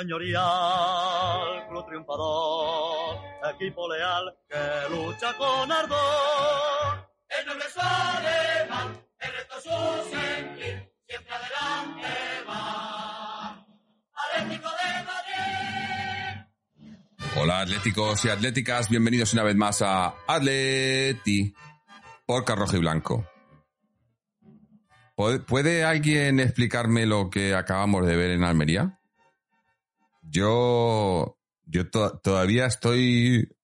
señorial, 0.00 1.66
club 1.68 1.86
triunfador, 1.86 3.18
equipo 3.54 3.86
leal 3.92 4.34
que 4.48 4.88
lucha 4.94 5.36
con 5.36 5.70
ardor. 5.70 7.10
El 7.28 7.46
noble 7.46 7.64
es 7.66 7.76
alemán, 7.76 8.98
el 9.20 9.32
resto 9.32 9.54
su 9.60 10.10
sentir, 10.10 10.92
siempre 11.06 11.34
adelante 11.34 12.08
va. 12.48 13.66
Atlético 14.14 14.68
de 14.70 15.04
Madrid. 15.04 16.46
Hola 17.42 17.60
atléticos 17.60 18.24
y 18.24 18.28
atléticas, 18.30 18.88
bienvenidos 18.88 19.32
una 19.34 19.42
vez 19.42 19.56
más 19.56 19.82
a 19.82 20.14
Atleti 20.26 21.54
por 22.26 22.46
Rojo 22.46 22.76
y 22.76 22.80
Blanco. 22.80 23.26
¿Puede- 25.14 25.40
¿Puede 25.40 25.84
alguien 25.84 26.40
explicarme 26.40 27.04
lo 27.04 27.28
que 27.28 27.54
acabamos 27.54 28.06
de 28.06 28.16
ver 28.16 28.30
en 28.30 28.44
Almería? 28.44 28.96
Yo, 30.30 31.38
yo 31.64 31.90
to- 31.90 32.18
todavía 32.20 32.66
estoy, 32.66 33.56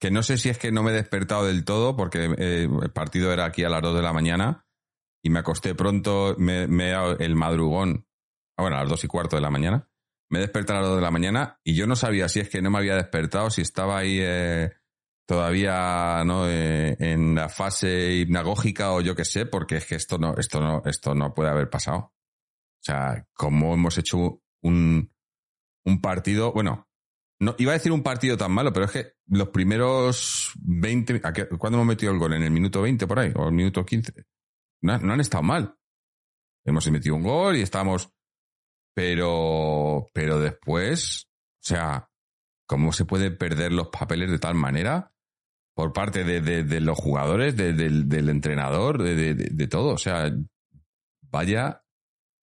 que 0.00 0.10
no 0.10 0.22
sé 0.22 0.38
si 0.38 0.48
es 0.48 0.58
que 0.58 0.72
no 0.72 0.82
me 0.82 0.90
he 0.90 0.94
despertado 0.94 1.44
del 1.46 1.64
todo, 1.64 1.96
porque 1.96 2.24
eh, 2.38 2.68
el 2.82 2.90
partido 2.92 3.32
era 3.32 3.44
aquí 3.44 3.64
a 3.64 3.68
las 3.68 3.82
2 3.82 3.94
de 3.96 4.02
la 4.02 4.12
mañana 4.12 4.66
y 5.22 5.30
me 5.30 5.40
acosté 5.40 5.74
pronto, 5.74 6.34
me, 6.38 6.66
me 6.68 6.92
el 6.92 7.34
madrugón, 7.34 8.06
ah, 8.56 8.62
bueno, 8.62 8.76
a 8.76 8.80
las 8.80 8.88
2 8.88 9.04
y 9.04 9.08
cuarto 9.08 9.36
de 9.36 9.42
la 9.42 9.50
mañana. 9.50 9.90
Me 10.30 10.38
he 10.38 10.42
despertado 10.42 10.78
a 10.78 10.82
las 10.82 10.90
2 10.90 10.98
de 10.98 11.04
la 11.04 11.10
mañana 11.10 11.60
y 11.64 11.74
yo 11.74 11.86
no 11.86 11.96
sabía 11.96 12.28
si 12.28 12.40
es 12.40 12.48
que 12.50 12.62
no 12.62 12.70
me 12.70 12.78
había 12.78 12.94
despertado, 12.96 13.50
si 13.50 13.62
estaba 13.62 13.98
ahí 13.98 14.18
eh, 14.20 14.72
todavía 15.26 16.22
no 16.24 16.48
Eh, 16.48 16.96
en 17.00 17.34
la 17.34 17.48
fase 17.48 18.14
hipnagógica 18.14 18.92
o 18.92 19.00
yo 19.00 19.14
qué 19.14 19.24
sé, 19.24 19.46
porque 19.46 19.76
es 19.76 19.86
que 19.86 19.96
esto 19.96 20.18
no, 20.18 20.34
esto 20.36 20.60
no, 20.60 20.82
esto 20.86 21.14
no 21.14 21.34
puede 21.34 21.50
haber 21.50 21.68
pasado. 21.68 21.98
O 21.98 22.84
sea, 22.84 23.26
como 23.34 23.74
hemos 23.74 23.98
hecho 23.98 24.42
un, 24.62 25.10
un 25.88 26.00
partido, 26.00 26.52
bueno, 26.52 26.86
no, 27.40 27.54
iba 27.58 27.72
a 27.72 27.74
decir 27.74 27.92
un 27.92 28.02
partido 28.02 28.36
tan 28.36 28.52
malo, 28.52 28.72
pero 28.72 28.86
es 28.86 28.92
que 28.92 29.12
los 29.28 29.48
primeros 29.48 30.52
20, 30.60 31.20
¿a 31.24 31.32
qué- 31.32 31.48
¿cuándo 31.48 31.78
hemos 31.78 31.86
metido 31.86 32.12
el 32.12 32.18
gol? 32.18 32.34
¿En 32.34 32.42
el 32.42 32.50
minuto 32.50 32.82
20 32.82 33.06
por 33.06 33.18
ahí? 33.18 33.32
¿O 33.36 33.46
el 33.46 33.52
minuto 33.54 33.84
15? 33.84 34.12
No, 34.82 34.92
han 34.94 35.20
estado 35.20 35.42
mal. 35.42 35.74
Hemos 36.64 36.90
metido 36.90 37.14
un 37.14 37.22
gol 37.22 37.56
y 37.56 37.62
estamos, 37.62 38.12
pero, 38.94 40.06
pero 40.12 40.40
después, 40.40 41.28
o 41.28 41.66
sea, 41.66 42.10
¿cómo 42.66 42.92
se 42.92 43.04
pueden 43.04 43.36
perder 43.38 43.72
los 43.72 43.88
papeles 43.88 44.30
de 44.30 44.38
tal 44.38 44.54
manera? 44.54 45.12
Por 45.74 45.92
parte 45.92 46.24
de, 46.24 46.80
los 46.80 46.98
jugadores, 46.98 47.56
de- 47.56 47.72
del- 47.72 48.28
entrenador, 48.28 49.00
de 49.00 49.66
todo. 49.68 49.94
O 49.94 49.98
sea, 49.98 50.28
vaya, 51.30 51.84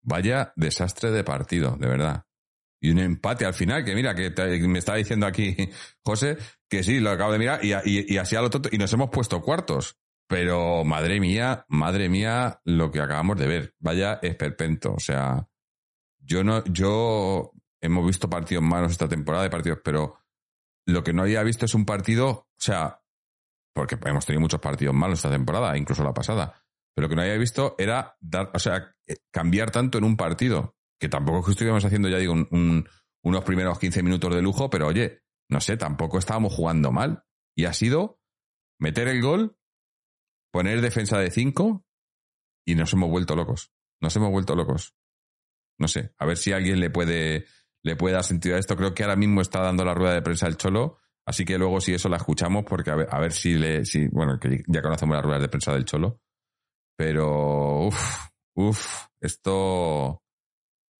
vaya 0.02 0.54
desastre 0.56 1.12
de 1.12 1.24
partido, 1.26 1.76
de 1.76 1.88
verdad. 1.88 2.24
Y 2.82 2.92
un 2.92 3.00
empate 3.00 3.46
al 3.46 3.54
final, 3.54 3.84
que 3.84 3.96
mira, 3.96 4.14
que 4.14 4.32
me 4.68 4.80
está 4.80 4.96
diciendo 4.96 5.26
aquí 5.26 5.56
José, 6.04 6.38
que 6.70 6.84
sí, 6.84 7.00
lo 7.00 7.10
acabo 7.10 7.32
de 7.32 7.40
mirar, 7.40 7.60
y 7.64 8.18
así 8.18 8.36
a 8.36 8.42
lo 8.42 8.50
tonto, 8.50 8.70
y 8.72 8.78
nos 8.78 8.92
hemos 8.94 9.10
puesto 9.10 9.42
cuartos. 9.42 9.98
Pero 10.28 10.84
madre 10.84 11.20
mía, 11.20 11.66
madre 11.70 12.10
mía, 12.10 12.60
lo 12.64 12.92
que 12.92 13.00
acabamos 13.00 13.38
de 13.38 13.48
ver. 13.48 13.76
Vaya 13.80 14.20
esperpento. 14.22 14.94
O 14.94 15.00
sea, 15.00 15.48
yo 16.20 16.44
no, 16.44 16.64
yo 16.66 17.52
hemos 17.82 18.06
visto 18.06 18.30
partidos 18.30 18.64
malos 18.64 18.92
esta 18.92 19.08
temporada 19.08 19.44
de 19.44 19.50
partidos, 19.52 19.80
pero 19.84 20.18
lo 20.88 21.04
que 21.04 21.14
no 21.14 21.22
había 21.22 21.44
visto 21.44 21.66
es 21.66 21.76
un 21.76 21.86
partido, 21.86 22.30
o 22.30 22.48
sea, 22.58 23.02
porque 23.74 23.98
hemos 24.06 24.26
tenido 24.26 24.42
muchos 24.42 24.60
partidos 24.60 24.96
malos 24.96 25.20
esta 25.20 25.30
temporada, 25.30 25.78
incluso 25.78 26.04
la 26.04 26.14
pasada. 26.14 26.64
Pero 26.96 27.06
lo 27.06 27.10
que 27.10 27.16
no 27.16 27.22
había 27.22 27.38
visto 27.38 27.76
era 27.78 28.18
dar, 28.20 28.50
o 28.54 28.60
sea, 28.60 28.96
eh, 29.06 29.18
cambiar 29.32 29.70
tanto 29.70 29.98
en 29.98 30.06
un 30.06 30.18
partido. 30.18 30.76
Que 31.00 31.10
tampoco 31.10 31.40
es 31.40 31.46
que 31.46 31.52
estuviéramos 31.52 31.86
haciendo, 31.86 32.10
ya 32.10 32.18
digo, 32.18 32.34
un- 32.34 32.48
un- 32.52 32.88
unos 33.24 33.44
primeros 33.44 33.80
15 33.80 34.04
minutos 34.04 34.34
de 34.34 34.42
lujo, 34.42 34.70
pero 34.70 34.88
oye, 34.88 35.22
no 35.50 35.60
sé, 35.60 35.78
tampoco 35.78 36.18
estábamos 36.18 36.54
jugando 36.54 36.92
mal. 36.92 37.24
Y 37.58 37.66
ha 37.66 37.74
sido 37.74 38.20
meter 38.80 39.08
el 39.08 39.22
gol, 39.22 39.58
poner 40.52 40.82
defensa 40.82 41.18
de 41.20 41.32
5 41.32 41.86
y 42.68 42.76
nos 42.76 42.94
hemos 42.94 43.10
vuelto 43.10 43.36
locos. 43.36 43.72
Nos 44.02 44.16
hemos 44.16 44.32
vuelto 44.32 44.56
locos. 44.56 44.96
No 45.80 45.88
sé, 45.88 46.14
a 46.18 46.26
ver 46.26 46.38
si 46.38 46.54
alguien 46.54 46.80
le 46.80 46.90
puede, 46.90 47.46
le 47.84 47.96
puede 47.96 48.16
dar 48.16 48.24
sentido 48.24 48.56
a 48.56 48.60
esto. 48.60 48.76
Creo 48.78 48.94
que 48.94 49.04
ahora 49.04 49.16
mismo 49.16 49.42
está 49.42 49.62
dando 49.62 49.84
la 49.84 49.94
rueda 49.94 50.14
de 50.14 50.22
prensa 50.22 50.48
el 50.48 50.58
Cholo, 50.58 51.00
así 51.26 51.44
que 51.46 51.58
luego 51.58 51.82
si 51.82 51.94
eso 51.94 52.08
la 52.10 52.18
escuchamos, 52.18 52.64
porque 52.66 52.92
a 52.92 52.96
ver, 52.96 53.08
a 53.12 53.20
ver 53.20 53.34
si 53.34 53.56
le, 53.56 53.86
si, 53.86 54.08
bueno, 54.08 54.40
que 54.40 54.64
ya 54.68 54.82
conocemos 54.82 55.16
las 55.16 55.26
ruedas 55.26 55.42
de 55.42 55.50
prensa 55.50 55.74
del 55.74 55.86
Cholo, 55.86 56.22
pero, 56.98 57.88
uff, 57.88 58.28
uff, 58.56 59.08
esto, 59.20 60.24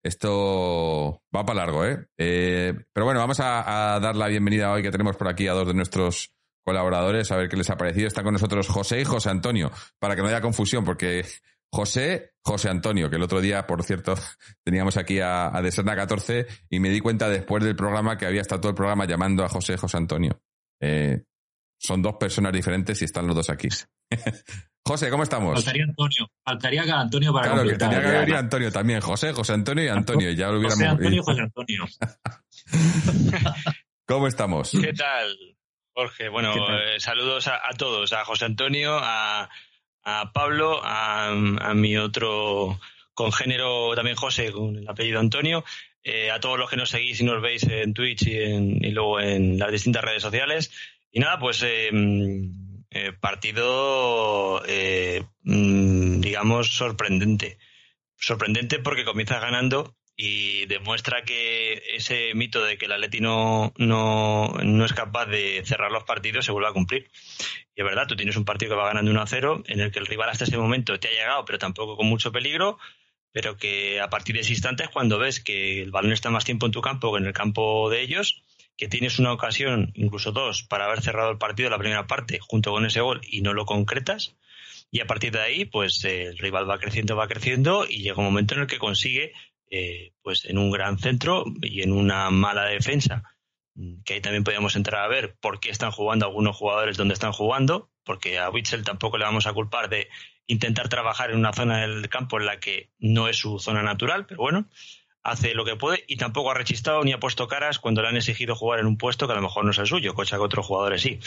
esto 0.02 1.22
va 1.34 1.44
para 1.44 1.60
largo, 1.60 1.84
¿eh? 1.84 2.06
Eh, 2.18 2.74
pero 2.92 3.06
bueno, 3.06 3.20
vamos 3.20 3.38
a, 3.40 3.98
dar 4.00 4.16
la 4.16 4.28
bienvenida 4.28 4.72
hoy 4.72 4.82
que 4.82 4.90
tenemos 4.90 5.16
por 5.16 5.28
aquí 5.28 5.48
a 5.48 5.52
dos 5.52 5.66
de 5.66 5.74
nuestros 5.74 6.32
colaboradores, 6.64 7.30
a 7.30 7.36
ver 7.36 7.48
qué 7.48 7.56
les 7.56 7.70
ha 7.70 7.76
parecido. 7.76 8.06
Está 8.06 8.22
con 8.22 8.32
nosotros 8.32 8.68
José 8.68 9.00
y 9.00 9.04
José 9.04 9.30
Antonio, 9.30 9.70
para 9.98 10.16
que 10.16 10.22
no 10.22 10.28
haya 10.28 10.40
confusión, 10.40 10.84
porque 10.84 11.24
José, 11.72 12.32
José 12.42 12.68
Antonio, 12.68 13.10
que 13.10 13.16
el 13.16 13.22
otro 13.22 13.40
día, 13.40 13.66
por 13.66 13.82
cierto, 13.82 14.14
teníamos 14.64 14.96
aquí 14.96 15.20
a, 15.20 15.56
a 15.56 15.62
Deserna 15.62 15.94
14 15.94 16.46
y 16.70 16.80
me 16.80 16.90
di 16.90 17.00
cuenta 17.00 17.28
después 17.28 17.62
del 17.64 17.76
programa 17.76 18.16
que 18.16 18.26
había 18.26 18.40
estado 18.40 18.60
todo 18.60 18.70
el 18.70 18.76
programa 18.76 19.06
llamando 19.06 19.44
a 19.44 19.48
José 19.48 19.76
José 19.76 19.96
Antonio. 19.96 20.40
Eh, 20.80 21.22
son 21.78 22.02
dos 22.02 22.16
personas 22.18 22.52
diferentes 22.52 23.00
y 23.02 23.04
están 23.04 23.26
los 23.26 23.36
dos 23.36 23.50
aquí. 23.50 23.68
José, 24.86 25.10
¿cómo 25.10 25.24
estamos? 25.24 25.54
Faltaría 25.54 25.84
Antonio. 25.84 26.30
Faltaría 26.44 26.84
que 26.84 26.90
Antonio 26.92 27.32
para 27.32 27.46
Claro, 27.48 27.62
que 27.64 27.70
completar. 27.70 27.90
tenía 27.90 28.04
que 28.12 28.18
venir 28.20 28.34
Antonio 28.36 28.70
también. 28.72 29.00
José, 29.00 29.32
José 29.32 29.52
Antonio 29.54 29.84
y 29.84 29.88
Antonio. 29.88 30.30
Ya 30.30 30.46
lo 30.48 30.58
hubiéramos. 30.60 30.74
José 30.78 30.86
Antonio, 30.86 31.22
José 31.24 31.40
Antonio. 31.42 31.84
¿Cómo 34.06 34.28
estamos? 34.28 34.70
¿Qué 34.70 34.92
tal, 34.92 35.36
Jorge? 35.92 36.28
Bueno, 36.28 36.54
eh, 36.78 37.00
saludos 37.00 37.48
a, 37.48 37.56
a 37.68 37.72
todos, 37.76 38.12
a 38.12 38.24
José 38.24 38.44
Antonio, 38.44 38.96
a, 39.00 39.48
a 40.04 40.32
Pablo, 40.32 40.80
a, 40.84 41.30
a 41.30 41.74
mi 41.74 41.96
otro 41.96 42.78
congénero 43.14 43.94
también 43.96 44.16
José, 44.16 44.52
con 44.52 44.76
el 44.76 44.88
apellido 44.88 45.18
Antonio, 45.18 45.64
eh, 46.04 46.30
a 46.30 46.38
todos 46.38 46.58
los 46.58 46.70
que 46.70 46.76
nos 46.76 46.90
seguís 46.90 47.20
y 47.20 47.24
nos 47.24 47.42
veis 47.42 47.64
en 47.64 47.92
Twitch 47.92 48.22
y, 48.28 48.36
en- 48.38 48.84
y 48.84 48.90
luego 48.92 49.18
en 49.20 49.58
las 49.58 49.72
distintas 49.72 50.04
redes 50.04 50.22
sociales. 50.22 50.70
Y 51.10 51.18
nada, 51.18 51.38
pues 51.38 51.62
eh, 51.66 51.90
eh, 52.90 53.12
partido, 53.12 54.62
eh, 54.66 55.24
mm, 55.42 56.20
digamos, 56.20 56.68
sorprendente. 56.76 57.58
Sorprendente 58.18 58.78
porque 58.78 59.04
comienza 59.04 59.38
ganando 59.38 59.96
y 60.16 60.64
demuestra 60.66 61.22
que 61.22 61.82
ese 61.94 62.32
mito 62.34 62.64
de 62.64 62.78
que 62.78 62.86
el 62.86 62.92
Atleti 62.92 63.20
no, 63.20 63.74
no, 63.76 64.48
no 64.62 64.84
es 64.84 64.94
capaz 64.94 65.26
de 65.26 65.62
cerrar 65.66 65.92
los 65.92 66.04
partidos 66.04 66.46
se 66.46 66.52
vuelve 66.52 66.68
a 66.68 66.72
cumplir. 66.72 67.10
Y 67.74 67.82
es 67.82 67.84
verdad, 67.84 68.06
tú 68.06 68.16
tienes 68.16 68.36
un 68.36 68.46
partido 68.46 68.70
que 68.70 68.80
va 68.80 68.86
ganando 68.86 69.10
1 69.10 69.20
a 69.20 69.26
0, 69.26 69.62
en 69.66 69.80
el 69.80 69.90
que 69.90 69.98
el 69.98 70.06
rival 70.06 70.30
hasta 70.30 70.44
ese 70.44 70.56
momento 70.56 70.98
te 70.98 71.08
ha 71.08 71.12
llegado, 71.12 71.44
pero 71.44 71.58
tampoco 71.58 71.96
con 71.96 72.06
mucho 72.06 72.32
peligro, 72.32 72.78
pero 73.32 73.58
que 73.58 74.00
a 74.00 74.08
partir 74.08 74.34
de 74.34 74.40
ese 74.40 74.54
instante 74.54 74.88
cuando 74.90 75.18
ves 75.18 75.40
que 75.40 75.82
el 75.82 75.90
balón 75.90 76.12
está 76.12 76.30
más 76.30 76.46
tiempo 76.46 76.64
en 76.64 76.72
tu 76.72 76.80
campo 76.80 77.12
que 77.12 77.18
en 77.18 77.26
el 77.26 77.34
campo 77.34 77.90
de 77.90 78.00
ellos, 78.00 78.42
que 78.76 78.88
tienes 78.88 79.18
una 79.18 79.32
ocasión, 79.32 79.92
incluso 79.94 80.32
dos, 80.32 80.62
para 80.62 80.84
haber 80.86 81.00
cerrado 81.00 81.30
el 81.30 81.38
partido 81.38 81.70
la 81.70 81.78
primera 81.78 82.06
parte 82.06 82.38
junto 82.40 82.72
con 82.72 82.84
ese 82.84 83.00
gol 83.00 83.20
y 83.22 83.40
no 83.40 83.52
lo 83.52 83.64
concretas. 83.64 84.36
Y 84.90 85.00
a 85.00 85.06
partir 85.06 85.32
de 85.32 85.40
ahí, 85.40 85.64
pues 85.64 86.04
el 86.04 86.38
rival 86.38 86.68
va 86.68 86.78
creciendo, 86.78 87.16
va 87.16 87.28
creciendo 87.28 87.86
y 87.88 88.02
llega 88.02 88.18
un 88.18 88.24
momento 88.24 88.54
en 88.54 88.60
el 88.62 88.66
que 88.66 88.78
consigue, 88.78 89.32
eh, 89.70 90.12
pues 90.22 90.44
en 90.44 90.58
un 90.58 90.70
gran 90.70 90.98
centro 90.98 91.44
y 91.62 91.82
en 91.82 91.92
una 91.92 92.30
mala 92.30 92.64
defensa, 92.64 93.22
mm, 93.74 94.02
que 94.04 94.14
ahí 94.14 94.20
también 94.20 94.44
podríamos 94.44 94.76
entrar 94.76 95.02
a 95.02 95.08
ver 95.08 95.36
por 95.40 95.58
qué 95.58 95.70
están 95.70 95.90
jugando 95.90 96.26
algunos 96.26 96.56
jugadores 96.56 96.96
donde 96.96 97.14
están 97.14 97.32
jugando, 97.32 97.90
porque 98.04 98.38
a 98.38 98.50
Witzel 98.50 98.84
tampoco 98.84 99.18
le 99.18 99.24
vamos 99.24 99.46
a 99.46 99.52
culpar 99.52 99.88
de 99.88 100.08
intentar 100.46 100.88
trabajar 100.88 101.30
en 101.30 101.38
una 101.38 101.52
zona 101.52 101.80
del 101.80 102.08
campo 102.08 102.38
en 102.38 102.46
la 102.46 102.60
que 102.60 102.90
no 102.98 103.28
es 103.28 103.38
su 103.38 103.58
zona 103.58 103.82
natural, 103.82 104.26
pero 104.26 104.42
bueno, 104.42 104.68
hace 105.26 105.54
lo 105.54 105.64
que 105.64 105.76
puede 105.76 106.04
y 106.06 106.16
tampoco 106.16 106.50
ha 106.50 106.54
rechistado 106.54 107.02
ni 107.02 107.12
ha 107.12 107.18
puesto 107.18 107.48
caras 107.48 107.78
cuando 107.78 108.00
le 108.00 108.08
han 108.08 108.16
exigido 108.16 108.54
jugar 108.54 108.78
en 108.80 108.86
un 108.86 108.96
puesto 108.96 109.26
que 109.26 109.32
a 109.32 109.36
lo 109.36 109.42
mejor 109.42 109.64
no 109.64 109.72
es 109.72 109.78
el 109.78 109.86
suyo, 109.86 110.14
cosa 110.14 110.36
que 110.36 110.42
otros 110.42 110.64
jugadores 110.64 111.02
sí. 111.02 111.18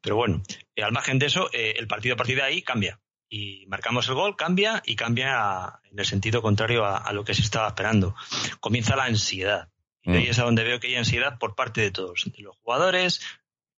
Pero 0.00 0.16
bueno, 0.16 0.42
eh, 0.76 0.82
al 0.82 0.92
margen 0.92 1.18
de 1.18 1.26
eso, 1.26 1.48
eh, 1.52 1.74
el 1.78 1.86
partido 1.88 2.14
a 2.14 2.16
partir 2.16 2.36
de 2.36 2.42
ahí 2.42 2.62
cambia. 2.62 3.00
Y 3.28 3.64
marcamos 3.68 4.08
el 4.08 4.14
gol, 4.14 4.36
cambia 4.36 4.82
y 4.84 4.96
cambia 4.96 5.80
en 5.90 5.98
el 5.98 6.04
sentido 6.04 6.42
contrario 6.42 6.84
a, 6.84 6.98
a 6.98 7.12
lo 7.12 7.24
que 7.24 7.32
se 7.34 7.42
estaba 7.42 7.68
esperando. 7.68 8.14
Comienza 8.58 8.96
la 8.96 9.04
ansiedad. 9.04 9.68
Y 10.02 10.12
ahí 10.12 10.26
Mm. 10.26 10.30
es 10.30 10.38
a 10.38 10.44
donde 10.44 10.64
veo 10.64 10.80
que 10.80 10.88
hay 10.88 10.96
ansiedad 10.96 11.38
por 11.38 11.54
parte 11.54 11.80
de 11.80 11.90
todos, 11.90 12.30
de 12.36 12.42
los 12.42 12.56
jugadores, 12.56 13.20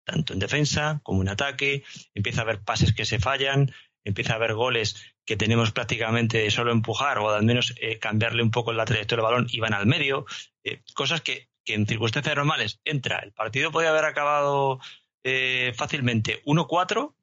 tanto 0.05 0.33
en 0.33 0.39
defensa 0.39 1.01
como 1.03 1.21
en 1.21 1.29
ataque. 1.29 1.83
Empieza 2.13 2.41
a 2.41 2.43
haber 2.43 2.61
pases 2.63 2.93
que 2.93 3.05
se 3.05 3.19
fallan, 3.19 3.73
empieza 4.03 4.33
a 4.33 4.35
haber 4.37 4.53
goles 4.53 5.15
que 5.25 5.37
tenemos 5.37 5.71
prácticamente 5.71 6.49
solo 6.51 6.71
empujar 6.71 7.19
o 7.19 7.29
al 7.29 7.43
menos 7.43 7.73
eh, 7.79 7.99
cambiarle 7.99 8.43
un 8.43 8.51
poco 8.51 8.73
la 8.73 8.85
trayectoria 8.85 9.23
del 9.23 9.31
balón 9.31 9.47
y 9.51 9.59
van 9.59 9.73
al 9.73 9.85
medio. 9.85 10.25
Eh, 10.63 10.81
cosas 10.93 11.21
que, 11.21 11.49
que 11.63 11.73
en 11.73 11.87
circunstancias 11.87 12.35
normales 12.35 12.79
entra. 12.83 13.19
El 13.19 13.31
partido 13.31 13.71
podía 13.71 13.89
haber 13.89 14.05
acabado 14.05 14.79
eh, 15.23 15.73
fácilmente 15.75 16.41
1-4 16.45 17.13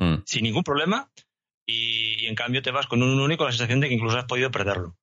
Mm. 0.00 0.22
sin 0.24 0.44
ningún 0.44 0.64
problema 0.64 1.10
y, 1.66 2.24
y 2.24 2.26
en 2.26 2.34
cambio 2.34 2.62
te 2.62 2.70
vas 2.70 2.86
con 2.86 3.02
un 3.02 3.20
único 3.20 3.44
la 3.44 3.52
sensación 3.52 3.80
de 3.80 3.88
que 3.88 3.94
incluso 3.94 4.18
has 4.18 4.24
podido 4.24 4.50
perderlo. 4.50 4.96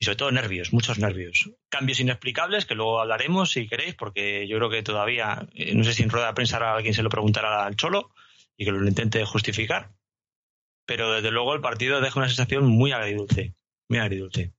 Y 0.00 0.04
sobre 0.04 0.16
todo 0.16 0.32
nervios, 0.32 0.72
muchos 0.72 0.98
nervios. 0.98 1.50
Cambios 1.68 2.00
inexplicables 2.00 2.66
que 2.66 2.74
luego 2.74 3.00
hablaremos 3.00 3.52
si 3.52 3.68
queréis, 3.68 3.94
porque 3.94 4.48
yo 4.48 4.56
creo 4.56 4.70
que 4.70 4.82
todavía, 4.82 5.48
no 5.72 5.84
sé 5.84 5.94
si 5.94 6.02
en 6.02 6.10
rueda 6.10 6.26
de 6.28 6.34
prensa 6.34 6.74
alguien 6.74 6.94
se 6.94 7.02
lo 7.04 7.08
preguntará 7.08 7.64
al 7.64 7.76
Cholo 7.76 8.10
y 8.56 8.64
que 8.64 8.72
lo 8.72 8.86
intente 8.86 9.24
justificar. 9.24 9.92
Pero 10.88 11.12
desde 11.12 11.30
luego 11.30 11.54
el 11.54 11.60
partido 11.60 12.00
deja 12.00 12.18
una 12.18 12.28
sensación 12.28 12.66
muy 12.66 12.92
agridulce, 12.92 13.54
muy 13.90 13.98
agridulce. 13.98 14.54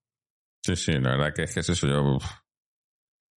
Sí, 0.64 0.76
sí, 0.76 0.92
la 0.92 1.18
verdad 1.18 1.34
que 1.34 1.44
es 1.44 1.54
que 1.56 1.62
es 1.62 1.70
eso. 1.70 1.88
Yo, 1.88 2.04
uf. 2.04 2.24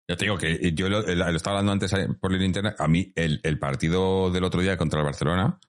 ya 0.08 0.16
te 0.16 0.24
digo 0.24 0.36
que 0.36 0.72
yo 0.74 0.88
lo, 0.88 0.98
estaba 0.98 1.58
hablando 1.58 1.70
antes 1.70 1.94
por 2.20 2.34
el 2.34 2.42
internet. 2.42 2.74
A 2.80 2.88
mí, 2.88 3.12
el, 3.14 3.40
el 3.44 3.60
partido 3.60 4.32
del 4.32 4.42
otro 4.42 4.60
día 4.60 4.76
contra 4.76 4.98
el 4.98 5.06
Barcelona, 5.06 5.60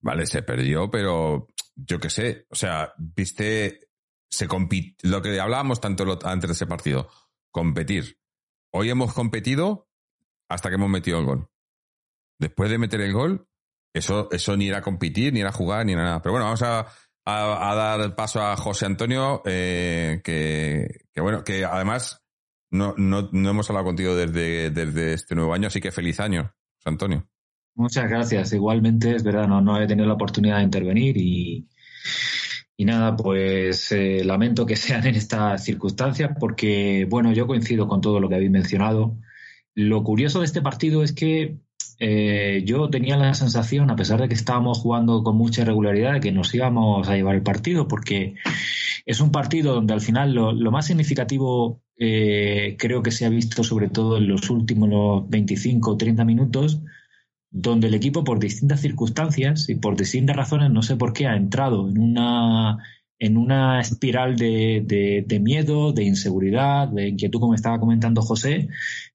vale, 0.00 0.26
se 0.26 0.42
perdió, 0.42 0.90
pero 0.90 1.46
yo 1.76 2.00
qué 2.00 2.10
sé. 2.10 2.48
O 2.50 2.56
sea, 2.56 2.92
viste, 2.98 3.90
se 4.28 4.48
lo 5.04 5.22
que 5.22 5.38
hablábamos 5.38 5.80
tanto 5.80 6.18
antes 6.24 6.48
de 6.48 6.54
ese 6.54 6.66
partido, 6.66 7.08
competir. 7.52 8.18
Hoy 8.72 8.90
hemos 8.90 9.14
competido 9.14 9.88
hasta 10.48 10.70
que 10.70 10.74
hemos 10.74 10.90
metido 10.90 11.20
el 11.20 11.26
gol. 11.26 11.50
Después 12.40 12.68
de 12.68 12.78
meter 12.78 13.00
el 13.00 13.12
gol, 13.12 13.48
eso, 13.94 14.28
eso 14.32 14.56
ni 14.56 14.68
era 14.68 14.82
competir, 14.82 15.32
ni 15.32 15.40
era 15.40 15.52
jugar, 15.52 15.86
ni 15.86 15.94
nada. 15.94 16.20
Pero 16.20 16.32
bueno, 16.32 16.44
vamos 16.46 16.62
a, 16.62 16.86
a, 17.24 17.70
a 17.70 17.74
dar 17.74 18.14
paso 18.16 18.42
a 18.42 18.56
José 18.56 18.86
Antonio, 18.86 19.40
eh, 19.46 20.20
que, 20.24 21.06
que 21.12 21.20
bueno, 21.20 21.44
que 21.44 21.64
además 21.64 22.22
no, 22.70 22.94
no, 22.98 23.28
no 23.32 23.50
hemos 23.50 23.70
hablado 23.70 23.86
contigo 23.86 24.16
desde, 24.16 24.70
desde 24.70 25.14
este 25.14 25.34
nuevo 25.34 25.54
año, 25.54 25.68
así 25.68 25.80
que 25.80 25.92
feliz 25.92 26.18
año, 26.20 26.52
José 26.76 26.88
Antonio. 26.88 27.28
Muchas 27.76 28.08
gracias. 28.08 28.52
Igualmente, 28.52 29.14
es 29.14 29.22
verdad, 29.22 29.46
no, 29.46 29.60
no 29.60 29.80
he 29.80 29.86
tenido 29.86 30.06
la 30.06 30.14
oportunidad 30.14 30.58
de 30.58 30.64
intervenir 30.64 31.16
y, 31.16 31.68
y 32.76 32.84
nada, 32.84 33.16
pues 33.16 33.92
eh, 33.92 34.22
lamento 34.24 34.66
que 34.66 34.76
sean 34.76 35.06
en 35.06 35.14
estas 35.14 35.64
circunstancias 35.64 36.32
porque, 36.38 37.06
bueno, 37.08 37.32
yo 37.32 37.46
coincido 37.46 37.86
con 37.86 38.00
todo 38.00 38.18
lo 38.18 38.28
que 38.28 38.34
habéis 38.34 38.50
mencionado. 38.50 39.16
Lo 39.76 40.02
curioso 40.02 40.40
de 40.40 40.46
este 40.46 40.62
partido 40.62 41.02
es 41.02 41.12
que 41.12 41.58
eh, 41.98 42.62
yo 42.64 42.88
tenía 42.90 43.16
la 43.16 43.34
sensación, 43.34 43.90
a 43.90 43.96
pesar 43.96 44.20
de 44.20 44.28
que 44.28 44.34
estábamos 44.34 44.78
jugando 44.78 45.22
con 45.22 45.36
mucha 45.36 45.62
irregularidad, 45.62 46.14
de 46.14 46.20
que 46.20 46.32
nos 46.32 46.54
íbamos 46.54 47.08
a 47.08 47.14
llevar 47.16 47.34
el 47.36 47.42
partido 47.42 47.88
porque 47.88 48.34
es 49.06 49.20
un 49.20 49.30
partido 49.30 49.74
donde 49.74 49.94
al 49.94 50.00
final 50.00 50.34
lo, 50.34 50.70
más 50.70 50.86
significativo 50.86 51.82
eh, 51.98 52.76
creo 52.78 53.02
que 53.02 53.10
se 53.10 53.26
ha 53.26 53.28
visto 53.28 53.62
sobre 53.62 53.88
todo 53.88 54.16
en 54.16 54.28
los 54.28 54.50
últimos 54.50 54.88
los 54.88 55.28
25 55.28 55.92
o 55.92 55.96
30 55.96 56.24
minutos 56.24 56.80
donde 57.56 57.86
el 57.86 57.94
equipo 57.94 58.24
por 58.24 58.40
distintas 58.40 58.80
circunstancias 58.80 59.68
y 59.68 59.76
por 59.76 59.96
distintas 59.96 60.34
razones, 60.34 60.72
no 60.72 60.82
sé 60.82 60.96
por 60.96 61.12
qué, 61.12 61.28
ha 61.28 61.36
entrado 61.36 61.88
en 61.88 61.98
una, 61.98 62.78
en 63.20 63.36
una 63.36 63.80
espiral 63.80 64.36
de, 64.36 65.40
miedo, 65.40 65.92
de 65.92 66.02
inseguridad, 66.02 66.88
de 66.88 67.10
inquietud, 67.10 67.38
como 67.38 67.54
estaba 67.54 67.78
comentando 67.78 68.22
José. 68.22 68.66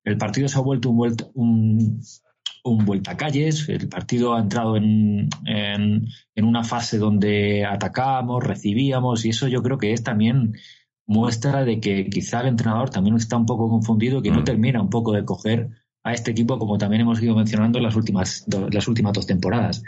El 0.05 0.17
partido 0.17 0.47
se 0.47 0.57
ha 0.57 0.61
vuelto 0.61 0.89
un, 0.89 2.01
un 2.63 2.85
vueltacalles, 2.85 3.67
el 3.69 3.87
partido 3.89 4.33
ha 4.35 4.39
entrado 4.39 4.75
en, 4.77 5.29
en, 5.45 6.07
en 6.35 6.45
una 6.45 6.63
fase 6.63 6.97
donde 6.97 7.65
atacábamos, 7.65 8.43
recibíamos, 8.43 9.25
y 9.25 9.29
eso 9.29 9.47
yo 9.47 9.61
creo 9.63 9.77
que 9.77 9.93
es 9.93 10.03
también 10.03 10.53
muestra 11.07 11.65
de 11.65 11.79
que 11.79 12.05
quizá 12.09 12.41
el 12.41 12.47
entrenador 12.47 12.89
también 12.89 13.15
está 13.15 13.37
un 13.37 13.45
poco 13.45 13.69
confundido, 13.69 14.21
que 14.21 14.31
no 14.31 14.41
Mm. 14.41 14.43
termina 14.43 14.81
un 14.81 14.89
poco 14.89 15.13
de 15.13 15.25
coger 15.25 15.69
a 16.03 16.13
este 16.13 16.31
equipo, 16.31 16.57
como 16.59 16.77
también 16.77 17.01
hemos 17.01 17.21
ido 17.21 17.35
mencionando 17.35 17.77
en 17.79 17.83
las 17.85 17.95
últimas, 17.95 18.43
do- 18.47 18.69
las 18.69 18.87
últimas 18.87 19.13
dos 19.13 19.25
temporadas. 19.25 19.83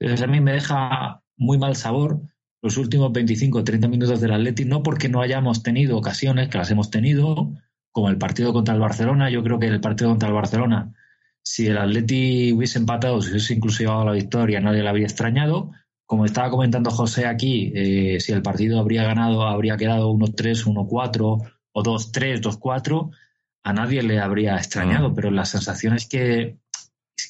Entonces 0.00 0.22
a 0.26 0.26
mí 0.30 0.40
me 0.40 0.52
deja 0.52 1.22
muy 1.36 1.58
mal 1.58 1.76
sabor 1.76 2.20
los 2.62 2.76
últimos 2.78 3.12
25 3.12 3.58
o 3.58 3.64
30 3.64 3.88
minutos 3.88 4.20
del 4.20 4.32
Atleti, 4.32 4.64
no 4.64 4.82
porque 4.82 5.08
no 5.08 5.20
hayamos 5.20 5.62
tenido 5.62 5.98
ocasiones, 5.98 6.48
que 6.48 6.58
las 6.58 6.70
hemos 6.70 6.90
tenido, 6.90 7.52
como 7.90 8.08
el 8.08 8.16
partido 8.18 8.52
contra 8.52 8.74
el 8.74 8.80
Barcelona. 8.80 9.28
Yo 9.30 9.42
creo 9.42 9.58
que 9.58 9.66
el 9.66 9.80
partido 9.80 10.10
contra 10.10 10.28
el 10.28 10.34
Barcelona, 10.34 10.94
si 11.44 11.66
el 11.66 11.78
Atleti 11.78 12.52
hubiese 12.52 12.78
empatado, 12.78 13.20
si 13.20 13.30
hubiese 13.30 13.54
incluso 13.54 13.80
llevado 13.80 14.02
a 14.02 14.06
la 14.06 14.12
victoria, 14.12 14.60
nadie 14.60 14.82
la 14.82 14.90
habría 14.90 15.06
extrañado. 15.06 15.70
Como 16.06 16.24
estaba 16.24 16.50
comentando 16.50 16.90
José 16.90 17.26
aquí, 17.26 17.72
eh, 17.74 18.20
si 18.20 18.32
el 18.32 18.42
partido 18.42 18.78
habría 18.78 19.02
ganado, 19.04 19.42
habría 19.46 19.76
quedado 19.76 20.10
1-3, 20.10 20.66
1-4 20.66 21.38
o 21.72 21.82
2-3, 21.82 22.40
2-4, 22.40 23.10
a 23.64 23.72
nadie 23.72 24.02
le 24.02 24.18
habría 24.20 24.56
extrañado, 24.56 25.10
Mm. 25.10 25.14
pero 25.14 25.30
la 25.30 25.44
sensación 25.44 25.94
es 25.94 26.06
que, 26.06 26.56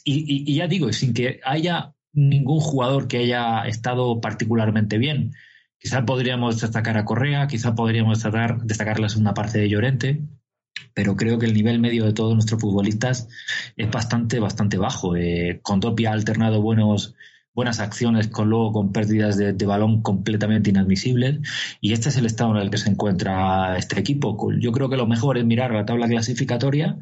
y, 0.05 0.15
y- 0.15 0.45
y 0.53 0.57
ya 0.57 0.67
digo, 0.67 0.93
sin 0.93 1.15
que 1.15 1.41
haya 1.45 1.95
ningún 2.13 2.61
jugador 2.61 3.07
que 3.09 3.19
haya 3.19 3.63
estado 3.67 4.21
particularmente 4.21 4.99
bien, 4.99 5.33
quizá 5.79 6.05
podríamos 6.05 6.61
destacar 6.61 6.97
a 6.97 7.05
Correa, 7.05 7.47
quizá 7.47 7.75
podríamos 7.75 8.19
destacar, 8.19 8.63
destacar 8.63 8.99
la 9.01 9.09
segunda 9.09 9.35
parte 9.35 9.59
de 9.59 9.69
Llorente, 9.69 10.23
pero 10.95 11.17
creo 11.17 11.39
que 11.39 11.47
el 11.47 11.55
nivel 11.55 11.81
medio 11.81 12.05
de 12.05 12.13
todos 12.13 12.35
nuestros 12.35 12.61
futbolistas 12.61 13.29
es 13.77 13.91
bastante, 13.91 14.41
bastante 14.41 14.77
bajo. 14.79 15.17
Eh, 15.17 15.61
Condopia 15.63 16.11
ha 16.11 16.13
alternado 16.15 16.61
buenos, 16.61 17.15
buenas 17.55 17.81
acciones 17.81 18.29
con 18.29 18.49
luego 18.51 18.73
con 18.73 18.93
pérdidas 18.93 19.37
de, 19.37 19.53
de 19.53 19.67
balón 19.67 20.03
completamente 20.03 20.71
inadmisibles 20.71 21.41
y 21.81 21.93
este 21.93 22.09
es 22.11 22.17
el 22.17 22.27
estado 22.27 22.55
en 22.57 22.63
el 22.63 22.71
que 22.71 22.79
se 22.79 22.91
encuentra 22.91 23.77
este 23.79 24.01
equipo. 24.01 24.37
Yo 24.59 24.73
creo 24.73 24.89
que 24.89 24.97
lo 24.97 25.07
mejor 25.07 25.39
es 25.39 25.45
mirar 25.45 25.73
la 25.73 25.85
tabla 25.87 26.09
clasificatoria 26.09 26.99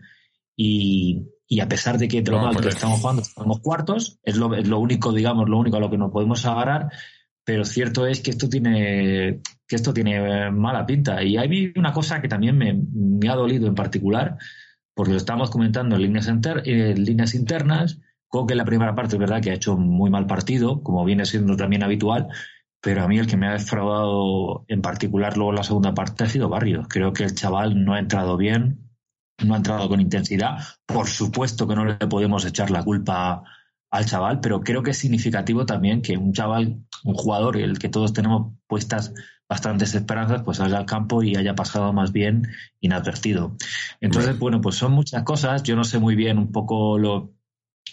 y, 0.57 1.23
y 1.47 1.61
a 1.61 1.69
pesar 1.69 1.99
de 1.99 2.09
que 2.09 2.23
de 2.23 2.31
lo 2.31 2.39
mal 2.39 2.53
que 2.63 2.69
es- 2.69 2.75
estamos 2.75 3.01
jugando, 3.01 3.23
estamos 3.23 3.61
cuartos, 3.61 4.19
es 4.23 4.37
lo, 4.37 4.55
es 4.55 4.69
lo 4.69 4.79
único, 4.79 5.13
digamos, 5.13 5.49
lo 5.49 5.59
único 5.59 5.77
a 5.77 5.81
lo 5.81 5.91
que 5.91 5.99
nos 5.99 6.11
podemos 6.13 6.45
agarrar, 6.47 6.91
pero 7.45 7.65
cierto 7.65 8.07
es 8.07 8.21
que 8.21 8.31
esto 8.31 8.49
tiene, 8.49 9.41
que 9.71 9.77
esto 9.77 9.95
tiene 9.95 10.17
eh, 10.17 10.51
mala 10.51 10.85
pinta. 10.85 11.23
Y 11.23 11.37
hay 11.37 11.73
una 11.77 11.93
cosa 11.93 12.21
que 12.21 12.27
también 12.27 12.59
me, 12.59 13.31
ha 13.31 13.37
dolido 13.37 13.69
en 13.69 13.77
particular, 13.77 14.37
porque 14.95 15.13
lo 15.13 15.17
estamos 15.17 15.49
comentando 15.49 15.95
en 15.95 16.03
líneas, 16.03 16.29
enter- 16.29 16.63
en 16.67 17.05
líneas 17.05 17.37
internas, 17.37 18.01
Coque 18.27 18.55
en 18.55 18.59
la 18.59 18.65
primera 18.65 18.95
parte 18.95 19.15
es 19.17 19.21
verdad 19.21 19.41
que 19.41 19.51
ha 19.51 19.55
hecho 19.55 19.77
muy 19.77 20.09
mal 20.11 20.27
partido, 20.27 20.83
como 20.83 21.05
viene 21.05 21.25
siendo 21.25 21.57
también 21.57 21.83
habitual, 21.85 22.29
pero 22.81 23.03
a 23.03 23.09
mí 23.09 23.19
el 23.19 23.27
que 23.27 23.37
me 23.37 23.47
ha 23.49 23.53
defraudado 23.53 24.65
en 24.69 24.83
particular 24.83 25.37
luego 25.37 25.51
en 25.51 25.57
la 25.57 25.65
segunda 25.65 25.95
parte 25.95 26.25
ha 26.25 26.29
sido 26.29 26.49
Barrios. 26.49 26.87
Creo 26.89 27.13
que 27.13 27.25
el 27.25 27.35
chaval 27.35 27.85
no 27.85 27.95
ha 27.95 27.99
entrado 27.99 28.37
bien, 28.37 28.89
no 29.45 29.55
ha 29.55 29.57
entrado 29.57 29.89
con 29.89 30.01
intensidad. 30.01 30.59
Por 30.87 31.09
supuesto 31.09 31.67
que 31.67 31.75
no 31.75 31.85
le 31.85 31.95
podemos 31.95 32.45
echar 32.45 32.71
la 32.71 32.85
culpa 32.85 33.43
al 33.91 34.07
chaval, 34.07 34.39
pero 34.41 34.61
creo 34.61 34.83
que 34.83 34.93
es 34.93 34.99
significativo 34.99 35.67
también 35.67 36.01
que 36.01 36.17
un 36.17 36.33
chaval, 36.33 36.85
un 37.05 37.15
jugador, 37.15 37.57
el 37.57 37.79
que 37.81 37.89
todos 37.89 38.13
tenemos 38.13 38.53
puestas 38.69 39.13
bastantes 39.51 39.97
esperanzas, 39.97 40.43
pues 40.45 40.59
salga 40.59 40.79
al 40.79 40.87
campo 40.87 41.25
y 41.25 41.35
haya 41.35 41.57
pasado 41.57 41.93
más 41.93 42.13
bien 42.13 42.47
inadvertido. 42.81 43.57
Entonces, 44.01 44.39
bueno, 44.39 44.61
pues 44.61 44.77
son 44.77 44.93
muchas 44.93 45.25
cosas. 45.25 45.65
Yo 45.65 45.75
no 45.75 45.83
sé 45.83 45.99
muy 45.99 46.15
bien 46.15 46.39
un 46.39 46.53
poco 46.53 46.99
lo, 46.99 47.35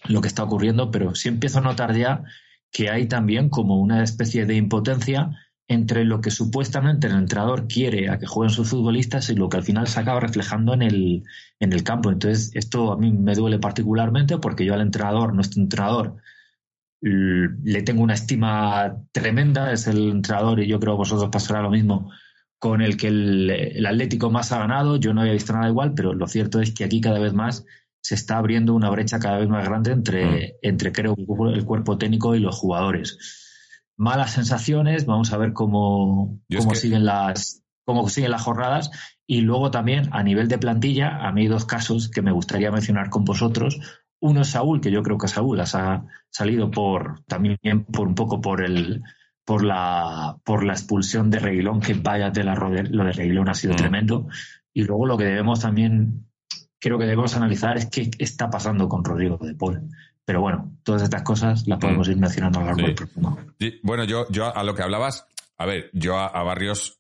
lo 0.08 0.22
que 0.22 0.28
está 0.28 0.44
ocurriendo, 0.44 0.92
pero 0.92 1.16
sí 1.16 1.30
empiezo 1.30 1.58
a 1.58 1.62
notar 1.62 1.96
ya 1.96 2.24
que 2.72 2.92
hay 2.92 3.08
también 3.08 3.50
como 3.50 3.82
una 3.82 4.04
especie 4.04 4.46
de 4.46 4.56
impotencia 4.56 5.32
entre 5.68 6.06
lo 6.06 6.22
que 6.22 6.30
supuestamente 6.30 7.08
el 7.08 7.16
entrenador 7.16 7.68
quiere 7.68 8.12
a 8.12 8.20
que 8.20 8.28
jueguen 8.28 8.54
sus 8.54 8.70
futbolistas 8.70 9.32
y 9.32 9.36
lo 9.36 9.50
que 9.50 9.58
al 9.58 9.64
final 9.64 9.88
se 9.88 10.00
acaba 10.00 10.20
reflejando 10.20 10.76
en 10.76 10.84
el, 10.84 11.24
en 11.60 11.74
el 11.74 11.84
campo. 11.84 12.12
Entonces, 12.12 12.52
esto 12.54 12.92
a 12.92 12.98
mí 12.98 13.12
me 13.12 13.34
duele 13.34 13.58
particularmente 13.58 14.38
porque 14.38 14.64
yo 14.64 14.76
al 14.76 14.82
entrenador, 14.82 15.34
nuestro 15.34 15.60
entrenador, 15.60 16.18
le 17.02 17.82
tengo 17.84 18.02
una 18.04 18.16
estima 18.16 18.96
tremenda, 19.12 19.72
es 19.72 19.88
el 19.88 20.10
entrenador 20.10 20.60
y 20.60 20.68
yo 20.68 20.80
creo 20.80 20.94
que 20.94 21.00
vosotros 21.00 21.30
pasará 21.32 21.62
lo 21.62 21.70
mismo 21.70 22.12
con 22.60 22.82
el 22.82 22.98
que 22.98 23.08
el, 23.08 23.50
el 23.52 23.86
Atlético 23.86 24.32
más 24.32 24.52
ha 24.52 24.60
ganado. 24.60 24.98
Yo 24.98 25.14
no 25.14 25.22
había 25.22 25.34
visto 25.34 25.54
nada 25.54 25.70
igual, 25.70 25.94
pero 25.94 26.14
lo 26.14 26.28
cierto 26.28 26.60
es 26.60 26.74
que 26.74 26.84
aquí 26.84 27.00
cada 27.02 27.20
vez 27.20 27.34
más 27.34 27.66
se 28.02 28.16
está 28.16 28.38
abriendo 28.38 28.74
una 28.74 28.90
brecha 28.90 29.20
cada 29.20 29.38
vez 29.38 29.48
más 29.48 29.64
grande 29.68 29.92
entre, 29.92 30.56
entre 30.62 30.92
creo, 30.92 31.16
el 31.54 31.66
cuerpo 31.66 31.98
técnico 31.98 32.34
y 32.36 32.40
los 32.40 32.56
jugadores. 32.56 33.18
Malas 33.96 34.32
sensaciones, 34.32 35.06
vamos 35.06 35.34
a 35.34 35.38
ver 35.38 35.54
cómo, 35.54 36.40
cómo 36.62 36.72
que- 36.72 36.78
siguen 36.80 37.06
las 37.06 37.64
cómo 37.86 38.10
siguen 38.10 38.32
las 38.32 38.42
jornadas 38.42 38.92
y 39.26 39.42
luego 39.42 39.72
también 39.72 40.10
a 40.12 40.22
nivel 40.22 40.50
de 40.50 40.58
plantilla, 40.58 41.26
a 41.26 41.32
mí 41.32 41.42
hay 41.44 41.48
dos 41.48 41.66
casos 41.66 42.10
que 42.10 42.22
me 42.22 42.32
gustaría 42.34 42.70
mencionar 42.70 43.10
con 43.10 43.24
vosotros. 43.24 43.80
Uno 44.20 44.42
es 44.42 44.50
Saúl, 44.50 44.82
que 44.82 44.92
yo 44.92 45.04
creo 45.04 45.18
que 45.18 45.28
Saúl 45.28 45.60
ha 45.60 45.66
sa- 45.66 46.06
salido 46.30 46.72
por 46.72 47.24
también 47.26 47.58
por 47.92 48.08
un 48.08 48.16
poco 48.16 48.42
por 48.42 48.64
el 48.64 49.04
por 49.46 49.64
la 49.64 50.38
por 50.44 50.64
la 50.64 50.74
expulsión 50.74 51.30
de 51.30 51.40
Reguilón, 51.40 51.80
que 51.80 51.94
vaya 51.94 52.30
de 52.32 52.44
la 52.44 52.56
lo 52.56 53.04
de 53.06 53.12
Reguilón 53.12 53.50
ha 53.50 53.54
sido 53.54 53.74
Mm. 53.74 53.78
tremendo. 53.78 54.28
Y 54.74 54.84
luego 54.84 55.06
lo 55.06 55.18
que 55.18 55.24
debemos 55.26 55.60
también 55.62 56.26
creo 56.80 56.98
que 56.98 57.06
debemos 57.06 57.36
analizar 57.36 57.78
es 57.78 57.88
qué 57.88 58.10
está 58.20 58.50
pasando 58.50 58.88
con 58.90 59.04
Rodrigo 59.04 59.38
de 59.42 59.56
Paul. 59.56 59.90
Pero 60.26 60.42
bueno, 60.42 60.74
todas 60.84 61.02
estas 61.04 61.24
cosas 61.24 61.66
las 61.68 61.80
podemos 61.80 62.08
ir 62.10 62.18
mencionando 62.18 62.60
a 62.60 62.62
lo 62.64 62.68
largo 62.68 62.82
Sí. 62.82 62.86
del 62.88 62.96
programa. 62.96 63.46
Bueno, 63.84 64.04
yo, 64.04 64.26
yo 64.30 64.56
a 64.56 64.64
lo 64.64 64.76
que 64.76 64.84
hablabas, 64.84 65.26
a 65.58 65.66
ver, 65.66 65.90
yo 65.94 66.18
a, 66.18 66.28
a 66.28 66.44
Barrios 66.44 67.00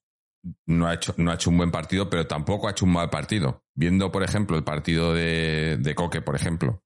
no 0.65 0.88
ha, 0.88 0.93
hecho, 0.93 1.13
no 1.17 1.31
ha 1.31 1.33
hecho 1.36 1.50
un 1.50 1.57
buen 1.57 1.71
partido, 1.71 2.09
pero 2.09 2.25
tampoco 2.25 2.67
ha 2.67 2.71
hecho 2.71 2.86
un 2.86 2.93
mal 2.93 3.09
partido. 3.09 3.63
Viendo, 3.75 4.12
por 4.13 4.24
ejemplo, 4.24 4.55
el 4.55 4.63
partido 4.63 5.13
de, 5.13 5.77
de 5.77 5.93
Coque, 5.95 6.21
por 6.21 6.36
ejemplo, 6.36 6.81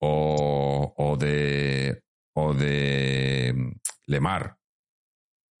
o, 0.00 0.94
o 0.96 1.16
de 1.16 2.02
o 2.34 2.54
de 2.54 3.54
Lemar, 4.06 4.58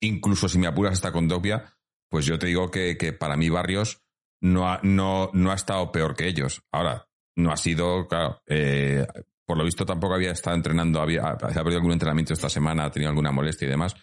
incluso 0.00 0.48
si 0.48 0.58
me 0.58 0.68
apuras 0.68 0.92
hasta 0.94 1.12
con 1.12 1.28
Dopia, 1.28 1.76
pues 2.08 2.24
yo 2.24 2.38
te 2.38 2.46
digo 2.46 2.70
que, 2.70 2.96
que 2.96 3.12
para 3.12 3.36
mí 3.36 3.48
Barrios 3.48 4.02
no 4.40 4.70
ha, 4.70 4.80
no, 4.82 5.30
no 5.32 5.50
ha 5.50 5.54
estado 5.54 5.90
peor 5.90 6.14
que 6.14 6.28
ellos. 6.28 6.62
Ahora, 6.70 7.08
no 7.36 7.52
ha 7.52 7.56
sido, 7.56 8.06
claro, 8.06 8.42
eh, 8.46 9.06
por 9.44 9.58
lo 9.58 9.64
visto 9.64 9.84
tampoco 9.84 10.14
había 10.14 10.32
estado 10.32 10.56
entrenando, 10.56 11.00
había, 11.00 11.22
había 11.22 11.62
perdido 11.62 11.78
algún 11.78 11.92
entrenamiento 11.92 12.32
esta 12.32 12.48
semana, 12.48 12.84
ha 12.84 12.90
tenido 12.90 13.10
alguna 13.10 13.32
molestia 13.32 13.66
y 13.66 13.70
demás, 13.70 13.94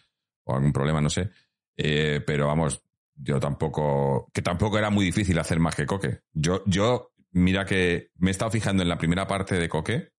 o 0.43 0.55
algún 0.55 0.73
problema, 0.73 1.01
no 1.01 1.09
sé. 1.09 1.29
Eh, 1.77 2.21
pero 2.25 2.47
vamos, 2.47 2.81
yo 3.15 3.39
tampoco, 3.39 4.29
que 4.33 4.41
tampoco 4.41 4.77
era 4.77 4.89
muy 4.89 5.05
difícil 5.05 5.39
hacer 5.39 5.59
más 5.59 5.75
que 5.75 5.85
Coque. 5.85 6.21
Yo, 6.33 6.63
yo, 6.65 7.13
mira 7.31 7.65
que 7.65 8.11
me 8.17 8.29
he 8.29 8.31
estado 8.31 8.51
fijando 8.51 8.83
en 8.83 8.89
la 8.89 8.97
primera 8.97 9.27
parte 9.27 9.55
de 9.55 9.69
Coque 9.69 10.14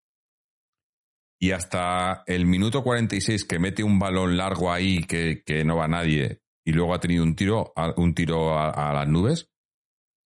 y 1.38 1.50
hasta 1.50 2.22
el 2.26 2.46
minuto 2.46 2.82
46 2.82 3.44
que 3.44 3.58
mete 3.58 3.84
un 3.84 3.98
balón 3.98 4.36
largo 4.36 4.72
ahí 4.72 5.04
que, 5.04 5.42
que 5.44 5.64
no 5.64 5.76
va 5.76 5.88
nadie 5.88 6.40
y 6.64 6.72
luego 6.72 6.94
ha 6.94 7.00
tenido 7.00 7.22
un 7.22 7.36
tiro, 7.36 7.72
un 7.96 8.14
tiro 8.14 8.58
a, 8.58 8.92
las 8.92 9.08
nubes, 9.08 9.50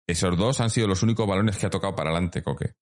esos 0.07 0.37
dos 0.37 0.61
han 0.61 0.69
sido 0.69 0.87
los 0.87 1.01
únicos 1.01 1.27
balones 1.27 1.57
que 1.57 1.65
ha 1.65 1.71
tocado 1.71 1.95
para 1.95 2.11
adelante 2.11 2.43
Coque. 2.43 2.73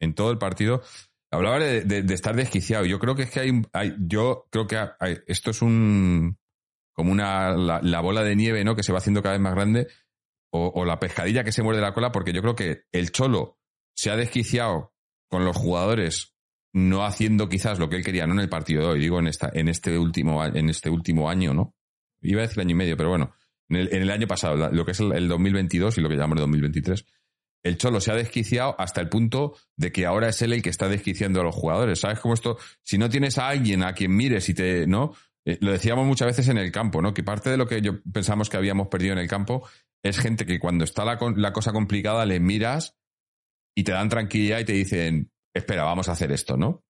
En 0.00 0.14
todo 0.14 0.32
el 0.32 0.38
partido. 0.38 0.82
Hablaba 1.30 1.58
de, 1.60 2.04
estar 2.12 2.34
desquiciado. 2.34 2.84
Yo 2.84 2.98
creo 2.98 3.14
que 3.14 3.22
es 3.22 3.30
que 3.30 3.40
hay, 3.40 3.62
hay- 3.72 3.94
yo 3.98 4.46
creo 4.50 4.66
que 4.66 4.78
esto 5.26 5.50
es 5.50 5.62
un 5.62 6.36
como 6.94 7.10
una 7.12 7.56
la, 7.56 7.80
la 7.82 8.00
bola 8.00 8.22
de 8.22 8.36
nieve, 8.36 8.64
¿no? 8.64 8.76
Que 8.76 8.82
se 8.82 8.92
va 8.92 8.98
haciendo 8.98 9.22
cada 9.22 9.34
vez 9.34 9.40
más 9.40 9.54
grande 9.54 9.88
o, 10.52 10.72
o 10.74 10.84
la 10.84 11.00
pescadilla 11.00 11.42
que 11.42 11.52
se 11.52 11.62
muerde 11.62 11.80
la 11.80 11.94
cola, 11.94 12.12
porque 12.12 12.32
yo 12.32 12.40
creo 12.42 12.54
que 12.54 12.84
el 12.92 13.10
cholo 13.10 13.58
se 13.96 14.10
ha 14.10 14.16
desquiciado 14.16 14.92
con 15.28 15.44
los 15.44 15.56
jugadores 15.56 16.33
no 16.74 17.04
haciendo 17.04 17.48
quizás 17.48 17.78
lo 17.78 17.88
que 17.88 17.96
él 17.96 18.04
quería, 18.04 18.26
no 18.26 18.34
en 18.34 18.40
el 18.40 18.48
partido 18.48 18.82
de 18.82 18.88
hoy, 18.88 19.00
digo 19.00 19.18
en 19.20 19.28
esta, 19.28 19.50
en 19.54 19.68
este 19.68 19.96
último, 19.96 20.44
en 20.44 20.68
este 20.68 20.90
último 20.90 21.30
año, 21.30 21.54
¿no? 21.54 21.74
Iba 22.20 22.40
a 22.40 22.46
decir 22.46 22.60
año 22.60 22.72
y 22.72 22.74
medio, 22.74 22.96
pero 22.96 23.10
bueno, 23.10 23.32
en 23.68 24.02
el, 24.02 24.10
año 24.10 24.26
pasado, 24.26 24.70
lo 24.70 24.84
que 24.84 24.90
es 24.90 25.00
el, 25.00 25.12
el 25.12 25.28
2022 25.28 25.96
y 25.96 26.00
lo 26.00 26.08
que 26.08 26.16
llamamos 26.16 26.38
el 26.38 26.42
2023, 26.42 27.06
el 27.62 27.78
Cholo 27.78 28.00
se 28.00 28.10
ha 28.10 28.14
desquiciado 28.14 28.74
hasta 28.78 29.00
el 29.00 29.08
punto 29.08 29.56
de 29.76 29.92
que 29.92 30.04
ahora 30.04 30.28
es 30.28 30.42
él 30.42 30.52
el 30.52 30.62
que 30.62 30.68
está 30.68 30.88
desquiciando 30.88 31.40
a 31.40 31.44
los 31.44 31.54
jugadores. 31.54 32.00
¿Sabes 32.00 32.20
cómo 32.20 32.34
esto? 32.34 32.58
Si 32.82 32.98
no 32.98 33.08
tienes 33.08 33.38
a 33.38 33.48
alguien 33.48 33.82
a 33.82 33.94
quien 33.94 34.14
mires 34.14 34.48
y 34.48 34.54
te, 34.54 34.86
¿no? 34.86 35.14
Eh, 35.46 35.58
lo 35.60 35.72
decíamos 35.72 36.06
muchas 36.06 36.26
veces 36.26 36.48
en 36.48 36.58
el 36.58 36.70
campo, 36.70 37.00
¿no? 37.00 37.14
Que 37.14 37.22
parte 37.22 37.50
de 37.50 37.56
lo 37.56 37.66
que 37.66 37.80
yo 37.80 38.02
pensamos 38.02 38.50
que 38.50 38.58
habíamos 38.58 38.88
perdido 38.88 39.12
en 39.14 39.18
el 39.18 39.28
campo 39.28 39.66
es 40.02 40.18
gente 40.18 40.44
que 40.44 40.58
cuando 40.58 40.84
está 40.84 41.04
la 41.04 41.52
cosa 41.52 41.72
complicada 41.72 42.26
le 42.26 42.38
miras 42.38 42.98
y 43.74 43.84
te 43.84 43.92
dan 43.92 44.10
tranquilidad 44.10 44.60
y 44.60 44.64
te 44.64 44.72
dicen, 44.74 45.30
espera, 45.54 45.84
vamos 45.84 46.08
a 46.08 46.12
hacer 46.12 46.32
esto, 46.32 46.56
¿no? 46.56 46.84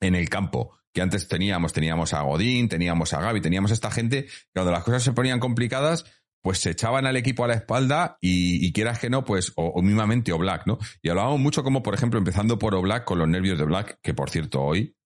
En 0.00 0.14
el 0.14 0.28
campo, 0.28 0.78
que 0.94 1.02
antes 1.02 1.28
teníamos, 1.28 1.72
teníamos 1.72 2.14
a 2.14 2.22
Godín, 2.22 2.68
teníamos 2.68 3.12
a 3.12 3.20
Gaby, 3.20 3.40
teníamos 3.40 3.70
a 3.70 3.74
esta 3.74 3.90
gente 3.90 4.26
cuando 4.54 4.72
las 4.72 4.84
cosas 4.84 5.02
se 5.02 5.12
ponían 5.12 5.40
complicadas, 5.40 6.04
pues 6.42 6.58
se 6.60 6.70
echaban 6.70 7.06
al 7.06 7.16
equipo 7.16 7.44
a 7.44 7.48
la 7.48 7.54
espalda 7.54 8.18
y, 8.20 8.72
quieras 8.72 8.98
que 8.98 9.10
no, 9.10 9.24
pues, 9.24 9.52
o, 9.56 9.66
o 9.66 9.82
mismamente 9.82 10.32
Oblak, 10.32 10.66
¿no? 10.66 10.78
Y 11.02 11.08
hablábamos 11.08 11.40
mucho 11.40 11.64
como, 11.64 11.82
por 11.82 11.94
ejemplo, 11.94 12.18
empezando 12.18 12.58
por 12.58 12.74
Oblak 12.74 13.04
con 13.04 13.18
los 13.18 13.28
nervios 13.28 13.58
de 13.58 13.64
Black, 13.64 13.98
que 14.00 14.14
por 14.14 14.30
cierto, 14.30 14.62
hoy 14.62 14.96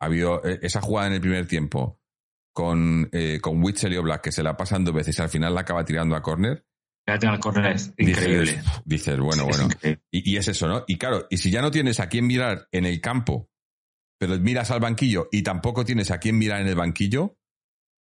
ha 0.00 0.06
habido 0.06 0.44
eh, 0.44 0.58
esa 0.62 0.80
jugada 0.80 1.08
en 1.08 1.14
el 1.14 1.20
primer 1.20 1.46
tiempo 1.46 2.00
con, 2.52 3.08
eh, 3.12 3.40
con 3.40 3.62
Witzel 3.62 3.92
y 3.92 3.96
Oblak, 3.96 4.22
que 4.22 4.32
se 4.32 4.42
la 4.42 4.56
pasan 4.56 4.84
dos 4.84 4.94
veces 4.94 5.18
y 5.18 5.22
al 5.22 5.28
final 5.28 5.54
la 5.54 5.62
acaba 5.62 5.84
tirando 5.84 6.14
a 6.14 6.22
córner. 6.22 6.64
Fíjate, 7.06 7.26
el 7.28 7.38
córner 7.38 7.72
es 7.76 7.92
increíble. 7.96 8.52
Dices, 8.52 8.64
dices, 8.84 9.18
bueno, 9.20 9.44
bueno. 9.44 9.68
Y, 10.10 10.32
y 10.32 10.36
es 10.36 10.48
eso, 10.48 10.66
¿no? 10.66 10.84
Y 10.88 10.96
claro, 10.98 11.26
y 11.30 11.36
si 11.38 11.50
ya 11.50 11.62
no 11.62 11.70
tienes 11.70 12.00
a 12.00 12.08
quién 12.08 12.26
mirar 12.26 12.66
en 12.72 12.84
el 12.84 13.00
campo, 13.00 13.48
pero 14.18 14.36
miras 14.40 14.70
al 14.72 14.80
banquillo 14.80 15.28
y 15.30 15.42
tampoco 15.42 15.84
tienes 15.84 16.10
a 16.10 16.18
quién 16.18 16.36
mirar 16.36 16.60
en 16.60 16.66
el 16.68 16.74
banquillo, 16.74 17.38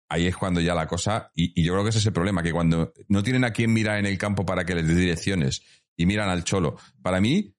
ahí 0.09 0.25
es 0.27 0.35
cuando 0.35 0.59
ya 0.59 0.74
la 0.74 0.88
cosa, 0.88 1.31
y, 1.35 1.59
y 1.59 1.63
yo 1.63 1.74
creo 1.74 1.83
que 1.83 1.89
ese 1.89 2.00
es 2.00 2.05
el 2.07 2.13
problema, 2.13 2.41
que 2.41 2.51
cuando 2.51 2.93
no 3.07 3.21
tienen 3.21 3.43
a 3.43 3.51
quién 3.51 3.71
mirar 3.74 4.00
en 4.00 4.05
el 4.07 4.17
campo 4.17 4.45
para 4.45 4.65
que 4.65 4.74
les 4.75 4.88
dé 4.88 4.95
direcciones 4.95 5.62
y 5.95 6.05
miran 6.07 6.29
al 6.29 6.43
cholo, 6.43 6.77
para 7.01 7.21
mí, 7.21 7.55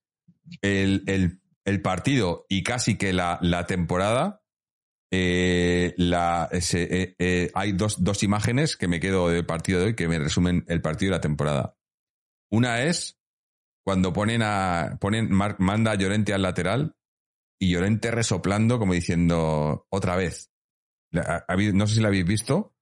el, 0.62 1.04
el- 1.06 1.40
el 1.64 1.82
partido 1.82 2.46
y 2.48 2.62
casi 2.62 2.96
que 2.96 3.12
la, 3.12 3.38
la 3.42 3.66
temporada, 3.66 4.40
eh, 5.10 5.94
eh, 5.98 7.14
eh, 7.18 7.50
hay 7.54 7.72
dos, 7.72 8.02
dos 8.02 8.22
imágenes 8.22 8.76
que 8.76 8.88
me 8.88 9.00
quedo 9.00 9.28
del 9.28 9.46
partido 9.46 9.80
de 9.80 9.86
hoy 9.86 9.94
que 9.94 10.08
me 10.08 10.18
resumen 10.18 10.64
el 10.68 10.82
partido 10.82 11.10
y 11.10 11.14
la 11.14 11.20
temporada. 11.20 11.76
Una 12.50 12.82
es 12.82 13.18
cuando 13.84 14.12
ponen 14.12 14.42
a, 14.42 14.98
ponen, 15.00 15.30
manda 15.30 15.92
a 15.92 15.94
Llorente 15.94 16.34
al 16.34 16.42
lateral 16.42 16.96
y 17.60 17.70
Llorente 17.70 18.10
resoplando 18.10 18.78
como 18.78 18.94
diciendo 18.94 19.86
otra 19.90 20.16
vez. 20.16 20.50
No 21.12 21.86
sé 21.86 21.94
si 21.94 22.00
la 22.00 22.08
habéis 22.08 22.26
visto, 22.26 22.74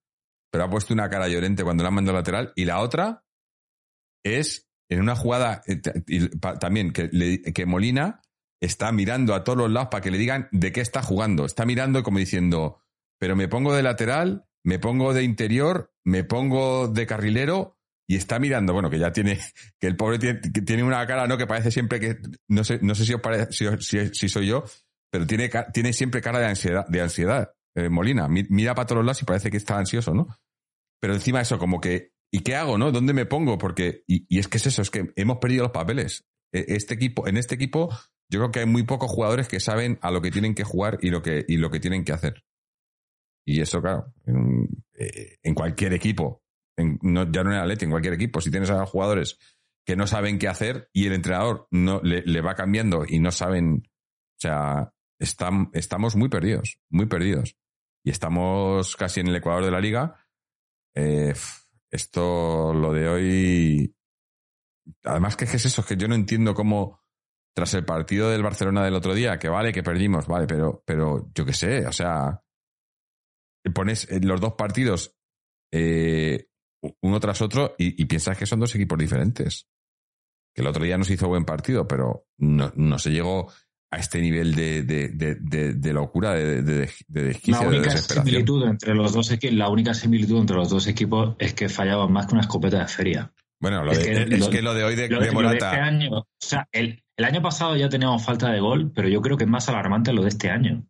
pero 0.51 0.63
ha 0.63 0.69
puesto 0.69 0.93
una 0.93 1.09
cara 1.09 1.25
a 1.25 1.29
Llorente 1.29 1.63
cuando 1.63 1.83
la 1.83 1.91
mandado 1.91 2.17
al 2.17 2.21
lateral 2.21 2.53
y 2.55 2.65
la 2.65 2.81
otra 2.81 3.23
es 4.23 4.67
en 4.89 5.01
una 5.01 5.15
jugada 5.15 5.61
también 6.59 6.91
que, 6.91 7.09
que 7.53 7.65
Molina 7.65 8.21
está 8.65 8.91
mirando 8.91 9.33
a 9.33 9.43
todos 9.43 9.57
los 9.57 9.71
lados 9.71 9.89
para 9.89 10.01
que 10.01 10.11
le 10.11 10.17
digan 10.17 10.47
de 10.51 10.71
qué 10.71 10.81
está 10.81 11.01
jugando. 11.01 11.45
Está 11.45 11.65
mirando 11.65 12.03
como 12.03 12.19
diciendo, 12.19 12.81
pero 13.19 13.35
me 13.35 13.47
pongo 13.47 13.73
de 13.73 13.83
lateral, 13.83 14.45
me 14.63 14.79
pongo 14.79 15.13
de 15.13 15.23
interior, 15.23 15.93
me 16.03 16.23
pongo 16.23 16.87
de 16.87 17.05
carrilero 17.05 17.77
y 18.07 18.15
está 18.17 18.37
mirando, 18.39 18.73
bueno, 18.73 18.89
que 18.89 18.99
ya 18.99 19.11
tiene, 19.11 19.39
que 19.79 19.87
el 19.87 19.95
pobre 19.95 20.19
tiene, 20.19 20.83
una 20.83 21.05
cara, 21.07 21.27
¿no? 21.27 21.37
Que 21.37 21.47
parece 21.47 21.71
siempre 21.71 21.99
que, 21.99 22.17
no 22.49 22.63
sé, 22.63 22.79
no 22.81 22.93
sé 22.95 23.05
si 23.05 23.13
os 23.13 23.21
parece, 23.21 23.51
si, 23.79 24.07
si- 24.13 24.29
soy 24.29 24.47
yo, 24.47 24.63
pero 25.11 25.25
tiene, 25.25 25.49
tiene 25.73 25.93
siempre 25.93 26.21
cara 26.21 26.39
de 26.39 26.45
ansiedad, 26.47 26.85
de 26.87 27.01
ansiedad. 27.01 27.51
eh, 27.75 27.89
Molina, 27.89 28.27
Mi- 28.27 28.45
mira 28.49 28.75
para 28.75 28.85
todos 28.87 29.03
lados 29.05 29.21
y 29.21 29.25
parece 29.25 29.49
que 29.51 29.57
está 29.57 29.77
ansioso, 29.77 30.13
¿no? 30.13 30.27
Pero 31.01 31.13
encima 31.13 31.41
eso, 31.41 31.57
como 31.59 31.79
que, 31.81 32.11
¿y 32.31 32.39
qué 32.41 32.55
hago, 32.55 32.77
no? 32.77 32.91
¿Dónde 32.91 33.13
me 33.13 33.25
pongo? 33.25 33.57
Porque, 33.57 34.03
y, 34.07 34.25
y 34.29 34.39
es 34.39 34.47
que 34.47 34.57
es 34.57 34.67
eso, 34.67 34.81
es 34.81 34.89
que 34.89 35.11
hemos 35.15 35.37
perdido 35.37 35.63
los 35.63 35.71
papeles. 35.71 36.25
E- 36.53 36.65
Este 36.69 36.93
equipo, 36.93 37.27
en 37.27 37.37
este 37.37 37.55
equipo, 37.55 37.89
yo 38.29 38.39
creo 38.39 38.51
que 38.51 38.59
hay 38.61 38.65
muy 38.65 38.83
pocos 38.83 39.11
jugadores 39.11 39.47
que 39.47 39.59
saben 39.59 39.99
a 40.01 40.11
lo 40.11 40.21
que 40.21 40.31
tienen 40.31 40.55
que 40.55 40.63
jugar 40.63 40.97
y 41.01 41.09
lo 41.09 41.21
que, 41.21 41.45
y 41.47 41.57
lo 41.57 41.69
que 41.69 41.79
tienen 41.79 42.03
que 42.03 42.13
hacer. 42.13 42.43
Y 43.45 43.61
eso, 43.61 43.81
claro, 43.81 44.13
en, 44.25 44.67
eh, 44.93 45.37
cualquier 45.53 45.93
equipo, 45.93 46.41
ya 46.77 47.43
no 47.43 47.51
en 47.51 47.59
Atleti, 47.59 47.85
en 47.85 47.91
cualquier 47.91 48.15
equipo, 48.15 48.41
si 48.41 48.51
tienes 48.51 48.69
a 48.71 48.85
jugadores 48.85 49.37
que 49.85 49.95
no 49.95 50.07
saben 50.07 50.39
qué 50.39 50.47
hacer 50.47 50.89
y 50.93 51.05
el 51.05 51.13
entrenador 51.13 51.67
no 51.69 52.01
le, 52.01 52.23
le 52.23 52.41
va 52.41 52.55
cambiando 52.55 53.05
y 53.07 53.19
no 53.19 53.31
saben, 53.31 53.83
o 53.85 54.39
sea, 54.39 54.91
están, 55.19 55.69
estamos 55.73 56.15
muy 56.15 56.29
perdidos, 56.29 56.79
muy 56.89 57.05
perdidos. 57.05 57.57
Y 58.03 58.11
estamos 58.11 58.95
casi 58.95 59.21
en 59.21 59.27
el 59.27 59.35
ecuador 59.35 59.65
de 59.65 59.71
la 59.71 59.79
liga. 59.79 60.27
Eh, 60.93 61.33
esto, 61.89 62.73
lo 62.73 62.93
de 62.93 63.07
hoy. 63.09 63.95
Además, 65.03 65.35
que 65.35 65.45
es 65.45 65.65
eso, 65.65 65.81
es 65.81 65.87
que 65.87 65.97
yo 65.97 66.07
no 66.07 66.15
entiendo 66.15 66.53
cómo, 66.53 67.01
tras 67.55 67.73
el 67.73 67.85
partido 67.85 68.29
del 68.29 68.43
Barcelona 68.43 68.83
del 68.83 68.95
otro 68.95 69.13
día, 69.13 69.39
que 69.39 69.47
vale, 69.49 69.71
que 69.71 69.81
perdimos, 69.83 70.27
vale, 70.27 70.45
pero, 70.45 70.83
pero 70.85 71.31
yo 71.33 71.45
qué 71.45 71.53
sé, 71.53 71.87
o 71.87 71.91
sea, 71.93 72.41
pones 73.73 74.09
eh, 74.11 74.19
los 74.21 74.41
dos 74.41 74.53
partidos 74.53 75.15
eh, 75.73 76.47
uno 77.01 77.19
tras 77.19 77.41
otro 77.41 77.73
y, 77.77 78.01
y 78.01 78.05
piensas 78.05 78.37
que 78.37 78.45
son 78.45 78.59
dos 78.59 78.75
equipos 78.75 78.97
diferentes. 78.97 79.67
Que 80.53 80.61
el 80.61 80.67
otro 80.67 80.83
día 80.85 80.97
nos 80.97 81.09
hizo 81.09 81.27
buen 81.27 81.43
partido, 81.43 81.87
pero 81.87 82.27
no, 82.37 82.71
no 82.75 82.97
se 82.99 83.11
llegó 83.11 83.51
a 83.91 83.97
este 83.97 84.19
nivel 84.21 84.53
de, 84.55 84.83
de, 84.83 85.09
de, 85.09 85.93
locura, 85.93 86.33
de, 86.33 86.61
de, 86.61 87.39
La 87.47 87.61
única 87.61 87.97
similitud 87.97 88.65
entre 88.67 88.93
los 88.95 89.13
dos 89.13 89.31
equipos, 89.31 89.55
la 89.55 89.69
única 89.69 89.93
similitud 89.93 90.39
entre 90.39 90.55
los 90.57 90.69
dos 90.69 90.87
equipos 90.87 91.35
es 91.39 91.53
que 91.53 91.69
fallaban 91.69 92.11
más 92.11 92.25
que 92.27 92.33
una 92.33 92.41
escopeta 92.41 92.79
de 92.79 92.87
feria. 92.87 93.33
Bueno, 93.61 93.83
lo 93.83 93.91
Es 93.93 93.99
que 93.99 94.11
es, 94.23 94.39
lo- 94.39 94.49
que 94.49 94.61
lo 94.61 94.73
de 94.73 94.83
hoy 94.83 94.95
de, 94.95 95.07
Lo 95.09 95.33
Morata. 95.33 95.71
este 95.71 95.79
año, 95.81 96.09
o 96.19 96.27
sea, 96.39 96.67
el, 96.71 97.03
el 97.17 97.25
año 97.25 97.41
pasado 97.41 97.75
ya 97.75 97.89
teníamos 97.89 98.23
falta 98.25 98.51
de 98.51 98.59
gol, 98.59 98.91
pero 98.93 99.07
yo 99.07 99.21
creo 99.21 99.37
que 99.37 99.43
es 99.45 99.49
más 99.49 99.67
alarmante 99.69 100.13
lo 100.13 100.21
de 100.23 100.29
este 100.29 100.49
año. 100.49 100.85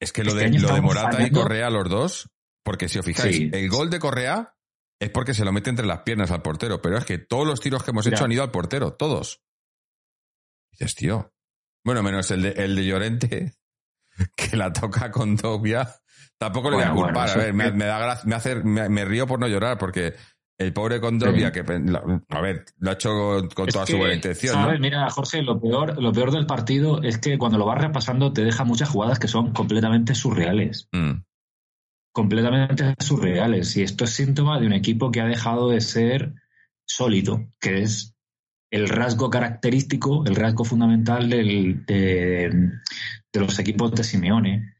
Es 0.00 0.12
que 0.12 0.24
lo 0.24 0.30
Este 0.32 0.50
de, 0.50 0.58
lo 0.58 0.74
de 0.74 0.80
Morata 0.80 1.22
y. 1.26 1.30
Correa, 1.30 1.70
los 1.70 1.88
dos, 1.88 2.30
porque 2.64 2.88
si 2.88 2.98
os 2.98 3.04
fijáis, 3.06 3.36
Sí. 3.36 3.50
el 3.52 3.68
gol 3.68 3.90
de 3.90 3.98
Correa 3.98 4.54
es 4.98 5.10
porque 5.10 5.34
se 5.34 5.44
lo 5.44 5.52
mete 5.52 5.70
entre 5.70 5.86
las 5.86 6.00
piernas 6.00 6.30
al 6.30 6.42
portero, 6.42 6.80
pero 6.82 6.98
es 6.98 7.04
que 7.04 7.18
todos 7.18 7.46
los 7.46 7.60
tiros 7.60 7.82
que 7.82 7.90
hemos 7.90 8.04
Mira. 8.06 8.16
hecho 8.16 8.24
han 8.24 8.32
ido 8.32 8.42
al 8.42 8.50
portero, 8.50 8.94
todos. 8.94 9.40
Dices, 10.72 10.94
tío. 10.94 11.32
Bueno, 11.84 12.02
menos 12.02 12.30
el 12.30 12.42
de, 12.42 12.50
el 12.50 12.76
de 12.76 12.84
Llorente, 12.86 13.54
que 14.36 14.56
la 14.56 14.72
toca 14.72 15.10
con 15.10 15.36
Dobia. 15.36 15.96
Tampoco 16.38 16.70
le 16.70 16.76
voy 16.76 16.84
a 16.84 16.92
culpar. 16.92 17.12
bueno, 17.14 17.32
a 17.32 17.36
ver, 17.36 17.52
me, 17.54 17.70
me 17.72 17.84
da 17.84 18.20
me, 18.24 18.34
hace, 18.34 18.54
me, 18.56 18.88
me 18.88 19.04
río 19.04 19.26
por 19.26 19.38
no 19.40 19.48
llorar, 19.48 19.76
porque 19.78 20.14
el 20.60 20.72
pobre 20.74 21.00
Condovia, 21.00 21.46
Sí. 21.48 21.52
que 21.54 21.60
a 22.28 22.40
ver, 22.42 22.64
lo 22.78 22.90
ha 22.90 22.92
hecho 22.92 23.08
con, 23.10 23.48
con 23.48 23.66
toda 23.66 23.86
que, 23.86 23.92
su 23.92 23.98
buena 23.98 24.14
intención, 24.14 24.54
¿sabes? 24.54 24.74
¿no? 24.78 24.80
Mira, 24.82 25.08
Jorge, 25.10 25.42
lo 25.42 25.58
peor, 25.60 26.00
lo 26.00 26.12
peor 26.12 26.30
del 26.32 26.44
partido 26.46 27.02
es 27.02 27.16
que 27.18 27.38
cuando 27.38 27.56
lo 27.56 27.64
vas 27.64 27.80
repasando 27.80 28.32
te 28.32 28.44
deja 28.44 28.64
muchas 28.64 28.90
jugadas 28.90 29.18
que 29.18 29.26
son 29.26 29.52
completamente 29.52 30.14
surreales. 30.14 30.88
Mm. 30.92 31.22
Completamente 32.12 32.94
surreales. 32.98 33.76
Y 33.76 33.82
esto 33.82 34.04
es 34.04 34.10
síntoma 34.10 34.60
de 34.60 34.66
un 34.66 34.72
equipo 34.72 35.10
que 35.10 35.20
ha 35.20 35.26
dejado 35.26 35.70
de 35.70 35.80
ser 35.80 36.34
sólido, 36.86 37.48
que 37.60 37.82
es 37.82 38.14
el 38.70 38.88
rasgo 38.88 39.30
característico, 39.30 40.24
el 40.26 40.34
rasgo 40.36 40.64
fundamental 40.64 41.30
del- 41.30 41.84
de, 41.86 42.70
de 43.32 43.40
los 43.40 43.58
equipos 43.58 43.92
de 43.92 44.04
Simeone. 44.04 44.74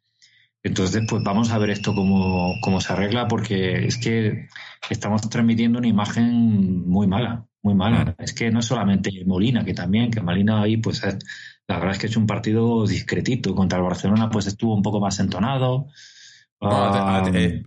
Entonces, 0.62 1.02
pues 1.08 1.22
vamos 1.22 1.50
a 1.52 1.58
ver 1.58 1.70
esto 1.70 1.94
cómo, 1.94 2.54
cómo 2.60 2.80
se 2.80 2.92
arregla, 2.92 3.26
porque 3.28 3.86
es 3.86 3.96
que 3.98 4.48
estamos 4.90 5.22
transmitiendo 5.30 5.78
una 5.78 5.88
imagen 5.88 6.86
muy 6.86 7.06
mala, 7.06 7.46
muy 7.62 7.74
mala. 7.74 8.14
Es 8.18 8.34
que 8.34 8.50
no 8.50 8.60
solamente 8.60 9.10
Molina, 9.24 9.64
que 9.64 9.72
también, 9.72 10.10
que 10.10 10.20
Molina 10.20 10.60
ahí, 10.62 10.76
pues 10.76 11.02
la 11.66 11.76
verdad 11.78 11.92
es 11.92 11.98
que 11.98 12.06
es 12.08 12.16
un 12.16 12.26
partido 12.26 12.86
discretito. 12.86 13.54
Contra 13.54 13.78
el 13.78 13.84
Barcelona, 13.84 14.28
pues 14.28 14.46
estuvo 14.48 14.74
un 14.74 14.82
poco 14.82 15.00
más 15.00 15.18
entonado. 15.20 15.86
ha, 16.60 17.22
Ah, 17.22 17.30
eh, 17.32 17.62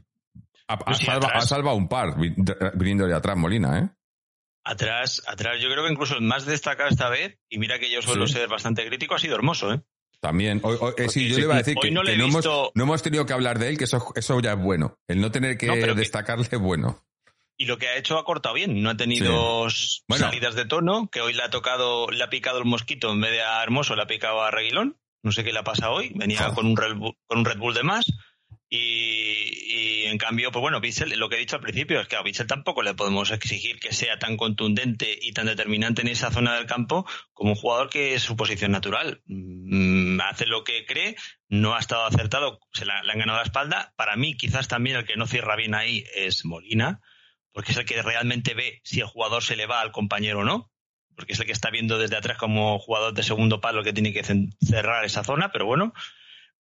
ha 0.68 0.94
sí, 0.94 1.06
salva- 1.06 1.32
ha 1.34 1.42
salvado 1.42 1.78
un 1.78 1.88
par 1.88 2.16
vi- 2.20 2.36
viniendo 2.76 3.08
de 3.08 3.16
atrás, 3.16 3.36
Molina, 3.36 3.80
¿eh? 3.80 3.90
Atrás, 4.66 5.22
atrás, 5.28 5.58
yo 5.62 5.70
creo 5.70 5.84
que 5.86 5.92
incluso 5.92 6.16
el 6.16 6.22
más 6.22 6.46
destacado 6.46 6.90
esta 6.90 7.10
vez, 7.10 7.38
y 7.50 7.58
mira 7.58 7.80
que 7.80 7.92
yo 7.92 8.02
suelo 8.02 8.28
Sí. 8.28 8.34
ser 8.34 8.48
bastante 8.48 8.86
crítico, 8.88 9.14
ha 9.16 9.20
sido 9.20 9.36
Hermoso, 9.36 9.74
¿eh? 9.74 9.82
También. 10.24 10.62
Hoy- 10.64 10.78
hoy- 10.80 10.94
eh, 10.98 11.10
sí, 11.10 11.20
Porque 11.20 11.28
yo 11.28 11.36
sí, 11.36 11.42
le 11.42 11.46
iba 11.48 11.54
a 11.56 11.58
decir 11.58 11.76
hoy 11.78 11.90
que, 11.90 11.92
no 11.94 12.02
que 12.02 12.16
no, 12.18 12.24
hemos, 12.24 12.36
visto- 12.38 12.72
no 12.76 12.84
hemos 12.86 13.04
tenido 13.04 13.26
que 13.26 13.34
hablar 13.34 13.60
de 13.60 13.68
él, 13.68 13.78
que 13.78 13.84
eso, 13.84 14.14
eso 14.16 14.40
ya 14.40 14.54
es 14.54 14.58
bueno. 14.60 14.98
El 15.10 15.20
no 15.20 15.32
tener 15.32 15.58
que 15.58 15.68
No, 15.68 15.74
pero 15.74 15.94
que- 15.96 16.00
destacarle 16.00 16.48
es 16.50 16.60
bueno. 16.60 17.04
Y 17.58 17.66
lo 17.66 17.78
que 17.78 17.88
ha 17.90 17.98
hecho 17.98 18.18
ha 18.18 18.24
cortado 18.24 18.56
bien. 18.56 18.82
No 18.82 18.90
ha 18.90 18.96
tenido 18.98 19.68
Bueno. 20.08 20.26
salidas 20.26 20.56
de 20.56 20.64
tono, 20.66 21.10
que 21.12 21.20
hoy 21.20 21.34
le 21.34 21.44
ha 21.44 21.50
tocado, 21.50 22.10
le 22.10 22.24
ha 22.24 22.30
picado 22.30 22.58
el 22.58 22.66
mosquito 22.66 23.12
en 23.12 23.20
vez 23.20 23.32
de 23.32 23.42
a 23.44 23.62
Hermoso, 23.62 23.96
le 23.98 24.02
ha 24.04 24.08
picado 24.08 24.42
a 24.42 24.50
Reguilón. 24.50 24.98
No 25.24 25.32
sé 25.34 25.44
qué 25.44 25.52
le 25.52 25.60
ha 25.60 25.64
pasado 25.64 25.92
hoy. 25.94 26.12
Venía 26.16 26.50
con 26.56 26.66
un, 26.68 26.78
Red 26.78 26.96
Bull, 26.96 27.16
con 27.28 27.40
un 27.40 27.46
Red 27.46 27.58
Bull 27.58 27.74
de 27.74 27.84
más. 27.84 28.06
Y, 28.76 30.04
y 30.04 30.06
en 30.08 30.18
cambio, 30.18 30.52
pues 30.52 30.62
bueno, 30.62 30.82
Bitzel, 30.82 31.10
lo 31.20 31.30
que 31.30 31.36
he 31.36 31.40
dicho 31.40 31.58
al 31.58 31.62
principio 31.62 32.02
es 32.02 32.08
que 32.08 32.16
a 32.16 32.24
Bitzel 32.24 32.48
tampoco 32.48 32.82
le 32.82 32.96
podemos 32.96 33.30
exigir 33.30 33.80
que 33.80 33.94
sea 33.94 34.18
tan 34.18 34.36
contundente 34.36 35.16
y 35.22 35.32
tan 35.32 35.46
determinante 35.46 36.02
en 36.02 36.08
esa 36.08 36.32
zona 36.32 36.56
del 36.56 36.66
campo 36.66 37.06
como 37.34 37.52
un 37.52 37.56
jugador 37.56 37.90
que 37.90 38.16
es 38.16 38.24
su 38.24 38.36
posición 38.36 38.72
natural. 38.72 39.22
Mm, 39.26 40.20
hace 40.22 40.48
lo 40.48 40.64
que 40.64 40.86
cree, 40.88 41.16
no 41.50 41.76
ha 41.76 41.80
estado 41.80 42.06
acertado, 42.06 42.60
se 42.74 42.86
la- 42.86 43.04
le 43.04 43.12
han 43.12 43.20
ganado 43.20 43.38
la 43.38 43.46
espalda. 43.46 43.94
Para 43.96 44.16
mí, 44.16 44.36
quizás 44.36 44.68
también 44.68 44.96
el 44.98 45.06
que 45.06 45.18
no 45.18 45.28
cierra 45.28 45.56
bien 45.56 45.76
ahí 45.76 46.04
es 46.16 46.44
Molina, 46.44 47.00
porque 47.52 47.74
es 47.74 47.78
el 47.78 47.86
que 47.86 48.02
realmente 48.02 48.56
ve 48.56 48.82
si 48.84 49.02
el 49.02 49.06
jugador 49.06 49.44
se 49.44 49.56
le 49.56 49.68
va 49.68 49.82
al 49.82 49.92
compañero 49.92 50.40
o 50.40 50.44
no, 50.44 50.72
porque 51.16 51.34
es 51.34 51.40
el 51.40 51.46
que 51.46 51.52
está 51.52 51.70
viendo 51.70 52.00
desde 52.00 52.16
atrás 52.16 52.40
como 52.40 52.80
jugador 52.80 53.14
de 53.14 53.22
segundo 53.22 53.62
palo 53.62 53.84
que 53.84 53.94
tiene 53.94 54.14
que 54.14 54.24
cerrar 54.24 55.06
esa 55.06 55.24
zona, 55.24 55.52
pero 55.52 55.68
bueno, 55.68 55.94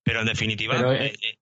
pero 0.03 0.19
en 0.19 0.27
definitiva, 0.27 0.75
Pero, 0.75 0.93
eh, 0.93 1.07
eh, 1.07 1.13
eh, 1.23 1.37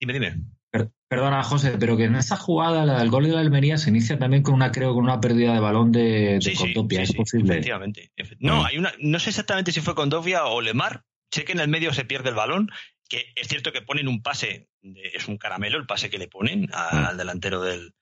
dime, 0.00 0.12
dime. 0.14 0.36
Per- 0.70 0.90
Perdona, 1.08 1.42
José, 1.44 1.76
pero 1.78 1.96
que 1.96 2.04
en 2.04 2.16
esa 2.16 2.36
jugada, 2.36 2.84
la 2.84 2.98
del 2.98 3.10
gol 3.10 3.24
de 3.24 3.30
la 3.30 3.40
Almería, 3.40 3.78
se 3.78 3.90
inicia 3.90 4.18
también 4.18 4.42
con 4.42 4.54
una, 4.54 4.72
creo, 4.72 4.92
con 4.94 5.04
una 5.04 5.20
pérdida 5.20 5.54
de 5.54 5.60
balón 5.60 5.92
de, 5.92 6.34
de 6.34 6.40
Sí, 6.42 6.54
Condopia. 6.54 6.98
sí, 6.98 7.02
¿Es 7.04 7.08
sí, 7.10 7.16
posible? 7.16 7.52
Efectivamente. 7.52 8.10
Efe- 8.16 8.36
No, 8.40 8.62
Mm. 8.62 8.64
hay 8.66 8.78
una, 8.78 8.92
no 8.98 9.18
sé 9.20 9.30
exactamente 9.30 9.70
si 9.70 9.80
fue 9.80 9.94
con 9.94 10.08
Dovia 10.10 10.44
o 10.46 10.60
Lemar. 10.60 11.04
Sé 11.30 11.44
que 11.44 11.52
en 11.52 11.60
el 11.60 11.68
medio 11.68 11.92
se 11.92 12.04
pierde 12.04 12.30
el 12.30 12.34
balón, 12.34 12.70
que 13.08 13.26
es 13.36 13.46
cierto 13.48 13.70
que 13.72 13.82
ponen 13.82 14.08
un 14.08 14.22
pase, 14.22 14.68
de- 14.82 15.12
es 15.14 15.28
un 15.28 15.38
caramelo 15.38 15.78
el 15.78 15.86
pase 15.86 16.10
que 16.10 16.18
le 16.18 16.26
ponen 16.28 16.68
a- 16.72 16.90
Mm. 16.96 17.04
al 17.06 17.16
delantero 17.16 17.60
del, 17.62 17.94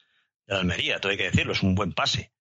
de 0.46 0.54
la 0.54 0.60
Almería, 0.60 0.98
todo 0.98 1.12
hay 1.12 1.18
que 1.18 1.24
decirlo, 1.24 1.52
es 1.52 1.62
un 1.62 1.74
buen 1.74 1.92
pase. 1.92 2.32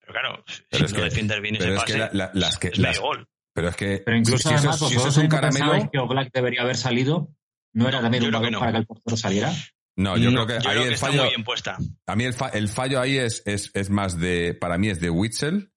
Pero 0.00 0.12
claro, 0.12 0.44
Pero 0.70 0.88
si 0.88 0.94
no 0.94 0.98
que- 1.00 1.04
defiendes 1.04 1.42
bien 1.42 1.56
ese 1.56 1.74
es 1.74 1.80
pase, 1.80 1.92
que 1.92 1.98
la- 1.98 2.10
la- 2.14 2.30
las 2.32 2.58
que- 2.58 2.68
es 2.68 2.78
las- 2.78 2.96
medio 2.96 3.02
gol. 3.02 3.28
Pero 3.52 3.68
es 3.68 3.76
que. 3.76 4.02
Pero 4.04 4.16
incluso 4.16 4.38
si, 4.38 4.48
si 4.48 4.54
además, 4.54 4.76
eso, 4.76 4.88
si 4.88 4.94
eso 4.96 5.08
es 5.08 5.16
un 5.18 5.28
caramelo. 5.28 5.90
que 5.92 5.98
Oblak 5.98 6.30
debería 6.32 6.62
haber 6.62 6.76
salido. 6.76 7.28
¿No 7.74 7.88
era 7.88 8.00
también 8.00 8.22
yo 8.22 8.28
un 8.28 8.32
creo 8.32 8.40
que 8.40 8.46
balón 8.46 8.52
no. 8.52 8.58
para 8.60 8.72
que 8.72 8.78
el 8.78 8.86
portero 8.86 9.16
saliera? 9.16 9.52
No, 9.96 10.16
yo 10.16 10.30
No, 10.30 10.46
creo 10.46 10.58
que 10.58 10.64
yo 10.64 10.70
ahí 10.70 10.74
creo 10.74 10.82
que 10.82 10.88
el 10.88 10.94
está 10.94 11.06
fallo. 11.08 11.22
muy 11.22 11.28
bien 11.30 11.44
puesta. 11.44 11.76
A 12.06 12.16
mí 12.16 12.24
el, 12.24 12.32
fa- 12.34 12.48
el 12.50 12.68
fallo 12.68 13.00
ahí 13.00 13.16
es, 13.18 13.42
es, 13.46 13.70
es 13.74 13.90
más 13.90 14.18
de. 14.18 14.54
Para 14.54 14.78
mí 14.78 14.88
es 14.88 15.00
de 15.00 15.10
Witzel, 15.10 15.72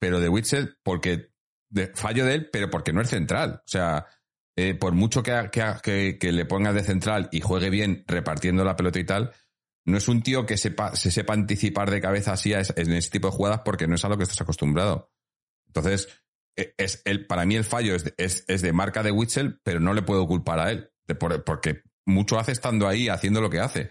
pero 0.00 0.20
de 0.20 0.28
Witzel 0.28 0.76
porque. 0.82 1.30
De, 1.70 1.86
fallo 1.94 2.26
de 2.26 2.34
él, 2.34 2.50
pero 2.52 2.68
porque 2.70 2.92
no 2.92 3.00
es 3.00 3.08
central. 3.08 3.60
O 3.64 3.68
sea, 3.68 4.06
eh, 4.56 4.74
por 4.74 4.92
mucho 4.92 5.22
que, 5.22 5.48
que, 5.50 5.64
que, 5.82 6.18
que 6.20 6.30
le 6.32 6.44
pongas 6.44 6.74
de 6.74 6.82
central 6.84 7.28
y 7.32 7.40
juegue 7.40 7.70
bien 7.70 8.04
repartiendo 8.06 8.62
la 8.62 8.76
pelota 8.76 8.98
y 9.00 9.04
tal, 9.04 9.32
no 9.86 9.96
es 9.96 10.06
un 10.06 10.22
tío 10.22 10.44
que 10.44 10.58
sepa, 10.58 10.94
se 10.94 11.10
sepa 11.10 11.32
anticipar 11.32 11.90
de 11.90 12.02
cabeza 12.02 12.34
así 12.34 12.52
a 12.52 12.60
es- 12.60 12.74
en 12.76 12.92
ese 12.92 13.08
tipo 13.10 13.28
de 13.28 13.32
jugadas 13.36 13.62
porque 13.64 13.86
no 13.86 13.94
es 13.94 14.04
a 14.04 14.10
lo 14.10 14.18
que 14.18 14.24
estás 14.24 14.40
acostumbrado. 14.42 15.10
Entonces, 15.66 16.08
eh, 16.58 16.74
es 16.76 17.00
el, 17.06 17.26
para 17.26 17.46
mí 17.46 17.56
el 17.56 17.64
fallo 17.64 17.94
es, 17.94 18.04
de- 18.04 18.14
es, 18.18 18.44
es 18.48 18.60
de 18.60 18.72
marca 18.74 19.02
de 19.02 19.10
Witzel, 19.10 19.58
pero 19.64 19.80
no 19.80 19.94
le 19.94 20.02
puedo 20.02 20.26
culpar 20.26 20.60
a 20.60 20.70
él. 20.70 20.90
Porque 21.14 21.82
mucho 22.06 22.38
hace 22.38 22.52
estando 22.52 22.88
ahí 22.88 23.08
haciendo 23.08 23.40
lo 23.40 23.50
que 23.50 23.60
hace. 23.60 23.90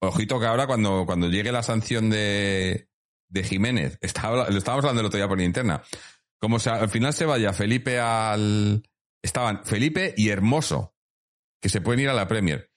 Ojito 0.00 0.40
que 0.40 0.46
ahora 0.46 0.66
cuando, 0.66 1.04
cuando 1.06 1.28
llegue 1.28 1.52
la 1.52 1.62
sanción 1.62 2.10
de, 2.10 2.88
de 3.28 3.44
Jiménez, 3.44 3.98
estaba, 4.00 4.50
lo 4.50 4.58
estábamos 4.58 4.84
hablando 4.84 5.00
el 5.00 5.06
otro 5.06 5.18
día 5.18 5.28
por 5.28 5.40
interna, 5.40 5.82
como 6.40 6.58
se, 6.58 6.70
al 6.70 6.88
final 6.88 7.12
se 7.12 7.24
vaya 7.24 7.52
Felipe 7.52 8.00
al... 8.00 8.82
Estaban 9.24 9.64
Felipe 9.64 10.12
y 10.16 10.30
Hermoso, 10.30 10.96
que 11.60 11.68
se 11.68 11.80
pueden 11.80 12.00
ir 12.00 12.08
a 12.08 12.14
la 12.14 12.26
Premier. 12.26 12.72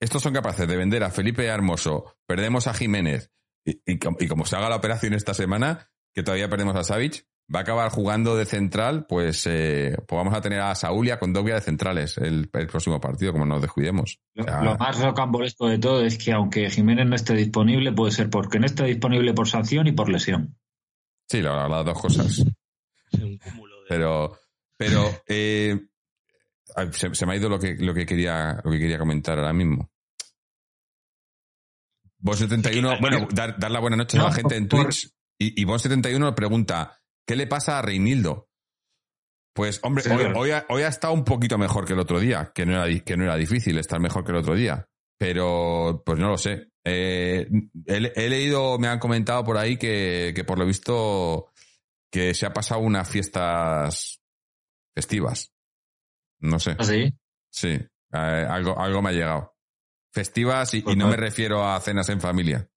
Estos 0.00 0.22
son 0.22 0.32
capaces 0.32 0.68
de 0.68 0.76
vender 0.76 1.02
a 1.02 1.10
Felipe 1.10 1.44
y 1.44 1.48
a 1.48 1.54
Hermoso, 1.54 2.16
perdemos 2.28 2.68
a 2.68 2.74
Jiménez, 2.74 3.32
y, 3.66 3.82
y 3.84 3.98
com- 3.98 4.16
y 4.20 4.28
como 4.28 4.46
se 4.46 4.54
haga 4.54 4.68
la 4.68 4.76
operación 4.76 5.14
esta 5.14 5.34
semana, 5.34 5.90
que 6.14 6.22
todavía 6.22 6.48
perdemos 6.48 6.76
a 6.76 6.84
Savic, 6.84 7.26
va 7.54 7.60
a 7.60 7.62
acabar 7.62 7.90
jugando 7.90 8.36
de 8.36 8.44
central, 8.44 9.06
pues, 9.08 9.46
eh, 9.46 9.96
pues 10.06 10.16
vamos 10.18 10.34
a 10.34 10.40
tener 10.40 10.60
a 10.60 10.74
Saúl 10.74 11.06
y 11.06 11.10
a 11.10 11.18
Condovia 11.18 11.54
de 11.54 11.60
centrales 11.62 12.18
el, 12.18 12.50
el 12.52 12.66
próximo 12.66 13.00
partido, 13.00 13.32
como 13.32 13.46
nos 13.46 13.62
descuidemos. 13.62 14.18
Lo, 14.34 14.44
O 14.44 14.46
sea, 14.46 14.62
lo 14.62 14.76
más 14.76 15.00
rocambolesco 15.00 15.66
de 15.68 15.78
todo 15.78 16.04
es 16.04 16.18
que 16.18 16.32
aunque 16.32 16.68
Jiménez 16.70 17.06
no 17.06 17.14
esté 17.16 17.34
disponible, 17.34 17.92
puede 17.92 18.12
ser 18.12 18.28
porque 18.28 18.58
no 18.58 18.66
esté 18.66 18.84
disponible 18.84 19.32
por 19.32 19.48
sanción 19.48 19.86
y 19.86 19.92
por 19.92 20.08
lesión. 20.10 20.58
Sí, 21.28 21.40
la- 21.40 21.68
las 21.68 21.84
dos 21.84 22.00
cosas. 22.00 22.26
Es 23.10 23.20
un 23.20 23.38
cúmulo 23.38 23.80
de... 23.82 23.86
Pero, 23.88 24.38
pero 24.76 25.02
eh, 25.26 25.78
se, 26.92 27.14
se 27.14 27.26
me 27.26 27.32
ha 27.32 27.36
ido 27.36 27.48
lo 27.48 27.58
que, 27.58 27.76
lo 27.76 27.94
que 27.94 28.04
quería, 28.04 28.60
lo 28.62 28.70
que 28.70 28.78
quería 28.78 28.98
comentar 28.98 29.38
ahora 29.38 29.52
mismo. 29.54 29.90
Vos 32.18 32.38
71, 32.38 32.90
Sí, 32.90 32.96
bueno, 33.00 33.28
dar, 33.32 33.58
dar 33.58 33.70
la 33.70 33.80
buena 33.80 33.96
noche 33.96 34.18
a 34.18 34.20
No, 34.22 34.26
la 34.28 34.34
gente 34.34 34.56
en 34.56 34.68
por- 34.68 34.84
Twitch. 34.84 35.08
Y, 35.38 35.62
y 35.62 35.64
Vos 35.64 35.80
71 35.82 36.34
pregunta, 36.34 36.98
¿qué 37.28 37.36
le 37.36 37.46
pasa 37.46 37.78
a 37.78 37.82
Reinildo? 37.82 38.48
Pues, 39.54 39.80
hombre, 39.82 40.02
Sí, 40.02 40.10
hoy, 40.10 40.50
ha, 40.52 40.66
hoy 40.68 40.82
ha 40.82 40.88
estado 40.88 41.12
un 41.12 41.24
poquito 41.24 41.58
mejor 41.58 41.84
que 41.84 41.92
el 41.92 41.98
otro 41.98 42.18
día, 42.18 42.50
que 42.54 42.64
no, 42.64 42.72
era, 42.82 43.04
que 43.04 43.16
no 43.16 43.24
era 43.24 43.36
difícil 43.36 43.76
estar 43.78 44.00
mejor 44.00 44.24
que 44.24 44.30
el 44.32 44.38
otro 44.38 44.54
día. 44.54 44.88
Pero, 45.18 46.02
pues 46.06 46.18
no 46.18 46.28
lo 46.28 46.38
sé. 46.38 46.68
Eh, 46.84 47.46
he, 47.86 48.12
he 48.14 48.28
leído, 48.30 48.78
me 48.78 48.88
han 48.88 48.98
comentado 48.98 49.44
por 49.44 49.58
ahí 49.58 49.76
que, 49.76 50.32
que 50.34 50.44
por 50.44 50.58
lo 50.58 50.64
visto 50.64 51.50
que 52.10 52.32
se 52.34 52.46
ha 52.46 52.52
pasado 52.52 52.80
unas 52.80 53.08
fiestas 53.08 54.20
festivas. 54.94 55.52
No 56.40 56.58
sé. 56.60 56.76
¿Así? 56.78 57.12
Sí, 57.50 57.70
eh, 57.70 58.46
algo, 58.48 58.78
algo 58.80 59.02
me 59.02 59.10
ha 59.10 59.12
llegado. 59.12 59.54
Festivas 60.14 60.72
y, 60.74 60.78
y 60.78 60.82
Pues 60.82 60.96
no 60.96 61.06
no. 61.06 61.10
me 61.10 61.16
refiero 61.16 61.68
a 61.68 61.80
cenas 61.80 62.08
en 62.08 62.20
familia. 62.20 62.68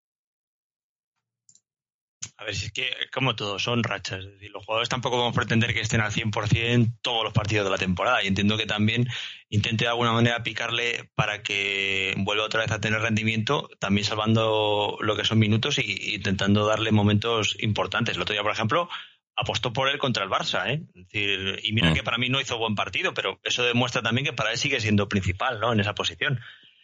A 2.37 2.43
ver, 2.43 2.55
si 2.55 2.67
es 2.67 2.71
que 2.71 2.87
como 3.13 3.35
todo, 3.35 3.57
son 3.59 3.83
rachas. 3.83 4.19
Es 4.23 4.31
decir, 4.33 4.51
los 4.51 4.65
jugadores 4.65 4.89
tampoco 4.89 5.17
vamos 5.17 5.33
a 5.33 5.39
pretender 5.39 5.73
que 5.73 5.81
estén 5.81 6.01
al 6.01 6.11
100% 6.11 6.97
todos 7.01 7.23
los 7.23 7.33
partidos 7.33 7.65
de 7.65 7.71
la 7.71 7.77
temporada. 7.77 8.23
Y 8.23 8.27
entiendo 8.27 8.57
que 8.57 8.65
también 8.65 9.07
intente 9.49 9.85
de 9.85 9.89
alguna 9.89 10.11
manera 10.11 10.41
picarle 10.43 11.09
para 11.15 11.43
que 11.43 12.13
vuelva 12.17 12.45
otra 12.45 12.61
vez 12.61 12.71
a 12.71 12.79
tener 12.81 13.01
rendimiento, 13.01 13.69
también 13.79 14.05
salvando 14.05 14.97
lo 15.01 15.15
que 15.15 15.25
son 15.25 15.39
minutos 15.39 15.77
y 15.79 16.15
intentando 16.15 16.65
darle 16.65 16.91
momentos 16.91 17.55
importantes. 17.59 18.15
El 18.15 18.21
otro 18.21 18.33
día, 18.33 18.43
por 18.43 18.51
ejemplo, 18.51 18.89
apostó 19.35 19.73
por 19.73 19.89
él 19.89 19.97
contra 19.97 20.23
el 20.23 20.29
Barça. 20.29 20.67
¿eh? 20.71 20.81
Es 20.95 21.07
decir, 21.07 21.59
y 21.63 21.73
mira 21.73 21.91
Mm. 21.91 21.93
que 21.95 22.03
para 22.03 22.17
mí 22.17 22.29
no 22.29 22.39
hizo 22.41 22.57
buen 22.57 22.75
partido, 22.75 23.13
pero 23.13 23.39
eso 23.43 23.63
demuestra 23.63 24.01
también 24.01 24.25
que 24.25 24.33
para 24.33 24.51
él 24.51 24.57
sigue 24.57 24.79
siendo 24.79 25.07
principal 25.09 25.59
¿no? 25.59 25.73
en 25.73 25.79
esa 25.79 25.95
posición. 25.95 26.39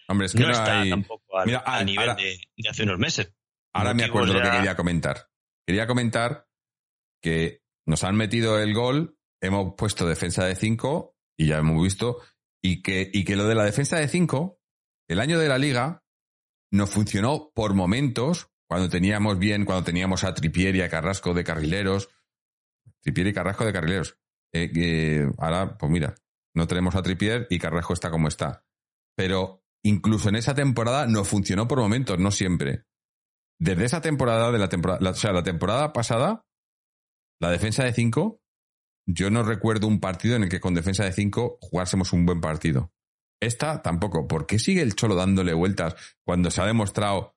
Hombre, 0.07 0.27
es 0.27 0.33
que 0.33 0.39
no, 0.39 0.47
no, 0.47 0.53
está 0.53 0.81
hay... 0.81 0.89
tampoco 0.89 1.37
al, 1.37 1.45
Mira, 1.47 1.59
al 1.59 1.85
nivel 1.85 2.09
ahora- 2.09 2.21
de, 2.21 2.39
de 2.57 2.69
hace 2.69 2.83
unos 2.83 2.97
meses. 2.97 3.33
Ahora 3.73 3.93
me 3.93 4.03
acuerdo 4.03 4.33
lo 4.33 4.41
que 4.41 4.51
quería 4.51 4.75
comentar. 4.75 5.29
Quería 5.65 5.87
comentar 5.87 6.47
que 7.21 7.61
nos 7.85 8.03
han 8.03 8.15
metido 8.15 8.59
el 8.59 8.73
gol, 8.73 9.17
hemos 9.41 9.75
puesto 9.75 10.07
defensa 10.07 10.45
de 10.45 10.55
5 10.55 11.15
y 11.37 11.47
ya 11.47 11.57
hemos 11.57 11.81
visto, 11.81 12.21
y 12.61 12.81
que, 12.81 13.09
y 13.13 13.23
que 13.23 13.35
lo 13.35 13.47
de 13.47 13.55
la 13.55 13.65
defensa 13.65 13.97
de 13.97 14.07
5, 14.07 14.59
el 15.09 15.19
año 15.19 15.39
de 15.39 15.47
la 15.47 15.57
liga, 15.57 16.03
nos 16.71 16.89
funcionó 16.89 17.51
por 17.53 17.73
momentos, 17.73 18.49
cuando 18.67 18.89
teníamos 18.89 19.39
bien, 19.39 19.65
cuando 19.65 19.83
teníamos 19.83 20.23
a 20.23 20.33
Tripier 20.33 20.75
y 20.75 20.81
a 20.81 20.89
Carrasco 20.89 21.33
de 21.33 21.43
carrileros, 21.43 22.09
Tripier 23.01 23.27
y 23.27 23.33
Carrasco 23.33 23.65
de 23.65 23.73
carrileros. 23.73 24.17
Eh, 24.53 24.71
que 24.71 25.29
ahora, 25.37 25.77
pues 25.77 25.91
mira, 25.91 26.15
no 26.53 26.67
tenemos 26.67 26.95
a 26.95 27.03
Tripier 27.03 27.47
y 27.49 27.59
Carrasco 27.59 27.93
está 27.93 28.09
como 28.09 28.27
está. 28.27 28.65
Pero 29.15 29.63
incluso 29.83 30.29
en 30.29 30.35
esa 30.35 30.53
temporada 30.53 31.07
nos 31.07 31.27
funcionó 31.27 31.67
por 31.67 31.79
momentos, 31.79 32.19
no 32.19 32.31
siempre. 32.31 32.85
Desde 33.59 33.85
esa 33.85 34.01
temporada, 34.01 34.51
de 34.51 34.59
la 34.59 34.69
temporada, 34.69 35.09
o 35.09 35.13
sea, 35.13 35.31
la 35.31 35.43
temporada 35.43 35.93
pasada, 35.93 36.45
la 37.39 37.49
defensa 37.49 37.83
de 37.83 37.93
5, 37.93 38.39
yo 39.07 39.29
no 39.29 39.43
recuerdo 39.43 39.87
un 39.87 39.99
partido 39.99 40.35
en 40.35 40.43
el 40.43 40.49
que 40.49 40.59
con 40.59 40.73
defensa 40.73 41.03
de 41.03 41.13
5 41.13 41.59
jugásemos 41.61 42.13
un 42.13 42.25
buen 42.25 42.41
partido. 42.41 42.91
Esta 43.39 43.81
tampoco. 43.81 44.27
¿Por 44.27 44.45
qué 44.45 44.59
sigue 44.59 44.81
el 44.81 44.95
Cholo 44.95 45.15
dándole 45.15 45.53
vueltas 45.53 45.95
cuando 46.25 46.51
se 46.51 46.61
ha 46.61 46.65
demostrado 46.65 47.35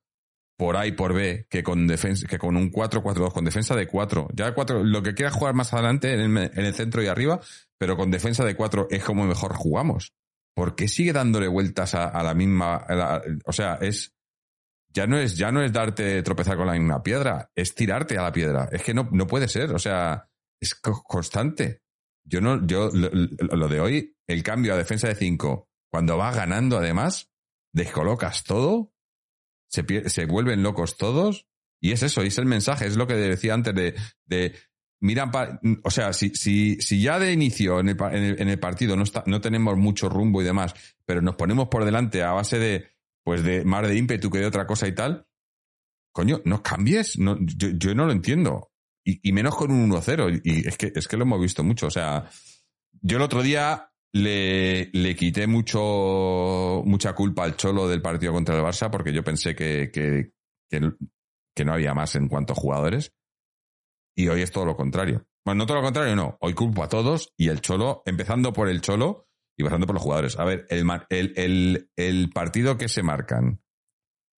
por 0.58 0.76
A 0.76 0.86
y 0.86 0.92
por 0.92 1.14
B 1.14 1.46
que 1.48 1.62
con 1.62 1.86
defensa, 1.86 2.26
que 2.26 2.38
con 2.38 2.56
un 2.56 2.70
4-4-2, 2.70 3.32
con 3.32 3.44
defensa 3.44 3.74
de 3.76 3.86
4, 3.86 4.28
ya 4.34 4.54
4, 4.54 4.84
lo 4.84 5.02
que 5.02 5.14
quiera 5.14 5.30
jugar 5.30 5.54
más 5.54 5.72
adelante 5.72 6.12
en 6.12 6.36
el, 6.36 6.50
en 6.52 6.64
el 6.64 6.74
centro 6.74 7.02
y 7.02 7.06
arriba, 7.06 7.40
pero 7.78 7.96
con 7.96 8.10
defensa 8.10 8.44
de 8.44 8.56
4 8.56 8.88
es 8.90 9.04
como 9.04 9.24
mejor 9.24 9.54
jugamos. 9.54 10.12
¿por 10.60 10.74
qué 10.74 10.88
sigue 10.88 11.14
dándole 11.14 11.48
vueltas 11.48 11.94
a, 11.94 12.22
la 12.22 12.34
misma? 12.34 12.84
o 13.46 13.52
sea, 13.52 13.78
es. 13.80 14.12
Ya 14.92 15.06
no 15.06 15.18
es, 15.18 15.36
ya 15.36 15.52
no 15.52 15.62
es 15.62 15.72
darte 15.72 16.22
tropezar 16.22 16.56
con 16.56 16.66
la 16.66 16.72
misma 16.72 17.02
piedra, 17.02 17.50
es 17.54 17.74
tirarte 17.74 18.18
a 18.18 18.22
la 18.22 18.32
piedra. 18.32 18.68
Es 18.72 18.82
que 18.82 18.92
no, 18.94 19.08
no 19.12 19.26
puede 19.26 19.46
ser. 19.48 19.70
O 19.72 19.78
sea, 19.78 20.28
es 20.60 20.74
co- 20.74 21.02
constante. 21.02 21.82
Yo 22.24 22.40
no, 22.40 22.66
yo, 22.66 22.90
lo, 22.92 23.68
de 23.68 23.80
hoy, 23.80 24.16
el 24.28 24.42
cambio 24.42 24.74
a 24.74 24.76
defensa 24.76 25.08
de 25.08 25.14
5, 25.14 25.68
cuando 25.90 26.16
vas 26.16 26.34
ganando 26.36 26.78
además, 26.78 27.30
descolocas 27.72 28.44
todo, 28.44 28.92
se, 29.68 30.08
se 30.08 30.26
vuelven 30.26 30.62
locos 30.62 30.96
todos, 30.96 31.46
y 31.80 31.92
es 31.92 32.02
eso, 32.02 32.22
y 32.22 32.28
es 32.28 32.38
el 32.38 32.46
mensaje, 32.46 32.86
es 32.86 32.96
lo 32.96 33.06
que 33.06 33.14
decía 33.14 33.54
antes 33.54 33.74
de, 33.74 33.94
de 34.26 34.54
miran, 35.00 35.30
pa- 35.30 35.60
o 35.82 35.90
sea, 35.90 36.12
si, 36.12 36.30
si, 36.34 36.76
si 36.80 37.00
ya 37.00 37.18
de 37.18 37.32
inicio 37.32 37.80
en 37.80 37.88
el, 37.90 37.96
pa- 37.96 38.12
en 38.14 38.22
el, 38.22 38.42
en 38.42 38.48
el 38.48 38.58
partido 38.60 38.96
no, 38.96 39.02
está, 39.04 39.24
no 39.26 39.40
tenemos 39.40 39.76
mucho 39.76 40.08
rumbo 40.08 40.42
y 40.42 40.44
demás, 40.44 40.74
pero 41.06 41.22
nos 41.22 41.36
ponemos 41.36 41.68
por 41.68 41.84
delante 41.84 42.22
a 42.22 42.32
base 42.32 42.58
de, 42.58 42.88
pues 43.30 43.44
de 43.44 43.64
más 43.64 43.86
de 43.86 43.96
ímpetu 43.96 44.28
que 44.28 44.40
de 44.40 44.46
otra 44.46 44.66
cosa 44.66 44.88
y 44.88 44.92
tal, 44.92 45.24
coño, 46.12 46.42
no 46.46 46.64
cambies, 46.64 47.14
yo, 47.14 47.94
no 47.94 48.04
lo 48.04 48.10
entiendo. 48.10 48.72
Y, 49.04 49.20
y 49.22 49.32
menos 49.32 49.54
con 49.54 49.70
un 49.70 49.88
1-0. 49.88 50.40
Y 50.42 50.66
es 50.66 50.76
que, 50.76 50.90
es 50.92 51.06
que 51.06 51.16
lo 51.16 51.22
hemos 51.22 51.40
visto 51.40 51.62
mucho. 51.62 51.86
O 51.86 51.90
sea, 51.92 52.28
yo 53.00 53.18
el 53.18 53.22
otro 53.22 53.44
día 53.44 53.92
le, 54.12 54.90
le 54.92 55.14
quité 55.14 55.46
mucho, 55.46 56.82
mucha 56.84 57.14
culpa 57.14 57.44
al 57.44 57.56
Cholo 57.56 57.86
del 57.86 58.02
partido 58.02 58.32
contra 58.32 58.56
el 58.56 58.64
Barça 58.64 58.90
porque 58.90 59.12
yo 59.12 59.22
pensé 59.22 59.54
que, 59.54 59.92
que, 59.92 60.32
que, 60.68 60.80
que 61.54 61.64
no 61.64 61.72
había 61.72 61.94
más 61.94 62.16
en 62.16 62.26
cuanto 62.26 62.54
a 62.54 62.56
jugadores. 62.56 63.12
Y 64.16 64.26
hoy 64.26 64.42
es 64.42 64.50
todo 64.50 64.64
lo 64.64 64.74
contrario. 64.74 65.24
Bueno, 65.44 65.58
no 65.60 65.66
todo 65.66 65.76
lo 65.76 65.84
contrario, 65.84 66.16
no. 66.16 66.36
Hoy 66.40 66.54
culpo 66.54 66.82
a 66.82 66.88
todos 66.88 67.32
y 67.36 67.46
el 67.46 67.60
Cholo, 67.60 68.02
empezando 68.06 68.52
por 68.52 68.68
el 68.68 68.80
Cholo 68.80 69.29
y 69.60 69.64
pasando 69.64 69.86
por 69.86 69.94
los 69.94 70.02
jugadores. 70.02 70.38
A 70.38 70.44
ver, 70.44 70.66
el, 70.70 70.84
el, 71.08 71.90
el, 71.96 72.30
partido 72.30 72.76
que 72.78 72.88
se 72.88 73.02
marcan 73.02 73.62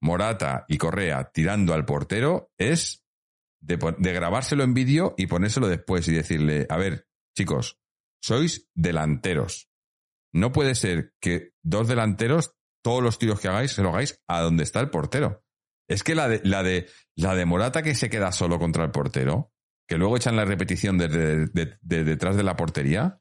Morata 0.00 0.64
y 0.68 0.78
Correa 0.78 1.30
tirando 1.32 1.74
al 1.74 1.84
portero 1.84 2.50
es 2.58 3.04
de, 3.60 3.76
grabárselo 4.12 4.64
en 4.64 4.74
vídeo 4.74 5.14
y 5.16 5.28
ponérselo 5.28 5.68
después 5.68 6.08
y 6.08 6.12
decirle, 6.12 6.66
a 6.68 6.76
ver, 6.76 7.06
chicos, 7.36 7.78
sois 8.20 8.68
delanteros. 8.74 9.70
No 10.34 10.50
puede 10.52 10.74
ser 10.74 11.14
que 11.20 11.52
dos 11.62 11.88
delanteros, 11.88 12.54
todos 12.82 13.02
los 13.02 13.18
tiros 13.18 13.40
que 13.40 13.48
hagáis, 13.48 13.72
se 13.72 13.82
lo 13.82 13.90
hagáis 13.90 14.20
a 14.28 14.40
donde 14.40 14.64
está 14.64 14.80
el 14.80 14.90
portero. 14.90 15.44
Es 15.88 16.02
que 16.02 16.14
la 16.14 16.28
de, 16.28 16.40
la 16.42 16.62
de, 16.62 16.88
la 17.16 17.34
de 17.34 17.44
Morata 17.44 17.82
que 17.82 17.94
se 17.94 18.10
queda 18.10 18.32
solo 18.32 18.58
contra 18.58 18.84
el 18.84 18.90
portero, 18.90 19.52
que 19.86 19.98
luego 19.98 20.16
echan 20.16 20.36
la 20.36 20.44
repetición 20.44 20.96
desde 20.98 21.46
de- 21.46 21.78
de 21.80 22.04
detrás 22.04 22.36
de 22.36 22.42
la 22.42 22.56
portería, 22.56 23.20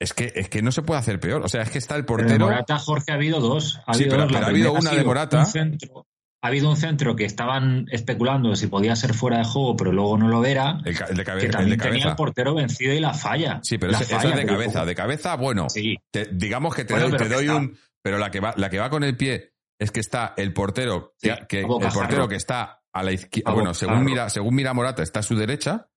es 0.00 0.12
que, 0.14 0.32
es 0.34 0.48
que 0.48 0.62
no 0.62 0.72
se 0.72 0.82
puede 0.82 0.98
hacer 0.98 1.20
peor. 1.20 1.42
O 1.44 1.48
sea, 1.48 1.62
es 1.62 1.70
que 1.70 1.78
está 1.78 1.94
el 1.94 2.04
Pero 2.04 2.16
de 2.18 2.22
portero. 2.24 2.46
Morata, 2.46 2.78
Jorge, 2.78 3.12
ha 3.12 3.14
habido 3.14 3.38
dos. 3.40 3.78
Ha 3.86 3.94
Sí, 3.94 4.02
habido 4.04 4.10
pero- 4.16 4.22
dos. 4.24 4.32
La 4.32 4.38
pero 4.38 4.46
ha 4.46 4.50
habido 4.50 4.72
una 4.72 4.90
de 4.92 5.04
Morata. 5.04 5.38
un 5.40 5.46
centro- 5.46 6.06
ha 6.42 6.48
habido 6.48 6.70
un 6.70 6.76
centro 6.78 7.14
que 7.14 7.26
estaban 7.26 7.84
especulando 7.92 8.56
si 8.56 8.66
podía 8.66 8.96
ser 8.96 9.12
fuera 9.12 9.38
de 9.38 9.44
juego, 9.44 9.76
pero 9.76 9.92
luego 9.92 10.16
no 10.16 10.26
lo 10.28 10.42
era. 10.46 10.78
El, 10.86 10.94
de, 10.94 11.24
que 11.24 11.30
el 11.32 11.40
de 11.40 11.48
también 11.50 11.78
tenía 11.78 12.08
el 12.08 12.16
portero 12.16 12.54
vencido 12.54 12.94
y 12.94 13.00
la 13.00 13.12
falla. 13.12 13.60
Sí, 13.62 13.76
pero 13.76 13.92
La 13.92 13.98
ese- 13.98 14.14
eso 14.14 14.16
falla, 14.22 14.30
es 14.30 14.36
de 14.36 14.42
pero- 14.46 14.54
cabeza. 14.58 14.84
De 14.86 14.94
cabeza, 14.94 15.36
bueno, 15.36 15.68
Sí, 15.68 15.96
te- 16.10 16.28
digamos 16.32 16.74
que 16.74 16.84
te 16.86 16.94
Bueno, 16.94 17.10
doy, 17.10 17.18
te 17.18 17.28
doy 17.28 17.44
está- 17.44 17.56
un. 17.56 17.78
Pero 18.02 18.16
la 18.16 18.30
que 18.30 18.40
va, 18.40 18.54
la 18.56 18.70
que 18.70 18.78
va 18.78 18.88
con 18.88 19.04
el 19.04 19.14
pie 19.18 19.52
es 19.78 19.90
que 19.90 20.00
está 20.00 20.32
el 20.38 20.54
portero, 20.54 21.12
Sí, 21.18 21.28
que, 21.46 21.60
el 21.60 21.66
portero 21.66 22.26
que 22.26 22.36
está 22.36 22.80
a 22.90 23.02
la 23.02 23.12
izquierda. 23.12 23.52
Bueno, 23.52 23.74
según 23.74 24.02
mira, 24.04 24.30
según 24.30 24.54
mira 24.54 24.72
Morata, 24.72 25.02
está 25.02 25.20
a 25.20 25.22
su 25.22 25.36
derecha. 25.36 25.88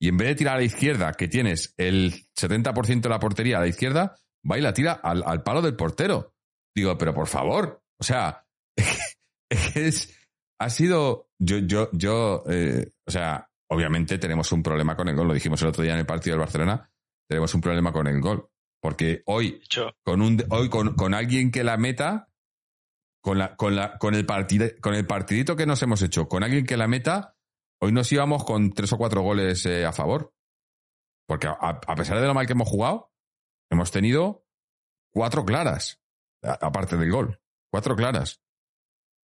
Y 0.00 0.08
en 0.08 0.16
vez 0.16 0.28
de 0.28 0.34
tirar 0.34 0.54
a 0.54 0.58
la 0.58 0.64
izquierda, 0.64 1.12
que 1.12 1.28
tienes 1.28 1.74
el 1.76 2.14
70% 2.34 3.02
de 3.02 3.08
la 3.08 3.20
portería 3.20 3.58
a 3.58 3.60
la 3.60 3.68
izquierda, 3.68 4.16
va 4.50 4.58
y 4.58 4.62
la 4.62 4.72
tira 4.72 4.92
al, 4.92 5.22
al 5.26 5.42
palo 5.42 5.60
del 5.60 5.76
portero. 5.76 6.34
Digo, 6.74 6.96
pero 6.96 7.12
por 7.12 7.26
favor. 7.26 7.82
O 7.98 8.04
sea, 8.04 8.46
es 8.76 9.72
que 9.72 9.88
es, 9.88 10.18
ha 10.58 10.70
sido. 10.70 11.28
Yo, 11.38 11.58
yo, 11.58 11.90
yo, 11.92 12.44
eh, 12.48 12.92
o 13.06 13.10
sea, 13.10 13.48
obviamente 13.68 14.18
tenemos 14.18 14.50
un 14.52 14.62
problema 14.62 14.96
con 14.96 15.08
el 15.08 15.16
gol. 15.16 15.28
Lo 15.28 15.34
dijimos 15.34 15.60
el 15.62 15.68
otro 15.68 15.82
día 15.82 15.92
en 15.92 16.00
el 16.00 16.06
partido 16.06 16.34
del 16.34 16.40
Barcelona. 16.40 16.90
Tenemos 17.28 17.54
un 17.54 17.60
problema 17.60 17.92
con 17.92 18.06
el 18.06 18.20
gol. 18.20 18.48
Porque 18.80 19.22
hoy 19.26 19.62
con 20.02 20.22
un 20.22 20.42
hoy 20.48 20.70
con, 20.70 20.94
con 20.94 21.12
alguien 21.12 21.50
que 21.50 21.62
la 21.62 21.76
meta 21.76 22.28
con 23.22 23.36
la 23.36 23.54
con 23.56 23.76
la 23.76 23.98
con 23.98 24.14
el 24.14 24.24
partido 24.24 24.66
con 24.80 24.94
el 24.94 25.06
partidito 25.06 25.54
que 25.54 25.66
nos 25.66 25.82
hemos 25.82 26.00
hecho 26.00 26.26
con 26.28 26.42
alguien 26.42 26.64
que 26.64 26.78
la 26.78 26.88
meta 26.88 27.36
hoy 27.80 27.92
nos 27.92 28.10
íbamos 28.12 28.44
con 28.44 28.72
tres 28.72 28.92
o 28.92 28.98
cuatro 28.98 29.22
goles 29.22 29.64
eh, 29.66 29.84
a 29.84 29.92
favor. 29.92 30.32
Porque 31.26 31.46
a, 31.46 31.54
a 31.58 31.94
pesar 31.94 32.20
de 32.20 32.26
lo 32.26 32.34
mal 32.34 32.46
que 32.46 32.52
hemos 32.52 32.68
jugado 32.68 33.10
hemos 33.70 33.90
tenido 33.90 34.44
cuatro 35.12 35.44
claras 35.44 36.00
a- 36.42 36.58
aparte 36.66 36.96
del 36.96 37.10
gol. 37.10 37.40
Cuatro 37.70 37.94
claras. 37.96 38.40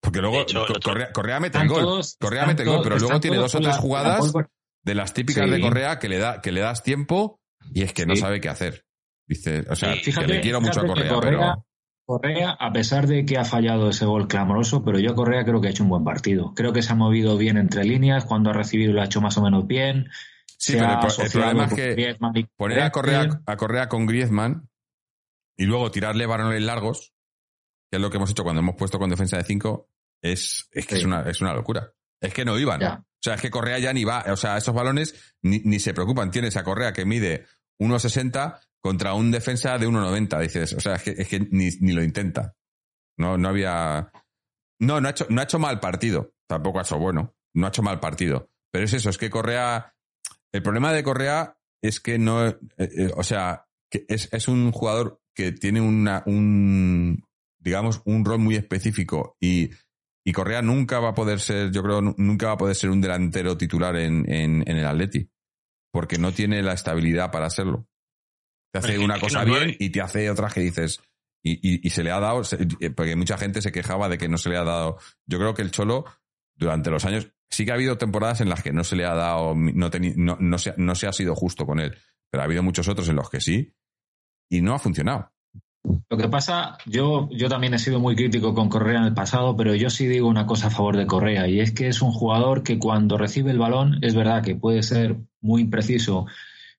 Porque 0.03 0.21
luego 0.21 0.43
hecho, 0.43 0.67
Correa, 0.85 1.13
Correa 1.13 1.41
mete 1.41 1.59
el 1.59 1.69
gol. 1.69 1.81
Todos- 1.81 2.17
Correa 2.21 2.47
mete 2.47 2.63
el 2.63 2.69
gol 2.69 2.81
pero 2.83 2.99
luego 2.99 3.21
tiene 3.21 3.39
dos 3.39 3.55
o 3.55 3.61
tres 3.61 3.77
jugadas 3.79 4.35
la 4.35 4.51
de 4.83 4.95
las 4.95 5.15
típicas 5.15 5.51
de. 5.51 5.61
Correa 5.61 5.99
que 5.99 6.09
le 6.11 6.19
da 6.19 6.43
que 6.43 6.53
le 6.53 6.61
das 6.61 6.83
tiempo 6.83 7.41
y 7.73 7.83
es 7.83 7.95
que 7.95 8.05
no 8.05 8.15
sabe 8.17 8.41
qué 8.41 8.51
hacer. 8.51 8.85
Dice 9.27 9.65
o 9.71 9.75
sea 9.75 9.95
Sí, 9.95 10.13
que 10.13 10.27
le 10.27 10.41
quiero 10.43 10.61
mucho 10.61 10.81
a 10.81 10.87
Correa, 10.87 11.19
pero 11.21 11.67
Correa, 12.07 12.51
a 12.51 12.73
pesar 12.73 13.07
de 13.07 13.25
que 13.25 13.39
ha 13.39 13.45
fallado 13.45 13.89
ese 13.89 14.05
gol 14.05 14.29
clamoroso, 14.29 14.85
pero 14.85 14.99
yo 14.99 15.13
a 15.13 15.15
Correa 15.15 15.45
creo 15.45 15.61
que 15.61 15.69
ha 15.69 15.71
hecho 15.71 15.85
un 15.85 15.89
buen 15.89 16.05
partido. 16.05 16.53
Creo 16.55 16.73
que 16.73 16.83
se 16.83 16.93
ha 16.93 16.97
movido 16.97 17.39
bien 17.39 17.57
entre 17.57 17.85
líneas, 17.85 18.27
cuando 18.27 18.51
ha 18.51 18.53
recibido 18.53 18.93
lo 18.93 19.01
ha 19.01 19.07
hecho 19.07 19.21
más 19.23 19.39
o 19.39 19.43
menos 19.43 19.67
bien. 19.67 20.11
Sí, 20.59 20.75
pero 20.75 21.01
el 21.01 21.31
problema 21.31 21.65
es 21.65 21.75
que 21.75 21.93
Griezmann 21.95 22.37
y 22.37 22.45
poner 22.45 22.81
a 22.83 22.91
Correa. 22.91 23.29
Correa, 23.29 23.43
a 23.47 23.57
Correa 23.57 23.89
con 23.89 24.07
Griezmann 24.07 24.69
y 25.57 25.65
luego 25.65 25.91
tirarle 25.91 26.27
varones 26.27 26.63
largos, 26.63 27.15
que 27.91 27.97
es 27.97 28.03
lo 28.03 28.11
que 28.11 28.19
hemos 28.19 28.31
hecho 28.31 28.45
cuando 28.45 28.61
hemos 28.61 28.77
puesto 28.77 28.99
con 28.99 29.11
defensa 29.11 29.37
de 29.37 29.45
5, 29.45 29.89
es, 30.23 30.69
es 30.73 30.87
que 30.87 30.95
Sí. 30.97 31.01
es, 31.01 31.07
una, 31.07 31.23
es 31.23 31.41
una 31.41 31.55
locura. 31.55 31.93
Es 32.21 32.33
que 32.35 32.45
no 32.45 32.59
iban. 32.59 32.81
Ya. 32.81 32.95
O 33.03 33.23
sea, 33.23 33.35
es 33.35 33.41
que 33.41 33.51
Correa 33.51 33.79
ya 33.79 33.93
ni 33.93 34.05
va. 34.05 34.25
O 34.29 34.37
sea, 34.37 34.57
esos 34.57 34.75
balones 34.75 35.35
ni, 35.43 35.61
ni 35.61 35.79
se 35.79 35.95
preocupan. 35.95 36.31
Tienes 36.31 36.57
a 36.57 36.65
Correa 36.65 36.93
que 36.93 37.05
mide 37.05 37.47
1,60 37.81 38.61
contra 38.85 39.15
un 39.15 39.31
defensa 39.31 39.79
de 39.79 39.89
1,90. 39.89 40.41
Dices, 40.43 40.75
o 40.75 40.81
sea, 40.81 40.97
es 40.97 41.03
que, 41.03 41.11
es 41.13 41.27
que 41.27 41.41
ni, 41.41 41.71
ni 41.81 41.93
lo 41.95 42.03
intenta. 42.05 42.55
No, 43.19 43.39
no 43.39 43.49
había. 43.49 44.13
No, 44.79 45.01
no 45.01 45.09
ha, 45.09 45.11
hecho, 45.13 45.27
no 45.31 45.41
ha 45.41 45.45
hecho 45.45 45.59
mal 45.59 45.81
partido. 45.81 46.35
Tampoco 46.47 46.79
ha 46.79 46.83
hecho 46.83 46.99
bueno. 46.99 47.35
No 47.55 47.65
ha 47.65 47.71
hecho 47.71 47.83
mal 47.83 47.99
partido. 47.99 48.51
Pero 48.71 48.85
es 48.85 48.93
eso, 48.93 49.09
es 49.09 49.17
que 49.17 49.31
Correa. 49.31 49.95
El 50.53 50.63
problema 50.63 50.93
de 50.93 51.03
Correa 51.03 51.57
es 51.83 51.99
que 51.99 52.19
no. 52.19 52.47
eh, 52.47 52.59
eh, 52.77 53.11
o 53.17 53.23
sea, 53.23 53.67
es, 53.91 54.29
es 54.33 54.49
un 54.49 54.71
jugador 54.71 55.21
que 55.35 55.53
tiene 55.53 55.81
una, 55.81 56.23
un. 56.27 57.25
digamos, 57.59 58.03
un 58.05 58.25
rol 58.25 58.41
muy 58.41 58.57
específico. 58.57 59.37
Y, 59.41 59.71
y 60.27 60.33
Correa 60.33 60.61
nunca 60.61 61.01
va 61.01 61.11
a 61.11 61.15
poder 61.15 61.41
ser, 61.41 61.71
yo 61.71 61.83
creo, 61.83 62.03
nu- 62.03 62.15
nunca 62.19 62.49
va 62.49 62.53
a 62.53 62.59
poder 62.59 62.77
ser 62.77 62.91
un 62.91 63.01
delantero 63.01 63.57
titular 63.57 63.97
en, 63.97 64.31
en, 64.31 64.63
en 64.69 64.77
el 64.77 64.87
Atleti. 64.87 65.31
Porque 65.91 66.19
no 66.19 66.33
tiene 66.33 66.63
la 66.63 66.73
estabilidad 66.75 67.31
para 67.31 67.49
serlo. 67.49 67.87
Te 68.81 68.89
hace 68.93 68.99
una 68.99 69.19
cosa 69.21 69.45
no 69.45 69.55
bien 69.55 69.77
y 69.79 69.91
te 69.91 70.01
hace 70.01 70.31
otras 70.31 70.53
que 70.53 70.61
dices. 70.61 71.01
Y, 71.43 71.53
y, 71.53 71.87
y 71.87 71.91
se 71.91 72.03
le 72.03 72.11
ha 72.11 72.21
dado, 72.21 72.43
porque 72.97 73.17
mucha 73.17 73.37
gente 73.37 73.61
se 73.61 73.71
quejaba 73.71 74.09
de 74.09 74.17
que 74.17 74.29
no 74.29 74.39
se 74.39 74.49
le 74.49 74.57
ha 74.57 74.65
dado. 74.65 74.99
Yo 75.27 75.39
creo 75.39 75.53
que 75.55 75.63
el 75.63 75.71
Cholo, 75.71 76.07
durante 76.57 76.91
los 76.91 77.05
años, 77.05 77.29
sí 77.51 77.65
que 77.67 77.73
ha 77.73 77.75
habido 77.75 77.99
temporadas 77.99 78.41
en 78.41 78.49
las 78.49 78.63
que 78.63 78.73
no 78.73 78.83
se 78.83 78.97
le 78.97 79.05
ha 79.05 79.15
dado, 79.15 79.55
no, 79.55 79.91
teni- 79.91 80.15
no, 80.17 80.39
no, 80.41 80.59
se, 80.59 80.73
no 80.79 80.95
se 80.95 81.07
ha 81.07 81.13
sido 81.13 81.35
justo 81.35 81.67
con 81.67 81.81
él. 81.81 81.95
Pero 82.31 82.43
ha 82.43 82.47
habido 82.47 82.63
muchos 82.63 82.89
otros 82.89 83.09
en 83.11 83.17
los 83.17 83.29
que 83.29 83.41
sí. 83.41 83.75
Y 84.51 84.63
no 84.63 84.75
ha 84.75 84.79
funcionado. 84.79 85.31
Lo 86.09 86.17
que 86.17 86.29
pasa, 86.31 86.79
yo, 86.87 87.29
yo 87.31 87.51
también 87.51 87.75
he 87.75 87.79
sido 87.79 88.01
muy 88.01 88.17
crítico 88.17 88.55
con 88.55 88.71
Correa 88.71 89.01
en 89.01 89.05
el 89.05 89.13
pasado, 89.15 89.55
pero 89.55 89.75
yo 89.75 89.91
sí 89.91 90.07
digo 90.07 90.29
una 90.29 90.47
cosa 90.47 90.69
a 90.69 90.71
favor 90.71 90.97
de 90.97 91.07
Correa, 91.07 91.47
y 91.47 91.61
es 91.61 91.73
que 91.73 91.89
es 91.89 92.01
un 92.01 92.11
jugador 92.11 92.63
que 92.63 92.79
cuando 92.79 93.19
recibe 93.19 93.51
el 93.51 93.59
balón, 93.59 93.99
es 94.01 94.15
verdad 94.15 94.43
que 94.43 94.57
puede 94.57 94.83
ser 94.83 95.19
muy 95.43 95.61
impreciso, 95.61 96.25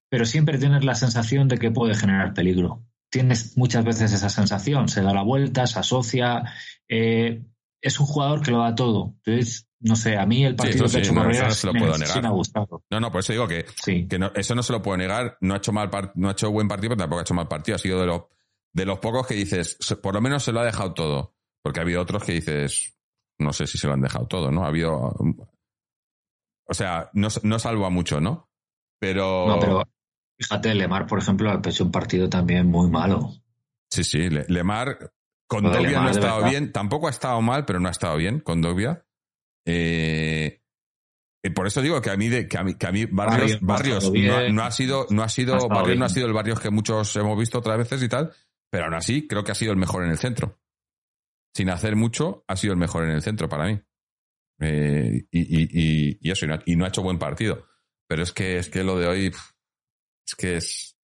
pero 0.10 0.26
siempre 0.26 0.58
tienes 0.58 0.84
la 0.84 0.96
sensación 0.96 1.48
de 1.48 1.58
que 1.58 1.72
puede 1.72 1.96
generar 1.96 2.34
peligro. 2.34 2.84
Tienes 3.10 3.58
muchas 3.58 3.84
veces 3.86 4.12
esa 4.14 4.30
sensación, 4.30 4.88
se 4.90 5.02
da 5.02 5.14
la 5.14 5.24
vuelta, 5.24 5.68
se 5.68 5.80
asocia, 5.80 6.44
eh, 6.90 7.44
es 7.82 8.00
un 8.00 8.06
jugador 8.06 8.42
que 8.42 8.52
lo 8.52 8.60
da 8.60 8.76
todo. 8.76 9.14
Entonces, 9.24 9.70
no 9.80 9.96
sé, 9.96 10.18
a 10.18 10.26
mí 10.26 10.44
el 10.44 10.56
partido 10.56 10.86
eso 10.86 10.94
que 10.96 11.00
ha 11.02 11.04
sí, 11.04 11.08
hecho 11.10 11.14
no, 11.14 11.22
Correa 11.24 11.44
no 11.48 11.52
se 11.52 11.68
lo 11.68 11.72
sí 11.74 11.76
me- 11.76 11.80
puedo 11.82 11.94
sí 11.96 12.00
negar. 12.02 12.22
me 12.22 12.28
ha 12.28 12.32
gustado. 12.32 12.84
No, 12.90 13.00
no, 13.00 13.12
por 13.12 13.20
eso 13.20 13.34
digo 13.34 13.48
que, 13.48 13.66
Sí. 13.84 14.08
que 14.08 14.18
no- 14.20 14.32
eso 14.36 14.56
no 14.56 14.64
se 14.64 14.74
lo 14.74 14.82
puedo 14.82 14.98
negar. 14.98 15.38
No 15.42 15.54
ha 15.54 15.58
hecho 15.58 15.72
mal 15.72 15.90
no 16.16 16.30
ha 16.30 16.32
hecho 16.32 16.52
buen 16.52 16.68
partido, 16.68 16.90
pero 16.90 17.00
tampoco 17.04 17.20
ha 17.20 17.24
hecho 17.24 17.34
mal 17.36 17.48
partido. 17.48 17.76
Ha 17.76 17.80
sido 17.80 18.00
de 18.00 18.08
los, 18.08 18.22
de 18.74 18.86
los 18.86 19.00
pocos 19.00 19.28
que 19.28 19.36
dices, 19.36 19.78
por 20.02 20.16
lo 20.16 20.22
menos 20.22 20.44
se 20.44 20.52
lo 20.52 20.60
ha 20.62 20.66
dejado 20.66 20.94
todo. 20.94 21.36
Porque 21.64 21.80
ha 21.80 21.84
habido 21.84 22.02
otros 22.02 22.24
que 22.24 22.34
dices, 22.34 22.98
no 23.40 23.54
sé 23.54 23.68
si 23.68 23.78
se 23.78 23.88
lo 23.88 23.94
han 23.94 24.02
dejado 24.02 24.28
todo, 24.28 24.52
¿no? 24.52 24.64
Ha 24.66 24.68
habido. 24.68 25.16
O 26.68 26.74
sea, 26.74 27.10
no, 27.14 27.28
no 27.44 27.60
salva 27.60 27.90
mucho, 27.90 28.20
¿no? 28.20 28.50
Pero. 29.00 29.48
No, 29.48 29.60
pero 29.60 29.84
fíjate, 30.40 30.74
Lemar, 30.76 31.08
por 31.08 31.20
ejemplo, 31.20 31.50
ha 31.52 31.62
hecho 31.70 31.84
un 31.86 31.92
partido 31.92 32.30
también 32.30 32.68
muy 32.68 32.90
malo. 32.90 33.32
Sí, 33.90 34.04
sí. 34.04 34.30
Le- 34.30 34.46
Lemar. 34.50 35.12
Con 35.48 35.64
Lo 35.64 35.70
de 35.70 35.78
Dogbia 35.78 36.02
no 36.02 36.08
ha 36.08 36.12
estado 36.12 36.44
bien. 36.50 36.72
Tampoco 36.72 37.08
ha 37.08 37.12
estado 37.12 37.40
mal, 37.42 37.66
pero 37.66 37.80
no 37.80 37.88
ha 37.88 37.92
estado 37.92 38.18
bien 38.18 38.40
con 38.40 38.62
Dogbia. 38.62 39.06
Eh, 39.68 40.62
y 41.44 41.50
por 41.52 41.68
eso 41.68 41.82
digo 41.82 42.02
que 42.02 42.10
a 42.10 42.18
mí, 42.18 42.28
de, 42.30 42.48
que 42.48 42.58
a 42.58 42.64
mí, 42.64 42.74
que 42.76 42.88
a 42.88 42.92
mí 42.92 43.06
Barrios, 43.06 43.60
Barrios 43.62 43.62
no 43.62 43.74
ha 43.74 43.76
Barrios 43.78 44.04
estado 44.04 44.14
no, 44.28 44.36
ha- 44.36 44.42
bien. 44.42 44.56
no 44.56 44.64
ha 44.64 44.72
sido, 44.72 45.08
no 45.12 45.22
ha 45.24 45.30
sido, 45.30 45.56
ha 45.56 45.68
Barrios 45.68 45.98
no 46.00 46.06
ha 46.06 46.10
sido 46.10 46.26
el 46.28 46.34
Barrios 46.34 46.60
que 46.60 46.72
muchos 46.72 47.16
hemos 47.16 47.38
visto 47.38 47.60
otras 47.60 47.78
veces 47.78 48.02
y 48.02 48.10
tal, 48.10 48.32
Pero 48.72 48.86
aún 48.86 48.96
así, 48.96 49.28
creo 49.28 49.44
que 49.44 49.52
ha 49.52 49.56
sido 49.56 49.72
el 49.72 49.78
mejor 49.78 50.04
en 50.04 50.10
el 50.10 50.18
centro. 50.18 50.60
Sin 51.54 51.70
hacer 51.70 51.96
mucho, 51.96 52.44
ha 52.48 52.56
sido 52.56 52.74
el 52.74 52.80
mejor 52.80 53.04
en 53.04 53.12
el 53.12 53.22
centro 53.22 53.48
para 53.48 53.66
mí. 53.68 53.80
Eh, 54.60 55.28
y, 55.32 55.40
y, 55.40 55.64
y, 55.72 56.18
y 56.22 56.32
eso, 56.32 56.46
y 56.46 56.50
no, 56.50 56.60
y 56.66 56.76
no 56.76 56.86
ha 56.86 56.88
hecho 56.88 57.04
buen 57.04 57.20
partido. 57.20 57.68
Pero 58.08 58.24
es 58.24 58.34
que, 58.34 58.58
es 58.58 58.70
que 58.70 58.84
lo 58.84 58.98
de 58.98 59.08
hoy, 59.08 59.32
es 60.28 60.36
que 60.36 60.56
es. 60.58 60.96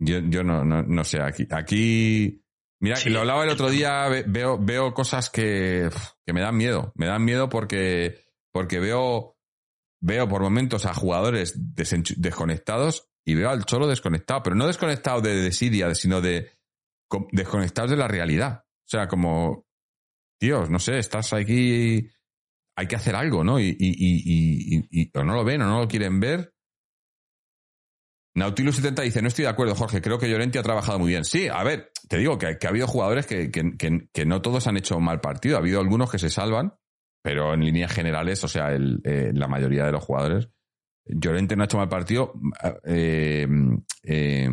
Yo, 0.00 0.18
yo 0.18 0.42
no, 0.42 0.64
no, 0.64 0.82
no 0.82 1.04
sé, 1.04 1.20
aquí, 1.20 1.46
aquí. 1.50 2.42
Mira, 2.80 2.96
Sí. 2.96 3.10
lo 3.10 3.20
hablaba 3.20 3.44
el 3.44 3.50
otro 3.50 3.70
día, 3.70 4.08
ve- 4.08 4.24
veo, 4.26 4.58
veo 4.58 4.92
cosas 4.92 5.30
que, 5.30 5.88
que 6.26 6.32
me 6.32 6.40
dan 6.40 6.56
miedo. 6.56 6.92
Me 6.96 7.06
dan 7.06 7.24
miedo 7.24 7.48
porque, 7.48 8.18
porque 8.52 8.80
veo, 8.80 9.36
veo 10.00 10.28
por 10.28 10.42
momentos 10.42 10.84
a 10.86 10.94
jugadores 10.94 11.54
desconectados 11.56 13.08
y 13.24 13.36
veo 13.36 13.50
al 13.50 13.64
Cholo 13.64 13.86
desconectado, 13.86 14.42
pero 14.42 14.56
no 14.56 14.66
desconectado 14.66 15.20
de 15.20 15.36
desidia, 15.36 15.94
sino 15.94 16.20
de 16.20 16.50
desconectados 17.30 17.92
de 17.92 17.96
la 17.96 18.08
realidad. 18.08 18.64
O 18.64 18.88
sea, 18.88 19.06
como, 19.06 19.64
Dios, 20.40 20.68
no 20.68 20.80
sé, 20.80 20.98
estás 20.98 21.32
aquí, 21.32 22.08
hay 22.76 22.86
que 22.88 22.96
hacer 22.96 23.14
algo, 23.14 23.44
¿no? 23.44 23.60
Y, 23.60 23.68
y, 23.68 23.76
y, 23.78 24.76
y- 24.78 25.02
y- 25.02 25.10
o 25.16 25.22
no 25.22 25.34
lo 25.36 25.44
ven 25.44 25.62
o 25.62 25.66
no 25.66 25.78
lo 25.78 25.86
quieren 25.86 26.18
ver. 26.18 26.52
Nautilus 28.34 28.76
70 28.76 29.02
dice, 29.02 29.20
no 29.20 29.28
estoy 29.28 29.44
de 29.44 29.50
acuerdo, 29.50 29.74
Jorge, 29.74 30.00
creo 30.00 30.18
que 30.18 30.28
Llorente 30.30 30.58
ha 30.58 30.62
trabajado 30.62 30.98
muy 30.98 31.10
bien. 31.10 31.24
Sí, 31.24 31.48
a 31.48 31.62
ver, 31.62 31.90
te 32.08 32.16
digo 32.16 32.38
que, 32.38 32.46
ha 32.46 32.68
habido 32.68 32.86
jugadores 32.86 33.26
que, 33.26 33.50
que, 33.50 33.76
que- 34.12 34.24
no 34.24 34.40
todos 34.40 34.66
han 34.66 34.76
hecho 34.78 34.98
mal 35.00 35.20
partido, 35.20 35.56
ha 35.56 35.60
habido 35.60 35.80
algunos 35.80 36.10
que 36.10 36.18
se 36.18 36.30
salvan, 36.30 36.74
pero 37.22 37.52
en 37.52 37.60
líneas 37.60 37.92
generales, 37.92 38.42
o 38.42 38.48
sea, 38.48 38.72
eh, 38.72 39.32
la 39.34 39.48
mayoría 39.48 39.84
de 39.84 39.92
los 39.92 40.02
jugadores, 40.04 40.48
Llorente 41.04 41.56
no 41.56 41.62
ha 41.62 41.66
hecho 41.66 41.78
mal 41.78 41.88
partido, 41.88 42.32
eh, 42.84 43.46
eh, 44.04 44.48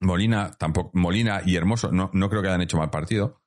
Molina 0.00 0.50
tampoco, 0.58 0.90
Molina 0.94 1.42
y 1.44 1.56
Hermoso 1.56 1.92
no, 1.92 2.10
no 2.12 2.28
creo 2.28 2.42
que 2.42 2.48
hayan 2.48 2.62
hecho 2.62 2.78
mal 2.78 2.90
partido. 2.90 3.42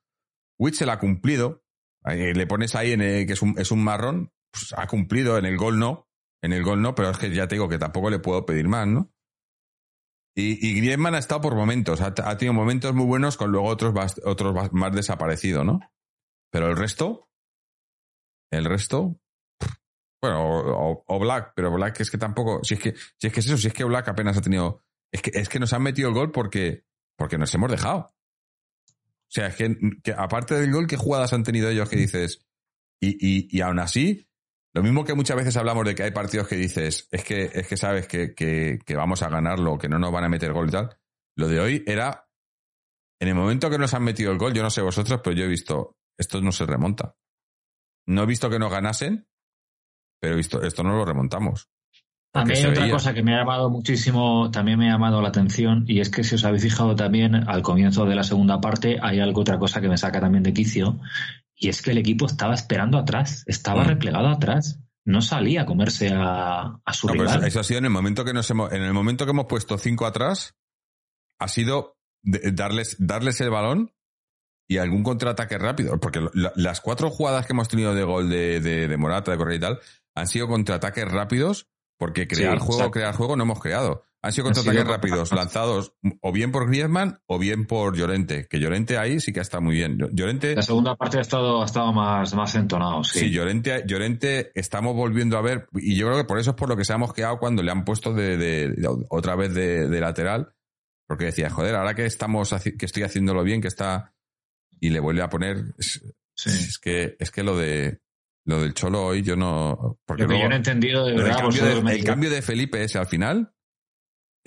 Witzel 0.60 0.90
ha 0.90 1.00
cumplido, 1.00 1.63
le 2.06 2.48
pones 2.48 2.76
ahí 2.76 2.94
en 2.94 3.02
que 3.02 3.34
es 3.34 3.42
un, 3.42 3.56
es 3.60 3.72
un 3.72 3.84
marrón, 3.84 4.32
pues 4.52 4.74
ha 4.76 4.88
cumplido, 4.88 5.38
en 5.38 5.46
el 5.46 5.58
gol 5.58 5.78
no, 5.80 6.08
en 6.42 6.54
el 6.54 6.63
gol 6.63 6.82
no, 6.82 6.96
pero 6.96 7.10
es 7.10 7.18
que 7.18 7.30
ya 7.32 7.48
te 7.48 7.56
digo 7.56 7.68
que 7.70 7.78
tampoco 7.78 8.10
le 8.10 8.20
puedo 8.20 8.46
pedir 8.46 8.68
más, 8.68 8.88
¿no? 8.88 9.12
Y, 10.38 10.67
y 10.67 10.80
Griezmann 10.80 11.15
ha 11.15 11.17
estado 11.17 11.41
por 11.41 11.56
momentos, 11.56 12.00
ha, 12.02 12.08
ha 12.08 12.38
tenido 12.38 12.54
momentos 12.54 12.93
muy 12.93 13.06
buenos 13.08 13.38
con 13.38 13.52
luego 13.52 13.67
otros, 13.67 13.91
bast- 13.93 14.21
otros 14.23 14.71
más 14.71 14.93
desaparecidos, 14.93 15.65
¿no? 15.65 15.80
Pero 16.52 16.67
el 16.67 16.78
resto, 16.78 17.28
el 18.52 18.65
resto, 18.65 19.19
bueno, 20.21 20.41
o- 20.43 21.04
o 21.08 21.19
Black, 21.19 21.54
pero 21.56 21.71
Black 21.71 22.00
es 22.02 22.12
que 22.12 22.17
tampoco, 22.19 22.63
si 22.63 22.76
es 22.76 22.80
que, 22.80 22.93
si 23.17 23.28
es 23.28 23.34
que 23.34 23.39
es 23.39 23.45
eso, 23.47 23.58
si 23.58 23.67
es 23.67 23.73
que 23.73 23.84
Black 23.84 24.08
apenas 24.10 24.38
ha 24.38 24.41
tenido, 24.41 24.84
es 25.12 25.21
que, 25.23 25.32
es 25.34 25.50
que 25.50 25.60
nos 25.60 25.73
han 25.73 25.82
metido 25.82 26.10
el 26.10 26.13
gol 26.15 26.32
porque, 26.32 26.86
porque 27.17 27.38
nos 27.39 27.54
hemos 27.56 27.71
dejado. 27.71 28.13
O 28.89 29.30
sea, 29.30 29.47
es 29.47 29.56
que, 29.56 29.76
que 30.04 30.13
aparte 30.13 30.56
del 30.56 30.71
gol, 30.71 30.88
¿qué 30.88 30.97
jugadas 30.97 31.34
han 31.34 31.43
tenido 31.43 31.69
ellos 31.69 31.89
que 31.89 31.97
dices? 31.97 32.45
Y, 33.02 33.10
y, 33.19 33.47
y 33.58 33.62
aún 33.62 33.80
así, 33.80 34.28
lo 34.78 34.84
mismo 34.84 35.04
que 35.04 35.16
muchas 35.16 35.36
veces 35.36 35.58
hablamos 35.58 35.86
de 35.86 35.96
que 35.96 36.04
hay 36.04 36.12
partidos 36.12 36.48
que 36.48 36.56
dices, 36.56 37.08
es 37.10 37.24
que, 37.24 37.50
es 37.52 37.68
que 37.68 37.78
sabes 37.78 38.08
que, 38.08 38.36
que, 38.36 38.78
que 38.86 38.96
vamos 38.96 39.24
a 39.24 39.28
ganarlo, 39.28 39.76
que 39.80 39.90
no 39.90 39.98
nos 39.98 40.12
van 40.12 40.26
a 40.26 40.30
meter 40.30 40.54
gol 40.54 40.68
y 40.68 40.72
tal. 40.72 40.96
Lo 41.36 41.48
de 41.48 41.60
hoy 41.60 41.84
era, 41.88 42.30
en 43.20 43.28
el 43.28 43.34
momento 43.34 43.72
que 43.72 43.80
nos 43.80 43.96
han 43.96 44.04
metido 44.04 44.32
el 44.32 44.38
gol, 44.38 44.54
yo 44.54 44.62
no 44.62 44.70
sé 44.70 44.84
vosotros, 44.84 45.20
pero 45.24 45.36
yo 45.36 45.46
he 45.46 45.48
visto, 45.48 45.98
esto 46.16 46.42
no 46.42 46.52
se 46.52 46.68
remonta. 46.68 47.16
No 48.06 48.22
he 48.22 48.26
visto 48.28 48.52
que 48.52 48.60
nos 48.60 48.72
ganasen, 48.72 49.28
pero 50.22 50.36
he 50.36 50.38
visto, 50.38 50.62
esto 50.62 50.84
no 50.84 50.96
lo 50.96 51.06
remontamos. 51.06 51.72
A 52.36 52.46
mí 52.46 52.54
hay 52.56 52.66
otra 52.68 52.84
veía. 52.84 52.94
cosa 52.94 53.16
que 53.16 53.24
me 53.24 53.34
ha 53.34 53.40
llamado 53.40 53.72
muchísimo, 53.72 54.52
también 54.52 54.78
me 54.78 54.90
ha 54.90 54.92
llamado 54.92 55.24
la 55.24 55.30
atención, 55.30 55.86
y 55.88 56.02
es 56.02 56.12
que 56.12 56.24
si 56.24 56.36
os 56.36 56.46
habéis 56.46 56.62
fijado 56.62 56.96
también 56.96 57.34
al 57.34 57.63
comienzo 57.63 58.06
de 58.06 58.13
la 58.13 58.24
segunda 58.24 58.62
parte, 58.62 59.00
hay 59.02 59.22
algo, 59.22 59.42
otra 59.42 59.58
cosa 59.58 59.82
que 59.82 59.90
me 59.90 59.98
saca 59.98 60.20
también 60.20 60.44
de 60.44 60.54
quicio, 60.54 61.00
y 61.60 61.70
es 61.70 61.82
que 61.82 61.91
el 61.91 61.98
equipo 61.98 62.26
estaba 62.28 62.54
esperando 62.54 62.98
atrás, 62.98 63.43
estaba 63.48 63.84
Mm. 63.84 63.88
replegado 63.88 64.28
atrás, 64.28 64.80
no 65.06 65.22
salía 65.22 65.62
a 65.63 65.65
comerse 65.65 66.10
a, 66.13 66.80
a 66.86 66.93
su 66.93 67.08
No, 67.08 67.13
rival. 67.13 67.28
eso, 67.39 67.46
eso 67.46 67.60
ha 67.62 67.63
sido 67.63 67.80
en 67.80 67.86
el 67.86 67.91
momento 67.91 68.24
que 68.24 68.34
nos 68.34 68.50
hemos, 68.52 68.72
en 68.72 68.84
el 68.84 68.93
momento 68.93 69.26
que 69.26 69.32
hemos 69.32 69.46
puesto 69.48 69.78
cinco 69.78 70.06
atrás, 70.06 70.56
ha 71.39 71.48
sido 71.48 71.98
de- 72.22 72.52
darles, 72.52 72.96
darles 73.00 73.39
el 73.41 73.50
balón 73.50 73.93
y 74.67 74.78
algún 74.80 75.04
contraataque 75.04 75.58
rápido. 75.58 75.98
Porque 76.00 76.20
la- 76.34 76.52
las 76.56 76.82
cuatro 76.82 77.10
jugadas 77.10 77.46
que 77.46 77.54
hemos 77.54 77.70
tenido 77.70 77.96
de 77.96 78.04
gol 78.04 78.30
de, 78.30 78.60
de, 78.60 78.88
de 78.88 78.98
Morata, 78.98 79.32
de 79.32 79.38
Correa 79.38 79.56
y 79.58 79.62
tal, 79.62 79.80
han 80.13 80.28
sido 80.28 80.48
contraataques 80.48 81.10
rápidos, 81.10 81.67
porque 81.98 82.28
crear 82.28 82.60
Sí, 82.60 82.65
juego, 82.65 82.74
exacto. 82.82 82.91
crear 82.91 83.15
juego 83.15 83.36
no 83.38 83.43
hemos 83.43 83.60
creado. 83.62 84.04
Han 84.23 84.34
sido 84.34 84.45
contraataques 84.45 84.82
sido- 84.82 84.91
rápidos, 84.91 85.32
lanzados 85.32 85.93
o 86.21 86.32
bien 86.32 86.51
por 86.51 86.67
Griezmann 86.67 87.19
o 87.27 87.38
bien 87.38 87.65
por 87.67 87.95
Llorente. 87.95 88.47
Que 88.49 88.60
Llorente 88.60 88.97
ahí 88.97 89.19
sí 89.19 89.32
que 89.32 89.39
está 89.39 89.60
muy 89.60 89.75
bien. 89.75 89.97
Llorente. 90.12 90.56
La 90.56 90.63
segunda 90.63 90.95
parte 90.95 91.19
ha 91.19 91.21
estado, 91.21 91.62
ha 91.62 91.65
estado 91.65 91.93
más, 91.93 92.34
más 92.34 92.56
entonado, 92.56 93.03
sí. 93.03 93.19
Sí, 93.19 93.32
Llorente, 93.32 93.84
Llorente 93.86 94.51
estamos 94.56 94.95
volviendo 94.95 95.38
a 95.38 95.41
ver, 95.41 95.67
y 95.75 95.95
yo 95.95 96.08
creo 96.08 96.17
que 96.17 96.25
por 96.25 96.39
eso 96.39 96.49
es 96.51 96.56
por 96.56 96.67
lo 96.67 96.75
que 96.75 96.84
se 96.84 96.93
ha 96.93 96.97
mosqueado 96.97 97.38
cuando 97.38 97.62
le 97.62 97.71
han 97.71 97.86
puesto 97.86 98.12
de, 98.13 98.38
de- 98.38 98.69
de- 98.69 99.06
otra 99.10 99.36
vez 99.36 99.53
de, 99.53 99.88
de 99.88 99.99
lateral, 100.01 100.51
porque 101.08 101.25
decía, 101.25 101.49
joder, 101.49 101.75
ahora 101.75 101.93
que 101.93 102.06
estamos 102.06 102.53
que 102.77 102.86
estoy 102.86 103.03
haciéndolo 103.03 103.43
bien, 103.43 103.62
que 103.62 103.67
está 103.69 104.13
y 104.80 104.89
le 104.89 104.99
vuelve 104.99 105.21
a 105.21 105.30
poner, 105.30 105.63
es, 105.77 106.03
Sí. 106.36 106.49
es 106.49 106.77
que 106.80 107.15
es 107.19 107.32
que 107.32 107.43
lo 107.43 107.56
de 107.58 107.99
lo 108.45 108.62
del 108.62 108.73
Cholo 108.73 109.03
hoy 109.06 109.21
yo 109.23 109.36
no, 109.36 109.99
porque 110.06 110.23
Lo 110.23 110.30
que 110.30 110.34
luego- 110.36 110.43
yo 110.43 110.49
no 110.49 110.56
he 110.56 110.58
entendido 110.58 111.06
de 111.06 111.15
cambio 111.30 111.84
me- 111.84 111.93
el 111.93 112.03
cambio 112.03 112.30
de 112.30 112.41
Felipe 112.41 112.84
ese 112.84 112.97
al 112.97 113.08
final, 113.08 113.51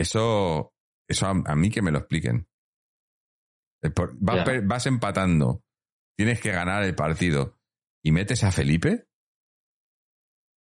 eso, 0.00 0.74
eso 1.08 1.26
a, 1.26 1.30
a 1.30 1.56
mí 1.56 1.70
que 1.70 1.82
me 1.82 1.90
lo 1.90 1.98
expliquen. 1.98 2.48
Eh, 3.82 3.92
Vas, 4.20 4.86
empatando, 4.86 5.64
tienes 6.16 6.40
que 6.40 6.52
ganar 6.52 6.82
el 6.84 6.94
partido 6.94 7.58
y 8.04 8.12
metes 8.12 8.44
a 8.44 8.52
Felipe 8.52 9.08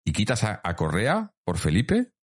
y 0.06 0.12
quitas 0.12 0.43
a, 0.43 0.62
a 0.63 0.75
Correa 0.75 1.34
por 1.45 1.58
Felipe. 1.58 2.13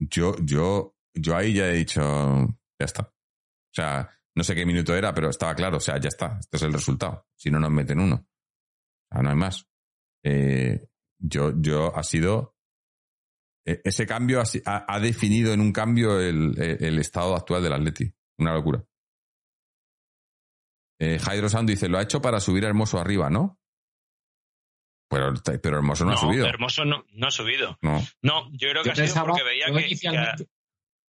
Yo, 0.00 0.34
yo, 0.42 0.96
yo 1.14 1.36
ahí 1.36 1.54
ya 1.54 1.68
he 1.68 1.74
dicho, 1.74 2.00
ya 2.02 2.84
está. 2.84 3.02
O 3.02 3.74
sea, 3.74 4.10
no 4.34 4.42
sé 4.42 4.54
qué 4.54 4.66
minuto 4.66 4.94
era, 4.94 5.14
pero 5.14 5.30
estaba 5.30 5.54
claro. 5.54 5.78
O 5.78 5.80
sea, 5.80 5.98
ya 5.98 6.08
está. 6.08 6.38
Este 6.40 6.56
es 6.56 6.62
el 6.62 6.72
resultado. 6.72 7.26
Si 7.36 7.50
no 7.50 7.58
nos 7.58 7.70
meten 7.70 8.00
uno. 8.00 8.16
O 8.16 9.14
sea, 9.14 9.22
no 9.22 9.30
hay 9.30 9.36
más. 9.36 9.66
Eh, 10.24 10.88
yo, 11.18 11.52
yo 11.60 11.96
ha 11.96 12.02
sido. 12.02 12.55
E- 13.66 13.80
Ese 13.84 14.06
cambio 14.06 14.40
ha, 14.40 14.44
ha- 14.88 15.00
definido 15.00 15.52
en 15.52 15.60
un 15.60 15.72
cambio 15.72 16.20
el, 16.20 16.54
el- 16.60 16.84
el 16.84 16.98
estado 16.98 17.34
actual 17.36 17.62
del 17.62 17.72
Atleti. 17.74 18.10
Una 18.38 18.54
locura. 18.54 18.82
Eh, 20.98 21.18
Jairo 21.18 21.48
Sando 21.48 21.70
dice, 21.72 21.88
lo 21.88 21.98
ha 21.98 22.02
hecho 22.02 22.22
para 22.22 22.40
subir 22.40 22.64
a 22.64 22.68
Hermoso 22.68 22.98
arriba, 22.98 23.28
¿no? 23.28 23.58
Pero, 25.10 25.34
pero 25.62 25.76
Hermoso 25.76 26.04
no, 26.04 26.12
ha 26.12 26.16
subido. 26.16 26.46
Hermoso 26.46 26.84
no, 26.84 27.04
no 27.12 27.26
ha 27.28 27.30
subido. 27.30 27.78
No. 27.82 28.02
No, 28.22 28.48
yo 28.52 28.70
creo 28.70 28.82
que 28.82 28.88
Yo 28.88 28.92
ha 28.92 28.94
sido 28.96 29.06
pensaba- 29.06 29.26
porque 29.28 29.44
veía 29.44 29.66
que, 29.66 29.86
inicialmente- 29.86 30.46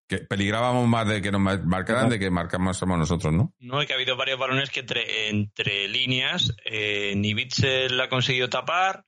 Que 0.09 0.19
peligrábamos 0.19 0.89
más 0.89 1.09
de 1.09 1.23
que 1.23 1.31
nos 1.31 1.41
mar- 1.41 1.65
marcaran 1.65 2.09
de 2.11 2.19
que 2.19 2.31
marcamos 2.31 2.77
somos 2.77 2.99
nosotros, 2.99 3.33
¿no? 3.33 3.55
No, 3.59 3.83
y 3.83 3.87
que 3.87 3.93
ha 3.93 3.97
habido 3.97 4.17
varios 4.17 4.39
balones 4.39 4.71
que 4.71 4.81
entre, 4.81 5.29
entre 5.31 5.89
líneas 5.89 6.55
eh, 6.65 7.15
ni 7.17 7.33
Bitzel 7.35 7.99
ha 8.01 8.09
conseguido 8.09 8.49
tapar 8.51 9.05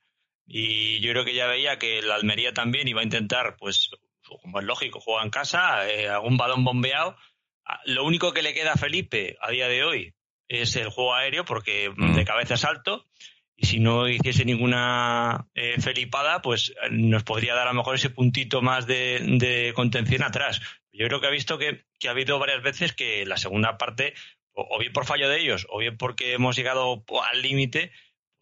y 0.47 0.99
yo 1.01 1.11
creo 1.11 1.25
que 1.25 1.33
ya 1.35 1.45
veía 1.47 1.77
que 1.77 1.99
el 1.99 2.09
Almería 2.11 2.53
también 2.53 2.87
iba 2.87 3.01
a 3.01 3.03
intentar, 3.03 3.57
pues, 3.57 3.91
como 4.41 4.59
es 4.59 4.65
lógico, 4.65 4.99
juega 4.99 5.23
en 5.23 5.29
casa, 5.29 5.87
eh, 5.89 6.07
algún 6.09 6.37
balón 6.37 6.63
bombeado. 6.63 7.15
Ah, 7.65 7.79
Lo 7.85 8.05
único 8.05 8.33
que 8.33 8.41
le 8.41 8.53
queda 8.53 8.73
a 8.73 8.77
Felipe 8.77 9.37
a 9.41 9.51
día 9.51 9.67
de 9.67 9.83
hoy 9.83 10.13
es 10.47 10.75
el 10.77 10.89
juego 10.89 11.13
aéreo 11.15 11.43
porque 11.45 11.91
Mm. 11.95 12.15
de 12.15 12.23
cabeza 12.25 12.53
es 12.53 12.63
alto 12.65 13.05
y 13.57 13.65
si 13.65 13.79
no 13.79 14.07
hiciese 14.07 14.45
ninguna 14.45 15.47
eh, 15.55 15.81
felipada, 15.81 16.41
pues 16.41 16.69
eh, 16.83 16.89
nos 16.91 17.23
podría 17.23 17.53
dar 17.55 17.67
a 17.67 17.71
lo 17.71 17.77
mejor 17.77 17.95
ese 17.95 18.09
puntito 18.09 18.61
más 18.61 18.85
de, 18.87 19.19
de 19.21 19.73
contención 19.75 20.23
atrás. 20.23 20.61
Yo 20.93 21.07
creo 21.07 21.19
que 21.19 21.27
ha 21.27 21.31
visto 21.31 21.57
que, 21.57 21.83
que 21.99 22.07
ha 22.07 22.11
habido 22.11 22.39
varias 22.39 22.61
veces 22.63 22.93
que 22.93 23.25
la 23.25 23.37
segunda 23.37 23.77
parte, 23.77 24.13
o, 24.53 24.67
o 24.75 24.79
bien 24.79 24.93
por 24.93 25.05
fallo 25.05 25.27
de 25.29 25.39
ellos, 25.41 25.67
o 25.69 25.79
bien 25.79 25.97
porque 25.97 26.33
hemos 26.33 26.55
llegado 26.55 27.03
al 27.29 27.41
límite, 27.41 27.91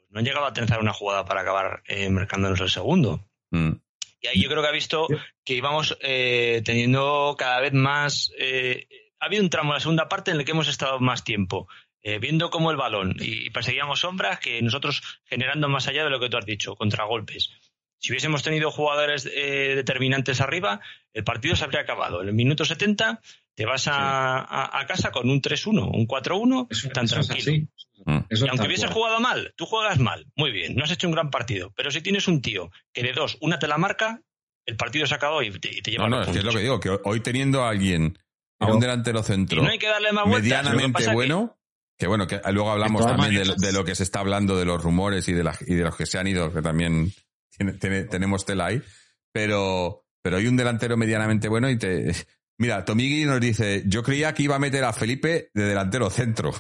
no 0.10 0.20
han 0.20 0.26
llegado 0.26 0.46
a 0.46 0.54
tensar 0.54 0.80
una 0.80 0.94
jugada 0.94 1.26
para 1.26 1.42
acabar 1.42 1.84
eh, 1.88 2.10
marcándonos 2.10 2.62
el 2.62 2.70
segundo. 2.70 3.28
Mm. 3.52 3.72
Y 4.22 4.28
ahí 4.28 4.42
yo 4.42 4.50
creo 4.50 4.62
que 4.62 4.70
ha 4.70 4.72
visto 4.72 5.08
que 5.44 5.54
íbamos 5.54 5.98
eh, 6.02 6.62
teniendo 6.66 7.36
cada 7.38 7.60
vez 7.60 7.74
más. 7.74 8.32
eh, 8.38 8.88
ha 9.20 9.26
habido 9.28 9.44
un 9.44 9.50
tramo 9.50 9.72
en 9.72 9.76
la 9.76 9.80
segunda 9.80 10.08
parte 10.08 10.32
en 10.32 10.38
el 10.38 10.46
que 10.46 10.52
hemos 10.52 10.68
estado 10.68 11.00
más 11.00 11.24
tiempo, 11.24 11.68
eh, 12.04 12.20
viendo 12.20 12.52
cómo 12.52 12.70
el 12.70 12.78
balón 12.78 13.16
y, 13.20 13.50
perseguíamos 13.50 14.02
sombras 14.02 14.40
que 14.40 14.62
nosotros 14.62 15.02
generando 15.26 15.68
más 15.70 15.88
allá 15.88 16.04
de 16.04 16.12
lo 16.12 16.20
que 16.20 16.30
tú 16.30 16.38
has 16.38 16.46
dicho, 16.46 16.76
contragolpes. 16.76 17.50
Si 17.98 18.12
hubiésemos 18.12 18.44
tenido 18.44 18.70
jugadores 18.70 19.26
eh, 19.26 19.74
determinantes 19.76 20.42
arriba, 20.42 20.82
el 21.14 21.24
partido 21.24 21.56
se 21.56 21.64
habría 21.64 21.82
acabado. 21.82 22.22
En 22.22 22.28
el 22.28 22.36
minuto 22.36 22.66
70 22.66 23.22
te 23.56 23.66
vas 23.66 23.88
a, 23.88 24.38
a- 24.40 24.80
a 24.80 24.86
casa 24.86 25.12
con 25.12 25.30
un 25.30 25.42
3-1, 25.42 25.90
un 25.94 26.08
4-1, 26.08 26.68
Eso- 26.70 26.90
tan 26.90 27.06
eso 27.06 27.20
es 27.22 27.28
tranquilo. 27.28 27.52
así. 27.52 27.68
Mm. 28.06 28.18
Eso 28.30 28.46
Y 28.46 28.50
aunque 28.50 28.68
hubieses 28.68 28.86
cual. 28.88 28.94
jugado 28.94 29.20
mal, 29.22 29.54
tú 29.56 29.66
juegas 29.66 29.98
mal, 30.00 30.28
muy 30.36 30.52
bien, 30.52 30.76
no 30.76 30.84
has 30.84 30.92
hecho 30.92 31.08
un 31.08 31.14
gran 31.14 31.30
partido. 31.32 31.72
Pero 31.76 31.90
si 31.92 32.02
tienes 32.02 32.28
un 32.28 32.42
tío 32.42 32.70
que 32.94 33.02
de 33.04 33.14
dos, 33.14 33.38
una 33.42 33.58
te 33.58 33.68
la 33.68 33.78
marca, 33.78 34.22
el 34.66 34.76
partido 34.76 35.08
se 35.08 35.16
acabó 35.16 35.42
y 35.42 35.52
te, 35.60 35.76
y 35.78 35.82
te 35.82 35.92
lleva 35.92 36.10
No, 36.10 36.18
no, 36.18 36.22
es 36.24 36.28
que 36.30 36.40
es 36.40 36.44
lo 36.44 36.52
que 36.52 36.60
digo, 36.60 36.80
que 36.80 36.90
hoy 37.06 37.20
teniendo 37.22 37.64
a 37.64 37.70
alguien 37.70 38.18
a 38.60 38.68
un 38.68 38.80
delantero 38.80 39.22
centro 39.24 39.62
Y 39.62 39.64
no 39.66 39.70
hay 39.72 39.78
que 39.80 39.88
darle 39.88 40.12
más 40.12 40.26
vueltas. 40.26 40.42
Que 40.42 40.56
medianamente 40.64 41.04
que- 41.06 41.14
bueno, 41.14 41.58
que 41.98 42.08
bueno, 42.08 42.28
que 42.28 42.42
luego 42.52 42.72
hablamos 42.72 43.06
también 43.06 43.44
de, 43.44 43.54
de 43.58 43.72
lo 43.72 43.86
que 43.86 43.96
se 43.96 44.04
está 44.04 44.20
hablando 44.20 44.58
de 44.58 44.66
los 44.66 44.82
rumores 44.84 45.28
y 45.30 45.34
de, 45.34 45.44
la- 45.44 45.58
y 45.66 45.76
de 45.76 45.84
los 45.84 45.96
que 45.96 46.06
se 46.06 46.18
han 46.20 46.28
ido, 46.28 46.52
que 46.54 46.62
también 46.62 47.14
tiene- 47.58 47.74
tiene- 47.74 48.04
tenemos 48.04 48.46
tela 48.46 48.66
ahí, 48.68 48.82
pero, 49.32 50.06
pero 50.22 50.38
hay 50.38 50.48
un 50.48 50.58
delantero 50.58 50.98
medianamente 50.98 51.48
bueno 51.48 51.70
y 51.70 51.78
te... 51.78 52.14
Mira, 52.58 52.86
Tomigui 52.86 53.26
nos 53.26 53.40
dice, 53.42 53.84
yo 53.86 54.02
creía 54.04 54.34
que 54.34 54.44
iba 54.44 54.56
a 54.56 54.60
meter 54.60 54.84
a 54.84 54.94
Felipe 54.94 55.50
de 55.54 55.64
delantero 55.64 56.10
centro. 56.10 56.54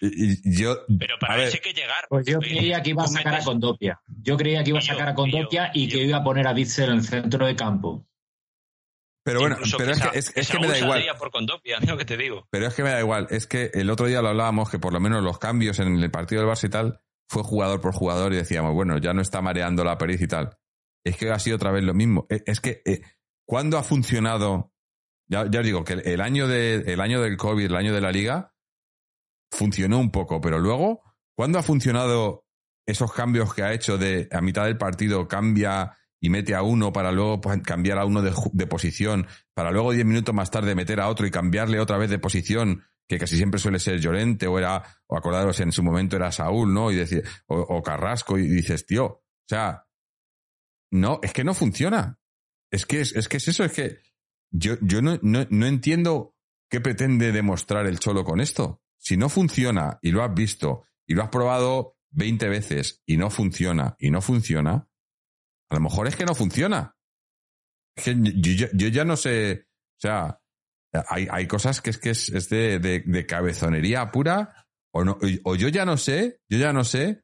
Y, 0.00 0.50
y 0.50 0.56
yo... 0.60 0.78
Pero 0.98 1.16
para 1.20 1.44
eso 1.44 1.54
hay 1.56 1.60
que 1.60 1.80
llegar. 1.80 2.06
Pues 2.08 2.26
yo 2.26 2.38
creía 2.40 2.82
que 2.82 2.90
iba 2.90 3.04
a 3.04 3.08
sacar 3.08 3.34
a 3.34 3.44
Condopia. 3.44 4.00
Yo 4.22 4.36
creía 4.36 4.62
que 4.64 4.70
iba 4.70 4.78
a 4.78 4.82
sacar 4.82 5.08
a 5.08 5.10
y 5.10 5.14
yo, 5.14 5.16
Condopia 5.16 5.70
y 5.74 5.88
que 5.88 5.98
yo. 5.98 6.04
iba 6.04 6.16
a 6.18 6.24
poner 6.24 6.46
a 6.46 6.52
Bitzel 6.52 6.90
en 6.90 6.96
el 6.96 7.04
centro 7.04 7.46
de 7.46 7.54
campo. 7.56 8.06
pero 9.24 9.40
bueno, 9.40 9.54
incluso 9.56 9.76
pero 9.78 9.92
es 9.92 10.00
que, 10.00 10.18
es, 10.18 10.28
es 10.28 10.34
que 10.34 10.42
Saúl 10.44 10.62
me 10.62 10.68
da 10.68 10.78
igual. 10.78 11.04
por 11.18 11.30
Condopia, 11.30 11.78
es 11.80 11.88
lo 11.88 11.96
que 11.96 12.04
te 12.04 12.16
digo. 12.16 12.48
Pero 12.50 12.66
es 12.66 12.74
que 12.74 12.82
me 12.82 12.90
da 12.90 13.00
igual. 13.00 13.26
Es 13.30 13.46
que 13.46 13.70
el 13.74 13.90
otro 13.90 14.06
día 14.06 14.22
lo 14.22 14.28
hablábamos 14.28 14.70
que 14.70 14.78
por 14.80 14.92
lo 14.92 14.98
menos 15.00 15.22
los 15.22 15.38
cambios 15.38 15.78
en 15.78 15.96
el 15.96 16.10
partido 16.10 16.42
del 16.42 16.50
Barça 16.50 16.66
y 16.66 16.70
tal 16.70 17.00
fue 17.28 17.42
jugador 17.44 17.80
por 17.80 17.94
jugador 17.94 18.32
y 18.32 18.36
decíamos, 18.36 18.74
bueno, 18.74 18.98
ya 18.98 19.14
no 19.14 19.22
está 19.22 19.40
mareando 19.40 19.84
la 19.84 19.98
perez 19.98 20.20
y 20.20 20.26
tal. 20.26 20.56
Es 21.04 21.16
que 21.16 21.30
ha 21.30 21.38
sido 21.38 21.56
otra 21.56 21.70
vez 21.70 21.82
lo 21.84 21.94
mismo. 21.94 22.26
Eh, 22.28 22.42
Es 22.46 22.60
que, 22.60 22.82
eh, 22.84 23.02
¿cuándo 23.52 23.76
ha 23.76 23.82
funcionado? 23.82 24.72
Ya, 25.28 25.42
os 25.42 25.50
digo 25.50 25.84
que 25.84 25.92
el- 25.92 26.22
año, 26.22 26.48
de, 26.48 26.76
el 26.90 27.02
año 27.02 27.20
del 27.20 27.36
COVID, 27.36 27.66
el 27.66 27.76
año 27.76 27.92
de 27.92 28.00
la 28.00 28.10
liga, 28.10 28.54
funcionó 29.50 29.98
un 29.98 30.10
poco, 30.10 30.40
pero 30.40 30.58
luego, 30.58 31.02
¿cuándo 31.36 31.58
ha 31.58 31.62
funcionado 31.62 32.46
esos 32.86 33.12
cambios 33.12 33.52
que 33.52 33.62
ha 33.62 33.74
hecho 33.74 33.98
de 33.98 34.26
a 34.32 34.40
mitad 34.40 34.64
del 34.64 34.78
partido 34.78 35.28
cambia 35.28 35.98
y 36.18 36.30
mete 36.30 36.54
a 36.54 36.62
uno 36.62 36.94
para 36.94 37.12
luego 37.12 37.42
pues, 37.42 37.60
cambiar 37.60 37.98
a 37.98 38.06
uno 38.06 38.22
de 38.22 38.66
posición, 38.66 39.26
para 39.52 39.70
luego 39.70 39.92
diez 39.92 40.06
minutos 40.06 40.34
más 40.34 40.50
tarde 40.50 40.74
meter 40.74 40.98
a 40.98 41.10
otro 41.10 41.26
y 41.26 41.30
cambiarle 41.30 41.78
otra 41.78 41.98
vez 41.98 42.08
de 42.08 42.18
posición, 42.18 42.82
que 43.06 43.18
casi 43.18 43.36
siempre 43.36 43.60
suele 43.60 43.80
ser 43.80 44.00
Llorente 44.00 44.46
o 44.46 44.58
era, 44.58 44.82
o 45.08 45.14
acordaros 45.18 45.60
en 45.60 45.72
su 45.72 45.82
momento 45.82 46.16
era 46.16 46.32
Saúl, 46.32 46.72
¿no? 46.72 46.90
Y 46.90 46.96
decir, 46.96 47.22
o, 47.48 47.56
o 47.58 47.82
Carrasco, 47.82 48.38
y 48.38 48.48
dices, 48.48 48.86
tío, 48.86 49.04
o 49.04 49.22
sea, 49.46 49.84
no, 50.90 51.20
es 51.22 51.34
que 51.34 51.44
no 51.44 51.52
funciona. 51.52 52.18
Es 52.72 52.86
que 52.86 53.00
es, 53.00 53.14
es 53.14 53.28
que 53.28 53.36
es 53.36 53.48
eso, 53.48 53.64
es 53.64 53.72
que 53.72 53.98
yo, 54.50 54.76
yo 54.80 55.02
no, 55.02 55.18
no, 55.22 55.46
no 55.50 55.66
entiendo 55.66 56.34
qué 56.70 56.80
pretende 56.80 57.32
demostrar 57.32 57.86
el 57.86 57.98
Cholo 57.98 58.24
con 58.24 58.40
esto. 58.40 58.80
Si 58.98 59.16
no 59.16 59.28
funciona 59.28 59.98
y 60.00 60.10
lo 60.10 60.22
has 60.24 60.32
visto 60.34 60.84
y 61.06 61.14
lo 61.14 61.22
has 61.22 61.28
probado 61.28 61.96
20 62.12 62.48
veces 62.48 63.02
y 63.06 63.16
no 63.16 63.30
funciona 63.30 63.96
y 63.98 64.10
no 64.10 64.20
funciona, 64.22 64.88
a 65.70 65.74
lo 65.74 65.80
mejor 65.80 66.06
es 66.08 66.16
que 66.16 66.24
no 66.24 66.34
funciona. 66.34 66.96
Es 67.96 68.04
que 68.04 68.16
yo, 68.18 68.66
ya 68.88 69.04
no 69.04 69.16
sé, 69.16 69.66
o 69.98 70.00
sea, 70.00 70.40
hay, 71.08 71.26
hay 71.30 71.46
cosas 71.46 71.80
que 71.82 71.90
es 71.90 71.98
que 71.98 72.10
es, 72.10 72.28
es 72.30 72.48
de, 72.48 72.78
de- 72.78 73.02
de 73.04 73.26
cabezonería 73.26 74.10
pura 74.10 74.66
o, 74.94 75.04
no, 75.04 75.18
o 75.44 75.56
yo 75.56 75.68
ya 75.68 75.84
no 75.84 75.96
sé, 75.96 76.40
yo 76.48 76.58
ya 76.58 76.72
no 76.72 76.84
sé 76.84 77.22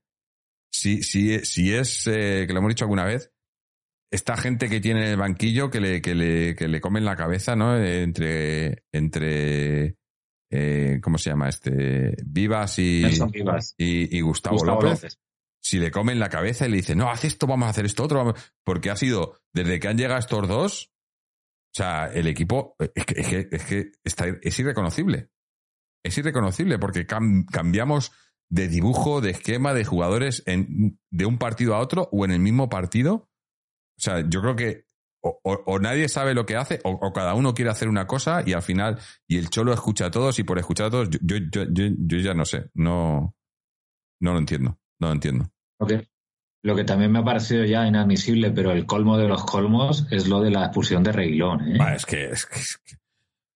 si, 0.73 1.03
si, 1.03 1.39
si 1.45 1.73
es, 1.75 2.07
eh, 2.07 2.45
que 2.47 2.53
lo 2.53 2.59
hemos 2.59 2.71
dicho 2.71 2.85
alguna 2.85 3.05
vez, 3.05 3.33
esta 4.11 4.37
gente 4.37 4.69
que 4.69 4.81
tiene 4.81 5.03
en 5.03 5.09
el 5.09 5.17
banquillo 5.17 5.71
que 5.71 5.81
le, 5.81 6.01
que 6.03 6.15
le, 6.15 6.55
que 6.55 6.69
le 6.69 6.81
comen 6.81 7.05
la 7.05 7.17
cabeza, 7.17 7.55
¿no? 7.57 7.77
Entre, 7.77 8.85
entre, 8.93 9.97
eh, 10.51 10.99
¿cómo 11.03 11.19
se 11.19 11.31
llama 11.31 11.49
este? 11.49 12.17
Vivas 12.25 12.79
y, 12.79 13.05
Vivas. 13.31 13.75
y, 13.77 14.17
y 14.17 14.21
Gustavo, 14.23 14.57
Gustavo 14.57 14.83
López 14.83 15.03
López. 15.03 15.19
si 15.63 15.79
le 15.79 15.91
comen 15.91 16.19
la 16.19 16.31
cabeza 16.31 16.67
y 16.67 16.71
le 16.71 16.77
dicen, 16.79 16.99
no, 16.99 17.11
haz 17.11 17.25
esto, 17.25 17.47
vamos 17.47 17.67
a 17.67 17.71
hacer 17.71 17.85
esto 17.85 18.05
otro, 18.05 18.19
vamos-". 18.19 18.53
porque 18.65 18.91
ha 18.91 18.97
sido, 18.97 19.39
desde 19.53 19.79
que 19.79 19.89
han 19.89 19.99
llegado 19.99 20.19
estos 20.21 20.49
dos, 20.49 20.91
o 21.75 21.77
sea, 21.77 22.07
el 22.07 22.27
equipo 22.29 22.77
es 22.95 23.05
que, 23.05 23.21
es 23.21 23.29
que, 23.29 23.49
es 23.53 23.65
que 23.67 23.93
está, 24.05 24.25
es 24.43 24.59
irreconocible. 24.59 25.29
Es 26.03 26.17
irreconocible 26.17 26.79
porque 26.79 27.07
cam- 27.07 27.45
cambiamos 27.45 28.13
de 28.51 28.69
dibujo, 28.69 29.21
de 29.21 29.33
esquema, 29.33 29.75
de 29.75 29.85
jugadores 29.85 30.43
en, 30.47 30.99
de 31.11 31.27
un 31.27 31.37
partido 31.37 31.75
a 31.75 31.81
otro 31.81 32.09
o 32.11 32.25
en 32.25 32.31
el 32.31 32.39
mismo 32.41 32.71
partido. 32.71 33.29
O 33.99 34.01
sea, 34.01 34.25
yo 34.29 34.41
creo 34.41 34.57
que 34.57 34.85
o, 35.21 35.41
o- 35.43 35.63
o 35.67 35.79
nadie 35.81 36.09
sabe 36.09 36.33
lo 36.33 36.47
que 36.47 36.57
hace 36.57 36.81
o, 36.85 36.91
o 36.91 37.13
cada 37.13 37.35
uno 37.35 37.53
quiere 37.53 37.71
hacer 37.73 37.89
una 37.89 38.07
cosa 38.07 38.43
y 38.47 38.53
al 38.53 38.63
final, 38.63 38.99
y 39.27 39.37
el 39.39 39.51
cholo 39.51 39.73
escucha 39.73 40.07
a 40.07 40.11
todos 40.11 40.39
y 40.39 40.45
por 40.45 40.59
escuchar 40.59 40.87
a 40.87 40.91
todos, 40.91 41.11
yo, 41.11 41.37
yo, 41.51 41.65
yo, 41.71 42.19
ya 42.19 42.35
no 42.35 42.45
sé, 42.45 42.71
no, 42.75 43.35
no 44.21 44.33
lo 44.33 44.39
entiendo, 44.39 44.79
no 45.01 45.09
lo 45.09 45.13
entiendo. 45.13 45.51
Lo 45.81 45.87
que, 45.89 46.09
lo 46.63 46.77
que 46.77 46.85
también 46.85 47.11
me 47.11 47.19
ha 47.19 47.25
parecido 47.25 47.65
ya 47.65 47.87
inadmisible, 47.87 48.51
pero 48.53 48.71
el 48.71 48.87
colmo 48.87 49.19
de 49.19 49.27
los 49.29 49.45
colmos 49.45 50.07
es 50.13 50.29
lo 50.29 50.41
de 50.41 50.51
la 50.51 50.67
expulsión 50.67 51.03
de 51.03 51.13
Reguilón. 51.13 51.77
¿eh? 51.77 51.79
Es 51.97 52.07
que, 52.07 52.27
es 52.27 52.47
que- 52.47 52.59
es 52.61 52.79
que- 52.79 52.97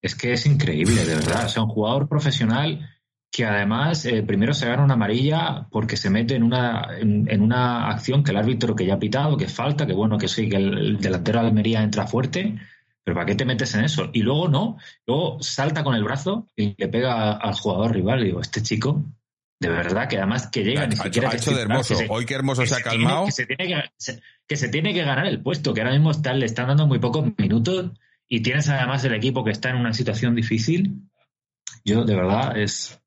Es 0.05 0.17
que 0.17 0.33
es 0.33 0.47
increíble, 0.47 1.05
de 1.05 1.15
verdad. 1.15 1.45
O 1.47 1.49
sea, 1.49 1.63
un 1.63 1.69
jugador 1.69 2.09
profesional 2.09 2.89
que 3.35 3.47
además 3.47 4.05
eh, 4.05 4.23
primero 4.23 4.53
se 4.53 4.67
gana 4.67 4.85
una 4.85 4.93
amarilla 4.95 5.67
porque 5.71 5.97
se 5.97 6.11
mete 6.11 6.35
en 6.37 6.43
una, 6.43 6.89
en, 6.99 7.27
en 7.31 7.41
una 7.41 7.89
acción 7.89 8.23
que 8.23 8.31
el 8.31 8.37
árbitro 8.37 8.77
que 8.77 8.85
ya 8.85 8.95
ha 8.95 8.99
pitado, 8.99 9.39
que 9.39 9.49
falta, 9.49 9.87
que 9.87 9.95
bueno, 9.95 10.19
que 10.19 10.29
sí, 10.29 10.49
que 10.51 10.57
el, 10.57 10.77
el 10.79 10.99
delantero 10.99 11.41
de 11.41 11.47
Almería 11.49 11.83
entra 11.83 12.07
fuerte, 12.07 12.59
pero 13.03 13.15
¿para 13.15 13.25
qué 13.27 13.35
te 13.35 13.47
metes 13.47 13.75
en 13.75 13.85
eso? 13.85 14.11
Y 14.13 14.21
luego 14.21 14.49
no, 14.49 14.77
luego 15.07 15.43
salta 15.43 15.83
con 15.83 15.95
el 15.95 16.05
brazo 16.05 16.47
y 16.55 16.75
le 16.77 16.89
pega 16.89 17.33
al 17.33 17.55
jugador 17.55 17.93
rival. 17.95 18.23
Digo, 18.23 18.41
este 18.43 18.63
chico, 18.63 19.03
de 19.59 19.69
verdad, 19.71 20.09
que 20.09 20.19
además 20.19 20.49
que 20.49 20.63
llega 20.63 20.83
ha, 20.83 20.87
ni 20.87 20.97
siquiera 20.97 21.29
ha 21.29 21.31
que 21.31 21.39
hecho 21.39 21.55
de 21.55 21.63
hermoso. 21.63 21.95
se- 21.95 22.07
Hoy 22.11 22.27
que 22.27 22.35
hermoso 22.35 22.63
que 22.63 22.69
se 22.69 22.75
ha 22.75 22.79
tiene- 22.83 23.05
calmado. 23.05 23.25
que 23.27 23.33
se 23.33 23.47
tiene 23.47 23.83
que 24.47 24.57
se 24.57 24.69
tiene 24.69 24.93
que 24.93 25.05
ganar 25.05 25.27
el 25.27 25.41
puesto, 25.41 25.73
que 25.73 25.81
ahora 25.81 25.95
mismo 25.95 26.11
está- 26.11 26.35
le 26.35 26.45
están 26.45 26.69
dando 26.69 26.87
muy 26.87 26.99
pocos 26.99 27.25
minutos 27.39 27.93
y 28.29 28.41
tienes 28.43 28.69
además 28.69 29.03
el 29.05 29.15
equipo 29.15 29.43
que 29.43 29.53
está 29.53 29.71
en 29.71 29.77
una 29.77 29.95
situación 29.95 30.35
difícil. 30.35 31.01
Yo, 31.85 32.05
de 32.05 32.15
verdad, 32.15 32.57
es 32.59 33.01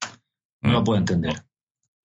no 0.65 0.73
lo 0.73 0.81
Mm, 0.81 0.83
puedo 0.83 0.99
entender. 0.99 1.33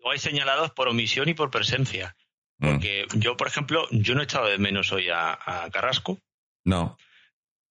O 0.03 0.11
hay 0.11 0.19
señalados 0.19 0.71
por 0.73 0.89
omisión 0.89 1.29
y 1.29 1.35
por 1.35 1.51
presencia. 1.51 2.17
mm. 2.59 2.67
Porque 2.71 3.07
yo, 3.15 3.37
por 3.37 3.47
ejemplo, 3.49 3.87
yo 3.91 4.15
no 4.15 4.21
he 4.21 4.25
echado 4.25 4.47
de 4.49 4.59
menos 4.59 4.93
hoy 4.93 5.09
a, 5.09 5.33
a 5.33 5.71
Carrasco. 5.71 6.19
No. 6.65 6.97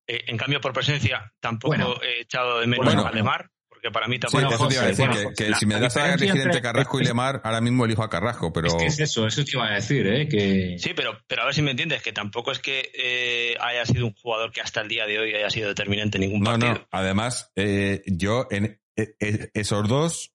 Eh, 0.08 0.24
en 0.28 0.38
cambio, 0.38 0.60
por 0.62 0.74
presencia, 0.74 1.32
tampoco 1.40 1.70
Bueno. 1.76 1.96
he 2.02 2.22
echado 2.22 2.60
de 2.60 2.68
menos 2.68 2.86
Bueno. 2.86 3.06
a 3.06 3.12
Lemar, 3.12 3.50
porque 3.68 3.92
para 3.92 4.08
mí 4.08 4.16
Sí, 4.16 4.20
tampoco. 4.22 4.42
Bueno, 4.44 4.56
eso 4.56 4.68
te 4.68 4.74
iba 4.74 4.84
a 4.84 4.88
José, 4.88 4.90
decir, 4.90 5.06
bueno, 5.08 5.22
que, 5.22 5.24
José, 5.30 5.44
que 5.44 5.50
la- 5.52 5.58
si 5.58 5.66
me 5.68 5.80
das 5.80 5.98
a 5.98 6.14
elegir 6.14 6.42
entre 6.42 6.62
Carrasco 6.62 7.00
y 7.00 7.04
Lemar, 7.14 7.42
ahora 7.44 7.62
mismo 7.62 7.86
elijo 7.86 8.04
a 8.04 8.10
Carrasco, 8.10 8.52
pero... 8.52 8.68
Es 8.68 8.76
que 8.76 8.86
es 8.88 9.00
eso, 9.00 9.28
eso 9.28 9.44
te 9.46 9.52
iba 9.54 9.68
a 9.68 9.74
decir, 9.76 10.08
¿eh? 10.08 10.28
Que 10.28 10.76
Sí, 10.80 10.94
pero, 10.96 11.20
pero 11.28 11.44
a 11.44 11.46
ver 11.46 11.54
si 11.54 11.62
me 11.62 11.72
entiendes, 11.72 12.02
que 12.02 12.12
tampoco 12.12 12.52
es 12.52 12.60
que 12.60 12.92
eh, 12.94 13.56
haya 13.62 13.86
sido 13.86 14.06
un 14.08 14.14
jugador 14.16 14.52
que 14.52 14.62
hasta 14.62 14.82
el 14.82 14.88
día 14.88 15.06
de 15.06 15.20
hoy 15.20 15.34
haya 15.36 15.50
sido 15.52 15.68
determinante 15.70 16.18
en 16.18 16.22
ningún 16.22 16.42
No, 16.42 16.52
partido. 16.52 16.74
no. 16.74 16.88
Además, 16.92 17.52
eh, 17.56 18.02
yo 18.08 18.48
en 18.50 18.82
eh, 18.96 19.50
esos 19.54 19.88
dos, 19.88 20.32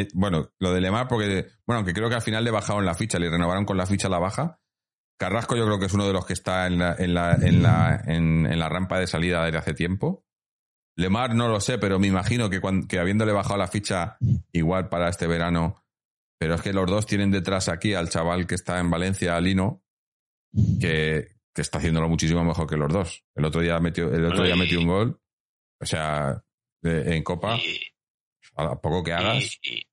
eh, 0.00 0.08
bueno, 0.14 0.50
lo 0.58 0.72
de 0.72 0.80
Lemar, 0.80 1.08
porque, 1.08 1.46
bueno, 1.66 1.78
aunque 1.78 1.92
creo 1.92 2.08
que 2.08 2.14
al 2.16 2.22
final 2.22 2.44
le 2.44 2.50
bajaron 2.50 2.84
la 2.84 2.94
ficha, 2.94 3.18
le 3.18 3.30
renovaron 3.30 3.64
con 3.64 3.76
la 3.76 3.86
ficha 3.86 4.08
a 4.08 4.10
la 4.10 4.18
baja. 4.18 4.60
Carrasco 5.18 5.56
yo 5.56 5.64
creo 5.64 5.78
que 5.78 5.86
es 5.86 5.94
uno 5.94 6.06
de 6.06 6.12
los 6.12 6.26
que 6.26 6.34
está 6.34 6.66
en 6.66 6.78
la, 6.78 6.94
en 6.98 7.14
la, 7.14 7.34
en 7.34 7.62
la, 7.62 8.02
en, 8.06 8.46
en 8.46 8.58
la 8.58 8.68
rampa 8.68 8.98
de 8.98 9.06
salida 9.06 9.44
desde 9.44 9.58
hace 9.58 9.74
tiempo. 9.74 10.24
Lemar 10.98 11.34
no 11.34 11.48
lo 11.48 11.60
sé, 11.60 11.78
pero 11.78 11.98
me 11.98 12.06
imagino 12.06 12.48
que, 12.50 12.60
cuan- 12.60 12.86
que 12.86 12.98
habiéndole 12.98 13.32
bajado 13.32 13.56
la 13.58 13.68
ficha 13.68 14.16
igual 14.52 14.88
para 14.88 15.08
este 15.08 15.26
verano, 15.26 15.84
pero 16.38 16.54
es 16.54 16.62
que 16.62 16.72
los 16.72 16.86
dos 16.86 17.06
tienen 17.06 17.30
detrás 17.30 17.68
aquí 17.68 17.94
al 17.94 18.08
chaval 18.10 18.46
que 18.46 18.54
está 18.54 18.78
en 18.78 18.90
Valencia, 18.90 19.38
Lino, 19.40 19.82
que, 20.80 21.36
que 21.54 21.62
está 21.62 21.78
haciéndolo 21.78 22.08
muchísimo 22.08 22.44
mejor 22.44 22.66
que 22.68 22.76
los 22.76 22.92
dos. 22.92 23.24
El 23.34 23.44
otro 23.44 23.60
día 23.60 23.78
metió, 23.78 24.12
el 24.12 24.24
otro 24.24 24.42
día 24.44 24.56
metió 24.56 24.78
un 24.80 24.86
gol. 24.86 25.20
O 25.80 25.86
sea, 25.86 26.42
de- 26.82 27.16
en 27.16 27.22
Copa, 27.22 27.56
a 28.56 28.80
poco 28.80 29.02
que 29.04 29.12
hagas. 29.12 29.58
y- 29.62 29.76
y- 29.78 29.86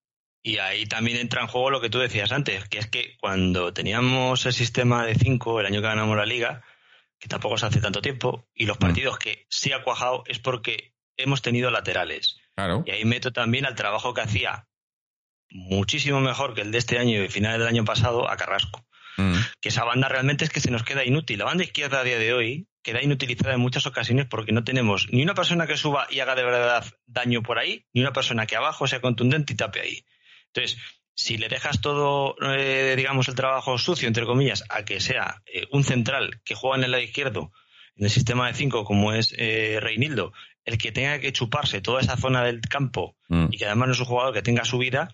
y 0.46 0.58
ahí 0.58 0.86
también 0.86 1.18
entra 1.18 1.42
en 1.42 1.48
juego 1.48 1.70
lo 1.70 1.80
que 1.82 1.90
tú 1.90 2.00
decías 2.00 2.32
antes, 2.34 2.68
que 2.68 2.78
es 2.80 2.88
que 2.90 3.16
cuando 3.22 3.74
teníamos 3.74 4.46
el 4.46 4.54
sistema 4.54 5.06
de 5.06 5.16
5, 5.16 5.60
el 5.62 5.66
año 5.68 5.80
que 5.82 5.88
ganamos 5.88 6.18
la 6.18 6.26
liga, 6.26 6.64
que 7.18 7.30
tampoco 7.30 7.58
se 7.58 7.66
hace 7.68 7.80
tanto 7.80 8.02
tiempo, 8.02 8.46
y 8.54 8.66
los 8.66 8.76
Mm. 8.78 8.82
partidos 8.82 9.18
que 9.20 9.46
sí 9.50 9.72
ha 9.72 9.84
cuajado 9.84 10.24
es 10.28 10.40
porque 10.40 10.94
hemos 11.16 11.42
tenido 11.42 11.72
laterales. 11.72 12.38
Claro. 12.56 12.84
Y 12.86 12.92
ahí 12.92 13.06
meto 13.06 13.32
también 13.32 13.66
al 13.66 13.76
trabajo 13.76 14.14
que 14.14 14.22
hacía 14.22 14.68
muchísimo 15.50 16.20
mejor 16.20 16.54
que 16.54 16.62
el 16.62 16.72
de 16.72 16.78
este 16.80 16.98
año 17.00 17.24
y 17.24 17.30
finales 17.30 17.60
del 17.60 17.68
año 17.68 17.86
pasado 17.86 18.30
a 18.30 18.36
Carrasco. 18.38 18.86
Mm. 19.16 19.36
que 19.62 19.70
esa 19.70 19.84
banda 19.84 20.10
realmente 20.10 20.44
es 20.44 20.50
que 20.50 20.60
se 20.60 20.72
nos 20.72 20.82
queda 20.84 21.06
inútil. 21.06 21.38
La 21.38 21.46
banda 21.46 21.64
izquierda 21.64 22.00
a 22.00 22.04
día 22.04 22.18
de 22.18 22.34
hoy 22.34 22.68
queda 22.84 23.02
inutilizada 23.02 23.56
en 23.56 23.60
muchas 23.60 23.86
ocasiones 23.88 24.28
porque 24.30 24.52
no 24.52 24.64
tenemos 24.64 25.08
ni 25.12 25.24
una 25.24 25.34
persona 25.34 25.66
que 25.66 25.78
suba 25.78 26.08
y 26.10 26.20
haga 26.20 26.36
de 26.36 26.44
verdad 26.44 26.86
daño 27.06 27.42
por 27.42 27.58
ahí, 27.58 27.86
ni 27.94 28.02
una 28.02 28.14
persona 28.14 28.46
que 28.46 28.56
abajo 28.56 28.86
sea 28.88 29.02
contundente 29.02 29.54
y 29.54 29.56
tape 29.56 29.82
ahí. 29.82 30.06
Entonces, 30.48 30.78
si 31.16 31.38
le 31.38 31.50
dejas 31.50 31.82
todo, 31.82 32.36
eh, 32.42 32.94
digamos, 32.96 33.28
el 33.28 33.36
trabajo 33.36 33.78
sucio, 33.78 34.08
entre 34.08 34.26
comillas, 34.26 34.64
a 34.70 34.84
que 34.86 35.00
sea 35.00 35.42
eh, 35.46 35.66
un 35.72 35.84
central 35.84 36.42
que 36.44 36.56
juega 36.56 36.78
en 36.78 36.84
el 36.84 36.92
lado 36.92 37.04
izquierdo, 37.04 37.52
en 37.96 38.06
el 38.06 38.12
sistema 38.12 38.48
de 38.48 38.54
cinco, 38.54 38.84
como 38.84 39.14
es 39.14 39.34
eh, 39.38 39.80
Reinildo, 39.80 40.34
el 40.66 40.78
que 40.78 40.92
tenga 40.92 41.20
que 41.20 41.32
chuparse 41.32 41.82
toda 41.82 42.02
esa 42.02 42.18
zona 42.18 42.44
del 42.44 42.62
campo 42.62 43.16
Mm. 43.34 43.48
y 43.52 43.58
que 43.58 43.66
además 43.66 43.88
no 43.88 43.94
es 43.94 44.00
un 44.00 44.06
jugador 44.06 44.34
que 44.34 44.42
tenga 44.44 44.64
su 44.64 44.78
vida, 44.78 45.12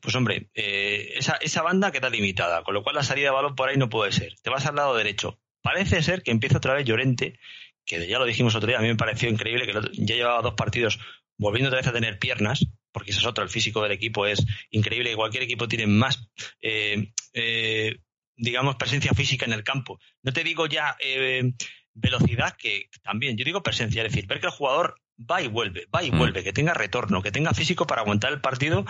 pues 0.00 0.14
hombre, 0.14 0.50
eh, 0.54 1.14
esa, 1.16 1.36
esa 1.36 1.62
banda 1.62 1.90
queda 1.90 2.08
limitada, 2.08 2.62
con 2.62 2.74
lo 2.74 2.82
cual 2.84 2.94
la 2.94 3.02
salida 3.02 3.28
de 3.28 3.34
balón 3.34 3.56
por 3.56 3.68
ahí 3.68 3.76
no 3.76 3.88
puede 3.88 4.12
ser. 4.12 4.34
Te 4.42 4.50
vas 4.50 4.66
al 4.66 4.76
lado 4.76 4.94
derecho. 4.94 5.40
Parece 5.62 6.02
ser 6.02 6.22
que 6.22 6.30
empieza 6.30 6.58
otra 6.58 6.74
vez 6.74 6.84
Llorente, 6.84 7.38
que 7.84 8.06
ya 8.06 8.18
lo 8.18 8.24
dijimos 8.24 8.54
otro 8.54 8.68
día, 8.68 8.78
a 8.78 8.82
mí 8.82 8.88
me 8.88 8.96
pareció 8.96 9.28
increíble 9.28 9.66
que 9.66 9.72
ya 9.92 10.14
llevaba 10.14 10.42
dos 10.42 10.54
partidos 10.54 10.98
volviendo 11.38 11.68
otra 11.68 11.80
vez 11.80 11.86
a 11.88 11.92
tener 11.92 12.18
piernas, 12.18 12.66
porque 12.92 13.10
ese 13.10 13.20
es 13.20 13.26
otro, 13.26 13.42
el 13.42 13.50
físico 13.50 13.82
del 13.82 13.92
equipo 13.92 14.26
es 14.26 14.44
increíble, 14.70 15.10
que 15.10 15.16
cualquier 15.16 15.42
equipo 15.44 15.66
tiene 15.68 15.86
más, 15.86 16.28
eh, 16.60 17.12
eh, 17.32 17.98
digamos, 18.36 18.76
presencia 18.76 19.12
física 19.12 19.46
en 19.46 19.52
el 19.52 19.64
campo. 19.64 19.98
No 20.22 20.32
te 20.32 20.44
digo 20.44 20.66
ya 20.66 20.96
eh, 21.00 21.52
velocidad, 21.94 22.56
que 22.56 22.88
también, 23.02 23.36
yo 23.36 23.44
digo 23.44 23.62
presencia, 23.62 24.02
es 24.02 24.12
decir, 24.12 24.28
ver 24.28 24.40
que 24.40 24.46
el 24.46 24.52
jugador 24.52 25.00
va 25.18 25.42
y 25.42 25.48
vuelve, 25.48 25.86
va 25.94 26.04
y 26.04 26.12
mm. 26.12 26.18
vuelve, 26.18 26.44
que 26.44 26.52
tenga 26.52 26.74
retorno, 26.74 27.22
que 27.22 27.32
tenga 27.32 27.54
físico 27.54 27.86
para 27.86 28.02
aguantar 28.02 28.32
el 28.32 28.40
partido 28.40 28.84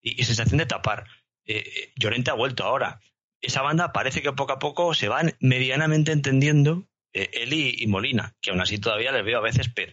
y, 0.00 0.22
sensación 0.24 0.58
de 0.58 0.66
tapar. 0.66 1.06
Llorente 1.96 2.30
ha 2.30 2.34
vuelto 2.34 2.64
ahora. 2.64 3.00
Esa 3.40 3.62
banda 3.62 3.92
parece 3.92 4.22
que 4.22 4.32
poco 4.32 4.52
a 4.52 4.58
poco 4.58 4.94
se 4.94 5.08
van 5.08 5.36
medianamente 5.40 6.12
entendiendo 6.12 6.88
él 7.12 7.52
y, 7.52 7.86
Molina, 7.86 8.34
que 8.40 8.50
aún 8.50 8.60
así 8.60 8.78
todavía 8.78 9.12
les 9.12 9.24
veo 9.24 9.38
a 9.38 9.42
veces 9.42 9.70
pero 9.74 9.92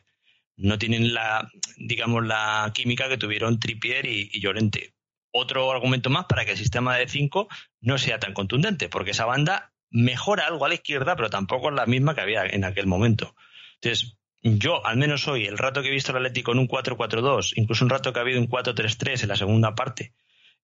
no 0.57 0.77
tienen 0.77 1.13
la, 1.13 1.49
digamos, 1.77 2.25
la 2.25 2.71
química 2.73 3.09
que 3.09 3.17
tuvieron 3.17 3.59
Trippier 3.59 4.05
y, 4.05 4.39
Llorente. 4.39 4.93
Otro 5.31 5.69
argumento 5.71 6.09
más 6.09 6.25
para 6.25 6.45
que 6.45 6.51
el 6.51 6.57
sistema 6.57 6.95
de 6.95 7.09
5 7.09 7.49
no 7.81 7.97
sea 7.97 8.19
tan 8.19 8.33
contundente, 8.33 8.87
porque 8.87 9.11
esa 9.11 9.25
banda 9.25 9.73
mejora 9.89 10.47
algo 10.47 10.65
a 10.65 10.69
la 10.69 10.75
izquierda, 10.75 11.15
pero 11.15 11.29
tampoco 11.29 11.69
es 11.69 11.75
la 11.75 11.85
misma 11.85 12.15
que 12.15 12.21
había 12.21 12.45
en 12.45 12.63
aquel 12.63 12.87
momento. 12.87 13.35
Entonces, 13.81 14.17
yo, 14.41 14.85
al 14.85 14.95
menos 14.95 15.27
hoy, 15.27 15.45
el 15.45 15.57
rato 15.57 15.81
que 15.81 15.89
he 15.89 15.91
visto 15.91 16.11
el 16.11 16.17
Atlético 16.17 16.53
en 16.53 16.59
un 16.59 16.67
4-4-2, 16.67 17.53
incluso 17.55 17.83
un 17.83 17.89
rato 17.89 18.13
que 18.13 18.19
ha 18.19 18.21
habido 18.21 18.39
un 18.39 18.47
4-3-3 18.47 19.23
en 19.23 19.29
la 19.29 19.35
segunda 19.35 19.75
parte, 19.75 20.13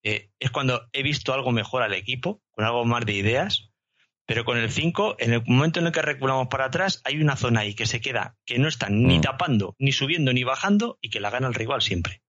eh, 0.03 0.31
es 0.39 0.51
cuando 0.51 0.89
he 0.93 1.03
visto 1.03 1.33
algo 1.33 1.51
mejor 1.51 1.83
al 1.83 1.93
equipo, 1.93 2.41
con 2.51 2.65
algo 2.65 2.85
más 2.85 3.05
de 3.05 3.13
ideas, 3.13 3.71
pero 4.25 4.45
con 4.45 4.57
el 4.57 4.71
5, 4.71 5.17
en 5.19 5.33
el 5.33 5.43
momento 5.45 5.79
en 5.79 5.87
el 5.87 5.91
que 5.91 6.01
reculamos 6.01 6.47
para 6.47 6.65
atrás, 6.65 7.01
hay 7.03 7.21
una 7.21 7.35
zona 7.35 7.61
ahí 7.61 7.73
que 7.73 7.85
se 7.85 8.01
queda, 8.01 8.37
que 8.45 8.59
no 8.59 8.67
está 8.67 8.89
ni 8.89 9.17
mm. 9.17 9.21
tapando, 9.21 9.75
ni 9.77 9.91
subiendo, 9.91 10.31
ni 10.31 10.43
bajando, 10.43 10.97
y 11.01 11.09
que 11.09 11.19
la 11.19 11.29
gana 11.29 11.47
el 11.47 11.53
rival 11.53 11.81
siempre. 11.81 12.21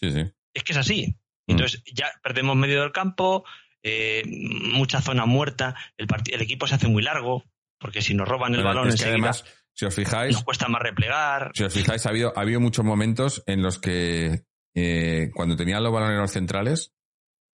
Sí, 0.00 0.10
sí. 0.10 0.32
Es 0.54 0.64
que 0.64 0.72
es 0.72 0.78
así. 0.78 1.16
Mm. 1.46 1.52
Entonces 1.52 1.82
ya 1.92 2.10
perdemos 2.22 2.56
medio 2.56 2.80
del 2.80 2.92
campo, 2.92 3.44
eh, 3.82 4.22
mucha 4.26 5.00
zona 5.02 5.26
muerta, 5.26 5.74
el, 5.96 6.06
el, 6.32 6.40
equipo 6.40 6.66
se 6.66 6.76
hace 6.76 6.88
muy 6.88 7.02
largo, 7.02 7.44
porque 7.78 8.00
si 8.00 8.14
nos 8.14 8.28
roban 8.28 8.54
el 8.54 8.62
balón 8.62 8.86
enseguida, 8.86 9.10
además, 9.10 9.44
si 9.74 9.84
os 9.84 9.94
fijáis, 9.94 10.32
nos 10.34 10.44
cuesta 10.44 10.68
más 10.68 10.82
replegar. 10.82 11.50
Si 11.54 11.64
os 11.64 11.74
fijáis, 11.74 12.06
ha 12.06 12.10
habido, 12.10 12.32
ha 12.36 12.40
habido 12.40 12.60
muchos 12.60 12.84
momentos 12.84 13.42
en 13.46 13.62
los 13.62 13.78
que 13.78 14.44
eh, 14.74 15.30
cuando 15.34 15.56
tenían 15.56 15.82
los 15.82 15.92
balones 15.92 16.30
centrales, 16.30 16.92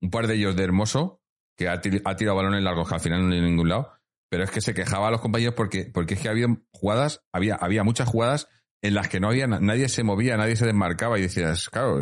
un 0.01 0.11
par 0.11 0.27
de 0.27 0.35
ellos 0.35 0.57
de 0.57 0.65
Hermoso, 0.65 1.21
que 1.57 1.69
ha, 1.69 1.81
tirado 1.81 2.37
balones 2.37 2.63
largos 2.63 2.89
que 2.89 2.95
al 2.95 3.01
final 3.01 3.29
no 3.29 3.35
en 3.35 3.45
ningún 3.45 3.69
lado, 3.69 3.93
pero 4.31 4.45
es 4.45 4.51
que 4.51 4.61
se 4.61 4.75
quejaba 4.75 5.09
a 5.09 5.11
los 5.11 5.21
compañeros 5.21 5.55
porque, 5.55 5.91
porque 5.93 6.15
es 6.15 6.21
que 6.21 6.29
había 6.29 6.47
jugadas, 6.71 7.25
había, 7.33 7.57
había 7.57 7.83
muchas 7.83 8.09
jugadas 8.09 8.49
en 8.81 8.95
las 8.95 9.09
que 9.09 9.19
no 9.19 9.29
había, 9.29 9.47
nadie 9.49 9.89
se 9.89 10.05
movía, 10.05 10.37
nadie 10.37 10.55
se 10.55 10.67
desmarcaba 10.67 11.19
y 11.19 11.23
decías, 11.23 11.69
claro, 11.69 12.01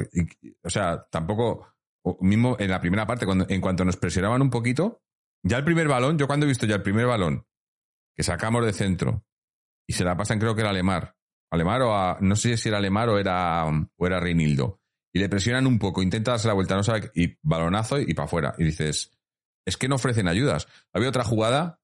o 0.63 0.71
sea, 0.71 1.07
tampoco, 1.11 1.75
mismo 2.21 2.57
en 2.59 2.71
la 2.71 2.81
primera 2.81 3.07
parte, 3.07 3.25
cuando, 3.25 3.47
en 3.49 3.61
cuanto 3.63 3.85
nos 3.85 3.97
presionaban 3.97 4.43
un 4.43 4.51
poquito, 4.51 5.03
ya 5.43 5.57
el 5.57 5.65
primer 5.65 5.89
balón, 5.89 6.19
yo 6.19 6.27
cuando 6.27 6.45
he 6.45 6.49
visto 6.49 6.67
ya 6.67 6.77
el 6.77 6.83
primer 6.83 7.07
balón 7.07 7.47
que 8.15 8.23
sacamos 8.23 8.65
de 8.65 8.73
centro 8.73 9.25
y 9.87 9.95
se 9.95 10.05
la 10.05 10.17
pasan, 10.17 10.39
creo 10.39 10.55
que 10.55 10.61
era 10.61 10.71
Alemar, 10.71 11.17
Alemar 11.51 11.83
o 11.83 11.95
a, 11.95 12.19
no 12.21 12.37
sé 12.37 12.57
si 12.57 12.69
era 12.69 12.79
Alemar 12.79 13.09
o 13.09 13.19
era, 13.19 13.65
o 13.65 14.07
era 14.07 14.21
Reinildo, 14.21 14.81
y 15.17 15.19
le 15.19 15.31
presionan 15.31 15.67
un 15.67 15.79
poco, 15.79 16.03
intenta 16.03 16.33
darse 16.33 16.47
la 16.47 16.53
vuelta, 16.53 16.77
no 16.77 16.83
sabe, 16.83 17.11
y 17.15 17.39
balonazo 17.41 17.99
y, 17.99 18.13
para 18.13 18.27
afuera, 18.27 18.55
y 18.59 18.65
dices, 18.65 19.17
es 19.65 19.79
que 19.79 19.89
no 19.89 19.95
ofrecen 19.95 20.29
ayudas. 20.29 20.69
Había 20.93 21.09
otra 21.09 21.25
jugada 21.25 21.81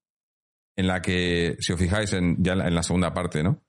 en 0.77 0.85
la 0.85 1.01
que, 1.01 1.57
si 1.59 1.73
os 1.73 1.79
fijáis 1.79 2.13
en, 2.13 2.43
ya 2.43 2.53
en 2.53 2.75
la 2.75 2.83
segunda 2.83 3.11
parte, 3.11 3.41
¿no? 3.41 3.65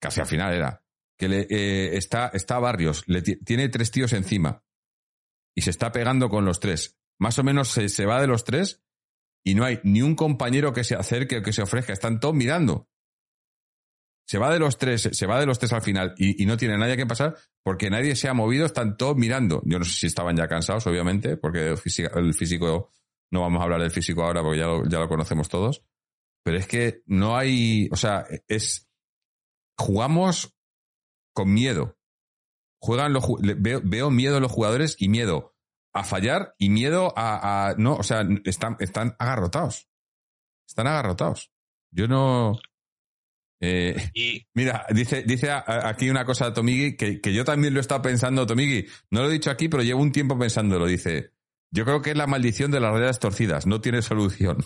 Casi 0.00 0.20
al 0.20 0.28
final 0.28 0.54
era, 0.54 0.84
que 1.18 1.28
le, 1.28 1.40
eh, 1.50 1.96
está, 1.96 2.28
está 2.28 2.60
Barrios, 2.60 3.02
le 3.08 3.20
tiene 3.22 3.68
tres 3.68 3.90
tíos 3.90 4.12
encima 4.12 4.62
y 5.56 5.62
se 5.62 5.70
está 5.70 5.90
pegando 5.90 6.28
con 6.28 6.44
los 6.44 6.60
tres. 6.60 6.96
Más 7.18 7.36
o 7.40 7.42
menos 7.42 7.66
se, 7.66 7.88
se, 7.88 8.06
va 8.06 8.20
de 8.20 8.28
los 8.28 8.44
tres 8.44 8.80
y 9.44 9.56
no 9.56 9.64
hay 9.64 9.80
ni 9.82 10.02
un 10.02 10.14
compañero 10.14 10.72
que 10.72 10.84
se 10.84 10.94
acerque 10.94 11.38
o 11.38 11.42
que 11.42 11.52
se 11.52 11.62
ofrezca, 11.62 11.92
están 11.92 12.20
todos 12.20 12.36
mirando. 12.36 12.88
Se 14.30 14.38
va 14.38 14.52
de 14.52 14.60
los 14.60 14.78
tres, 14.78 15.08
se 15.10 15.26
va 15.26 15.40
de 15.40 15.46
los 15.46 15.58
tres 15.58 15.72
al 15.72 15.82
final 15.82 16.14
y, 16.16 16.46
no 16.46 16.56
tiene 16.56 16.78
nadie 16.78 16.96
que 16.96 17.04
pasar 17.04 17.34
porque 17.64 17.90
nadie 17.90 18.14
se 18.14 18.28
ha 18.28 18.32
movido, 18.32 18.64
están 18.64 18.96
todos 18.96 19.16
mirando. 19.16 19.60
Yo 19.64 19.80
no 19.80 19.84
sé 19.84 19.90
si 19.90 20.06
estaban 20.06 20.36
ya 20.36 20.46
cansados, 20.46 20.86
obviamente, 20.86 21.36
porque 21.36 21.70
el 21.70 22.32
físico, 22.34 22.92
no 23.32 23.40
vamos 23.40 23.60
a 23.60 23.64
hablar 23.64 23.80
del 23.80 23.90
físico 23.90 24.22
ahora 24.22 24.40
porque 24.42 24.60
ya 24.60 24.66
lo, 24.66 24.88
ya 24.88 25.00
lo 25.00 25.08
conocemos 25.08 25.48
todos. 25.48 25.82
Pero 26.44 26.58
es 26.58 26.68
que 26.68 27.02
no 27.06 27.36
hay, 27.36 27.88
o 27.90 27.96
sea, 27.96 28.24
es, 28.46 28.88
jugamos 29.76 30.56
con 31.34 31.52
miedo. 31.52 31.98
Juegan 32.80 33.12
los, 33.12 33.24
veo, 33.40 33.80
veo 33.82 34.12
miedo 34.12 34.36
en 34.36 34.42
los 34.42 34.52
jugadores 34.52 34.94
y 35.00 35.08
miedo 35.08 35.56
a 35.92 36.04
fallar 36.04 36.54
y 36.56 36.70
miedo 36.70 37.12
a, 37.16 37.74
no, 37.78 37.96
o 37.96 38.04
sea, 38.04 38.22
están, 38.44 38.76
están 38.78 39.16
agarrotados. 39.18 39.88
Están 40.68 40.86
agarrotados. 40.86 41.50
Yo 41.90 42.06
no. 42.06 42.60
Eh, 43.60 44.10
y... 44.14 44.46
Mira, 44.54 44.86
dice, 44.90 45.22
dice 45.22 45.50
aquí 45.50 46.10
una 46.10 46.24
cosa 46.24 46.52
Tomigi 46.52 46.96
que, 46.96 47.20
que 47.20 47.32
yo 47.32 47.44
también 47.44 47.74
lo 47.74 47.80
he 47.80 47.82
estado 47.82 48.02
pensando, 48.02 48.46
Tomigi. 48.46 48.86
No 49.10 49.22
lo 49.22 49.28
he 49.28 49.32
dicho 49.32 49.50
aquí, 49.50 49.68
pero 49.68 49.82
llevo 49.82 50.00
un 50.00 50.12
tiempo 50.12 50.38
pensándolo. 50.38 50.86
Dice, 50.86 51.32
yo 51.72 51.84
creo 51.84 52.02
que 52.02 52.10
es 52.10 52.16
la 52.16 52.26
maldición 52.26 52.70
de 52.70 52.80
las 52.80 52.92
redes 52.92 53.18
torcidas, 53.18 53.66
no 53.66 53.80
tiene 53.80 54.02
solución. 54.02 54.64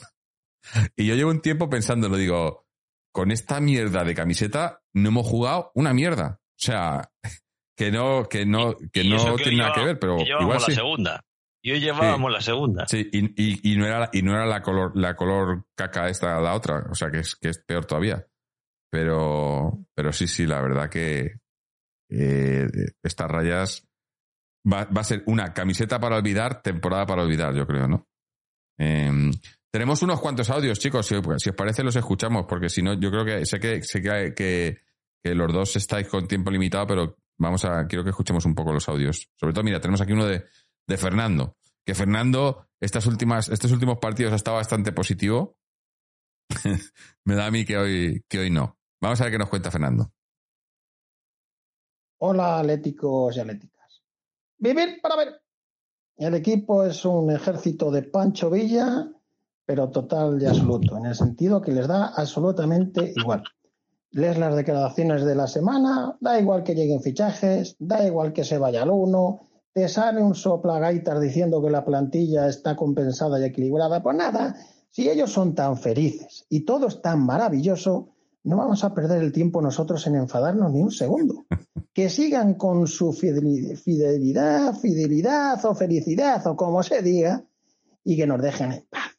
y 0.97 1.07
yo 1.07 1.15
llevo 1.15 1.31
un 1.31 1.41
tiempo 1.41 1.69
pensándolo, 1.69 2.17
digo, 2.17 2.67
con 3.13 3.31
esta 3.31 3.61
mierda 3.61 4.05
de 4.05 4.15
camiseta 4.15 4.83
no 4.93 5.09
hemos 5.09 5.27
jugado 5.27 5.71
una 5.75 5.93
mierda. 5.93 6.41
O 6.43 6.65
sea, 6.65 7.11
que 7.77 7.91
no, 7.91 8.25
que 8.29 8.47
no, 8.47 8.75
que 8.93 9.05
no 9.05 9.37
tiene 9.37 9.59
nada 9.59 9.73
que 9.73 9.85
ver, 9.85 9.99
pero 9.99 10.19
igual 10.21 10.59
la 10.61 10.75
segunda. 10.75 11.25
Y 11.63 11.73
hoy 11.73 11.81
llevábamos 11.81 12.31
la 12.31 12.43
segunda. 12.43 12.87
Sí, 12.87 13.09
y, 13.11 13.73
y, 13.73 13.77
no 13.79 13.87
era, 13.87 14.11
y 14.13 14.21
no 14.21 14.33
era 14.33 14.45
la 14.45 14.61
color, 14.61 14.93
la 14.95 15.17
color 15.17 15.65
caca 15.75 16.11
esta 16.11 16.39
la 16.39 16.55
otra, 16.55 16.85
o 16.91 16.95
sea 16.95 17.11
que 17.11 17.21
es, 17.21 17.37
que 17.37 17.49
es 17.49 17.59
peor 17.59 17.87
todavía. 17.87 18.27
Pero, 18.95 19.87
pero 19.93 20.13
sí, 20.13 20.29
sí, 20.29 20.47
la 20.47 20.63
verdad 20.63 20.89
que 20.89 21.41
eh, 22.09 22.69
estas 23.03 23.29
rayas 23.29 23.89
va, 24.73 24.85
va, 24.85 25.01
a 25.01 25.05
ser 25.05 25.25
una 25.27 25.53
camiseta 25.53 25.99
para 25.99 26.17
olvidar, 26.17 26.63
temporada 26.63 27.05
para 27.05 27.25
olvidar, 27.25 27.53
yo 27.57 27.67
creo, 27.67 27.89
¿no? 27.89 28.07
Em, 28.79 29.33
tenemos 29.73 30.01
unos 30.03 30.21
cuantos 30.21 30.49
audios, 30.49 30.79
chicos, 30.79 31.09
si, 31.09 31.17
os 31.17 31.57
parece 31.57 31.83
los 31.83 31.97
escuchamos, 31.97 32.47
porque 32.49 32.69
si 32.69 32.83
no, 32.83 32.95
yo 32.95 33.11
creo 33.11 33.25
que 33.25 33.45
sé 33.45 33.59
que 33.59 33.83
sé 33.83 34.01
que, 34.01 34.33
que, 34.33 34.79
que, 35.21 35.35
los 35.35 35.53
dos 35.53 35.75
estáis 35.75 36.07
con 36.07 36.29
tiempo 36.29 36.53
limitado, 36.53 36.87
pero 36.87 37.17
vamos 37.37 37.65
a, 37.65 37.89
quiero 37.89 38.05
que 38.05 38.11
escuchemos 38.11 38.45
un 38.45 38.55
poco 38.55 38.73
los 38.73 38.89
audios. 38.89 39.29
Sobre 39.35 39.53
todo, 39.55 39.65
mira, 39.65 39.81
tenemos 39.81 40.01
aquí 40.03 40.13
uno 40.13 40.27
de, 40.27 40.45
de 40.87 40.97
Fernando, 40.97 41.57
que 41.85 41.97
Fernando, 41.97 42.69
estas 42.81 43.07
últimas, 43.07 43.49
estos 43.49 43.73
últimos 43.73 43.99
partidos 43.99 44.35
ha 44.35 44.37
estado 44.37 44.59
bastante 44.59 44.93
positivo. 44.93 45.57
Me 47.25 47.35
da 47.35 47.47
a 47.47 47.51
mí 47.51 47.65
que 47.65 47.77
hoy, 47.77 48.25
que 48.29 48.39
hoy 48.39 48.51
no. 48.51 48.79
Vamos 49.05 49.21
a 49.21 49.25
ver 49.25 49.33
qué 49.35 49.39
nos 49.39 49.51
cuenta 49.51 49.71
Fernando. 49.71 50.11
Hola, 52.21 52.61
atléticos 52.61 53.37
y 53.37 53.41
atléticos 53.41 54.03
Vivir 54.57 54.99
para 55.03 55.17
ver. 55.17 55.43
El 56.17 56.35
equipo 56.35 56.83
es 56.85 57.05
un 57.05 57.31
ejército 57.31 57.91
de 57.91 58.05
Pancho 58.05 58.49
Villa, 58.49 59.07
pero 59.67 59.91
total 59.91 60.41
y 60.41 60.47
absoluto, 60.47 60.97
en 60.97 61.05
el 61.05 61.15
sentido 61.15 61.61
que 61.61 61.73
les 61.73 61.87
da 61.87 62.15
absolutamente 62.17 63.13
igual. 63.15 63.45
Lees 64.13 64.39
las 64.39 64.57
declaraciones 64.57 65.27
de 65.27 65.35
la 65.35 65.49
semana, 65.49 66.17
da 66.23 66.41
igual 66.41 66.65
que 66.65 66.75
lleguen 66.75 67.03
fichajes, 67.03 67.77
da 67.79 68.07
igual 68.07 68.33
que 68.33 68.45
se 68.45 68.57
vaya 68.57 68.85
al 68.85 68.91
uno, 68.91 69.51
te 69.75 69.87
sale 69.91 70.23
un 70.23 70.35
soplagaitas 70.35 71.21
diciendo 71.21 71.63
que 71.63 71.69
la 71.69 71.85
plantilla 71.85 72.49
está 72.49 72.75
compensada 72.75 73.39
y 73.39 73.45
equilibrada. 73.45 74.03
Pues 74.03 74.17
nada, 74.17 74.57
si 74.89 75.11
ellos 75.11 75.31
son 75.31 75.55
tan 75.55 75.77
felices 75.77 76.47
y 76.49 76.65
todo 76.65 76.87
es 76.87 77.03
tan 77.03 77.27
maravilloso, 77.27 78.14
no 78.45 78.59
vamos 78.59 78.85
a 78.85 78.93
perder 78.95 79.23
el 79.23 79.33
tiempo 79.33 79.63
nosotros 79.63 80.07
en 80.07 80.17
enfadarnos 80.17 80.71
ni 80.71 80.83
un 80.83 80.91
segundo. 80.91 81.47
Que 81.95 82.11
sigan 82.11 82.55
con 82.55 82.89
su 82.89 83.13
fidelidad, 83.13 84.75
fidelidad 84.75 85.65
o 85.65 85.77
felicidad 85.77 86.45
o 86.49 86.57
como 86.57 86.83
se 86.83 87.03
diga 87.03 87.45
y 88.03 88.17
que 88.17 88.27
nos 88.27 88.43
dejen 88.43 88.73
en 88.73 88.85
paz. 88.91 89.17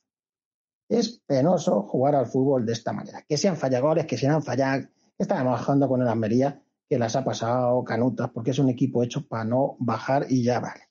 Es 0.89 1.21
penoso 1.25 1.83
jugar 1.83 2.15
al 2.15 2.27
fútbol 2.27 2.65
de 2.65 2.73
esta 2.73 2.91
manera. 2.91 3.23
Que 3.29 3.37
sean 3.37 3.55
fallagores, 3.55 4.05
que 4.05 4.17
sean 4.17 4.43
fallar. 4.43 4.89
Estábamos 5.17 5.53
bajando 5.53 5.87
con 5.87 6.01
el 6.01 6.09
Almería, 6.09 6.61
que 6.89 6.99
las 6.99 7.15
ha 7.15 7.23
pasado 7.23 7.81
canutas, 7.85 8.29
porque 8.31 8.51
es 8.51 8.59
un 8.59 8.67
equipo 8.67 9.03
hecho 9.03 9.25
para 9.25 9.45
no 9.45 9.77
bajar 9.79 10.25
y 10.29 10.43
ya 10.43 10.59
vale. 10.59 10.89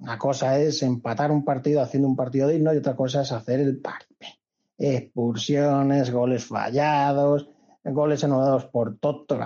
Una 0.00 0.18
cosa 0.18 0.58
es 0.58 0.82
empatar 0.82 1.30
un 1.30 1.46
partido 1.46 1.80
haciendo 1.80 2.08
un 2.08 2.16
partido 2.16 2.48
digno 2.48 2.74
y 2.74 2.76
otra 2.76 2.94
cosa 2.94 3.22
es 3.22 3.32
hacer 3.32 3.60
el 3.60 3.80
parque 3.80 4.43
expulsiones, 4.78 6.10
goles 6.10 6.44
fallados, 6.44 7.48
goles 7.84 8.24
anulados 8.24 8.66
por 8.66 8.98
Toto, 8.98 9.38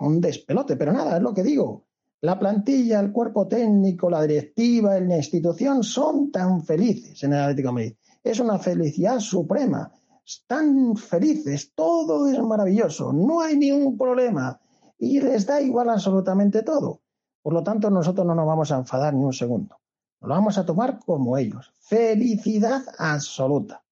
un 0.00 0.20
despelote, 0.20 0.76
pero 0.76 0.92
nada, 0.92 1.16
es 1.16 1.22
lo 1.22 1.32
que 1.32 1.42
digo. 1.42 1.86
La 2.20 2.38
plantilla, 2.38 3.00
el 3.00 3.12
cuerpo 3.12 3.46
técnico, 3.46 4.10
la 4.10 4.22
directiva, 4.22 4.98
la 5.00 5.16
institución 5.16 5.82
son 5.82 6.30
tan 6.30 6.62
felices 6.62 7.22
en 7.22 7.32
el 7.32 7.40
Atlético 7.40 7.68
de 7.68 7.72
Madrid. 7.72 7.96
Es 8.24 8.40
una 8.40 8.58
felicidad 8.58 9.20
suprema. 9.20 9.92
están 10.24 10.96
felices, 10.96 11.72
todo 11.74 12.26
es 12.26 12.42
maravilloso, 12.42 13.12
no 13.12 13.40
hay 13.40 13.56
ningún 13.56 13.96
problema 13.96 14.58
y 14.98 15.20
les 15.20 15.46
da 15.46 15.60
igual 15.60 15.88
absolutamente 15.88 16.62
todo. 16.62 17.00
Por 17.42 17.52
lo 17.52 17.62
tanto, 17.62 17.90
nosotros 17.90 18.26
no 18.26 18.34
nos 18.34 18.46
vamos 18.46 18.72
a 18.72 18.78
enfadar 18.78 19.14
ni 19.14 19.24
un 19.24 19.32
segundo. 19.32 19.78
Lo 20.20 20.28
vamos 20.30 20.58
a 20.58 20.66
tomar 20.66 20.98
como 20.98 21.38
ellos. 21.38 21.72
Felicidad 21.78 22.82
absoluta. 22.98 23.84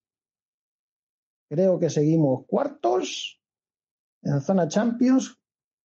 Creo 1.48 1.78
que 1.78 1.90
seguimos 1.90 2.46
cuartos 2.46 3.40
en 4.22 4.40
zona 4.40 4.68
Champions, 4.68 5.38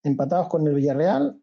empatados 0.03 0.47
con 0.47 0.67
el 0.67 0.75
Villarreal 0.75 1.41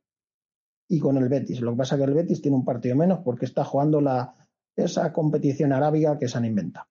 y 0.88 1.00
con 1.00 1.16
el 1.16 1.28
Betis. 1.28 1.60
Lo 1.60 1.72
que 1.72 1.78
pasa 1.78 1.94
es 1.94 2.00
que 2.00 2.04
el 2.04 2.14
Betis 2.14 2.40
tiene 2.40 2.56
un 2.56 2.64
partido 2.64 2.96
menos 2.96 3.20
porque 3.24 3.46
está 3.46 3.64
jugando 3.64 4.00
la, 4.00 4.34
esa 4.76 5.12
competición 5.12 5.72
arábiga 5.72 6.18
que 6.18 6.28
se 6.28 6.38
han 6.38 6.44
inventado. 6.44 6.86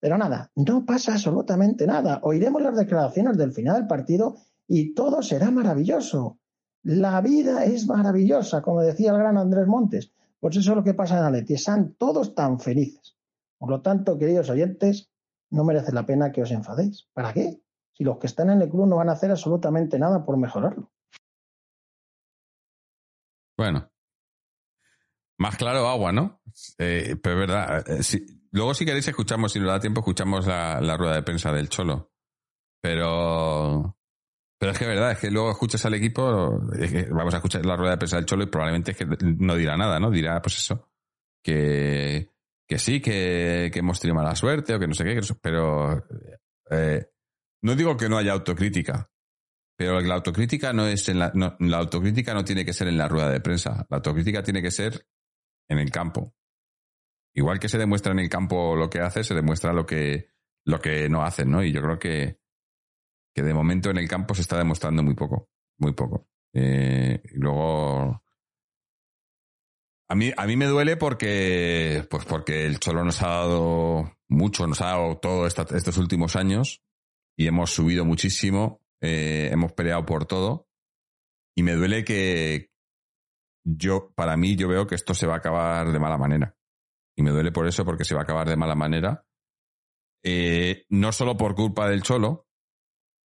Pero 0.00 0.18
nada, 0.18 0.50
no 0.56 0.84
pasa 0.84 1.14
absolutamente 1.14 1.86
nada. 1.86 2.20
Oiremos 2.22 2.62
las 2.62 2.76
declaraciones 2.76 3.38
del 3.38 3.52
final 3.52 3.76
del 3.76 3.86
partido 3.86 4.36
y 4.68 4.94
todo 4.94 5.22
será 5.22 5.50
maravilloso. 5.50 6.38
La 6.82 7.20
vida 7.22 7.64
es 7.64 7.86
maravillosa, 7.86 8.60
como 8.60 8.82
decía 8.82 9.12
el 9.12 9.18
gran 9.18 9.38
Andrés 9.38 9.66
Montes. 9.66 10.12
Pues 10.38 10.56
eso 10.56 10.72
es 10.72 10.76
lo 10.76 10.84
que 10.84 10.92
pasa 10.92 11.18
en 11.18 11.24
Atleti. 11.24 11.54
Están 11.54 11.94
todos 11.94 12.34
tan 12.34 12.60
felices. 12.60 13.16
Por 13.56 13.70
lo 13.70 13.80
tanto, 13.80 14.18
queridos 14.18 14.50
oyentes, 14.50 15.10
no 15.54 15.64
merece 15.64 15.92
la 15.92 16.04
pena 16.04 16.32
que 16.32 16.42
os 16.42 16.50
enfadéis. 16.50 17.08
¿Para 17.12 17.32
qué? 17.32 17.62
Si 17.92 18.02
los 18.02 18.18
que 18.18 18.26
están 18.26 18.50
en 18.50 18.60
el 18.60 18.68
club 18.68 18.86
no 18.86 18.96
van 18.96 19.08
a 19.08 19.12
hacer 19.12 19.30
absolutamente 19.30 19.98
nada 19.98 20.24
por 20.24 20.36
mejorarlo. 20.36 20.92
Bueno. 23.56 23.88
Más 25.38 25.56
claro 25.56 25.86
agua, 25.88 26.12
¿no? 26.12 26.40
Eh, 26.78 27.16
pero 27.22 27.34
es 27.34 27.48
verdad. 27.48 27.84
eh, 27.88 28.26
luego, 28.50 28.74
si 28.74 28.84
queréis, 28.84 29.06
escuchamos, 29.06 29.52
si 29.52 29.60
nos 29.60 29.68
da 29.68 29.78
tiempo, 29.78 30.00
escuchamos 30.00 30.46
la, 30.46 30.96
rueda 30.96 31.14
de 31.14 31.22
prensa 31.22 31.52
del 31.52 31.68
Cholo. 31.68 32.12
Pero. 32.80 33.96
Pero 34.58 34.72
es 34.72 34.78
que 34.78 34.84
es 34.84 34.90
verdad, 34.90 35.12
es 35.12 35.18
que 35.18 35.30
luego 35.30 35.50
escuchas 35.50 35.84
al 35.84 35.94
equipo, 35.94 36.60
vamos 37.10 37.34
a 37.34 37.36
escuchar 37.36 37.66
la 37.66 37.76
rueda 37.76 37.92
de 37.92 37.98
prensa 37.98 38.16
del 38.16 38.24
Cholo 38.24 38.44
y 38.44 38.46
probablemente 38.46 38.92
es 38.92 38.96
que 38.96 39.04
no 39.04 39.56
dirá 39.56 39.76
nada, 39.76 40.00
¿no? 40.00 40.10
Dirá, 40.10 40.40
pues 40.40 40.56
eso, 40.56 40.88
que, 41.42 42.33
que 42.66 42.78
sí, 42.78 43.00
que, 43.00 43.70
que 43.72 43.78
hemos 43.78 44.00
tenido 44.00 44.16
mala 44.16 44.36
suerte 44.36 44.74
o 44.74 44.78
que 44.78 44.86
no 44.86 44.94
sé 44.94 45.04
qué, 45.04 45.20
pero 45.40 46.06
eh, 46.70 47.06
no 47.62 47.74
digo 47.74 47.96
que 47.96 48.08
no 48.08 48.18
haya 48.18 48.32
autocrítica, 48.32 49.10
pero 49.76 50.00
la 50.00 50.14
autocrítica 50.14 50.72
no 50.72 50.86
es 50.86 51.08
en 51.08 51.18
la, 51.18 51.32
la 51.58 51.78
autocrítica 51.78 52.34
no 52.34 52.44
tiene 52.44 52.64
que 52.64 52.72
ser 52.72 52.88
en 52.88 52.98
la 52.98 53.08
rueda 53.08 53.30
de 53.30 53.40
prensa, 53.40 53.86
la 53.90 53.96
autocrítica 53.96 54.42
tiene 54.42 54.62
que 54.62 54.70
ser 54.70 55.06
en 55.68 55.78
el 55.78 55.90
campo. 55.90 56.34
Igual 57.36 57.58
que 57.58 57.68
se 57.68 57.78
demuestra 57.78 58.12
en 58.12 58.20
el 58.20 58.28
campo 58.28 58.76
lo 58.76 58.88
que 58.88 59.00
hace, 59.00 59.24
se 59.24 59.34
demuestra 59.34 59.72
lo 59.72 59.84
que, 59.84 60.28
lo 60.64 60.80
que 60.80 61.08
no 61.08 61.24
hacen, 61.24 61.50
¿no? 61.50 61.64
Y 61.64 61.72
yo 61.72 61.82
creo 61.82 61.98
que, 61.98 62.38
que 63.34 63.42
de 63.42 63.54
momento 63.54 63.90
en 63.90 63.98
el 63.98 64.08
campo 64.08 64.34
se 64.34 64.42
está 64.42 64.56
demostrando 64.56 65.02
muy 65.02 65.14
poco, 65.14 65.50
muy 65.78 65.92
poco. 65.92 66.28
Eh, 66.52 67.20
y 67.24 67.38
luego, 67.38 68.23
a 70.08 70.14
mí, 70.14 70.32
a 70.36 70.46
mí 70.46 70.56
me 70.56 70.66
duele 70.66 70.96
porque, 70.96 72.06
pues 72.10 72.24
porque 72.24 72.66
el 72.66 72.78
Cholo 72.78 73.04
nos 73.04 73.22
ha 73.22 73.28
dado 73.28 74.16
mucho, 74.28 74.66
nos 74.66 74.80
ha 74.80 74.86
dado 74.86 75.16
todo 75.18 75.46
estos 75.46 75.96
últimos 75.98 76.36
años 76.36 76.82
y 77.36 77.46
hemos 77.46 77.70
subido 77.70 78.04
muchísimo, 78.04 78.80
eh, 79.00 79.48
hemos 79.52 79.72
peleado 79.72 80.04
por 80.04 80.26
todo 80.26 80.68
y 81.56 81.62
me 81.62 81.72
duele 81.72 82.04
que 82.04 82.70
yo, 83.64 84.12
para 84.14 84.36
mí, 84.36 84.56
yo 84.56 84.68
veo 84.68 84.86
que 84.86 84.94
esto 84.94 85.14
se 85.14 85.26
va 85.26 85.34
a 85.34 85.38
acabar 85.38 85.90
de 85.90 85.98
mala 85.98 86.18
manera. 86.18 86.56
Y 87.16 87.22
me 87.22 87.30
duele 87.30 87.52
por 87.52 87.66
eso, 87.66 87.84
porque 87.84 88.04
se 88.04 88.14
va 88.14 88.20
a 88.20 88.24
acabar 88.24 88.48
de 88.48 88.56
mala 88.56 88.74
manera. 88.74 89.24
Eh, 90.22 90.84
no 90.90 91.12
solo 91.12 91.36
por 91.36 91.54
culpa 91.54 91.88
del 91.88 92.02
Cholo, 92.02 92.48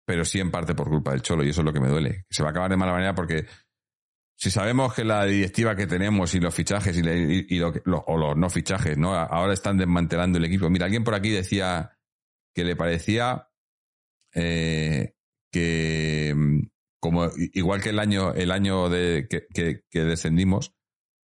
pero 0.05 0.25
sí 0.25 0.39
en 0.39 0.51
parte 0.51 0.73
por 0.73 0.89
culpa 0.89 1.11
del 1.11 1.21
Cholo, 1.21 1.43
y 1.43 1.49
eso 1.49 1.61
es 1.61 1.65
lo 1.65 1.73
que 1.73 1.79
me 1.79 1.89
duele. 1.89 2.25
Se 2.29 2.43
va 2.43 2.49
a 2.49 2.51
acabar 2.51 2.71
de 2.71 2.77
mala 2.77 2.93
manera 2.93 3.13
porque 3.13 3.45
si 4.35 4.49
sabemos 4.51 4.93
que 4.93 5.03
la 5.03 5.25
directiva 5.25 5.75
que 5.75 5.87
tenemos 5.87 6.33
y 6.35 6.39
los 6.39 6.53
fichajes 6.53 6.97
y, 6.97 7.01
le- 7.03 7.45
y- 7.47 7.61
o 7.61 8.17
los 8.17 8.35
no 8.37 8.49
fichajes, 8.49 8.97
¿no? 8.97 9.13
Ahora 9.15 9.53
están 9.53 9.77
desmantelando 9.77 10.37
el 10.37 10.45
equipo. 10.45 10.69
Mira, 10.69 10.85
alguien 10.85 11.03
por 11.03 11.15
aquí 11.15 11.29
decía 11.29 11.97
que 12.53 12.63
le 12.63 12.75
parecía 12.75 13.49
eh, 14.33 15.13
que 15.51 16.33
mm, 16.35 16.59
como 16.99 17.29
igual 17.35 17.81
que 17.81 17.89
el 17.89 17.99
año, 17.99 18.33
el 18.33 18.51
año 18.51 18.89
de 18.89 19.27
que, 19.29 20.03
descendimos, 20.03 20.73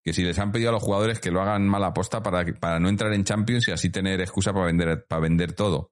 que 0.04 0.14
si 0.14 0.24
les 0.24 0.40
han 0.40 0.52
pedido 0.52 0.70
a 0.70 0.74
los 0.74 0.84
jugadores 0.84 1.20
que 1.20 1.32
lo 1.32 1.42
hagan 1.42 1.68
mala 1.68 1.88
aposta 1.88 2.24
para, 2.24 2.46
para 2.60 2.80
no 2.80 2.90
entrar 2.90 3.14
en 3.14 3.24
Champions 3.24 3.68
y 3.68 3.72
así 3.72 3.90
tener 3.90 4.22
excusa 4.22 4.54
para 4.54 4.66
vender, 4.68 5.06
para 5.08 5.22
vender 5.22 5.54
todo. 5.54 5.92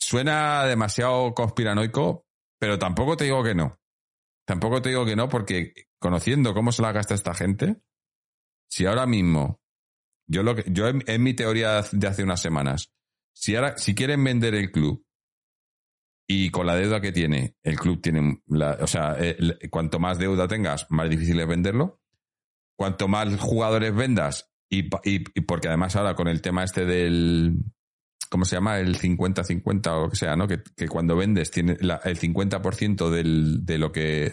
Suena 0.00 0.64
demasiado 0.66 1.32
conspiranoico, 1.34 2.26
pero 2.58 2.78
tampoco 2.78 3.16
te 3.16 3.24
digo 3.24 3.42
que 3.44 3.54
no. 3.54 3.78
Tampoco 4.52 4.82
te 4.82 4.90
digo 4.90 5.06
que 5.06 5.16
no, 5.16 5.30
porque 5.30 5.72
conociendo 5.98 6.52
cómo 6.52 6.72
se 6.72 6.82
la 6.82 6.92
gasta 6.92 7.14
esta 7.14 7.32
gente, 7.32 7.80
si 8.68 8.84
ahora 8.84 9.06
mismo, 9.06 9.62
yo 10.28 10.42
lo 10.42 10.54
que, 10.54 10.64
yo 10.66 10.88
en, 10.88 11.22
mi 11.22 11.32
teoría 11.32 11.80
de 11.90 12.06
hace 12.06 12.22
unas 12.22 12.42
semanas, 12.42 12.92
si 13.34 13.56
ahora, 13.56 13.78
si 13.78 13.94
quieren 13.94 14.22
vender 14.22 14.54
el 14.54 14.70
club 14.70 15.06
y 16.28 16.50
con 16.50 16.66
la 16.66 16.76
deuda 16.76 17.00
que 17.00 17.12
tiene, 17.12 17.56
el 17.62 17.78
club 17.78 18.02
tiene, 18.02 18.42
o 18.78 18.86
sea, 18.86 19.16
cuanto 19.70 19.98
más 19.98 20.18
deuda 20.18 20.46
tengas, 20.46 20.86
más 20.90 21.08
difícil 21.08 21.40
es 21.40 21.48
venderlo. 21.48 22.02
Cuanto 22.76 23.08
más 23.08 23.34
jugadores 23.40 23.94
vendas, 23.94 24.52
y, 24.68 24.90
y 25.02 25.40
porque 25.46 25.68
además 25.68 25.96
ahora 25.96 26.14
con 26.14 26.28
el 26.28 26.42
tema 26.42 26.62
este 26.62 26.84
del, 26.84 27.56
¿cómo 28.32 28.46
se 28.46 28.56
llama? 28.56 28.78
El 28.78 28.98
50-50 28.98 29.86
o 29.92 30.00
lo 30.04 30.10
que 30.10 30.16
sea, 30.16 30.34
¿no? 30.36 30.48
Que, 30.48 30.62
cuando 30.88 31.14
vendes 31.14 31.50
tiene 31.50 31.72
el 31.72 32.18
50% 32.18 33.10
del, 33.10 33.64
de 33.66 33.76
lo 33.78 33.92
que 33.92 34.32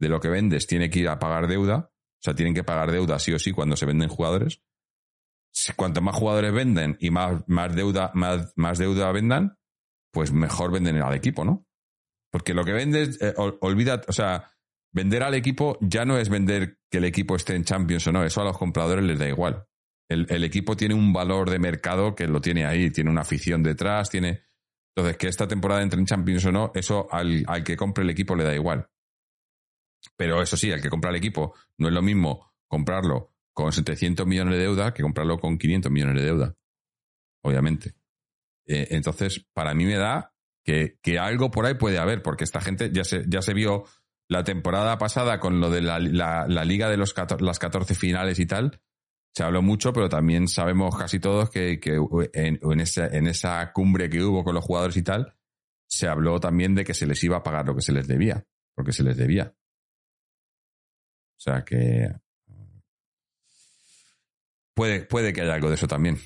de 0.00 0.08
lo 0.08 0.20
que 0.20 0.28
vendes 0.28 0.68
tiene 0.68 0.88
que 0.88 1.00
ir 1.00 1.08
a 1.08 1.18
pagar 1.18 1.48
deuda. 1.48 1.90
O 1.90 2.22
sea, 2.22 2.34
tienen 2.34 2.54
que 2.54 2.62
pagar 2.62 2.92
deuda 2.92 3.18
sí 3.18 3.32
o 3.32 3.38
sí 3.40 3.50
cuando 3.50 3.76
se 3.76 3.86
venden 3.86 4.08
jugadores. 4.08 4.62
Si- 5.52 5.72
Cuanto 5.72 6.00
más 6.00 6.14
jugadores 6.14 6.52
venden 6.52 6.96
y 7.00 7.10
más, 7.10 7.42
más 7.48 7.74
deuda, 7.74 8.12
más, 8.14 8.52
más 8.54 8.78
deuda 8.78 9.10
vendan, 9.10 9.58
pues 10.12 10.32
mejor 10.32 10.70
venden 10.70 11.02
al 11.02 11.14
equipo, 11.14 11.44
¿no? 11.44 11.66
Porque 12.30 12.54
lo 12.54 12.64
que 12.64 12.72
vendes, 12.72 13.20
eh, 13.20 13.34
ol- 13.36 13.58
olvida, 13.60 14.00
o 14.06 14.12
sea, 14.12 14.52
vender 14.92 15.24
al 15.24 15.34
equipo 15.34 15.76
ya 15.80 16.04
no 16.04 16.16
es 16.18 16.28
vender 16.28 16.78
que 16.90 16.98
el 16.98 17.04
equipo 17.04 17.34
esté 17.34 17.56
en 17.56 17.64
Champions 17.64 18.06
o 18.06 18.12
no, 18.12 18.22
eso 18.24 18.40
a 18.40 18.44
los 18.44 18.56
compradores 18.58 19.04
les 19.04 19.18
da 19.18 19.28
igual. 19.28 19.66
El, 20.08 20.44
equipo 20.44 20.76
tiene 20.76 20.94
un 20.94 21.12
valor 21.12 21.50
de 21.50 21.58
mercado 21.58 22.14
que 22.14 22.26
lo 22.26 22.40
tiene 22.40 22.64
ahí, 22.64 22.90
tiene 22.90 23.10
una 23.10 23.20
afición 23.22 23.62
detrás, 23.62 24.08
tiene... 24.10 24.42
Entonces, 24.96 25.16
que 25.18 25.28
esta 25.28 25.46
temporada 25.46 25.82
entre 25.82 26.00
en 26.00 26.06
Champions 26.06 26.44
o 26.46 26.52
no, 26.52 26.72
eso 26.74 27.06
al, 27.12 27.44
al 27.46 27.62
que 27.62 27.76
compre 27.76 28.02
el 28.04 28.10
equipo 28.10 28.34
le 28.34 28.44
da 28.44 28.54
igual. 28.54 28.88
Pero 30.16 30.42
eso 30.42 30.56
sí, 30.56 30.72
al 30.72 30.80
que 30.80 30.88
compra 30.90 31.10
el 31.10 31.16
equipo 31.16 31.54
no 31.76 31.88
es 31.88 31.94
lo 31.94 32.02
mismo 32.02 32.52
comprarlo 32.66 33.34
con 33.52 33.72
700 33.72 34.26
millones 34.26 34.54
de 34.54 34.60
deuda 34.60 34.94
que 34.94 35.02
comprarlo 35.02 35.38
con 35.38 35.58
500 35.58 35.92
millones 35.92 36.16
de 36.16 36.24
deuda. 36.24 36.56
Obviamente. 37.42 37.94
Eh, 38.66 38.88
entonces, 38.90 39.46
para 39.52 39.74
mí 39.74 39.84
me 39.84 39.96
da 39.96 40.34
que, 40.64 40.98
que 41.02 41.18
algo 41.18 41.50
por 41.50 41.66
ahí 41.66 41.74
puede 41.74 41.98
haber, 41.98 42.22
porque 42.22 42.44
esta 42.44 42.60
gente 42.60 42.90
ya 42.92 43.04
se, 43.04 43.24
ya 43.28 43.42
se 43.42 43.54
vio 43.54 43.84
la 44.28 44.44
temporada 44.44 44.98
pasada 44.98 45.38
con 45.40 45.60
lo 45.60 45.70
de 45.70 45.80
la, 45.80 45.98
la- 45.98 46.46
la 46.48 46.64
liga 46.64 46.88
de 46.90 46.96
los 46.96 47.14
14 47.14 47.44
las 47.44 47.58
14 47.58 47.94
finales 47.94 48.38
y 48.38 48.46
tal. 48.46 48.80
Se 49.38 49.44
habló 49.44 49.62
mucho, 49.62 49.92
pero 49.92 50.08
también 50.08 50.48
sabemos 50.48 50.96
casi 50.96 51.20
todos 51.20 51.48
que, 51.48 51.78
en, 52.32 52.80
esa, 52.80 53.72
cumbre 53.72 54.10
que 54.10 54.20
hubo 54.20 54.42
con 54.42 54.52
los 54.52 54.64
jugadores 54.64 54.96
y 54.96 55.04
tal, 55.04 55.32
se 55.86 56.08
habló 56.08 56.40
también 56.40 56.74
de 56.74 56.82
que 56.82 56.92
se 56.92 57.06
les 57.06 57.22
iba 57.22 57.36
a 57.36 57.42
pagar 57.44 57.64
lo 57.64 57.76
que 57.76 57.82
se 57.82 57.92
les 57.92 58.08
debía, 58.08 58.44
porque 58.74 58.92
se 58.92 59.04
les 59.04 59.16
debía. 59.16 59.54
O 61.36 61.40
sea 61.40 61.64
que 61.64 62.10
puede, 64.74 65.04
puede 65.04 65.32
que 65.32 65.42
haya 65.42 65.54
algo 65.54 65.68
de 65.68 65.76
eso 65.76 65.86
también. 65.86 66.18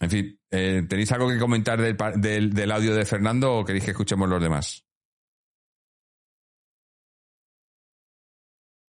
En 0.00 0.10
fin, 0.10 0.38
eh, 0.50 0.82
¿tenéis 0.86 1.12
algo 1.12 1.30
que 1.30 1.38
comentar 1.38 1.80
del, 1.80 1.96
del, 2.20 2.52
del 2.52 2.72
audio 2.72 2.94
de 2.94 3.06
Fernando 3.06 3.54
o 3.54 3.64
queréis 3.64 3.86
que 3.86 3.92
escuchemos 3.92 4.28
los 4.28 4.42
demás? 4.42 4.83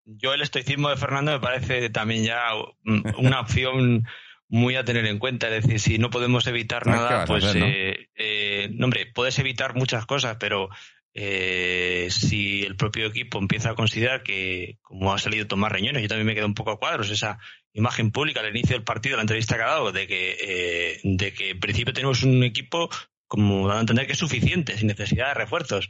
Yo 0.04 0.34
el 0.34 0.42
estoicismo 0.42 0.88
de 0.88 0.96
Fernando 0.96 1.32
me 1.32 1.40
parece 1.40 1.90
también 1.90 2.24
ya 2.24 2.52
una 3.18 3.40
opción 3.40 4.06
muy 4.48 4.76
a 4.76 4.84
tener 4.84 5.06
en 5.06 5.18
cuenta. 5.18 5.48
Es 5.48 5.62
decir, 5.62 5.80
si 5.80 5.98
no 5.98 6.10
podemos 6.10 6.46
evitar 6.46 6.82
Ah, 6.86 6.90
¿qué 6.90 6.90
nada, 6.90 7.24
pues, 7.26 7.44
hacer, 7.44 7.60
no? 7.60 7.66
eh, 7.68 8.08
eh, 8.16 8.68
no, 8.72 8.86
hombre, 8.86 9.06
puedes 9.06 9.38
evitar 9.38 9.74
muchas 9.74 10.06
cosas, 10.06 10.36
pero 10.40 10.68
eh, 11.12 12.08
si 12.10 12.62
el 12.62 12.76
propio 12.76 13.06
equipo 13.06 13.38
empieza 13.38 13.70
a 13.70 13.74
considerar 13.74 14.22
que, 14.22 14.78
como 14.82 15.12
ha 15.12 15.18
salido 15.18 15.46
Tomás 15.46 15.72
Reñones, 15.72 16.02
yo 16.02 16.08
también 16.08 16.26
me 16.26 16.34
quedo 16.34 16.46
un 16.46 16.54
poco 16.54 16.70
a 16.70 16.78
cuadros, 16.78 17.10
esa 17.10 17.38
imagen 17.72 18.10
pública 18.10 18.40
al 18.40 18.50
inicio 18.50 18.76
del 18.76 18.84
partido, 18.84 19.16
la 19.16 19.22
entrevista 19.22 19.56
que 19.56 19.62
ha 19.62 19.66
dado, 19.66 19.92
de 19.92 20.06
que, 20.06 20.36
eh, 20.40 21.00
de 21.02 21.32
que 21.32 21.50
en 21.50 21.60
principio 21.60 21.92
tenemos 21.92 22.22
un 22.22 22.42
equipo 22.42 22.90
como 23.26 23.68
dando 23.68 23.78
a 23.78 23.80
entender 23.80 24.06
que 24.06 24.12
es 24.12 24.18
suficiente, 24.18 24.76
sin 24.76 24.88
necesidad 24.88 25.28
de 25.28 25.34
refuerzos. 25.34 25.88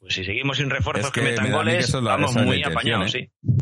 Pues 0.00 0.14
si 0.14 0.24
seguimos 0.24 0.56
sin 0.56 0.70
refuerzos 0.70 1.06
Es 1.06 1.12
que, 1.12 1.20
que 1.20 1.24
me 1.26 1.30
metan 1.32 1.46
que 1.46 1.52
goles, 1.52 1.92
la- 1.94 2.00
vamos 2.00 2.34
muy 2.36 2.62
apañados, 2.62 3.14
¿eh? 3.14 3.30
sí. 3.42 3.52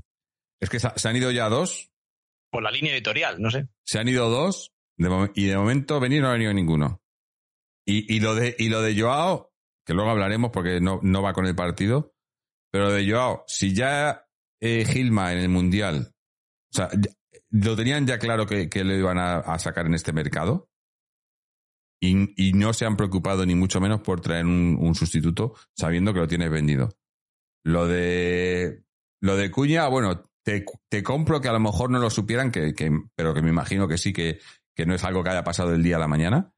Es 0.60 0.70
que 0.70 0.78
se, 0.80 1.08
han 1.08 1.16
ido 1.16 1.30
ya 1.30 1.48
dos, 1.48 1.90
Por 2.50 2.62
la 2.62 2.70
línea 2.70 2.92
editorial, 2.92 3.40
no 3.40 3.50
sé. 3.50 3.68
se 3.84 3.98
han 3.98 4.08
ido 4.08 4.28
dos 4.28 4.72
de 4.98 5.30
y 5.34 5.44
de 5.46 5.56
momento 5.56 6.00
venir 6.00 6.22
no 6.22 6.28
ha 6.28 6.32
venido 6.32 6.52
ninguno. 6.52 7.02
Y, 7.86 8.14
y, 8.14 8.20
lo 8.20 8.34
de, 8.34 8.56
y 8.58 8.68
lo 8.68 8.80
de 8.82 8.98
Joao, 9.00 9.52
que 9.84 9.94
luego 9.94 10.10
hablaremos 10.10 10.50
porque 10.50 10.80
no, 10.80 10.98
no 11.02 11.22
va 11.22 11.32
con 11.32 11.46
el 11.46 11.54
partido, 11.54 12.14
pero 12.72 12.86
lo 12.86 12.92
de 12.92 13.08
Joao, 13.10 13.44
si 13.46 13.74
ya 13.74 14.26
eh, 14.60 14.84
Gilma 14.84 15.32
en 15.32 15.38
el 15.38 15.48
Mundial, 15.48 16.12
o 16.72 16.74
sea, 16.76 16.88
lo 17.50 17.76
tenían 17.76 18.06
ya 18.06 18.18
claro 18.18 18.46
que, 18.46 18.68
que 18.68 18.82
lo 18.82 18.94
iban 18.94 19.18
a, 19.18 19.38
a 19.38 19.58
sacar 19.58 19.86
en 19.86 19.94
este 19.94 20.12
mercado 20.12 20.68
y, 22.00 22.48
y 22.48 22.52
no 22.52 22.72
se 22.72 22.84
han 22.86 22.96
preocupado 22.96 23.44
ni 23.46 23.54
mucho 23.54 23.80
menos 23.80 24.00
por 24.00 24.20
traer 24.20 24.46
un, 24.46 24.94
sustituto 24.94 25.54
sabiendo 25.74 26.12
que 26.12 26.20
lo 26.20 26.28
tienes 26.28 26.50
vendido. 26.50 26.90
Lo 27.64 27.86
de, 27.86 28.84
lo 29.20 29.36
de 29.36 29.50
Cuña, 29.50 29.88
bueno, 29.88 30.22
te, 30.44 30.64
te 30.88 31.02
compro 31.02 31.40
que 31.40 31.48
a 31.48 31.52
lo 31.52 31.60
mejor 31.60 31.90
no 31.90 31.98
lo 31.98 32.10
supieran, 32.10 32.50
que, 32.50 32.74
que- 32.74 32.92
pero 33.14 33.34
que 33.34 33.42
me 33.42 33.50
imagino 33.50 33.88
que 33.88 33.98
sí, 33.98 34.12
que, 34.12 34.38
que 34.74 34.86
no 34.86 34.94
es 34.94 35.02
algo 35.04 35.24
que 35.24 35.30
haya 35.30 35.42
pasado 35.44 35.70
del 35.70 35.82
día 35.82 35.96
a 35.96 36.00
la 36.00 36.08
mañana. 36.08 36.52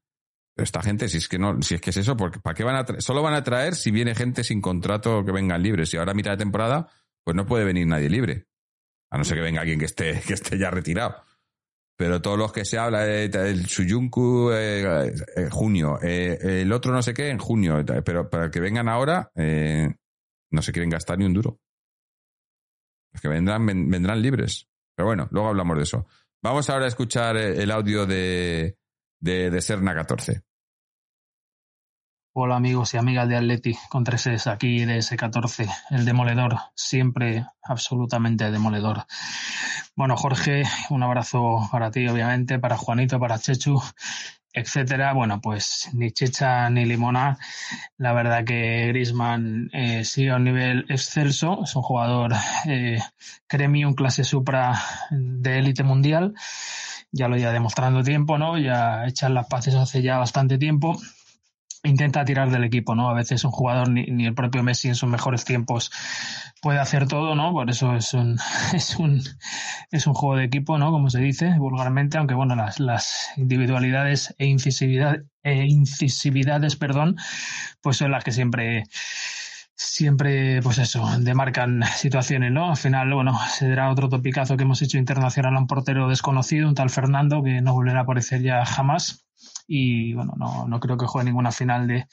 Pero 0.55 0.65
esta 0.65 0.83
gente, 0.83 1.09
si 1.09 1.19
es 1.19 1.29
que 1.29 1.39
no, 1.39 1.63
si 1.63 1.77
es 1.77 1.81
que 1.81 1.91
es 1.91 1.97
eso, 1.97 2.17
porque 2.17 2.41
¿para 2.41 2.55
qué 2.55 2.65
van 2.65 2.75
a 2.77 2.85
traer? 2.85 3.01
Solo 3.01 3.23
van 3.23 3.35
a 3.35 3.45
traer 3.45 3.77
si 3.77 3.91
viene 3.93 4.15
gente 4.15 4.43
sin 4.43 4.61
contrato 4.61 5.25
que 5.25 5.31
vengan 5.33 5.63
libres. 5.63 5.95
Y 5.95 5.97
ahora 5.97 6.11
a 6.13 6.15
mitad 6.17 6.33
de 6.33 6.37
temporada, 6.37 6.89
pues 7.25 7.37
no 7.37 7.47
puede 7.47 7.65
venir 7.65 7.87
nadie 7.87 8.11
libre. 8.11 8.47
A 9.11 9.17
no 9.19 9.25
ser 9.25 9.37
que 9.39 9.43
venga 9.45 9.61
alguien 9.61 9.79
que 9.79 9.85
esté, 9.87 10.21
que 10.27 10.35
esté 10.35 10.59
ya 10.59 10.71
retirado. 10.71 11.23
Pero 11.99 12.23
todos 12.23 12.39
los 12.39 12.53
que 12.53 12.65
se 12.65 12.79
habla, 12.79 13.09
eh, 13.09 13.25
el 13.25 13.67
Suyunku, 13.67 14.51
eh, 14.53 15.13
eh, 15.37 15.49
junio, 15.51 15.99
eh, 16.01 16.39
el 16.63 16.73
otro 16.73 16.93
no 16.93 17.03
sé 17.03 17.13
qué, 17.13 17.29
en 17.29 17.39
junio. 17.39 17.85
Pero 18.05 18.31
para 18.31 18.53
que 18.53 18.61
vengan 18.61 18.89
ahora, 18.89 19.33
eh, 19.35 19.93
no 20.53 20.63
se 20.63 20.71
quieren 20.73 20.91
gastar 20.91 21.19
ni 21.19 21.25
un 21.25 21.35
duro. 21.35 21.59
Los 23.13 23.21
que 23.21 23.29
vendrán, 23.29 23.67
ven- 23.67 23.91
vendrán 23.91 24.23
libres. 24.23 24.69
Pero 24.97 25.07
bueno, 25.09 25.27
luego 25.33 25.49
hablamos 25.49 25.77
de 25.77 25.83
eso. 25.83 26.07
Vamos 26.41 26.71
ahora 26.71 26.85
a 26.85 26.89
escuchar 26.89 27.37
eh, 27.37 27.63
el 27.63 27.71
audio 27.73 28.07
de, 28.07 28.77
de, 29.21 29.51
de 29.51 29.61
Serna 29.61 29.93
14. 29.93 30.43
Hola 32.41 32.55
amigos 32.55 32.95
y 32.95 32.99
amigas 32.99 33.29
de 33.29 33.37
Atleti, 33.37 33.77
con 33.89 34.05
tres 34.05 34.29
es 34.29 34.47
aquí 34.47 34.85
de 34.85 34.99
S14, 34.99 35.69
el 35.91 36.05
demoledor, 36.05 36.57
siempre 36.77 37.45
absolutamente 37.65 38.53
demoledor. 38.53 39.07
Bueno, 39.97 40.17
Jorge, 40.17 40.63
un 40.91 41.03
abrazo 41.03 41.69
para 41.73 41.91
ti, 41.91 42.07
obviamente, 42.07 42.61
para 42.61 42.77
Juanito, 42.77 43.19
para 43.19 43.41
Chechu, 43.41 43.83
etcétera. 44.53 45.15
Bueno, 45.15 45.41
pues 45.41 45.91
ni 45.95 46.13
chicha 46.13 46.71
ni 46.71 46.85
limona. 46.85 47.39
La 47.97 48.13
verdad 48.13 48.45
que 48.45 48.87
Grisman 48.87 49.69
eh, 49.73 50.05
sigue 50.05 50.31
a 50.31 50.37
un 50.37 50.45
nivel 50.45 50.87
excelso, 50.91 51.65
es 51.65 51.75
un 51.75 51.83
jugador 51.83 52.35
eh, 52.67 53.01
clase 53.49 54.23
supra 54.23 54.81
de 55.11 55.59
élite 55.59 55.83
mundial. 55.83 56.35
Ya 57.11 57.27
lo 57.27 57.37
ya 57.37 57.51
demostrando 57.51 58.05
tiempo, 58.05 58.39
¿no? 58.39 58.57
Ya 58.59 59.07
echan 59.07 59.35
las 59.35 59.49
paces 59.49 59.75
hace 59.75 60.03
ya 60.03 60.19
bastante 60.19 60.57
tiempo 60.57 60.97
intenta 61.85 62.25
tirar 62.25 62.51
del 62.51 62.65
equipo, 62.65 62.95
¿no? 62.95 63.09
A 63.09 63.15
veces 63.15 63.45
un 63.45 63.51
jugador, 63.51 63.89
ni, 63.89 64.27
el 64.27 64.35
propio 64.35 64.63
Messi 64.63 64.89
en 64.89 64.95
sus 64.95 65.09
mejores 65.09 65.45
tiempos 65.45 65.91
puede 66.61 66.79
hacer 66.79 67.07
todo, 67.07 67.35
¿no? 67.35 67.53
Por 67.53 67.71
eso 67.71 67.95
es 67.95 68.15
un, 68.15 68.39
es 68.73 68.97
un, 68.97 69.23
es 69.91 70.07
un 70.07 70.15
juego 70.15 70.37
de 70.37 70.45
equipo, 70.45 70.79
¿no? 70.79 70.91
Como 70.91 71.11
se 71.11 71.21
dice 71.21 71.55
vulgarmente, 71.59 72.19
aunque 72.19 72.35
bueno, 72.35 72.57
las, 72.57 72.81
las 72.81 73.31
individualidades 73.37 74.35
e 74.39 74.47
incisividad, 74.47 75.19
e 75.43 75.65
incisividades, 75.67 76.77
perdón, 76.77 77.17
pues 77.81 77.97
son 77.99 78.11
las 78.11 78.25
que 78.25 78.33
siempre, 78.33 78.85
siempre, 79.75 80.61
pues 80.63 80.79
eso, 80.79 81.07
demarcan 81.21 81.83
situaciones, 81.97 82.53
¿no? 82.53 82.71
Al 82.71 82.77
final, 82.77 83.15
bueno, 83.15 83.39
será 83.51 83.91
otro 83.91 84.09
topicazo 84.09 84.57
que 84.57 84.65
hemos 84.65 84.83
hecho 84.83 84.99
internacional 84.99 85.55
a 85.57 85.61
un 85.61 85.67
portero 85.67 86.09
desconocido, 86.09 86.69
un 86.69 86.75
tal 86.75 86.91
Fernando, 86.91 87.43
que 87.43 87.63
no 87.63 87.73
volverá 87.75 88.01
a 88.01 88.03
aparecer 88.03 88.43
ya 88.43 88.65
jamás 88.65 89.28
y 89.69 90.15
bueno, 90.15 90.33
no, 90.37 90.67
no 90.67 90.81
creo 90.81 90.97
que 90.97 91.07
juegue 91.07 91.27
ninguna 91.27 91.53
final 91.53 91.87
de, 91.87 92.07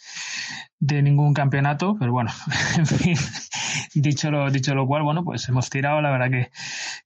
de 0.79 1.01
ningún 1.01 1.33
campeonato, 1.33 1.95
pero 1.99 2.11
bueno, 2.11 2.31
en 2.77 2.85
fin, 2.85 3.17
dicho 3.95 4.29
lo, 4.29 4.51
dicho 4.51 4.75
lo 4.75 4.85
cual, 4.85 5.03
bueno, 5.03 5.23
pues 5.23 5.47
hemos 5.49 5.69
tirado, 5.69 6.01
la 6.01 6.11
verdad 6.11 6.29
que, 6.29 6.51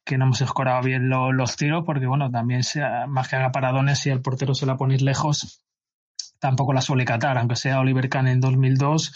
que 0.03 0.17
no 0.17 0.25
hemos 0.25 0.41
escorado 0.41 0.81
bien 0.81 1.07
lo- 1.09 1.31
los 1.31 1.55
tiros, 1.55 1.83
porque 1.85 2.07
bueno, 2.07 2.31
también 2.31 2.63
sea, 2.63 3.05
más 3.07 3.27
que 3.27 3.35
haga 3.37 3.51
paradones, 3.51 3.99
si 3.99 4.09
al 4.09 4.21
portero 4.21 4.55
se 4.55 4.65
la 4.65 4.75
ponéis 4.75 5.01
lejos, 5.03 5.63
tampoco 6.39 6.73
la 6.73 6.81
suele 6.81 7.05
catar, 7.05 7.37
aunque 7.37 7.55
sea 7.55 7.79
Oliver 7.79 8.09
Kahn 8.09 8.27
en 8.27 8.39
2002 8.39 9.13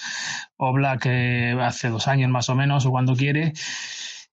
o 0.57 0.73
Black 0.73 1.05
eh, 1.07 1.57
hace 1.61 1.89
dos 1.89 2.07
años 2.07 2.29
más 2.29 2.49
o 2.49 2.55
menos, 2.55 2.85
o 2.85 2.91
cuando 2.91 3.15
quiere, 3.15 3.53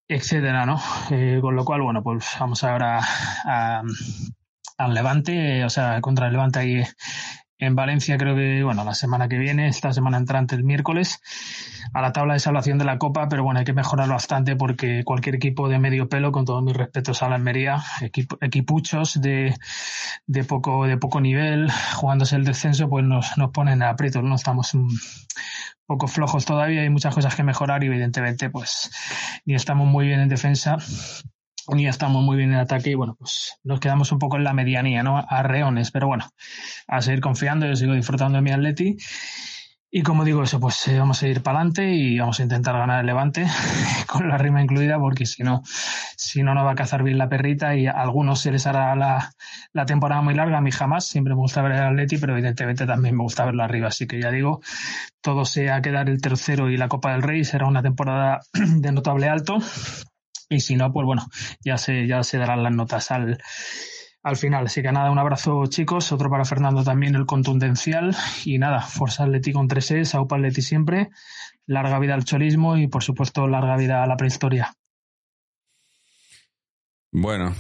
etcétera, 0.09 0.67
¿no? 0.67 0.81
Eh, 1.11 1.39
con 1.41 1.55
lo 1.57 1.65
cual, 1.65 1.83
bueno, 1.83 2.03
pues 2.03 2.27
vamos 2.39 2.63
ahora 2.65 3.01
a, 3.47 3.83
al 4.81 4.95
Levante, 4.95 5.65
o 5.65 5.71
sea, 5.71 6.01
contra 6.01 6.27
el 6.27 6.33
Levante 6.33 6.59
ahí 6.59 6.83
en 7.59 7.75
Valencia, 7.75 8.17
creo 8.17 8.35
que, 8.35 8.63
bueno, 8.65 8.85
la 8.85 8.95
semana 8.95 9.29
que 9.29 9.37
viene, 9.37 9.69
esta 9.69 9.93
semana 9.93 10.17
entrante 10.17 10.55
el 10.55 10.65
miércoles, 10.65 11.21
a 11.93 12.01
la 12.01 12.13
tabla 12.13 12.33
de 12.33 12.41
salvación 12.41 12.79
de 12.79 12.87
la 12.87 12.97
Copa, 12.97 13.29
pero 13.29 13.45
bueno, 13.45 13.59
hay 13.61 13.67
que 13.67 13.75
mejorarlo 13.75 14.15
bastante 14.15 14.57
porque 14.57 15.05
cualquier 15.05 15.35
equipo 15.35 15.69
de 15.69 15.79
medio 15.79 16.09
pelo, 16.09 16.33
con 16.33 16.47
todos 16.47 16.63
mis 16.63 16.75
respetos 16.75 17.23
a 17.23 17.29
la 17.29 17.35
Almería, 17.35 17.83
equipo- 18.01 18.39
equipuchos 18.41 19.21
de, 19.21 19.55
de 20.27 20.45
poco, 20.45 20.87
de 20.87 20.97
poco 20.97 21.21
nivel, 21.21 21.71
jugándose 21.97 22.37
el 22.37 22.45
descenso, 22.45 22.89
pues 22.89 23.05
nos, 23.05 23.37
nos 23.37 23.51
ponen 23.51 23.83
a 23.83 23.91
aprietos, 23.91 24.23
¿no? 24.23 24.35
Estamos 24.37 24.73
un 24.73 24.89
poco 25.85 26.07
flojos 26.07 26.47
todavía, 26.47 26.81
hay 26.83 26.91
muchas 26.91 27.15
cosas 27.15 27.35
que 27.35 27.43
mejorar 27.43 27.85
y 27.85 27.89
evidentemente, 27.89 28.49
pues, 28.49 28.91
ni 29.45 29.55
estamos 29.55 29.87
muy 29.87 30.07
bien 30.07 30.21
en 30.21 30.29
defensa, 30.31 30.79
ni 31.75 31.87
estamos 31.87 32.23
muy 32.23 32.37
bien 32.37 32.53
en 32.53 32.59
ataque 32.59 32.91
y 32.91 32.95
bueno, 32.95 33.17
pues 33.19 33.57
nos 33.65 33.81
quedamos 33.81 34.13
un 34.13 34.19
poco 34.19 34.37
en 34.37 34.45
la 34.45 34.53
medianía, 34.53 35.03
¿no? 35.03 35.19
A 35.19 35.43
reones, 35.43 35.91
pero 35.91 36.07
bueno, 36.07 36.31
a 36.87 37.03
seguir 37.03 37.21
confiando, 37.21 37.67
yo 37.67 37.77
sigo 37.77 37.95
disfrutando 37.95 38.37
de 38.37 38.43
mi 38.43 38.51
Atleti. 38.51 38.97
Y 39.93 40.03
como 40.03 40.25
digo 40.25 40.45
eso, 40.45 40.61
pues 40.61 40.87
eh, 40.87 41.01
vamos 41.01 41.21
a 41.21 41.27
ir 41.27 41.43
para 41.43 41.59
adelante 41.59 41.93
y 41.93 42.17
vamos 42.17 42.39
a 42.39 42.45
intentar 42.45 42.77
ganar 42.79 43.01
el 43.01 43.07
Levante 43.07 43.45
con 44.07 44.29
la 44.29 44.39
rima 44.39 44.63
incluida 44.63 45.01
porque 45.01 45.27
si 45.27 45.43
no, 45.43 45.63
si 46.17 46.45
no, 46.45 46.55
no 46.55 46.65
va 46.65 46.73
a 46.73 46.75
cazar 46.77 47.03
bien 47.03 47.19
la 47.19 47.29
perrita 47.29 47.75
y 47.75 47.89
a 47.89 47.93
algunos 47.93 48.41
se 48.41 48.53
les 48.53 48.69
hará 48.69 48.95
la, 48.95 49.33
la 49.73 49.87
temporada 49.87 50.23
muy 50.23 50.35
larga, 50.35 50.59
a 50.59 50.61
mí 50.61 50.71
jamás, 50.71 51.07
siempre 51.07 51.35
me 51.35 51.41
gusta 51.41 51.61
ver 51.63 51.73
el 51.73 51.81
Atleti, 51.81 52.19
pero 52.19 52.35
evidentemente 52.35 52.87
también 52.87 53.17
me 53.17 53.25
gusta 53.25 53.45
verlo 53.45 53.65
arriba, 53.65 53.89
así 53.89 54.07
que 54.07 54.21
ya 54.21 54.31
digo, 54.31 54.61
todo 55.21 55.45
sea 55.45 55.83
quedar 55.83 56.09
el 56.09 56.21
tercero 56.21 56.71
y 56.71 56.77
la 56.77 56.87
Copa 56.89 57.11
del 57.11 57.23
Rey, 57.23 57.43
será 57.43 57.67
una 57.67 57.83
temporada 57.83 58.43
de 58.53 58.93
notable 58.93 59.29
alto 59.29 59.59
y 60.51 60.61
si 60.61 60.77
no, 60.77 60.93
pues 60.93 61.07
bueno, 61.07 61.27
ya 61.65 61.79
se, 61.79 62.07
ya 62.07 62.23
se 62.25 62.37
darán 62.39 62.63
las 62.65 62.73
notas 62.75 63.11
al, 63.13 63.41
al 64.23 64.37
final. 64.37 64.67
Así 64.67 64.83
que 64.83 64.91
nada, 64.93 65.11
un 65.11 65.19
abrazo 65.19 65.65
chicos, 65.67 66.11
otro 66.13 66.29
para 66.29 66.45
Fernando 66.45 66.83
también, 66.85 67.15
el 67.15 67.25
contundencial. 67.25 68.15
Y 68.45 68.59
nada, 68.59 68.83
Forza 68.83 69.23
Atleti 69.25 69.53
con 69.53 69.69
3 69.69 69.91
S, 69.93 70.17
Aupa 70.17 70.37
Atleti 70.37 70.61
siempre, 70.61 71.11
larga 71.67 71.99
vida 72.01 72.15
al 72.15 72.25
cholismo 72.25 72.77
y 72.77 72.89
por 72.89 73.03
supuesto 73.05 73.47
larga 73.47 73.77
vida 73.77 74.03
a 74.03 74.07
la 74.07 74.17
prehistoria. 74.17 74.75
Bueno, 77.13 77.55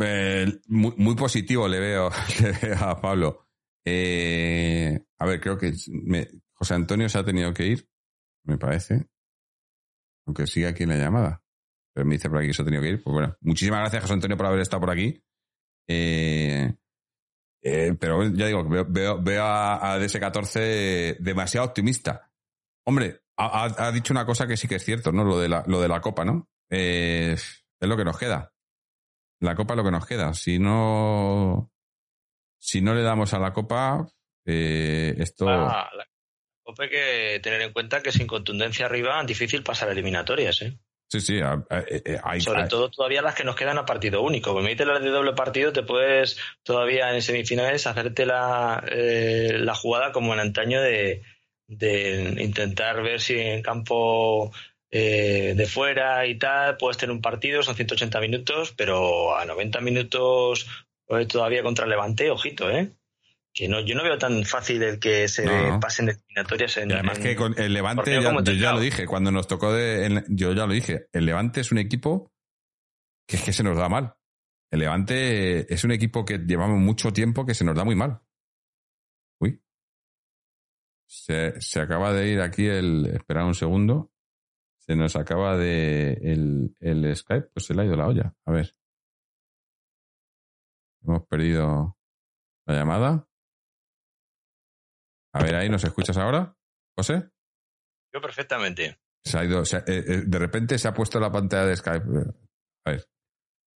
eh, 0.00 0.46
muy, 0.68 0.94
muy 0.96 1.14
positivo 1.16 1.68
le 1.68 1.80
veo, 1.80 2.10
le 2.40 2.52
veo 2.52 2.78
a 2.84 3.00
Pablo. 3.00 3.46
Eh, 3.84 4.98
a 5.18 5.26
ver, 5.26 5.40
creo 5.40 5.58
que 5.58 5.72
me- 5.88 6.28
José 6.52 6.74
Antonio 6.74 7.08
se 7.08 7.18
ha 7.18 7.24
tenido 7.24 7.52
que 7.52 7.66
ir, 7.66 7.88
me 8.44 8.58
parece. 8.58 9.06
Aunque 10.24 10.46
sigue 10.46 10.68
aquí 10.68 10.84
en 10.84 10.90
la 10.90 10.96
llamada. 10.98 11.41
Pero 11.94 12.06
me 12.06 12.14
dice 12.14 12.28
por 12.28 12.38
aquí 12.38 12.48
que 12.48 12.54
se 12.54 12.62
ha 12.62 12.64
tenido 12.64 12.82
que 12.82 12.88
ir. 12.88 13.02
Pues 13.02 13.12
bueno, 13.12 13.36
muchísimas 13.40 13.80
gracias, 13.80 14.02
José 14.02 14.14
Antonio, 14.14 14.36
por 14.36 14.46
haber 14.46 14.60
estado 14.60 14.80
por 14.80 14.90
aquí. 14.90 15.22
Eh, 15.86 16.72
eh, 17.62 17.94
pero 17.98 18.28
ya 18.28 18.46
digo, 18.46 18.64
veo, 18.68 19.20
veo, 19.22 19.44
a, 19.44 19.94
a 19.94 19.98
DS14 19.98 21.18
demasiado 21.18 21.66
optimista. 21.66 22.30
Hombre, 22.84 23.20
ha, 23.36 23.90
dicho 23.92 24.12
una 24.12 24.26
cosa 24.26 24.46
que 24.46 24.56
sí 24.56 24.66
que 24.68 24.76
es 24.76 24.84
cierto, 24.84 25.12
¿no? 25.12 25.24
Lo 25.24 25.38
de 25.38 25.48
la, 25.48 25.64
lo 25.66 25.80
de 25.80 25.88
la 25.88 26.00
copa, 26.00 26.24
¿no? 26.24 26.48
Eh, 26.70 27.32
es 27.34 27.64
lo 27.80 27.96
que 27.96 28.04
nos 28.04 28.18
queda. 28.18 28.52
La 29.40 29.54
copa 29.54 29.74
es 29.74 29.78
lo 29.78 29.84
que 29.84 29.90
nos 29.90 30.06
queda. 30.06 30.34
Si 30.34 30.58
no, 30.58 31.70
si 32.58 32.80
no 32.80 32.94
le 32.94 33.02
damos 33.02 33.34
a 33.34 33.38
la 33.38 33.52
copa, 33.52 34.08
esto. 34.44 35.48
Ah, 35.48 35.90
la 35.96 36.06
Copa 36.62 36.84
hay 36.84 36.90
que 36.90 37.40
tener 37.42 37.60
en 37.62 37.72
cuenta 37.72 38.02
que 38.02 38.12
sin 38.12 38.26
contundencia 38.26 38.86
arriba, 38.86 39.22
difícil 39.24 39.62
pasar 39.62 39.90
eliminatorias, 39.90 40.62
¿eh? 40.62 40.78
Sí, 41.12 41.20
sí. 41.20 41.40
a- 41.42 41.62
eh, 41.68 42.18
hay- 42.24 42.40
Sobre 42.40 42.62
hay- 42.62 42.68
todo 42.68 42.88
todavía 42.90 43.20
las 43.20 43.34
que 43.34 43.44
nos 43.44 43.54
quedan 43.54 43.76
a 43.76 43.84
partido 43.84 44.22
único. 44.22 44.54
Me 44.54 44.62
metes 44.62 44.86
las 44.86 45.02
de 45.02 45.10
doble 45.10 45.34
partido, 45.34 45.70
te 45.70 45.82
puedes 45.82 46.38
todavía 46.62 47.14
en 47.14 47.20
semifinales 47.20 47.86
hacerte 47.86 48.24
la, 48.24 48.82
eh, 48.90 49.58
la 49.58 49.74
jugada 49.74 50.10
como 50.12 50.32
en 50.32 50.40
antaño 50.40 50.80
de, 50.80 51.22
de 51.66 52.34
intentar 52.38 53.02
ver 53.02 53.20
si 53.20 53.38
en 53.38 53.60
campo 53.60 54.52
eh, 54.90 55.52
de 55.54 55.66
fuera 55.66 56.24
y 56.26 56.38
tal 56.38 56.78
puedes 56.78 56.96
tener 56.96 57.14
un 57.14 57.20
partido, 57.20 57.62
son 57.62 57.76
180 57.76 58.18
minutos, 58.18 58.72
pero 58.74 59.36
a 59.36 59.44
90 59.44 59.82
minutos 59.82 60.66
eh, 61.08 61.26
todavía 61.26 61.62
contra 61.62 61.86
Levante, 61.86 62.30
ojito, 62.30 62.70
¿eh? 62.70 62.90
Que 63.54 63.68
no, 63.68 63.80
yo 63.80 63.94
no 63.94 64.02
veo 64.02 64.16
tan 64.16 64.44
fácil 64.44 64.82
el 64.82 64.98
que 64.98 65.28
se 65.28 65.44
No, 65.44 65.72
no. 65.72 65.80
pasen 65.80 66.08
eliminatorias 66.08 66.76
en. 66.78 66.90
Y 66.90 66.94
además 66.94 67.18
en- 67.18 67.22
que 67.24 67.36
con 67.36 67.58
el 67.58 67.72
Levante, 67.74 68.10
ya- 68.22 68.32
yo 68.42 68.52
ya 68.52 68.72
lo 68.72 68.80
dije, 68.80 69.06
cuando 69.06 69.30
nos 69.30 69.46
tocó 69.46 69.72
de, 69.72 70.06
en- 70.06 70.24
yo 70.28 70.52
ya 70.54 70.66
lo 70.66 70.72
dije, 70.72 71.08
el 71.12 71.26
Levante 71.26 71.60
es 71.60 71.70
un 71.70 71.78
equipo 71.78 72.32
que 73.26 73.36
es 73.36 73.42
que 73.44 73.52
se 73.52 73.62
nos 73.62 73.76
da 73.76 73.88
mal. 73.90 74.14
El 74.70 74.78
Levante 74.80 75.72
es 75.72 75.84
un 75.84 75.92
equipo 75.92 76.24
que 76.24 76.38
llevamos 76.38 76.78
mucho 76.80 77.12
tiempo 77.12 77.44
que 77.44 77.52
se 77.54 77.62
nos 77.64 77.76
da 77.76 77.84
muy 77.84 77.94
mal. 77.94 78.22
Uy. 79.38 79.62
Se, 81.06 81.60
se 81.60 81.80
acaba 81.80 82.14
de 82.14 82.28
ir 82.28 82.40
aquí 82.40 82.66
el. 82.66 83.04
Esperad 83.14 83.46
un 83.46 83.54
segundo. 83.54 84.12
Se 84.78 84.96
nos 84.96 85.14
acaba 85.14 85.58
de. 85.58 86.12
El, 86.22 86.74
el 86.80 87.14
Skype, 87.14 87.48
pues 87.52 87.66
se 87.66 87.74
le 87.74 87.82
ha 87.82 87.84
ido 87.84 87.96
la 87.96 88.06
olla. 88.06 88.34
A 88.46 88.50
ver. 88.52 88.74
Hemos 91.04 91.26
perdido 91.26 91.98
la 92.66 92.74
llamada. 92.74 93.28
A 95.34 95.42
ver, 95.42 95.54
ahí, 95.54 95.68
¿nos 95.68 95.84
escuchas 95.84 96.16
ahora, 96.16 96.56
José? 96.96 97.30
Yo 98.12 98.20
perfectamente. 98.20 98.98
Se 99.24 99.38
ha 99.38 99.44
ido, 99.44 99.64
se 99.64 99.76
ha- 99.76 99.84
eh, 99.86 100.04
eh, 100.06 100.22
de 100.26 100.38
repente 100.38 100.78
se 100.78 100.88
ha 100.88 100.94
puesto 100.94 101.18
la 101.20 101.30
pantalla 101.32 101.66
de 101.66 101.76
Skype. 101.76 102.04
A 102.84 102.90
ver. 102.90 103.08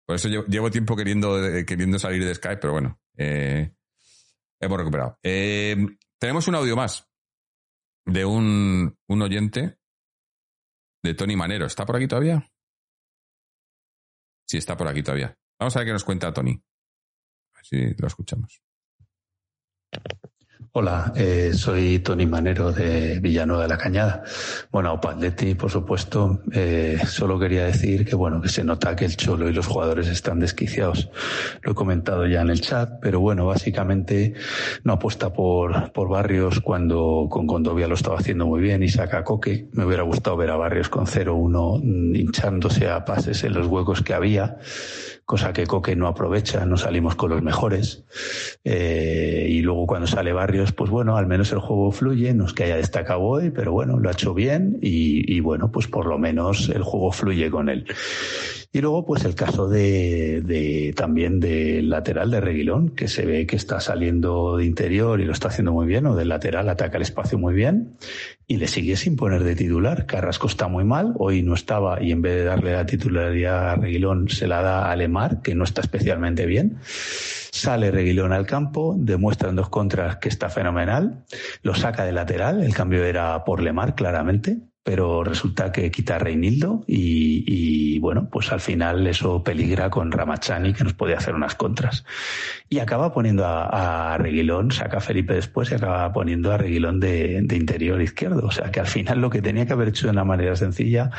Por 0.07 0.17
eso 0.17 0.29
llevo, 0.29 0.45
llevo 0.47 0.71
tiempo 0.71 0.95
queriendo, 0.97 1.43
eh, 1.45 1.65
queriendo 1.65 1.99
salir 1.99 2.25
de 2.25 2.35
Skype, 2.35 2.59
pero 2.59 2.73
bueno. 2.75 3.01
eh, 3.17 3.75
hemos 4.61 4.79
recuperado. 4.79 5.19
Tenemos 5.23 6.49
un 6.49 6.55
audio 6.55 6.77
más 6.77 7.09
de 8.07 8.25
un, 8.25 8.99
un 9.09 9.23
oyente 9.23 9.79
de 11.03 11.15
Tony 11.15 11.37
Manero. 11.37 11.67
¿Está 11.67 11.85
por 11.87 11.97
aquí 11.97 12.07
todavía? 12.09 12.47
Sí, 14.49 14.59
está 14.59 14.77
por 14.77 14.89
aquí 14.89 15.03
todavía. 15.03 15.37
Vamos 15.59 15.75
a 15.77 15.81
ver 15.81 15.87
qué 15.89 15.93
nos 15.93 16.05
cuenta 16.05 16.33
Tony. 16.33 16.53
A 16.53 17.57
ver 17.59 17.65
si 17.67 17.95
lo 18.01 18.07
escuchamos. 18.07 18.63
Hola, 20.79 21.11
eh, 21.17 21.53
soy 21.55 22.01
Tony 22.01 22.27
Manero 22.27 22.71
de 22.71 23.19
Villanueva 23.19 23.63
de 23.63 23.69
la 23.71 23.79
Cañada. 23.79 24.25
Bueno, 24.71 24.91
a 24.91 25.01
Padletti, 25.01 25.55
por 25.55 25.71
supuesto, 25.71 26.43
eh, 26.53 26.99
solo 27.07 27.39
quería 27.39 27.65
decir 27.65 28.05
que 28.05 28.15
bueno, 28.15 28.43
que 28.43 28.51
se 28.51 28.63
nota 28.63 28.95
que 28.95 29.07
el 29.07 29.17
Cholo 29.17 29.49
y 29.49 29.55
los 29.55 29.67
jugadores 29.67 30.07
están 30.07 30.39
desquiciados. 30.39 31.09
Lo 31.63 31.73
he 31.73 31.75
comentado 31.75 32.27
ya 32.27 32.43
en 32.43 32.51
el 32.51 32.61
chat, 32.61 32.91
pero 33.01 33.21
bueno, 33.21 33.47
básicamente 33.47 34.35
no 34.85 34.93
apuesta 34.93 35.33
por, 35.33 35.93
por 35.93 36.11
Barrios 36.11 36.61
cuando 36.61 37.27
con 37.31 37.47
Condovia 37.47 37.89
lo 37.89 37.95
estaba 37.95 38.19
haciendo 38.19 38.45
muy 38.45 38.61
bien 38.61 38.83
y 38.83 38.91
saca 38.91 39.25
Coque. 39.25 39.69
Me 39.73 39.87
hubiera 39.87 40.03
gustado 40.03 40.37
ver 40.37 40.51
a 40.51 40.57
Barrios 40.57 40.91
con 40.91 41.07
0-1 41.07 41.81
mm, 41.83 42.17
hinchándose 42.17 42.87
a 42.91 43.03
pases 43.03 43.45
en 43.45 43.55
los 43.55 43.67
huecos 43.67 44.03
que 44.03 44.13
había 44.13 44.59
cosa 45.27 45.53
que 45.53 45.67
Coque 45.67 45.97
no 45.97 46.07
aprovecha, 46.07 46.65
no 46.65 46.77
salimos 46.77 47.17
con 47.17 47.31
los 47.31 47.43
mejores. 47.43 48.05
Eh, 48.65 49.49
y 49.51 49.61
luego 49.61 49.87
cuando 49.87 50.07
sale 50.07 50.33
Barrios, 50.33 50.73
pues 50.73 50.89
bueno, 50.89 51.17
al 51.17 51.27
menos 51.27 51.51
el 51.53 51.59
juego 51.59 51.91
fluye, 51.91 52.33
no 52.33 52.47
es 52.47 52.53
que 52.53 52.65
haya 52.65 52.77
destacado 52.77 53.21
hoy, 53.21 53.51
pero 53.51 53.73
bueno, 53.73 53.99
lo 53.99 54.09
ha 54.09 54.13
hecho 54.13 54.35
bien 54.35 54.79
y, 54.81 55.31
y 55.31 55.41
bueno, 55.41 55.73
pues 55.73 55.89
por 55.89 56.07
lo 56.07 56.17
menos 56.17 56.69
el 56.69 56.85
juego 56.85 57.11
fluye 57.11 57.51
con 57.51 57.69
él. 57.69 57.87
Y 58.77 58.83
luego, 58.83 59.07
pues 59.07 59.25
el 59.25 59.35
caso 59.35 59.71
de, 59.71 60.43
de 60.45 60.93
también 60.95 61.41
del 61.41 61.89
lateral 61.89 62.31
de 62.31 62.43
Reguilón, 62.43 62.91
que 62.91 63.09
se 63.09 63.25
ve 63.25 63.47
que 63.47 63.57
está 63.57 63.81
saliendo 63.81 64.59
de 64.59 64.67
interior 64.67 65.19
y 65.19 65.25
lo 65.25 65.33
está 65.33 65.49
haciendo 65.49 65.73
muy 65.73 65.87
bien, 65.87 66.05
o 66.05 66.15
del 66.15 66.29
lateral 66.29 66.69
ataca 66.69 66.99
el 66.99 67.03
espacio 67.03 67.39
muy 67.39 67.55
bien, 67.55 67.97
y 68.47 68.59
le 68.59 68.69
sigue 68.69 68.97
sin 68.97 69.17
poner 69.17 69.45
de 69.45 69.57
titular. 69.57 70.05
Carrasco 70.05 70.47
está 70.47 70.69
muy 70.69 70.85
mal, 70.85 71.15
hoy 71.19 71.43
no 71.43 71.55
estaba, 71.55 72.03
y 72.03 72.13
en 72.13 72.21
vez 72.21 72.35
de 72.35 72.45
darle 72.45 72.73
la 72.73 72.85
titularidad 72.85 73.71
a 73.71 73.77
Reguilón, 73.77 74.29
se 74.29 74.47
la 74.47 74.61
da 74.61 74.93
a 74.93 74.95
Lemar, 74.95 75.41
que 75.41 75.55
no 75.55 75.65
está 75.65 75.81
especialmente 75.81 76.45
bien. 76.45 76.77
Sale 76.83 77.91
Reguilón 77.91 78.35
al 78.35 78.45
campo, 78.45 78.95
demuestra 78.99 79.49
en 79.49 79.57
dos 79.57 79.71
contras 79.71 80.17
que 80.17 80.29
está 80.29 80.51
fenomenal, 80.51 81.25
lo 81.63 81.75
saca 81.75 82.05
de 82.05 82.13
lateral, 82.13 82.63
el 82.63 82.75
cambio 82.75 83.03
era 83.07 83.43
por 83.43 83.63
Lemar, 83.63 83.95
claramente, 83.95 84.59
pero 84.87 85.25
resulta 85.25 85.73
que 85.73 85.91
quita 85.91 86.15
a 86.15 86.19
Reinildo 86.21 86.85
y, 86.87 87.43
y, 87.45 87.99
bueno, 87.99 88.29
pues 88.31 88.53
al 88.53 88.61
final 88.61 89.05
eso 89.09 89.43
peligra 89.43 89.91
con 89.91 90.13
Ramachani 90.13 90.73
que 90.75 90.85
nos 90.85 90.93
puede 90.93 91.17
hacer 91.17 91.35
unas 91.35 91.57
contras. 91.57 92.05
Y 92.69 92.79
acaba 92.79 93.13
poniendo 93.13 93.45
a, 93.45 94.13
a 94.15 94.17
Reguilón, 94.17 94.71
saca 94.71 94.99
a 94.99 95.01
Felipe 95.01 95.35
después 95.35 95.73
y 95.73 95.75
acaba 95.75 96.13
poniendo 96.13 96.53
a 96.53 96.59
Reguilón 96.59 97.01
de, 97.01 97.41
de, 97.43 97.57
interior 97.57 98.01
izquierdo. 98.01 98.47
O 98.47 98.53
sea 98.53 98.71
que 98.71 98.79
al 98.79 98.87
final 98.87 99.21
lo 99.21 99.29
que 99.29 99.43
tenía 99.43 99.67
que 99.67 99.73
haber 99.73 99.89
hecho 99.89 100.07
de 100.07 100.13
una 100.13 100.25
manera 100.25 100.55
sencilla 100.55 101.11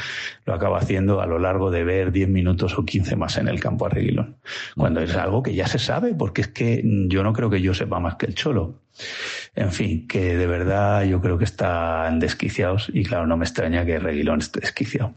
lo 0.45 0.53
acaba 0.53 0.77
haciendo 0.77 1.19
a 1.19 1.25
lo 1.25 1.37
largo 1.37 1.69
de 1.69 1.83
ver 1.83 2.13
10 2.13 2.29
minutos 2.29 2.79
o 2.79 2.85
15 2.85 3.17
más 3.17 3.35
en 3.35 3.49
el 3.49 3.59
campo 3.59 3.85
a 3.85 3.89
Reguilón. 3.89 4.37
Cuando 4.77 5.01
es 5.01 5.13
algo 5.13 5.43
que 5.43 5.53
ya 5.53 5.67
se 5.67 5.77
sabe, 5.77 6.13
porque 6.13 6.39
es 6.39 6.47
que 6.47 6.81
yo 7.09 7.21
no 7.21 7.33
creo 7.33 7.49
que 7.49 7.61
yo 7.61 7.73
sepa 7.73 7.99
más 7.99 8.15
que 8.15 8.27
el 8.27 8.33
Cholo. 8.33 8.86
En 9.55 9.71
fin, 9.71 10.07
que 10.07 10.37
de 10.37 10.47
verdad 10.47 11.03
yo 11.03 11.21
creo 11.21 11.37
que 11.37 11.45
están 11.45 12.19
desquiciados 12.19 12.89
y 12.93 13.03
claro, 13.03 13.27
no 13.27 13.37
me 13.37 13.45
extraña 13.45 13.85
que 13.85 13.99
Reguilón 13.99 14.39
esté 14.39 14.59
desquiciado. 14.59 15.15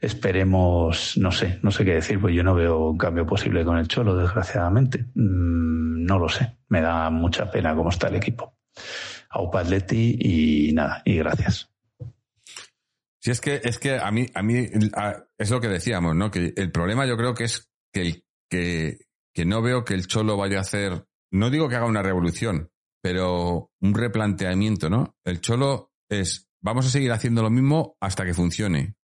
Esperemos, 0.00 1.16
no 1.16 1.32
sé, 1.32 1.58
no 1.62 1.70
sé 1.70 1.84
qué 1.84 1.94
decir, 1.94 2.20
pues 2.20 2.34
yo 2.34 2.42
no 2.42 2.54
veo 2.54 2.90
un 2.90 2.98
cambio 2.98 3.26
posible 3.26 3.64
con 3.64 3.76
el 3.78 3.88
Cholo, 3.88 4.16
desgraciadamente. 4.16 5.06
Mm, 5.14 6.04
no 6.04 6.18
lo 6.18 6.28
sé, 6.28 6.56
me 6.68 6.80
da 6.80 7.10
mucha 7.10 7.50
pena 7.50 7.74
cómo 7.74 7.90
está 7.90 8.08
el 8.08 8.16
equipo. 8.16 8.56
A 9.30 9.58
Atleti 9.58 10.16
y 10.20 10.72
nada, 10.72 11.02
y 11.04 11.16
gracias. 11.16 11.70
Sí, 13.20 13.32
es 13.32 13.40
que, 13.40 13.60
es 13.64 13.78
que 13.78 13.98
a 13.98 14.10
mí, 14.12 14.26
a 14.34 14.42
mí 14.42 14.68
es 15.36 15.50
lo 15.50 15.60
que 15.60 15.68
decíamos, 15.68 16.14
¿no? 16.14 16.30
Que 16.30 16.52
el 16.56 16.70
problema 16.70 17.06
yo 17.06 17.16
creo 17.16 17.34
que 17.34 17.44
es 17.44 17.68
que, 17.92 18.22
que, 18.48 18.98
que 19.34 19.44
no 19.44 19.62
veo 19.62 19.84
que 19.84 19.94
el 19.94 20.06
Cholo 20.06 20.36
vaya 20.36 20.58
a 20.58 20.60
hacer, 20.60 21.06
no 21.32 21.50
digo 21.50 21.68
que 21.68 21.74
haga 21.74 21.86
una 21.86 22.02
revolución, 22.02 22.70
pero 23.06 23.70
un 23.82 23.94
replanteamiento, 23.94 24.90
¿no? 24.90 25.16
El 25.24 25.40
Cholo 25.40 25.92
es, 26.10 26.50
vamos 26.60 26.86
a 26.86 26.90
seguir 26.90 27.12
haciendo 27.12 27.40
lo 27.40 27.50
mismo 27.50 27.96
hasta 28.00 28.24
que 28.24 28.34
funcione. 28.34 28.96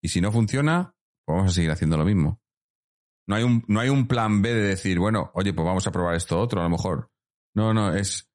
Y 0.00 0.08
si 0.10 0.20
no 0.20 0.30
funciona, 0.30 0.94
pues 1.24 1.34
vamos 1.36 1.50
a 1.50 1.54
seguir 1.56 1.72
haciendo 1.72 1.96
lo 1.96 2.04
mismo. 2.04 2.40
No 3.26 3.34
hay 3.34 3.42
un, 3.42 3.64
no 3.66 3.80
hay 3.80 3.88
un 3.88 4.06
plan 4.06 4.40
B 4.40 4.54
de 4.54 4.62
decir, 4.62 5.00
bueno, 5.00 5.32
oye, 5.34 5.52
pues 5.52 5.66
vamos 5.66 5.84
a 5.84 5.90
probar 5.90 6.14
esto 6.14 6.38
otro, 6.38 6.60
a 6.60 6.62
lo 6.62 6.70
mejor. 6.70 7.10
No, 7.56 7.74
no, 7.74 7.92
es, 7.92 8.30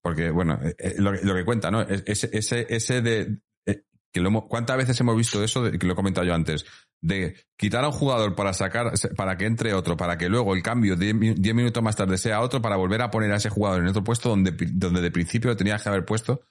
porque, 0.00 0.30
bueno, 0.30 0.58
eh, 0.78 0.94
lo, 0.96 1.12
lo 1.12 1.34
que 1.34 1.44
cuenta, 1.44 1.70
¿no? 1.70 1.82
Ese, 1.82 2.30
ese, 2.32 2.66
ese 2.70 3.02
de, 3.02 3.42
eh, 3.66 3.82
que 4.10 4.22
¿cuántas 4.48 4.78
veces 4.78 4.98
hemos 5.02 5.18
visto 5.18 5.44
eso? 5.44 5.70
Que 5.70 5.86
lo 5.86 5.92
he 5.92 5.96
comentado 5.96 6.26
yo 6.26 6.32
antes, 6.32 6.64
de 7.02 7.34
quitar 7.56 7.84
a 7.84 7.88
un 7.88 7.92
jugador 7.92 8.34
para 8.34 8.54
sacar, 8.54 8.92
para 9.16 9.36
que 9.36 9.44
entre 9.44 9.74
otro, 9.74 9.96
para 9.96 10.16
que 10.16 10.28
luego 10.28 10.54
el 10.54 10.62
cambio 10.62 10.96
10 10.96 11.54
minutos 11.54 11.82
más 11.82 11.96
tarde 11.96 12.16
sea 12.16 12.40
otro, 12.40 12.62
para 12.62 12.76
volver 12.76 13.02
a 13.02 13.10
poner 13.10 13.32
a 13.32 13.36
ese 13.36 13.50
jugador 13.50 13.82
en 13.82 13.88
otro 13.88 14.04
puesto 14.04 14.30
donde, 14.30 14.52
donde 14.72 15.00
de 15.00 15.10
principio 15.10 15.50
lo 15.50 15.56
tenías 15.56 15.82
que 15.82 15.88
haber 15.88 16.04
puesto. 16.04 16.42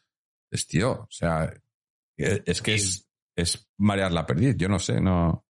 Es 0.51 0.67
tío, 0.67 0.91
o 0.91 1.07
sea, 1.09 1.51
es 2.17 2.61
que 2.61 2.75
es, 2.75 3.09
es 3.35 3.67
marear 3.77 4.11
la 4.11 4.25
perdiz, 4.25 4.55
yo 4.57 4.67
no 4.67 4.77
sé, 4.77 4.99
no. 4.99 5.45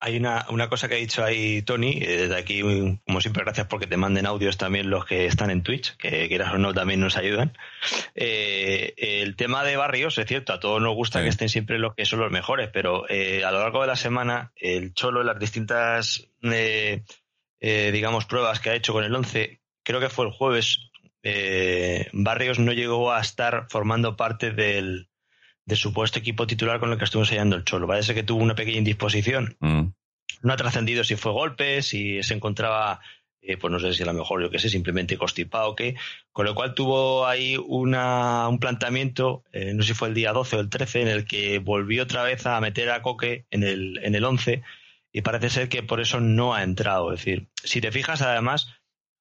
Hay 0.00 0.16
una, 0.16 0.46
una 0.50 0.68
cosa 0.68 0.88
que 0.88 0.94
ha 0.94 0.98
dicho 0.98 1.24
ahí 1.24 1.62
Tony, 1.62 1.98
eh, 2.00 2.16
desde 2.16 2.36
aquí, 2.36 2.60
como 2.60 3.20
siempre, 3.20 3.42
gracias 3.42 3.66
porque 3.66 3.86
te 3.86 3.96
manden 3.96 4.26
audios 4.26 4.56
también 4.56 4.90
los 4.90 5.04
que 5.04 5.26
están 5.26 5.50
en 5.50 5.62
Twitch, 5.62 5.96
que 5.96 6.28
quieras 6.28 6.54
o 6.54 6.58
no 6.58 6.72
también 6.72 7.00
nos 7.00 7.16
ayudan. 7.16 7.56
Eh, 8.14 8.94
el 8.96 9.34
tema 9.36 9.64
de 9.64 9.76
barrios, 9.76 10.16
es 10.18 10.26
cierto, 10.26 10.52
a 10.52 10.60
todos 10.60 10.80
nos 10.80 10.94
gusta 10.94 11.18
sí. 11.18 11.24
que 11.24 11.30
estén 11.30 11.48
siempre 11.48 11.78
los 11.78 11.94
que 11.94 12.04
son 12.04 12.20
los 12.20 12.30
mejores, 12.30 12.70
pero 12.72 13.08
eh, 13.08 13.44
a 13.44 13.50
lo 13.50 13.58
largo 13.58 13.80
de 13.80 13.88
la 13.88 13.96
semana, 13.96 14.52
el 14.56 14.94
Cholo, 14.94 15.24
las 15.24 15.38
distintas, 15.38 16.28
eh, 16.42 17.02
digamos, 17.60 18.26
pruebas 18.26 18.60
que 18.60 18.70
ha 18.70 18.74
hecho 18.74 18.92
con 18.92 19.04
el 19.04 19.14
11, 19.14 19.60
creo 19.82 20.00
que 20.00 20.10
fue 20.10 20.26
el 20.26 20.32
jueves, 20.32 20.88
eh, 21.22 22.08
Barrios 22.12 22.58
no 22.58 22.72
llegó 22.72 23.12
a 23.12 23.20
estar 23.20 23.66
formando 23.68 24.16
parte 24.16 24.52
del, 24.52 25.07
de 25.68 25.76
supuesto 25.76 26.18
equipo 26.18 26.46
titular 26.46 26.80
con 26.80 26.90
el 26.90 26.96
que 26.96 27.04
estuvo 27.04 27.22
ensayando 27.22 27.54
el 27.54 27.64
Cholo. 27.64 27.86
Parece 27.86 28.14
que 28.14 28.22
tuvo 28.22 28.42
una 28.42 28.54
pequeña 28.54 28.78
indisposición. 28.78 29.54
Mm. 29.60 29.88
No 30.40 30.52
ha 30.52 30.56
trascendido 30.56 31.04
si 31.04 31.14
fue 31.16 31.32
golpe, 31.32 31.82
si 31.82 32.22
se 32.22 32.32
encontraba, 32.32 33.00
eh, 33.42 33.58
pues 33.58 33.70
no 33.70 33.78
sé 33.78 33.92
si 33.92 34.02
a 34.02 34.06
lo 34.06 34.14
mejor, 34.14 34.40
yo 34.40 34.50
qué 34.50 34.58
sé, 34.58 34.70
simplemente 34.70 35.18
constipado 35.18 35.70
o 35.70 35.76
qué. 35.76 35.94
Con 36.32 36.46
lo 36.46 36.54
cual 36.54 36.72
tuvo 36.72 37.26
ahí 37.26 37.58
una, 37.58 38.48
un 38.48 38.58
planteamiento, 38.60 39.44
eh, 39.52 39.74
no 39.74 39.82
sé 39.82 39.88
si 39.88 39.94
fue 39.94 40.08
el 40.08 40.14
día 40.14 40.32
12 40.32 40.56
o 40.56 40.60
el 40.60 40.70
13, 40.70 41.02
en 41.02 41.08
el 41.08 41.26
que 41.26 41.58
volvió 41.58 42.04
otra 42.04 42.22
vez 42.22 42.46
a 42.46 42.58
meter 42.62 42.90
a 42.90 43.02
Coque 43.02 43.44
en 43.50 43.62
el, 43.62 44.00
en 44.02 44.14
el 44.14 44.24
11 44.24 44.62
y 45.12 45.20
parece 45.20 45.50
ser 45.50 45.68
que 45.68 45.82
por 45.82 46.00
eso 46.00 46.18
no 46.18 46.54
ha 46.54 46.62
entrado. 46.62 47.12
Es 47.12 47.20
decir, 47.20 47.48
si 47.62 47.82
te 47.82 47.92
fijas, 47.92 48.22
además, 48.22 48.68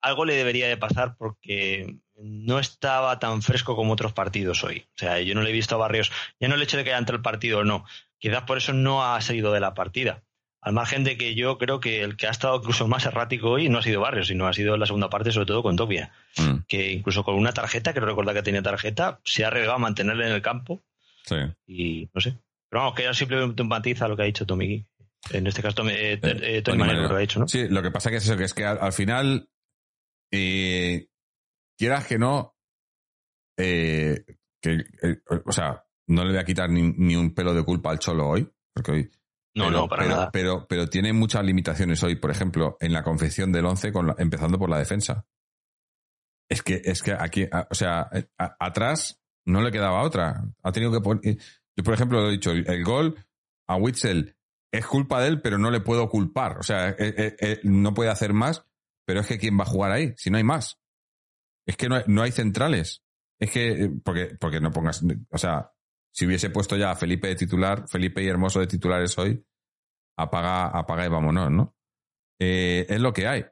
algo 0.02 0.24
le 0.24 0.36
debería 0.36 0.70
de 0.70 0.78
pasar 0.78 1.18
porque 1.18 1.98
no 2.18 2.59
estaba 2.59 3.20
tan 3.20 3.41
fresco 3.41 3.76
como 3.76 3.93
otros 3.93 4.13
partidos 4.13 4.63
hoy. 4.63 4.86
O 4.95 4.97
sea, 4.97 5.20
yo 5.22 5.36
no 5.36 5.41
le 5.41 5.49
he 5.49 5.53
visto 5.53 5.76
a 5.76 5.78
Barrios, 5.78 6.11
ya 6.39 6.47
no 6.47 6.55
el 6.55 6.61
hecho 6.61 6.78
de 6.78 6.84
que 6.84 6.91
haya 6.91 6.99
entrado 6.99 7.18
el 7.18 7.24
partido 7.24 7.59
o 7.59 7.63
no, 7.63 7.86
quizás 8.18 8.43
por 8.43 8.57
eso 8.57 8.74
no 8.74 9.03
ha 9.03 9.20
salido 9.22 9.51
de 9.51 9.59
la 9.59 9.74
partida. 9.74 10.24
Al 10.59 10.74
margen 10.74 11.03
de 11.03 11.18
que 11.18 11.36
yo 11.36 11.57
creo 11.57 11.80
que 11.80 12.01
el 12.01 12.18
que 12.18 12.28
ha 12.28 12.32
estado 12.32 12.57
incluso 12.57 12.88
más 12.88 13.05
errático 13.05 13.51
hoy 13.51 13.70
no 13.70 13.78
ha 13.78 13.84
sido 13.84 14.01
Barrios, 14.01 14.28
sino 14.28 14.47
ha 14.47 14.53
sido 14.53 14.76
la 14.76 14.86
segunda 14.86 15.09
parte, 15.09 15.32
sobre 15.32 15.45
todo 15.45 15.63
con 15.63 15.76
Topia. 15.78 16.11
Mm. 16.38 16.65
Que 16.68 16.91
incluso 16.91 17.24
con 17.24 17.36
una 17.36 17.53
tarjeta, 17.53 17.93
que 17.93 18.01
no 18.01 18.07
recuerda 18.07 18.34
que 18.34 18.41
tenía 18.41 18.61
tarjeta, 18.61 19.22
se 19.24 19.45
ha 19.45 19.47
arriesgado 19.47 19.76
a 19.76 19.80
mantenerle 19.80 20.28
en 20.28 20.34
el 20.34 20.41
campo. 20.41 20.84
Sí. 21.24 21.36
Y 21.68 22.09
no 22.13 22.20
sé. 22.20 22.38
Pero 22.70 22.82
vamos, 22.82 22.95
que 22.95 23.03
era 23.03 23.13
simplemente 23.13 23.61
un 23.61 23.70
matiz 23.70 24.01
a 24.01 24.07
lo 24.07 24.18
que 24.18 24.24
ha 24.24 24.26
dicho 24.26 24.45
Tommy. 24.45 24.84
En 25.32 25.47
este 25.47 25.61
caso, 25.61 25.76
Tommy, 25.76 25.93
eh, 25.93 26.20
eh, 26.22 26.61
Tony 26.63 26.78
Manero 26.80 27.07
lo 27.07 27.15
ha 27.15 27.20
dicho, 27.20 27.39
¿no? 27.39 27.47
Sí, 27.47 27.68
lo 27.70 27.82
que 27.82 27.91
pasa 27.91 28.09
que 28.09 28.18
es 28.18 28.24
eso, 28.26 28.36
que 28.36 28.43
es 28.43 28.53
que 28.53 28.65
al, 28.65 28.80
al 28.82 28.93
final 28.93 29.47
y 30.32 31.07
quieras 31.78 32.05
que 32.05 32.17
no, 32.17 32.55
eh, 33.57 34.25
que, 34.61 34.84
eh, 35.01 35.21
o 35.45 35.51
sea, 35.51 35.86
no 36.07 36.23
le 36.23 36.32
voy 36.32 36.39
a 36.39 36.45
quitar 36.45 36.69
ni, 36.69 36.91
ni, 36.91 37.15
un 37.15 37.34
pelo 37.34 37.53
de 37.53 37.63
culpa 37.63 37.91
al 37.91 37.99
Cholo 37.99 38.28
hoy, 38.28 38.49
porque 38.73 38.91
hoy... 38.91 39.11
No, 39.55 39.65
pero, 39.65 39.71
no, 39.71 39.88
para 39.88 40.03
pero, 40.03 40.15
nada. 40.15 40.32
Pero, 40.32 40.67
pero 40.67 40.88
tiene 40.88 41.13
muchas 41.13 41.43
limitaciones 41.43 42.03
hoy, 42.03 42.15
por 42.15 42.30
ejemplo, 42.30 42.78
en 42.80 42.93
la 42.93 43.03
confección 43.03 43.51
del 43.51 43.65
11, 43.65 43.91
con 43.91 44.07
la, 44.07 44.15
empezando 44.19 44.59
por 44.59 44.69
la 44.69 44.78
defensa. 44.78 45.25
Es 46.49 46.61
que, 46.61 46.82
es 46.84 47.01
que 47.01 47.13
aquí, 47.13 47.47
a, 47.51 47.67
o 47.69 47.73
sea, 47.73 48.07
a, 48.38 48.55
atrás 48.59 49.19
no 49.45 49.61
le 49.61 49.71
quedaba 49.71 50.03
otra. 50.03 50.43
Ha 50.61 50.71
tenido 50.71 50.91
que 50.91 51.01
poner. 51.01 51.38
Yo, 51.75 51.84
por 51.84 51.93
ejemplo, 51.95 52.21
lo 52.21 52.30
he 52.30 52.34
dicho, 52.34 52.51
el, 52.51 52.69
el 52.69 52.84
gol 52.84 53.15
a 53.67 53.78
Witzel 53.78 54.38
es 54.71 54.86
culpa 54.86 55.21
de 55.21 55.30
él, 55.30 55.41
pero 55.41 55.57
no 55.57 55.71
le 55.71 55.82
puedo 55.82 56.09
culpar. 56.09 56.57
O 56.57 56.63
sea, 56.63 56.89
eh, 56.89 56.95
eh, 56.99 57.36
eh, 57.39 57.59
no 57.63 57.93
puede 57.93 58.09
hacer 58.09 58.34
más, 58.34 58.65
pero 59.05 59.21
es 59.21 59.28
que 59.28 59.38
¿quién 59.38 59.57
va 59.57 59.63
a 59.63 59.67
jugar 59.67 59.91
ahí? 59.91 60.13
Si 60.17 60.30
no 60.30 60.38
hay 60.38 60.43
más. 60.43 60.80
Es 61.68 61.78
que 61.78 61.89
no 61.89 61.95
hay, 61.95 62.03
no 62.07 62.22
hay 62.24 62.32
centrales. 62.32 63.03
Es 63.39 63.51
que, 63.51 63.72
eh, 63.86 63.91
porque, 64.03 64.36
porque 64.39 64.59
no 64.59 64.72
pongas, 64.72 65.03
o 65.30 65.38
sea, 65.38 65.72
si 66.11 66.26
hubiese 66.26 66.49
puesto 66.49 66.76
ya 66.76 66.89
a 66.91 66.95
Felipe 66.95 67.28
de 67.28 67.36
titular, 67.36 67.88
Felipe 67.88 68.24
y 68.24 68.28
Hermoso 68.28 68.59
de 68.59 68.68
titulares 68.68 69.15
hoy, 69.20 69.45
apaga, 70.18 70.68
apaga 70.70 71.05
y 71.05 71.09
vámonos, 71.09 71.51
¿no? 71.51 71.76
Eh, 72.39 72.86
es 72.89 72.99
lo 72.99 73.13
que 73.13 73.28
hay. 73.28 73.45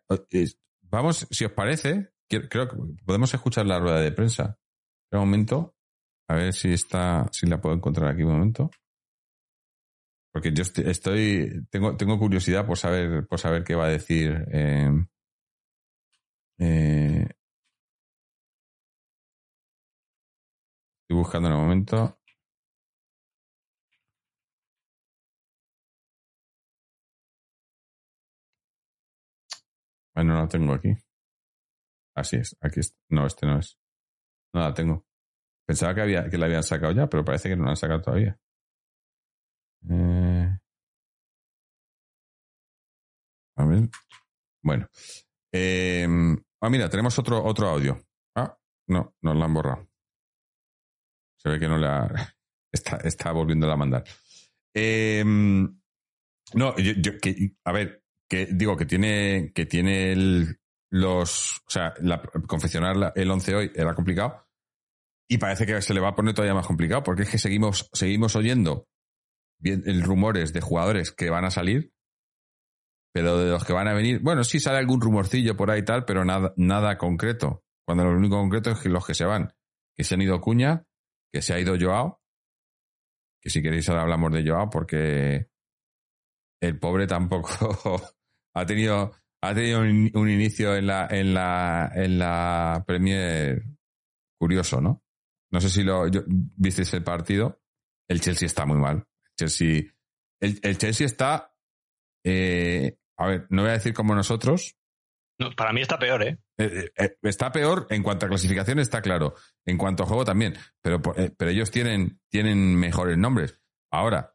Vamos, 0.82 1.28
si 1.30 1.46
os 1.46 1.52
parece, 1.52 2.14
creo 2.28 2.68
que 2.70 2.78
podemos 3.06 3.34
escuchar 3.34 3.66
la 3.66 3.80
rueda 3.80 4.00
de 4.02 4.12
prensa. 4.12 4.58
Un 5.12 5.20
momento, 5.20 5.76
a 6.28 6.36
ver 6.36 6.54
si 6.54 6.74
está, 6.74 7.28
si 7.32 7.46
la 7.48 7.62
puedo 7.62 7.76
encontrar 7.76 8.10
aquí 8.12 8.24
un 8.24 8.34
momento. 8.34 8.72
Porque 10.34 10.52
yo 10.54 10.64
estoy, 10.64 10.86
estoy- 10.90 11.66
tengo, 11.70 11.96
tengo 11.96 12.20
curiosidad 12.20 12.66
por 12.66 12.78
saber, 12.78 13.26
por 13.28 13.40
saber 13.40 13.64
qué 13.64 13.76
va 13.76 13.86
a 13.86 13.90
decir. 13.90 14.46
eh, 14.52 14.90
eh, 16.60 17.28
estoy 21.08 21.18
buscando 21.18 21.50
en 21.50 21.54
el 21.56 21.60
momento. 21.62 22.20
Bueno, 30.16 30.34
no 30.34 30.40
la 30.42 30.48
tengo 30.48 30.74
aquí. 30.74 30.96
Así 32.16 32.38
es, 32.38 32.56
aquí 32.62 32.80
está. 32.80 32.98
No, 33.10 33.26
este 33.28 33.46
no 33.46 33.60
es. 33.60 33.78
No 34.54 34.62
la 34.62 34.74
tengo. 34.74 35.06
Pensaba 35.68 35.94
que, 35.96 36.02
había, 36.02 36.30
que 36.30 36.38
la 36.38 36.46
habían 36.48 36.64
sacado 36.64 36.94
ya, 36.94 37.08
pero 37.08 37.26
parece 37.26 37.50
que 37.50 37.56
no 37.56 37.66
la 37.66 37.72
han 37.72 37.76
sacado 37.78 38.02
todavía. 38.02 38.40
Eh, 39.90 40.58
A 43.58 43.66
ver. 43.66 43.90
Bueno. 44.64 44.88
Eh, 45.54 46.08
ah, 46.62 46.70
mira, 46.70 46.90
tenemos 46.90 47.18
otro, 47.20 47.44
otro 47.44 47.70
audio. 47.70 48.02
Ah, 48.36 48.58
no, 48.88 49.16
nos 49.22 49.36
la 49.38 49.46
han 49.46 49.54
borrado. 49.54 49.88
Que 51.60 51.68
no 51.68 51.78
la. 51.78 52.34
Está, 52.72 52.98
está 52.98 53.32
volviendo 53.32 53.72
a 53.72 53.78
mandar. 53.78 54.04
Eh, 54.76 55.24
no, 55.26 56.76
yo, 56.78 57.18
que, 57.22 57.54
a 57.64 57.72
ver, 57.72 58.04
que 58.30 58.48
digo 58.48 58.76
que 58.76 58.86
tiene, 58.86 59.54
que 59.56 59.66
tiene 59.66 60.58
los. 60.92 61.60
O 61.60 61.70
sea, 61.70 61.94
la- 62.02 62.22
confeccionar 62.48 63.14
el 63.16 63.32
11 63.32 63.56
hoy 63.56 63.72
era 63.74 63.94
complicado. 63.94 64.46
Y 65.30 65.38
parece 65.38 65.66
que 65.66 65.82
se 65.82 65.94
le 65.94 66.02
va 66.02 66.10
a 66.10 66.16
poner 66.16 66.34
todavía 66.34 66.54
más 66.54 66.68
complicado, 66.68 67.02
porque 67.02 67.22
es 67.24 67.30
que 67.30 67.38
seguimos, 67.38 67.90
seguimos 67.94 68.36
oyendo 68.36 68.90
bien, 69.60 69.82
el 69.86 70.02
rumores 70.04 70.52
de 70.52 70.60
jugadores 70.60 71.12
que 71.14 71.30
van 71.30 71.46
a 71.46 71.52
salir, 71.52 71.94
pero 73.14 73.38
de 73.38 73.52
los 73.52 73.64
que 73.64 73.74
van 73.74 73.88
a 73.88 73.94
venir, 73.94 74.20
bueno, 74.22 74.44
sí 74.44 74.60
sale 74.60 74.78
algún 74.80 75.00
rumorcillo 75.02 75.56
por 75.56 75.72
ahí 75.72 75.80
y 75.80 75.86
tal, 75.86 76.04
pero 76.04 76.26
nada, 76.26 76.54
nada 76.58 76.98
concreto. 76.98 77.64
Cuando 77.88 78.04
lo 78.04 78.18
único 78.18 78.36
concreto 78.36 78.72
es 78.72 78.80
que 78.80 78.90
los 78.90 79.06
que 79.08 79.14
se 79.14 79.26
van, 79.26 79.54
que 79.96 80.04
se 80.04 80.16
han 80.16 80.22
ido 80.22 80.42
Cuña, 80.42 80.84
que 81.36 81.42
se 81.42 81.54
ha 81.54 81.60
ido 81.60 81.76
Joao, 81.78 82.22
que 83.42 83.50
si 83.50 83.62
queréis 83.62 83.90
ahora 83.90 84.04
hablamos 84.04 84.32
de 84.32 84.48
Joao, 84.48 84.70
porque 84.70 85.50
el 86.62 86.80
pobre 86.80 87.08
tampoco 87.08 87.52
ha 88.56 88.66
tenido, 88.66 89.12
ha 89.44 89.54
tenido 89.54 89.82
un, 89.82 90.30
inicio 90.30 90.78
en 90.78 90.88
la, 90.88 91.08
en 91.12 91.34
la, 91.34 91.92
en 91.94 92.20
la 92.20 92.86
Premier 92.88 93.66
curioso, 94.40 94.80
¿no? 94.80 95.04
No 95.52 95.60
sé 95.60 95.70
si 95.70 95.84
lo 95.84 96.08
yo- 96.08 96.24
visteis 96.26 96.94
el 96.94 97.04
partido. 97.04 97.62
El 98.08 98.22
Chelsea 98.22 98.46
está 98.46 98.66
muy 98.66 98.78
mal. 98.78 99.06
Chelsea, 99.38 99.84
el, 100.40 100.58
el 100.64 100.78
Chelsea 100.78 101.06
está, 101.06 101.54
eh, 102.24 102.98
a 103.18 103.28
ver, 103.28 103.48
no 103.50 103.64
voy 103.64 103.72
a 103.72 103.74
decir 103.74 103.94
como 103.94 104.16
nosotros. 104.16 104.78
Para 105.58 105.74
mí 105.74 105.82
está 105.82 106.00
peor, 106.00 106.24
¿eh? 106.24 106.38
Eh, 106.58 106.90
eh, 106.98 107.18
está 107.24 107.52
peor 107.52 107.88
en 107.90 108.04
cuanto 108.04 108.26
a 108.26 108.30
clasificación, 108.30 108.80
está 108.80 109.02
claro. 109.02 109.36
En 109.66 109.78
cuanto 109.78 110.04
a 110.04 110.06
juego 110.06 110.24
también. 110.24 110.56
Pero, 110.82 111.02
eh, 111.18 111.32
pero 111.38 111.52
ellos 111.52 111.72
tienen, 111.72 112.20
tienen 112.30 112.76
mejores 112.76 113.18
nombres. 113.18 113.60
Ahora, 113.92 114.34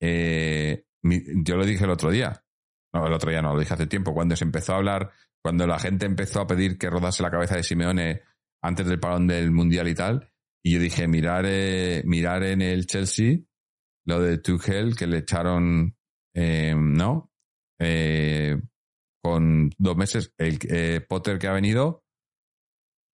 eh, 0.00 0.84
yo 1.02 1.56
lo 1.56 1.64
dije 1.66 1.84
el 1.84 1.90
otro 1.90 2.10
día. 2.10 2.44
No, 2.92 3.06
el 3.06 3.12
otro 3.12 3.30
día 3.30 3.42
no, 3.42 3.54
lo 3.54 3.60
dije 3.60 3.74
hace 3.74 3.86
tiempo. 3.86 4.14
Cuando 4.14 4.36
se 4.36 4.44
empezó 4.44 4.74
a 4.74 4.76
hablar, 4.76 5.10
cuando 5.42 5.66
la 5.66 5.78
gente 5.78 6.06
empezó 6.06 6.40
a 6.40 6.46
pedir 6.46 6.78
que 6.78 6.90
rodase 6.90 7.22
la 7.22 7.30
cabeza 7.30 7.56
de 7.56 7.62
Simeone 7.62 8.22
antes 8.62 8.86
del 8.86 9.00
parón 9.00 9.26
del 9.26 9.50
Mundial 9.50 9.88
y 9.88 9.94
tal. 9.94 10.32
Y 10.64 10.74
yo 10.74 10.80
dije, 10.80 11.08
mirar, 11.08 11.44
eh, 11.46 12.02
mirar 12.04 12.42
en 12.44 12.62
el 12.62 12.86
Chelsea 12.86 13.38
lo 14.04 14.20
de 14.20 14.38
Tuchel 14.38 14.96
que 14.96 15.06
le 15.06 15.18
echaron, 15.18 15.96
eh, 16.34 16.74
¿no? 16.76 17.32
Eh, 19.26 19.30
con 19.30 19.70
dos 19.78 19.96
meses. 19.96 20.32
El 20.38 20.58
eh, 20.68 21.00
Potter 21.06 21.38
que 21.38 21.48
ha 21.48 21.52
venido, 21.52 22.04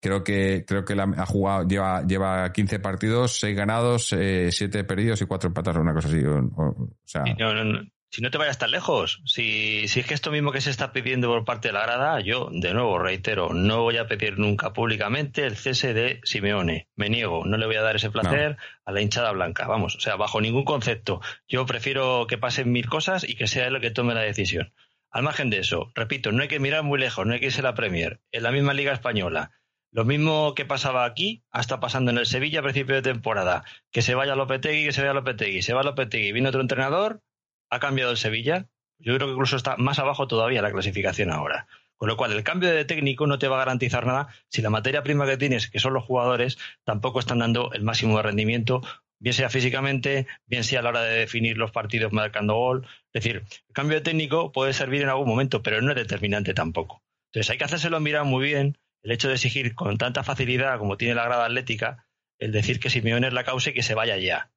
creo 0.02 0.22
que 0.24 0.64
creo 0.66 0.84
que 0.84 0.94
la, 0.94 1.04
ha 1.16 1.26
jugado, 1.26 1.66
lleva, 1.66 2.06
lleva 2.06 2.52
15 2.52 2.78
partidos, 2.78 3.38
6 3.40 3.56
ganados, 3.56 4.06
7 4.08 4.84
perdidos 4.84 5.20
y 5.22 5.26
4 5.26 5.48
empatados, 5.48 5.80
una 5.80 5.94
cosa 5.94 6.08
así. 6.08 6.24
O, 6.24 6.38
o- 6.38 6.82
o 6.84 6.88
sea, 7.04 7.22
Y 7.26 7.34
no, 7.34 7.52
no, 7.54 7.64
no. 7.64 7.80
Si 8.10 8.22
no 8.22 8.30
te 8.30 8.38
vayas 8.38 8.56
tan 8.56 8.70
lejos, 8.70 9.20
si, 9.26 9.86
si 9.86 10.00
es 10.00 10.06
que 10.06 10.14
esto 10.14 10.30
mismo 10.30 10.50
que 10.50 10.62
se 10.62 10.70
está 10.70 10.94
pidiendo 10.94 11.28
por 11.28 11.44
parte 11.44 11.68
de 11.68 11.74
la 11.74 11.82
grada, 11.82 12.20
yo, 12.22 12.48
de 12.50 12.72
nuevo, 12.72 12.98
reitero, 12.98 13.52
no 13.52 13.82
voy 13.82 13.98
a 13.98 14.06
pedir 14.06 14.38
nunca 14.38 14.72
públicamente 14.72 15.44
el 15.44 15.56
cese 15.56 15.92
de 15.92 16.18
Simeone. 16.24 16.88
Me 16.96 17.10
niego, 17.10 17.44
no 17.44 17.58
le 17.58 17.66
voy 17.66 17.76
a 17.76 17.82
dar 17.82 17.96
ese 17.96 18.08
placer 18.10 18.56
a 18.86 18.92
la 18.92 19.02
hinchada 19.02 19.30
blanca. 19.32 19.66
Vamos, 19.66 19.94
o 19.94 20.00
sea, 20.00 20.16
bajo 20.16 20.40
ningún 20.40 20.64
concepto. 20.64 21.20
Yo 21.46 21.66
prefiero 21.66 22.26
que 22.26 22.38
pasen 22.38 22.72
mil 22.72 22.88
cosas 22.88 23.28
y 23.28 23.34
que 23.36 23.46
sea 23.46 23.66
él 23.66 23.74
el 23.76 23.82
que 23.82 23.90
tome 23.90 24.14
la 24.14 24.22
decisión. 24.22 24.72
Al 25.10 25.22
margen 25.22 25.50
de 25.50 25.58
eso, 25.58 25.90
repito, 25.94 26.32
no 26.32 26.42
hay 26.42 26.48
que 26.48 26.60
mirar 26.60 26.82
muy 26.82 26.98
lejos, 26.98 27.26
no 27.26 27.32
hay 27.32 27.40
que 27.40 27.46
irse 27.46 27.60
a 27.60 27.64
la 27.64 27.74
Premier. 27.74 28.20
En 28.30 28.42
la 28.42 28.52
misma 28.52 28.74
Liga 28.74 28.92
Española, 28.92 29.52
lo 29.90 30.04
mismo 30.04 30.54
que 30.54 30.66
pasaba 30.66 31.04
aquí, 31.06 31.44
hasta 31.50 31.80
pasando 31.80 32.10
en 32.10 32.18
el 32.18 32.26
Sevilla 32.26 32.60
a 32.60 32.62
principio 32.62 32.94
de 32.94 33.02
temporada. 33.02 33.64
Que 33.90 34.02
se 34.02 34.14
vaya 34.14 34.36
Lopetegui, 34.36 34.84
que 34.84 34.92
se 34.92 35.00
vaya 35.00 35.14
Lopetegui, 35.14 35.62
se 35.62 35.72
va 35.72 35.82
Lopetegui, 35.82 36.32
viene 36.32 36.50
otro 36.50 36.60
entrenador, 36.60 37.22
ha 37.70 37.80
cambiado 37.80 38.10
el 38.10 38.18
Sevilla. 38.18 38.68
Yo 38.98 39.14
creo 39.14 39.28
que 39.28 39.32
incluso 39.32 39.56
está 39.56 39.76
más 39.78 39.98
abajo 39.98 40.26
todavía 40.26 40.60
la 40.60 40.72
clasificación 40.72 41.30
ahora. 41.30 41.68
Con 41.96 42.08
lo 42.08 42.16
cual, 42.16 42.32
el 42.32 42.44
cambio 42.44 42.70
de 42.70 42.84
técnico 42.84 43.26
no 43.26 43.38
te 43.38 43.48
va 43.48 43.56
a 43.56 43.60
garantizar 43.60 44.06
nada 44.06 44.28
si 44.48 44.62
la 44.62 44.70
materia 44.70 45.02
prima 45.02 45.26
que 45.26 45.36
tienes, 45.36 45.68
que 45.68 45.80
son 45.80 45.94
los 45.94 46.04
jugadores, 46.04 46.58
tampoco 46.84 47.18
están 47.18 47.40
dando 47.40 47.72
el 47.72 47.82
máximo 47.82 48.18
de 48.18 48.22
rendimiento, 48.22 48.82
bien 49.20 49.34
sea 49.34 49.50
físicamente, 49.50 50.26
bien 50.46 50.64
sea 50.64 50.80
a 50.80 50.82
la 50.82 50.88
hora 50.90 51.02
de 51.02 51.18
definir 51.20 51.56
los 51.58 51.70
partidos 51.70 52.12
marcando 52.12 52.54
gol. 52.54 52.86
Es 53.12 53.22
decir, 53.24 53.44
el 53.68 53.74
cambio 53.74 53.96
de 53.96 54.02
técnico 54.02 54.52
puede 54.52 54.72
servir 54.72 55.02
en 55.02 55.08
algún 55.08 55.28
momento, 55.28 55.62
pero 55.62 55.80
no 55.82 55.90
es 55.90 55.96
determinante 55.96 56.54
tampoco. 56.54 57.02
Entonces, 57.32 57.50
hay 57.50 57.58
que 57.58 57.64
hacérselo 57.64 58.00
mirar 58.00 58.24
muy 58.24 58.44
bien 58.44 58.78
el 59.02 59.12
hecho 59.12 59.28
de 59.28 59.34
exigir 59.34 59.74
con 59.74 59.96
tanta 59.98 60.24
facilidad 60.24 60.78
como 60.78 60.96
tiene 60.96 61.14
la 61.14 61.24
grada 61.24 61.44
atlética, 61.46 62.06
el 62.38 62.52
decir 62.52 62.80
que 62.80 62.90
Simeone 62.90 63.26
es 63.28 63.32
la 63.32 63.44
causa 63.44 63.70
y 63.70 63.74
que 63.74 63.82
se 63.82 63.94
vaya 63.94 64.16
ya. 64.16 64.50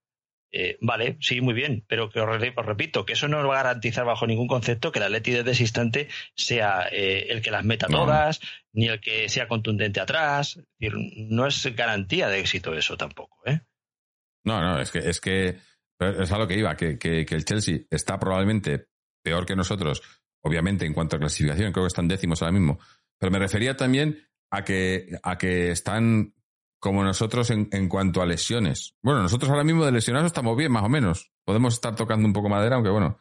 Eh, 0.53 0.77
vale, 0.81 1.15
sí, 1.21 1.39
muy 1.39 1.53
bien, 1.53 1.85
pero 1.87 2.09
que 2.09 2.19
os, 2.19 2.27
re- 2.39 2.53
os 2.55 2.65
repito, 2.65 3.05
que 3.05 3.13
eso 3.13 3.29
no 3.29 3.37
va 3.47 3.53
a 3.61 3.63
garantizar 3.63 4.03
bajo 4.03 4.27
ningún 4.27 4.47
concepto 4.49 4.91
que 4.91 4.99
el 4.99 5.05
Atleti 5.05 5.31
desde 5.31 5.51
ese 5.51 5.63
instante 5.63 6.07
sea 6.35 6.87
eh, 6.91 7.27
el 7.29 7.41
que 7.41 7.51
las 7.51 7.63
meta 7.63 7.87
No. 7.89 7.99
todas, 7.99 8.41
ni 8.73 8.87
el 8.89 8.99
que 8.99 9.29
sea 9.29 9.47
contundente 9.47 10.01
atrás. 10.01 10.59
No 10.79 11.47
es 11.47 11.73
garantía 11.75 12.27
de 12.27 12.39
éxito 12.39 12.75
eso 12.75 12.97
tampoco. 12.97 13.37
¿eh? 13.45 13.61
No, 14.43 14.61
no, 14.61 14.79
es 14.79 14.91
que 14.91 14.99
es 14.99 15.19
que 15.19 15.57
es 15.99 16.31
a 16.31 16.37
lo 16.37 16.47
que 16.47 16.57
iba, 16.57 16.75
que, 16.75 16.97
que, 16.97 17.25
que 17.25 17.35
el 17.35 17.45
Chelsea 17.45 17.81
está 17.89 18.19
probablemente 18.19 18.87
peor 19.23 19.45
que 19.45 19.55
nosotros, 19.55 20.01
obviamente 20.43 20.85
en 20.85 20.93
cuanto 20.93 21.15
a 21.15 21.19
clasificación, 21.19 21.71
creo 21.71 21.85
que 21.85 21.89
están 21.89 22.07
décimos 22.07 22.41
ahora 22.41 22.53
mismo. 22.53 22.79
Pero 23.19 23.31
me 23.31 23.39
refería 23.39 23.77
también 23.77 24.17
a 24.51 24.63
que, 24.63 25.19
a 25.21 25.37
que 25.37 25.71
están 25.71 26.33
como 26.79 27.03
nosotros 27.03 27.51
en, 27.51 27.69
en 27.71 27.87
cuanto 27.87 28.21
a 28.21 28.25
lesiones. 28.25 28.95
Bueno, 29.03 29.21
nosotros 29.21 29.51
ahora 29.51 29.63
mismo 29.63 29.85
de 29.85 29.91
lesionados 29.91 30.27
estamos 30.27 30.57
bien, 30.57 30.71
más 30.71 30.83
o 30.83 30.89
menos. 30.89 31.31
Podemos 31.45 31.75
estar 31.75 31.95
tocando 31.95 32.25
un 32.25 32.33
poco 32.33 32.49
madera, 32.49 32.75
aunque 32.75 32.89
bueno. 32.89 33.19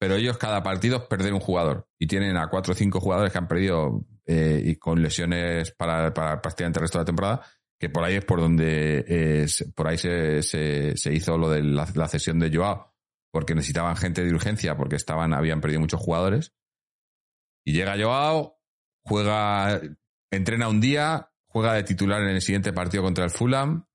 Pero 0.00 0.16
ellos 0.16 0.38
cada 0.38 0.62
partido 0.62 1.08
perder 1.08 1.32
un 1.32 1.40
jugador. 1.40 1.88
Y 1.98 2.08
tienen 2.08 2.36
a 2.36 2.48
cuatro 2.48 2.72
o 2.72 2.76
cinco 2.76 3.00
jugadores 3.00 3.32
que 3.32 3.38
han 3.38 3.46
perdido 3.46 4.04
eh, 4.26 4.60
y 4.64 4.76
con 4.76 5.00
lesiones 5.00 5.70
para, 5.72 6.12
para 6.12 6.42
prácticamente 6.42 6.80
el 6.80 6.82
resto 6.82 6.98
de 6.98 7.02
la 7.02 7.06
temporada 7.06 7.46
que 7.78 7.88
por 7.88 8.04
ahí 8.04 8.16
es 8.16 8.24
por 8.24 8.40
donde 8.40 9.04
eh, 9.06 9.46
por 9.74 9.86
ahí 9.86 9.98
se, 9.98 10.42
se, 10.42 11.12
hizo 11.12 11.38
lo 11.38 11.50
de 11.50 11.62
la, 11.62 12.08
cesión 12.08 12.38
de 12.40 12.54
Joao, 12.54 12.92
porque 13.30 13.54
necesitaban 13.54 13.96
gente 13.96 14.24
de 14.24 14.32
urgencia, 14.32 14.76
porque 14.76 14.96
estaban, 14.96 15.32
habían 15.32 15.60
perdido 15.60 15.80
muchos 15.80 16.00
jugadores. 16.00 16.52
Y 17.64 17.72
llega 17.72 17.96
Joao, 17.96 18.58
juega, 19.04 19.80
entrena 20.30 20.68
un 20.68 20.80
día, 20.80 21.30
juega 21.46 21.74
de 21.74 21.84
titular 21.84 22.22
en 22.22 22.30
el 22.30 22.42
siguiente 22.42 22.72
partido 22.72 23.02
contra 23.02 23.24
el 23.24 23.30
Fulham. 23.30 23.86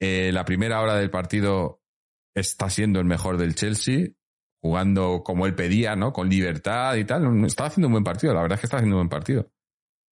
Eh, 0.00 0.30
la 0.32 0.46
primera 0.46 0.80
hora 0.80 0.94
del 0.94 1.10
partido 1.10 1.82
está 2.34 2.70
siendo 2.70 2.98
el 2.98 3.04
mejor 3.04 3.36
del 3.36 3.54
Chelsea, 3.54 4.08
jugando 4.62 5.22
como 5.22 5.46
él 5.46 5.54
pedía, 5.54 5.96
¿no? 5.96 6.12
Con 6.12 6.30
libertad 6.30 6.96
y 6.96 7.04
tal. 7.04 7.44
Está 7.44 7.66
haciendo 7.66 7.88
un 7.88 7.92
buen 7.92 8.04
partido, 8.04 8.32
la 8.32 8.40
verdad 8.40 8.56
es 8.56 8.60
que 8.60 8.66
está 8.66 8.78
haciendo 8.78 8.96
un 8.96 9.02
buen 9.02 9.10
partido. 9.10 9.50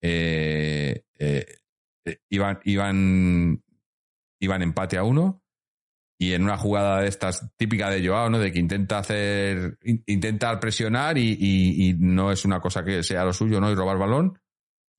Eh, 0.03 1.05
eh, 1.19 1.47
iban, 2.31 2.61
iban 2.65 3.63
iban 4.41 4.63
empate 4.63 4.97
a 4.99 5.03
uno 5.03 5.43
y 6.21 6.33
en 6.33 6.43
una 6.43 6.57
jugada 6.57 7.01
de 7.01 7.09
estas 7.09 7.53
típica 7.57 7.91
de 7.91 8.07
Joao, 8.07 8.29
¿no? 8.31 8.39
De 8.39 8.53
que 8.53 8.59
intenta 8.59 8.99
hacer, 8.99 9.79
in- 9.85 10.03
intenta 10.07 10.59
presionar 10.59 11.17
y, 11.19 11.97
no 11.99 12.33
es 12.33 12.45
una 12.45 12.61
cosa 12.61 12.85
que 12.85 13.03
sea 13.03 13.25
lo 13.25 13.33
suyo, 13.33 13.61
¿no? 13.61 13.71
Y 13.71 13.75
robar 13.75 13.99
balón 13.99 14.39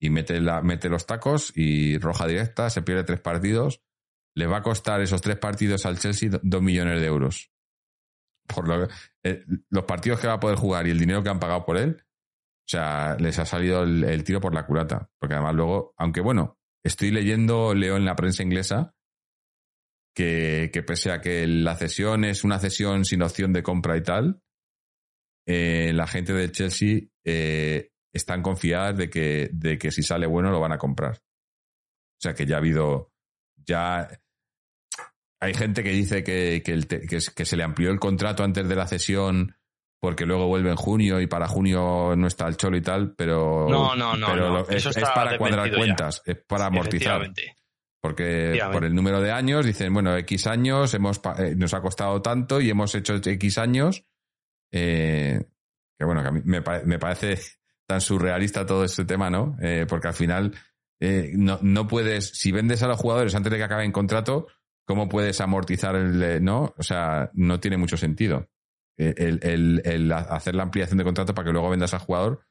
y 0.00 0.08
mete, 0.10 0.40
la, 0.40 0.62
mete 0.62 0.88
los 0.88 1.04
tacos 1.06 1.52
y 1.54 1.98
roja 1.98 2.26
directa, 2.26 2.70
se 2.70 2.82
pierde 2.82 3.04
tres 3.04 3.20
partidos. 3.20 3.82
Le 4.34 4.46
va 4.46 4.58
a 4.58 4.62
costar 4.62 5.00
esos 5.02 5.20
tres 5.20 5.36
partidos 5.36 5.84
al 5.84 5.98
Chelsea 5.98 6.30
do- 6.30 6.40
dos 6.42 6.62
millones 6.62 7.00
de 7.00 7.06
euros. 7.06 7.50
Por 8.46 8.66
lo, 8.66 8.88
eh, 9.24 9.44
los 9.68 9.84
partidos 9.84 10.20
que 10.20 10.26
va 10.26 10.34
a 10.34 10.40
poder 10.40 10.56
jugar 10.56 10.86
y 10.86 10.90
el 10.90 10.98
dinero 10.98 11.22
que 11.22 11.28
han 11.28 11.40
pagado 11.40 11.64
por 11.66 11.76
él, 11.76 11.98
o 12.00 12.68
sea, 12.70 13.16
les 13.18 13.38
ha 13.38 13.44
salido 13.44 13.82
el, 13.82 14.04
el 14.04 14.24
tiro 14.24 14.40
por 14.40 14.54
la 14.54 14.64
culata. 14.64 15.10
Porque 15.18 15.34
además 15.34 15.54
luego, 15.54 15.92
aunque 15.98 16.20
bueno, 16.20 16.59
estoy 16.84 17.10
leyendo, 17.10 17.74
leo 17.74 17.96
en 17.96 18.04
la 18.04 18.16
prensa 18.16 18.42
inglesa 18.42 18.94
que, 20.14 20.70
que 20.72 20.82
pese 20.82 21.12
a 21.12 21.20
que 21.20 21.46
la 21.46 21.76
cesión 21.76 22.24
es 22.24 22.44
una 22.44 22.58
cesión 22.58 23.04
sin 23.04 23.22
opción 23.22 23.52
de 23.52 23.62
compra 23.62 23.96
y 23.96 24.02
tal, 24.02 24.42
eh, 25.46 25.92
la 25.94 26.06
gente 26.06 26.32
de 26.32 26.50
Chelsea 26.50 27.00
eh, 27.24 27.90
están 28.12 28.42
confiadas 28.42 28.96
de 28.96 29.10
que, 29.10 29.50
de 29.52 29.78
que 29.78 29.90
si 29.90 30.02
sale 30.02 30.26
bueno 30.26 30.50
lo 30.50 30.60
van 30.60 30.72
a 30.72 30.78
comprar. 30.78 31.16
O 31.16 32.22
sea 32.22 32.34
que 32.34 32.46
ya 32.46 32.56
ha 32.56 32.58
habido, 32.58 33.12
ya 33.56 34.08
hay 35.40 35.54
gente 35.54 35.82
que 35.82 35.90
dice 35.90 36.22
que, 36.22 36.62
que, 36.62 37.44
se 37.46 37.56
le 37.56 37.62
amplió 37.62 37.90
el 37.90 37.98
contrato 37.98 38.44
antes 38.44 38.68
de 38.68 38.76
la 38.76 38.86
cesión 38.86 39.56
porque 40.00 40.24
luego 40.26 40.46
vuelve 40.46 40.70
en 40.70 40.76
junio 40.76 41.20
y 41.20 41.26
para 41.26 41.46
junio 41.46 42.14
no 42.16 42.26
está 42.26 42.48
el 42.48 42.56
cholo 42.56 42.76
y 42.76 42.80
tal, 42.80 43.14
pero, 43.14 43.66
No, 43.68 43.94
no, 43.94 44.16
no, 44.16 44.28
pero 44.28 44.48
no. 44.48 44.54
lo- 44.54 44.68
es, 44.68 44.76
Eso 44.86 44.90
es 44.90 44.96
para 45.14 45.36
cuadrar 45.38 45.70
ya. 45.70 45.76
cuentas, 45.76 46.22
es 46.24 46.36
para 46.46 46.66
amortizar. 46.66 47.30
Porque 48.02 48.58
por 48.72 48.84
el 48.86 48.94
número 48.94 49.20
de 49.20 49.30
años 49.30 49.66
dicen, 49.66 49.92
bueno, 49.92 50.16
X 50.16 50.46
años 50.46 50.94
hemos 50.94 51.20
eh, 51.38 51.54
nos 51.54 51.74
ha 51.74 51.82
costado 51.82 52.22
tanto 52.22 52.58
y 52.60 52.70
hemos 52.70 52.94
hecho 52.94 53.16
X 53.16 53.58
años. 53.58 54.04
eh, 54.72 55.42
que 55.98 56.04
bueno, 56.06 56.22
que 56.22 56.28
a 56.28 56.32
mí 56.32 56.40
me, 56.44 56.62
pa- 56.62 56.80
me 56.84 56.98
parece 56.98 57.38
tan 57.86 58.00
surrealista 58.00 58.64
todo 58.64 58.84
este 58.84 59.04
tema, 59.04 59.28
¿no? 59.28 59.56
Eh, 59.60 59.84
porque 59.86 60.08
al 60.08 60.14
final 60.14 60.54
eh, 61.00 61.32
no, 61.34 61.58
no 61.60 61.86
puedes, 61.86 62.28
si 62.30 62.52
vendes 62.52 62.82
a 62.82 62.88
los 62.88 62.98
jugadores 62.98 63.34
antes 63.34 63.50
de 63.52 63.58
que 63.58 63.64
acaben 63.64 63.92
contrato, 63.92 64.46
¿cómo 64.86 65.08
puedes 65.08 65.40
amortizar 65.42 65.94
el, 65.96 66.42
no? 66.42 66.72
O 66.78 66.82
sea, 66.82 67.30
no 67.34 67.60
tiene 67.60 67.76
mucho 67.76 67.96
sentido. 67.98 68.48
Eh, 69.02 69.14
El, 69.16 69.80
el- 69.84 70.12
hacer 70.12 70.54
la 70.54 70.64
ampliación 70.64 70.98
de 70.98 71.04
contrato 71.04 71.34
para 71.34 71.46
que 71.46 71.52
luego 71.52 71.70
vendas 71.70 71.94
al 71.94 72.00
jugador 72.00 72.44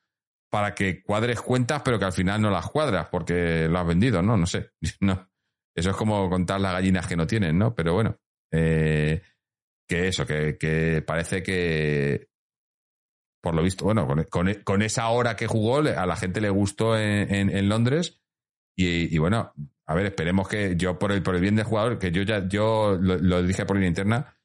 para 0.51 0.73
que 0.73 1.03
cuadres 1.03 1.39
cuentas, 1.41 1.83
pero 1.85 1.99
que 1.99 2.05
al 2.05 2.11
final 2.13 2.41
no 2.41 2.49
las 2.49 2.65
cuadras 2.71 3.07
porque 3.11 3.67
lo 3.69 3.77
has 3.77 3.85
vendido, 3.85 4.23
¿no? 4.23 4.35
No 4.35 4.47
sé. 4.47 4.71
No. 4.99 5.29
Eso 5.75 5.91
es 5.91 5.95
como 5.95 6.27
contar 6.29 6.59
las 6.59 6.73
gallinas 6.73 7.05
que 7.07 7.15
no 7.15 7.27
tienen, 7.27 7.57
¿no? 7.57 7.75
Pero 7.75 7.93
bueno, 7.93 8.17
eh, 8.51 9.21
que 9.87 10.07
eso, 10.07 10.25
que, 10.25 10.57
que 10.57 11.03
parece 11.05 11.43
que, 11.43 12.27
por 13.41 13.53
lo 13.55 13.61
visto, 13.61 13.85
bueno, 13.85 14.07
con, 14.07 14.53
con- 14.63 14.81
esa 14.81 15.07
hora 15.09 15.35
que 15.35 15.47
jugó, 15.47 15.77
a 15.77 16.05
la 16.05 16.15
gente 16.15 16.41
le 16.41 16.49
gustó 16.49 16.97
en, 16.97 17.49
en- 17.51 17.69
Londres. 17.69 18.19
Y, 18.75 19.13
y 19.13 19.17
bueno, 19.19 19.53
a 19.85 19.93
ver, 19.93 20.07
esperemos 20.07 20.47
que 20.49 20.75
yo, 20.75 20.97
por 20.97 21.11
el, 21.11 21.21
por 21.21 21.35
el 21.35 21.41
bien 21.41 21.55
del 21.55 21.65
jugador, 21.65 21.99
que 21.99 22.11
yo 22.11 22.23
ya, 22.23 22.47
yo 22.47 22.97
lo, 22.99 23.17
lo 23.17 23.43
dije 23.43 23.65
por 23.65 23.75
línea 23.77 23.89
interna, 23.89 24.35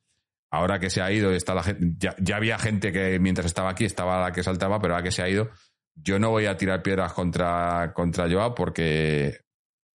ahora 0.55 0.79
que 0.79 0.91
se 0.91 1.03
ha 1.03 1.11
ido, 1.11 1.33
está 1.33 1.55
la 1.55 1.63
gente, 1.63 1.97
ya, 1.99 2.37
había 2.37 2.59
gente 2.59 2.93
que 2.93 3.19
mientras 3.19 3.47
estaba 3.47 3.71
aquí 3.71 3.85
estaba 3.85 4.21
la 4.21 4.33
que 4.33 4.43
saltaba, 4.43 4.81
pero 4.81 4.95
ahora 4.95 5.05
que 5.05 5.11
se 5.11 5.23
ha 5.23 5.29
ido, 5.29 5.51
yo 5.97 6.19
no 6.19 6.31
voy 6.31 6.47
a 6.47 6.57
tirar 6.57 6.83
piedras 6.83 7.13
contra, 7.13 7.93
contra 7.93 8.31
Joao 8.31 8.55
porque, 8.55 9.41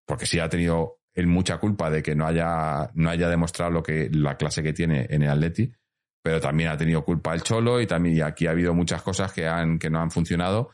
porque 0.06 0.26
sí 0.26 0.40
ha 0.40 0.50
tenido 0.50 1.00
él 1.14 1.28
mucha 1.28 1.58
culpa 1.58 1.90
de 1.90 2.04
que 2.04 2.16
no 2.16 2.26
haya, 2.26 2.90
no 2.94 3.10
haya 3.10 3.30
demostrado 3.30 3.72
lo 3.72 3.84
que, 3.84 4.10
la 4.12 4.36
clase 4.36 4.62
que 4.62 4.74
tiene 4.74 5.08
en 5.10 5.24
el 5.24 5.30
Atleti, 5.30 5.72
pero 6.22 6.40
también 6.40 6.70
ha 6.70 6.78
tenido 6.78 7.04
culpa 7.04 7.34
el 7.34 7.42
Cholo 7.42 7.80
y 7.80 7.88
también 7.88 8.22
aquí 8.24 8.48
ha 8.48 8.52
habido 8.52 8.74
muchas 8.74 9.02
cosas 9.02 9.32
que, 9.32 9.48
han, 9.48 9.80
que 9.80 9.90
no 9.90 10.02
han 10.02 10.12
funcionado 10.12 10.72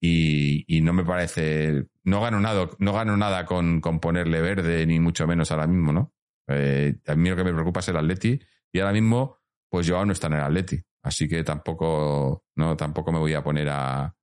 y, 0.00 0.80
no 0.82 0.92
me 0.92 1.04
parece, 1.04 1.86
no 2.04 2.20
gano 2.20 2.38
nada, 2.38 2.68
no 2.78 2.92
gano 2.92 3.16
nada 3.16 3.46
con, 3.46 3.80
con 3.80 4.00
ponerle 4.00 4.42
verde 4.42 4.86
ni 4.86 5.00
mucho 5.00 5.26
menos 5.26 5.50
ahora 5.50 5.66
mismo, 5.66 5.92
¿no? 5.92 6.12
Eh, 6.46 6.96
a 7.06 7.14
mí 7.14 7.30
lo 7.30 7.36
que 7.36 7.44
me 7.44 7.54
preocupa 7.54 7.80
es 7.80 7.88
el 7.88 7.96
Atleti 7.96 8.38
y 8.74 8.80
ahora 8.80 8.92
mismo 8.92 9.38
pues 9.70 9.88
Joao 9.88 10.04
no 10.04 10.12
está 10.12 10.26
en 10.26 10.34
el 10.34 10.40
Atleti, 10.42 10.80
así 11.02 11.28
que 11.28 11.42
tampoco, 11.42 12.44
no, 12.56 12.76
tampoco 12.76 13.10
me 13.10 13.18
voy 13.18 13.34
a 13.34 13.42
poner 13.42 13.68
a, 13.70 14.14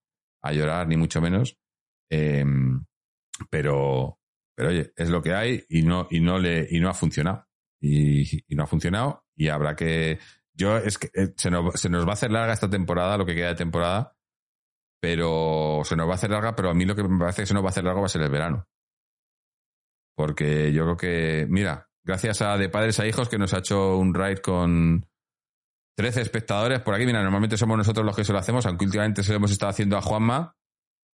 a 0.43 0.53
llorar 0.53 0.87
ni 0.87 0.95
mucho 0.95 1.21
menos. 1.21 1.57
Eh, 2.09 2.45
pero, 3.49 4.19
pero 4.55 4.69
oye, 4.69 4.93
es 4.95 5.09
lo 5.09 5.21
que 5.21 5.33
hay 5.33 5.63
y 5.69 5.81
no, 5.81 6.07
y 6.09 6.19
no 6.19 6.37
le, 6.37 6.67
y 6.69 6.79
no 6.79 6.89
ha 6.89 6.93
funcionado. 6.93 7.47
Y, 7.83 8.43
y 8.47 8.55
no 8.55 8.63
ha 8.63 8.67
funcionado 8.67 9.25
y 9.35 9.47
habrá 9.49 9.75
que. 9.75 10.19
Yo 10.53 10.77
es 10.77 10.97
que 10.97 11.09
eh, 11.15 11.33
se 11.35 11.49
nos, 11.49 11.79
se 11.79 11.89
nos 11.89 12.05
va 12.05 12.11
a 12.11 12.13
hacer 12.13 12.31
larga 12.31 12.53
esta 12.53 12.69
temporada, 12.69 13.17
lo 13.17 13.25
que 13.25 13.33
queda 13.33 13.49
de 13.49 13.55
temporada, 13.55 14.15
pero 15.01 15.81
se 15.83 15.95
nos 15.95 16.07
va 16.07 16.11
a 16.11 16.15
hacer 16.15 16.29
larga, 16.29 16.55
pero 16.55 16.69
a 16.69 16.73
mí 16.73 16.85
lo 16.85 16.95
que 16.95 17.03
me 17.03 17.17
parece 17.17 17.41
que 17.43 17.47
se 17.47 17.53
nos 17.53 17.63
va 17.63 17.67
a 17.67 17.71
hacer 17.71 17.83
largo 17.83 18.01
va 18.01 18.05
a 18.05 18.09
ser 18.09 18.21
el 18.21 18.29
verano. 18.29 18.67
Porque 20.15 20.71
yo 20.71 20.83
creo 20.83 20.97
que, 20.97 21.47
mira, 21.49 21.89
gracias 22.03 22.41
a 22.41 22.57
De 22.57 22.69
Padres 22.69 22.99
a 22.99 23.07
Hijos 23.07 23.29
que 23.29 23.37
nos 23.37 23.53
ha 23.53 23.59
hecho 23.59 23.97
un 23.97 24.13
raid 24.13 24.39
con 24.39 25.05
13 25.97 26.21
espectadores 26.21 26.81
por 26.81 26.95
aquí. 26.95 27.05
Mira, 27.05 27.21
normalmente 27.21 27.57
somos 27.57 27.77
nosotros 27.77 28.05
los 28.05 28.15
que 28.15 28.23
se 28.23 28.33
lo 28.33 28.39
hacemos, 28.39 28.65
aunque 28.65 28.85
últimamente 28.85 29.23
se 29.23 29.31
lo 29.31 29.37
hemos 29.37 29.51
estado 29.51 29.69
haciendo 29.69 29.97
a 29.97 30.01
Juanma, 30.01 30.55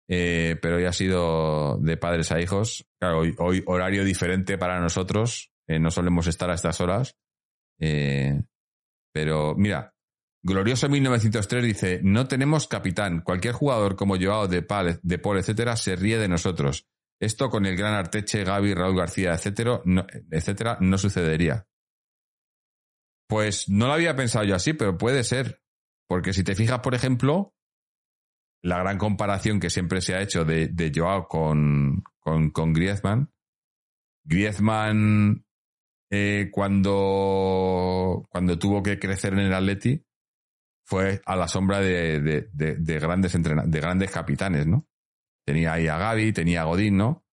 eh, 0.08 0.56
pero 0.62 0.76
hoy 0.76 0.84
ha 0.86 0.92
sido 0.92 1.78
de 1.78 1.96
padres 1.96 2.32
a 2.32 2.40
hijos. 2.40 2.86
Claro, 2.98 3.20
hoy, 3.20 3.34
hoy 3.38 3.62
horario 3.66 4.04
diferente 4.04 4.56
para 4.58 4.80
nosotros. 4.80 5.52
eh, 5.66 5.78
no 5.78 5.90
solemos 5.90 6.26
estar 6.26 6.50
a 6.50 6.54
estas 6.54 6.80
horas. 6.80 7.16
Eh, 7.78 8.42
pero 9.12 9.54
mira, 9.56 9.94
Glorioso 10.42 10.88
1903 10.88 11.64
dice, 11.64 12.00
no 12.02 12.26
tenemos 12.26 12.68
capitán. 12.68 13.20
Cualquier 13.22 13.54
jugador 13.54 13.96
como 13.96 14.16
Joao, 14.18 14.48
De, 14.48 14.64
de 15.02 15.18
Paul, 15.18 15.38
etcétera, 15.38 15.76
se 15.76 15.96
ríe 15.96 16.18
de 16.18 16.28
nosotros. 16.28 16.86
Esto 17.20 17.50
con 17.50 17.66
el 17.66 17.76
gran 17.76 17.94
Arteche, 17.94 18.44
Gaby, 18.44 18.74
Raúl 18.74 18.96
García, 18.96 19.32
etcétera, 19.32 19.80
no, 19.84 20.06
etcétera, 20.30 20.78
no 20.80 20.98
sucedería. 20.98 21.66
Pues 23.28 23.68
no 23.68 23.86
lo 23.88 23.92
había 23.92 24.16
pensado 24.16 24.44
yo 24.44 24.54
así, 24.54 24.72
pero 24.72 24.96
puede 24.96 25.24
ser. 25.24 25.62
Porque 26.08 26.32
si 26.32 26.42
te 26.42 26.54
fijas, 26.54 26.80
por 26.80 26.94
ejemplo, 26.94 27.54
la 28.62 28.78
gran 28.78 28.98
comparación 28.98 29.60
que 29.60 29.68
siempre 29.68 30.00
se 30.00 30.14
ha 30.14 30.22
hecho 30.22 30.44
de, 30.44 30.92
Joao 30.94 31.28
con, 31.28 32.02
con, 32.20 32.72
Griezmann. 32.72 33.30
Griezmann, 34.24 35.44
eh, 36.10 36.48
cuando, 36.50 38.26
cuando 38.30 38.58
tuvo 38.58 38.82
que 38.82 38.98
crecer 38.98 39.34
en 39.34 39.40
el 39.40 39.54
Atleti, 39.54 40.02
fue 40.86 41.20
a 41.26 41.36
la 41.36 41.48
sombra 41.48 41.80
de, 41.80 42.20
de, 42.20 42.48
de, 42.52 42.76
de 42.76 42.98
grandes 42.98 43.36
de 43.42 43.80
grandes 43.80 44.10
capitanes, 44.10 44.66
¿no? 44.66 44.87
Tenía 45.48 45.72
ahí 45.72 45.88
a 45.88 45.96
Gaby, 45.96 46.34
tenía 46.34 46.60
a 46.60 46.64
Godín, 46.64 46.98
¿no? 46.98 47.24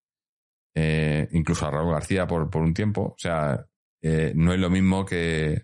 Eh, 0.74 1.28
incluso 1.34 1.68
a 1.68 1.72
Raúl 1.72 1.92
García 1.92 2.26
por, 2.26 2.50
por 2.50 2.62
un 2.62 2.74
tiempo. 2.74 3.02
O 3.02 3.16
sea, 3.18 3.68
eh, 4.02 4.32
no 4.34 4.54
es 4.54 4.60
lo 4.62 4.70
mismo 4.70 5.06
que. 5.06 5.64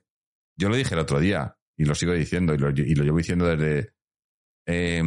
Yo 0.59 0.67
lo 0.67 0.75
dije 0.75 0.93
el 0.93 0.99
otro 0.99 1.21
día 1.21 1.55
y 1.77 1.85
lo 1.85 1.95
sigo 1.95 2.11
diciendo 2.11 2.53
y 2.53 2.57
lo, 2.57 2.69
y 2.71 2.93
lo 2.93 3.05
llevo 3.05 3.19
diciendo 3.19 3.45
desde. 3.45 3.93
Eh, 4.67 5.01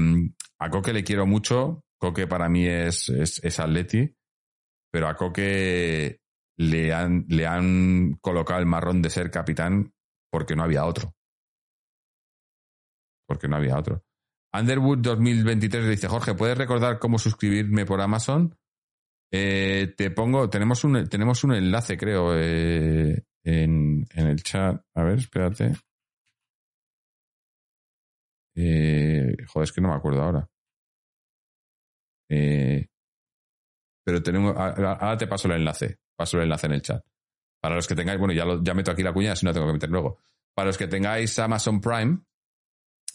a 0.58 0.70
Coque 0.70 0.94
le 0.94 1.04
quiero 1.04 1.26
mucho. 1.26 1.84
Coque 1.98 2.26
para 2.26 2.48
mí 2.48 2.66
es, 2.66 3.10
es, 3.10 3.44
es 3.44 3.60
Atleti. 3.60 4.16
Pero 4.90 5.06
a 5.08 5.16
Coque 5.16 6.20
le 6.56 6.94
han, 6.94 7.26
le 7.28 7.46
han 7.46 8.14
colocado 8.22 8.60
el 8.60 8.66
marrón 8.66 9.02
de 9.02 9.10
ser 9.10 9.30
capitán 9.30 9.92
porque 10.32 10.56
no 10.56 10.62
había 10.62 10.86
otro. 10.86 11.14
Porque 13.28 13.48
no 13.48 13.56
había 13.56 13.78
otro. 13.78 14.02
Underwood 14.54 14.98
2023 14.98 15.88
dice, 15.88 16.08
Jorge, 16.08 16.34
¿puedes 16.34 16.56
recordar 16.56 16.98
cómo 16.98 17.18
suscribirme 17.18 17.84
por 17.84 18.00
Amazon? 18.00 18.56
Eh, 19.32 19.94
te 19.96 20.12
pongo, 20.12 20.48
tenemos 20.48 20.84
un, 20.84 21.08
tenemos 21.08 21.42
un 21.42 21.54
enlace, 21.54 21.96
creo, 21.96 22.32
eh, 22.36 23.24
en, 23.42 24.06
en 24.14 24.26
el 24.26 24.42
chat. 24.44 24.80
A 24.94 25.02
ver, 25.02 25.18
espérate. 25.18 25.72
Eh, 28.56 29.36
joder, 29.46 29.64
es 29.64 29.72
que 29.72 29.80
no 29.80 29.88
me 29.88 29.94
acuerdo 29.94 30.22
ahora. 30.22 30.48
Eh, 32.30 32.86
pero 34.04 34.22
tenemos, 34.22 34.54
ahora 34.56 35.16
te 35.16 35.26
paso 35.26 35.48
el 35.48 35.54
enlace, 35.54 35.98
paso 36.16 36.36
el 36.36 36.44
enlace 36.44 36.66
en 36.66 36.72
el 36.72 36.82
chat. 36.82 37.04
Para 37.60 37.74
los 37.74 37.88
que 37.88 37.94
tengáis, 37.94 38.18
bueno, 38.18 38.34
ya, 38.34 38.44
lo, 38.44 38.62
ya 38.62 38.74
meto 38.74 38.92
aquí 38.92 39.02
la 39.02 39.12
cuña, 39.12 39.34
si 39.34 39.46
no 39.46 39.52
tengo 39.52 39.66
que 39.66 39.72
meter 39.72 39.90
luego. 39.90 40.20
Para 40.54 40.66
los 40.66 40.78
que 40.78 40.86
tengáis 40.86 41.36
Amazon 41.38 41.80
Prime, 41.80 42.20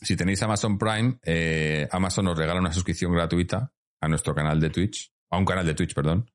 si 0.01 0.15
tenéis 0.15 0.41
Amazon 0.43 0.77
Prime, 0.77 1.19
eh, 1.23 1.87
Amazon 1.91 2.25
nos 2.25 2.37
regala 2.37 2.59
una 2.59 2.71
suscripción 2.71 3.11
gratuita 3.13 3.73
a 4.01 4.07
nuestro 4.07 4.33
canal 4.33 4.59
de 4.59 4.69
Twitch, 4.69 5.13
a 5.29 5.37
un 5.37 5.45
canal 5.45 5.65
de 5.65 5.73
Twitch, 5.73 5.93
perdón, 5.93 6.31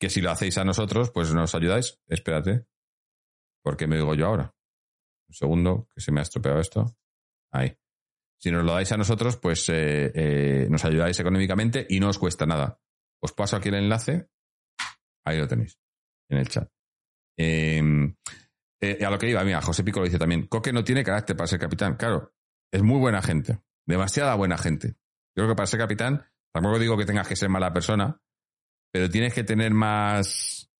que 0.00 0.10
si 0.10 0.20
lo 0.20 0.30
hacéis 0.30 0.58
a 0.58 0.64
nosotros, 0.64 1.10
pues 1.10 1.32
nos 1.32 1.54
ayudáis. 1.54 2.00
Espérate, 2.06 2.66
porque 3.62 3.86
me 3.86 3.96
digo 3.96 4.14
yo 4.14 4.26
ahora. 4.26 4.54
Un 5.28 5.34
segundo, 5.34 5.88
que 5.94 6.00
se 6.00 6.12
me 6.12 6.20
ha 6.20 6.22
estropeado 6.22 6.60
esto. 6.60 6.96
Ahí. 7.52 7.76
Si 8.40 8.50
nos 8.50 8.64
lo 8.64 8.72
dais 8.72 8.90
a 8.92 8.96
nosotros, 8.96 9.36
pues 9.36 9.68
eh, 9.68 10.10
eh, 10.14 10.66
nos 10.68 10.84
ayudáis 10.84 11.18
económicamente 11.20 11.86
y 11.88 12.00
no 12.00 12.08
os 12.08 12.18
cuesta 12.18 12.46
nada. 12.46 12.80
Os 13.20 13.32
paso 13.32 13.56
aquí 13.56 13.68
el 13.68 13.76
enlace. 13.76 14.28
Ahí 15.24 15.38
lo 15.38 15.48
tenéis, 15.48 15.78
en 16.28 16.38
el 16.38 16.48
chat. 16.48 16.70
Eh, 17.38 17.82
eh, 18.84 19.02
a 19.04 19.10
lo 19.10 19.18
que 19.18 19.30
iba, 19.30 19.42
mira, 19.44 19.62
José 19.62 19.82
Pico 19.82 20.00
lo 20.00 20.04
dice 20.04 20.18
también. 20.18 20.46
Coque 20.46 20.72
no 20.72 20.84
tiene 20.84 21.02
carácter 21.02 21.34
para 21.34 21.46
ser 21.46 21.58
capitán. 21.58 21.96
Claro, 21.96 22.33
es 22.74 22.82
muy 22.82 22.98
buena 22.98 23.22
gente. 23.22 23.58
Demasiada 23.86 24.34
buena 24.34 24.58
gente. 24.58 24.88
Yo 25.36 25.42
creo 25.44 25.48
que 25.48 25.54
para 25.56 25.66
ser 25.66 25.80
capitán, 25.80 26.26
tampoco 26.52 26.78
digo 26.78 26.96
que 26.96 27.04
tengas 27.06 27.28
que 27.28 27.36
ser 27.36 27.48
mala 27.48 27.72
persona, 27.72 28.18
pero 28.92 29.08
tienes 29.10 29.32
que 29.34 29.44
tener 29.44 29.72
más. 29.72 30.70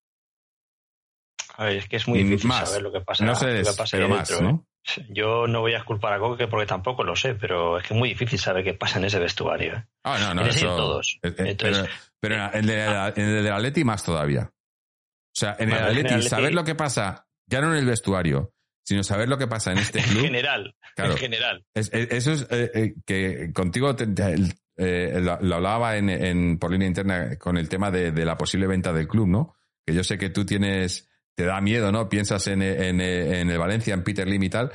A 1.56 1.64
ver, 1.66 1.76
es 1.76 1.88
que 1.88 1.96
es 1.96 2.08
muy 2.08 2.22
difícil 2.24 2.48
más. 2.48 2.68
saber 2.68 2.82
lo 2.82 2.92
que 2.92 3.00
pasa, 3.00 3.24
No 3.24 3.34
sé, 3.34 3.58
lo 3.62 3.70
que 3.70 3.76
pasa 3.76 3.96
pero 3.96 4.08
más, 4.08 4.28
dentro, 4.28 4.46
¿no? 4.50 4.66
¿eh? 4.96 5.06
Yo 5.10 5.46
no 5.46 5.60
voy 5.60 5.74
a 5.74 5.84
culpar 5.84 6.12
a 6.12 6.18
Coque 6.18 6.46
porque 6.48 6.66
tampoco 6.66 7.04
lo 7.04 7.14
sé, 7.16 7.34
pero 7.36 7.78
es 7.78 7.86
que 7.86 7.94
es 7.94 7.98
muy 7.98 8.08
difícil 8.10 8.38
saber 8.38 8.64
qué 8.64 8.74
pasa 8.74 8.98
en 8.98 9.04
ese 9.04 9.18
vestuario. 9.18 9.74
¿eh? 9.76 9.84
Ah, 10.04 10.18
no, 10.20 10.34
no, 10.34 10.46
eso. 10.46 10.66
todos. 10.76 11.18
eh, 11.22 11.32
Entonces- 11.38 11.88
pero, 12.20 12.36
pero 12.38 12.44
en 12.52 12.58
el, 12.60 12.66
de- 12.66 13.12
en 13.22 13.28
el 13.28 13.44
del 13.44 13.52
Atleti 13.52 13.84
más 13.84 14.04
todavía. 14.04 14.50
O 14.52 15.36
sea, 15.36 15.56
en 15.58 15.68
el 15.68 15.70
Bueno, 15.70 15.76
en 15.86 15.92
el 15.92 15.98
Atleti, 15.98 16.14
Atleti- 16.14 16.28
saber 16.28 16.54
lo 16.54 16.64
que 16.64 16.74
pasa, 16.74 17.26
ya 17.46 17.60
no 17.60 17.70
en 17.72 17.78
el 17.78 17.86
vestuario, 17.86 18.52
sino 18.84 19.02
saber 19.02 19.28
lo 19.28 19.38
que 19.38 19.46
pasa 19.48 19.72
en 19.72 19.78
este 19.78 19.98
En 20.00 20.04
club. 20.06 20.22
general, 20.22 20.76
Claro. 20.94 21.12
en 21.12 21.18
general. 21.18 21.66
Es- 21.74 21.90
es- 21.92 22.10
eso 22.12 22.32
es 22.32 22.46
eh, 22.50 22.70
eh, 22.74 22.94
que 23.06 23.52
contigo 23.52 23.96
te- 23.96 24.06
te- 24.06 24.32
el- 24.34 24.54
eh, 24.76 25.20
lo, 25.20 25.40
lo 25.40 25.54
hablaba 25.56 25.96
en, 25.96 26.08
en- 26.10 26.58
por 26.58 26.70
línea 26.70 26.88
interna 26.88 27.36
con 27.38 27.56
el 27.56 27.68
tema 27.68 27.90
de, 27.90 28.10
de 28.12 28.24
la 28.24 28.36
posible 28.36 28.66
venta 28.66 28.92
del 28.92 29.08
club, 29.08 29.28
¿no? 29.28 29.54
Que 29.86 29.94
yo 29.94 30.02
sé 30.04 30.18
que 30.18 30.30
tú 30.30 30.44
tienes, 30.44 31.08
te 31.36 31.44
da 31.44 31.60
miedo, 31.60 31.92
¿no? 31.92 32.08
Piensas 32.08 32.46
en, 32.48 32.60
en, 32.62 33.00
en 33.00 33.50
el 33.50 33.58
Valencia, 33.58 33.94
en 33.94 34.02
Peter 34.04 34.26
Lim 34.28 34.42
y 34.42 34.50
tal, 34.50 34.72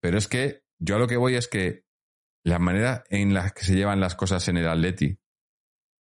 pero 0.00 0.18
es 0.18 0.26
que 0.28 0.62
yo 0.78 0.96
a 0.96 0.98
lo 0.98 1.06
que 1.06 1.16
voy 1.16 1.34
es 1.36 1.48
que 1.48 1.84
la 2.44 2.58
manera 2.58 3.04
en 3.10 3.34
la 3.34 3.50
que 3.50 3.62
se 3.64 3.74
llevan 3.76 4.00
las 4.00 4.14
cosas 4.14 4.46
en 4.48 4.56
el 4.56 4.66
Atleti, 4.68 5.16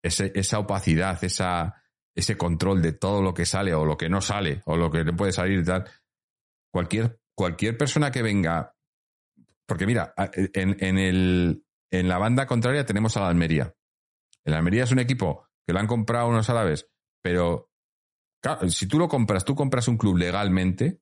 ese- 0.03 0.31
esa 0.35 0.59
opacidad, 0.59 1.23
esa, 1.23 1.81
ese 2.15 2.37
control 2.37 2.81
de 2.81 2.93
todo 2.93 3.21
lo 3.21 3.33
que 3.33 3.45
sale 3.45 3.73
o 3.73 3.85
lo 3.85 3.97
que 3.97 4.09
no 4.09 4.21
sale 4.21 4.61
o 4.65 4.75
lo 4.77 4.91
que 4.91 5.03
no 5.03 5.15
puede 5.15 5.31
salir 5.31 5.59
y 5.59 5.63
tal, 5.63 5.85
cualquier, 6.71 7.19
cualquier 7.37 7.77
persona 7.77 8.11
que 8.11 8.23
venga 8.23 8.73
porque 9.67 9.85
mira, 9.85 10.13
a- 10.15 10.31
en, 10.33 10.77
en, 10.79 10.97
el, 10.97 11.63
en 11.91 12.07
la 12.07 12.17
banda 12.17 12.47
contraria 12.47 12.85
tenemos 12.85 13.17
a 13.17 13.21
la 13.21 13.27
Almería. 13.29 13.75
El 14.45 14.53
Almería 14.53 14.85
es 14.85 14.91
un 14.91 14.99
equipo 14.99 15.45
que 15.67 15.73
lo 15.73 15.79
han 15.79 15.87
comprado 15.87 16.29
unos 16.29 16.49
árabes, 16.49 16.89
pero 17.21 17.69
claro, 18.41 18.69
si 18.69 18.87
tú 18.87 18.97
lo 18.97 19.09
compras, 19.09 19.43
tú 19.43 19.55
compras 19.55 19.89
un 19.89 19.97
club 19.97 20.17
legalmente, 20.17 21.01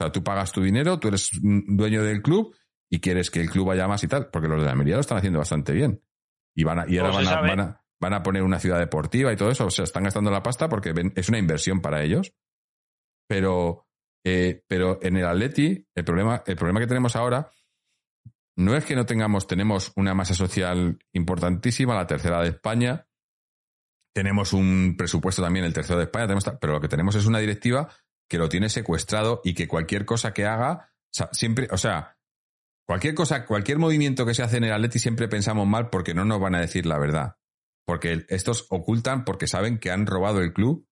o 0.00 0.04
sea, 0.04 0.12
tú 0.12 0.24
pagas 0.24 0.50
tu 0.50 0.60
dinero, 0.60 0.98
tú 0.98 1.06
eres 1.08 1.30
dueño 1.40 2.02
del 2.02 2.20
club 2.20 2.56
y 2.90 2.98
quieres 2.98 3.30
que 3.30 3.40
el 3.40 3.48
club 3.50 3.68
vaya 3.68 3.86
más 3.86 4.02
y 4.02 4.08
tal, 4.08 4.28
porque 4.30 4.48
los 4.48 4.58
de 4.58 4.64
la 4.64 4.72
Almería 4.72 4.96
lo 4.96 5.02
están 5.02 5.18
haciendo 5.18 5.38
bastante 5.38 5.72
bien. 5.72 6.02
Y, 6.56 6.64
van 6.64 6.80
a, 6.80 6.88
y 6.88 6.98
ahora 6.98 7.12
Todo 7.12 7.24
van 7.24 7.28
a, 7.28 7.40
van, 7.42 7.60
a, 7.60 7.84
van 8.00 8.14
a 8.14 8.22
poner 8.24 8.42
una 8.42 8.58
ciudad 8.58 8.80
deportiva 8.80 9.32
y 9.32 9.36
todo 9.36 9.50
eso, 9.52 9.66
o 9.66 9.70
sea, 9.70 9.84
están 9.84 10.02
gastando 10.02 10.32
la 10.32 10.42
pasta 10.42 10.68
porque 10.68 10.92
es 11.14 11.28
una 11.28 11.38
inversión 11.38 11.80
para 11.80 12.02
ellos. 12.02 12.34
Pero, 13.28 13.86
eh, 14.24 14.64
pero 14.68 14.98
en 15.02 15.16
el 15.16 15.26
Atleti, 15.26 15.86
el 15.94 16.04
problema, 16.04 16.42
el 16.46 16.56
problema 16.56 16.80
que 16.80 16.86
tenemos 16.86 17.16
ahora 17.16 17.50
no 18.56 18.76
es 18.76 18.84
que 18.84 18.96
no 18.96 19.06
tengamos, 19.06 19.46
tenemos 19.46 19.92
una 19.96 20.12
masa 20.14 20.34
social 20.34 20.98
importantísima, 21.12 21.94
la 21.94 22.06
tercera 22.06 22.42
de 22.42 22.48
España, 22.48 23.06
tenemos 24.14 24.52
un 24.52 24.96
presupuesto 24.98 25.42
también, 25.42 25.64
el 25.64 25.72
tercero 25.72 25.98
de 25.98 26.04
España, 26.04 26.26
tenemos 26.26 26.44
pero 26.60 26.74
lo 26.74 26.80
que 26.80 26.88
tenemos 26.88 27.14
es 27.14 27.26
una 27.26 27.38
directiva 27.38 27.88
que 28.28 28.38
lo 28.38 28.48
tiene 28.48 28.68
secuestrado 28.68 29.40
y 29.44 29.54
que 29.54 29.68
cualquier 29.68 30.04
cosa 30.04 30.32
que 30.32 30.46
haga, 30.46 30.92
sa- 31.12 31.30
siempre, 31.32 31.68
o 31.70 31.78
sea, 31.78 32.18
cualquier 32.86 33.14
cosa, 33.14 33.46
cualquier 33.46 33.78
movimiento 33.78 34.26
que 34.26 34.34
se 34.34 34.42
hace 34.42 34.58
en 34.58 34.64
el 34.64 34.72
Atleti 34.72 34.98
siempre 34.98 35.28
pensamos 35.28 35.66
mal 35.66 35.90
porque 35.90 36.12
no 36.14 36.24
nos 36.24 36.40
van 36.40 36.54
a 36.54 36.60
decir 36.60 36.86
la 36.86 36.98
verdad. 36.98 37.36
Porque 37.86 38.26
estos 38.28 38.66
ocultan 38.70 39.24
porque 39.24 39.46
saben 39.46 39.78
que 39.78 39.90
han 39.90 40.06
robado 40.06 40.40
el 40.42 40.52
club 40.52 40.86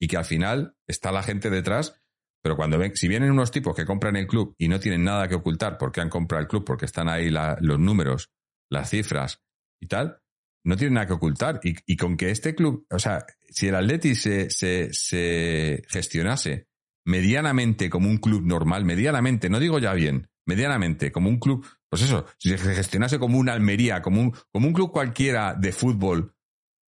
y 0.00 0.08
que 0.08 0.16
al 0.16 0.24
final 0.24 0.76
está 0.86 1.10
la 1.10 1.22
gente 1.22 1.50
detrás 1.50 2.00
pero 2.44 2.56
cuando 2.56 2.76
ven, 2.76 2.94
si 2.94 3.08
vienen 3.08 3.30
unos 3.30 3.50
tipos 3.50 3.74
que 3.74 3.86
compran 3.86 4.16
el 4.16 4.26
club 4.26 4.54
y 4.58 4.68
no 4.68 4.78
tienen 4.78 5.02
nada 5.02 5.26
que 5.26 5.34
ocultar 5.34 5.78
porque 5.78 6.02
han 6.02 6.10
comprado 6.10 6.42
el 6.42 6.46
club, 6.46 6.62
porque 6.62 6.84
están 6.84 7.08
ahí 7.08 7.30
los 7.30 7.80
números, 7.80 8.32
las 8.68 8.90
cifras 8.90 9.40
y 9.80 9.86
tal, 9.86 10.20
no 10.62 10.76
tienen 10.76 10.92
nada 10.92 11.06
que 11.06 11.14
ocultar. 11.14 11.58
Y, 11.62 11.96
con 11.96 12.18
que 12.18 12.30
este 12.30 12.54
club, 12.54 12.86
o 12.90 12.98
sea, 12.98 13.24
si 13.48 13.68
el 13.68 13.74
Atleti 13.74 14.14
se, 14.14 14.50
se, 14.50 14.92
se 14.92 15.84
gestionase 15.88 16.68
medianamente 17.06 17.88
como 17.88 18.10
un 18.10 18.18
club 18.18 18.44
normal, 18.44 18.84
medianamente, 18.84 19.48
no 19.48 19.58
digo 19.58 19.78
ya 19.78 19.94
bien, 19.94 20.28
medianamente, 20.44 21.10
como 21.12 21.30
un 21.30 21.38
club, 21.38 21.66
pues 21.88 22.02
eso, 22.02 22.26
si 22.36 22.50
se 22.50 22.58
gestionase 22.58 23.18
como 23.18 23.38
una 23.38 23.54
Almería, 23.54 24.02
como 24.02 24.20
un, 24.20 24.36
como 24.52 24.68
un 24.68 24.74
club 24.74 24.92
cualquiera 24.92 25.54
de 25.54 25.72
fútbol 25.72 26.34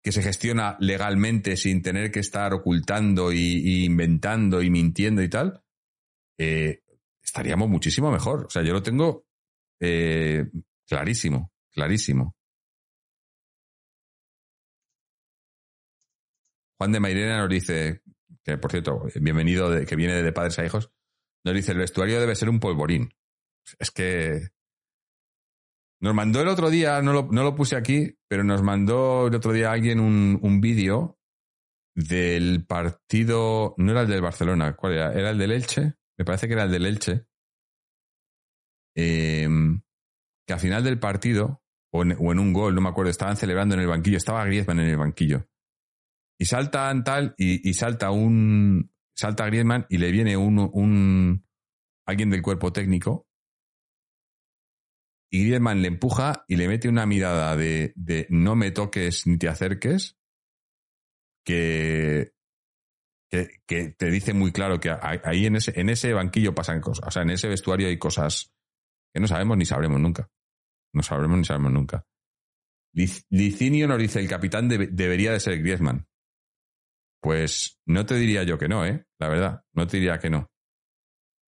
que 0.03 0.12
se 0.12 0.22
gestiona 0.22 0.76
legalmente 0.80 1.57
sin 1.57 1.82
tener 1.82 2.11
que 2.11 2.20
estar 2.20 2.55
ocultando 2.55 3.32
y, 3.32 3.84
inventando 3.84 4.62
y 4.62 4.70
mintiendo 4.70 5.22
y 5.22 5.28
tal, 5.28 5.62
eh, 6.38 6.82
estaríamos 7.22 7.68
muchísimo 7.68 8.11
mejor. 8.11 8.46
O 8.46 8.51
sea, 8.51 8.62
yo 8.62 8.72
lo 8.72 8.82
tengo 8.82 9.26
eh, 9.78 10.46
clarísimo, 10.86 11.53
clarísimo. 11.70 12.34
Juan 16.78 16.92
de 16.92 17.01
Mairena 17.01 17.38
nos 17.38 17.51
dice, 17.51 18.01
que 18.42 18.57
por 18.57 18.70
cierto, 18.70 19.03
bienvenido, 19.16 19.70
de, 19.70 19.84
que 19.84 19.96
viene 19.96 20.22
de 20.22 20.32
padres 20.32 20.59
a 20.59 20.64
hijos, 20.64 20.90
nos 21.44 21.55
dice, 21.55 21.72
el 21.72 21.78
vestuario 21.78 22.18
debe 22.20 22.35
ser 22.35 22.48
un 22.48 22.59
polvorín. 22.59 23.12
Es 23.78 23.90
que 23.90 24.48
nos 26.01 26.14
mandó 26.14 26.40
el 26.40 26.48
otro 26.48 26.70
día, 26.70 27.02
no 27.02 27.12
lo, 27.12 27.28
no 27.31 27.43
lo 27.43 27.55
puse 27.55 27.77
aquí, 27.77 28.16
pero 28.28 28.43
nos 28.43 28.62
mandó 28.62 29.27
el 29.27 29.35
otro 29.35 29.52
día 29.52 29.70
alguien 29.70 30.01
un, 30.01 30.39
un 30.43 30.60
vídeo 30.60 31.18
del 31.94 32.64
partido, 32.64 33.74
no 33.77 33.93
era 33.93 34.02
el 34.02 34.09
del 34.09 34.22
Barcelona, 34.22 34.74
¿cuál 34.77 34.94
era? 34.94 35.12
¿Era 35.12 35.31
el 35.31 35.39
del 35.39 35.52
Elche? 35.52 35.94
Me 36.18 36.24
parece 36.24 36.47
que 36.47 36.55
era 36.55 36.64
el 36.64 36.70
del 36.70 36.86
Elche. 36.86 37.27
Eh, 38.97 39.48
que 40.47 40.55
al 40.55 40.60
final 40.60 40.82
del 40.82 40.98
partido, 40.98 41.62
o 41.93 42.02
en, 42.02 42.16
o 42.18 42.32
en 42.32 42.39
un 42.39 42.52
gol, 42.52 42.74
no 42.74 42.81
me 42.81 42.89
acuerdo, 42.89 43.10
estaban 43.10 43.36
celebrando 43.36 43.74
en 43.74 43.82
el 43.82 43.86
banquillo, 43.86 44.16
estaba 44.16 44.44
Griezmann 44.44 44.81
en 44.81 44.89
el 44.89 44.97
banquillo. 44.97 45.47
Y 46.39 46.47
saltan 46.47 47.05
tal, 47.05 47.35
y, 47.36 47.68
y 47.68 47.74
salta 47.74 48.10
un, 48.10 48.90
salta 49.14 49.47
Griezmann 49.47 49.86
y 49.90 49.98
le 49.98 50.10
viene 50.10 50.36
un, 50.36 50.59
un, 50.72 51.47
alguien 52.06 52.31
del 52.31 52.43
cuerpo 52.43 52.72
técnico 52.72 53.27
y 55.31 55.44
Griezmann 55.44 55.82
le 55.82 55.89
empuja 55.89 56.44
y 56.48 56.57
le 56.57 56.69
mete 56.69 56.89
una 56.89 57.07
mirada 57.07 57.57
de, 57.57 57.94
no 58.31 58.57
me 58.57 58.70
toques 58.70 59.27
ni 59.27 59.39
te 59.39 59.48
acerques, 59.48 60.16
que, 61.44 62.32
que, 63.31 63.90
te 63.97 64.11
dice 64.11 64.35
muy 64.35 64.52
claro 64.52 64.81
que 64.81 64.90
ahí 64.90 65.47
en 65.47 65.57
ese, 65.57 65.78
en 65.81 65.89
ese 65.89 66.12
banquillo 66.12 66.55
pasan 66.55 66.81
cosas, 66.81 67.07
o 67.07 67.11
sea, 67.11 67.23
en 67.23 67.31
ese 67.31 67.48
vestuario 67.48 67.89
hay 67.89 67.98
cosas 67.98 68.52
que 69.15 69.20
no 69.20 69.27
sabemos 69.28 69.57
ni 69.57 69.65
sabremos 69.65 70.01
nunca. 70.01 70.28
No 70.93 71.02
sabremos 71.02 71.39
ni 71.39 71.44
sabremos 71.44 71.73
nunca. 71.73 72.05
Lic- 72.94 73.24
Licinio 73.31 73.86
nos 73.86 73.98
dice, 73.98 74.19
el 74.20 74.28
capitán 74.28 74.69
debe- 74.69 74.89
debería 74.90 75.32
de 75.32 75.40
ser 75.40 75.59
Griezmann. 75.59 76.07
Pues 77.23 77.78
no 77.86 78.07
te 78.07 78.15
diría 78.16 78.43
yo 78.44 78.59
que 78.59 78.69
no, 78.69 78.85
¿eh? 78.85 79.05
La 79.20 79.28
verdad, 79.28 79.62
no 79.74 79.86
te 79.86 79.98
diría 79.98 80.19
que 80.19 80.31
no. 80.31 80.51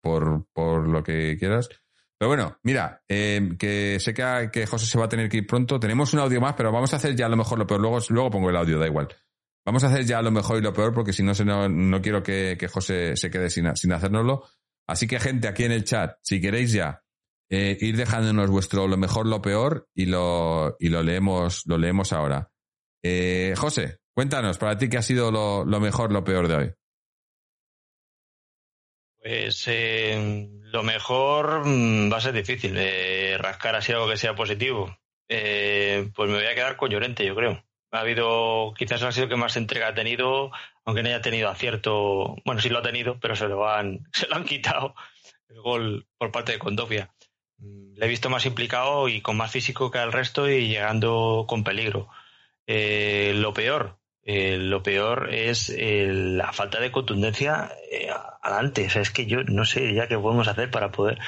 Por, 0.03 0.45
por 0.53 0.87
lo 0.87 1.01
que 1.03 1.37
quieras. 1.39 1.69
Pero 2.17 2.29
bueno, 2.29 2.57
mira, 2.63 3.01
eh, 3.09 3.55
que 3.59 3.99
sé 3.99 4.13
que, 4.13 4.49
que 4.51 4.65
José 4.65 4.85
se 4.85 4.97
va 4.97 5.05
a 5.05 5.09
tener 5.09 5.29
que 5.29 5.37
ir 5.37 5.47
pronto. 5.47 5.79
Tenemos 5.79 6.13
un 6.13 6.19
audio 6.19 6.39
más, 6.39 6.53
pero 6.53 6.71
vamos 6.71 6.93
a 6.93 6.97
hacer 6.97 7.15
ya 7.15 7.27
lo 7.27 7.35
mejor, 7.35 7.59
lo 7.59 7.67
peor. 7.67 7.81
Luego, 7.81 7.99
luego 8.09 8.31
pongo 8.31 8.49
el 8.49 8.55
audio, 8.55 8.79
da 8.79 8.87
igual. 8.87 9.09
Vamos 9.65 9.83
a 9.83 9.87
hacer 9.87 10.05
ya 10.05 10.21
lo 10.21 10.31
mejor 10.31 10.57
y 10.57 10.61
lo 10.61 10.73
peor, 10.73 10.93
porque 10.93 11.13
si 11.13 11.23
no, 11.23 11.33
se 11.33 11.45
no, 11.45 11.69
no 11.69 12.01
quiero 12.01 12.21
que, 12.21 12.57
que 12.59 12.67
José 12.67 13.15
se 13.15 13.31
quede 13.31 13.49
sin, 13.49 13.75
sin 13.75 13.93
hacérnoslo. 13.93 14.43
Así 14.87 15.07
que, 15.07 15.19
gente, 15.19 15.47
aquí 15.47 15.63
en 15.63 15.71
el 15.71 15.85
chat, 15.85 16.17
si 16.21 16.41
queréis 16.41 16.73
ya, 16.73 17.01
eh, 17.49 17.77
ir 17.79 17.95
dejándonos 17.95 18.49
vuestro 18.49 18.87
lo 18.87 18.97
mejor, 18.97 19.25
lo 19.25 19.41
peor, 19.41 19.87
y 19.95 20.05
lo, 20.05 20.75
y 20.79 20.89
lo 20.89 21.01
leemos, 21.01 21.63
lo 21.65 21.77
leemos 21.77 22.11
ahora. 22.11 22.49
Eh, 23.03 23.53
José, 23.57 23.99
cuéntanos, 24.13 24.57
para 24.57 24.77
ti, 24.77 24.89
¿qué 24.89 24.97
ha 24.97 25.01
sido 25.01 25.31
lo, 25.31 25.63
lo 25.63 25.79
mejor, 25.79 26.11
lo 26.11 26.23
peor 26.23 26.47
de 26.47 26.55
hoy? 26.55 26.73
Pues 29.23 29.63
eh, 29.67 30.49
lo 30.63 30.83
mejor 30.83 31.65
mm, 31.65 32.11
va 32.11 32.17
a 32.17 32.21
ser 32.21 32.33
difícil 32.33 32.73
de 32.73 33.37
rascar 33.39 33.73
así 33.73 33.93
algo 33.93 34.09
que 34.09 34.17
sea 34.17 34.35
positivo. 34.35 34.97
Eh, 35.29 36.09
pues 36.13 36.29
me 36.29 36.35
voy 36.35 36.45
a 36.45 36.55
quedar 36.55 36.75
con 36.75 36.89
Llorente, 36.89 37.25
yo 37.25 37.33
creo. 37.33 37.63
Ha 37.91 38.01
habido, 38.01 38.73
quizás 38.77 39.01
ha 39.01 39.13
sido 39.13 39.29
que 39.29 39.37
más 39.37 39.55
entrega 39.55 39.87
ha 39.87 39.93
tenido, 39.93 40.51
aunque 40.83 41.03
no 41.03 41.09
haya 41.09 41.21
tenido 41.21 41.47
acierto. 41.47 42.35
Bueno, 42.43 42.59
sí 42.59 42.67
lo 42.67 42.79
ha 42.79 42.81
tenido, 42.83 43.17
pero 43.21 43.37
se 43.37 43.47
lo 43.47 43.69
han, 43.69 44.05
se 44.11 44.27
lo 44.27 44.35
han 44.35 44.43
quitado 44.43 44.93
el 45.47 45.61
gol 45.61 46.05
por 46.17 46.31
parte 46.33 46.51
de 46.51 46.59
Condovia. 46.59 47.13
Mm, 47.59 47.93
Le 47.95 48.05
he 48.05 48.09
visto 48.09 48.29
más 48.29 48.45
implicado 48.45 49.07
y 49.07 49.21
con 49.21 49.37
más 49.37 49.51
físico 49.51 49.89
que 49.89 49.99
al 49.99 50.11
resto 50.11 50.49
y 50.49 50.67
llegando 50.67 51.45
con 51.47 51.63
peligro. 51.63 52.09
Eh, 52.67 53.31
lo 53.35 53.53
peor, 53.53 53.99
eh, 54.25 54.57
lo 54.57 54.83
peor 54.83 55.33
es 55.33 55.69
eh, 55.69 56.07
la 56.09 56.53
falta 56.53 56.79
de 56.79 56.91
contundencia 56.91 57.71
eh, 57.91 58.09
adelante. 58.41 58.85
O 58.85 58.89
sea, 58.89 59.01
es 59.01 59.11
que 59.11 59.25
yo 59.25 59.43
no 59.43 59.65
sé 59.65 59.93
ya 59.93 60.07
qué 60.07 60.17
podemos 60.17 60.47
hacer 60.47 60.71
para 60.71 60.91
poder. 60.91 61.19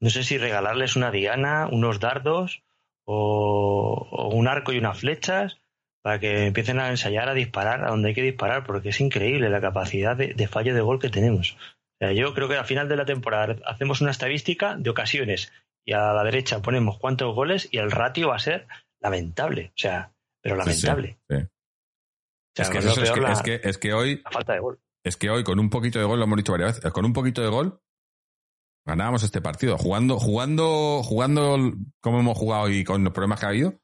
No 0.00 0.10
sé 0.10 0.22
si 0.22 0.36
regalarles 0.38 0.96
una 0.96 1.10
diana, 1.10 1.68
unos 1.70 1.98
dardos 2.00 2.62
o, 3.04 4.08
o 4.10 4.28
un 4.28 4.48
arco 4.48 4.72
y 4.72 4.78
unas 4.78 4.98
flechas 4.98 5.58
para 6.02 6.18
que 6.18 6.46
empiecen 6.46 6.80
a 6.80 6.90
ensayar 6.90 7.28
a 7.28 7.34
disparar 7.34 7.84
a 7.84 7.90
donde 7.90 8.08
hay 8.08 8.14
que 8.14 8.22
disparar, 8.22 8.64
porque 8.64 8.88
es 8.90 9.00
increíble 9.00 9.48
la 9.50 9.60
capacidad 9.60 10.16
de, 10.16 10.34
de 10.34 10.48
fallo 10.48 10.74
de 10.74 10.80
gol 10.80 10.98
que 10.98 11.08
tenemos. 11.10 11.52
O 11.52 12.04
sea, 12.04 12.12
yo 12.12 12.34
creo 12.34 12.48
que 12.48 12.56
al 12.56 12.64
final 12.64 12.88
de 12.88 12.96
la 12.96 13.04
temporada 13.04 13.56
hacemos 13.64 14.00
una 14.00 14.10
estadística 14.10 14.76
de 14.76 14.90
ocasiones 14.90 15.52
y 15.84 15.92
a 15.92 16.12
la 16.12 16.24
derecha 16.24 16.60
ponemos 16.60 16.98
cuántos 16.98 17.34
goles 17.34 17.68
y 17.70 17.78
el 17.78 17.90
ratio 17.92 18.28
va 18.28 18.36
a 18.36 18.40
ser 18.40 18.66
lamentable. 19.00 19.68
O 19.68 19.78
sea, 19.78 20.12
pero 20.40 20.56
Sí, 20.64 20.72
sí, 20.72 20.86
lamentable. 20.86 21.18
sí. 21.28 21.36
O 22.52 22.56
sea, 22.56 22.64
Es 22.64 22.70
que, 22.70 22.78
es 22.78 22.84
eso 22.84 23.14
que, 23.14 23.20
la- 23.20 23.32
es, 23.32 23.42
que, 23.42 23.60
es 23.64 23.78
que 23.78 23.92
hoy 23.94 24.20
la 24.24 24.30
falta 24.30 24.52
de 24.52 24.60
gol. 24.60 24.80
es 25.04 25.16
que 25.16 25.30
hoy 25.30 25.42
con 25.44 25.58
un 25.58 25.70
poquito 25.70 25.98
de 25.98 26.04
gol, 26.04 26.18
lo 26.18 26.24
hemos 26.24 26.36
dicho 26.36 26.52
varias 26.52 26.76
veces, 26.76 26.92
con 26.92 27.04
un 27.04 27.12
poquito 27.12 27.40
de 27.42 27.48
gol 27.48 27.80
ganábamos 28.86 29.22
este 29.22 29.40
partido. 29.40 29.78
Jugando, 29.78 30.18
jugando, 30.18 31.02
jugando 31.04 31.56
como 32.00 32.20
hemos 32.20 32.36
jugado 32.36 32.68
y 32.68 32.84
con 32.84 33.04
los 33.04 33.12
problemas 33.12 33.38
que 33.40 33.46
ha 33.46 33.50
habido 33.50 33.80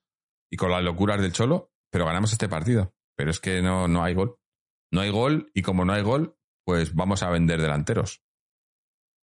y 0.51 0.57
con 0.57 0.71
las 0.71 0.83
locuras 0.83 1.21
del 1.21 1.33
Cholo, 1.33 1.71
pero 1.91 2.05
ganamos 2.07 2.33
este 2.33 2.49
partido. 2.49 2.93
Pero 3.17 3.31
es 3.31 3.41
que 3.41 3.63
no, 3.63 3.87
no 3.89 4.03
hay 4.03 4.15
gol. 4.15 4.37
No 4.93 5.01
hay 5.01 5.11
gol 5.11 5.51
y 5.55 5.63
como 5.63 5.85
no 5.85 5.93
hay 5.93 6.03
gol, 6.03 6.37
pues 6.65 6.95
vamos 6.95 7.23
a 7.23 7.31
vender 7.31 7.61
delanteros. 7.61 8.23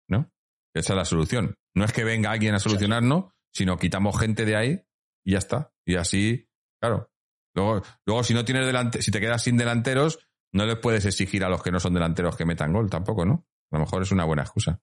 ¿No? 0.10 0.32
Esa 0.76 0.94
es 0.94 0.98
la 0.98 1.06
solución. 1.06 1.56
No 1.76 1.86
es 1.86 1.94
que 1.94 2.04
venga 2.04 2.32
alguien 2.32 2.54
a 2.56 2.60
solucionarnos, 2.60 3.32
sino 3.54 3.78
quitamos 3.78 4.20
gente 4.20 4.46
de 4.46 4.56
ahí 4.56 4.82
y 5.26 5.34
ya 5.34 5.38
está. 5.38 5.74
Y 5.86 5.96
así, 5.96 6.50
claro. 6.82 7.11
Luego, 7.54 7.82
luego 8.06 8.24
si 8.24 8.34
no 8.34 8.46
tienes 8.46 8.66
delante, 8.66 9.02
si 9.02 9.12
te 9.12 9.20
quedas 9.20 9.44
sin 9.44 9.58
delanteros, 9.58 10.20
no 10.54 10.66
les 10.66 10.78
puedes 10.78 11.06
exigir 11.06 11.44
a 11.44 11.50
los 11.50 11.62
que 11.64 11.72
no 11.72 11.80
son 11.80 11.94
delanteros 11.94 12.36
que 12.36 12.46
metan 12.46 12.74
gol 12.74 12.90
tampoco, 12.90 13.26
¿no? 13.26 13.46
A 13.72 13.78
lo 13.78 13.80
mejor 13.86 14.02
es 14.04 14.12
una 14.12 14.26
buena 14.26 14.44
excusa. 14.44 14.82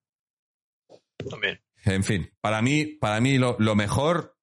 También. 1.29 1.61
En 1.85 2.05
fin, 2.05 2.31
para 2.41 2.61
mí, 2.63 2.85
para 2.87 3.21
mí 3.21 3.39
lo, 3.39 3.57
lo 3.59 3.75
mejor, 3.75 4.37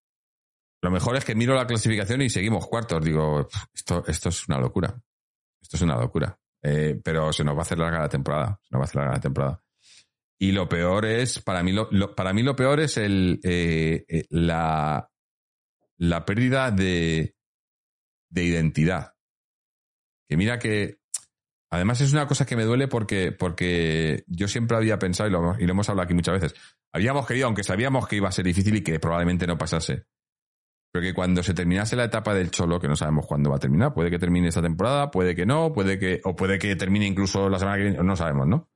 lo 0.82 0.92
mejor 0.92 1.16
es 1.18 1.26
que 1.26 1.36
miro 1.36 1.56
la 1.56 1.68
clasificación 1.68 2.22
y 2.22 2.30
seguimos 2.30 2.68
cuartos. 2.68 3.04
Digo, 3.04 3.48
"Pff, 3.48 3.64
esto, 3.74 4.04
esto 4.08 4.30
es 4.30 4.48
una 4.48 4.60
locura. 4.60 4.96
Esto 5.62 5.78
es 5.78 5.82
una 5.82 5.98
locura. 5.98 6.38
Eh, 6.62 7.00
pero 7.04 7.32
se 7.34 7.44
nos 7.44 7.56
va 7.56 7.60
a 7.60 7.62
hacer 7.64 7.78
larga 7.80 8.00
la 8.00 8.10
temporada. 8.10 8.60
Se 8.64 8.70
nos 8.72 8.80
va 8.80 8.84
a 8.84 8.86
hacer 8.86 8.96
larga 8.98 9.14
la 9.14 9.20
temporada. 9.22 9.64
Y 10.38 10.52
lo 10.52 10.68
peor 10.68 11.06
es, 11.06 11.40
para 11.42 11.64
mí 11.64 11.72
lo, 11.72 11.88
lo- 11.92 12.14
para 12.16 12.34
mí 12.34 12.44
lo 12.44 12.56
peor 12.56 12.80
es 12.80 12.98
el, 12.98 13.40
eh, 13.44 14.04
eh, 14.08 14.26
la, 14.30 15.10
la 15.98 16.26
pérdida 16.26 16.72
de, 16.72 17.35
de 18.36 18.44
identidad. 18.44 19.14
Que 20.30 20.38
mira 20.38 20.60
que, 20.60 21.00
además 21.72 22.02
es 22.02 22.14
una 22.14 22.28
cosa 22.28 22.46
que 22.46 22.56
me 22.56 22.66
duele 22.66 22.88
porque, 22.88 23.32
porque 23.32 24.24
yo 24.28 24.48
siempre 24.48 24.78
había 24.78 25.00
pensado, 25.00 25.30
y 25.30 25.32
lo, 25.32 25.60
y 25.60 25.66
lo 25.66 25.72
hemos 25.72 25.90
hablado 25.90 26.06
aquí 26.06 26.14
muchas 26.14 26.40
veces, 26.40 26.60
habíamos 26.94 27.26
querido, 27.26 27.48
aunque 27.48 27.64
sabíamos 27.64 28.08
que 28.08 28.18
iba 28.18 28.30
a 28.30 28.34
ser 28.34 28.46
difícil 28.46 28.76
y 28.76 28.84
que 28.84 29.00
probablemente 29.00 29.48
no 29.48 29.58
pasase, 29.58 30.06
pero 30.92 31.02
que 31.02 31.14
cuando 31.14 31.42
se 31.44 31.54
terminase 31.54 31.96
la 31.96 32.06
etapa 32.06 32.34
del 32.34 32.52
Cholo, 32.52 32.80
que 32.80 32.88
no 32.88 32.96
sabemos 32.96 33.26
cuándo 33.26 33.50
va 33.50 33.56
a 33.56 33.60
terminar, 33.60 33.94
puede 33.94 34.12
que 34.12 34.20
termine 34.20 34.50
esta 34.50 34.62
temporada, 34.62 35.12
puede 35.12 35.34
que 35.34 35.46
no, 35.46 35.72
puede 35.72 35.98
que, 35.98 36.20
o 36.24 36.36
puede 36.36 36.60
que 36.60 36.76
termine 36.76 37.08
incluso 37.08 37.50
la 37.50 37.60
semana 37.60 37.78
que 37.78 37.84
viene, 37.84 38.04
no 38.04 38.16
sabemos, 38.16 38.48
¿no? 38.48 38.70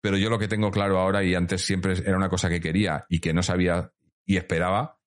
Pero 0.00 0.16
yo 0.16 0.30
lo 0.30 0.38
que 0.38 0.46
tengo 0.46 0.70
claro 0.70 0.98
ahora, 0.98 1.24
y 1.24 1.34
antes 1.34 1.62
siempre 1.64 1.94
era 1.94 2.16
una 2.16 2.28
cosa 2.28 2.48
que 2.48 2.60
quería 2.60 3.06
y 3.08 3.18
que 3.18 3.32
no 3.32 3.42
sabía 3.42 3.92
y 4.24 4.36
esperaba, 4.36 5.00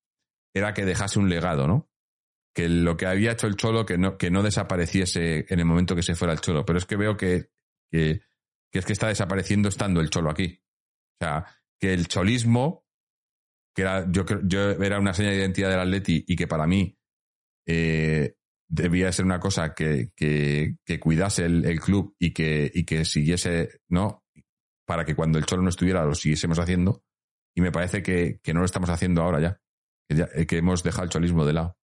era 0.54 0.74
que 0.74 0.86
dejase 0.86 1.20
un 1.20 1.30
legado, 1.30 1.68
¿no? 1.68 1.91
Que 2.54 2.68
lo 2.68 2.98
que 2.98 3.06
había 3.06 3.32
hecho 3.32 3.48
el 3.48 3.56
Cholo, 3.56 3.86
que 3.86 3.98
no, 3.98 4.18
que 4.18 4.30
no 4.30 4.44
desapareciese 4.44 5.46
en 5.48 5.60
el 5.60 5.66
momento 5.66 5.96
que 5.96 6.04
se 6.04 6.16
fuera 6.16 6.34
el 6.34 6.42
Cholo. 6.42 6.66
Pero 6.66 6.78
es 6.80 6.86
que 6.86 6.98
veo 6.98 7.16
que, 7.16 7.50
que, 7.92 8.22
es 8.74 8.86
que 8.86 8.94
está 8.94 9.08
desapareciendo 9.08 9.70
estando 9.70 10.02
el 10.02 10.10
Cholo 10.10 10.30
aquí. 10.30 10.62
O 11.22 11.26
sea, 11.26 11.46
que 11.80 11.94
el 11.94 12.08
cholismo, 12.08 12.86
que 13.76 13.84
era, 13.84 14.06
yo, 14.12 14.26
yo 14.44 14.72
era 14.72 15.00
una 15.00 15.14
seña 15.14 15.30
de 15.30 15.38
identidad 15.38 15.70
del 15.70 15.80
Atleti 15.80 16.26
y 16.28 16.36
que 16.36 16.48
para 16.48 16.68
mí 16.68 16.98
eh, 17.68 18.36
debía 18.70 19.12
ser 19.12 19.26
una 19.26 19.40
cosa 19.40 19.74
que, 19.74 20.12
que, 20.16 20.76
que 20.86 21.00
cuidase 21.00 21.46
el, 21.46 21.64
el 21.66 21.80
club 21.80 22.16
y 22.20 22.34
que, 22.34 22.70
y 22.74 22.84
que 22.86 23.06
siguiese, 23.06 23.82
¿no? 23.90 24.26
Para 24.86 25.06
que 25.06 25.16
cuando 25.16 25.38
el 25.40 25.46
Cholo 25.46 25.62
no 25.64 25.70
estuviera 25.70 26.04
lo 26.04 26.16
siguiésemos 26.16 26.60
haciendo. 26.60 27.04
Y 27.56 27.62
me 27.62 27.72
parece 27.72 28.02
que, 28.04 28.40
que 28.42 28.54
no 28.54 28.60
lo 28.60 28.66
estamos 28.66 28.90
haciendo 28.90 29.22
ahora 29.22 29.40
ya. 29.40 29.62
Que, 30.10 30.16
ya- 30.18 30.30
eh, 30.34 30.46
que 30.46 30.58
hemos 30.58 30.84
dejado 30.84 31.04
el 31.06 31.10
cholismo 31.10 31.46
de 31.46 31.54
lado. 31.54 31.78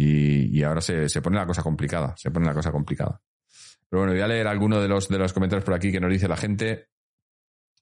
Y, 0.00 0.62
ahora 0.62 0.80
se, 0.80 1.08
se 1.08 1.20
pone 1.20 1.36
la 1.36 1.46
cosa 1.46 1.62
complicada. 1.62 2.14
Se 2.16 2.30
pone 2.30 2.46
la 2.46 2.54
cosa 2.54 2.70
complicada. 2.70 3.20
Pero 3.88 4.02
bueno, 4.02 4.12
voy 4.12 4.22
a 4.22 4.28
leer 4.28 4.46
alguno 4.46 4.80
de 4.80 4.86
los, 4.86 5.08
de 5.08 5.18
los 5.18 5.32
comentarios 5.32 5.64
por 5.64 5.74
aquí 5.74 5.90
que 5.90 5.98
nos 5.98 6.12
dice 6.12 6.28
la 6.28 6.36
gente. 6.36 6.88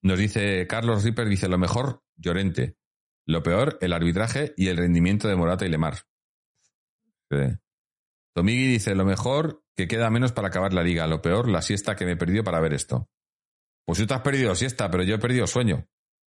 Nos 0.01 0.19
dice 0.19 0.67
Carlos 0.67 1.05
Ripper, 1.05 1.29
dice 1.29 1.49
lo 1.49 1.59
mejor, 1.59 2.03
Llorente. 2.17 2.79
Lo 3.27 3.43
peor, 3.43 3.77
el 3.83 3.93
arbitraje 3.93 4.55
y 4.57 4.69
el 4.69 4.79
rendimiento 4.79 5.29
de 5.29 5.37
Morata 5.37 5.67
y 5.67 5.69
Lemar. 5.69 5.99
Eh, 7.31 7.59
Tomigui 8.35 8.67
dice 8.67 8.95
lo 8.95 9.05
mejor, 9.05 9.65
que 9.75 9.87
queda 9.87 10.09
menos 10.09 10.33
para 10.33 10.49
acabar 10.49 10.73
la 10.73 10.83
liga. 10.83 11.07
Lo 11.07 11.21
peor, 11.21 11.51
la 11.51 11.61
siesta 11.61 11.97
que 11.97 12.07
me 12.07 12.13
he 12.13 12.17
perdido 12.17 12.45
para 12.45 12.61
ver 12.61 12.73
esto. 12.73 13.11
Pues 13.85 13.99
tú 13.99 14.07
te 14.07 14.15
has 14.15 14.23
perdido 14.23 14.55
siesta, 14.55 14.91
pero 14.91 15.03
yo 15.03 15.17
he 15.17 15.19
perdido 15.19 15.47
sueño. 15.47 15.87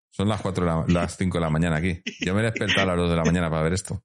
Son 0.09 0.27
las 0.29 0.41
cuatro 0.41 0.85
las 0.87 1.17
5 1.17 1.37
de 1.37 1.41
la 1.43 1.49
mañana 1.49 1.75
aquí. 1.75 2.01
Yo 2.21 2.33
me 2.33 2.41
he 2.41 2.45
despertado 2.45 2.81
a 2.83 2.95
las 2.95 2.97
2 2.97 3.09
de 3.11 3.15
la 3.17 3.23
mañana 3.23 3.49
para 3.49 3.63
ver 3.63 3.73
esto. 3.73 4.03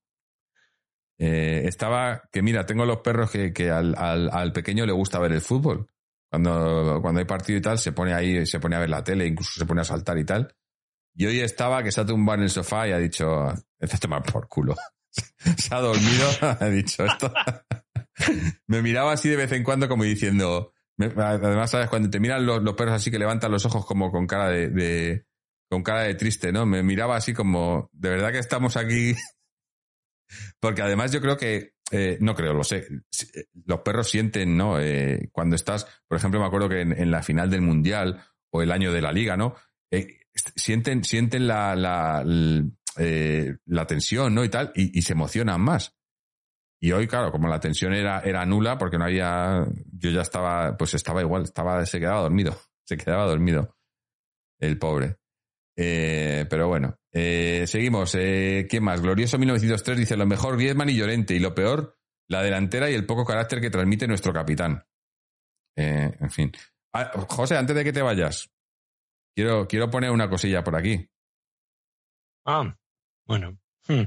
Eh, 1.23 1.63
estaba, 1.67 2.23
que 2.33 2.41
mira, 2.41 2.65
tengo 2.65 2.87
los 2.87 2.99
perros 3.01 3.31
que, 3.31 3.53
que 3.53 3.71
al, 3.71 3.95
al- 3.99 4.31
al 4.33 4.53
pequeño 4.55 4.87
le 4.87 4.93
gusta 4.93 5.19
ver 5.19 5.33
el 5.33 5.43
fútbol. 5.43 5.87
Cuando, 6.31 7.01
cuando 7.03 7.19
hay 7.19 7.27
partido 7.27 7.59
y 7.59 7.63
tal, 7.63 7.79
se 7.79 7.93
pone 7.93 8.15
ahí, 8.15 8.47
se 8.47 8.59
pone 8.59 8.77
a 8.77 8.79
ver 8.81 8.89
la 8.89 9.05
tele, 9.05 9.27
incluso 9.27 9.53
se 9.61 9.67
pone 9.67 9.83
a 9.83 9.85
saltar 9.85 10.17
y 10.17 10.25
tal. 10.25 10.55
Y 11.15 11.27
hoy 11.27 11.41
estaba 11.41 11.83
que 11.83 11.93
se 11.93 12.01
ha 12.01 12.07
tumbado 12.07 12.39
en 12.39 12.45
el 12.45 12.51
sofá 12.51 12.89
y 12.89 12.93
ha 12.93 12.99
dicho, 12.99 13.53
este 13.79 13.99
toma 13.99 14.23
por 14.23 14.49
culo. 14.49 14.75
se 15.59 15.75
ha 15.75 15.81
dormido, 15.81 16.29
ha 16.41 16.67
dicho 16.69 17.05
esto. 17.05 17.33
me 18.67 18.81
miraba 18.83 19.13
así 19.13 19.29
de 19.29 19.37
vez 19.37 19.53
en 19.53 19.63
cuando 19.65 19.89
como 19.89 20.05
diciendo, 20.05 20.73
además, 20.99 21.71
¿sabes? 21.71 21.89
Cuando 21.89 22.09
te 22.11 22.21
miran 22.21 22.47
los, 22.47 22.63
los 22.63 22.75
perros 22.75 22.95
así 22.95 23.11
que 23.11 23.19
levantan 23.19 23.51
los 23.51 23.65
ojos 23.67 23.85
como 23.85 24.11
con 24.11 24.27
cara 24.27 24.49
de, 24.49 24.69
de- 24.69 25.27
con 25.69 25.83
cara 25.83 26.03
de 26.03 26.15
triste, 26.17 26.51
¿no? 26.53 26.67
Me 26.67 26.83
miraba 26.83 27.17
así 27.17 27.33
como, 27.33 27.91
de 27.93 28.11
verdad 28.11 28.33
que 28.33 28.39
estamos 28.39 28.77
aquí. 28.77 29.15
Porque 30.61 30.83
además 30.83 31.13
yo 31.13 31.21
creo 31.21 31.37
que, 31.37 31.75
eh, 31.91 32.19
no 32.21 32.35
creo, 32.35 32.53
lo 32.55 32.65
sé, 32.65 32.87
eh, 33.35 33.45
los 33.67 33.81
perros 33.81 34.09
sienten, 34.11 34.57
¿no? 34.57 34.81
Eh, 34.81 35.29
cuando 35.33 35.57
estás, 35.57 35.87
por 36.09 36.19
ejemplo, 36.19 36.41
me 36.41 36.47
acuerdo 36.47 36.69
que 36.69 36.81
en, 36.81 37.11
la 37.11 37.23
final 37.23 37.51
del 37.51 37.63
Mundial 37.63 38.23
o 38.53 38.63
el 38.63 38.73
año 38.73 38.93
de 38.93 39.03
la 39.03 39.13
Liga, 39.13 39.37
¿no? 39.37 39.55
Eh, 39.91 40.21
sienten, 40.57 41.05
sienten 41.05 41.47
la, 41.47 41.75
la, 41.77 42.23
l- 42.25 42.71
eh, 42.97 43.57
la 43.67 43.87
tensión, 43.87 44.35
¿no? 44.35 44.45
Y 44.45 44.49
tal, 44.49 44.73
y 44.75 45.03
se 45.03 45.13
emocionan 45.13 45.61
más. 45.61 45.97
Y 46.83 46.93
hoy, 46.93 47.07
claro, 47.07 47.31
como 47.31 47.47
la 47.47 47.61
tensión 47.61 47.93
era, 47.93 48.21
era 48.21 48.47
nula, 48.47 48.79
porque 48.79 48.97
no 48.97 49.05
había, 49.05 49.67
yo 49.93 50.11
ya 50.11 50.23
estaba, 50.23 50.79
pues 50.79 50.95
estaba 50.95 51.21
igual, 51.21 51.43
estaba, 51.43 51.85
se 51.85 52.01
quedaba 52.01 52.23
dormido, 52.23 52.59
se 52.87 52.97
quedaba 52.97 53.27
dormido, 53.27 53.77
el 54.61 54.79
pobre. 54.79 55.20
Eh, 55.83 56.45
pero 56.51 56.69
bueno, 56.69 56.99
eh, 57.11 57.65
seguimos. 57.67 58.15
Eh, 58.15 58.67
¿Quién 58.69 58.85
más? 58.85 59.01
Glorioso 59.01 59.39
1903 59.39 59.97
dice 59.97 60.15
lo 60.15 60.27
mejor 60.27 60.59
Griezmann 60.59 60.91
y 60.91 60.95
Llorente 60.95 61.35
y 61.35 61.39
lo 61.39 61.55
peor 61.55 61.97
la 62.29 62.43
delantera 62.43 62.91
y 62.91 62.95
el 62.95 63.07
poco 63.07 63.25
carácter 63.25 63.63
que 63.63 63.71
transmite 63.71 64.07
nuestro 64.07 64.31
capitán. 64.33 64.85
En 65.75 66.31
fin. 66.31 66.53
Ah, 66.93 67.11
José, 67.29 67.57
antes 67.57 67.75
de 67.75 67.83
que 67.83 67.95
te 67.95 68.03
vayas, 68.03 68.51
quiero, 69.35 69.67
quiero 69.67 69.89
poner 69.89 70.11
una 70.11 70.29
cosilla 70.29 70.63
por 70.63 70.77
aquí. 70.77 71.09
Ah, 72.45 72.77
bueno. 73.27 73.59
Hmm. 73.89 74.03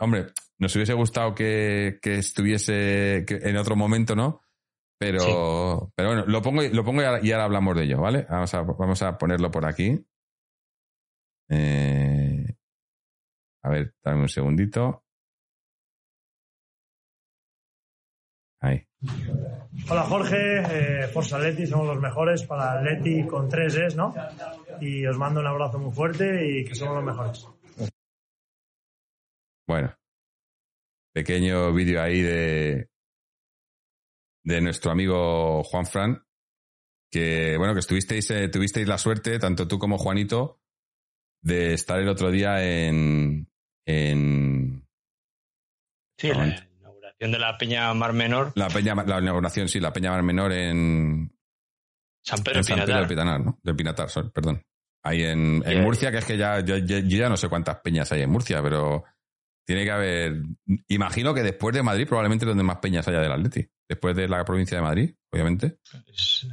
Hombre, 0.00 0.28
nos 0.58 0.74
hubiese 0.74 0.94
gustado 0.94 1.34
que, 1.34 1.98
que 2.00 2.14
estuviese 2.16 3.24
que 3.26 3.38
en 3.42 3.58
otro 3.58 3.76
momento, 3.76 4.16
¿no? 4.16 4.40
Pero, 4.98 5.92
pero 5.94 6.08
bueno, 6.08 6.24
lo 6.26 6.40
pongo, 6.40 6.62
lo 6.62 6.84
pongo 6.84 7.02
y 7.02 7.04
ahora, 7.04 7.20
y 7.22 7.32
ahora 7.32 7.44
hablamos 7.44 7.76
de 7.76 7.84
ello, 7.84 8.00
¿vale? 8.00 8.26
Vamos 8.28 8.54
a, 8.54 8.62
vamos 8.62 9.02
a 9.02 9.18
ponerlo 9.18 9.50
por 9.50 9.66
aquí. 9.66 10.04
Eh, 11.48 12.54
a 13.62 13.70
ver, 13.70 13.94
dame 14.02 14.22
un 14.22 14.28
segundito. 14.28 15.04
Ahí. 18.60 18.84
Hola 19.88 20.02
Jorge, 20.02 21.02
eh, 21.04 21.06
Forza 21.08 21.36
Atleti, 21.36 21.66
somos 21.66 21.86
los 21.86 22.00
mejores 22.00 22.42
para 22.42 22.72
Atleti 22.72 23.24
con 23.26 23.48
tres 23.48 23.76
es, 23.76 23.94
¿no? 23.94 24.12
Y 24.80 25.06
os 25.06 25.16
mando 25.16 25.40
un 25.40 25.46
abrazo 25.46 25.78
muy 25.78 25.92
fuerte 25.92 26.58
y 26.60 26.64
que 26.64 26.74
somos 26.74 26.96
los 26.96 27.04
mejores. 27.04 27.46
Bueno, 29.66 29.94
pequeño 31.12 31.72
vídeo 31.72 32.02
ahí 32.02 32.22
de, 32.22 32.90
de 34.44 34.60
nuestro 34.60 34.90
amigo 34.90 35.62
Juan 35.62 35.86
Fran, 35.86 36.24
que 37.10 37.56
bueno, 37.58 37.74
que 37.74 37.80
estuvisteis, 37.80 38.30
eh, 38.30 38.48
tuvisteis 38.48 38.88
la 38.88 38.98
suerte, 38.98 39.38
tanto 39.38 39.68
tú 39.68 39.78
como 39.78 39.98
Juanito, 39.98 40.60
de 41.42 41.74
estar 41.74 41.98
el 42.00 42.08
otro 42.08 42.30
día 42.30 42.62
en, 42.64 43.48
en 43.86 44.86
Sí, 46.18 46.28
la 46.28 46.68
inauguración 46.80 47.32
de 47.32 47.38
la 47.38 47.56
Peña 47.58 47.94
Mar 47.94 48.12
Menor, 48.12 48.52
la 48.56 48.68
peña, 48.68 48.94
la 48.94 49.20
inauguración, 49.20 49.68
sí, 49.68 49.78
la 49.80 49.92
Peña 49.92 50.10
Mar 50.10 50.22
Menor 50.22 50.52
en, 50.52 51.32
San 52.24 52.42
Pedro 52.42 52.58
en 52.58 52.64
San 52.64 52.74
Pedro 52.76 52.86
Pinatar. 52.86 53.00
del 53.00 53.08
Pinatar, 53.08 53.40
¿no? 53.40 53.58
Del 53.62 53.76
Pinatar, 53.76 54.10
sorry, 54.10 54.30
perdón. 54.30 54.62
Ahí 55.04 55.22
en, 55.22 55.62
en. 55.64 55.82
Murcia, 55.82 56.10
que 56.10 56.18
es 56.18 56.24
que 56.24 56.36
ya, 56.36 56.60
yo, 56.60 56.76
yo- 56.78 56.98
yo 56.98 57.18
ya 57.18 57.28
no 57.28 57.36
sé 57.36 57.48
cuántas 57.48 57.76
peñas 57.80 58.10
hay 58.10 58.22
en 58.22 58.30
Murcia, 58.30 58.60
pero 58.62 59.04
tiene 59.64 59.84
que 59.84 59.90
haber. 59.92 60.42
Imagino 60.88 61.32
que 61.32 61.42
después 61.44 61.74
de 61.74 61.82
Madrid, 61.84 62.06
probablemente 62.08 62.44
donde 62.46 62.64
más 62.64 62.78
peñas 62.78 63.06
haya 63.06 63.20
del 63.20 63.30
Atleti. 63.32 63.68
Después 63.88 64.14
de 64.16 64.28
la 64.28 64.44
provincia 64.44 64.76
de 64.76 64.82
Madrid, 64.82 65.14
obviamente. 65.32 65.78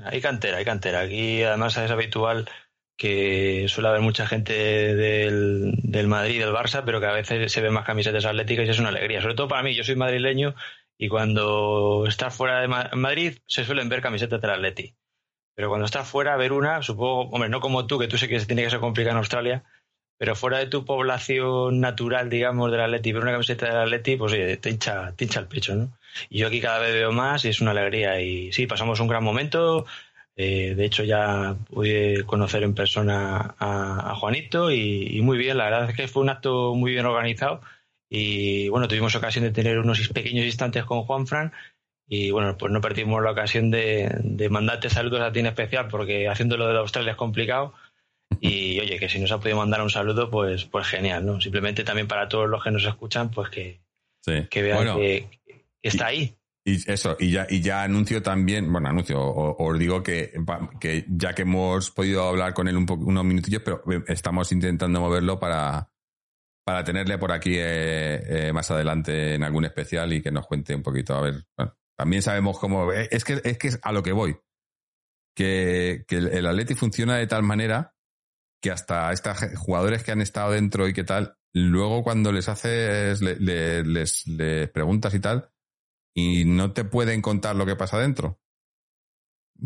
hay 0.06 0.22
cantera, 0.22 0.57
hay 0.57 0.64
cantera. 0.66 1.02
Aquí 1.02 1.41
además 1.44 1.76
es 1.78 1.90
habitual 1.91 2.48
que 2.97 3.65
suele 3.67 3.89
haber 3.89 4.01
mucha 4.01 4.26
gente 4.27 4.53
del, 4.53 5.73
del 5.84 6.07
Madrid 6.07 6.39
del 6.39 6.53
Barça, 6.53 6.84
pero 6.85 6.99
que 6.99 7.07
a 7.07 7.11
veces 7.11 7.51
se 7.51 7.61
ven 7.61 7.73
más 7.73 7.85
camisetas 7.85 8.26
atléticas 8.26 8.67
y 8.67 8.69
es 8.69 8.80
una 8.80 8.89
alegría. 8.89 9.22
Sobre 9.22 9.35
todo 9.35 9.47
para 9.47 9.63
mí, 9.63 9.76
yo 9.76 9.84
soy 9.84 9.95
madrileño 9.95 10.55
y 10.97 11.09
cuando 11.09 12.05
estás 12.07 12.35
fuera 12.35 12.61
de 12.61 12.67
Madrid 12.67 13.38
se 13.47 13.65
suelen 13.65 13.89
ver 13.89 14.01
camisetas 14.01 14.41
del 14.41 14.51
Atleti. 14.51 14.95
Pero 15.55 15.69
cuando 15.69 15.85
estás 15.85 16.07
fuera, 16.07 16.35
ver 16.38 16.51
una, 16.51 16.81
supongo, 16.81 17.30
hombre, 17.30 17.49
no 17.49 17.61
como 17.61 17.88
tú, 17.88 17.97
que 17.99 18.07
tú 18.07 18.17
sé 18.17 18.27
que 18.27 18.39
se 18.39 18.45
tiene 18.45 18.63
que 18.63 18.69
ser 18.69 18.80
complicado 18.80 19.13
en 19.13 19.19
Australia, 19.19 19.63
pero 20.17 20.35
fuera 20.35 20.59
de 20.59 20.67
tu 20.67 20.85
población 20.85 21.81
natural, 21.81 22.30
digamos, 22.30 22.72
del 22.72 22.81
Atleti, 22.81 23.11
ver 23.11 23.23
una 23.23 23.31
camiseta 23.34 23.67
del 23.67 23.77
Atleti, 23.77 24.15
pues 24.15 24.34
oye, 24.34 24.57
te 24.57 24.69
hincha, 24.69 25.13
te 25.15 25.26
hincha 25.26 25.41
el 25.41 25.47
pecho, 25.47 25.76
¿no? 25.76 25.97
Y 26.30 26.39
yo 26.39 26.47
aquí 26.47 26.61
cada 26.61 26.80
vez 26.80 26.93
veo 26.93 27.11
más 27.11 27.43
y 27.43 27.49
es 27.49 27.59
una 27.61 27.72
alegría. 27.72 28.22
Y 28.22 28.51
sí, 28.53 28.67
pasamos 28.67 28.99
un 28.99 29.07
gran 29.07 29.23
momento. 29.23 29.85
Eh, 30.38 30.76
de 30.76 30.86
hecho, 30.86 31.03
ya 31.03 31.56
pude 31.70 32.24
conocer 32.26 32.64
en 32.64 32.76
persona 32.76 33.56
a, 33.57 34.16
Juanito 34.16 34.72
y, 34.72 35.22
muy 35.22 35.38
bien. 35.38 35.57
La 35.57 35.66
verdad 35.66 35.90
es 35.90 35.95
que 35.95 36.07
fue 36.07 36.24
un 36.24 36.30
acto 36.30 36.76
muy 36.76 36.91
bien 36.91 37.06
organizado. 37.06 37.62
Y 38.10 38.68
bueno, 38.70 38.88
tuvimos 38.88 39.16
ocasión 39.16 39.45
de 39.45 39.52
tener 39.52 39.80
unos 39.80 40.07
pequeños 40.10 40.45
instantes 40.45 40.84
con 40.86 41.03
Juan 41.03 41.28
Fran. 41.28 41.53
Y 42.07 42.32
bueno, 42.32 42.57
pues 42.57 42.72
no 42.72 42.82
perdimos 42.82 43.24
la 43.24 43.32
ocasión 43.32 43.72
de, 43.72 44.16
de 44.24 44.49
mandarte 44.49 44.90
saludos 44.90 45.22
a 45.22 45.32
ti 45.32 45.40
en 45.40 45.48
especial, 45.48 45.88
porque 45.88 46.28
haciéndolo 46.28 46.68
de 46.68 46.78
Australia 46.78 47.12
es 47.12 47.18
complicado. 47.18 47.74
Y 48.41 48.80
oye, 48.80 48.99
que 48.99 49.10
si 49.10 49.20
nos 49.20 49.32
ha 49.32 49.40
podido 49.40 49.57
mandar 49.57 49.82
un 49.82 49.90
saludo, 49.90 50.30
pues, 50.30 50.66
pues 50.66 50.88
genial, 50.88 51.26
¿no? 51.26 51.41
Simplemente 51.41 51.84
también 51.84 52.07
para 52.07 52.28
todos 52.28 52.49
los 52.49 52.64
que 52.64 52.72
nos 52.72 52.86
escuchan, 52.86 53.32
pues 53.32 53.49
que, 53.49 53.80
que 54.49 54.62
vean 54.62 54.98
que, 54.98 55.30
está 55.82 56.07
ahí. 56.07 56.36
Y 56.68 56.92
eso, 56.92 57.16
y 57.20 57.32
ya, 57.32 57.46
y 57.48 57.62
ya 57.62 57.84
anuncio 57.84 58.24
también, 58.24 58.72
bueno, 58.72 58.90
anuncio, 58.90 59.22
os 59.22 59.78
digo 59.78 60.02
que, 60.02 60.34
que 60.80 61.06
ya 61.08 61.34
que 61.34 61.44
hemos 61.44 61.92
podido 61.92 62.28
hablar 62.28 62.56
con 62.56 62.68
él 62.68 62.76
un 62.76 62.90
unos 62.90 63.24
minutillos, 63.24 63.62
pero 63.64 63.84
eh, 63.92 64.04
estamos 64.08 64.52
intentando 64.52 65.00
moverlo 65.00 65.40
para, 65.40 65.92
para 66.66 66.84
tenerle 66.84 67.20
por 67.20 67.32
aquí 67.32 67.54
eh, 67.54 68.48
eh, 68.48 68.52
más 68.52 68.72
adelante 68.72 69.36
en 69.36 69.44
algún 69.44 69.66
especial 69.66 70.12
y 70.12 70.24
que 70.24 70.32
nos 70.32 70.48
cuente 70.48 70.74
un 70.74 70.82
poquito. 70.82 71.14
A 71.14 71.22
ver, 71.22 71.46
también 71.96 72.24
sabemos 72.24 72.58
cómo. 72.58 72.92
Es 72.92 73.24
que 73.24 73.40
es 73.44 73.58
que 73.60 73.70
a 73.84 73.92
lo 73.92 74.02
que 74.02 74.12
voy. 74.12 74.36
Que, 75.36 76.06
que 76.08 76.18
el 76.18 76.48
Atleti 76.48 76.74
funciona 76.74 77.18
de 77.18 77.28
tal 77.28 77.44
manera 77.44 77.96
que 78.66 78.72
hasta 78.72 79.12
estos 79.12 79.38
jugadores 79.58 80.04
que 80.04 80.12
han 80.12 80.22
estado 80.22 80.54
dentro 80.54 80.88
y 80.88 80.94
qué 80.94 81.04
tal, 81.04 81.38
luego 81.54 82.04
cuando 82.04 82.32
les 82.32 82.50
haces, 82.50 83.22
les, 83.22 84.24
preguntas 84.74 85.14
y 85.14 85.20
tal, 85.20 85.52
y 86.16 86.46
no 86.46 86.72
te 86.72 86.86
pueden 86.86 87.22
contar 87.22 87.56
lo 87.56 87.66
que 87.66 87.76
pasa 87.76 88.00
dentro. 88.00 88.40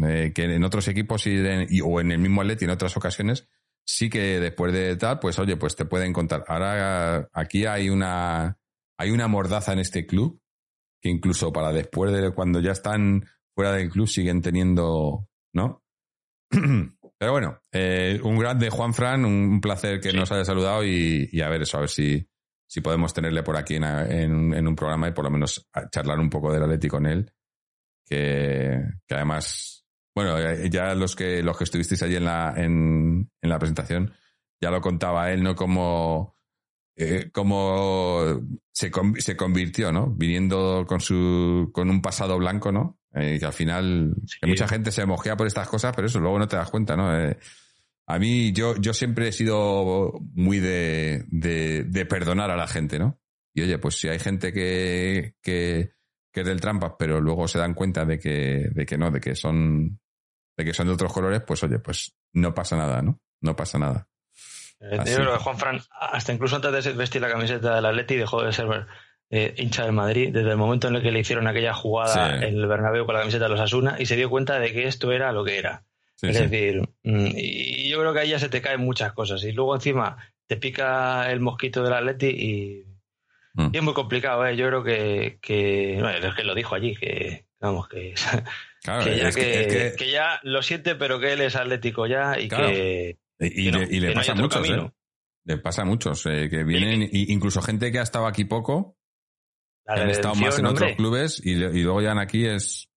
Eh, 0.04 0.32
que 0.34 0.44
en 0.44 0.64
otros 0.64 0.88
equipos 0.88 1.26
y, 1.28 1.82
o 1.82 2.00
en 2.00 2.12
el 2.12 2.20
mismo 2.20 2.42
Atleti 2.42 2.66
en 2.66 2.72
otras 2.72 2.96
ocasiones, 2.98 3.48
sí 3.86 4.10
que 4.10 4.40
después 4.40 4.74
de 4.74 4.96
tal, 4.98 5.20
pues 5.20 5.40
oye, 5.40 5.56
pues 5.58 5.76
te 5.76 5.86
pueden 5.86 6.14
contar. 6.14 6.44
Ahora 6.48 7.30
aquí 7.34 7.66
hay 7.66 7.90
una, 7.90 8.58
hay 8.98 9.12
una 9.12 9.28
mordaza 9.28 9.74
en 9.74 9.80
este 9.80 10.06
club 10.06 10.42
que 11.02 11.10
incluso 11.10 11.54
para 11.54 11.72
después 11.72 12.12
de 12.12 12.32
cuando 12.32 12.60
ya 12.60 12.72
están 12.72 13.26
fuera 13.56 13.72
del 13.72 13.90
club 13.90 14.08
siguen 14.08 14.42
teniendo, 14.42 15.28
¿no? 15.54 15.84
Pero 17.20 17.32
bueno, 17.34 17.60
eh, 17.74 18.20
un 18.24 18.38
grande 18.38 18.70
Juan 18.70 18.94
Fran, 18.94 19.26
un 19.26 19.60
placer 19.60 20.00
que 20.00 20.14
nos 20.14 20.32
haya 20.32 20.46
saludado 20.46 20.86
y, 20.86 21.30
a 21.42 21.50
ver 21.50 21.64
eso, 21.64 21.78
a 21.78 21.82
ver 21.82 21.90
si, 21.90 22.29
si 22.70 22.82
podemos 22.82 23.12
tenerle 23.14 23.42
por 23.42 23.58
aquí 23.58 23.76
en, 23.78 24.68
un 24.68 24.76
programa 24.76 25.08
y 25.08 25.12
por 25.12 25.26
lo 25.26 25.32
menos 25.32 25.68
charlar 25.92 26.20
un 26.20 26.30
poco 26.30 26.54
del 26.54 26.62
Atleti 26.62 26.88
con 26.88 27.08
él. 27.08 27.34
Que, 28.06 28.80
además, 29.10 29.88
bueno, 30.14 30.38
eh, 30.38 30.70
ya 30.70 30.94
los 30.94 31.16
que, 31.16 31.42
los 31.42 31.58
que 31.58 31.64
estuvisteis 31.64 32.04
allí 32.04 32.16
en 32.16 32.26
la, 32.26 32.54
en, 32.56 33.32
en 33.42 33.50
la 33.50 33.58
presentación, 33.58 34.14
ya 34.62 34.70
lo 34.70 34.82
contaba 34.82 35.32
él, 35.32 35.42
¿no? 35.42 35.56
Como, 35.56 36.36
eh, 36.96 37.32
como 37.32 38.40
se, 38.72 38.92
se 39.18 39.36
convirtió, 39.36 39.92
¿no? 39.92 40.12
Viniendo 40.12 40.86
con 40.88 41.00
su, 41.02 41.72
con 41.74 41.90
un 41.90 42.04
pasado 42.04 42.38
blanco, 42.38 42.72
¿no? 42.72 43.00
Eh, 43.16 43.38
que 43.40 43.46
al 43.46 43.54
final 43.54 44.14
mucha 44.44 44.68
gente 44.68 44.92
se 44.92 45.08
mosquea 45.08 45.36
por 45.36 45.48
estas 45.48 45.68
cosas, 45.68 45.92
pero 45.96 46.08
eso 46.08 46.20
luego 46.20 46.38
no 46.38 46.48
te 46.48 46.56
das 46.56 46.70
cuenta, 46.70 46.96
¿no? 46.96 47.18
Eh, 47.18 47.36
a 48.10 48.18
mí, 48.18 48.52
yo, 48.54 48.76
yo 48.78 48.92
siempre 48.96 49.28
he 49.28 49.32
sido 49.32 50.14
muy 50.34 50.58
de, 50.58 51.26
de, 51.28 52.06
perdonar 52.08 52.50
a 52.50 52.58
la 52.58 52.66
gente, 52.66 52.98
¿no? 52.98 53.20
Y 53.54 53.62
oye, 53.62 53.78
pues 53.78 54.00
si 54.00 54.10
hay 54.10 54.18
gente 54.18 54.52
que, 54.52 55.36
que, 55.44 55.92
que 56.34 56.42
es 56.42 56.48
del 56.48 56.60
trampas, 56.60 56.94
pero 56.98 57.22
luego 57.22 57.48
se 57.48 57.60
dan 57.60 57.76
cuenta 57.76 58.06
de 58.06 58.18
que, 58.18 58.70
de 58.72 58.86
que 58.88 58.98
no, 58.98 59.12
de 59.12 59.22
que 59.22 59.36
son, 59.36 60.00
de 60.58 60.66
que 60.66 60.74
son 60.74 60.88
de 60.88 60.94
otros 60.94 61.14
colores, 61.14 61.44
pues 61.46 61.62
oye, 61.62 61.78
pues 61.78 62.16
no 62.34 62.52
pasa 62.52 62.76
nada, 62.76 63.04
¿no? 63.04 63.22
No 63.42 63.56
pasa 63.56 63.78
nada. 63.78 64.08
Eh, 64.80 64.98
Juan 65.42 65.60
Fran, 65.60 65.80
hasta 65.92 66.34
incluso 66.34 66.56
antes 66.56 66.86
de 66.86 66.94
vestir 66.94 67.22
la 67.22 67.30
camiseta 67.30 67.76
del 67.76 67.86
Atleti, 67.86 68.16
dejó 68.16 68.42
de 68.42 68.52
ser 68.54 68.88
eh, 69.30 69.54
hincha 69.56 69.84
del 69.84 69.94
Madrid 69.94 70.34
desde 70.34 70.50
el 70.50 70.58
momento 70.58 70.88
en 70.88 70.96
el 70.96 71.04
que 71.04 71.12
le 71.12 71.20
hicieron 71.20 71.46
aquella 71.46 71.76
jugada 71.76 72.38
en 72.38 72.56
el 72.56 72.66
Bernabéu 72.66 73.06
con 73.06 73.14
la 73.14 73.22
camiseta 73.22 73.44
de 73.44 73.52
los 73.52 73.60
Asuna 73.60 73.98
y 74.00 74.08
se 74.08 74.16
dio 74.16 74.32
cuenta 74.32 74.58
de 74.58 74.74
que 74.74 74.88
esto 74.88 75.12
era 75.12 75.32
lo 75.32 75.46
que 75.46 75.60
era. 75.60 75.86
Es 76.22 76.40
decir, 76.40 76.82
mm, 77.04 77.28
y 77.36 77.90
yo 77.90 78.00
creo 78.00 78.14
que 78.14 78.20
ahí 78.20 78.30
ya 78.30 78.40
se 78.40 78.50
te 78.50 78.62
caen 78.62 78.82
muchas 78.82 79.14
cosas 79.14 79.44
y 79.44 79.52
luego 79.52 79.76
encima 79.76 80.18
te 80.48 80.58
pica 80.58 81.32
el 81.32 81.40
mosquito 81.40 81.84
del 81.84 81.94
Atleti 81.94 82.28
y, 82.28 82.86
mm. 83.54 83.70
y 83.74 83.78
es 83.78 83.84
muy 83.84 83.94
complicado. 83.94 84.46
¿eh? 84.46 84.58
Yo 84.58 84.68
creo 84.68 84.84
que, 84.84 85.40
que 85.42 85.98
bueno, 86.02 86.28
es 86.28 86.36
que 86.36 86.44
lo 86.44 86.56
dijo 86.56 86.76
allí, 86.76 86.96
que 86.96 87.46
vamos, 87.60 87.88
que, 87.88 88.16
que, 89.98 90.12
ya, 90.12 90.40
lo 90.44 90.62
siente, 90.62 90.96
pero 90.96 91.20
que 91.20 91.34
él 91.34 91.42
es 91.42 91.56
atlético 91.56 92.08
ya 92.08 92.40
y 92.40 92.50
que... 92.50 93.18
Y, 93.42 93.72
le, 93.72 94.12
pasa 94.12 94.34
a 94.34 94.36
muchos, 94.36 94.70
¿eh? 94.70 94.92
Le 95.46 95.58
pasa 95.58 95.84
a 95.84 95.86
muchos, 95.86 96.26
eh, 96.26 96.50
que 96.50 96.66
vienen, 96.66 97.08
incluso 97.12 97.62
gente 97.62 97.92
que 97.92 98.00
ha 98.00 98.04
estado 98.04 98.28
aquí 98.28 98.44
poco, 98.44 98.98
han 99.86 100.10
estado 100.10 100.36
más 100.36 100.60
en 100.60 100.66
otros 100.66 100.94
clubes 100.96 101.42
y, 101.44 101.56
luego 101.56 102.02
ya 102.02 102.20
aquí 102.20 102.46
es. 102.46 102.90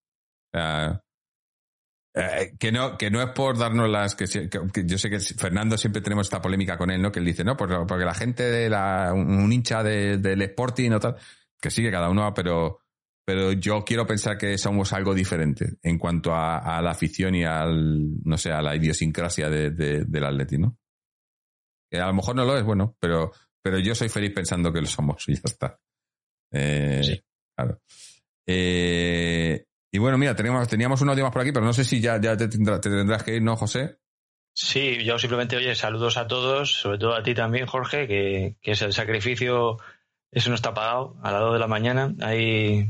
Eh, 2.14 2.52
que 2.58 2.72
no 2.72 2.98
que 2.98 3.10
no 3.10 3.22
es 3.22 3.30
por 3.30 3.56
darnos 3.56 3.88
las 3.88 4.14
que, 4.14 4.26
yo 4.26 4.98
sé 4.98 5.10
que 5.10 5.20
Fernando 5.20 5.78
siempre 5.78 6.02
tenemos 6.02 6.26
esta 6.26 6.42
polémica 6.42 6.76
con 6.76 6.90
él 6.90 7.00
no 7.00 7.10
que 7.10 7.20
él 7.20 7.24
dice 7.24 7.44
no 7.44 7.56
porque 7.56 8.04
la 8.04 8.14
gente 8.14 8.42
de 8.42 8.68
la 8.68 9.12
un, 9.14 9.50
hincha 9.52 9.82
del 9.82 10.42
Sporting 10.42 10.90
o 10.92 11.00
tal 11.00 11.16
que 11.60 11.70
sigue 11.70 11.90
cada 11.90 12.10
uno 12.10 12.32
pero 12.34 12.80
pero 13.24 13.52
yo 13.52 13.84
quiero 13.84 14.06
pensar 14.06 14.36
que 14.36 14.58
somos 14.58 14.92
algo 14.92 15.14
diferente 15.14 15.76
en 15.82 15.98
cuanto 15.98 16.34
a, 16.34 16.82
la 16.82 16.90
afición 16.90 17.34
y 17.34 17.44
al 17.44 18.22
no 18.24 18.36
sé 18.36 18.50
a 18.50 18.60
la 18.60 18.76
idiosincrasia 18.76 19.48
de, 19.48 19.70
del 19.70 20.24
Atleti 20.24 20.58
no 20.58 20.76
que 21.90 21.98
a 21.98 22.06
lo 22.06 22.14
mejor 22.14 22.36
no 22.36 22.44
lo 22.44 22.58
es 22.58 22.64
bueno 22.64 22.96
pero 23.00 23.32
pero 23.62 23.78
yo 23.78 23.94
soy 23.94 24.08
feliz 24.08 24.32
pensando 24.34 24.72
que 24.72 24.80
lo 24.80 24.86
somos 24.86 25.24
y 25.28 25.34
ya 25.34 25.42
está. 25.44 25.80
Eh, 26.52 27.22
claro. 27.56 27.80
Eh, 28.46 29.64
y 29.92 29.98
bueno, 29.98 30.16
mira, 30.16 30.34
teníamos, 30.34 30.66
teníamos 30.68 31.02
un 31.02 31.10
audio 31.10 31.24
más 31.24 31.32
por 31.32 31.42
aquí, 31.42 31.52
pero 31.52 31.66
no 31.66 31.74
sé 31.74 31.84
si 31.84 32.00
ya, 32.00 32.18
ya 32.18 32.34
te, 32.34 32.48
tendrás 32.48 33.22
que 33.22 33.36
ir, 33.36 33.42
¿no, 33.42 33.56
José? 33.56 33.98
Sí, 34.54 35.04
yo 35.04 35.18
simplemente, 35.18 35.56
oye, 35.56 35.74
saludos 35.74 36.16
a 36.16 36.26
todos, 36.26 36.72
sobre 36.80 36.96
todo 36.96 37.14
a 37.14 37.22
ti 37.22 37.34
también, 37.34 37.66
Jorge, 37.66 38.06
que, 38.08 38.56
es 38.62 38.80
el 38.80 38.94
sacrificio, 38.94 39.76
eso 40.30 40.48
no 40.48 40.54
está 40.54 40.72
pagado, 40.72 41.16
a 41.22 41.30
las 41.30 41.42
2 41.42 41.52
de 41.52 41.58
la 41.58 41.66
mañana, 41.68 42.14
ahí 42.22 42.88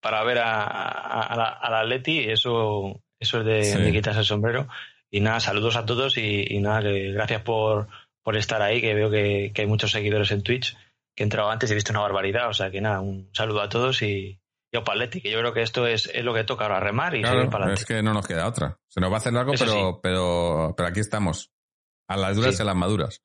para 0.00 0.24
ver 0.24 0.38
a, 0.38 0.64
a, 0.64 1.36
la, 1.36 1.80
Atleti, 1.80 2.18
eso, 2.18 3.00
eso 3.20 3.40
es 3.40 3.76
de, 3.76 3.92
quitarse 3.92 4.20
el 4.20 4.26
sombrero. 4.26 4.66
Y 5.08 5.20
nada, 5.20 5.38
saludos 5.38 5.76
a 5.76 5.86
todos 5.86 6.18
y, 6.18 6.58
nada, 6.58 6.80
gracias 6.80 7.42
por, 7.42 7.86
por 8.24 8.36
estar 8.36 8.60
ahí, 8.60 8.80
que 8.80 8.94
veo 8.94 9.08
que, 9.08 9.52
que 9.54 9.62
hay 9.62 9.68
muchos 9.68 9.92
seguidores 9.92 10.32
en 10.32 10.42
Twitch 10.42 10.76
que 11.14 11.22
he 11.22 11.24
entrado 11.24 11.50
antes 11.50 11.70
y 11.70 11.74
he 11.74 11.76
visto 11.76 11.92
una 11.92 12.00
barbaridad. 12.00 12.48
O 12.48 12.54
sea 12.54 12.72
que 12.72 12.80
nada, 12.80 13.00
un 13.00 13.28
saludo 13.32 13.60
a 13.60 13.68
todos 13.68 14.02
y, 14.02 14.41
y 14.72 14.80
Paletti, 14.80 15.20
que 15.20 15.30
yo 15.30 15.38
creo 15.38 15.52
que 15.52 15.60
esto 15.60 15.86
es, 15.86 16.06
es 16.06 16.24
lo 16.24 16.32
que 16.32 16.44
toca 16.44 16.64
ahora, 16.64 16.80
remar 16.80 17.14
y 17.14 17.22
seguir 17.22 17.50
para 17.50 17.72
Es 17.74 17.84
que 17.84 18.02
no 18.02 18.14
nos 18.14 18.26
queda 18.26 18.48
otra. 18.48 18.78
Se 18.88 19.00
nos 19.00 19.10
va 19.10 19.16
a 19.16 19.18
hacer 19.18 19.34
largo, 19.34 19.52
pero, 19.58 20.00
pero, 20.02 20.74
pero 20.74 20.88
aquí 20.88 21.00
estamos. 21.00 21.52
A 22.08 22.16
las 22.16 22.36
duras 22.36 22.58
y 22.58 22.62
a 22.62 22.64
las 22.64 22.76
maduras. 22.76 23.22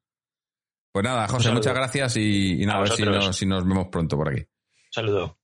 Pues 0.91 1.03
nada, 1.05 1.27
José, 1.27 1.51
muchas 1.51 1.73
gracias 1.73 2.17
y, 2.17 2.65
nada, 2.65 2.79
a, 2.79 2.81
ver 2.81 2.91
si 2.91 3.03
nos, 3.03 3.35
si 3.35 3.45
nos, 3.45 3.65
vemos 3.65 3.87
pronto 3.89 4.17
por 4.17 4.29
aquí. 4.29 4.45
Saludo. 4.91 5.39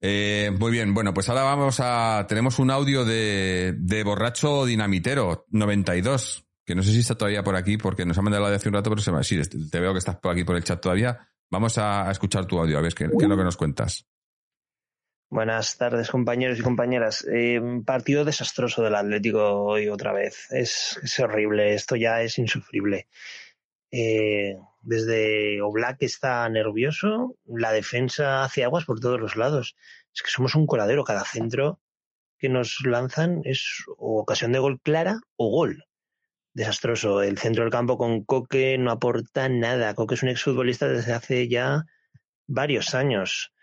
Eh, 0.00 0.50
muy 0.58 0.72
bien, 0.72 0.92
bueno, 0.92 1.14
pues 1.14 1.28
ahora 1.28 1.44
vamos 1.44 1.78
a. 1.80 2.26
Tenemos 2.28 2.58
un 2.58 2.70
audio 2.70 3.04
de, 3.04 3.74
de 3.78 4.02
Borracho 4.02 4.66
Dinamitero 4.66 5.46
92, 5.50 6.46
que 6.64 6.74
no 6.74 6.82
sé 6.82 6.90
si 6.92 6.98
está 7.00 7.14
todavía 7.14 7.44
por 7.44 7.54
aquí 7.54 7.76
porque 7.76 8.04
nos 8.04 8.18
ha 8.18 8.22
mandado 8.22 8.44
la 8.44 8.50
de 8.50 8.56
hace 8.56 8.68
un 8.68 8.74
rato, 8.74 8.90
pero 8.90 9.02
se 9.02 9.12
me... 9.12 9.22
sí, 9.22 9.40
te 9.70 9.80
veo 9.80 9.92
que 9.92 9.98
estás 9.98 10.16
por 10.16 10.32
aquí 10.32 10.42
por 10.44 10.56
el 10.56 10.64
chat 10.64 10.80
todavía. 10.80 11.28
Vamos 11.50 11.78
a, 11.78 12.10
escuchar 12.10 12.46
tu 12.46 12.58
audio, 12.58 12.78
a 12.78 12.80
ver 12.80 12.94
qué, 12.94 13.04
es 13.04 13.28
lo 13.28 13.36
que 13.36 13.44
nos 13.44 13.56
cuentas. 13.56 14.06
Buenas 15.30 15.76
tardes, 15.78 16.10
compañeros 16.10 16.58
y 16.58 16.62
compañeras. 16.62 17.26
Eh, 17.28 17.60
partido 17.84 18.24
desastroso 18.24 18.82
del 18.82 18.94
Atlético 18.94 19.64
hoy 19.64 19.88
otra 19.88 20.12
vez. 20.12 20.46
Es, 20.50 21.18
horrible, 21.18 21.74
esto 21.74 21.96
ya 21.96 22.22
es 22.22 22.38
insufrible. 22.38 23.08
Eh, 23.90 24.56
desde 24.82 25.62
Oblak 25.62 26.02
está 26.02 26.48
nervioso, 26.48 27.36
la 27.46 27.72
defensa 27.72 28.44
hace 28.44 28.64
aguas 28.64 28.84
por 28.84 29.00
todos 29.00 29.18
los 29.18 29.36
lados. 29.36 29.76
Es 30.14 30.22
que 30.22 30.30
somos 30.30 30.54
un 30.54 30.66
coladero, 30.66 31.04
cada 31.04 31.24
centro 31.24 31.80
que 32.38 32.48
nos 32.48 32.84
lanzan 32.84 33.40
es 33.44 33.84
ocasión 33.96 34.52
de 34.52 34.58
gol 34.58 34.80
clara 34.80 35.20
o 35.36 35.50
gol. 35.50 35.84
Desastroso. 36.52 37.22
El 37.22 37.38
centro 37.38 37.64
del 37.64 37.72
campo 37.72 37.98
con 37.98 38.24
Coque 38.24 38.76
no 38.78 38.90
aporta 38.92 39.48
nada. 39.48 39.94
Coque 39.94 40.14
es 40.14 40.22
un 40.22 40.28
exfutbolista 40.28 40.86
desde 40.86 41.12
hace 41.12 41.48
ya 41.48 41.86
varios 42.46 42.94
años. 42.94 43.53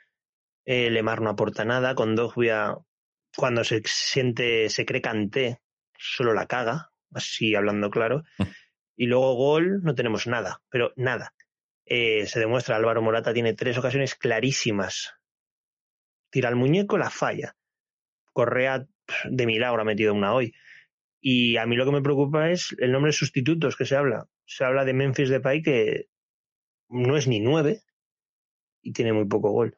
Eh, 0.66 0.90
Lemar 0.90 1.22
no 1.22 1.30
aporta 1.30 1.66
nada. 1.66 1.96
Con 1.96 2.16
Dogbia, 2.16 2.76
cuando 3.36 3.64
se 3.64 3.82
siente, 3.86 4.70
se 4.70 4.86
cree 4.86 5.02
canté, 5.02 5.62
solo 5.98 6.34
la 6.34 6.48
caga, 6.48 6.92
así 7.14 7.56
hablando 7.56 7.90
claro. 7.90 8.24
Y 8.96 9.08
luego 9.08 9.36
gol, 9.36 9.82
no 9.84 9.96
tenemos 9.96 10.28
nada, 10.28 10.62
pero 10.70 10.94
nada. 10.96 11.34
Eh, 11.86 12.26
se 12.28 12.40
demuestra, 12.40 12.76
Álvaro 12.76 13.02
Morata 13.02 13.34
tiene 13.34 13.54
tres 13.54 13.78
ocasiones 13.78 14.16
clarísimas. 14.16 15.14
Tira 16.30 16.50
el 16.50 16.56
muñeco, 16.56 16.98
la 16.98 17.10
falla. 17.10 17.56
Correa 18.34 18.86
de 19.30 19.46
milagro 19.46 19.82
ha 19.82 19.86
metido 19.86 20.14
una 20.14 20.34
hoy. 20.34 20.54
Y 21.20 21.58
a 21.58 21.66
mí 21.66 21.76
lo 21.76 21.86
que 21.86 21.92
me 21.92 22.02
preocupa 22.02 22.50
es 22.50 22.76
el 22.80 22.92
nombre 22.92 23.10
de 23.10 23.18
sustitutos 23.18 23.76
que 23.76 23.86
se 23.86 23.96
habla. 23.96 24.28
Se 24.46 24.64
habla 24.64 24.86
de 24.86 24.94
Memphis 24.94 25.30
Depay 25.30 25.62
que 25.62 26.08
no 26.90 27.16
es 27.16 27.28
ni 27.28 27.40
nueve 27.40 27.82
y 28.82 28.94
tiene 28.94 29.14
muy 29.14 29.26
poco 29.26 29.52
gol. 29.52 29.78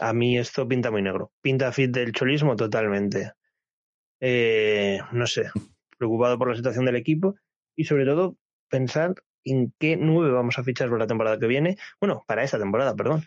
A 0.00 0.12
mí 0.12 0.38
esto 0.38 0.66
pinta 0.66 0.90
muy 0.90 1.02
negro. 1.02 1.32
Pinta 1.40 1.72
fit 1.72 1.90
del 1.90 2.12
cholismo 2.12 2.56
totalmente. 2.56 3.32
Eh, 4.18 4.98
no 5.12 5.26
sé, 5.26 5.50
preocupado 5.98 6.38
por 6.38 6.48
la 6.48 6.56
situación 6.56 6.84
del 6.86 6.96
equipo 6.96 7.36
y 7.76 7.84
sobre 7.84 8.04
todo 8.04 8.36
pensar 8.68 9.14
en 9.44 9.74
qué 9.78 9.96
nueve 9.96 10.32
vamos 10.32 10.58
a 10.58 10.64
fichar 10.64 10.88
para 10.88 11.00
la 11.00 11.06
temporada 11.06 11.38
que 11.38 11.46
viene. 11.46 11.76
Bueno, 12.00 12.24
para 12.26 12.42
esta 12.42 12.58
temporada, 12.58 12.96
perdón. 12.96 13.26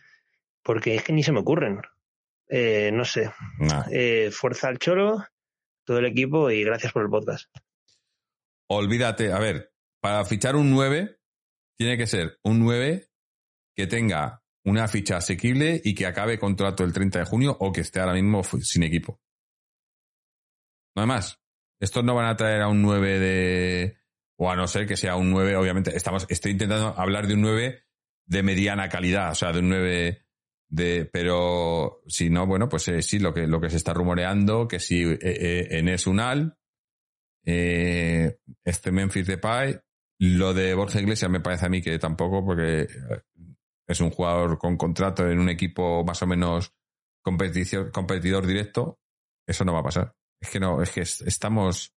Porque 0.63 0.95
es 0.95 1.03
que 1.03 1.13
ni 1.13 1.23
se 1.23 1.31
me 1.31 1.39
ocurren. 1.39 1.81
Eh, 2.49 2.91
no 2.91 3.05
sé. 3.05 3.31
Eh, 3.91 4.29
fuerza 4.31 4.67
al 4.67 4.79
choro, 4.79 5.23
todo 5.85 5.99
el 5.99 6.05
equipo 6.05 6.49
y 6.49 6.63
gracias 6.63 6.91
por 6.91 7.03
el 7.03 7.09
podcast. 7.09 7.49
Olvídate, 8.67 9.31
a 9.31 9.39
ver, 9.39 9.73
para 9.99 10.23
fichar 10.25 10.55
un 10.55 10.71
9 10.71 11.19
tiene 11.77 11.97
que 11.97 12.07
ser 12.07 12.39
un 12.43 12.59
9 12.59 13.07
que 13.75 13.87
tenga 13.87 14.42
una 14.65 14.87
ficha 14.87 15.17
asequible 15.17 15.81
y 15.83 15.93
que 15.93 16.05
acabe 16.05 16.39
contrato 16.39 16.83
el 16.83 16.93
30 16.93 17.19
de 17.19 17.25
junio 17.25 17.57
o 17.59 17.71
que 17.71 17.81
esté 17.81 17.99
ahora 17.99 18.13
mismo 18.13 18.43
sin 18.43 18.83
equipo. 18.83 19.19
No 20.95 21.01
hay 21.01 21.07
más. 21.07 21.39
Estos 21.79 22.03
no 22.03 22.15
van 22.15 22.27
a 22.27 22.37
traer 22.37 22.61
a 22.61 22.69
un 22.69 22.81
9 22.81 23.19
de... 23.19 23.97
O 24.37 24.49
a 24.49 24.55
no 24.55 24.67
ser 24.67 24.87
que 24.87 24.97
sea 24.97 25.15
un 25.15 25.29
9, 25.31 25.55
obviamente. 25.55 25.95
Estamos, 25.95 26.25
estoy 26.29 26.53
intentando 26.53 26.97
hablar 26.97 27.27
de 27.27 27.33
un 27.33 27.41
9 27.41 27.83
de 28.25 28.43
mediana 28.43 28.89
calidad, 28.89 29.31
o 29.31 29.35
sea, 29.35 29.51
de 29.51 29.59
un 29.59 29.69
9 29.69 30.25
de... 30.69 31.09
Pero 31.11 32.01
si 32.07 32.29
no, 32.29 32.47
bueno, 32.47 32.69
pues 32.69 32.87
eh, 32.87 33.01
sí, 33.01 33.19
lo 33.19 33.33
que, 33.33 33.47
lo 33.47 33.59
que 33.59 33.69
se 33.69 33.77
está 33.77 33.93
rumoreando, 33.93 34.67
que 34.67 34.79
si 34.79 35.03
eh, 35.03 35.17
eh, 35.21 35.67
Enes 35.71 36.07
Unal, 36.07 36.57
eh, 37.45 38.37
este 38.63 38.91
Memphis 38.91 39.27
Depay, 39.27 39.77
lo 40.19 40.53
de 40.53 40.73
Borja 40.73 41.01
Iglesias 41.01 41.29
me 41.29 41.41
parece 41.41 41.65
a 41.65 41.69
mí 41.69 41.81
que 41.81 41.99
tampoco, 41.99 42.45
porque 42.45 42.87
es 43.87 43.99
un 43.99 44.09
jugador 44.09 44.57
con 44.57 44.77
contrato 44.77 45.27
en 45.29 45.39
un 45.39 45.49
equipo 45.49 46.03
más 46.03 46.21
o 46.21 46.27
menos 46.27 46.73
competidor 47.23 48.45
directo, 48.45 48.99
eso 49.47 49.63
no 49.63 49.73
va 49.73 49.79
a 49.79 49.83
pasar. 49.83 50.15
Es 50.41 50.49
que 50.49 50.59
no, 50.59 50.81
es 50.81 50.91
que 50.91 51.01
estamos, 51.01 51.95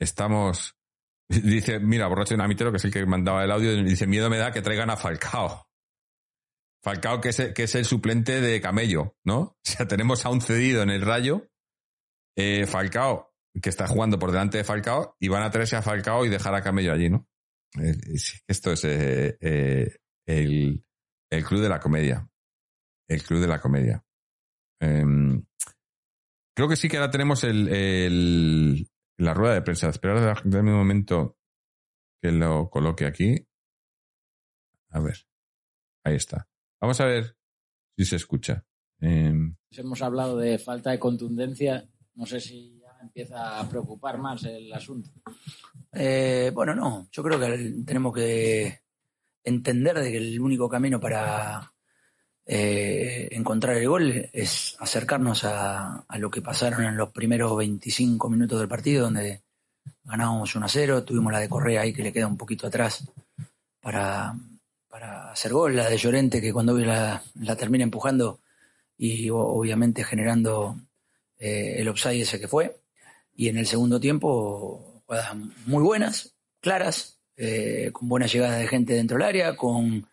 estamos, 0.00 0.76
dice, 1.28 1.78
mira, 1.78 2.08
borracho 2.08 2.36
Namitero, 2.36 2.70
que 2.70 2.78
es 2.78 2.84
el 2.84 2.92
que 2.92 3.06
mandaba 3.06 3.44
el 3.44 3.50
audio, 3.50 3.74
dice, 3.82 4.06
miedo 4.06 4.28
me 4.28 4.38
da 4.38 4.52
que 4.52 4.62
traigan 4.62 4.90
a 4.90 4.96
Falcao. 4.96 5.66
Falcao, 6.82 7.20
que 7.20 7.30
es, 7.30 7.38
el, 7.38 7.54
que 7.54 7.62
es 7.62 7.74
el 7.76 7.84
suplente 7.84 8.40
de 8.40 8.60
Camello, 8.60 9.16
¿no? 9.24 9.38
O 9.56 9.58
sea, 9.62 9.86
tenemos 9.88 10.26
a 10.26 10.30
un 10.30 10.40
cedido 10.40 10.82
en 10.82 10.90
el 10.90 11.02
rayo, 11.02 11.48
eh, 12.36 12.66
Falcao, 12.66 13.32
que 13.62 13.70
está 13.70 13.86
jugando 13.86 14.18
por 14.18 14.32
delante 14.32 14.58
de 14.58 14.64
Falcao, 14.64 15.16
y 15.20 15.28
van 15.28 15.44
a 15.44 15.50
traerse 15.50 15.76
a 15.76 15.82
Falcao 15.82 16.26
y 16.26 16.28
dejar 16.28 16.54
a 16.54 16.62
Camello 16.62 16.92
allí, 16.92 17.08
¿no? 17.08 17.28
esto 18.46 18.72
es 18.72 18.84
eh, 18.84 19.36
eh, 19.40 19.96
el, 20.26 20.83
el 21.36 21.44
club 21.44 21.60
de 21.60 21.68
la 21.68 21.80
comedia. 21.80 22.28
El 23.08 23.22
club 23.22 23.40
de 23.40 23.48
la 23.48 23.60
comedia. 23.60 24.04
Em, 24.80 25.44
Creo 26.56 26.68
que 26.68 26.76
sí 26.76 26.88
que 26.88 26.98
ahora 26.98 27.10
tenemos 27.10 27.42
el, 27.42 27.68
el 27.68 28.88
la 29.18 29.34
rueda 29.34 29.54
de 29.54 29.62
prensa. 29.62 29.88
Esperad 29.88 30.36
un 30.44 30.72
momento 30.72 31.36
que 32.22 32.30
lo 32.30 32.70
coloque 32.70 33.06
aquí. 33.06 33.44
A 34.90 35.00
ver. 35.00 35.26
Ahí 36.04 36.14
está. 36.14 36.48
Vamos 36.80 37.00
a 37.00 37.06
ver 37.06 37.36
si 37.96 38.04
se 38.04 38.16
escucha. 38.16 38.64
Em, 39.00 39.56
Hemos 39.70 40.02
hablado 40.02 40.38
de 40.38 40.58
falta 40.58 40.92
de 40.92 41.00
contundencia. 41.00 41.88
No 42.14 42.24
sé 42.24 42.38
si 42.38 42.78
ya 42.78 42.96
empieza 43.02 43.58
a 43.58 43.68
preocupar 43.68 44.18
más 44.18 44.44
el 44.44 44.72
asunto. 44.72 45.10
Eh, 45.92 46.52
bueno, 46.54 46.74
no. 46.76 47.08
Yo 47.10 47.22
creo 47.24 47.40
que 47.40 47.82
tenemos 47.84 48.14
que 48.14 48.83
entender 49.44 49.98
de 49.98 50.10
que 50.10 50.18
el 50.18 50.40
único 50.40 50.68
camino 50.68 50.98
para 50.98 51.72
eh, 52.46 53.28
encontrar 53.32 53.76
el 53.76 53.88
gol 53.88 54.30
es 54.32 54.76
acercarnos 54.80 55.44
a, 55.44 56.04
lo 56.18 56.30
que 56.30 56.42
pasaron 56.42 56.84
en 56.84 56.96
los 56.96 57.10
primeros 57.10 57.56
25 57.56 58.28
minutos 58.28 58.58
del 58.58 58.68
partido, 58.68 59.04
donde 59.04 59.42
ganábamos 60.02 60.54
1 60.54 60.66
a 60.66 60.68
0, 60.68 61.04
tuvimos 61.04 61.32
la 61.32 61.40
de 61.40 61.48
Correa 61.48 61.82
ahí 61.82 61.92
que 61.92 62.02
le 62.02 62.12
queda 62.12 62.26
un 62.26 62.36
poquito 62.36 62.66
atrás 62.66 63.04
para, 63.80 64.34
para 64.88 65.30
hacer 65.30 65.52
gol, 65.52 65.76
la 65.76 65.88
de 65.88 65.96
Llorente 65.96 66.40
que 66.40 66.52
cuando 66.52 66.76
la, 66.78 67.22
la 67.40 67.56
termina 67.56 67.84
empujando 67.84 68.40
y 68.96 69.28
obviamente 69.30 70.04
generando 70.04 70.78
eh, 71.38 71.76
el 71.78 71.88
offside 71.88 72.22
ese 72.22 72.40
que 72.40 72.48
fue. 72.48 72.80
Y 73.34 73.48
en 73.48 73.58
el 73.58 73.66
segundo 73.66 73.98
tiempo, 73.98 75.02
jugadas 75.06 75.36
muy 75.66 75.82
buenas, 75.82 76.34
claras, 76.60 77.13
eh, 77.36 77.90
con 77.92 78.08
buena 78.08 78.26
llegada 78.26 78.56
de 78.56 78.66
gente 78.66 78.94
dentro 78.94 79.16
del 79.16 79.26
área, 79.26 79.56
con 79.56 80.06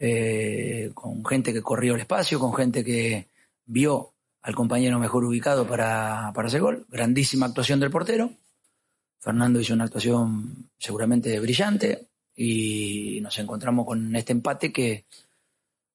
eh, 0.00 0.92
con 0.94 1.24
gente 1.24 1.52
que 1.52 1.62
corrió 1.62 1.94
el 1.94 2.00
espacio, 2.00 2.38
con 2.38 2.54
gente 2.54 2.84
que 2.84 3.26
vio 3.66 4.12
al 4.42 4.54
compañero 4.54 4.98
mejor 4.98 5.24
ubicado 5.24 5.66
para, 5.66 6.32
para 6.34 6.48
hacer 6.48 6.60
gol. 6.60 6.86
Grandísima 6.88 7.46
actuación 7.46 7.80
del 7.80 7.90
portero. 7.90 8.30
Fernando 9.18 9.60
hizo 9.60 9.74
una 9.74 9.84
actuación 9.84 10.70
seguramente 10.78 11.38
brillante 11.40 12.06
y 12.36 13.18
nos 13.20 13.36
encontramos 13.40 13.84
con 13.84 14.14
este 14.14 14.32
empate 14.32 14.72
que 14.72 15.04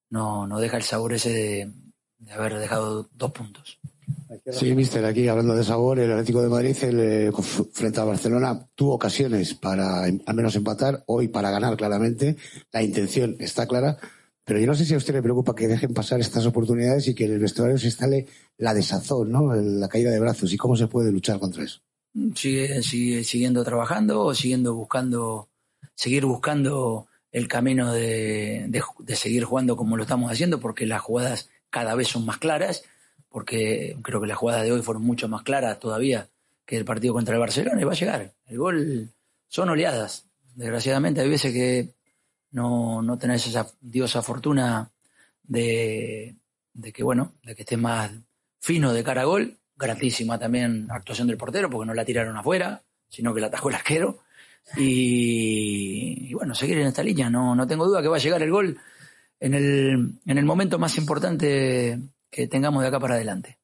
no, 0.09 0.45
no 0.45 0.59
deja 0.59 0.77
el 0.77 0.83
sabor 0.83 1.13
ese 1.13 1.71
de 2.19 2.33
haber 2.33 2.59
dejado 2.59 3.09
dos 3.13 3.31
puntos. 3.31 3.79
Sí, 4.45 4.75
mister, 4.75 5.05
aquí 5.05 5.25
hablando 5.29 5.55
de 5.55 5.63
sabor, 5.63 5.99
el 5.99 6.11
Atlético 6.11 6.41
de 6.41 6.49
Madrid 6.49 6.75
el, 6.81 7.33
frente 7.71 7.99
a 8.01 8.03
Barcelona 8.03 8.67
tuvo 8.75 8.95
ocasiones 8.95 9.53
para 9.53 10.03
al 10.03 10.35
menos 10.35 10.55
empatar, 10.57 11.01
hoy 11.07 11.29
para 11.29 11.49
ganar 11.49 11.77
claramente, 11.77 12.35
la 12.73 12.83
intención 12.83 13.37
está 13.39 13.65
clara, 13.67 13.97
pero 14.43 14.59
yo 14.59 14.67
no 14.67 14.75
sé 14.75 14.83
si 14.83 14.93
a 14.95 14.97
usted 14.97 15.13
le 15.13 15.21
preocupa 15.21 15.55
que 15.55 15.69
dejen 15.69 15.93
pasar 15.93 16.19
estas 16.19 16.45
oportunidades 16.45 17.07
y 17.07 17.15
que 17.15 17.23
en 17.23 17.33
el 17.33 17.39
vestuario 17.39 17.77
se 17.77 17.85
instale 17.85 18.27
la 18.57 18.73
desazón, 18.73 19.31
¿no? 19.31 19.55
la 19.55 19.87
caída 19.87 20.11
de 20.11 20.19
brazos 20.19 20.51
y 20.51 20.57
cómo 20.57 20.75
se 20.75 20.87
puede 20.87 21.13
luchar 21.13 21.39
contra 21.39 21.63
eso. 21.63 21.79
Sigue, 22.35 22.83
sigue 22.83 23.23
siguiendo 23.23 23.63
trabajando 23.63 24.23
o 24.23 24.35
siguiendo 24.35 24.75
buscando, 24.75 25.47
seguir 25.95 26.25
buscando 26.25 27.07
el 27.31 27.47
camino 27.47 27.93
de, 27.93 28.67
de 28.67 29.15
seguir 29.15 29.45
jugando 29.45 29.77
como 29.77 29.95
lo 29.95 30.03
estamos 30.03 30.29
haciendo 30.29 30.59
porque 30.59 30.85
las 30.85 31.01
jugadas 31.01 31.49
cada 31.69 31.95
vez 31.95 32.09
son 32.09 32.25
más 32.25 32.39
claras 32.39 32.83
porque 33.33 33.97
creo 34.03 34.21
que 34.21 34.27
las 34.27 34.37
jugadas 34.37 34.61
de 34.61 34.71
hoy 34.71 34.83
fueron 34.83 35.01
mucho 35.01 35.27
más 35.27 35.41
claras 35.41 35.79
todavía 35.79 36.29
que 36.67 36.77
el 36.77 36.85
partido 36.85 37.15
contra 37.15 37.33
el 37.33 37.39
Barcelona 37.39 37.81
y 37.81 37.83
va 37.83 37.93
a 37.93 37.95
llegar. 37.95 38.31
El 38.45 38.59
gol 38.59 39.09
son 39.47 39.69
oleadas. 39.69 40.27
Desgraciadamente 40.53 41.21
hay 41.21 41.29
veces 41.29 41.51
que 41.51 41.95
no, 42.51 43.01
no 43.01 43.17
tenés 43.17 43.47
esa 43.47 43.67
diosa 43.81 44.21
fortuna 44.21 44.91
de, 45.41 46.35
de 46.73 46.93
que, 46.93 47.01
bueno, 47.01 47.33
de 47.43 47.55
que 47.55 47.63
estés 47.63 47.79
más 47.79 48.11
fino 48.59 48.93
de 48.93 49.03
cara 49.03 49.23
a 49.23 49.25
gol. 49.25 49.57
Gratísima 49.75 50.37
también 50.37 50.85
actuación 50.91 51.27
del 51.27 51.37
portero 51.37 51.71
porque 51.71 51.87
no 51.87 51.95
la 51.95 52.05
tiraron 52.05 52.37
afuera, 52.37 52.83
sino 53.09 53.33
que 53.33 53.41
la 53.41 53.47
atajó 53.47 53.69
el 53.69 53.75
arquero. 53.75 54.19
Y, 54.77 56.29
y, 56.29 56.33
bueno, 56.35 56.53
seguir 56.53 56.77
en 56.77 56.85
esta 56.85 57.01
línea. 57.01 57.31
No, 57.31 57.55
no 57.55 57.65
tengo 57.65 57.87
duda 57.87 58.03
que 58.03 58.09
va 58.09 58.17
a 58.17 58.19
llegar 58.19 58.43
el 58.43 58.51
gol 58.51 58.77
en 59.39 59.55
el, 59.55 60.19
en 60.23 60.37
el 60.37 60.45
momento 60.45 60.77
más 60.77 60.95
importante 60.99 61.99
que 62.33 62.47
tengamos 62.47 62.81
de 62.81 62.87
acá 62.87 62.99
para 62.99 63.15
adelante. 63.15 63.59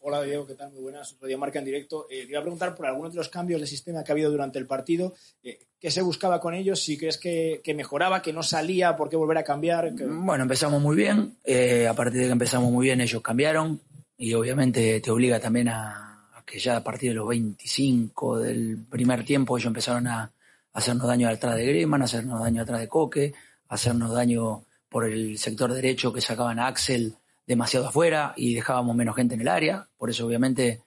Hola 0.00 0.22
Diego, 0.22 0.44
¿qué 0.44 0.54
tal? 0.54 0.72
Muy 0.72 0.82
buenas. 0.82 1.16
Radio 1.20 1.38
Marca 1.38 1.60
en 1.60 1.64
directo. 1.64 2.06
Eh, 2.10 2.24
te 2.24 2.30
iba 2.30 2.40
a 2.40 2.42
preguntar 2.42 2.74
por 2.74 2.86
algunos 2.86 3.12
de 3.12 3.18
los 3.18 3.28
cambios 3.28 3.60
de 3.60 3.68
sistema 3.68 4.02
que 4.02 4.10
ha 4.10 4.14
habido 4.14 4.32
durante 4.32 4.58
el 4.58 4.66
partido. 4.66 5.14
Eh, 5.44 5.60
¿Qué 5.78 5.92
se 5.92 6.02
buscaba 6.02 6.40
con 6.40 6.54
ellos? 6.54 6.82
Si 6.82 6.98
crees 6.98 7.16
que, 7.18 7.62
mejoraba, 7.76 8.20
que 8.20 8.32
no 8.32 8.42
salía, 8.42 8.96
¿por 8.96 9.08
qué 9.08 9.14
volver 9.14 9.38
a 9.38 9.44
cambiar? 9.44 9.92
Bueno, 9.92 10.42
empezamos 10.42 10.82
muy 10.82 10.96
bien. 10.96 11.36
Eh, 11.44 11.86
a 11.86 11.94
partir 11.94 12.20
de 12.20 12.26
que 12.26 12.32
empezamos 12.32 12.72
muy 12.72 12.86
bien, 12.86 13.00
ellos 13.00 13.22
cambiaron. 13.22 13.80
Y 14.16 14.34
obviamente 14.34 15.00
te 15.00 15.10
obliga 15.12 15.38
también 15.38 15.68
a, 15.68 16.30
a, 16.34 16.44
que 16.44 16.58
ya 16.58 16.78
a 16.78 16.82
partir 16.82 17.10
de 17.10 17.16
los 17.16 17.28
25 17.28 18.40
del 18.40 18.78
primer 18.90 19.24
tiempo 19.24 19.56
ellos 19.56 19.68
empezaron 19.68 20.08
a, 20.08 20.32
hacernos 20.72 21.06
daño 21.06 21.28
atrás 21.28 21.54
de 21.54 21.66
Griezmann, 21.66 22.02
a 22.02 22.06
hacernos 22.06 22.40
daño 22.40 22.62
atrás 22.62 22.80
de 22.80 22.88
Coque, 22.88 23.34
a 23.68 23.74
hacernos 23.74 24.12
daño 24.12 24.64
por 24.88 25.04
el 25.04 25.38
sector 25.38 25.72
derecho 25.72 26.12
que 26.12 26.20
sacaban 26.20 26.58
a 26.58 26.66
Axel 26.66 27.14
demasiado 27.48 27.88
afuera 27.88 28.34
y 28.36 28.54
dejábamos 28.54 28.94
menos 28.94 29.16
gente 29.16 29.34
en 29.34 29.40
el 29.40 29.48
área. 29.48 29.88
Por 29.96 30.10
eso, 30.10 30.26
obviamente, 30.26 30.82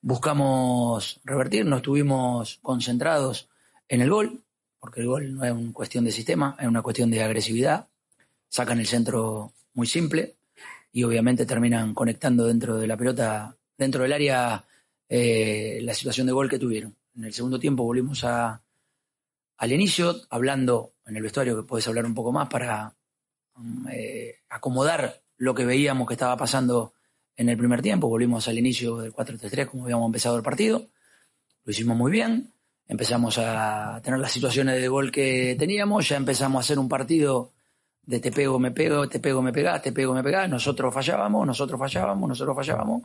buscamos 0.00 1.20
revertir, 1.24 1.66
no 1.66 1.78
estuvimos 1.78 2.60
concentrados 2.62 3.48
en 3.88 4.02
el 4.02 4.10
gol, 4.10 4.40
porque 4.78 5.00
el 5.00 5.08
gol 5.08 5.34
no 5.34 5.44
es 5.44 5.50
una 5.50 5.72
cuestión 5.72 6.04
de 6.04 6.12
sistema, 6.12 6.56
es 6.60 6.68
una 6.68 6.80
cuestión 6.80 7.10
de 7.10 7.24
agresividad. 7.24 7.88
Sacan 8.48 8.78
el 8.78 8.86
centro 8.86 9.52
muy 9.74 9.88
simple 9.88 10.36
y 10.92 11.02
obviamente 11.02 11.44
terminan 11.44 11.92
conectando 11.92 12.46
dentro 12.46 12.76
de 12.76 12.86
la 12.86 12.96
pelota, 12.96 13.56
dentro 13.76 14.04
del 14.04 14.12
área, 14.12 14.64
eh, 15.08 15.80
la 15.82 15.92
situación 15.92 16.28
de 16.28 16.32
gol 16.32 16.48
que 16.48 16.60
tuvieron. 16.60 16.94
En 17.16 17.24
el 17.24 17.34
segundo 17.34 17.58
tiempo 17.58 17.82
volvimos 17.82 18.22
a, 18.22 18.62
al 19.56 19.72
inicio, 19.72 20.14
hablando 20.30 20.92
en 21.04 21.16
el 21.16 21.22
vestuario, 21.22 21.56
que 21.56 21.66
puedes 21.66 21.88
hablar 21.88 22.06
un 22.06 22.14
poco 22.14 22.30
más 22.30 22.48
para 22.48 22.94
mm, 23.56 23.88
eh, 23.90 24.36
acomodar 24.48 25.25
lo 25.38 25.54
que 25.54 25.64
veíamos 25.64 26.06
que 26.06 26.14
estaba 26.14 26.36
pasando 26.36 26.94
en 27.36 27.48
el 27.48 27.58
primer 27.58 27.82
tiempo. 27.82 28.08
Volvimos 28.08 28.48
al 28.48 28.58
inicio 28.58 28.96
del 28.98 29.12
4-3-3 29.12 29.66
como 29.66 29.84
habíamos 29.84 30.06
empezado 30.06 30.36
el 30.36 30.42
partido. 30.42 30.88
Lo 31.64 31.72
hicimos 31.72 31.96
muy 31.96 32.10
bien. 32.10 32.52
Empezamos 32.88 33.38
a 33.38 34.00
tener 34.02 34.20
las 34.20 34.32
situaciones 34.32 34.80
de 34.80 34.88
gol 34.88 35.10
que 35.10 35.56
teníamos. 35.58 36.08
Ya 36.08 36.16
empezamos 36.16 36.58
a 36.58 36.64
hacer 36.64 36.78
un 36.78 36.88
partido 36.88 37.52
de 38.02 38.20
te 38.20 38.30
pego, 38.30 38.58
me 38.58 38.70
pego, 38.70 39.08
te 39.08 39.18
pego, 39.18 39.42
me 39.42 39.52
pegás, 39.52 39.82
te 39.82 39.92
pego, 39.92 40.14
me 40.14 40.22
pegás. 40.22 40.48
Nosotros 40.48 40.94
fallábamos, 40.94 41.46
nosotros 41.46 41.78
fallábamos, 41.78 42.28
nosotros 42.28 42.54
fallábamos. 42.54 43.02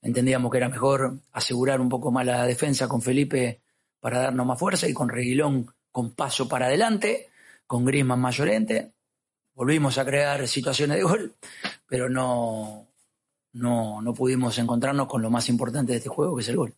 Entendíamos 0.00 0.50
que 0.50 0.58
era 0.58 0.68
mejor 0.68 1.18
asegurar 1.32 1.80
un 1.80 1.88
poco 1.88 2.12
más 2.12 2.24
la 2.24 2.46
defensa 2.46 2.86
con 2.86 3.02
Felipe 3.02 3.60
para 4.00 4.20
darnos 4.20 4.46
más 4.46 4.58
fuerza 4.58 4.88
y 4.88 4.94
con 4.94 5.08
Reguilón 5.08 5.66
con 5.90 6.14
paso 6.14 6.48
para 6.48 6.66
adelante, 6.66 7.28
con 7.66 7.84
Griezmann 7.84 8.20
más 8.20 8.36
Volvimos 9.58 9.98
a 9.98 10.04
crear 10.04 10.46
situaciones 10.46 10.98
de 10.98 11.02
gol, 11.02 11.34
pero 11.88 12.08
no, 12.08 12.86
no, 13.54 14.00
no 14.00 14.14
pudimos 14.14 14.56
encontrarnos 14.56 15.08
con 15.08 15.20
lo 15.20 15.30
más 15.30 15.48
importante 15.48 15.90
de 15.90 15.98
este 15.98 16.08
juego, 16.08 16.36
que 16.36 16.42
es 16.42 16.48
el 16.48 16.56
gol. 16.58 16.76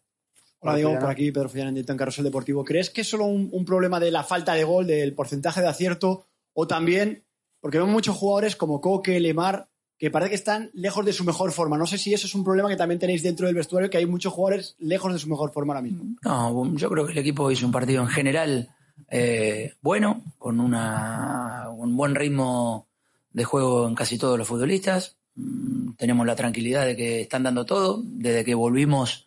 Hola, 0.60 0.76
Diego, 0.76 0.98
por 0.98 1.10
aquí 1.10 1.30
Pedro 1.30 1.50
Fillán 1.50 1.76
en 1.76 1.84
Carrusel 1.84 2.24
Deportivo. 2.24 2.64
¿Crees 2.64 2.88
que 2.88 3.02
es 3.02 3.10
solo 3.10 3.26
un, 3.26 3.50
un, 3.52 3.66
problema 3.66 4.00
de 4.00 4.10
la 4.10 4.24
falta 4.24 4.54
de 4.54 4.64
gol, 4.64 4.86
del 4.86 5.12
porcentaje 5.12 5.60
de 5.60 5.68
acierto, 5.68 6.24
o 6.54 6.66
también, 6.66 7.22
porque 7.60 7.76
vemos 7.76 7.92
muchos 7.92 8.16
jugadores 8.16 8.56
como 8.56 8.80
Coque, 8.80 9.20
Lemar, 9.20 9.68
que 9.98 10.10
parece 10.10 10.30
que 10.30 10.36
están 10.36 10.70
lejos 10.72 11.04
de 11.04 11.12
su 11.12 11.24
mejor 11.24 11.52
forma. 11.52 11.76
No 11.76 11.86
sé 11.86 11.98
si 11.98 12.14
eso 12.14 12.26
es 12.26 12.34
un 12.34 12.44
problema 12.44 12.70
que 12.70 12.76
también 12.76 12.98
tenéis 12.98 13.22
dentro 13.22 13.46
del 13.46 13.56
vestuario, 13.56 13.90
que 13.90 13.98
hay 13.98 14.06
muchos 14.06 14.32
jugadores 14.32 14.76
lejos 14.78 15.12
de 15.12 15.18
su 15.18 15.28
mejor 15.28 15.52
forma 15.52 15.74
ahora 15.74 15.82
mismo. 15.82 16.04
No, 16.22 16.74
yo 16.76 16.88
creo 16.88 17.04
que 17.04 17.12
el 17.12 17.18
equipo 17.18 17.50
hizo 17.50 17.66
un 17.66 17.72
partido 17.72 18.00
en 18.00 18.08
general 18.08 18.70
eh, 19.08 19.74
bueno, 19.80 20.22
con 20.38 20.60
una, 20.60 21.68
un 21.70 21.96
buen 21.96 22.14
ritmo 22.14 22.86
de 23.32 23.44
juego 23.44 23.88
en 23.88 23.94
casi 23.94 24.18
todos 24.18 24.38
los 24.38 24.48
futbolistas. 24.48 25.16
Mm, 25.34 25.92
tenemos 25.92 26.26
la 26.26 26.36
tranquilidad 26.36 26.86
de 26.86 26.96
que 26.96 27.20
están 27.20 27.42
dando 27.42 27.64
todo. 27.64 28.02
Desde 28.04 28.44
que 28.44 28.54
volvimos 28.54 29.26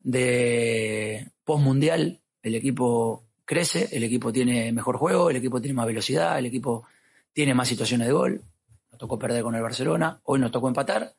de 0.00 1.30
post-mundial, 1.44 2.20
el 2.42 2.54
equipo 2.54 3.24
crece, 3.44 3.88
el 3.92 4.04
equipo 4.04 4.32
tiene 4.32 4.72
mejor 4.72 4.96
juego, 4.96 5.30
el 5.30 5.36
equipo 5.36 5.60
tiene 5.60 5.74
más 5.74 5.86
velocidad, 5.86 6.38
el 6.38 6.46
equipo 6.46 6.86
tiene 7.32 7.54
más 7.54 7.68
situaciones 7.68 8.06
de 8.06 8.12
gol. 8.12 8.42
Nos 8.90 8.98
tocó 8.98 9.18
perder 9.18 9.42
con 9.42 9.54
el 9.54 9.62
Barcelona, 9.62 10.20
hoy 10.24 10.40
nos 10.40 10.50
tocó 10.50 10.68
empatar, 10.68 11.14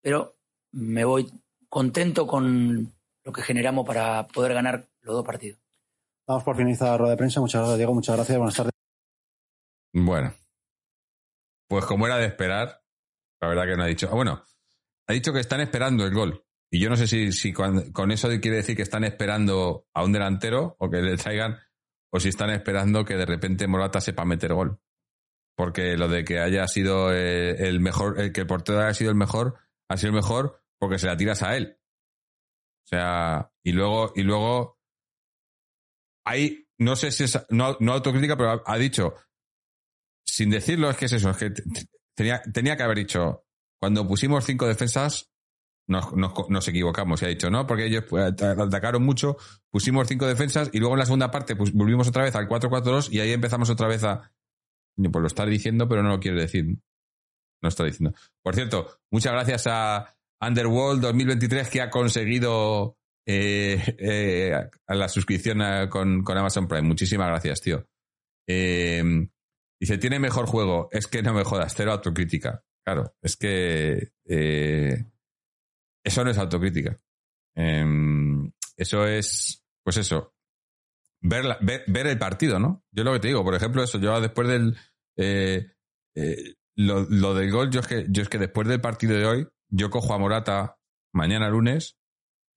pero 0.00 0.36
me 0.72 1.04
voy 1.04 1.30
contento 1.68 2.26
con 2.26 2.92
lo 3.24 3.32
que 3.32 3.42
generamos 3.42 3.86
para 3.86 4.26
poder 4.26 4.54
ganar 4.54 4.86
los 5.02 5.14
dos 5.14 5.24
partidos. 5.24 5.59
Vamos 6.30 6.44
por 6.44 6.54
finalizar 6.54 6.90
la 6.90 6.96
rueda 6.96 7.10
de 7.10 7.16
prensa. 7.16 7.40
Muchas 7.40 7.60
gracias, 7.60 7.78
Diego. 7.78 7.92
Muchas 7.92 8.14
gracias. 8.14 8.38
Buenas 8.38 8.54
tardes. 8.54 8.72
Bueno. 9.92 10.32
Pues 11.68 11.84
como 11.86 12.06
era 12.06 12.18
de 12.18 12.26
esperar, 12.26 12.84
la 13.40 13.48
verdad 13.48 13.64
que 13.64 13.76
no 13.76 13.82
ha 13.82 13.88
dicho. 13.88 14.08
Ah, 14.08 14.14
bueno, 14.14 14.44
ha 15.08 15.12
dicho 15.12 15.32
que 15.32 15.40
están 15.40 15.60
esperando 15.60 16.04
el 16.04 16.14
gol. 16.14 16.44
Y 16.70 16.78
yo 16.78 16.88
no 16.88 16.94
sé 16.94 17.08
si, 17.08 17.32
si 17.32 17.52
con, 17.52 18.12
eso 18.12 18.28
quiere 18.40 18.58
decir 18.58 18.76
que 18.76 18.82
están 18.82 19.02
esperando 19.02 19.88
a 19.92 20.04
un 20.04 20.12
delantero 20.12 20.76
o 20.78 20.88
que 20.88 21.02
le 21.02 21.16
traigan, 21.16 21.58
o 22.12 22.20
si 22.20 22.28
están 22.28 22.50
esperando 22.50 23.04
que 23.04 23.16
de 23.16 23.26
repente 23.26 23.66
Morata 23.66 24.00
sepa 24.00 24.24
meter 24.24 24.54
gol. 24.54 24.78
Porque 25.56 25.96
lo 25.96 26.06
de 26.06 26.22
que 26.22 26.38
haya 26.38 26.68
sido 26.68 27.12
eh, 27.12 27.66
el 27.66 27.80
mejor, 27.80 28.20
el 28.20 28.32
que 28.32 28.42
el 28.42 28.46
portero 28.46 28.78
haya 28.78 28.94
sido 28.94 29.10
el 29.10 29.16
mejor, 29.16 29.58
ha 29.88 29.96
sido 29.96 30.10
el 30.10 30.16
mejor 30.16 30.62
porque 30.78 31.00
se 31.00 31.08
la 31.08 31.16
tiras 31.16 31.42
a 31.42 31.56
él. 31.56 31.76
O 32.84 32.86
sea, 32.86 33.50
y 33.64 33.72
luego, 33.72 34.12
y 34.14 34.22
luego 34.22 34.79
hay, 36.24 36.66
no 36.78 36.96
sé 36.96 37.10
si 37.10 37.24
es, 37.24 37.38
no, 37.50 37.76
autocrítica, 37.92 38.36
pero 38.36 38.62
ha, 38.64 38.78
dicho, 38.78 39.14
sin 40.24 40.50
decirlo, 40.50 40.90
es 40.90 40.96
que 40.96 41.06
es 41.06 41.12
eso, 41.12 41.30
es 41.30 41.36
que 41.36 41.52
tenía, 42.14 42.42
tenía 42.52 42.76
que 42.76 42.82
haber 42.82 42.98
dicho, 42.98 43.44
cuando 43.80 44.06
pusimos 44.06 44.44
cinco 44.44 44.66
defensas, 44.66 45.30
nos, 45.90 46.12
nos, 46.48 46.68
equivocamos, 46.68 47.20
y 47.20 47.24
ha 47.24 47.28
dicho, 47.28 47.50
no, 47.50 47.66
porque 47.66 47.86
ellos 47.86 48.04
pues, 48.08 48.24
atacaron 48.42 49.02
mucho, 49.02 49.36
pusimos 49.70 50.06
cinco 50.06 50.26
defensas 50.26 50.70
y 50.72 50.78
luego 50.78 50.94
en 50.94 51.00
la 51.00 51.06
segunda 51.06 51.30
parte 51.30 51.56
pues, 51.56 51.72
volvimos 51.72 52.06
otra 52.06 52.22
vez 52.22 52.34
al 52.36 52.48
4-4-2 52.48 53.10
y 53.10 53.20
ahí 53.20 53.32
empezamos 53.32 53.70
otra 53.70 53.88
vez 53.88 54.04
a... 54.04 54.32
Pues 54.96 55.20
lo 55.20 55.26
está 55.26 55.46
diciendo, 55.46 55.88
pero 55.88 56.02
no 56.02 56.10
lo 56.10 56.20
quiere 56.20 56.40
decir. 56.40 56.76
No 57.62 57.68
está 57.68 57.84
diciendo. 57.84 58.14
Por 58.42 58.54
cierto, 58.54 59.00
muchas 59.10 59.32
gracias 59.32 59.66
a 59.66 60.16
Underworld 60.40 61.00
2023 61.02 61.68
que 61.70 61.80
ha 61.80 61.90
conseguido 61.90 62.98
eh, 63.26 63.96
eh, 63.98 64.54
a 64.86 64.94
la 64.94 65.08
suscripción 65.08 65.60
con, 65.88 66.24
Amazon 66.26 66.66
Prime. 66.66 66.88
Muchísimas 66.88 67.28
gracias, 67.28 67.60
tío. 67.60 67.86
Eh, 68.48 69.02
dice, 69.78 69.98
tiene 69.98 70.18
mejor 70.18 70.46
juego. 70.46 70.88
Es 70.90 71.06
que 71.06 71.22
no 71.22 71.34
me 71.34 71.44
jodas, 71.44 71.74
cero 71.76 71.92
autocrítica. 71.92 72.64
Claro, 72.84 73.14
es 73.22 73.36
que 73.36 74.12
eso 76.04 76.24
no 76.24 76.30
es 76.30 76.38
autocrítica. 76.38 76.96
Em, 77.54 78.50
eso 78.76 79.06
es, 79.06 79.64
pues 79.84 79.98
eso, 79.98 80.34
ver, 81.20 81.58
ver, 81.60 82.06
el 82.06 82.18
partido, 82.18 82.58
¿no? 82.58 82.84
Yo 82.90 83.04
lo 83.04 83.12
que 83.12 83.20
te 83.20 83.28
digo, 83.28 83.44
por 83.44 83.54
ejemplo, 83.54 83.82
eso, 83.82 83.98
yo 83.98 84.20
después 84.20 84.48
del... 84.48 84.76
Lo, 86.76 87.02
lo, 87.10 87.34
del 87.34 87.50
gol, 87.50 87.70
yo 87.70 87.80
es, 87.80 87.86
que, 87.86 88.06
yo 88.08 88.22
es 88.22 88.30
que 88.30 88.38
después 88.38 88.66
del 88.66 88.80
partido 88.80 89.14
de 89.14 89.26
hoy, 89.26 89.48
yo 89.68 89.90
cojo 89.90 90.14
a 90.14 90.18
Morata 90.18 90.78
mañana 91.12 91.50
lunes 91.50 91.99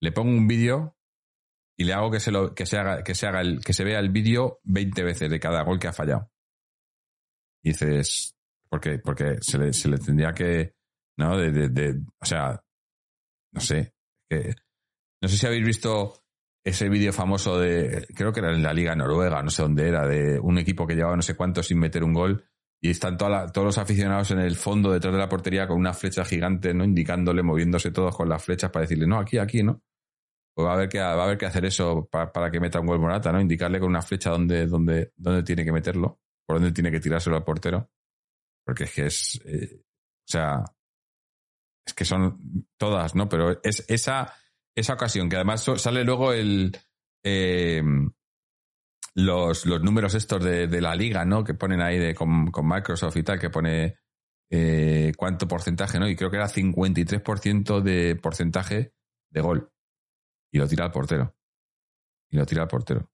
le 0.04 0.12
pongo 0.12 0.30
un 0.30 0.46
vídeo 0.46 0.98
y 1.78 1.84
le 1.84 1.94
hago 1.94 2.10
que 2.10 2.20
se, 2.20 2.30
lo, 2.30 2.54
que 2.54 2.66
se 2.66 2.76
haga, 2.76 3.02
que 3.02 3.14
se 3.14 3.26
haga 3.26 3.40
el, 3.40 3.64
que 3.64 3.72
se 3.72 3.84
vea 3.84 3.98
el 3.98 4.10
vídeo 4.10 4.60
20 4.64 5.02
veces 5.02 5.30
de 5.30 5.40
cada 5.40 5.62
gol 5.62 5.78
que 5.78 5.88
ha 5.88 5.94
fallado. 5.94 6.30
Y 7.62 7.70
dices, 7.70 8.36
¿por 8.68 8.82
qué? 8.82 8.98
Porque 8.98 9.38
se 9.40 9.58
le, 9.58 9.72
se 9.72 9.88
le 9.88 9.96
tendría 9.96 10.32
que, 10.32 10.74
¿no? 11.16 11.38
De, 11.38 11.70
de, 11.70 12.02
o 12.20 12.26
sea, 12.26 12.62
no 13.52 13.60
sé, 13.62 13.94
que, 14.28 14.54
no 15.22 15.28
sé 15.28 15.38
si 15.38 15.46
habéis 15.46 15.64
visto 15.64 16.22
ese 16.62 16.90
vídeo 16.90 17.12
famoso 17.12 17.58
de, 17.58 18.06
creo 18.14 18.30
que 18.30 18.40
era 18.40 18.54
en 18.54 18.62
la 18.62 18.74
Liga 18.74 18.94
Noruega, 18.94 19.42
no 19.42 19.48
sé 19.48 19.62
dónde 19.62 19.88
era, 19.88 20.06
de 20.06 20.38
un 20.38 20.58
equipo 20.58 20.86
que 20.86 20.94
llevaba 20.94 21.16
no 21.16 21.22
sé 21.22 21.34
cuánto 21.34 21.62
sin 21.62 21.78
meter 21.78 22.04
un 22.04 22.12
gol 22.12 22.44
y 22.78 22.90
están 22.90 23.16
todos 23.16 23.64
los 23.64 23.78
aficionados 23.78 24.32
en 24.32 24.40
el 24.40 24.56
fondo 24.56 24.92
detrás 24.92 25.14
de 25.14 25.18
la 25.18 25.30
portería 25.30 25.66
con 25.66 25.78
una 25.78 25.94
flecha 25.94 26.26
gigante, 26.26 26.74
¿no? 26.74 26.84
Indicándole, 26.84 27.42
moviéndose 27.42 27.90
todos 27.90 28.14
con 28.14 28.28
las 28.28 28.44
flechas 28.44 28.70
para 28.70 28.82
decirle, 28.82 29.06
no, 29.06 29.18
aquí, 29.18 29.38
aquí, 29.38 29.62
¿no? 29.62 29.82
Pues 30.54 30.66
va 30.66 30.72
a 30.72 30.74
haber 30.74 30.88
que, 30.88 31.00
va 31.00 31.10
a 31.10 31.24
haber 31.24 31.36
que 31.36 31.46
hacer 31.46 31.64
eso 31.64 32.08
para, 32.10 32.50
que 32.50 32.60
meta 32.60 32.80
un 32.80 32.86
gol 32.86 33.00
Morata, 33.00 33.32
¿no? 33.32 33.40
Indicarle 33.40 33.80
con 33.80 33.88
una 33.88 34.02
flecha 34.02 34.30
dónde, 34.30 34.66
dónde, 34.66 35.12
dónde 35.16 35.42
tiene 35.42 35.64
que 35.64 35.72
meterlo, 35.72 36.20
por 36.46 36.56
dónde 36.56 36.72
tiene 36.72 36.92
que 36.92 37.00
tirárselo 37.00 37.36
al 37.36 37.44
portero. 37.44 37.90
Porque 38.64 38.84
es 38.84 38.92
que 38.92 39.06
es, 39.06 39.42
eh, 39.44 39.80
o 39.82 40.30
sea, 40.30 40.64
es 41.84 41.92
que 41.92 42.04
son 42.04 42.68
todas, 42.78 43.16
¿no? 43.16 43.28
Pero 43.28 43.60
es 43.64 43.84
esa, 43.88 44.32
esa 44.76 44.94
ocasión, 44.94 45.28
que 45.28 45.36
además 45.36 45.64
sale 45.76 46.04
luego 46.04 46.32
el, 46.32 46.76
eh, 47.24 47.82
los, 49.16 49.66
los 49.66 49.82
números 49.82 50.14
estos 50.14 50.42
de, 50.42 50.68
de, 50.68 50.80
la 50.80 50.94
liga, 50.94 51.24
¿no? 51.24 51.42
Que 51.42 51.54
ponen 51.54 51.82
ahí 51.82 51.98
de, 51.98 52.14
con, 52.14 52.52
con 52.52 52.68
Microsoft 52.68 53.16
y 53.16 53.22
tal, 53.24 53.40
que 53.40 53.50
pone 53.50 53.96
eh, 54.50 55.12
cuánto 55.16 55.48
porcentaje, 55.48 55.98
¿no? 55.98 56.08
Y 56.08 56.14
creo 56.14 56.30
que 56.30 56.36
era 56.36 56.48
53% 56.48 57.80
de 57.80 58.14
porcentaje 58.14 58.94
de 59.30 59.40
gol 59.40 59.73
y 60.54 60.58
lo 60.58 60.68
tira 60.68 60.84
al 60.84 60.92
portero. 60.92 61.34
Y 62.30 62.36
lo 62.36 62.46
tira 62.46 62.62
al 62.62 62.68
portero. 62.68 63.10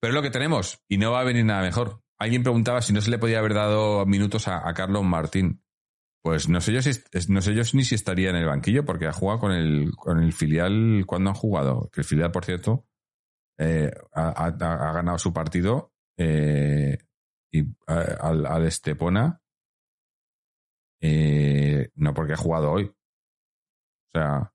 Pero 0.00 0.12
es 0.12 0.14
lo 0.14 0.22
que 0.22 0.30
tenemos 0.30 0.82
y 0.88 0.98
no 0.98 1.10
va 1.10 1.20
a 1.20 1.24
venir 1.24 1.44
nada 1.44 1.62
mejor. 1.62 2.04
Alguien 2.16 2.44
preguntaba 2.44 2.80
si 2.80 2.92
no 2.92 3.00
se 3.00 3.10
le 3.10 3.18
podía 3.18 3.40
haber 3.40 3.54
dado 3.54 4.06
minutos 4.06 4.46
a, 4.46 4.72
Carlos 4.72 5.02
Martín. 5.02 5.64
Pues 6.22 6.48
no 6.48 6.60
sé 6.60 6.72
yo 6.72 6.80
si 6.80 6.92
no 7.28 7.40
sé 7.42 7.54
yo 7.54 7.62
ni 7.72 7.82
si 7.82 7.96
estaría 7.96 8.30
en 8.30 8.36
el 8.36 8.46
banquillo 8.46 8.84
porque 8.84 9.06
ha 9.06 9.12
jugado 9.12 9.40
con 9.40 9.52
el, 9.52 9.90
con 9.96 10.22
el 10.22 10.32
filial 10.32 11.04
cuando 11.06 11.30
han 11.30 11.36
jugado. 11.36 11.90
Que 11.92 12.02
el 12.02 12.06
filial, 12.06 12.30
por 12.30 12.44
cierto, 12.44 12.86
eh, 13.58 13.90
ha, 14.12 14.50
ganado 14.92 15.18
su 15.18 15.32
partido 15.32 15.92
eh, 16.16 16.98
y, 17.52 17.64
al, 17.88 18.64
Estepona. 18.64 19.42
Eh, 21.02 21.90
no 21.96 22.14
porque 22.14 22.34
ha 22.34 22.36
jugado 22.36 22.70
hoy. 22.70 22.84
O 22.84 24.18
sea, 24.18 24.52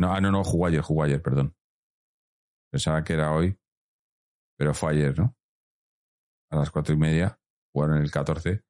no, 0.00 0.14
ah, 0.14 0.20
no, 0.20 0.30
no, 0.30 0.42
jugó 0.42 0.66
ayer, 0.66 0.80
jugó 0.80 1.04
ayer, 1.04 1.20
perdón. 1.20 1.54
Pensaba 2.72 3.04
que 3.04 3.12
era 3.12 3.32
hoy, 3.32 3.54
pero 4.56 4.72
fue 4.72 4.92
ayer, 4.92 5.18
¿no? 5.18 5.36
A 6.50 6.56
las 6.56 6.70
cuatro 6.70 6.94
y 6.94 6.98
media, 6.98 7.38
jugaron 7.70 7.98
el 7.98 8.10
14 8.10 8.62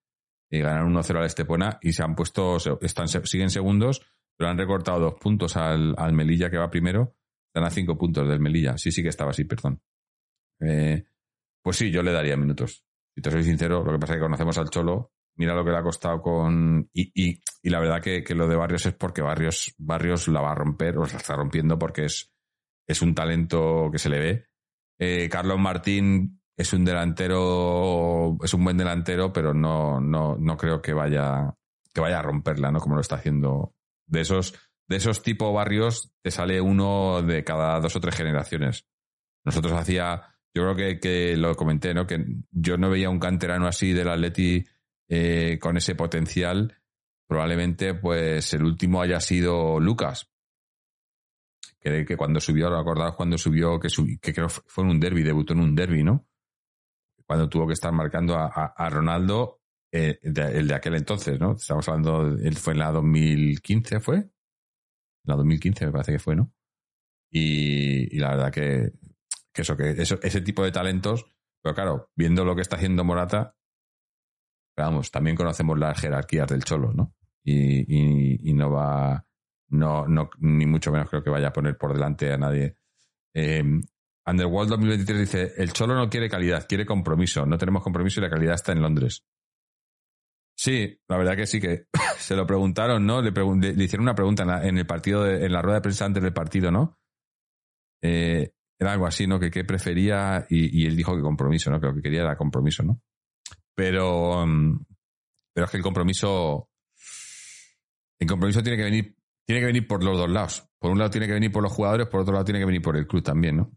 y 0.51 0.59
ganaron 0.59 0.93
1-0 0.93 1.19
al 1.19 1.27
Estepona 1.27 1.79
y 1.83 1.93
se 1.93 2.03
han 2.03 2.17
puesto, 2.17 2.57
están, 2.81 3.07
siguen 3.07 3.51
segundos, 3.51 4.03
pero 4.37 4.51
han 4.51 4.59
recortado 4.59 4.99
dos 4.99 5.15
puntos 5.21 5.57
al, 5.57 5.95
al 5.97 6.13
Melilla 6.13 6.51
que 6.51 6.59
va 6.59 6.69
primero. 6.69 7.17
Están 7.47 7.65
a 7.65 7.71
cinco 7.71 7.97
puntos 7.97 8.29
del 8.29 8.41
Melilla. 8.41 8.77
Sí, 8.77 8.91
sí 8.91 9.03
que 9.03 9.09
estaba 9.09 9.31
así, 9.31 9.45
perdón. 9.45 9.81
Eh, 10.61 11.05
pues 11.63 11.77
sí, 11.77 11.93
yo 11.93 12.03
le 12.03 12.13
daría 12.13 12.37
minutos. 12.37 12.85
Si 13.15 13.23
te 13.23 13.31
soy 13.31 13.45
sincero, 13.45 13.85
lo 13.85 13.93
que 13.93 13.99
pasa 13.99 14.15
es 14.15 14.17
que 14.19 14.25
conocemos 14.25 14.59
al 14.59 14.71
Cholo. 14.71 15.13
Mira 15.41 15.55
lo 15.55 15.65
que 15.65 15.71
le 15.71 15.79
ha 15.79 15.83
costado 15.83 16.21
con. 16.21 16.91
Y, 16.93 17.11
y, 17.15 17.71
la 17.71 17.81
verdad 17.81 18.03
que, 18.03 18.23
que, 18.23 18.35
lo 18.35 18.47
de 18.47 18.57
Barrios 18.57 18.85
es 18.85 18.93
porque 18.93 19.23
Barrios, 19.23 19.75
Barrios 19.79 20.29
la 20.29 20.43
va 20.43 20.53
a 20.53 20.55
romper, 20.55 20.99
o 20.99 21.07
la 21.07 21.17
está 21.17 21.35
rompiendo 21.35 21.79
porque 21.79 22.05
es, 22.05 22.31
es 22.87 23.01
un 23.01 23.15
talento 23.15 23.89
que 23.91 23.99
se 23.99 24.11
le 24.11 24.19
ve. 24.19 24.47
Eh, 24.99 25.31
Carlos 25.31 25.59
Martín 25.59 26.43
es 26.55 26.75
un 26.75 26.85
delantero, 26.85 28.37
es 28.45 28.53
un 28.53 28.65
buen 28.65 28.77
delantero, 28.77 29.33
pero 29.33 29.55
no, 29.55 29.99
no, 29.99 30.37
no 30.37 30.59
creo 30.59 30.83
que 30.83 30.93
vaya, 30.93 31.55
que 31.95 32.03
vaya 32.03 32.19
a 32.19 32.23
romperla, 32.23 32.71
¿no? 32.71 32.79
Como 32.79 32.97
lo 32.97 33.01
está 33.01 33.15
haciendo. 33.15 33.73
De 34.07 34.21
esos, 34.21 34.55
de 34.89 34.97
esos 34.97 35.23
tipo 35.23 35.55
barrios 35.55 36.13
te 36.21 36.31
sale 36.31 36.61
uno 36.61 37.23
de 37.23 37.45
cada 37.45 37.81
dos 37.81 37.97
o 37.97 38.01
tres 38.01 38.15
generaciones. 38.15 38.85
Nosotros 39.47 39.73
hacía, 39.73 40.21
yo 40.55 40.65
creo 40.65 40.77
que, 40.77 41.01
que 41.01 41.37
lo 41.39 41.57
comenté, 41.57 41.95
¿no? 41.95 42.07
Que 42.07 42.27
yo 42.51 42.77
no 42.77 42.91
veía 42.91 43.09
un 43.09 43.21
canterano 43.21 43.67
así 43.67 43.95
del 43.95 44.11
Atleti 44.11 44.67
eh, 45.11 45.59
con 45.61 45.77
ese 45.77 45.95
potencial. 45.95 46.81
Probablemente, 47.27 47.93
pues, 47.93 48.55
el 48.55 48.65
último 48.65 49.03
haya 49.03 49.21
sido 49.21 49.79
Lucas. 49.79 50.31
Que, 51.79 52.07
que 52.07 52.17
cuando 52.17 52.41
subió, 52.41 52.69
acordaros 52.69 53.17
cuando 53.17 53.37
subió, 53.37 53.79
que, 53.79 53.91
subió, 53.91 54.19
que 54.21 54.33
creo 54.33 54.49
fue 54.49 54.85
en 54.85 54.91
un 54.91 55.01
derby, 55.01 55.23
debutó 55.23 55.53
en 55.53 55.61
un 55.61 55.75
derby, 55.75 56.03
¿no? 56.03 56.31
cuando 57.31 57.49
tuvo 57.49 57.69
que 57.69 57.75
estar 57.75 57.93
marcando 57.93 58.35
a, 58.37 58.91
Ronaldo, 58.91 59.61
eh, 59.93 60.19
el 60.21 60.67
de 60.67 60.75
aquel 60.75 60.97
entonces, 60.97 61.39
¿no? 61.39 61.53
Estamos 61.53 61.89
hablando, 61.89 62.27
él 62.27 62.57
fue 62.57 62.73
en 62.73 62.81
la 62.81 62.91
2015, 62.91 64.01
¿fue? 64.01 64.17
En 64.17 64.33
la 65.27 65.37
2015 65.37 65.87
me 65.87 65.93
parece 65.93 66.11
que 66.11 66.19
fue, 66.19 66.35
¿no? 66.35 66.53
Y, 67.31 68.17
y 68.17 68.19
la 68.19 68.31
verdad 68.31 68.53
que, 68.53 68.95
que 69.53 69.63
eso, 69.63 69.77
que 69.77 69.91
eso, 69.91 70.19
ese 70.21 70.41
tipo 70.41 70.65
de 70.65 70.73
talentos, 70.73 71.25
pero 71.63 71.73
claro, 71.73 72.11
viendo 72.17 72.45
lo 72.45 72.57
que 72.57 72.63
está 72.63 72.75
haciendo 72.75 73.05
Morata, 73.05 73.55
vamos, 74.83 75.11
también 75.11 75.37
conocemos 75.37 75.79
las 75.79 76.01
jerarquías 76.01 76.49
del 76.49 76.65
Cholo, 76.65 76.93
¿no? 76.93 77.15
Y, 77.43 78.53
no 78.53 78.71
va, 78.71 79.25
no, 79.69 80.07
no, 80.07 80.31
ni 80.39 80.67
mucho 80.67 80.93
menos 80.93 81.09
creo 81.09 81.23
que 81.23 81.31
vaya 81.31 81.49
a 81.49 81.53
poner 81.53 81.77
por 81.77 81.93
delante 81.93 82.33
a 82.33 82.39
nadie. 82.39 82.77
Eh, 83.35 83.65
Underworld 84.27 84.71
2023 84.71 85.21
dice, 85.21 85.53
el 85.57 85.73
Cholo 85.73 85.95
no 85.95 86.09
quiere 86.09 86.29
calidad, 86.29 86.67
quiere 86.69 86.87
compromiso. 86.87 87.47
No 87.47 87.59
tenemos 87.59 87.83
compromiso 87.83 88.21
y 88.21 88.25
la 88.25 88.31
calidad 88.31 88.55
está 88.55 88.73
en 88.73 88.83
Londres. 88.83 89.25
Sí, 90.55 91.01
la 91.09 91.17
verdad 91.17 91.37
que 91.37 91.47
sí 91.47 91.61
que 91.61 91.87
se 92.19 92.37
lo 92.37 92.47
preguntaron, 92.47 93.07
¿no? 93.07 93.23
Le, 93.23 93.33
pregun 93.33 93.61
le, 93.61 93.71
hicieron 93.83 94.03
una 94.03 94.15
pregunta 94.15 94.43
en, 94.43 94.49
la, 94.49 94.63
el 94.63 94.87
partido, 94.87 95.25
de, 95.25 95.47
en 95.47 95.53
la 95.53 95.63
rueda 95.63 95.79
de 95.79 95.83
prensa 95.83 96.05
antes 96.05 96.23
del 96.23 96.35
partido, 96.35 96.71
¿no? 96.71 96.99
Eh, 98.03 98.53
era 98.79 98.93
algo 98.93 99.07
así, 99.07 99.27
¿no? 99.27 99.41
Que 99.41 99.51
qué 99.51 99.65
prefería 99.65 100.47
y, 100.49 100.83
y, 100.83 100.87
él 100.87 100.97
dijo 100.97 101.17
que 101.17 101.23
compromiso, 101.23 101.71
¿no? 101.71 101.81
Que 101.81 101.87
lo 101.87 101.95
que 101.95 102.03
quería 102.03 102.23
era 102.23 102.37
compromiso, 102.37 102.83
¿no? 102.83 103.01
Pero, 103.81 104.43
um, 104.43 104.79
pero 105.55 105.65
es 105.65 105.71
que 105.71 105.79
el 105.79 105.83
compromiso, 105.83 106.69
el 108.21 108.29
compromiso 108.29 108.63
tiene 108.63 108.77
que 108.77 108.85
venir, 108.85 109.17
tiene 109.47 109.63
que 109.63 109.67
venir 109.69 109.87
por 109.89 110.05
los 110.05 110.19
dos 110.19 110.29
lados. 110.29 110.69
Por 110.79 110.91
un 110.91 110.99
lado 110.99 111.11
tiene 111.11 111.27
que 111.27 111.33
venir 111.33 111.51
por 111.51 111.63
los 111.63 111.73
jugadores, 111.73 112.07
por 112.09 112.21
otro 112.21 112.35
lado 112.35 112.45
tiene 112.45 112.59
que 112.59 112.67
venir 112.67 112.83
por 112.83 112.95
el 112.99 113.07
club 113.07 113.23
también, 113.23 113.57
¿no? 113.57 113.73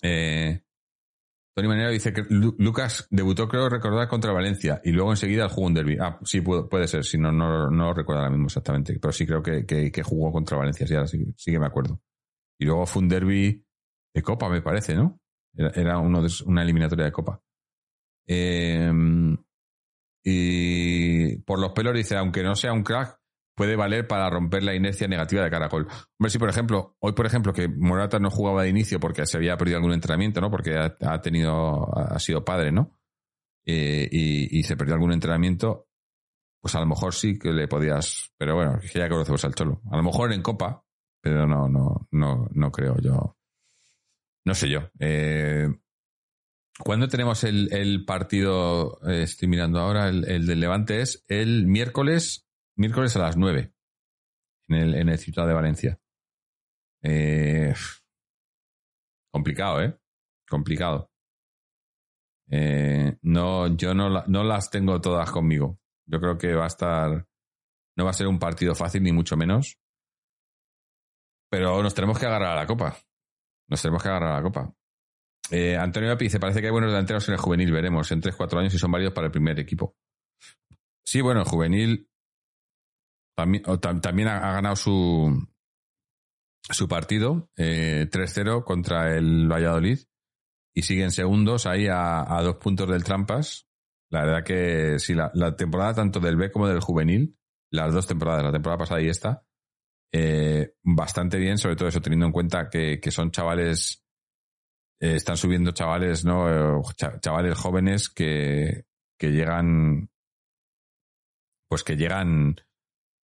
Eh, 0.00 0.62
Tony 1.56 1.66
Manero 1.66 1.90
dice 1.90 2.12
que 2.12 2.22
Lu 2.28 2.54
Lucas 2.60 3.08
debutó, 3.10 3.48
creo 3.48 3.68
recordar, 3.68 4.06
contra 4.06 4.30
Valencia 4.30 4.80
y 4.84 4.92
luego 4.92 5.10
enseguida 5.10 5.48
jugó 5.48 5.66
un 5.66 5.74
derby. 5.74 5.96
Ah, 6.00 6.20
sí, 6.22 6.40
puede, 6.40 6.86
ser, 6.86 7.04
si 7.04 7.18
no, 7.18 7.32
no, 7.32 7.68
no 7.68 7.92
recuerdo 7.92 8.20
ahora 8.20 8.30
mismo 8.30 8.46
exactamente, 8.46 8.96
pero 9.00 9.10
sí 9.10 9.26
creo 9.26 9.42
que, 9.42 9.66
que, 9.66 9.90
que 9.90 10.02
jugó 10.04 10.30
contra 10.30 10.56
Valencia, 10.56 10.86
sí, 10.86 10.94
ahora 10.94 11.08
sí, 11.08 11.34
sí, 11.36 11.50
que 11.50 11.58
me 11.58 11.66
acuerdo. 11.66 12.00
Y 12.60 12.64
luego 12.64 12.86
fue 12.86 13.02
un 13.02 13.08
derby 13.08 13.60
de 14.14 14.22
Copa, 14.22 14.48
me 14.48 14.62
parece, 14.62 14.94
¿no? 14.94 15.18
Era, 15.52 15.70
era 15.70 15.98
uno 15.98 16.22
de, 16.22 16.30
una 16.46 16.62
eliminatoria 16.62 17.06
de 17.06 17.10
Copa. 17.10 17.42
Eh, 18.28 18.92
y 20.22 21.38
por 21.38 21.58
los 21.58 21.72
pelos 21.72 21.94
dice, 21.94 22.16
aunque 22.16 22.42
no 22.42 22.54
sea 22.54 22.72
un 22.72 22.82
crack, 22.82 23.18
puede 23.58 23.74
valer 23.74 24.06
para 24.06 24.30
romper 24.30 24.62
la 24.62 24.74
inercia 24.74 25.08
negativa 25.08 25.42
de 25.42 25.50
Caracol. 25.50 25.88
Hombre, 26.18 26.30
si 26.30 26.38
por 26.38 26.48
ejemplo, 26.48 26.96
hoy 27.00 27.12
por 27.12 27.26
ejemplo 27.26 27.52
que 27.52 27.66
Morata 27.66 28.20
no 28.20 28.30
jugaba 28.30 28.62
de 28.62 28.68
inicio 28.68 29.00
porque 29.00 29.26
se 29.26 29.36
había 29.36 29.56
perdido 29.56 29.78
algún 29.78 29.92
entrenamiento, 29.92 30.40
¿no? 30.40 30.50
Porque 30.50 30.76
ha, 30.76 31.20
tenido, 31.20 31.88
ha 31.96 32.18
sido 32.20 32.44
padre, 32.44 32.70
¿no? 32.70 33.00
Eh, 33.66 34.08
y, 34.10 34.62
se 34.62 34.76
perdió 34.76 34.94
algún 34.94 35.12
entrenamiento, 35.12 35.88
pues 36.60 36.74
a 36.74 36.80
lo 36.80 36.86
mejor 36.86 37.14
sí 37.14 37.38
que 37.38 37.50
le 37.50 37.68
podías, 37.68 38.32
pero 38.38 38.54
bueno, 38.54 38.78
ya 38.94 39.08
conocemos 39.08 39.44
al 39.44 39.54
Cholo. 39.54 39.82
A 39.90 39.96
lo 39.96 40.02
mejor 40.04 40.32
en 40.32 40.40
Copa, 40.40 40.84
pero 41.20 41.46
no, 41.46 41.68
no, 41.68 42.06
no, 42.12 42.48
no 42.52 42.70
creo 42.70 42.96
yo. 43.00 43.36
No 44.46 44.54
sé 44.54 44.70
yo. 44.70 44.88
Eh, 45.00 45.66
¿Cuándo 46.84 47.08
tenemos 47.08 47.44
el, 47.44 48.04
partido? 48.06 49.00
Eh, 49.08 49.22
estoy 49.22 49.48
mirando 49.48 49.80
ahora, 49.80 50.08
el, 50.08 50.28
el 50.28 50.46
del 50.46 50.60
Levante 50.60 51.00
es 51.00 51.24
el 51.28 51.66
miércoles 51.66 52.48
miércoles 52.78 53.16
a 53.16 53.18
las 53.18 53.36
9 53.36 53.72
en 54.68 54.76
el, 54.76 54.94
en 54.94 55.08
el 55.08 55.18
Ciudad 55.18 55.46
de 55.46 55.52
Valencia. 55.52 56.00
Eh, 57.02 57.74
complicado, 59.30 59.82
¿eh? 59.82 59.98
Complicado. 60.48 61.10
Eh, 62.50 63.18
no, 63.22 63.76
yo 63.76 63.92
no, 63.94 64.24
no 64.26 64.44
las 64.44 64.70
tengo 64.70 65.00
todas 65.00 65.30
conmigo. 65.30 65.78
Yo 66.06 66.20
creo 66.20 66.38
que 66.38 66.54
va 66.54 66.64
a 66.64 66.68
estar. 66.68 67.26
No 67.96 68.04
va 68.04 68.10
a 68.10 68.14
ser 68.14 68.28
un 68.28 68.38
partido 68.38 68.74
fácil, 68.74 69.02
ni 69.02 69.12
mucho 69.12 69.36
menos. 69.36 69.78
Pero 71.50 71.82
nos 71.82 71.94
tenemos 71.94 72.18
que 72.18 72.26
agarrar 72.26 72.52
a 72.52 72.60
la 72.60 72.66
copa. 72.66 72.96
Nos 73.68 73.82
tenemos 73.82 74.02
que 74.02 74.08
agarrar 74.08 74.32
a 74.32 74.36
la 74.36 74.42
copa. 74.42 74.72
Eh, 75.50 75.76
Antonio 75.76 76.12
Api 76.12 76.26
dice: 76.26 76.40
Parece 76.40 76.60
que 76.60 76.66
hay 76.66 76.72
buenos 76.72 76.90
delanteros 76.90 77.28
en 77.28 77.34
el 77.34 77.40
juvenil. 77.40 77.72
Veremos 77.72 78.10
en 78.12 78.20
3-4 78.20 78.58
años 78.58 78.72
si 78.72 78.78
son 78.78 78.90
válidos 78.90 79.14
para 79.14 79.26
el 79.26 79.32
primer 79.32 79.58
equipo. 79.58 79.96
Sí, 81.04 81.20
bueno, 81.20 81.40
el 81.40 81.46
juvenil 81.46 82.08
también, 83.36 83.62
también 84.00 84.28
ha, 84.28 84.52
ganado 84.52 84.76
su, 84.76 85.48
su 86.68 86.88
partido 86.88 87.48
eh, 87.56 88.08
3-0 88.10 88.64
contra 88.64 89.16
el 89.16 89.50
Valladolid 89.50 90.00
y 90.74 90.82
siguen 90.82 91.10
segundos 91.10 91.66
ahí 91.66 91.86
a, 91.88 92.40
dos 92.42 92.56
puntos 92.56 92.88
del 92.88 93.04
Trampas. 93.04 93.68
La 94.10 94.24
verdad 94.24 94.44
que 94.44 94.98
sí, 94.98 95.14
la, 95.14 95.30
la, 95.34 95.54
temporada 95.54 95.94
tanto 95.94 96.20
del 96.20 96.36
B 96.36 96.50
como 96.50 96.68
del 96.68 96.80
juvenil, 96.80 97.36
las 97.70 97.92
dos 97.92 98.06
temporadas, 98.06 98.42
la 98.42 98.52
temporada 98.52 98.78
pasada 98.78 99.00
y 99.00 99.08
esta, 99.08 99.44
eh, 100.12 100.74
bastante 100.82 101.38
bien, 101.38 101.58
sobre 101.58 101.76
todo 101.76 101.88
eso 101.88 102.00
teniendo 102.00 102.26
en 102.26 102.32
cuenta 102.32 102.70
que, 102.70 102.98
que 103.00 103.10
son 103.10 103.30
chavales, 103.30 104.04
eh, 105.00 105.14
están 105.14 105.36
subiendo 105.36 105.72
chavales, 105.72 106.24
¿no? 106.24 106.82
Chavales 107.20 107.58
jóvenes 107.58 108.08
que, 108.08 108.84
que 109.18 109.30
llegan, 109.30 110.10
pues 111.68 111.84
que 111.84 111.96
llegan 111.96 112.56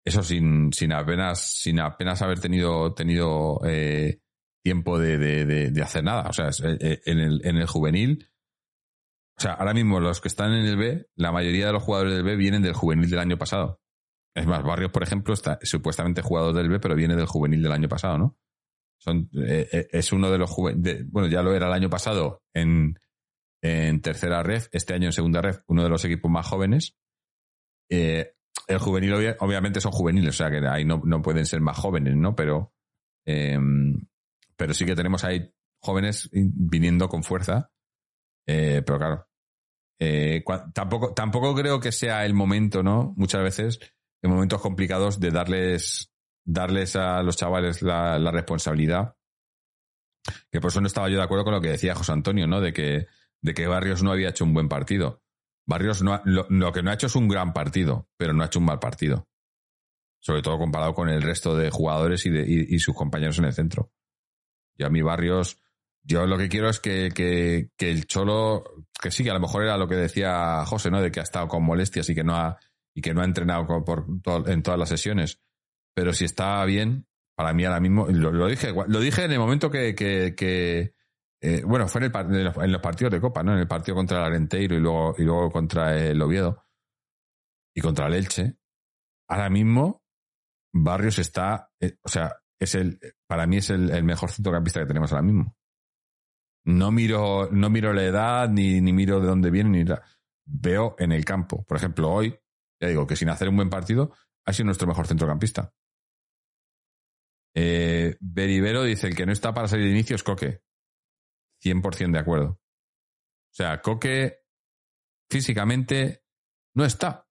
eso 0.06 0.24
sin, 0.24 0.74
sin 0.74 0.94
apenas, 0.94 1.40
sin 1.40 1.80
apenas 1.80 2.22
haber 2.22 2.40
tenido, 2.40 2.94
tenido 2.94 3.62
eh, 3.66 4.20
tiempo 4.64 4.98
de, 5.00 5.18
de, 5.18 5.46
de, 5.46 5.72
de, 5.72 5.82
hacer 5.82 6.04
nada. 6.04 6.30
O 6.30 6.34
sea, 6.34 6.50
eh, 6.64 7.02
en 7.06 7.20
el, 7.20 7.42
en 7.46 7.58
el 7.58 7.68
juvenil, 7.68 8.28
o 9.38 9.42
sea, 9.42 9.54
ahora 9.54 9.74
mismo 9.74 10.00
los 10.00 10.22
que 10.22 10.28
están 10.28 10.54
en 10.54 10.66
el 10.66 10.78
B, 10.78 11.08
la 11.16 11.32
mayoría 11.32 11.68
de 11.68 11.74
los 11.74 11.84
jugadores 11.84 12.14
del 12.14 12.24
B 12.24 12.36
vienen 12.36 12.62
del 12.62 12.74
juvenil 12.74 13.10
del 13.10 13.20
año 13.20 13.38
pasado. 13.38 13.80
Es 14.36 14.48
más, 14.48 14.64
Barrios, 14.64 14.92
por 14.92 15.04
ejemplo, 15.04 15.34
está 15.34 15.60
supuestamente 15.62 16.22
jugador 16.22 16.56
del 16.56 16.70
B, 16.70 16.80
pero 16.80 16.96
viene 16.96 17.16
del 17.16 17.26
juvenil 17.26 17.62
del 17.62 17.72
año 17.72 17.90
pasado, 17.90 18.18
¿no? 18.18 18.38
Son, 19.02 19.30
eh, 19.34 19.88
es 19.92 20.12
uno 20.12 20.30
de 20.30 20.38
los 20.38 20.50
juveniles, 20.50 21.10
bueno, 21.10 21.28
ya 21.28 21.42
lo 21.42 21.54
era 21.56 21.68
el 21.68 21.74
año 21.74 21.90
pasado 21.90 22.44
en, 22.54 23.00
en 23.62 24.02
tercera 24.02 24.44
ref, 24.44 24.68
este 24.72 24.94
año 24.94 25.08
en 25.08 25.14
segunda 25.14 25.42
ref, 25.42 25.62
uno 25.68 25.84
de 25.84 25.90
los 25.90 26.06
equipos 26.06 26.30
más 26.30 26.48
jóvenes. 26.48 26.96
Eh, 27.90 28.36
el 28.68 28.78
juvenil 28.78 29.36
obviamente 29.40 29.82
son 29.82 29.92
juveniles, 29.92 30.36
o 30.36 30.38
sea 30.38 30.52
que 30.52 30.66
ahí 30.68 30.86
no, 30.86 31.02
no 31.04 31.22
pueden 31.22 31.46
ser 31.46 31.62
más 31.62 31.78
jóvenes, 31.78 32.16
¿no? 32.16 32.36
Pero, 32.36 32.74
eh, 33.26 33.58
pero 34.56 34.74
sí 34.74 34.86
que 34.86 34.96
tenemos 34.96 35.24
ahí 35.24 35.52
jóvenes 35.82 36.30
viniendo 36.32 37.10
con 37.10 37.24
fuerza. 37.24 37.72
Eh, 38.48 38.84
pero 38.86 38.98
claro, 39.00 39.28
eh, 40.00 40.44
tampoco, 40.74 41.14
tampoco 41.14 41.54
creo 41.56 41.80
que 41.80 41.92
sea 41.92 42.26
el 42.26 42.34
momento, 42.34 42.84
¿no? 42.84 43.14
Muchas 43.18 43.44
veces, 43.44 43.80
en 44.22 44.32
momentos 44.32 44.62
complicados, 44.62 45.20
de 45.20 45.32
darles, 45.32 46.11
darles 46.46 46.96
a 46.96 47.22
los 47.24 47.38
chavales 47.38 47.82
la, 47.82 48.32
responsabilidad. 48.32 49.16
Que 50.52 50.62
por 50.62 50.70
eso 50.70 50.82
no 50.82 50.88
estaba 50.88 51.10
yo 51.10 51.18
de 51.18 51.24
acuerdo 51.24 51.44
con 51.46 51.54
lo 51.54 51.62
que 51.62 51.70
decía 51.70 51.96
José 51.96 52.12
Antonio, 52.12 52.48
¿no? 52.48 52.62
De 52.62 52.74
que, 52.74 53.08
de 53.42 53.54
que 53.54 53.68
Barrios 53.68 54.04
no 54.04 54.12
había 54.12 54.30
hecho 54.30 54.46
un 54.46 54.54
buen 54.54 54.70
partido. 54.70 55.24
Barrios 55.68 56.02
no 56.02 56.14
ha, 56.14 56.22
lo, 56.26 56.72
que 56.72 56.84
no 56.84 56.92
ha 56.92 56.94
hecho 56.94 57.08
es 57.08 57.16
un 57.16 57.28
gran 57.28 57.54
partido, 57.54 58.08
pero 58.18 58.34
no 58.34 58.44
ha 58.44 58.48
hecho 58.48 58.60
un 58.60 58.66
mal 58.66 58.80
partido. 58.80 59.28
Sobre 60.20 60.42
todo 60.42 60.60
comparado 60.60 60.94
con 60.94 61.10
el 61.10 61.22
resto 61.22 61.56
de 61.56 61.72
jugadores 61.72 62.26
y, 62.26 62.30
de, 62.30 62.46
y, 62.48 62.78
sus 62.80 62.96
compañeros 62.96 63.40
en 63.40 63.46
el 63.46 63.54
centro. 63.54 63.92
Y 64.78 64.84
a 64.84 64.90
mí 64.90 65.02
Barrios, 65.02 65.58
Yo 66.04 66.28
lo 66.28 66.38
que 66.38 66.50
quiero 66.50 66.70
es 66.70 66.80
que, 66.80 67.10
que, 67.14 67.70
que 67.78 67.90
el 67.92 68.06
Cholo, 68.06 68.64
que 69.02 69.10
sí, 69.12 69.24
que 69.24 69.32
a 69.32 69.36
lo 69.36 69.40
mejor 69.40 69.64
era 69.64 69.78
lo 69.78 69.88
que 69.88 69.96
decía 69.96 70.64
José, 70.66 70.92
¿no? 70.92 71.02
De 71.02 71.12
que 71.12 71.20
ha 71.20 71.24
estado 71.24 71.48
con 71.48 71.64
molestias 71.64 72.10
y 72.10 72.16
que 72.16 72.24
no 72.24 72.36
ha, 72.36 72.60
y 72.94 73.02
que 73.02 73.14
no 73.14 73.22
ha 73.22 73.26
entrenado 73.26 73.66
por, 73.84 74.06
to- 74.22 74.48
en 74.48 74.62
todas 74.62 74.80
las 74.80 74.90
sesiones. 74.90 75.40
Pero 75.94 76.14
si 76.14 76.26
está 76.26 76.64
bien, 76.66 77.06
para 77.36 77.54
mí 77.54 77.66
ahora 77.66 77.80
mismo, 77.80 78.08
lo, 78.08 78.32
lo 78.32 78.48
dije, 78.48 78.74
lo 78.88 79.00
dije 79.00 79.26
en 79.26 79.32
el 79.32 79.40
momento 79.40 79.70
que, 79.70 79.96
que, 79.96 80.36
que, 80.36 80.94
eh, 81.42 81.64
bueno, 81.66 81.88
fue 81.88 82.06
en, 82.06 82.12
el, 82.36 82.48
en 82.48 82.72
los, 82.72 82.82
partidos 82.82 83.12
de 83.12 83.20
Copa, 83.20 83.44
¿no? 83.44 83.54
En 83.54 83.60
el 83.60 83.68
partido 83.68 83.96
contra 83.96 84.20
el 84.20 84.26
Arenteiro 84.26 84.76
y 84.76 84.80
luego, 84.80 85.16
y 85.18 85.24
luego 85.24 85.50
contra 85.52 85.98
el 85.98 86.22
Oviedo 86.22 86.66
y 87.76 87.82
contra 87.82 88.08
el 88.08 88.14
Elche. 88.14 88.58
Ahora 89.28 89.50
mismo, 89.50 90.04
Barrios 90.74 91.20
está, 91.20 91.72
eh, 91.80 91.98
o 92.04 92.10
sea, 92.10 92.38
es 92.60 92.76
el, 92.76 93.00
para 93.28 93.48
mí 93.48 93.58
es 93.58 93.70
el, 93.72 93.90
el 93.90 94.04
mejor 94.04 94.30
centrocampista 94.30 94.82
que 94.82 94.86
tenemos 94.86 95.12
ahora 95.12 95.24
mismo. 95.24 95.56
No 96.66 96.92
miro, 96.92 97.50
no 97.52 97.70
miro 97.72 97.92
la 97.92 98.04
edad, 98.04 98.50
ni, 98.50 98.82
ni 98.82 98.94
miro 98.94 99.20
de 99.20 99.28
dónde 99.28 99.50
viene, 99.50 99.70
ni 99.70 99.84
nada. 99.84 100.04
Veo 100.46 100.96
en 101.00 101.12
el 101.12 101.26
campo. 101.26 101.64
Por 101.66 101.78
ejemplo, 101.78 102.12
hoy, 102.12 102.38
ya 102.80 102.88
digo 102.88 103.08
que 103.08 103.16
sin 103.16 103.30
hacer 103.30 103.50
un 103.50 103.56
buen 103.56 103.70
partido, 103.70 104.12
ha 104.46 104.54
sido 104.54 104.66
nuestro 104.66 104.88
mejor 104.88 105.08
centrocampista. 105.08 105.74
Eh, 107.54 108.16
Beribero 108.20 108.84
dice, 108.84 109.08
el 109.08 109.16
que 109.16 109.26
no 109.26 109.32
está 109.32 109.54
para 109.54 109.68
salir 109.68 109.86
de 109.86 109.92
inicio 109.92 110.16
es 110.16 110.24
Coque. 110.24 110.62
100% 111.64 112.12
de 112.12 112.20
acuerdo. 112.20 112.48
O 112.50 113.54
sea, 113.54 113.82
Coque 113.82 114.40
físicamente 115.30 116.24
no 116.76 116.86
está. 116.86 117.28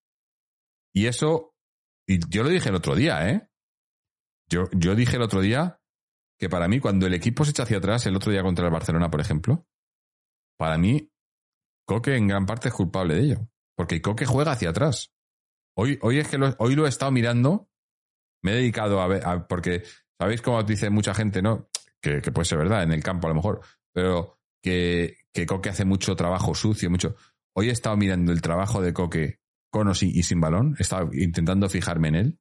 Y 0.92 1.06
eso, 1.06 1.54
y 2.06 2.18
yo 2.28 2.42
lo 2.42 2.48
dije 2.48 2.68
el 2.68 2.74
otro 2.74 2.94
día, 2.94 3.28
¿eh? 3.28 3.48
Yo, 4.48 4.64
yo 4.72 4.94
dije 4.94 5.16
el 5.16 5.22
otro 5.22 5.40
día 5.40 5.80
que 6.38 6.48
para 6.48 6.68
mí 6.68 6.80
cuando 6.80 7.06
el 7.06 7.14
equipo 7.14 7.44
se 7.44 7.50
echa 7.52 7.62
hacia 7.62 7.78
atrás, 7.78 8.06
el 8.06 8.16
otro 8.16 8.32
día 8.32 8.42
contra 8.42 8.64
el 8.66 8.72
Barcelona, 8.72 9.10
por 9.10 9.20
ejemplo, 9.20 9.66
para 10.58 10.78
mí 10.78 11.12
Coque 11.86 12.16
en 12.16 12.28
gran 12.28 12.46
parte 12.46 12.68
es 12.68 12.74
culpable 12.74 13.14
de 13.14 13.20
ello. 13.22 13.48
Porque 13.76 14.00
Coque 14.00 14.26
juega 14.26 14.52
hacia 14.52 14.70
atrás. 14.70 15.12
Hoy, 15.76 15.98
hoy 16.02 16.18
es 16.18 16.28
que 16.28 16.38
lo, 16.38 16.54
hoy 16.58 16.74
lo 16.74 16.86
he 16.86 16.88
estado 16.88 17.10
mirando, 17.12 17.70
me 18.42 18.52
he 18.52 18.56
dedicado 18.56 19.00
a 19.00 19.08
ver, 19.08 19.22
porque 19.48 19.84
sabéis 20.20 20.42
cómo 20.42 20.62
dice 20.62 20.90
mucha 20.90 21.14
gente, 21.14 21.40
¿no? 21.40 21.68
Que, 22.00 22.20
puede 22.20 22.44
ser 22.44 22.58
verdad, 22.58 22.82
en 22.82 22.92
el 22.92 23.02
campo 23.02 23.26
a 23.26 23.30
lo 23.30 23.36
mejor, 23.36 23.62
pero 23.92 24.38
que, 24.62 25.16
que 25.32 25.46
Coque 25.46 25.70
hace 25.70 25.86
mucho 25.86 26.14
trabajo 26.14 26.54
sucio, 26.54 26.90
mucho. 26.90 27.16
Hoy 27.54 27.70
he 27.70 27.72
estado 27.72 27.96
mirando 27.96 28.30
el 28.30 28.42
trabajo 28.42 28.82
de 28.82 28.92
Coque 28.92 29.40
con 29.70 29.88
o 29.88 29.94
sin, 29.94 30.10
y 30.10 30.22
sin 30.22 30.40
balón, 30.40 30.76
he 30.78 30.82
estado 30.82 31.10
intentando 31.14 31.68
fijarme 31.70 32.08
en 32.08 32.14
él. 32.14 32.38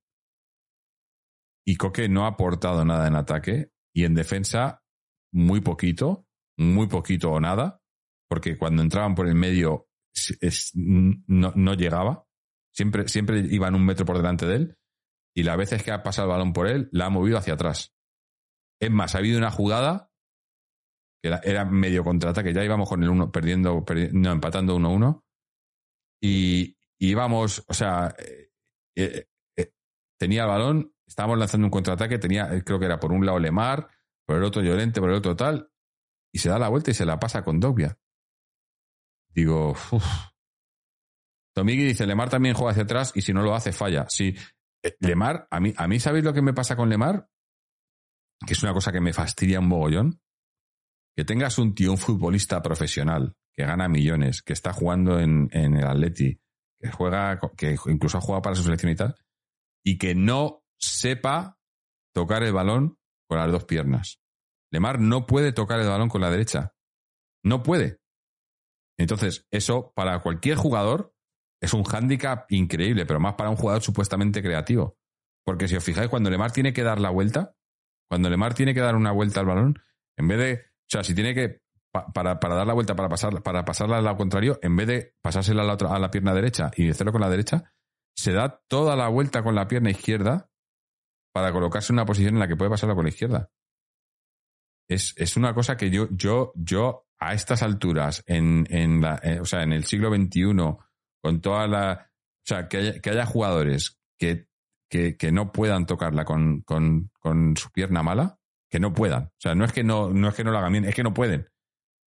Y 1.66 1.78
Coque 1.78 2.10
no 2.10 2.26
ha 2.26 2.30
aportado 2.30 2.84
nada 2.84 3.08
en 3.08 3.16
ataque 3.16 3.72
y 3.94 4.04
en 4.04 4.14
defensa 4.14 4.84
muy 5.32 5.62
poquito, 5.62 6.28
muy 6.58 6.88
poquito 6.88 7.32
o 7.32 7.40
nada, 7.40 7.82
porque 8.28 8.58
cuando 8.58 8.82
entraban 8.82 9.16
por 9.16 9.28
el 9.28 9.36
medio 9.36 9.88
no 11.26 11.74
llegaba, 11.76 12.26
siempre, 12.74 13.08
siempre 13.08 13.40
iban 13.40 13.76
un 13.76 13.86
metro 13.86 14.06
por 14.06 14.18
delante 14.18 14.46
de 14.46 14.56
él 14.56 14.79
y 15.40 15.44
las 15.44 15.58
veces 15.58 15.84
que 15.84 15.92
ha 15.92 16.04
pasado 16.04 16.28
el 16.28 16.34
balón 16.34 16.52
por 16.52 16.68
él, 16.68 16.90
la 16.92 17.06
ha 17.06 17.10
movido 17.10 17.38
hacia 17.38 17.54
atrás. 17.54 17.96
Es 18.82 18.92
más, 18.92 19.16
ha 19.16 19.20
habido 19.20 19.38
una 19.38 19.52
jugada 19.52 20.12
que 21.24 21.30
era, 21.44 21.66
medio 21.66 22.04
contraataque, 22.04 22.54
ya 22.54 22.64
íbamos 22.64 22.90
con 22.90 23.04
el 23.04 23.10
uno 23.10 23.32
perdiendo, 23.32 23.86
perdi- 23.86 24.12
no, 24.12 24.32
empatando 24.32 24.78
1-1 24.78 25.24
y, 26.22 26.78
y 27.00 27.10
íbamos, 27.10 27.64
o 27.68 27.74
sea, 27.74 28.14
eh, 28.18 28.52
eh, 28.98 29.28
eh, 29.58 29.74
tenía 30.18 30.44
el 30.44 30.50
balón, 30.50 30.94
estábamos 31.08 31.38
lanzando 31.40 31.68
un 31.68 31.72
contraataque, 31.72 32.20
tenía, 32.20 32.64
creo 32.64 32.80
que 32.80 32.86
era 32.86 33.00
por 33.00 33.12
un 33.12 33.26
lado 33.26 33.40
Lemar, 33.40 33.90
por 34.26 34.38
el 34.38 34.44
otro 34.44 34.62
Llorente, 34.62 35.00
por 35.00 35.10
el 35.10 35.16
otro 35.18 35.36
tal, 35.36 35.72
y 36.34 36.40
se 36.40 36.50
da 36.50 36.60
la 36.60 36.70
vuelta 36.70 36.92
y 36.92 36.94
se 36.94 37.06
la 37.06 37.20
pasa 37.20 37.44
con 37.44 37.60
Dogbia. 37.60 37.98
Digo, 39.34 39.72
uff. 39.72 40.06
Dice, 41.66 42.06
Lemar 42.08 42.30
también 42.30 42.56
juega 42.56 42.72
hacia 42.72 42.84
atrás 42.84 43.12
y 43.16 43.22
si 43.22 43.34
no 43.34 43.42
lo 43.42 43.54
hace, 43.54 43.74
falla. 43.74 44.06
Sí, 44.08 44.34
Lemar, 45.00 45.48
a 45.52 45.60
mí, 45.60 45.74
a 45.76 45.88
mí, 45.88 46.00
¿sabéis 46.00 46.24
lo 46.24 46.34
que 46.34 46.42
me 46.42 46.54
pasa 46.54 46.76
con 46.76 46.90
Lemar? 46.90 47.30
Que 48.46 48.54
es 48.54 48.64
una 48.64 48.74
cosa 48.74 48.92
que 48.92 49.02
me 49.02 49.14
fastidia 49.14 49.60
un 49.60 49.68
mogollón. 49.68 50.22
Que 51.16 51.26
tengas 51.26 51.58
un 51.58 51.76
tío, 51.76 51.92
un 51.92 51.98
futbolista 51.98 52.62
profesional, 52.62 53.36
que 53.54 53.66
gana 53.66 53.90
millones, 53.90 54.42
que 54.42 54.54
está 54.54 54.72
jugando 54.72 55.20
en, 55.20 55.50
en 55.52 55.76
el 55.76 55.86
Atleti, 55.86 56.40
que 56.80 56.92
juega, 56.92 57.40
que 57.58 57.76
incluso 57.88 58.18
ha 58.18 58.22
jugado 58.22 58.42
para 58.42 58.56
su 58.56 58.64
selección 58.64 58.92
y 58.92 58.96
tal, 58.96 59.16
y 59.84 59.98
que 59.98 60.16
no 60.16 60.64
sepa 60.78 61.58
tocar 62.14 62.44
el 62.44 62.54
balón 62.54 62.98
con 63.28 63.40
las 63.40 63.52
dos 63.52 63.66
piernas. 63.66 64.22
Lemar 64.72 65.00
no 65.00 65.26
puede 65.26 65.52
tocar 65.52 65.80
el 65.80 65.88
balón 65.88 66.10
con 66.10 66.22
la 66.22 66.32
derecha. 66.32 66.74
No 67.44 67.64
puede. 67.64 68.00
Entonces, 68.98 69.46
eso 69.52 69.92
para 69.96 70.22
cualquier 70.22 70.58
jugador 70.58 71.14
es 71.62 71.74
un 71.74 71.84
hándicap 71.84 72.52
increíble, 72.52 73.06
pero 73.06 73.20
más 73.20 73.36
para 73.36 73.50
un 73.50 73.56
jugador 73.56 73.82
supuestamente 73.82 74.42
creativo. 74.42 74.98
Porque 75.46 75.68
si 75.68 75.76
os 75.76 75.84
fijáis, 75.84 76.10
cuando 76.10 76.30
Lemar 76.30 76.52
tiene 76.52 76.74
que 76.74 76.84
dar 76.84 77.00
la 77.00 77.10
vuelta, 77.10 77.56
cuando 78.10 78.30
Lemar 78.30 78.54
tiene 78.54 78.74
que 78.74 78.80
dar 78.82 78.96
una 78.96 79.12
vuelta 79.12 79.40
al 79.40 79.46
balón, 79.46 79.80
en 80.18 80.28
vez 80.28 80.38
de, 80.38 80.54
o 80.54 80.90
sea, 80.90 81.04
si 81.04 81.14
tiene 81.16 81.34
que, 81.34 81.62
pa- 81.92 82.08
para, 82.14 82.40
para 82.40 82.56
dar 82.56 82.68
la 82.68 82.74
vuelta, 82.74 82.96
para, 82.96 83.10
pasar, 83.10 83.42
para 83.42 83.66
pasarla 83.66 83.98
al 83.98 84.04
lado 84.04 84.18
contrario, 84.18 84.60
en 84.62 84.76
vez 84.76 84.88
de 84.88 85.16
pasársela 85.22 85.64
a 85.64 85.66
la, 85.66 85.74
otra, 85.74 85.96
a 85.96 86.00
la 86.00 86.12
pierna 86.12 86.34
derecha 86.34 86.72
y 86.76 86.90
hacerlo 86.90 87.12
con 87.12 87.22
la 87.22 87.30
derecha, 87.30 87.74
se 88.16 88.34
da 88.34 88.62
toda 88.68 88.96
la 88.96 89.08
vuelta 89.08 89.44
con 89.44 89.56
la 89.56 89.68
pierna 89.68 89.90
izquierda 89.92 90.50
para 91.34 91.52
colocarse 91.52 91.94
en 91.94 91.98
una 91.98 92.06
posición 92.06 92.34
en 92.36 92.40
la 92.40 92.48
que 92.48 92.56
puede 92.58 92.72
pasarla 92.72 92.96
con 92.96 93.06
la 93.06 93.10
izquierda. 93.10 93.50
Es, 94.90 95.14
es 95.18 95.38
una 95.38 95.54
cosa 95.54 95.78
que 95.78 95.90
yo, 95.90 96.08
yo, 96.12 96.52
yo 96.56 97.08
a 97.20 97.34
estas 97.34 97.62
alturas, 97.64 98.24
en, 98.28 98.66
en 98.70 99.02
la, 99.02 99.20
eh, 99.24 99.40
o 99.40 99.46
sea, 99.46 99.62
en 99.64 99.72
el 99.74 99.86
siglo 99.86 100.10
XXI, 100.14 100.54
con 101.22 101.42
toda 101.42 101.68
la. 101.68 102.12
O 102.12 102.46
sea, 102.46 102.68
que 102.68 102.78
haya, 102.78 103.00
que 103.00 103.10
haya 103.12 103.26
jugadores 103.26 104.00
que, 104.18 104.48
que, 104.90 105.18
que 105.18 105.32
no 105.32 105.52
puedan 105.52 105.86
tocarla 105.86 106.26
con, 106.26 106.62
con, 106.62 107.12
su 107.56 107.70
pierna 107.72 108.02
mala, 108.02 108.40
que 108.70 108.80
no 108.80 108.94
puedan. 108.94 109.24
O 109.26 109.40
sea, 109.40 109.54
no 109.56 109.66
es 109.66 109.72
que 109.74 109.84
no, 109.84 110.10
no 110.10 110.30
es 110.30 110.36
que 110.36 110.44
no 110.44 110.52
lo 110.52 110.58
hagan 110.58 110.72
bien, 110.72 110.86
es 110.86 110.96
que 110.96 111.04
no 111.04 111.14
pueden. 111.14 111.48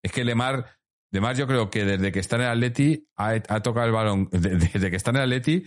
Es 0.02 0.10
que 0.10 0.24
Lemar, 0.24 0.78
Lemar 1.12 1.36
yo 1.36 1.47
creo 1.47 1.70
que 1.70 1.84
desde 1.84 2.10
que 2.10 2.18
está 2.18 2.36
en 2.36 2.43
el 2.43 2.48
Atleti 2.48 3.06
ha, 3.16 3.30
ha 3.48 3.60
tocado 3.62 3.86
el 3.86 3.93
balón, 3.93 4.28
de- 4.32 4.56
desde 4.56 4.90
que 4.90 4.97
está 4.97 5.10
en 5.10 5.16
el 5.16 5.22
Atleti, 5.22 5.64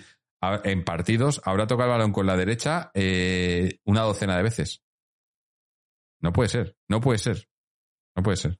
en 0.63 0.83
partidos, 0.83 1.41
habrá 1.45 1.67
tocado 1.67 1.89
el 1.91 1.97
balón 1.97 2.11
con 2.11 2.25
la 2.27 2.35
derecha 2.35 2.91
eh, 2.93 3.79
una 3.85 4.01
docena 4.01 4.35
de 4.37 4.43
veces. 4.43 4.83
No 6.21 6.33
puede 6.33 6.49
ser, 6.49 6.75
no 6.89 6.99
puede 7.01 7.17
ser, 7.19 7.47
no 8.15 8.23
puede 8.23 8.37
ser. 8.37 8.59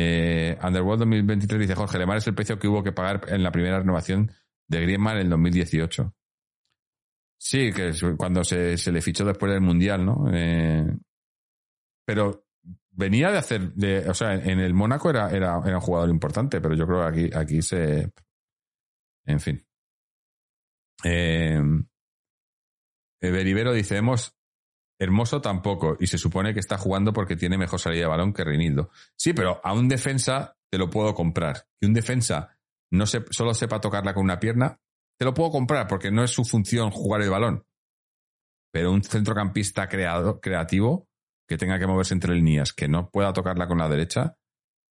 Eh, 0.00 0.56
Underworld 0.62 1.00
2023 1.00 1.60
dice 1.60 1.74
Jorge 1.74 1.98
Lemar 1.98 2.18
es 2.18 2.26
el 2.28 2.34
precio 2.34 2.56
que 2.56 2.68
hubo 2.68 2.84
que 2.84 2.92
pagar 2.92 3.22
en 3.28 3.42
la 3.42 3.50
primera 3.50 3.80
renovación 3.80 4.30
de 4.68 4.80
Griezmann 4.80 5.16
en 5.16 5.22
el 5.22 5.30
2018. 5.30 6.14
Sí, 7.36 7.72
que 7.72 7.88
es 7.88 8.04
cuando 8.16 8.44
se, 8.44 8.76
le 8.92 9.00
fichó 9.02 9.24
después 9.24 9.50
del 9.50 9.60
Mundial, 9.60 10.04
¿no? 10.06 10.30
Eh, 10.32 10.86
pero 12.04 12.46
venía 12.90 13.32
de 13.32 13.38
hacer, 13.38 13.72
o 14.08 14.14
sea, 14.14 14.34
en 14.34 14.60
el 14.60 14.72
Mónaco 14.72 15.10
era, 15.10 15.30
era, 15.30 15.58
un 15.58 15.80
jugador 15.80 16.10
importante, 16.10 16.60
pero 16.60 16.76
yo 16.76 16.86
creo 16.86 17.00
que 17.00 17.06
aquí, 17.06 17.30
aquí 17.36 17.62
se... 17.62 18.12
En 19.24 19.40
fin. 19.40 19.66
Eh, 21.02 21.60
dice, 23.20 23.96
hemos... 23.96 24.37
Hermoso 25.00 25.40
tampoco, 25.40 25.96
y 26.00 26.08
se 26.08 26.18
supone 26.18 26.52
que 26.54 26.60
está 26.60 26.76
jugando 26.76 27.12
porque 27.12 27.36
tiene 27.36 27.56
mejor 27.56 27.78
salida 27.78 28.02
de 28.02 28.08
balón 28.08 28.32
que 28.32 28.42
Reinildo. 28.44 28.90
Sí, 29.16 29.32
pero 29.32 29.60
a 29.62 29.72
un 29.72 29.88
defensa 29.88 30.56
te 30.70 30.78
lo 30.78 30.90
puedo 30.90 31.14
comprar. 31.14 31.66
Que 31.80 31.86
un 31.86 31.94
defensa 31.94 32.58
no 32.90 33.06
se, 33.06 33.24
solo 33.30 33.54
sepa 33.54 33.80
tocarla 33.80 34.12
con 34.14 34.24
una 34.24 34.40
pierna, 34.40 34.80
te 35.18 35.24
lo 35.24 35.34
puedo 35.34 35.50
comprar 35.50 35.86
porque 35.86 36.10
no 36.10 36.24
es 36.24 36.30
su 36.32 36.44
función 36.44 36.90
jugar 36.90 37.22
el 37.22 37.30
balón. 37.30 37.64
Pero 38.72 38.92
un 38.92 39.02
centrocampista 39.02 39.88
creado, 39.88 40.40
creativo 40.40 41.08
que 41.48 41.56
tenga 41.56 41.78
que 41.78 41.86
moverse 41.86 42.14
entre 42.14 42.34
líneas, 42.34 42.72
que 42.72 42.88
no 42.88 43.08
pueda 43.08 43.32
tocarla 43.32 43.66
con 43.66 43.78
la 43.78 43.88
derecha, 43.88 44.36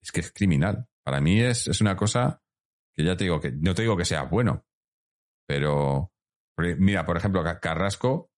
es 0.02 0.12
que 0.12 0.22
es 0.22 0.32
criminal. 0.32 0.88
Para 1.04 1.22
mí 1.22 1.40
es, 1.42 1.68
es 1.68 1.82
una 1.82 1.96
cosa 1.96 2.42
que 2.96 3.04
ya 3.04 3.16
te 3.16 3.26
digo 3.26 3.40
que 3.40 3.52
no 3.52 3.76
te 3.76 3.84
digo 3.84 3.96
que 3.96 4.06
sea 4.06 4.24
bueno, 4.24 4.66
pero 5.48 6.12
mira, 6.80 7.06
por 7.06 7.18
ejemplo, 7.18 7.44
Ca- 7.44 7.60
Carrasco, 7.60 8.32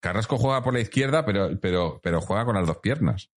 Carrasco 0.00 0.36
juega 0.38 0.62
por 0.62 0.74
la 0.74 0.80
izquierda, 0.80 1.24
pero, 1.24 1.58
pero, 1.60 2.00
pero 2.02 2.20
juega 2.20 2.44
con 2.44 2.54
las 2.54 2.66
dos 2.66 2.78
piernas. 2.78 3.30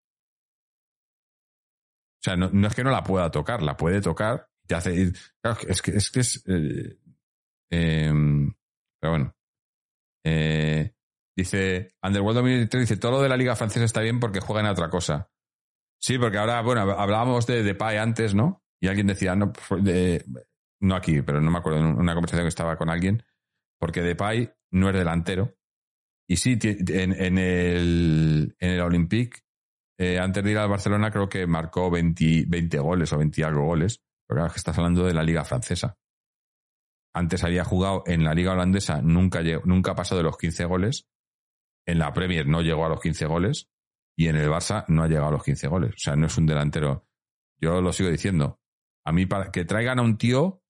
O 2.20 2.24
sea, 2.24 2.36
no, 2.36 2.68
es 2.68 2.76
que 2.76 2.84
no 2.84 2.92
la 2.92 3.04
pueda 3.04 3.32
tocar, 3.32 3.62
la 3.62 3.78
puede 3.78 4.02
tocar. 4.02 4.50
Te 4.68 4.76
hace, 4.76 5.12
claro, 5.42 5.58
es 5.68 5.82
que 5.82 5.92
es 5.92 6.12
que 6.12 6.20
es. 6.20 6.44
eh, 6.48 6.98
em, 7.72 8.54
pero 9.00 9.12
bueno. 9.14 9.36
Eh, 10.26 10.94
dice 11.36 11.96
Underworld 12.04 12.36
2003 12.40 12.82
dice 12.90 12.98
todo 13.00 13.12
lo 13.14 13.22
de 13.22 13.30
la 13.30 13.38
liga 13.38 13.56
francesa 13.56 13.86
está 13.86 14.02
bien 14.02 14.20
porque 14.20 14.42
juegan 14.42 14.66
a 14.66 14.72
otra 14.72 14.90
cosa. 14.90 15.32
Sí, 16.02 16.18
porque 16.18 16.38
ahora, 16.38 16.62
bueno, 16.62 16.82
hablábamos 16.82 17.48
de 17.48 17.64
Depay 17.64 17.98
antes, 17.98 18.36
¿no? 18.36 18.64
Y 18.82 18.88
alguien 18.88 19.08
decía, 19.08 19.36
no, 19.36 19.54
fue 19.54 19.82
de- 19.82 20.24
no 20.82 20.96
aquí, 20.96 21.22
pero 21.22 21.42
no 21.42 21.52
me 21.52 21.58
acuerdo, 21.60 21.80
en 21.80 21.86
una 21.88 22.14
conversación 22.14 22.46
que 22.46 22.50
estaba 22.50 22.78
con 22.78 22.90
alguien, 22.90 23.24
porque 23.80 24.02
Depay 24.02 24.54
no 24.72 24.90
es 24.90 24.96
delantero. 24.96 25.58
Y 26.30 26.38
sí, 26.38 26.58
en, 26.62 27.38
el, 27.40 28.56
en 28.60 28.70
el 28.70 28.82
Olympique 28.82 29.40
eh, 29.98 30.20
antes 30.20 30.44
de 30.44 30.52
ir 30.52 30.58
al 30.58 30.70
Barcelona 30.70 31.12
creo 31.12 31.28
que 31.28 31.46
marcó 31.48 31.90
20, 31.90 32.46
20 32.48 32.80
goles 32.80 33.12
o 33.12 33.18
20 33.18 33.44
algo 33.44 33.66
goles. 33.66 34.02
Pero 34.28 34.40
claro, 34.42 34.54
que 34.54 34.60
estás 34.60 34.78
hablando 34.78 35.04
de 35.06 35.14
la 35.14 35.24
liga 35.24 35.44
francesa. 35.44 35.98
Antes 37.14 37.44
había 37.44 37.64
jugado 37.66 38.04
en 38.06 38.24
la 38.24 38.34
liga 38.34 38.54
holandesa, 38.54 39.02
nunca, 39.02 39.42
llegó- 39.42 39.64
nunca 39.66 39.96
pasó 39.96 40.16
de 40.16 40.24
los 40.24 40.38
15 40.38 40.66
goles. 40.66 41.08
En 41.88 41.98
la 42.00 42.14
Premier 42.14 42.48
no 42.48 42.62
llegó 42.62 42.86
a 42.86 42.90
los 42.90 43.02
15 43.02 43.26
goles. 43.26 43.68
Y 44.16 44.28
en 44.28 44.36
el 44.36 44.50
Barça 44.50 44.86
no 44.90 45.04
ha 45.04 45.08
llegado 45.08 45.28
a 45.30 45.32
los 45.32 45.44
15 45.44 45.68
goles. 45.68 45.92
O 45.96 45.98
sea, 45.98 46.16
no 46.16 46.28
es 46.28 46.38
un 46.38 46.46
delantero. 46.46 47.08
Yo 47.60 47.82
lo 47.82 47.92
sigo 47.92 48.10
diciendo. 48.10 48.60
A 49.06 49.12
mí, 49.12 49.26
para 49.26 49.50
que 49.52 49.66
traigan 49.66 49.98
a 50.00 50.04
un 50.04 50.18
tío, 50.18 50.62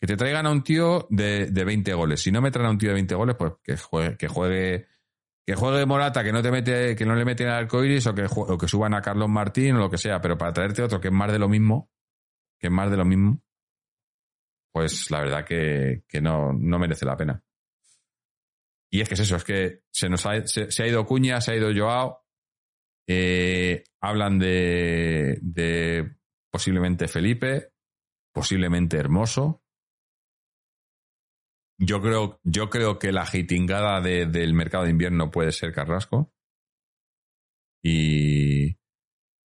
que 0.00 0.06
te 0.06 0.16
traigan 0.16 0.46
a 0.46 0.50
un 0.50 0.62
tío 0.62 1.06
de, 1.10 1.46
de 1.46 1.64
20 1.64 1.92
goles. 1.94 2.22
Si 2.22 2.30
no 2.30 2.40
me 2.40 2.50
traen 2.50 2.68
a 2.68 2.70
un 2.70 2.78
tío 2.78 2.90
de 2.90 2.94
20 2.94 3.14
goles, 3.14 3.36
pues 3.36 3.52
que 3.62 3.76
juegue, 3.76 4.16
que 4.16 4.28
juegue, 4.28 4.86
que 5.44 5.54
juegue 5.54 5.86
Morata, 5.86 6.22
que 6.22 6.32
no 6.32 6.42
te 6.42 6.50
mete, 6.50 6.94
que 6.94 7.04
no 7.04 7.14
le 7.14 7.24
meten 7.24 7.48
al 7.48 7.64
arcoiris, 7.64 8.06
o 8.06 8.14
que, 8.14 8.26
o 8.28 8.58
que 8.58 8.68
suban 8.68 8.94
a 8.94 9.02
Carlos 9.02 9.28
Martín, 9.28 9.76
o 9.76 9.78
lo 9.78 9.90
que 9.90 9.98
sea. 9.98 10.20
Pero 10.20 10.38
para 10.38 10.52
traerte 10.52 10.82
otro 10.82 11.00
que 11.00 11.08
es 11.08 11.14
más 11.14 11.32
de 11.32 11.38
lo 11.38 11.48
mismo, 11.48 11.90
que 12.58 12.68
es 12.68 12.72
más 12.72 12.90
de 12.90 12.96
lo 12.96 13.04
mismo, 13.04 13.42
pues 14.72 15.10
la 15.10 15.20
verdad 15.20 15.44
que, 15.44 16.04
que 16.06 16.20
no, 16.20 16.52
no 16.52 16.78
merece 16.78 17.06
la 17.06 17.16
pena. 17.16 17.42
Y 18.90 19.00
es 19.00 19.08
que 19.08 19.14
es 19.14 19.20
eso, 19.20 19.36
es 19.36 19.44
que 19.44 19.82
se 19.90 20.08
nos 20.08 20.24
ha, 20.26 20.46
se 20.46 20.82
ha 20.82 20.86
ido 20.86 21.04
Cuña, 21.04 21.40
se 21.40 21.52
ha 21.52 21.56
ido 21.56 21.70
Joao, 21.74 22.24
eh, 23.10 23.84
hablan 24.02 24.38
de, 24.38 25.38
de 25.40 26.16
posiblemente 26.50 27.08
Felipe, 27.08 27.72
posiblemente 28.32 28.98
Hermoso. 28.98 29.64
Yo 31.80 32.00
creo, 32.02 32.40
yo 32.42 32.70
creo 32.70 32.98
que 32.98 33.12
la 33.12 33.24
jitingada 33.24 34.00
de- 34.00 34.26
del 34.26 34.52
mercado 34.52 34.84
de 34.84 34.90
invierno 34.90 35.30
puede 35.30 35.52
ser 35.52 35.72
Carrasco. 35.72 36.32
Y 37.82 38.76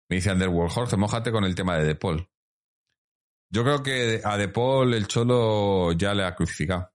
me 0.08 0.16
dice 0.16 0.32
Underworld, 0.32 0.72
Jorge, 0.72 0.96
mójate 0.96 1.30
con 1.30 1.44
el 1.44 1.54
tema 1.54 1.76
de 1.76 1.84
De 1.84 1.94
Paul. 1.94 2.28
Yo 3.50 3.62
creo 3.64 3.82
que 3.82 4.22
a 4.24 4.38
De 4.38 4.48
Paul 4.48 4.94
el 4.94 5.06
Cholo 5.06 5.92
ya 5.92 6.14
le 6.14 6.24
ha 6.24 6.34
crucificado. 6.34 6.90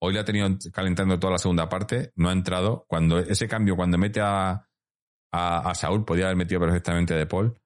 Hoy 0.00 0.14
le 0.14 0.20
ha 0.20 0.24
tenido 0.24 0.48
calentando 0.72 1.18
toda 1.18 1.32
la 1.34 1.38
segunda 1.38 1.68
parte, 1.68 2.12
no 2.16 2.30
ha 2.30 2.32
entrado. 2.32 2.86
Cuando 2.88 3.18
ese 3.18 3.46
cambio, 3.46 3.76
cuando 3.76 3.98
mete 3.98 4.20
a, 4.20 4.66
a, 5.32 5.70
a 5.70 5.74
Saúl, 5.74 6.04
podía 6.04 6.24
haber 6.24 6.36
metido 6.36 6.60
perfectamente 6.60 7.14
a 7.14 7.18
De 7.18 7.26
Paul. 7.26 7.61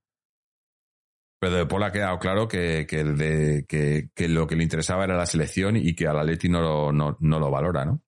Pero 1.40 1.54
De 1.54 1.66
Paul 1.66 1.82
ha 1.84 1.92
quedado 1.92 2.18
claro 2.18 2.48
que, 2.48 2.86
que, 2.88 3.04
de- 3.04 3.64
que- 3.68 4.08
que 4.14 4.28
lo 4.28 4.46
que 4.46 4.56
le 4.56 4.62
interesaba 4.62 5.04
era 5.04 5.16
la 5.16 5.26
selección 5.26 5.76
y 5.76 5.94
que 5.94 6.06
al 6.06 6.18
Atleti 6.18 6.48
no 6.48 6.60
lo, 6.62 6.92
no, 6.92 7.16
no 7.20 7.38
lo 7.38 7.50
valora, 7.50 7.84
¿no? 7.84 8.02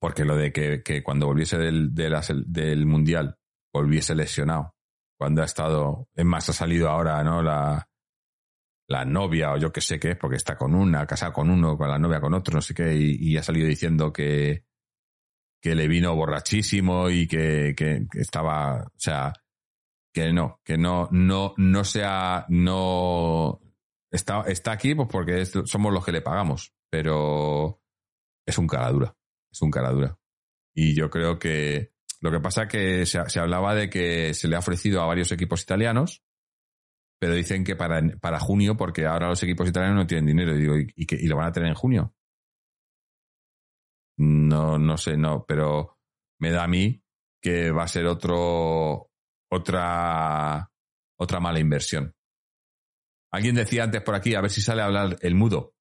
Porque 0.00 0.24
lo 0.24 0.36
de 0.36 0.52
que, 0.52 0.82
que 0.82 1.02
cuando 1.02 1.26
volviese 1.26 1.56
del, 1.58 1.94
de 1.94 2.10
la 2.10 2.22
del 2.46 2.86
Mundial 2.86 3.36
volviese 3.72 4.14
lesionado, 4.14 4.74
cuando 5.18 5.42
ha 5.42 5.46
estado, 5.46 6.08
es 6.14 6.24
más, 6.24 6.48
ha 6.48 6.52
salido 6.52 6.88
ahora, 6.88 7.22
¿no? 7.24 7.42
La, 7.42 7.88
la 8.88 9.04
novia 9.04 9.52
o 9.52 9.56
yo 9.56 9.72
qué 9.72 9.80
sé 9.80 9.98
qué 9.98 10.10
es, 10.12 10.16
porque 10.16 10.36
está 10.36 10.56
con 10.56 10.74
una, 10.74 11.06
casada 11.06 11.32
con 11.32 11.50
uno, 11.50 11.76
con 11.76 11.88
la 11.88 11.98
novia 11.98 12.20
con 12.20 12.34
otro, 12.34 12.54
no 12.54 12.60
sé 12.60 12.74
qué, 12.74 12.94
y, 12.94 13.16
y 13.32 13.36
ha 13.38 13.42
salido 13.42 13.66
diciendo 13.66 14.12
que, 14.12 14.64
que 15.62 15.74
le 15.74 15.88
vino 15.88 16.14
borrachísimo 16.14 17.08
y 17.10 17.26
que, 17.26 17.74
que- 17.76 18.06
que 18.10 18.20
estaba, 18.20 18.82
o 18.84 18.92
sea, 18.98 19.32
que 20.14 20.32
no, 20.32 20.60
que 20.64 20.78
no, 20.78 21.08
no, 21.10 21.54
no 21.56 21.84
sea, 21.84 22.46
no, 22.48 23.60
está, 24.10 24.42
está 24.42 24.72
aquí 24.72 24.94
pues 24.94 25.08
porque 25.10 25.40
es- 25.42 25.52
somos 25.64 25.92
los 25.92 26.04
que 26.04 26.12
le 26.12 26.22
pagamos, 26.22 26.72
pero 26.88 27.82
es 28.46 28.56
un 28.58 28.68
cara 28.68 28.90
dura, 28.92 29.16
es 29.52 29.60
un 29.60 29.70
cara 29.72 29.90
dura. 29.90 30.16
Y 30.72 30.94
yo 30.94 31.10
creo 31.10 31.38
que 31.38 31.92
lo 32.20 32.30
que 32.30 32.40
pasa 32.40 32.68
que 32.68 33.06
se, 33.06 33.28
se 33.28 33.40
hablaba 33.40 33.74
de 33.74 33.90
que 33.90 34.34
se 34.34 34.46
le 34.46 34.56
ha 34.56 34.60
ofrecido 34.60 35.02
a 35.02 35.06
varios 35.06 35.32
equipos 35.32 35.62
italianos, 35.62 36.22
pero 37.18 37.34
dicen 37.34 37.64
que 37.64 37.74
para, 37.74 38.00
para 38.20 38.38
junio, 38.38 38.76
porque 38.76 39.06
ahora 39.06 39.28
los 39.28 39.42
equipos 39.42 39.68
italianos 39.68 39.96
no 39.96 40.06
tienen 40.06 40.26
dinero, 40.26 40.54
y 40.54 40.60
digo, 40.60 40.76
¿y, 40.78 40.92
y 40.96 41.26
lo 41.26 41.36
van 41.36 41.48
a 41.48 41.52
tener 41.52 41.70
en 41.70 41.74
junio? 41.74 42.14
No, 44.16 44.78
no 44.78 44.96
sé, 44.96 45.16
no, 45.16 45.44
pero 45.46 45.98
me 46.38 46.52
da 46.52 46.64
a 46.64 46.68
mí 46.68 47.02
que 47.42 47.72
va 47.72 47.82
a 47.84 47.88
ser 47.88 48.06
otro, 48.06 49.10
otra, 49.54 50.70
otra 51.18 51.40
mala 51.40 51.60
inversión. 51.60 52.14
Alguien 53.32 53.54
decía 53.54 53.84
antes 53.84 54.02
por 54.02 54.14
aquí, 54.14 54.34
a 54.34 54.40
ver 54.40 54.50
si 54.50 54.60
sale 54.60 54.82
a 54.82 54.86
hablar 54.86 55.16
el 55.20 55.34
mudo. 55.34 55.74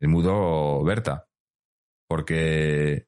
El 0.00 0.08
mudo 0.08 0.82
Berta. 0.84 1.28
Porque, 2.08 3.06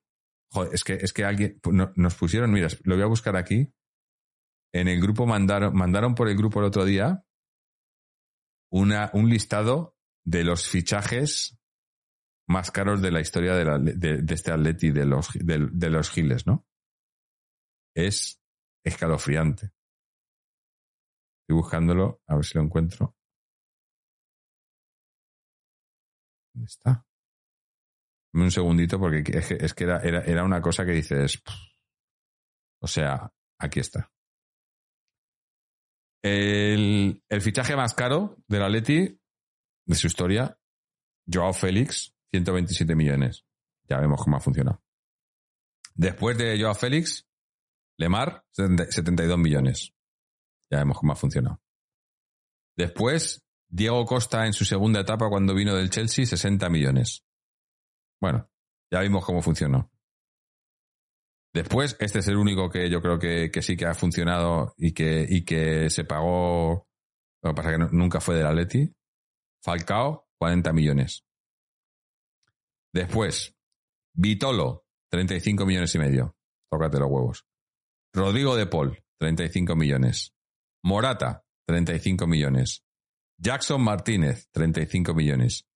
es 0.72 0.84
que, 0.84 0.94
es 0.94 1.12
que 1.12 1.24
alguien, 1.24 1.60
no- 1.70 1.92
nos 1.96 2.14
pusieron, 2.14 2.52
mira, 2.52 2.68
lo 2.84 2.94
voy 2.94 3.04
a 3.04 3.08
buscar 3.08 3.36
aquí. 3.36 3.72
En 4.72 4.88
el 4.88 5.00
grupo 5.00 5.26
mandaron, 5.26 5.74
mandaron 5.74 6.14
por 6.14 6.28
el 6.28 6.36
grupo 6.36 6.60
el 6.60 6.66
otro 6.66 6.84
día 6.84 7.24
una, 8.70 9.10
un 9.14 9.28
listado 9.30 9.96
de 10.26 10.44
los 10.44 10.68
fichajes 10.68 11.58
más 12.46 12.70
caros 12.70 13.00
de 13.02 13.10
la 13.10 13.20
historia 13.20 13.54
de, 13.54 13.64
la- 13.64 13.78
de 13.78 14.34
este 14.34 14.52
Atleti 14.52 14.90
de 14.90 15.04
los, 15.06 15.28
de, 15.32 15.68
de 15.72 15.90
los 15.90 16.10
Giles, 16.10 16.46
¿no? 16.46 16.66
Es 17.94 18.37
escalofriante. 18.84 19.72
Estoy 21.42 21.56
buscándolo, 21.56 22.20
a 22.26 22.36
ver 22.36 22.44
si 22.44 22.58
lo 22.58 22.64
encuentro. 22.64 23.16
¿Dónde 26.54 26.66
está? 26.66 27.06
Dame 28.32 28.44
un 28.44 28.50
segundito 28.50 28.98
porque 28.98 29.22
es 29.32 29.74
que, 29.74 29.84
era, 29.84 30.00
era, 30.00 30.22
era 30.24 30.44
una 30.44 30.60
cosa 30.60 30.84
que 30.84 30.92
dices. 30.92 31.42
O 32.80 32.86
sea, 32.86 33.32
aquí 33.58 33.80
está. 33.80 34.10
El, 36.22 37.22
el 37.28 37.40
fichaje 37.40 37.76
más 37.76 37.94
caro 37.94 38.36
del 38.46 38.62
Atleti 38.62 39.18
de 39.86 39.94
su 39.94 40.06
historia, 40.06 40.58
Joao 41.32 41.52
Félix, 41.52 42.14
127 42.30 42.94
millones. 42.94 43.46
Ya 43.88 43.98
vemos 43.98 44.22
cómo 44.22 44.36
ha 44.36 44.40
funcionado. 44.40 44.82
Después 45.94 46.36
de 46.36 46.60
Joao 46.60 46.74
Félix, 46.74 47.27
Lemar, 47.98 48.44
70 48.52 48.90
72 48.90 49.38
millones. 49.38 49.92
Ya 50.70 50.78
vemos 50.78 50.98
cómo 50.98 51.12
ha 51.12 51.16
funcionado. 51.16 51.60
Después, 52.76 53.44
Diego 53.68 54.04
Costa 54.04 54.46
en 54.46 54.52
su 54.52 54.64
segunda 54.64 55.00
etapa 55.00 55.28
cuando 55.28 55.54
vino 55.54 55.74
del 55.74 55.90
Chelsea, 55.90 56.24
60 56.24 56.68
millones. 56.70 57.24
Bueno, 58.20 58.48
ya 58.90 59.00
vimos 59.00 59.24
cómo 59.24 59.42
funcionó. 59.42 59.90
Después, 61.52 61.96
este 61.98 62.20
es 62.20 62.28
el 62.28 62.36
único 62.36 62.70
que 62.70 62.88
yo 62.88 63.00
creo 63.00 63.18
que, 63.18 63.50
que 63.50 63.62
sí 63.62 63.76
que 63.76 63.86
ha 63.86 63.94
funcionado 63.94 64.74
y 64.76 64.92
que, 64.92 65.26
y 65.28 65.44
que 65.44 65.90
se 65.90 66.04
pagó. 66.04 66.86
Lo 67.42 67.50
que 67.50 67.54
pasa 67.54 67.72
es 67.72 67.78
que 67.78 67.96
nunca 67.96 68.20
fue 68.20 68.36
del 68.36 68.46
Atleti. 68.46 68.94
Falcao, 69.62 70.28
40 70.38 70.72
millones. 70.72 71.24
Después, 72.92 73.56
Vitolo, 74.12 74.86
35 75.10 75.66
millones 75.66 75.94
y 75.94 75.98
medio. 75.98 76.36
Tócate 76.70 76.98
los 76.98 77.10
huevos. 77.10 77.47
Rodrigo 78.12 78.56
de 78.56 78.66
Paul, 78.66 78.98
35 79.20 79.76
millones. 79.76 80.34
Morata, 80.84 81.44
35 81.66 82.26
millones. 82.26 82.84
Jackson 83.38 83.82
Martínez, 83.82 84.48
35 84.52 85.14
millones. 85.14 85.66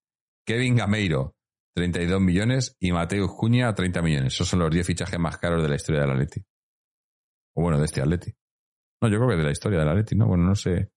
Kevin 0.47 0.77
Gameiro, 0.77 1.37
32 1.75 2.21
millones. 2.21 2.77
Y 2.81 2.93
Mateus 2.93 3.33
Cuña, 3.33 3.75
30 3.75 4.03
millones. 4.03 4.35
Esos 4.35 4.49
son 4.49 4.61
los 4.61 4.71
10 4.71 4.87
fichajes 4.87 5.19
más 5.19 5.39
caros 5.39 5.63
de 5.63 5.69
la 5.69 5.77
historia 5.77 6.03
del 6.03 6.11
Atleti. 6.11 6.45
O 7.55 7.63
bueno, 7.63 7.79
de 7.79 7.85
este 7.85 8.01
Atleti. 8.01 8.33
No, 9.03 9.09
yo 9.09 9.19
creo 9.19 9.31
que 9.31 9.37
de 9.37 9.45
la 9.45 9.51
historia 9.51 9.81
del 9.81 9.89
Atleti, 9.89 10.15
¿no? 10.15 10.27
Bueno, 10.27 10.45
no 10.45 10.55
sé. 10.55 10.91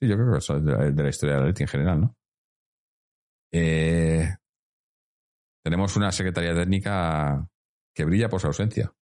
Sí, 0.00 0.08
yo 0.08 0.16
creo 0.16 0.34
que 0.34 0.40
son 0.40 0.64
de 0.64 0.72
la, 0.72 0.90
de 0.90 1.02
la 1.02 1.08
historia 1.08 1.34
del 1.34 1.44
Atleti 1.44 1.62
en 1.62 1.68
general, 1.68 2.00
¿no? 2.00 2.16
Eh, 3.52 4.28
tenemos 5.64 5.96
una 5.96 6.10
secretaría 6.10 6.54
técnica 6.54 7.48
que 7.94 8.04
brilla 8.04 8.28
por 8.28 8.40
su 8.40 8.48
ausencia. 8.48 8.92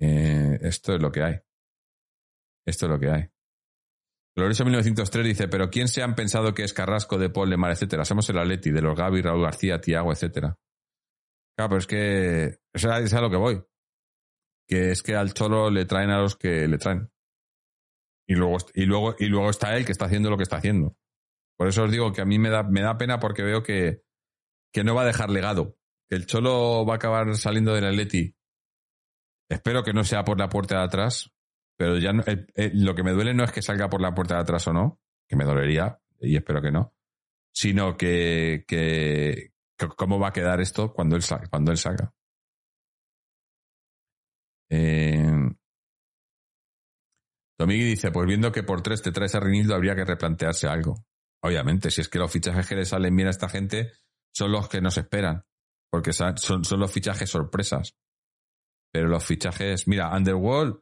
Eh, 0.00 0.58
esto 0.62 0.94
es 0.94 1.02
lo 1.02 1.10
que 1.10 1.22
hay. 1.22 1.34
Esto 2.66 2.86
es 2.86 2.90
lo 2.90 2.98
que 2.98 3.10
hay. 3.10 3.30
Glorioso 4.36 4.64
1903 4.64 5.26
dice, 5.26 5.48
pero 5.48 5.68
¿quién 5.68 5.88
se 5.88 6.02
han 6.02 6.14
pensado 6.14 6.54
que 6.54 6.62
es 6.62 6.72
Carrasco, 6.72 7.18
De 7.18 7.28
Paul, 7.30 7.50
Lemar, 7.50 7.72
etcétera? 7.72 8.04
Somos 8.04 8.28
el 8.30 8.38
Atleti, 8.38 8.70
de 8.70 8.82
los 8.82 8.96
Gaby, 8.96 9.22
Raúl 9.22 9.42
García, 9.42 9.80
Tiago, 9.80 10.12
etcétera. 10.12 10.56
Claro, 11.56 11.70
pero 11.70 11.78
es 11.78 11.86
que 11.88 12.60
eso 12.72 12.92
es 12.92 13.14
a 13.14 13.20
lo 13.20 13.30
que 13.30 13.36
voy. 13.36 13.60
Que 14.68 14.92
es 14.92 15.02
que 15.02 15.16
al 15.16 15.34
Cholo 15.34 15.70
le 15.70 15.86
traen 15.86 16.10
a 16.10 16.20
los 16.20 16.36
que 16.36 16.68
le 16.68 16.78
traen. 16.78 17.10
Y 18.28 18.34
luego, 18.36 18.58
y 18.74 18.84
luego, 18.84 19.16
y 19.18 19.26
luego 19.26 19.50
está 19.50 19.76
él 19.76 19.84
que 19.84 19.90
está 19.90 20.04
haciendo 20.04 20.30
lo 20.30 20.36
que 20.36 20.44
está 20.44 20.58
haciendo. 20.58 20.96
Por 21.56 21.66
eso 21.66 21.82
os 21.82 21.90
digo 21.90 22.12
que 22.12 22.20
a 22.20 22.24
mí 22.24 22.38
me 22.38 22.50
da, 22.50 22.62
me 22.62 22.82
da 22.82 22.96
pena 22.96 23.18
porque 23.18 23.42
veo 23.42 23.64
que, 23.64 24.04
que 24.72 24.84
no 24.84 24.94
va 24.94 25.02
a 25.02 25.06
dejar 25.06 25.30
legado. 25.30 25.76
El 26.10 26.26
Cholo 26.26 26.86
va 26.86 26.92
a 26.92 26.96
acabar 26.96 27.34
saliendo 27.36 27.74
del 27.74 27.86
Atleti. 27.86 28.36
Espero 29.50 29.82
que 29.82 29.92
no 29.92 30.04
sea 30.04 30.24
por 30.24 30.38
la 30.38 30.48
puerta 30.48 30.78
de 30.78 30.84
atrás, 30.84 31.30
pero 31.76 31.96
ya 31.98 32.12
no- 32.12 32.24
lo 32.74 32.94
que 32.94 33.02
me 33.02 33.12
duele 33.12 33.34
no 33.34 33.44
es 33.44 33.52
que 33.52 33.62
salga 33.62 33.88
por 33.88 34.00
la 34.00 34.14
puerta 34.14 34.34
de 34.34 34.40
atrás 34.42 34.66
o 34.68 34.72
no, 34.72 35.00
que 35.28 35.36
me 35.36 35.44
dolería, 35.44 36.00
y 36.20 36.36
espero 36.36 36.60
que 36.60 36.70
no, 36.70 36.94
sino 37.52 37.96
que 37.96 38.64
cómo 39.96 40.18
va 40.18 40.28
a 40.28 40.32
quedar 40.32 40.60
esto 40.60 40.92
cuando 40.92 41.16
él 41.16 41.22
salga. 41.22 41.46
Cuando 41.48 41.70
él 41.70 41.78
salga. 41.78 42.12
Eh, 44.70 45.48
Tomigui 47.58 47.84
dice, 47.84 48.10
pues 48.12 48.26
viendo 48.26 48.52
que 48.52 48.62
por 48.62 48.82
tres 48.82 49.02
te 49.02 49.12
traes 49.12 49.34
a 49.34 49.40
Rinildo 49.40 49.74
habría 49.74 49.94
que 49.96 50.04
replantearse 50.04 50.68
algo. 50.68 51.04
Obviamente, 51.42 51.90
si 51.90 52.00
es 52.00 52.08
que 52.08 52.18
los 52.18 52.30
fichajes 52.30 52.66
que 52.68 52.76
le 52.76 52.84
salen 52.84 53.14
bien 53.16 53.28
a 53.28 53.30
esta 53.30 53.48
gente 53.48 53.92
son 54.32 54.52
los 54.52 54.68
que 54.68 54.80
nos 54.80 54.96
esperan, 54.98 55.44
porque 55.90 56.12
son, 56.12 56.36
son 56.38 56.80
los 56.80 56.92
fichajes 56.92 57.30
sorpresas. 57.30 57.96
Pero 58.92 59.08
los 59.08 59.24
fichajes, 59.24 59.86
mira, 59.86 60.14
Underworld 60.14 60.80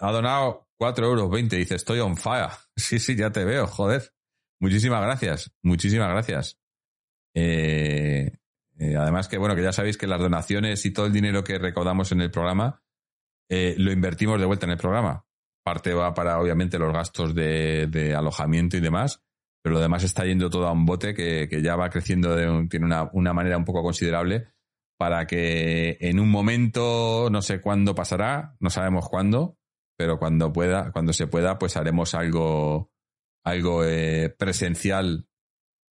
ha 0.00 0.12
donado 0.12 0.68
4 0.76 1.06
euros 1.06 1.30
20, 1.30 1.56
dice, 1.56 1.74
estoy 1.74 2.00
on 2.00 2.16
fire. 2.16 2.50
Sí, 2.76 2.98
sí, 2.98 3.14
ya 3.14 3.30
te 3.30 3.44
veo, 3.44 3.66
joder. 3.66 4.12
Muchísimas 4.58 5.02
gracias, 5.02 5.52
muchísimas 5.62 6.08
gracias. 6.08 6.58
Eh, 7.34 8.32
eh, 8.78 8.96
además 8.96 9.28
que, 9.28 9.38
bueno, 9.38 9.54
que 9.54 9.62
ya 9.62 9.72
sabéis 9.72 9.98
que 9.98 10.06
las 10.06 10.20
donaciones 10.20 10.84
y 10.86 10.92
todo 10.92 11.06
el 11.06 11.12
dinero 11.12 11.44
que 11.44 11.58
recaudamos 11.58 12.12
en 12.12 12.22
el 12.22 12.30
programa 12.30 12.82
eh, 13.50 13.74
lo 13.76 13.92
invertimos 13.92 14.38
de 14.40 14.46
vuelta 14.46 14.66
en 14.66 14.72
el 14.72 14.78
programa. 14.78 15.26
Parte 15.62 15.92
va 15.92 16.14
para, 16.14 16.38
obviamente, 16.40 16.78
los 16.78 16.92
gastos 16.92 17.34
de, 17.34 18.14
alojamiento 18.16 18.76
y 18.76 18.80
demás, 18.80 19.22
pero 19.62 19.74
lo 19.74 19.80
demás 19.80 20.04
está 20.04 20.24
yendo 20.24 20.48
todo 20.48 20.66
a 20.66 20.72
un 20.72 20.86
bote 20.86 21.14
que, 21.14 21.48
ya 21.62 21.76
va 21.76 21.90
creciendo, 21.90 22.34
de 22.34 22.68
tiene 22.68 22.86
una, 22.86 23.10
una 23.12 23.34
manera 23.34 23.58
un 23.58 23.64
poco 23.64 23.82
considerable 23.82 24.48
para 25.00 25.26
que 25.26 25.96
en 25.98 26.20
un 26.20 26.28
momento, 26.28 27.30
no 27.32 27.40
sé 27.40 27.62
cuándo 27.62 27.94
pasará, 27.94 28.54
no 28.60 28.68
sabemos 28.68 29.08
cuándo, 29.08 29.56
pero 29.96 30.18
cuando 30.18 30.52
pueda, 30.52 30.92
cuando 30.92 31.14
se 31.14 31.26
pueda, 31.26 31.58
pues 31.58 31.78
haremos 31.78 32.12
algo, 32.12 32.92
algo 33.42 33.82
eh, 33.82 34.28
presencial 34.28 35.26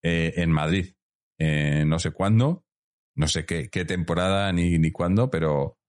eh, 0.03 0.33
en 0.35 0.51
Madrid. 0.51 0.93
Eh, 1.39 1.85
no 1.87 1.97
sé 1.97 2.11
cuándo, 2.11 2.65
no 3.15 3.27
sé 3.27 3.47
qué, 3.47 3.67
temporada 3.83 4.53
ni, 4.53 4.77
ni 4.77 4.91
cuándo, 4.91 5.31
pero 5.31 5.79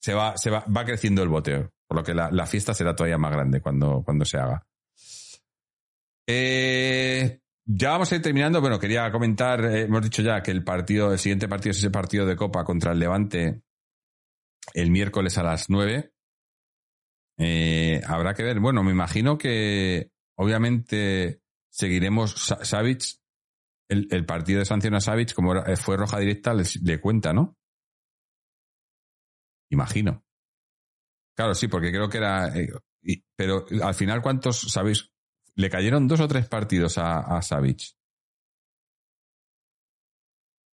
se 0.00 0.14
va, 0.14 0.38
se 0.38 0.48
va, 0.48 0.64
va 0.74 0.86
creciendo 0.86 1.22
el 1.22 1.28
boteo. 1.28 1.74
Por 1.86 1.98
lo 1.98 2.04
que 2.04 2.14
la, 2.14 2.46
fiesta 2.46 2.72
será 2.72 2.96
todavía 2.96 3.18
más 3.18 3.32
grande 3.32 3.60
cuando, 3.60 4.02
cuando 4.02 4.24
se 4.24 4.38
haga. 4.38 4.66
Ya 7.66 7.90
vamos 7.90 8.12
a 8.12 8.16
ir 8.16 8.22
terminando. 8.22 8.60
Bueno, 8.60 8.78
quería 8.78 9.10
comentar, 9.10 9.64
hemos 9.64 10.02
dicho 10.02 10.22
ya 10.22 10.42
que 10.42 10.50
el 10.50 10.64
partido, 10.64 11.12
el 11.12 11.18
siguiente 11.18 11.48
partido 11.48 11.70
es 11.72 11.78
ese 11.78 11.90
partido 11.90 12.26
de 12.26 12.36
Copa 12.36 12.64
contra 12.64 12.92
el 12.92 12.98
Levante 12.98 13.62
el 14.72 14.90
miércoles 14.90 15.36
a 15.38 15.42
las 15.42 15.68
9. 15.68 16.12
Eh, 17.38 18.00
habrá 18.06 18.34
que 18.34 18.42
ver. 18.42 18.60
Bueno, 18.60 18.82
me 18.82 18.92
imagino 18.92 19.36
que 19.36 20.10
obviamente 20.36 21.40
seguiremos 21.70 22.34
Savic. 22.62 23.02
El, 23.86 24.24
partido 24.24 24.58
de 24.58 24.64
sanción 24.64 24.94
a 24.94 25.00
Savic, 25.00 25.34
como 25.34 25.54
fue 25.76 25.96
roja 25.96 26.18
directa, 26.18 26.54
le, 26.54 27.00
cuenta, 27.00 27.32
¿no? 27.32 27.56
Imagino. 29.70 30.24
Claro, 31.36 31.54
sí, 31.54 31.68
porque 31.68 31.90
creo 31.90 32.08
que 32.08 32.18
era. 32.18 32.48
Eh, 32.56 32.72
pero 33.36 33.66
al 33.82 33.94
final, 33.94 34.22
¿cuántos 34.22 34.60
sabéis? 34.72 35.13
Le 35.56 35.70
cayeron 35.70 36.08
dos 36.08 36.20
o 36.20 36.28
tres 36.28 36.48
partidos 36.48 36.98
a, 36.98 37.20
a 37.36 37.42
Savic. 37.42 37.94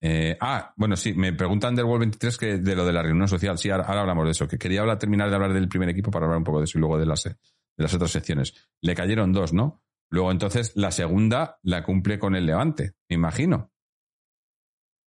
Eh, 0.02 0.36
ah, 0.40 0.72
bueno, 0.76 0.96
sí, 0.96 1.12
me 1.12 1.32
pregunta 1.34 1.68
Underworld 1.68 2.00
23 2.00 2.38
que 2.38 2.58
de 2.58 2.74
lo 2.74 2.86
de 2.86 2.92
la 2.92 3.02
reunión 3.02 3.28
social. 3.28 3.58
Sí, 3.58 3.70
ahora, 3.70 3.84
hablamos 3.84 4.24
de 4.24 4.30
eso. 4.30 4.48
Que 4.48 4.58
quería 4.58 4.80
hablar, 4.80 4.98
terminar 4.98 5.28
de 5.28 5.34
hablar 5.34 5.52
del 5.52 5.68
primer 5.68 5.90
equipo 5.90 6.10
para 6.10 6.24
hablar 6.24 6.38
un 6.38 6.44
poco 6.44 6.58
de 6.58 6.64
eso 6.64 6.78
y 6.78 6.80
luego 6.80 6.98
de 6.98 7.06
las, 7.06 7.24
de 7.24 7.36
las 7.76 7.92
otras 7.94 8.10
secciones. 8.10 8.54
Le 8.80 8.94
cayeron 8.94 9.32
dos, 9.32 9.52
¿no? 9.52 9.82
Luego 10.10 10.32
entonces 10.32 10.72
la 10.74 10.90
segunda 10.90 11.58
la 11.62 11.84
cumple 11.84 12.18
con 12.18 12.34
el 12.34 12.46
Levante, 12.46 12.94
me 13.08 13.16
imagino. 13.16 13.70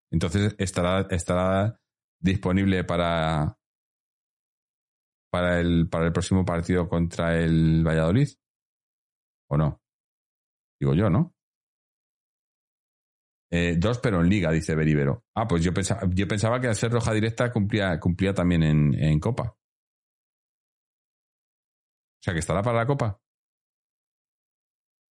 Entonces 0.09 0.55
estará, 0.57 1.01
estará 1.11 1.79
disponible 2.19 2.83
para, 2.83 3.59
para, 5.29 5.59
el, 5.59 5.87
para 5.89 6.07
el 6.07 6.13
próximo 6.13 6.45
partido 6.45 6.87
contra 6.87 7.37
el 7.37 7.83
Valladolid. 7.85 8.29
¿O 9.49 9.57
no? 9.57 9.81
Digo 10.79 10.93
yo, 10.93 11.09
¿no? 11.09 11.33
Eh, 13.49 13.75
dos, 13.77 13.99
pero 13.99 14.21
en 14.21 14.29
liga, 14.29 14.51
dice 14.51 14.75
Beribero. 14.75 15.23
Ah, 15.33 15.47
pues 15.47 15.63
yo 15.63 15.73
pensaba, 15.73 16.01
yo 16.13 16.27
pensaba 16.27 16.59
que 16.59 16.67
al 16.67 16.75
ser 16.75 16.91
roja 16.91 17.13
directa 17.13 17.51
cumplía, 17.51 17.99
cumplía 17.99 18.33
también 18.33 18.63
en, 18.63 18.93
en 18.93 19.19
Copa. 19.19 19.55
O 22.17 22.21
sea, 22.21 22.33
que 22.33 22.39
estará 22.39 22.61
para 22.61 22.79
la 22.79 22.85
Copa. 22.85 23.19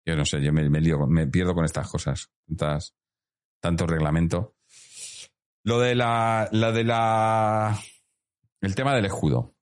Yo 0.05 0.15
no 0.15 0.25
sé, 0.25 0.41
yo 0.41 0.51
me, 0.53 0.69
me 0.69 1.27
pierdo 1.27 1.53
con 1.53 1.65
estas 1.65 1.89
cosas. 1.89 2.31
Tantas, 2.47 2.95
tanto 3.61 3.87
reglamento. 3.87 4.55
Lo 5.63 5.79
de 5.79 5.95
la, 5.95 6.47
la 6.51 6.71
de 6.71 6.83
la. 6.83 7.77
El 8.61 8.75
tema 8.75 8.95
del 8.95 9.05
escudo. 9.05 9.55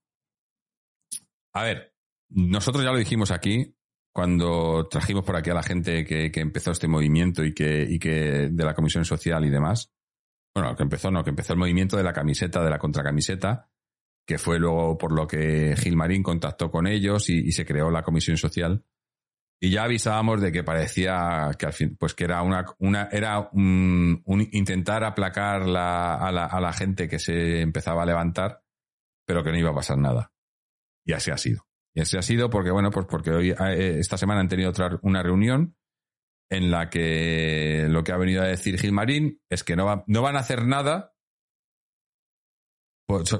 A 1.52 1.64
ver, 1.64 1.94
nosotros 2.28 2.84
ya 2.84 2.92
lo 2.92 2.98
dijimos 2.98 3.30
aquí, 3.30 3.75
cuando 4.16 4.88
trajimos 4.88 5.26
por 5.26 5.36
aquí 5.36 5.50
a 5.50 5.54
la 5.54 5.62
gente 5.62 6.06
que, 6.06 6.30
empezó 6.36 6.70
este 6.70 6.88
movimiento 6.88 7.44
y 7.44 7.52
que, 7.52 7.86
y 7.86 7.98
que 7.98 8.48
de 8.50 8.64
la 8.64 8.72
Comisión 8.72 9.04
Social 9.04 9.44
y 9.44 9.50
demás. 9.50 9.92
Bueno, 10.54 10.74
que 10.74 10.84
empezó, 10.84 11.10
no, 11.10 11.22
que 11.22 11.28
empezó 11.28 11.52
el 11.52 11.58
movimiento 11.58 11.98
de 11.98 12.02
la 12.02 12.14
camiseta, 12.14 12.64
de 12.64 12.70
la 12.70 12.78
contracamiseta, 12.78 13.68
que 14.26 14.38
fue 14.38 14.58
luego 14.58 14.96
por 14.96 15.12
lo 15.12 15.26
que 15.26 15.76
Gilmarín 15.76 16.22
contactó 16.22 16.70
con 16.70 16.86
ellos 16.86 17.28
y, 17.28 17.52
se 17.52 17.66
creó 17.66 17.90
la 17.90 18.02
Comisión 18.02 18.38
Social. 18.38 18.86
Y 19.60 19.68
ya 19.68 19.84
avisábamos 19.84 20.40
de 20.40 20.50
que 20.50 20.64
parecía 20.64 21.50
que 21.58 21.66
al 21.66 21.74
fin, 21.74 21.94
pues 22.00 22.14
que 22.14 22.24
era 22.24 22.40
una, 22.40 22.64
una 22.78 23.10
era 23.12 23.50
un, 23.52 24.22
intentar 24.52 25.04
aplacar 25.04 25.68
la, 25.68 26.14
a, 26.14 26.32
la, 26.32 26.46
a 26.46 26.58
la 26.58 26.72
gente 26.72 27.06
que 27.06 27.18
se 27.18 27.60
empezaba 27.60 28.04
a 28.04 28.06
levantar, 28.06 28.62
pero 29.26 29.44
que 29.44 29.52
no 29.52 29.58
iba 29.58 29.72
a 29.72 29.74
pasar 29.74 29.98
nada. 29.98 30.32
Y 31.04 31.12
así 31.12 31.30
ha 31.30 31.36
sido. 31.36 31.66
Y 31.96 32.02
así 32.02 32.18
ha 32.18 32.22
sido 32.22 32.50
porque, 32.50 32.70
bueno, 32.70 32.90
pues 32.90 33.06
porque 33.06 33.30
hoy, 33.30 33.50
eh, 33.52 33.96
esta 33.98 34.18
semana 34.18 34.40
han 34.40 34.48
tenido 34.48 34.68
otra, 34.68 34.98
una 35.00 35.22
reunión 35.22 35.74
en 36.50 36.70
la 36.70 36.90
que 36.90 37.86
lo 37.88 38.04
que 38.04 38.12
ha 38.12 38.18
venido 38.18 38.42
a 38.42 38.46
decir 38.46 38.78
Gilmarín 38.78 39.40
es 39.50 39.64
que 39.64 39.76
no, 39.76 40.04
no 40.06 40.22
van 40.22 40.36
a 40.36 40.40
hacer 40.40 40.66
nada. 40.66 41.14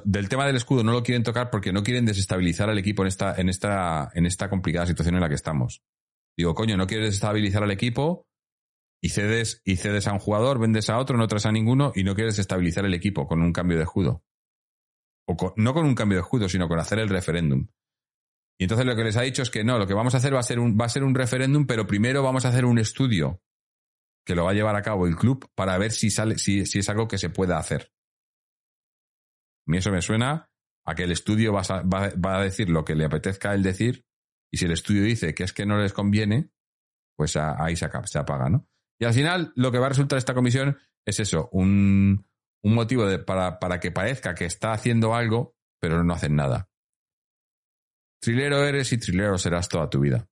Del 0.05 0.31
tema 0.31 0.47
del 0.47 0.57
escudo 0.57 0.83
no 0.83 0.93
lo 0.93 1.03
quieren 1.03 1.23
tocar 1.23 1.51
porque 1.51 1.71
no 1.71 1.83
quieren 1.83 2.07
desestabilizar 2.07 2.71
al 2.71 2.79
equipo 2.79 3.03
en 3.03 3.09
esta, 3.09 3.35
en 3.39 3.51
esta, 3.51 4.11
en 4.15 4.25
esta 4.25 4.49
complicada 4.49 4.87
situación 4.87 5.17
en 5.17 5.21
la 5.21 5.29
que 5.29 5.35
estamos. 5.35 5.83
Digo, 6.35 6.55
coño, 6.55 6.79
no 6.79 6.87
quieres 6.87 7.09
desestabilizar 7.09 7.63
al 7.63 7.73
equipo 7.73 8.27
y 9.03 9.11
cedes, 9.11 9.61
y 9.67 9.77
cedes 9.77 10.07
a 10.07 10.15
un 10.15 10.19
jugador, 10.19 10.59
vendes 10.59 10.89
a 10.89 10.99
otro, 10.99 11.19
no 11.19 11.29
traes 11.29 11.45
a 11.45 11.53
ninguno 11.53 11.93
y 11.95 12.05
no 12.05 12.15
quieres 12.15 12.37
desestabilizar 12.37 12.87
el 12.87 12.95
equipo 12.95 13.27
con 13.27 13.43
un 13.43 13.53
cambio 13.53 13.77
de 13.77 13.83
escudo. 13.83 14.23
O 15.29 15.53
no 15.57 15.75
con 15.75 15.85
un 15.85 15.95
cambio 15.95 16.17
de 16.17 16.23
escudo, 16.23 16.49
sino 16.49 16.69
con 16.69 16.79
hacer 16.79 17.01
el 17.01 17.11
referéndum. 17.11 17.67
Y 18.59 18.65
entonces 18.65 18.87
lo 18.87 18.97
que 18.97 19.05
les 19.05 19.17
ha 19.17 19.23
dicho 19.23 19.43
es 19.43 19.51
que 19.51 19.65
no, 19.65 19.79
lo 19.79 19.87
que 19.87 19.95
vamos 19.95 20.15
a 20.15 20.19
hacer 20.19 20.35
va 20.35 20.41
a 20.41 20.45
ser 20.45 20.59
un, 20.59 20.79
va 20.81 20.87
a 20.87 20.91
ser 20.91 21.05
un 21.05 21.15
referéndum, 21.15 21.67
pero 21.67 21.87
primero 21.87 22.23
vamos 22.23 22.45
a 22.45 22.49
hacer 22.49 22.65
un 22.65 22.79
estudio 22.79 23.43
que 24.25 24.35
lo 24.35 24.45
va 24.45 24.51
a 24.51 24.55
llevar 24.55 24.77
a 24.77 24.83
cabo 24.83 25.07
el 25.07 25.17
club 25.17 25.49
para 25.55 25.79
ver 25.79 25.93
si 25.93 26.11
sale, 26.11 26.39
si, 26.39 26.61
es 26.61 26.89
algo 26.89 27.07
que 27.07 27.19
se 27.19 27.31
pueda 27.31 27.59
hacer. 27.59 27.93
A 29.67 29.71
mí 29.71 29.79
eso 29.79 29.91
me 29.91 30.03
suena 30.03 30.51
a 30.85 30.95
que 30.95 31.05
el 31.05 31.13
estudio 31.13 31.53
va 31.53 31.63
a, 31.63 31.83
va, 31.83 32.39
a 32.39 32.43
decir 32.43 32.69
lo 32.71 32.85
que 32.85 32.95
le 32.95 33.05
apetezca 33.05 33.51
a 33.51 33.55
él 33.55 33.63
decir, 33.63 34.05
y 34.53 34.59
si 34.59 34.65
el 34.65 34.73
estudio 34.73 35.03
dice 35.03 35.35
que 35.35 35.45
es 35.45 35.53
que 35.53 35.67
no 35.67 35.79
les 35.79 35.93
conviene, 35.93 36.51
pues 37.17 37.37
ahí 37.37 37.77
se, 37.77 37.87
apaga, 37.87 38.49
¿no? 38.49 38.69
Y 38.99 39.05
al 39.05 39.13
final 39.13 39.53
lo 39.55 39.71
que 39.71 39.79
va 39.79 39.87
a 39.87 39.91
resultar 39.91 40.19
esta 40.19 40.35
comisión 40.35 40.79
es 41.05 41.21
eso, 41.21 41.49
un, 41.53 42.27
un 42.63 42.75
motivo 42.75 43.05
para, 43.25 43.59
para 43.59 43.81
que 43.81 43.91
parezca 43.91 44.35
que 44.35 44.45
está 44.45 44.73
haciendo 44.73 45.15
algo, 45.15 45.57
pero 45.81 46.03
no 46.03 46.15
hacen 46.15 46.37
nada. 46.37 46.69
Trilero 48.21 48.65
eres 48.65 48.93
y 48.93 48.99
trilero 48.99 49.39
serás 49.39 49.69
toda 49.69 49.89
tu 49.91 50.01
vida. 50.01 50.27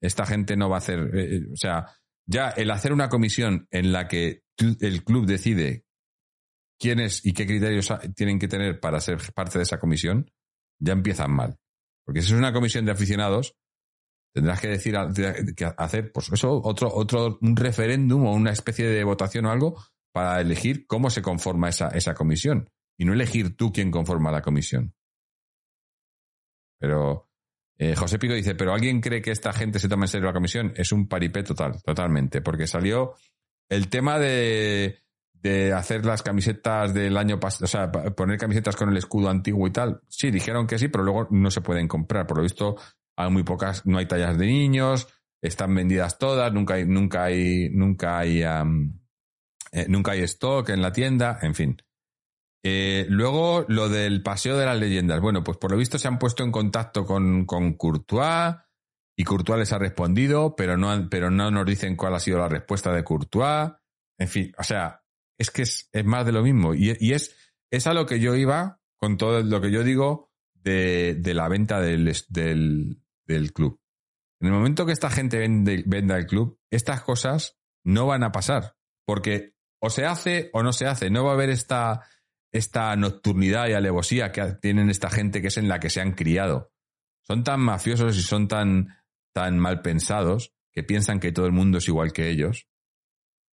Esta 0.00 0.24
gente 0.26 0.56
no 0.56 0.68
va 0.68 0.76
a 0.76 0.78
hacer, 0.78 0.98
eh, 1.14 1.36
eh, 1.36 1.46
o 1.52 1.56
sea, 1.56 1.86
ya 2.26 2.50
el 2.50 2.70
hacer 2.70 2.92
una 2.92 3.08
comisión 3.08 3.66
en 3.70 3.92
la 3.92 4.08
que 4.08 4.42
el 4.56 5.04
club 5.04 5.26
decide 5.26 5.84
quiénes 6.78 7.24
y 7.24 7.32
qué 7.32 7.46
criterios 7.46 7.92
tienen 8.14 8.38
que 8.38 8.48
tener 8.48 8.80
para 8.80 9.00
ser 9.00 9.18
parte 9.34 9.58
de 9.58 9.64
esa 9.64 9.78
comisión, 9.78 10.30
ya 10.78 10.92
empiezan 10.92 11.30
mal. 11.30 11.58
Porque 12.04 12.22
si 12.22 12.32
es 12.32 12.38
una 12.38 12.52
comisión 12.52 12.86
de 12.86 12.92
aficionados, 12.92 13.54
tendrás 14.32 14.60
que 14.60 14.68
decir, 14.68 14.96
que 15.56 15.64
hacer, 15.76 16.12
pues 16.12 16.32
eso, 16.32 16.60
otro, 16.64 16.92
otro, 16.92 17.38
un 17.42 17.56
referéndum 17.56 18.26
o 18.26 18.32
una 18.32 18.52
especie 18.52 18.86
de 18.86 19.04
votación 19.04 19.46
o 19.46 19.50
algo 19.50 19.82
para 20.12 20.40
elegir 20.40 20.86
cómo 20.86 21.10
se 21.10 21.22
conforma 21.22 21.68
esa, 21.68 21.88
esa 21.88 22.14
comisión. 22.14 22.68
Y 22.98 23.04
no 23.04 23.12
elegir 23.12 23.56
tú 23.56 23.72
quién 23.72 23.90
conforma 23.90 24.30
la 24.30 24.42
comisión. 24.42 24.94
Pero 26.80 27.28
eh, 27.78 27.94
José 27.94 28.18
Pico 28.18 28.34
dice, 28.34 28.56
pero 28.56 28.72
¿alguien 28.72 29.00
cree 29.00 29.22
que 29.22 29.30
esta 29.30 29.52
gente 29.52 29.78
se 29.78 29.88
toma 29.88 30.04
en 30.04 30.08
serio 30.08 30.26
la 30.26 30.32
comisión? 30.32 30.72
Es 30.74 30.90
un 30.90 31.06
paripé 31.06 31.44
total, 31.44 31.80
totalmente, 31.82 32.40
porque 32.40 32.66
salió 32.66 33.14
el 33.68 33.88
tema 33.88 34.18
de, 34.18 34.98
de 35.32 35.72
hacer 35.72 36.04
las 36.04 36.22
camisetas 36.22 36.92
del 36.92 37.16
año 37.16 37.38
pasado, 37.38 37.64
o 37.64 37.68
sea, 37.68 37.90
poner 37.90 38.38
camisetas 38.38 38.76
con 38.76 38.90
el 38.90 38.96
escudo 38.96 39.30
antiguo 39.30 39.66
y 39.68 39.72
tal. 39.72 40.00
Sí, 40.08 40.30
dijeron 40.30 40.66
que 40.66 40.78
sí, 40.78 40.88
pero 40.88 41.04
luego 41.04 41.28
no 41.30 41.50
se 41.50 41.60
pueden 41.60 41.86
comprar. 41.86 42.26
Por 42.26 42.38
lo 42.38 42.42
visto, 42.42 42.76
hay 43.16 43.30
muy 43.30 43.42
pocas, 43.42 43.86
no 43.86 43.98
hay 43.98 44.06
tallas 44.06 44.36
de 44.36 44.46
niños, 44.46 45.08
están 45.40 45.74
vendidas 45.74 46.18
todas, 46.18 46.52
nunca 46.52 46.74
hay, 46.74 46.86
nunca 46.86 47.24
hay, 47.24 47.70
nunca 47.70 48.18
hay, 48.18 48.42
eh, 48.42 49.86
nunca 49.88 50.12
hay 50.12 50.22
stock 50.22 50.68
en 50.70 50.82
la 50.82 50.92
tienda, 50.92 51.38
en 51.40 51.54
fin. 51.54 51.76
Eh, 52.62 53.06
luego, 53.08 53.64
lo 53.68 53.88
del 53.88 54.22
paseo 54.22 54.56
de 54.56 54.66
las 54.66 54.78
leyendas. 54.78 55.20
Bueno, 55.20 55.42
pues 55.42 55.56
por 55.56 55.70
lo 55.70 55.78
visto 55.78 55.98
se 55.98 56.08
han 56.08 56.18
puesto 56.18 56.44
en 56.44 56.52
contacto 56.52 57.04
con, 57.04 57.46
con 57.46 57.74
Courtois 57.74 58.56
y 59.16 59.24
Courtois 59.24 59.58
les 59.58 59.72
ha 59.72 59.78
respondido, 59.78 60.54
pero 60.56 60.76
no, 60.76 61.08
pero 61.10 61.30
no 61.30 61.50
nos 61.50 61.66
dicen 61.66 61.96
cuál 61.96 62.14
ha 62.14 62.20
sido 62.20 62.38
la 62.38 62.48
respuesta 62.48 62.92
de 62.92 63.04
Courtois. 63.04 63.72
En 64.18 64.28
fin, 64.28 64.52
o 64.58 64.62
sea, 64.62 65.02
es 65.38 65.50
que 65.50 65.62
es, 65.62 65.88
más 66.04 66.26
de 66.26 66.32
lo 66.32 66.42
mismo. 66.42 66.74
Y, 66.74 66.90
es, 67.12 67.34
es 67.70 67.86
a 67.86 67.94
lo 67.94 68.04
que 68.04 68.20
yo 68.20 68.34
iba 68.34 68.80
con 68.98 69.16
todo 69.16 69.42
lo 69.42 69.60
que 69.60 69.70
yo 69.70 69.82
digo 69.82 70.30
de, 70.54 71.16
de 71.18 71.34
la 71.34 71.48
venta 71.48 71.80
del, 71.80 72.14
del, 72.28 73.52
club. 73.54 73.80
En 74.40 74.48
el 74.48 74.52
momento 74.52 74.84
que 74.84 74.92
esta 74.92 75.08
gente 75.08 75.38
venda 75.38 76.16
el 76.16 76.26
club, 76.26 76.58
estas 76.70 77.02
cosas 77.02 77.58
no 77.84 78.06
van 78.06 78.22
a 78.22 78.32
pasar. 78.32 78.76
Porque 79.06 79.54
o 79.80 79.88
se 79.88 80.04
hace 80.04 80.50
o 80.52 80.62
no 80.62 80.74
se 80.74 80.86
hace. 80.86 81.08
No 81.08 81.24
va 81.24 81.30
a 81.30 81.34
haber 81.34 81.48
esta, 81.48 82.06
esta 82.52 82.94
nocturnidad 82.96 83.68
y 83.68 83.72
alevosía 83.72 84.32
que 84.32 84.42
tienen 84.60 84.90
esta 84.90 85.10
gente 85.10 85.40
que 85.40 85.48
es 85.48 85.56
en 85.56 85.68
la 85.68 85.80
que 85.80 85.90
se 85.90 86.00
han 86.00 86.12
criado. 86.12 86.72
Son 87.26 87.44
tan 87.44 87.60
mafiosos 87.60 88.16
y 88.16 88.22
son 88.22 88.48
tan, 88.48 88.96
tan 89.32 89.58
mal 89.58 89.82
pensados 89.82 90.52
que 90.72 90.82
piensan 90.82 91.20
que 91.20 91.32
todo 91.32 91.46
el 91.46 91.52
mundo 91.52 91.78
es 91.78 91.88
igual 91.88 92.12
que 92.12 92.28
ellos. 92.30 92.66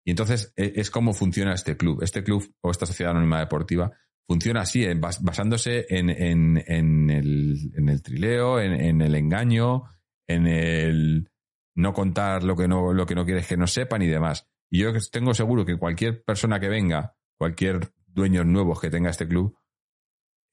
Y 0.06 0.12
entonces 0.12 0.54
e- 0.56 0.74
es 0.76 0.92
como 0.92 1.14
funciona 1.14 1.54
este 1.54 1.78
club. 1.78 2.04
Este 2.04 2.24
club 2.24 2.54
o 2.62 2.72
esta 2.72 2.86
sociedad 2.86 3.12
anónima 3.12 3.40
deportiva 3.40 3.92
funciona 4.28 4.62
así, 4.62 4.86
basándose 5.22 5.86
en, 5.90 6.10
en- 6.10 7.10
el, 7.10 7.72
en 7.76 7.90
el 7.90 8.02
trileo, 8.02 8.60
en, 8.60 8.74
en 8.74 9.02
el 9.02 9.16
engaño, 9.16 9.84
en 10.28 10.48
el 10.48 11.30
no 11.76 11.94
contar 11.94 12.44
lo 12.44 12.56
que 12.56 12.68
no, 12.68 12.94
lo 12.94 13.06
que 13.06 13.16
no 13.16 13.26
quieres 13.26 13.48
que 13.48 13.58
no 13.58 13.68
sepan 13.68 14.02
y 14.02 14.08
demás. 14.08 14.48
Y 14.70 14.80
yo 14.80 14.92
tengo 15.12 15.34
seguro 15.34 15.66
que 15.66 15.78
cualquier 15.78 16.24
persona 16.24 16.60
que 16.60 16.70
venga, 16.70 17.16
cualquier 17.38 17.92
dueños 18.14 18.46
nuevos 18.46 18.80
que 18.80 18.90
tenga 18.90 19.10
este 19.10 19.28
club, 19.28 19.58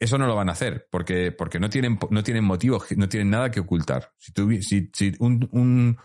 eso 0.00 0.16
no 0.16 0.26
lo 0.26 0.34
van 0.34 0.48
a 0.48 0.52
hacer, 0.52 0.88
porque, 0.90 1.30
porque 1.30 1.60
no 1.60 1.68
tienen, 1.68 1.98
no 2.10 2.22
tienen 2.22 2.44
motivos, 2.44 2.86
no 2.96 3.08
tienen 3.08 3.30
nada 3.30 3.50
que 3.50 3.60
ocultar. 3.60 4.12
Si, 4.16 4.32
tuvi- 4.32 4.62
si, 4.62 4.90
si 4.94 5.12
un, 5.18 5.46
un- 5.52 5.98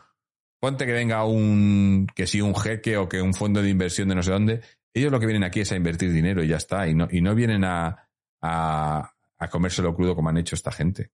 ponte 0.60 0.86
que 0.86 0.92
venga 0.94 1.24
un, 1.26 2.08
que 2.14 2.28
sí, 2.28 2.42
un 2.42 2.56
jeque 2.56 2.98
o 2.98 3.08
que 3.08 3.22
un 3.22 3.34
fondo 3.34 3.62
de 3.62 3.70
inversión 3.70 4.10
de 4.10 4.16
no 4.16 4.24
sé 4.24 4.32
dónde, 4.32 4.62
ellos 4.94 5.12
lo 5.12 5.20
que 5.20 5.26
vienen 5.28 5.44
aquí 5.44 5.62
es 5.62 5.72
a 5.72 5.76
invertir 5.76 6.12
dinero 6.12 6.44
y 6.44 6.48
ya 6.48 6.58
está, 6.58 6.88
y 6.88 6.94
no, 6.96 7.08
y 7.10 7.22
no 7.22 7.34
vienen 7.36 7.64
a, 7.64 8.10
a, 8.42 9.14
a 9.38 9.48
comérselo 9.50 9.96
crudo 9.96 10.16
como 10.16 10.30
han 10.30 10.38
hecho 10.38 10.56
esta 10.56 10.72
gente. 10.72 11.12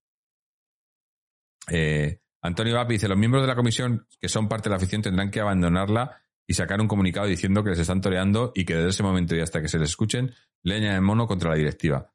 Eh, 1.69 2.19
Antonio 2.41 2.75
Vapi 2.75 2.93
dice, 2.93 3.07
los 3.07 3.17
miembros 3.17 3.43
de 3.43 3.47
la 3.47 3.55
comisión 3.55 4.07
que 4.19 4.27
son 4.29 4.47
parte 4.47 4.63
de 4.69 4.71
la 4.71 4.77
afición 4.77 5.01
tendrán 5.01 5.29
que 5.29 5.39
abandonarla 5.39 6.20
y 6.47 6.53
sacar 6.53 6.81
un 6.81 6.87
comunicado 6.87 7.27
diciendo 7.27 7.63
que 7.63 7.71
les 7.71 7.79
están 7.79 8.01
toreando 8.01 8.51
y 8.55 8.65
que 8.65 8.75
desde 8.75 8.89
ese 8.89 9.03
momento 9.03 9.35
y 9.35 9.41
hasta 9.41 9.61
que 9.61 9.67
se 9.67 9.79
les 9.79 9.89
escuchen, 9.89 10.33
leña 10.63 10.93
de 10.93 11.01
mono 11.01 11.27
contra 11.27 11.51
la 11.51 11.55
directiva. 11.55 12.13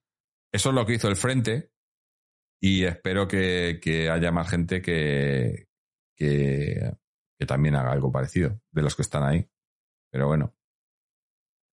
Eso 0.52 0.70
es 0.70 0.74
lo 0.74 0.84
que 0.86 0.94
hizo 0.94 1.08
el 1.08 1.16
frente 1.16 1.72
y 2.60 2.84
espero 2.84 3.28
que, 3.28 3.78
que 3.82 4.10
haya 4.10 4.32
más 4.32 4.48
gente 4.50 4.80
que, 4.80 5.68
que, 6.16 6.92
que 7.38 7.46
también 7.46 7.76
haga 7.76 7.92
algo 7.92 8.10
parecido 8.10 8.60
de 8.70 8.82
los 8.82 8.94
que 8.94 9.02
están 9.02 9.24
ahí. 9.24 9.48
Pero 10.10 10.28
bueno, 10.28 10.54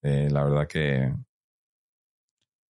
eh, 0.01 0.29
la 0.29 0.43
verdad 0.43 0.67
que, 0.67 1.13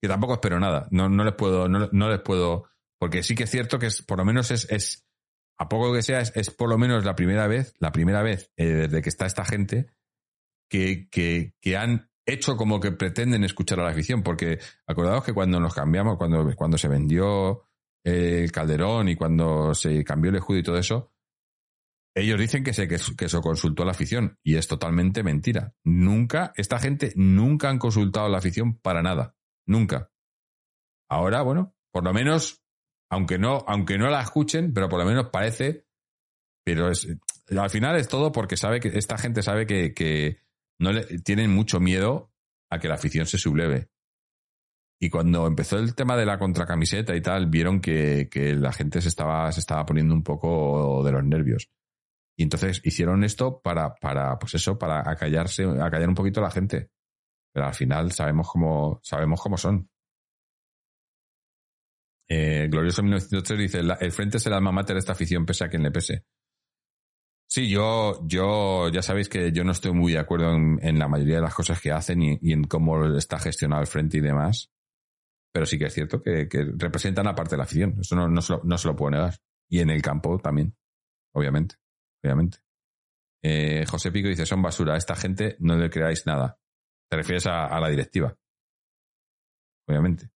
que 0.02 0.08
tampoco 0.08 0.34
espero 0.34 0.60
nada. 0.60 0.88
No, 0.92 1.10
no 1.10 1.24
les 1.24 1.34
puedo, 1.34 1.68
no, 1.68 1.90
no 1.92 2.10
les 2.10 2.22
puedo, 2.22 2.70
porque 3.00 3.24
sí 3.24 3.36
que 3.36 3.44
es 3.44 3.50
cierto 3.50 3.80
que 3.80 3.88
es, 3.88 4.02
por 4.02 4.18
lo 4.20 4.26
menos 4.26 4.52
es, 4.52 4.70
es 4.70 5.08
a 5.58 5.70
poco 5.70 5.94
que 5.94 6.02
sea, 6.02 6.20
es, 6.22 6.32
es 6.36 6.50
por 6.50 6.70
lo 6.70 6.78
menos 6.78 7.06
la 7.06 7.16
primera 7.16 7.48
vez, 7.48 7.74
la 7.80 7.92
primera 7.92 8.22
vez 8.22 8.52
eh, 8.58 8.66
desde 8.66 9.02
que 9.02 9.10
está 9.10 9.26
esta 9.26 9.46
gente 9.46 9.88
que, 10.70 11.08
que, 11.10 11.54
que 11.62 11.78
han 11.78 12.10
hecho 12.26 12.56
como 12.56 12.80
que 12.80 12.92
pretenden 12.92 13.44
escuchar 13.44 13.80
a 13.80 13.84
la 13.84 13.92
afición, 13.92 14.24
porque 14.24 14.60
acordaos 14.88 15.24
que 15.24 15.34
cuando 15.34 15.60
nos 15.60 15.74
cambiamos, 15.74 16.18
cuando, 16.18 16.56
cuando 16.56 16.78
se 16.78 16.88
vendió 16.88 17.66
eh, 18.04 18.42
el 18.44 18.52
Calderón 18.52 19.10
y 19.10 19.16
cuando 19.16 19.74
se 19.74 20.04
cambió 20.04 20.32
el 20.32 20.38
escudo 20.38 20.58
y 20.58 20.64
todo 20.64 20.78
eso, 20.78 21.12
ellos 22.16 22.40
dicen 22.40 22.64
que 22.64 22.74
se, 22.74 22.88
que, 22.88 22.98
que 23.18 23.30
se 23.30 23.42
consultó 23.42 23.84
a 23.84 23.86
la 23.88 23.92
afición 23.92 24.38
y 24.44 24.56
es 24.56 24.68
totalmente 24.68 25.24
mentira. 25.24 25.74
Nunca, 25.84 26.54
esta 26.56 26.80
gente 26.80 27.12
nunca 27.16 27.70
han 27.70 27.80
consultado 27.80 28.28
a 28.28 28.30
la 28.30 28.38
afición 28.38 28.78
para 28.78 29.02
nada. 29.02 29.36
Nunca. 29.66 30.12
Ahora, 31.10 31.42
bueno, 31.42 31.76
por 31.92 32.04
lo 32.04 32.14
menos, 32.14 32.63
aunque 33.14 33.38
no, 33.38 33.64
aunque 33.68 34.00
no 34.00 34.10
la 34.10 34.22
escuchen, 34.22 34.74
pero 34.74 34.90
por 34.90 35.00
lo 35.00 35.06
menos 35.06 35.30
parece, 35.30 35.86
pero 36.66 36.90
es, 36.90 37.08
al 37.56 37.70
final 37.70 37.96
es 37.96 38.08
todo 38.08 38.32
porque 38.32 38.58
sabe 38.58 38.80
que 38.80 38.88
esta 38.98 39.20
gente 39.20 39.44
sabe 39.44 39.68
que, 39.68 40.40
no 40.80 40.92
le, 40.92 41.04
tienen 41.20 41.52
mucho 41.52 41.80
miedo 41.80 42.32
a 42.72 42.80
que 42.80 42.88
la 42.88 42.96
afición 42.96 43.28
se 43.28 43.38
subleve. 43.38 43.90
Y 45.00 45.12
cuando 45.12 45.46
empezó 45.46 45.78
el 45.78 45.94
tema 45.94 46.18
de 46.18 46.26
la 46.26 46.40
contracamiseta 46.40 47.16
y 47.16 47.22
tal, 47.22 47.46
vieron 47.48 47.82
que, 47.82 48.30
que 48.32 48.56
la 48.56 48.72
gente 48.72 49.00
se 49.00 49.10
estaba, 49.10 49.52
se 49.52 49.60
estaba 49.60 49.86
poniendo 49.86 50.16
un 50.16 50.24
poco 50.24 51.04
de 51.04 51.12
los 51.12 51.24
nervios. 51.24 51.70
Y 52.36 52.44
entonces 52.44 52.82
hicieron 52.84 53.24
esto 53.24 53.62
para, 53.62 53.94
para, 53.94 54.40
pues 54.40 54.56
eso, 54.56 54.80
para 54.80 55.08
acallarse, 55.08 55.66
acallar 55.66 56.10
un 56.10 56.16
poquito 56.16 56.40
a 56.40 56.46
la 56.46 56.52
gente. 56.52 56.90
Pero 57.54 57.68
al 57.68 57.76
final 57.76 58.12
sabemos 58.12 58.50
cómo, 58.50 59.00
sabemos 59.04 59.40
cómo 59.40 59.58
son. 59.58 59.88
Eh, 62.30 62.68
Glorioso 62.70 63.04
1903 63.04 63.60
dice, 63.60 63.84
"La- 63.84 63.96
el 63.96 64.12
frente 64.12 64.38
es 64.38 64.46
el 64.48 64.54
alma 64.54 64.72
mater 64.72 64.96
de 64.96 65.00
esta 65.00 65.12
afición, 65.14 65.46
pese 65.46 65.66
a 65.66 65.70
quien 65.70 65.84
le 65.84 65.92
pese. 65.92 66.26
Sí, 67.50 67.70
yo, 67.70 68.20
yo, 68.26 68.90
ya 68.90 69.04
sabéis 69.04 69.30
que 69.30 69.52
yo 69.52 69.64
no 69.64 69.74
estoy 69.74 69.92
muy 69.94 70.14
de 70.14 70.20
acuerdo 70.20 70.56
en, 70.56 70.98
la 70.98 71.08
mayoría 71.08 71.36
de 71.36 71.42
las 71.42 71.54
cosas 71.54 71.80
que 71.80 71.92
hacen 71.92 72.22
y, 72.24 72.40
y 72.42 72.52
en 72.52 72.64
cómo 72.64 73.06
está 73.16 73.38
gestionado 73.38 73.82
el 73.82 73.88
frente 73.88 74.18
y 74.18 74.22
demás. 74.22 74.72
Pero 75.54 75.68
sí 75.68 75.78
que 75.78 75.86
es 75.86 75.94
cierto 75.94 76.20
que, 76.20 76.48
que 76.50 76.66
representan 76.76 77.28
a 77.28 77.36
parte 77.36 77.52
de 77.52 77.58
la 77.58 77.66
afición. 77.66 77.96
Eso 78.00 78.16
no, 78.16 78.28
no, 78.28 78.42
se 78.42 78.54
lo, 78.54 78.62
no 78.64 78.76
se 78.78 78.88
lo 78.88 78.96
puedo 78.96 79.12
negar. 79.12 79.36
Y 79.70 79.82
en 79.82 79.92
el 79.92 80.02
campo 80.02 80.40
también. 80.40 80.76
Obviamente. 81.36 81.76
Obviamente. 82.24 82.58
Eh, 83.44 83.86
José 83.88 84.12
Pico 84.12 84.30
dice, 84.30 84.48
son 84.48 84.64
basura. 84.64 84.96
A 84.96 84.98
esta 84.98 85.16
gente 85.16 85.56
no 85.60 85.78
le 85.78 85.92
creáis 85.92 86.26
nada. 86.26 86.58
Te 87.08 87.18
refieres 87.18 87.46
a, 87.46 87.68
a 87.68 87.80
la 87.80 87.90
directiva. 87.90 88.36
Obviamente. 89.88 90.32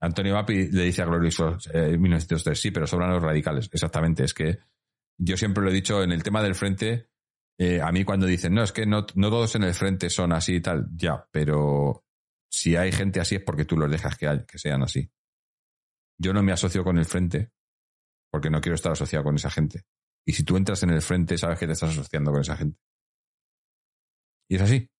Antonio 0.00 0.34
Vapi 0.34 0.70
le 0.70 0.84
dice 0.84 1.02
a 1.02 1.06
Glorioso 1.06 1.56
eh, 1.72 1.96
1903, 1.98 2.60
sí, 2.60 2.70
pero 2.70 2.86
sobran 2.86 3.10
los 3.10 3.22
radicales. 3.22 3.68
Exactamente. 3.72 4.24
Es 4.24 4.34
que 4.34 4.58
yo 5.18 5.36
siempre 5.36 5.62
lo 5.64 5.70
he 5.70 5.74
dicho 5.74 6.02
en 6.02 6.12
el 6.12 6.22
tema 6.22 6.42
del 6.42 6.54
frente. 6.54 7.08
eh, 7.58 7.80
a 7.80 7.90
mí 7.90 8.04
cuando 8.04 8.26
dicen, 8.26 8.54
no, 8.54 8.62
es 8.62 8.72
que 8.72 8.86
no, 8.86 9.04
no 9.14 9.30
todos 9.30 9.54
en 9.56 9.64
el 9.64 9.74
frente 9.74 10.10
son 10.10 10.32
así 10.32 10.56
y 10.56 10.60
tal, 10.60 10.88
ya, 10.94 11.26
pero 11.32 12.04
si 12.48 12.76
hay 12.76 12.92
gente 12.92 13.20
así 13.20 13.34
es 13.34 13.42
porque 13.42 13.64
tú 13.64 13.76
los 13.76 13.90
dejas 13.90 14.16
que 14.16 14.58
sean 14.58 14.82
así. 14.82 15.10
Yo 16.18 16.32
no 16.32 16.42
me 16.42 16.52
asocio 16.52 16.84
con 16.84 16.98
el 16.98 17.04
frente 17.04 17.50
porque 18.30 18.50
no 18.50 18.60
quiero 18.60 18.76
estar 18.76 18.92
asociado 18.92 19.24
con 19.24 19.36
esa 19.36 19.50
gente. 19.50 19.84
Y 20.24 20.32
si 20.32 20.44
tú 20.44 20.56
entras 20.56 20.82
en 20.82 20.90
el 20.90 21.02
frente, 21.02 21.38
sabes 21.38 21.58
que 21.58 21.66
te 21.66 21.72
estás 21.72 21.90
asociando 21.90 22.30
con 22.30 22.40
esa 22.40 22.56
gente. 22.56 22.78
Y 24.48 24.56
es 24.56 24.62
así. 24.62 24.90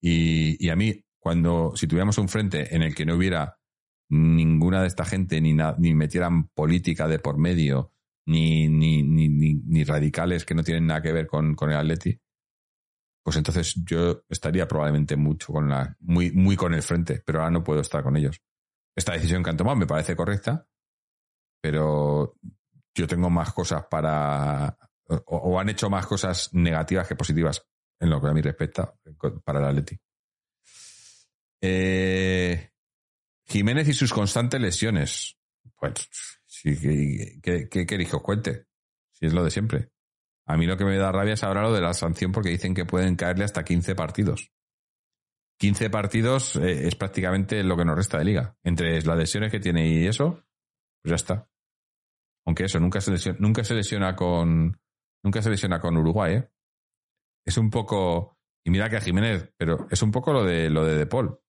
Y, 0.00 0.64
y 0.64 0.70
a 0.70 0.76
mí, 0.76 1.04
cuando, 1.18 1.72
si 1.74 1.86
tuviéramos 1.86 2.18
un 2.18 2.28
frente 2.28 2.74
en 2.74 2.82
el 2.82 2.94
que 2.94 3.04
no 3.04 3.16
hubiera 3.16 3.57
ninguna 4.10 4.80
de 4.80 4.88
esta 4.88 5.04
gente, 5.04 5.40
ni, 5.40 5.54
ni 5.54 5.94
metieran 5.94 6.48
política 6.48 7.08
de 7.08 7.18
por 7.18 7.38
medio, 7.38 7.92
ni, 8.26 8.68
ni, 8.68 9.02
ni 9.02 9.84
radicales 9.84 10.44
que 10.44 10.54
no 10.54 10.62
tienen 10.62 10.86
nada 10.86 11.02
que 11.02 11.12
ver 11.12 11.26
con, 11.26 11.54
con 11.54 11.70
el 11.70 11.76
Atleti, 11.76 12.20
pues 13.28 13.36
entonces 13.36 13.74
yo 13.84 14.22
estaría 14.30 14.66
probablemente 14.66 15.14
mucho 15.16 15.52
con 15.52 15.68
la, 15.68 15.94
muy, 16.00 16.30
muy 16.32 16.56
con 16.56 16.72
el 16.72 16.82
frente, 16.82 17.22
pero 17.24 17.40
ahora 17.40 17.50
no 17.50 17.62
puedo 17.62 17.80
estar 17.80 18.02
con 18.02 18.16
ellos. 18.16 18.40
Esta 18.96 19.12
decisión 19.12 19.42
que 19.42 19.50
han 19.50 19.56
tomado 19.56 19.76
me 19.76 19.86
parece 19.86 20.16
correcta, 20.16 20.66
pero 21.60 22.36
yo 22.94 23.06
tengo 23.06 23.28
más 23.28 23.52
cosas 23.52 23.84
para, 23.90 24.78
o, 25.08 25.36
o 25.36 25.60
han 25.60 25.68
hecho 25.68 25.90
más 25.90 26.06
cosas 26.06 26.54
negativas 26.54 27.06
que 27.06 27.16
positivas 27.16 27.62
en 28.00 28.10
lo 28.10 28.20
que 28.20 28.28
a 28.28 28.32
mí 28.32 28.40
respecta 28.40 28.94
para 29.44 29.58
el 29.58 29.64
Atleti. 29.66 29.98
Eh, 31.60 32.70
Jiménez 33.48 33.88
y 33.88 33.94
sus 33.94 34.12
constantes 34.12 34.60
lesiones. 34.60 35.38
Pues, 35.76 36.08
sí, 36.46 36.76
¿qué, 37.42 37.68
qué, 37.68 38.08
cuente? 38.22 38.66
Si 39.12 39.26
es 39.26 39.32
lo 39.32 39.42
de 39.42 39.50
siempre. 39.50 39.90
A 40.46 40.56
mí 40.56 40.66
lo 40.66 40.76
que 40.76 40.84
me 40.84 40.96
da 40.96 41.12
rabia 41.12 41.34
es 41.34 41.42
ahora 41.44 41.62
lo 41.62 41.72
de 41.72 41.80
la 41.80 41.94
sanción 41.94 42.32
porque 42.32 42.50
dicen 42.50 42.74
que 42.74 42.84
pueden 42.84 43.16
caerle 43.16 43.44
hasta 43.44 43.64
15 43.64 43.94
partidos. 43.94 44.52
15 45.58 45.90
partidos 45.90 46.56
eh, 46.56 46.86
es 46.86 46.94
prácticamente 46.94 47.62
lo 47.64 47.76
que 47.76 47.84
nos 47.84 47.96
resta 47.96 48.18
de 48.18 48.24
liga. 48.24 48.56
Entre 48.62 49.02
las 49.02 49.18
lesiones 49.18 49.50
que 49.50 49.60
tiene 49.60 49.88
y 49.88 50.06
eso, 50.06 50.44
pues 51.02 51.10
ya 51.10 51.16
está. 51.16 51.48
Aunque 52.46 52.64
eso, 52.64 52.80
nunca 52.80 53.00
se 53.00 53.10
lesiona, 53.10 53.38
nunca 53.40 53.64
se 53.64 53.74
lesiona 53.74 54.14
con. 54.14 54.80
Nunca 55.22 55.42
se 55.42 55.50
lesiona 55.50 55.80
con 55.80 55.96
Uruguay, 55.96 56.34
¿eh? 56.34 56.50
Es 57.44 57.58
un 57.58 57.70
poco. 57.70 58.38
Y 58.64 58.70
mira 58.70 58.88
que 58.88 58.96
a 58.96 59.00
Jiménez, 59.00 59.52
pero 59.56 59.86
es 59.90 60.00
un 60.02 60.12
poco 60.12 60.32
lo 60.32 60.44
de 60.44 60.70
lo 60.70 60.84
de 60.84 60.96
De 60.96 61.06
Paul. 61.06 61.40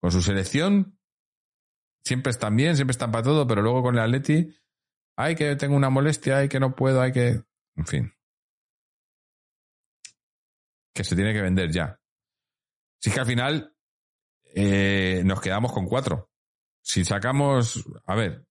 Con 0.00 0.12
su 0.12 0.20
selección, 0.22 0.95
siempre 2.06 2.30
están 2.30 2.54
bien, 2.54 2.76
siempre 2.76 2.92
están 2.92 3.10
para 3.10 3.24
todo, 3.24 3.46
pero 3.46 3.62
luego 3.62 3.82
con 3.82 3.96
el 3.96 4.00
Atleti, 4.00 4.48
ay 5.16 5.34
que 5.34 5.56
tengo 5.56 5.74
una 5.74 5.90
molestia, 5.90 6.38
ay 6.38 6.48
que 6.48 6.60
no 6.60 6.74
puedo, 6.74 7.00
hay 7.00 7.10
que. 7.12 7.42
En 7.74 7.86
fin. 7.86 8.12
Que 10.94 11.02
se 11.02 11.16
tiene 11.16 11.34
que 11.34 11.42
vender 11.42 11.70
ya. 11.72 12.00
Si 13.00 13.10
es 13.10 13.14
que 13.14 13.20
al 13.20 13.26
final, 13.26 13.76
eh, 14.54 15.22
nos 15.24 15.40
quedamos 15.40 15.72
con 15.72 15.86
cuatro. 15.86 16.30
Si 16.80 17.04
sacamos, 17.04 17.84
a 18.06 18.14
ver, 18.14 18.46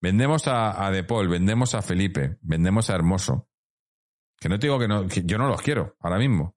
vendemos 0.00 0.46
a, 0.46 0.86
a 0.86 0.90
De 0.90 1.04
Paul, 1.04 1.28
vendemos 1.28 1.74
a 1.74 1.80
Felipe, 1.80 2.36
vendemos 2.42 2.90
a 2.90 2.94
Hermoso. 2.94 3.48
Que 4.38 4.50
no 4.50 4.58
te 4.58 4.66
digo 4.66 4.78
que 4.78 4.88
no, 4.88 5.08
yo 5.08 5.38
no 5.38 5.48
los 5.48 5.62
quiero 5.62 5.96
ahora 6.00 6.18
mismo. 6.18 6.56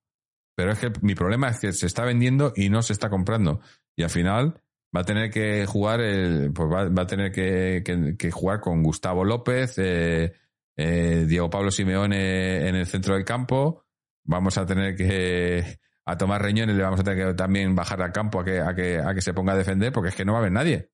Pero 0.54 0.72
es 0.72 0.80
que 0.80 0.92
mi 1.02 1.16
problema 1.16 1.48
es 1.48 1.60
que 1.60 1.72
se 1.72 1.86
está 1.86 2.04
vendiendo 2.04 2.52
y 2.56 2.70
no 2.70 2.82
se 2.82 2.94
está 2.94 3.10
comprando. 3.10 3.62
Y 3.96 4.04
al 4.04 4.10
final 4.10 4.62
va 4.96 5.02
a 5.02 5.04
tener 5.06 5.30
que 5.32 5.66
jugar 5.66 6.02
el, 6.02 6.52
pues 6.54 6.70
va, 6.72 6.88
va 6.90 7.02
a 7.04 7.08
tener 7.08 7.32
que, 7.32 7.84
que- 8.18 8.32
jugar 8.32 8.62
con 8.62 8.82
Gustavo 8.84 9.24
López, 9.26 9.76
eh, 9.78 10.34
eh, 10.78 11.26
Diego 11.28 11.50
Pablo 11.50 11.72
Simeone 11.72 12.68
en 12.68 12.76
el 12.76 12.86
centro 12.88 13.16
del 13.16 13.26
campo. 13.26 13.86
Vamos 14.24 14.58
a 14.58 14.66
tener 14.66 14.96
que 14.96 15.80
a 16.06 16.18
tomar 16.18 16.42
reñones, 16.42 16.76
le 16.76 16.84
vamos 16.84 17.00
a 17.00 17.04
tener 17.04 17.28
que 17.30 17.34
también 17.34 17.76
bajar 17.76 18.02
al 18.02 18.12
campo 18.12 18.40
a 18.40 18.46
que, 18.46 18.60
a 18.60 18.76
que, 18.76 19.00
a 19.00 19.14
que 19.16 19.22
se 19.22 19.34
ponga 19.34 19.54
a 19.54 19.58
defender, 19.58 19.92
porque 19.92 20.10
es 20.10 20.16
que 20.16 20.24
no 20.26 20.34
va 20.34 20.40
a 20.40 20.42
haber 20.42 20.52
nadie. 20.52 20.92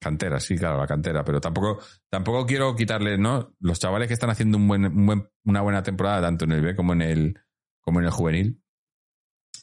Cantera, 0.00 0.38
sí, 0.38 0.56
claro, 0.56 0.78
la 0.78 0.86
cantera, 0.86 1.24
pero 1.24 1.40
tampoco, 1.40 1.80
tampoco 2.08 2.46
quiero 2.46 2.74
quitarle, 2.76 3.18
¿no? 3.18 3.54
Los 3.60 3.80
chavales 3.80 4.06
que 4.06 4.14
están 4.14 4.30
haciendo 4.30 4.56
un 4.56 4.68
buen, 4.68 4.84
un 4.86 5.06
buen- 5.06 5.28
una 5.44 5.60
buena 5.60 5.82
temporada, 5.82 6.20
tanto 6.22 6.44
en 6.44 6.52
el 6.52 6.62
B 6.62 6.76
como 6.76 6.92
en 6.92 7.02
el, 7.02 7.40
como 7.80 7.98
en 7.98 8.06
el 8.06 8.12
juvenil, 8.12 8.62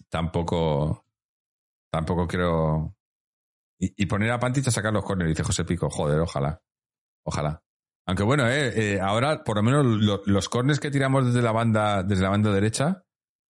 tampoco, 0.10 1.05
tampoco 1.96 2.28
quiero. 2.28 2.96
Y, 3.80 4.06
poner 4.06 4.32
a 4.32 4.40
Pantich 4.40 4.68
a 4.68 4.72
sacar 4.72 4.94
los 4.94 5.04
corners, 5.04 5.30
dice 5.30 5.44
José 5.44 5.66
Pico, 5.66 5.90
joder, 5.90 6.20
ojalá, 6.20 6.62
ojalá. 7.26 7.62
Aunque 8.08 8.24
bueno, 8.24 8.48
eh, 8.50 8.94
eh, 8.94 9.00
ahora 9.02 9.44
por 9.44 9.58
lo 9.58 9.64
menos 9.64 9.86
lo- 9.86 10.22
los 10.26 10.48
corners 10.48 10.80
que 10.80 10.92
tiramos 10.92 11.26
desde 11.26 11.42
la 11.42 11.52
banda, 11.52 12.02
desde 12.04 12.24
la 12.24 12.30
banda 12.30 12.54
derecha, 12.54 13.04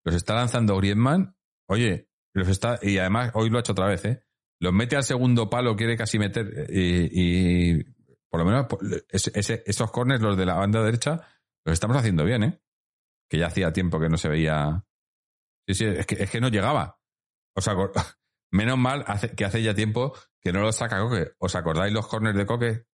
los 0.04 0.14
está 0.14 0.34
lanzando 0.34 0.76
Griezmann. 0.76 1.36
Oye, 1.68 2.08
los 2.34 2.48
está, 2.48 2.78
y 2.82 2.98
además 2.98 3.30
hoy 3.34 3.50
lo 3.50 3.58
ha 3.58 3.60
hecho 3.60 3.72
otra 3.72 3.86
vez, 3.86 4.04
¿eh? 4.06 4.24
Los 4.60 4.72
mete 4.72 4.96
al 4.96 5.04
segundo 5.04 5.48
palo, 5.48 5.76
quiere 5.76 5.96
casi 5.96 6.18
meter, 6.18 6.66
y, 6.70 7.84
por 8.30 8.40
lo 8.40 8.44
menos 8.44 8.66
ese- 9.10 9.62
esos 9.66 9.90
corners, 9.92 10.20
los 10.20 10.36
de 10.36 10.46
la 10.46 10.54
banda 10.54 10.82
derecha, 10.82 11.20
los 11.64 11.72
estamos 11.74 11.96
haciendo 11.96 12.24
bien, 12.24 12.42
¿eh? 12.42 12.60
Que 13.30 13.38
ya 13.38 13.46
hacía 13.46 13.72
tiempo 13.72 14.00
que 14.00 14.08
no 14.08 14.16
se 14.16 14.28
veía. 14.28 14.84
Sí, 15.68 15.74
sí, 15.74 15.84
es 15.84 16.06
que, 16.06 16.22
es 16.22 16.30
que 16.30 16.40
no 16.40 16.48
llegaba. 16.48 16.98
Os 17.54 17.68
acor- 17.68 17.92
Menos 18.50 18.78
mal 18.78 19.04
que 19.36 19.44
hace 19.44 19.62
ya 19.62 19.74
tiempo 19.74 20.14
que 20.40 20.52
no 20.52 20.60
los 20.60 20.76
saca 20.76 20.98
Coque. 21.00 21.32
¿Os 21.38 21.54
acordáis 21.54 21.92
los 21.92 22.06
corners 22.06 22.36
de 22.36 22.46
Coque? 22.46 22.84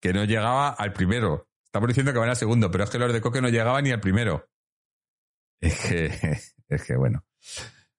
Que 0.00 0.12
no 0.12 0.24
llegaba 0.24 0.70
al 0.70 0.92
primero. 0.92 1.48
Estamos 1.64 1.88
diciendo 1.88 2.12
que 2.12 2.18
van 2.18 2.28
al 2.30 2.36
segundo, 2.36 2.70
pero 2.70 2.84
es 2.84 2.90
que 2.90 2.98
los 2.98 3.12
de 3.12 3.20
Coque 3.20 3.40
no 3.40 3.48
llegaban 3.48 3.84
ni 3.84 3.90
al 3.92 4.00
primero. 4.00 4.48
Es 5.60 5.78
que, 5.80 6.06
es 6.68 6.84
que 6.84 6.96
bueno. 6.96 7.24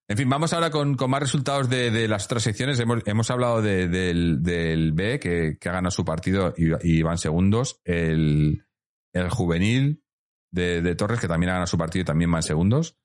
En 0.10 0.16
fin, 0.18 0.30
vamos 0.30 0.54
ahora 0.54 0.70
con, 0.72 0.96
con 0.96 1.10
más 1.10 1.20
resultados 1.22 1.70
de, 1.70 1.92
de 1.92 2.08
las 2.08 2.26
otras 2.26 2.44
secciones. 2.44 2.80
Hemos, 2.80 3.02
hemos 3.06 3.30
hablado 3.30 3.62
de- 3.62 3.88
del, 3.90 4.42
del 4.42 4.94
B, 4.94 5.20
que, 5.20 5.58
que 5.60 5.70
ha 5.70 5.74
ganado 5.74 5.92
su 5.92 6.06
partido 6.06 6.54
y, 6.58 6.72
y 6.82 7.02
van 7.02 7.18
segundos. 7.18 7.82
El, 7.84 8.66
el 9.14 9.30
juvenil 9.30 10.04
de, 10.52 10.82
de 10.82 10.96
Torres, 10.96 11.20
que 11.20 11.28
también 11.28 11.50
ha 11.50 11.54
ganado 11.54 11.68
su 11.68 11.78
partido 11.78 12.04
y 12.04 12.06
también 12.06 12.32
van 12.32 12.42
segundos. 12.44 12.98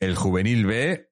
El 0.00 0.16
juvenil 0.16 0.66
B, 0.66 1.07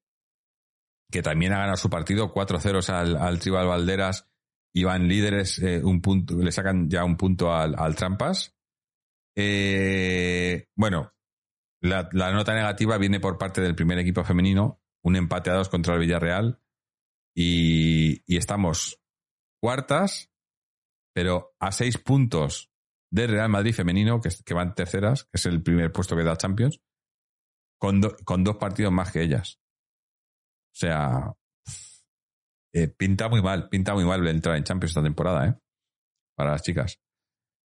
que 1.11 1.23
también 1.23 1.53
ha 1.53 1.59
ganado 1.59 1.77
su 1.77 1.89
partido, 1.91 2.33
4-0 2.33 2.89
al, 2.91 3.17
al 3.17 3.39
Tribal 3.39 3.67
Valderas 3.67 4.29
y 4.75 4.85
van 4.85 5.09
líderes, 5.09 5.59
eh, 5.61 5.81
un 5.83 6.01
punto, 6.03 6.37
le 6.37 6.53
sacan 6.53 6.89
ya 6.91 7.05
un 7.05 7.17
punto 7.17 7.53
al, 7.55 7.75
al 7.79 7.95
Trampas. 7.95 8.55
Eh, 9.37 10.67
bueno, 10.77 11.13
la, 11.83 12.09
nota 12.33 12.55
negativa 12.55 12.99
viene 12.99 13.21
por 13.21 13.39
parte 13.39 13.61
del 13.61 13.75
primer 13.75 13.99
equipo 13.99 14.25
femenino, 14.25 14.81
un 15.05 15.17
empate 15.17 15.51
a 15.51 15.55
dos 15.55 15.69
contra 15.69 15.95
el 15.95 16.01
Villarreal 16.01 16.61
y, 17.35 18.23
y 18.27 18.37
estamos 18.39 19.01
cuartas, 19.63 20.31
pero 21.15 21.55
a 21.61 21.71
seis 21.73 21.99
puntos 21.99 22.71
del 23.11 23.31
Real 23.31 23.49
Madrid 23.49 23.73
femenino, 23.75 24.21
que, 24.21 24.31
que 24.45 24.55
van 24.55 24.75
terceras, 24.75 25.25
que 25.25 25.31
es 25.35 25.47
el 25.47 25.63
primer 25.63 25.93
puesto 25.93 26.17
que 26.17 26.25
da 26.25 26.37
Champions, 26.37 26.81
con, 27.79 28.01
do- 28.01 28.17
con 28.25 28.43
dos 28.43 28.57
partidos 28.57 28.93
más 28.93 29.13
que 29.13 29.23
ellas. 29.23 29.61
O 30.77 30.79
sea, 30.79 31.33
eh, 32.75 32.89
pinta 32.89 33.31
muy 33.31 33.41
mal, 33.41 33.71
pinta 33.71 33.95
muy 33.95 34.05
mal 34.05 34.27
entrar 34.29 34.57
en 34.57 34.65
Champions 34.65 34.91
esta 34.91 35.03
temporada, 35.03 35.49
¿eh? 35.49 35.55
Para 36.37 36.51
las 36.51 36.63
chicas. 36.63 37.01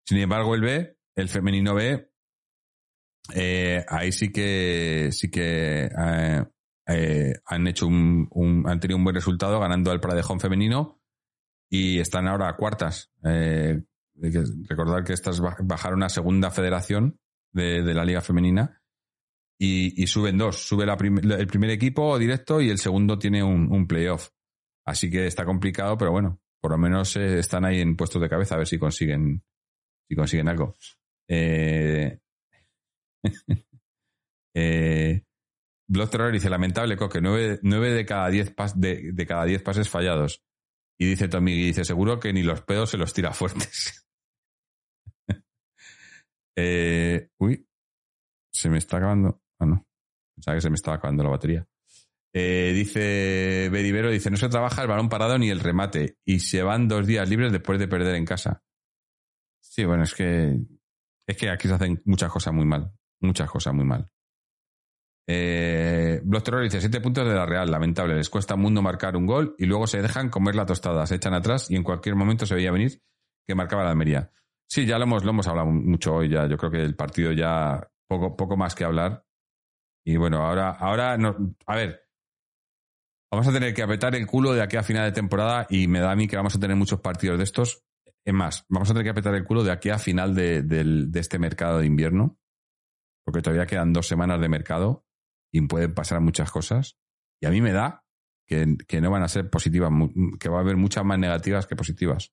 Sin 0.06 0.18
embargo, 0.18 0.54
el 0.54 0.60
B, 0.60 0.96
el 1.16 1.28
femenino 1.28 1.74
B, 1.74 2.08
eh, 3.34 3.84
ahí 3.88 4.12
sí 4.12 4.30
que 4.30 5.08
sí 5.10 5.28
que 5.28 5.90
eh, 6.86 7.34
han 7.46 7.66
hecho 7.66 7.88
un, 7.88 8.64
han 8.66 8.78
tenido 8.78 8.96
un 8.96 9.02
buen 9.04 9.16
resultado 9.16 9.58
ganando 9.58 9.90
al 9.90 10.00
Pradejón 10.00 10.38
femenino 10.38 11.02
y 11.68 11.98
están 11.98 12.28
ahora 12.28 12.48
a 12.48 12.56
cuartas. 12.56 13.10
Recordar 13.22 15.02
que 15.02 15.14
estas 15.14 15.42
baj- 15.42 15.66
bajaron 15.66 16.04
a 16.04 16.08
segunda 16.08 16.52
federación 16.52 17.18
de, 17.52 17.82
de 17.82 17.94
la 17.94 18.04
liga 18.04 18.20
femenina 18.20 18.79
y, 19.62 20.06
suben 20.06 20.38
dos. 20.38 20.56
Sube 20.66 20.84
el 20.84 21.46
primer 21.46 21.70
equipo 21.70 22.18
directo 22.18 22.60
y 22.62 22.70
el 22.70 22.78
segundo 22.78 23.18
tiene 23.18 23.42
un, 23.42 23.70
un 23.70 23.86
playoff. 23.86 24.30
Así 24.86 25.10
que 25.10 25.26
está 25.26 25.44
complicado, 25.44 25.98
pero 25.98 26.12
bueno, 26.12 26.40
por 26.62 26.70
lo 26.70 26.78
menos 26.78 27.14
eh, 27.16 27.38
están 27.38 27.66
ahí 27.66 27.80
en 27.80 27.94
puestos 27.94 28.22
de 28.22 28.28
cabeza 28.30 28.54
a 28.54 28.58
ver 28.58 28.66
si 28.66 28.78
consiguen 28.78 29.42
si 30.08 30.16
consiguen 30.16 30.48
algo. 30.48 30.76
Eh, 31.28 32.18
eh, 34.56 35.22
Blood 35.88 36.08
Terror 36.08 36.32
dice, 36.32 36.48
lamentable, 36.48 36.96
Coque, 36.96 37.20
nueve, 37.20 37.60
nueve 37.62 37.90
de 37.90 38.06
cada 38.06 38.28
diez 38.30 38.54
pas- 38.56 38.74
de, 38.74 39.12
de 39.12 39.26
cada 39.26 39.44
diez 39.44 39.62
pases 39.62 39.88
fallados. 39.90 40.42
Y 40.98 41.06
dice 41.06 41.28
Tommy, 41.28 41.52
y 41.52 41.64
dice, 41.66 41.84
seguro 41.84 42.18
que 42.18 42.32
ni 42.32 42.42
los 42.42 42.62
pedos 42.62 42.90
se 42.90 42.96
los 42.96 43.12
tira 43.12 43.32
fuertes. 43.32 44.06
Eh, 46.56 47.30
uy, 47.38 47.66
se 48.52 48.68
me 48.68 48.76
está 48.78 48.98
acabando. 48.98 49.40
Ah, 49.60 49.66
no. 49.66 49.86
Pensaba 50.34 50.56
que 50.56 50.60
se 50.60 50.70
me 50.70 50.74
estaba 50.74 50.96
acabando 50.96 51.22
la 51.22 51.30
batería. 51.30 51.66
Eh, 52.32 52.72
dice 52.74 53.68
Beribero, 53.70 54.10
dice, 54.10 54.30
no 54.30 54.36
se 54.36 54.48
trabaja 54.48 54.82
el 54.82 54.88
balón 54.88 55.08
parado 55.08 55.38
ni 55.38 55.50
el 55.50 55.60
remate. 55.60 56.16
Y 56.24 56.40
se 56.40 56.62
van 56.62 56.88
dos 56.88 57.06
días 57.06 57.28
libres 57.28 57.52
después 57.52 57.78
de 57.78 57.88
perder 57.88 58.14
en 58.16 58.24
casa. 58.24 58.62
Sí, 59.60 59.84
bueno, 59.84 60.02
es 60.02 60.14
que 60.14 60.58
es 61.26 61.36
que 61.36 61.48
aquí 61.48 61.68
se 61.68 61.74
hacen 61.74 62.02
muchas 62.06 62.30
cosas 62.30 62.52
muy 62.52 62.64
mal. 62.64 62.92
Muchas 63.20 63.48
cosas 63.48 63.72
muy 63.72 63.84
mal. 63.84 64.10
Eh, 65.28 66.20
Block 66.24 66.42
Terror 66.42 66.62
dice, 66.64 66.80
siete 66.80 67.00
puntos 67.00 67.28
de 67.28 67.34
la 67.34 67.46
Real, 67.46 67.70
lamentable. 67.70 68.16
Les 68.16 68.28
cuesta 68.28 68.56
un 68.56 68.62
mundo 68.62 68.82
marcar 68.82 69.16
un 69.16 69.26
gol 69.26 69.54
y 69.58 69.66
luego 69.66 69.86
se 69.86 70.02
dejan 70.02 70.28
comer 70.28 70.56
la 70.56 70.66
tostada, 70.66 71.06
se 71.06 71.16
echan 71.16 71.34
atrás 71.34 71.70
y 71.70 71.76
en 71.76 71.84
cualquier 71.84 72.16
momento 72.16 72.46
se 72.46 72.56
veía 72.56 72.72
venir 72.72 73.00
que 73.46 73.54
marcaba 73.54 73.84
la 73.84 73.90
Almería. 73.90 74.32
Sí, 74.68 74.86
ya 74.86 74.98
lo 74.98 75.04
hemos, 75.04 75.24
lo 75.24 75.30
hemos 75.30 75.46
hablado 75.46 75.68
mucho 75.70 76.14
hoy 76.14 76.30
ya. 76.30 76.48
Yo 76.48 76.56
creo 76.56 76.72
que 76.72 76.82
el 76.82 76.96
partido 76.96 77.30
ya 77.30 77.88
poco, 78.08 78.36
poco 78.36 78.56
más 78.56 78.74
que 78.74 78.84
hablar. 78.84 79.24
Y 80.04 80.16
bueno, 80.16 80.38
ahora, 80.46 80.70
ahora 80.70 81.16
no, 81.18 81.54
a 81.66 81.76
ver, 81.76 82.02
vamos 83.30 83.46
a 83.48 83.52
tener 83.52 83.74
que 83.74 83.82
apretar 83.82 84.14
el 84.14 84.26
culo 84.26 84.52
de 84.54 84.62
aquí 84.62 84.76
a 84.76 84.82
final 84.82 85.04
de 85.04 85.12
temporada 85.12 85.66
y 85.70 85.86
me 85.88 86.00
da 86.00 86.10
a 86.12 86.16
mí 86.16 86.26
que 86.26 86.36
vamos 86.36 86.56
a 86.56 86.60
tener 86.60 86.76
muchos 86.76 87.00
partidos 87.00 87.38
de 87.38 87.44
estos. 87.44 87.84
Es 88.24 88.34
más, 88.34 88.64
vamos 88.68 88.88
a 88.90 88.92
tener 88.92 89.04
que 89.04 89.10
apretar 89.10 89.34
el 89.34 89.44
culo 89.44 89.62
de 89.64 89.72
aquí 89.72 89.90
a 89.90 89.98
final 89.98 90.34
de, 90.34 90.62
del- 90.62 91.10
de 91.10 91.20
este 91.20 91.38
mercado 91.38 91.78
de 91.78 91.86
invierno, 91.86 92.38
porque 93.24 93.42
todavía 93.42 93.66
quedan 93.66 93.92
dos 93.92 94.06
semanas 94.06 94.40
de 94.40 94.48
mercado 94.48 95.06
y 95.52 95.60
pueden 95.66 95.94
pasar 95.94 96.20
muchas 96.20 96.50
cosas. 96.50 96.98
Y 97.42 97.46
a 97.46 97.50
mí 97.50 97.60
me 97.60 97.72
da 97.72 98.04
que, 98.46 98.76
que 98.86 99.00
no 99.00 99.10
van 99.10 99.22
a 99.22 99.28
ser 99.28 99.48
positivas, 99.48 99.90
que 100.38 100.48
va 100.48 100.58
a 100.58 100.60
haber 100.60 100.76
muchas 100.76 101.04
más 101.04 101.18
negativas 101.18 101.66
que 101.66 101.76
positivas. 101.76 102.32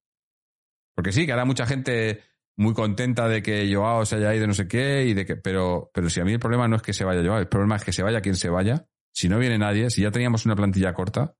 Porque 0.95 1.11
sí, 1.11 1.25
que 1.25 1.31
habrá 1.31 1.45
mucha 1.45 1.65
gente 1.65 2.23
muy 2.57 2.73
contenta 2.73 3.27
de 3.27 3.41
que 3.41 3.71
Joao 3.73 4.05
se 4.05 4.15
haya 4.15 4.33
ido 4.35 4.47
no 4.47 4.53
sé 4.53 4.67
qué, 4.67 5.05
y 5.05 5.13
de 5.13 5.25
que, 5.25 5.35
pero, 5.35 5.91
pero 5.93 6.09
si 6.09 6.19
a 6.19 6.25
mí 6.25 6.33
el 6.33 6.39
problema 6.39 6.67
no 6.67 6.75
es 6.75 6.81
que 6.81 6.93
se 6.93 7.05
vaya 7.05 7.23
Joao, 7.23 7.39
el 7.39 7.47
problema 7.47 7.75
es 7.75 7.83
que 7.83 7.93
se 7.93 8.03
vaya 8.03 8.21
quien 8.21 8.35
se 8.35 8.49
vaya. 8.49 8.87
Si 9.13 9.29
no 9.29 9.39
viene 9.39 9.57
nadie, 9.57 9.89
si 9.89 10.01
ya 10.01 10.11
teníamos 10.11 10.45
una 10.45 10.55
plantilla 10.55 10.93
corta, 10.93 11.35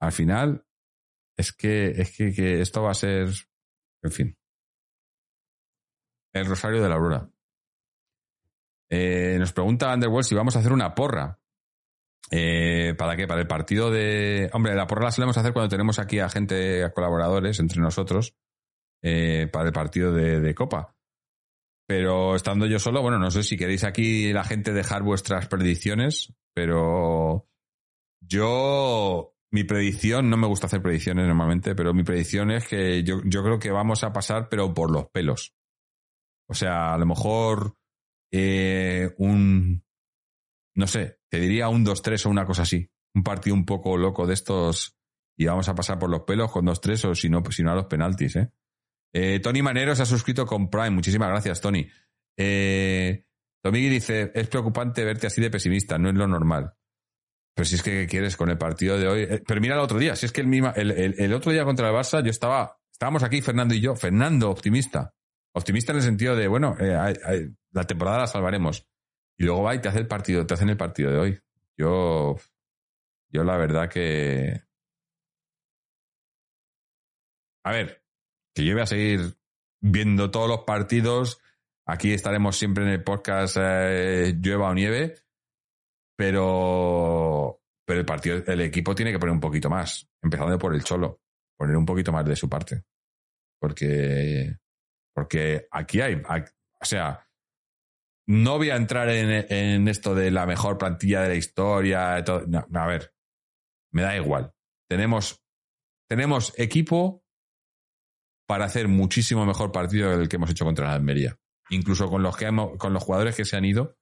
al 0.00 0.12
final 0.12 0.64
es 1.36 1.52
que, 1.52 1.90
es 1.90 2.16
que, 2.16 2.32
que 2.32 2.60
esto 2.60 2.82
va 2.82 2.90
a 2.90 2.94
ser, 2.94 3.28
en 4.02 4.12
fin. 4.12 4.38
El 6.32 6.46
Rosario 6.46 6.82
de 6.82 6.88
la 6.88 6.96
Aurora. 6.96 7.30
Eh, 8.90 9.36
nos 9.38 9.52
pregunta 9.52 9.92
Underworld 9.92 10.26
si 10.26 10.34
vamos 10.34 10.56
a 10.56 10.58
hacer 10.58 10.72
una 10.72 10.94
porra. 10.94 11.38
Eh, 12.30 12.94
¿Para 12.96 13.16
qué? 13.16 13.26
Para 13.26 13.40
el 13.40 13.46
partido 13.46 13.90
de... 13.90 14.50
Hombre, 14.52 14.74
la 14.74 14.86
porra 14.86 15.04
la 15.04 15.10
solemos 15.10 15.36
hacer 15.36 15.52
cuando 15.52 15.68
tenemos 15.68 15.98
aquí 15.98 16.18
a 16.18 16.28
gente, 16.28 16.84
a 16.84 16.92
colaboradores 16.92 17.60
entre 17.60 17.80
nosotros, 17.80 18.34
eh, 19.04 19.48
para 19.52 19.66
el 19.66 19.72
partido 19.72 20.12
de, 20.12 20.40
de 20.40 20.54
Copa. 20.54 20.96
Pero 21.86 22.34
estando 22.34 22.64
yo 22.66 22.78
solo, 22.78 23.02
bueno, 23.02 23.18
no 23.18 23.30
sé 23.30 23.42
si 23.42 23.58
queréis 23.58 23.84
aquí 23.84 24.32
la 24.32 24.44
gente 24.44 24.72
dejar 24.72 25.02
vuestras 25.02 25.46
predicciones, 25.48 26.34
pero 26.54 27.46
yo, 28.22 29.34
mi 29.52 29.64
predicción, 29.64 30.30
no 30.30 30.38
me 30.38 30.46
gusta 30.46 30.66
hacer 30.66 30.80
predicciones 30.80 31.26
normalmente, 31.26 31.74
pero 31.74 31.92
mi 31.92 32.02
predicción 32.02 32.50
es 32.50 32.66
que 32.66 33.04
yo, 33.04 33.20
yo 33.26 33.42
creo 33.42 33.58
que 33.58 33.70
vamos 33.70 34.02
a 34.02 34.12
pasar, 34.12 34.48
pero 34.48 34.72
por 34.72 34.90
los 34.90 35.10
pelos. 35.10 35.54
O 36.48 36.54
sea, 36.54 36.94
a 36.94 36.98
lo 36.98 37.04
mejor 37.04 37.76
eh, 38.32 39.14
un, 39.18 39.84
no 40.74 40.86
sé, 40.86 41.18
te 41.28 41.38
diría 41.38 41.68
un 41.68 41.84
2-3 41.84 42.24
o 42.24 42.30
una 42.30 42.46
cosa 42.46 42.62
así. 42.62 42.88
un 43.14 43.22
partido 43.22 43.54
un 43.54 43.66
poco 43.66 43.98
loco 43.98 44.26
de 44.26 44.32
estos 44.32 44.96
y 45.36 45.44
vamos 45.44 45.68
a 45.68 45.74
pasar 45.74 45.98
por 45.98 46.10
los 46.10 46.22
pelos 46.22 46.50
con 46.50 46.64
dos 46.64 46.80
tres 46.80 47.04
o 47.04 47.14
si 47.14 47.28
no, 47.28 47.42
si 47.50 47.62
no 47.62 47.72
a 47.72 47.74
los 47.74 47.86
penaltis, 47.86 48.36
¿eh? 48.36 48.52
Eh, 49.16 49.38
Tony 49.38 49.62
Manero 49.62 49.94
se 49.94 50.02
ha 50.02 50.06
suscrito 50.06 50.44
con 50.44 50.68
Prime. 50.68 50.90
Muchísimas 50.90 51.28
gracias, 51.28 51.60
Tony. 51.60 51.88
Eh, 52.36 53.24
dice, 53.62 54.32
es 54.34 54.48
preocupante 54.48 55.04
verte 55.04 55.28
así 55.28 55.40
de 55.40 55.50
pesimista, 55.50 55.96
no 55.98 56.08
es 56.08 56.16
lo 56.16 56.26
normal. 56.26 56.74
Pero 57.54 57.64
si 57.64 57.76
es 57.76 57.82
que 57.84 57.92
¿qué 57.92 58.06
quieres 58.08 58.36
con 58.36 58.50
el 58.50 58.58
partido 58.58 58.98
de 58.98 59.06
hoy. 59.06 59.22
Eh, 59.22 59.42
pero 59.46 59.60
mira 59.60 59.74
el 59.76 59.80
otro 59.80 59.98
día, 60.00 60.16
si 60.16 60.26
es 60.26 60.32
que 60.32 60.40
el, 60.40 60.48
misma, 60.48 60.70
el, 60.76 61.32
otro 61.32 61.52
día 61.52 61.64
contra 61.64 61.88
el 61.88 61.94
Barça 61.94 62.22
yo 62.24 62.30
estaba, 62.30 62.76
estábamos 62.90 63.22
aquí, 63.22 63.40
Fernando 63.40 63.74
y 63.74 63.80
yo, 63.80 63.94
Fernando 63.94 64.50
optimista. 64.50 65.14
Optimista 65.52 65.92
en 65.92 65.98
el 65.98 66.02
sentido 66.02 66.34
de, 66.34 66.48
bueno, 66.48 66.76
eh, 66.80 67.50
la 67.70 67.84
temporada 67.84 68.18
la 68.18 68.26
salvaremos. 68.26 68.84
Y 69.38 69.44
luego 69.44 69.62
va 69.62 69.76
y 69.76 69.80
te 69.80 69.88
hace 69.88 70.00
el 70.00 70.08
partido, 70.08 70.44
te 70.44 70.54
hacen 70.54 70.70
el 70.70 70.76
partido 70.76 71.12
de 71.12 71.18
hoy. 71.18 71.40
Yo, 71.76 72.36
yo 73.28 73.44
la 73.44 73.56
verdad 73.56 73.88
que... 73.88 74.60
A 77.64 77.72
ver, 77.72 78.03
que 78.54 78.64
yo 78.64 78.74
voy 78.74 78.82
a 78.82 78.86
seguir 78.86 79.36
viendo 79.80 80.30
todos 80.30 80.48
los 80.48 80.60
partidos. 80.60 81.40
Aquí 81.86 82.12
estaremos 82.12 82.56
siempre 82.56 82.84
en 82.84 82.90
el 82.90 83.02
podcast 83.02 83.56
eh, 83.60 84.34
llueva 84.40 84.70
o 84.70 84.74
nieve, 84.74 85.16
pero, 86.16 87.60
pero 87.84 88.00
el 88.00 88.06
partido, 88.06 88.42
el 88.46 88.60
equipo 88.62 88.94
tiene 88.94 89.12
que 89.12 89.18
poner 89.18 89.34
un 89.34 89.40
poquito 89.40 89.68
más, 89.68 90.08
empezando 90.22 90.58
por 90.58 90.74
el 90.74 90.84
Cholo, 90.84 91.20
poner 91.58 91.76
un 91.76 91.84
poquito 91.84 92.12
más 92.12 92.24
de 92.24 92.36
su 92.36 92.48
parte, 92.48 92.84
porque, 93.60 94.56
porque 95.14 95.68
aquí 95.70 96.00
hay, 96.00 96.14
o 96.14 96.84
sea, 96.84 97.28
no 98.26 98.56
voy 98.56 98.70
a 98.70 98.76
entrar 98.76 99.10
en, 99.10 99.46
en 99.50 99.88
esto 99.88 100.14
de 100.14 100.30
la 100.30 100.46
mejor 100.46 100.78
plantilla 100.78 101.22
de 101.22 101.28
la 101.28 101.34
historia, 101.34 102.24
todo. 102.24 102.46
A 102.74 102.86
ver, 102.86 103.14
me 103.92 104.02
da 104.02 104.16
igual. 104.16 104.54
Tenemos, 104.88 105.44
tenemos 106.08 106.58
equipo 106.58 107.23
para 108.46 108.64
hacer 108.66 108.88
muchísimo 108.88 109.46
mejor 109.46 109.72
partido 109.72 110.16
del 110.16 110.28
que 110.28 110.36
hemos 110.36 110.50
hecho 110.50 110.64
contra 110.64 110.86
la 110.88 110.94
Almería. 110.94 111.38
Incluso 111.70 112.08
con 112.10 112.22
los, 112.22 112.36
que 112.36 112.44
hemos- 112.46 112.76
con 112.78 112.92
los 112.92 113.02
jugadores 113.02 113.34
que 113.36 113.44
se 113.44 113.56
han 113.56 113.64
ido, 113.64 113.96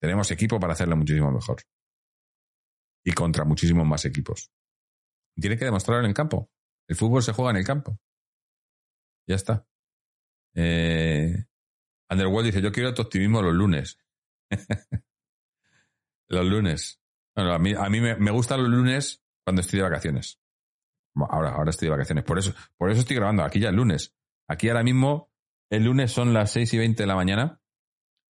tenemos 0.00 0.30
equipo 0.30 0.58
para 0.58 0.72
hacerlo 0.72 0.96
muchísimo 0.96 1.30
mejor. 1.30 1.62
Y 3.04 3.12
contra 3.12 3.44
muchísimos 3.44 3.86
más 3.86 4.04
equipos. 4.04 4.50
Tiene 5.40 5.56
que 5.56 5.64
demostrarlo 5.64 6.04
en 6.04 6.08
el 6.10 6.14
campo. 6.14 6.50
El 6.88 6.96
fútbol 6.96 7.22
se 7.22 7.32
juega 7.32 7.52
en 7.52 7.56
el 7.58 7.64
campo. 7.64 7.98
Ya 9.28 9.36
está. 9.36 9.66
Eh, 10.54 11.44
Underworld 12.10 12.46
dice, 12.46 12.62
yo 12.62 12.72
quiero 12.72 12.92
tu 12.94 13.02
optimismo 13.02 13.40
los 13.42 13.54
lunes. 13.54 13.98
los 16.28 16.44
lunes. 16.46 17.00
Bueno, 17.36 17.52
a 17.52 17.58
mí, 17.58 17.74
a 17.74 17.88
mí 17.88 18.00
me, 18.00 18.16
me 18.16 18.30
gustan 18.30 18.60
los 18.62 18.70
lunes 18.70 19.22
cuando 19.44 19.60
estoy 19.62 19.78
de 19.78 19.84
vacaciones. 19.84 20.40
Ahora, 21.28 21.50
ahora 21.50 21.70
estoy 21.70 21.86
de 21.86 21.92
vacaciones. 21.92 22.24
Por 22.24 22.38
eso, 22.38 22.52
por 22.76 22.90
eso 22.90 23.00
estoy 23.00 23.16
grabando. 23.16 23.42
Aquí 23.42 23.60
ya 23.60 23.70
el 23.70 23.76
lunes. 23.76 24.14
Aquí 24.48 24.68
ahora 24.68 24.82
mismo, 24.82 25.30
el 25.70 25.84
lunes 25.84 26.12
son 26.12 26.32
las 26.32 26.52
6 26.52 26.74
y 26.74 26.78
20 26.78 27.02
de 27.02 27.06
la 27.06 27.16
mañana. 27.16 27.60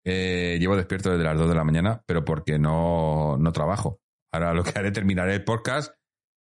Eh, 0.06 0.58
llevo 0.60 0.76
despierto 0.76 1.12
desde 1.12 1.24
las 1.24 1.38
2 1.38 1.50
de 1.50 1.56
la 1.56 1.64
mañana, 1.64 2.02
pero 2.06 2.24
porque 2.24 2.58
no, 2.58 3.38
no 3.38 3.52
trabajo. 3.52 4.00
Ahora 4.32 4.54
lo 4.54 4.64
que 4.64 4.78
haré, 4.78 4.92
terminaré 4.92 5.34
el 5.36 5.44
podcast 5.44 5.94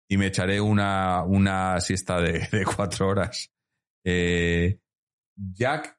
y 0.10 0.18
me 0.18 0.28
echaré 0.28 0.62
una, 0.62 1.24
una 1.24 1.80
siesta 1.82 2.22
de, 2.22 2.48
de 2.52 2.66
cuatro 2.66 3.10
horas. 3.10 3.52
Eh, 4.06 4.80
Jack 5.36 5.98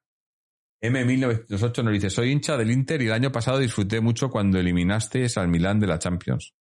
M1908 0.82 1.82
nos 1.82 1.92
dice, 1.92 2.10
soy 2.10 2.30
hincha 2.30 2.56
del 2.56 2.70
Inter 2.70 3.02
y 3.02 3.06
el 3.06 3.12
año 3.12 3.32
pasado 3.32 3.58
disfruté 3.58 4.00
mucho 4.00 4.30
cuando 4.30 4.58
eliminaste 4.58 5.26
al 5.36 5.48
Milán 5.48 5.80
de 5.80 5.86
la 5.88 5.98
Champions. 5.98 6.54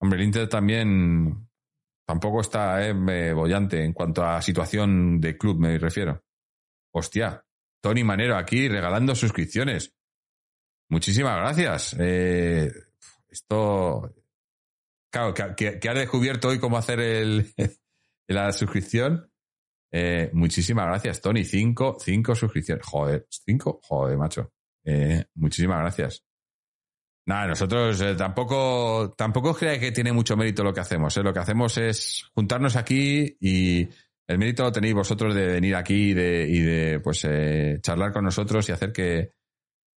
Hombre, 0.00 0.20
el 0.20 0.26
Inter 0.26 0.48
también 0.48 1.48
tampoco 2.04 2.40
está 2.40 2.86
eh, 2.86 3.32
bollante 3.32 3.84
en 3.84 3.92
cuanto 3.92 4.24
a 4.24 4.42
situación 4.42 5.20
de 5.20 5.36
club, 5.36 5.58
me 5.58 5.78
refiero. 5.78 6.24
Hostia, 6.92 7.44
Tony 7.80 8.04
Manero 8.04 8.36
aquí 8.36 8.68
regalando 8.68 9.14
suscripciones. 9.14 9.94
Muchísimas 10.88 11.36
gracias. 11.36 11.96
Eh, 11.98 12.70
esto, 13.28 14.14
claro, 15.10 15.34
que, 15.34 15.78
que 15.78 15.88
has 15.88 15.94
descubierto 15.94 16.48
hoy 16.48 16.58
cómo 16.58 16.76
hacer 16.76 17.00
el, 17.00 17.52
la 18.28 18.52
suscripción. 18.52 19.32
Eh, 19.90 20.30
muchísimas 20.32 20.86
gracias, 20.86 21.20
Tony. 21.20 21.44
Cinco, 21.44 21.98
cinco 22.00 22.34
suscripciones. 22.34 22.84
Joder, 22.86 23.26
cinco, 23.28 23.80
joder, 23.82 24.16
macho. 24.16 24.52
Eh, 24.84 25.24
muchísimas 25.34 25.80
gracias. 25.80 26.24
Nada, 27.24 27.46
nosotros 27.46 28.00
eh, 28.00 28.14
tampoco, 28.16 29.14
tampoco 29.16 29.54
creáis 29.54 29.78
que 29.78 29.92
tiene 29.92 30.12
mucho 30.12 30.36
mérito 30.36 30.64
lo 30.64 30.74
que 30.74 30.80
hacemos. 30.80 31.16
¿eh? 31.16 31.22
Lo 31.22 31.32
que 31.32 31.38
hacemos 31.38 31.78
es 31.78 32.24
juntarnos 32.34 32.74
aquí 32.74 33.36
y 33.40 33.88
el 34.26 34.38
mérito 34.38 34.64
lo 34.64 34.72
tenéis 34.72 34.94
vosotros 34.94 35.34
de 35.34 35.46
venir 35.46 35.76
aquí 35.76 36.10
y 36.10 36.14
de, 36.14 36.46
y 36.48 36.60
de 36.60 37.00
pues, 37.00 37.24
eh, 37.24 37.78
charlar 37.80 38.12
con 38.12 38.24
nosotros 38.24 38.68
y 38.68 38.72
hacer 38.72 38.92
que, 38.92 39.32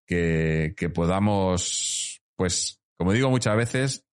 que, 0.06 0.76
que 0.78 0.90
podamos, 0.90 2.22
pues, 2.36 2.80
como 2.96 3.12
digo 3.12 3.32
muchas 3.32 3.58
veces, 3.58 4.06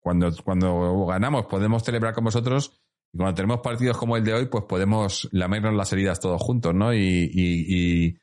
cuando, 0.00 0.30
cuando 0.44 1.06
ganamos 1.06 1.46
podemos 1.46 1.84
celebrar 1.84 2.14
con 2.14 2.24
vosotros 2.24 2.82
y 3.12 3.16
cuando 3.16 3.34
tenemos 3.34 3.60
partidos 3.60 3.96
como 3.96 4.16
el 4.16 4.24
de 4.24 4.34
hoy, 4.34 4.46
pues 4.46 4.64
podemos 4.64 5.28
lamernos 5.30 5.74
las 5.74 5.92
heridas 5.92 6.18
todos 6.18 6.42
juntos, 6.42 6.74
¿no? 6.74 6.92
Y, 6.92 7.30
y, 7.32 8.18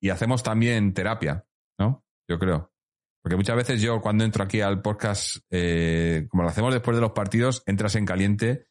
y 0.00 0.10
hacemos 0.10 0.42
también 0.42 0.92
terapia, 0.92 1.46
¿no? 1.78 2.04
Yo 2.28 2.38
creo. 2.38 2.75
Porque 3.26 3.38
muchas 3.38 3.56
veces 3.56 3.82
yo 3.82 4.00
cuando 4.00 4.22
entro 4.22 4.44
aquí 4.44 4.60
al 4.60 4.80
podcast, 4.82 5.38
eh, 5.50 6.28
como 6.30 6.44
lo 6.44 6.48
hacemos 6.48 6.72
después 6.72 6.96
de 6.96 7.00
los 7.00 7.10
partidos, 7.10 7.64
entras 7.66 7.96
en 7.96 8.06
caliente 8.06 8.68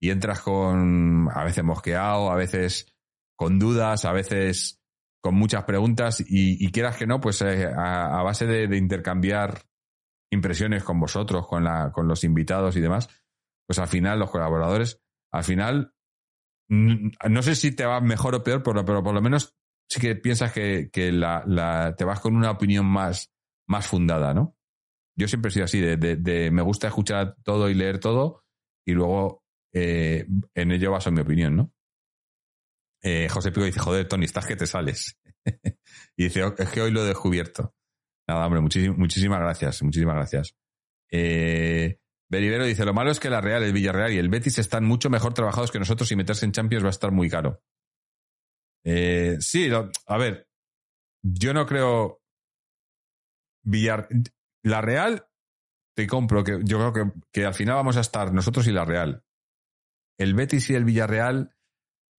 y 0.00 0.10
entras 0.10 0.42
con 0.42 1.28
a 1.28 1.42
veces 1.42 1.64
mosqueado, 1.64 2.30
a 2.30 2.36
veces 2.36 2.94
con 3.34 3.58
dudas, 3.58 4.04
a 4.04 4.12
veces 4.12 4.80
con 5.20 5.34
muchas 5.34 5.64
preguntas 5.64 6.22
y, 6.24 6.70
quieras 6.70 6.96
que 6.96 7.08
no, 7.08 7.20
pues 7.20 7.42
eh, 7.42 7.66
a, 7.66 8.22
base 8.22 8.46
de, 8.46 8.76
intercambiar 8.76 9.62
impresiones 10.30 10.84
con 10.84 11.00
vosotros, 11.00 11.44
con, 11.48 11.64
la, 11.64 11.90
con 11.90 12.06
los 12.06 12.22
invitados 12.22 12.76
y 12.76 12.80
demás, 12.80 13.08
pues 13.66 13.80
al 13.80 13.88
final 13.88 14.20
los 14.20 14.30
colaboradores, 14.30 15.00
al 15.32 15.42
final, 15.42 15.92
no 16.68 17.42
sé 17.42 17.56
si 17.56 17.74
te 17.74 17.84
va 17.84 18.00
mejor 18.00 18.36
o 18.36 18.44
peor, 18.44 18.62
pero, 18.62 18.84
pero 18.84 19.02
por 19.02 19.14
lo 19.14 19.20
menos 19.20 19.56
sí 19.90 20.00
que 20.00 20.14
piensas 20.14 20.52
que, 20.52 20.90
que 20.92 21.10
la, 21.10 21.92
te 21.98 22.04
vas 22.04 22.20
con 22.20 22.36
una 22.36 22.52
opinión 22.52 22.86
más, 22.86 23.32
más 23.66 23.86
fundada, 23.86 24.34
¿no? 24.34 24.56
Yo 25.18 25.28
siempre 25.28 25.48
he 25.48 25.52
sido 25.52 25.64
así, 25.64 25.80
de, 25.80 26.50
me 26.50 26.62
gusta 26.62 26.88
escuchar 26.88 27.36
todo 27.42 27.70
y 27.70 27.74
leer 27.74 27.98
todo 27.98 28.44
y 28.86 28.92
luego 28.92 29.42
eh, 29.72 30.26
en 30.54 30.72
ello 30.72 30.92
baso 30.92 31.10
mi 31.10 31.22
opinión, 31.22 31.56
¿no? 31.56 31.72
Eh, 33.02 33.28
José 33.28 33.50
Pico 33.50 33.64
dice, 33.64 33.80
joder, 33.80 34.08
Tony, 34.08 34.24
estás 34.24 34.46
que 34.46 34.56
te 34.56 34.66
sales. 34.66 35.18
y 36.16 36.24
dice, 36.24 36.42
es 36.58 36.68
que 36.70 36.80
hoy 36.80 36.90
lo 36.90 37.02
he 37.02 37.08
descubierto. 37.08 37.74
Nada, 38.28 38.46
hombre, 38.46 38.60
muchísimas, 38.60 39.38
gracias, 39.38 39.82
muchísimas 39.82 40.16
gracias. 40.16 40.56
Eh, 41.10 41.98
Beribero 42.28 42.64
dice, 42.64 42.84
lo 42.84 42.92
malo 42.92 43.12
es 43.12 43.20
que 43.20 43.30
la 43.30 43.40
Real, 43.40 43.62
el 43.62 43.72
Villarreal 43.72 44.12
y 44.12 44.18
el 44.18 44.28
Betis 44.28 44.58
están 44.58 44.84
mucho 44.84 45.08
mejor 45.08 45.32
trabajados 45.34 45.70
que 45.70 45.78
nosotros 45.78 46.10
y 46.10 46.16
meterse 46.16 46.44
en 46.44 46.52
Champions 46.52 46.84
va 46.84 46.88
a 46.88 46.90
estar 46.90 47.12
muy 47.12 47.30
caro. 47.30 47.62
Eh, 48.84 49.36
sí, 49.40 49.70
a 50.06 50.18
ver, 50.18 50.48
yo 51.22 51.54
no 51.54 51.66
creo... 51.66 52.20
Villar, 53.66 54.08
la 54.62 54.80
Real, 54.80 55.26
te 55.94 56.06
compro, 56.06 56.44
que 56.44 56.60
yo 56.62 56.78
creo 56.78 56.92
que, 56.92 57.20
que 57.32 57.44
al 57.44 57.54
final 57.54 57.76
vamos 57.76 57.96
a 57.96 58.00
estar 58.00 58.32
nosotros 58.32 58.66
y 58.66 58.72
la 58.72 58.84
Real. 58.84 59.24
El 60.18 60.34
Betis 60.34 60.70
y 60.70 60.74
el 60.74 60.84
Villarreal 60.84 61.56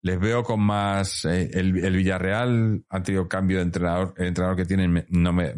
les 0.02 0.20
veo 0.20 0.44
con 0.44 0.62
más. 0.62 1.26
Eh, 1.26 1.50
el, 1.54 1.84
el, 1.84 1.96
Villarreal 1.96 2.86
ha 2.90 3.02
tenido 3.02 3.28
cambio 3.28 3.58
de 3.58 3.64
entrenador. 3.64 4.14
El 4.18 4.28
entrenador 4.28 4.58
que 4.58 4.66
tienen 4.66 5.06
no 5.10 5.34
me. 5.34 5.54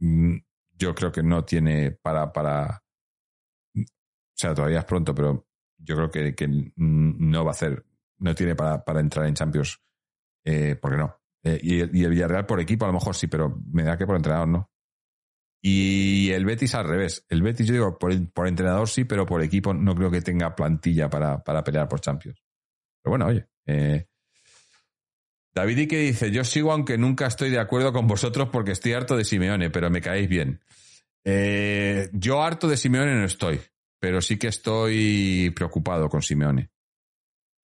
Mm, 0.00 0.38
yo 0.72 0.94
creo 0.94 1.12
que 1.12 1.22
no 1.22 1.44
tiene 1.44 1.92
para. 1.92 2.32
para 2.32 2.82
o 3.76 4.36
sea, 4.36 4.54
todavía 4.54 4.80
es 4.80 4.84
pronto, 4.84 5.14
pero 5.14 5.46
yo 5.78 5.94
creo 5.94 6.10
que, 6.10 6.34
que 6.34 6.72
no 6.76 7.44
va 7.44 7.50
a 7.50 7.54
hacer. 7.54 7.84
No 8.18 8.34
tiene 8.34 8.54
para, 8.54 8.82
para 8.84 9.00
entrar 9.00 9.26
en 9.26 9.34
Champions. 9.34 9.80
Eh, 10.44 10.76
¿Por 10.76 10.90
qué 10.90 10.96
no? 10.96 11.20
Eh, 11.44 11.60
y, 11.62 11.76
y, 11.98 12.04
el 12.04 12.10
Villarreal 12.10 12.46
por 12.46 12.60
equipo 12.60 12.84
a 12.84 12.88
lo 12.88 12.94
mejor 12.94 13.14
sí, 13.14 13.28
pero 13.28 13.60
me 13.70 13.84
da 13.84 13.96
que 13.96 14.06
por 14.06 14.16
entrenador 14.16 14.48
no. 14.48 14.70
Y 15.66 16.30
el 16.32 16.44
Betis 16.44 16.74
al 16.74 16.86
revés. 16.86 17.24
El 17.30 17.40
Betis, 17.40 17.66
yo 17.66 17.72
digo, 17.72 17.98
por, 17.98 18.12
por 18.32 18.46
entrenador 18.46 18.86
sí, 18.86 19.04
pero 19.04 19.24
por 19.24 19.42
equipo 19.42 19.72
no 19.72 19.94
creo 19.94 20.10
que 20.10 20.20
tenga 20.20 20.54
plantilla 20.54 21.08
para, 21.08 21.42
para 21.42 21.64
pelear 21.64 21.88
por 21.88 22.02
Champions. 22.02 22.38
Pero 23.02 23.12
bueno, 23.12 23.24
oye. 23.24 23.46
Eh, 23.64 24.06
David 25.54 25.78
Ike 25.78 25.96
dice, 25.96 26.30
yo 26.30 26.44
sigo 26.44 26.70
aunque 26.70 26.98
nunca 26.98 27.26
estoy 27.26 27.48
de 27.48 27.60
acuerdo 27.60 27.94
con 27.94 28.06
vosotros 28.06 28.50
porque 28.52 28.72
estoy 28.72 28.92
harto 28.92 29.16
de 29.16 29.24
Simeone, 29.24 29.70
pero 29.70 29.88
me 29.88 30.02
caéis 30.02 30.28
bien. 30.28 30.60
Eh, 31.24 32.10
yo 32.12 32.42
harto 32.42 32.68
de 32.68 32.76
Simeone 32.76 33.14
no 33.14 33.24
estoy, 33.24 33.58
pero 33.98 34.20
sí 34.20 34.36
que 34.36 34.48
estoy 34.48 35.50
preocupado 35.56 36.10
con 36.10 36.20
Simeone. 36.20 36.68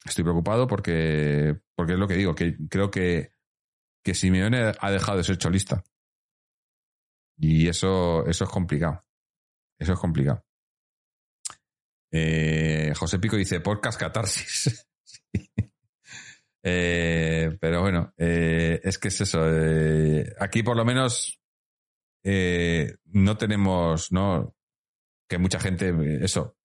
Estoy 0.06 0.24
preocupado 0.24 0.66
porque, 0.66 1.55
porque 1.74 1.93
es 1.93 1.98
lo 1.98 2.09
que 2.09 2.14
digo, 2.14 2.35
que 2.35 2.56
creo 2.70 2.90
que, 2.90 3.32
que 4.02 4.14
Simeone 4.14 4.72
ha 4.78 4.90
dejado 4.90 5.18
de 5.18 5.24
ser 5.24 5.36
cholista. 5.36 5.85
Y 7.40 7.68
eso, 7.68 8.26
eso 8.26 8.44
es 8.44 8.50
complicado. 8.50 9.02
Eso 9.78 9.94
es 9.94 9.98
complicado. 9.98 10.44
Eh, 12.12 12.92
José 12.94 13.18
Pico 13.18 13.36
dice, 13.36 13.60
podcast 13.60 13.98
catarsis. 13.98 14.86
Eh, 16.62 17.56
pero 17.58 17.80
bueno, 17.80 18.12
eh, 18.18 18.82
es 18.84 18.98
que 18.98 19.08
es 19.08 19.18
eso. 19.22 19.40
eh, 19.48 20.30
aquí 20.38 20.62
por 20.62 20.76
lo 20.76 20.84
menos 20.84 21.40
eh, 22.22 22.96
no 23.06 23.38
tenemos, 23.38 24.12
¿no? 24.12 24.54
Que 25.26 25.38
mucha 25.38 25.58
gente, 25.58 25.94
eso. 26.22 26.58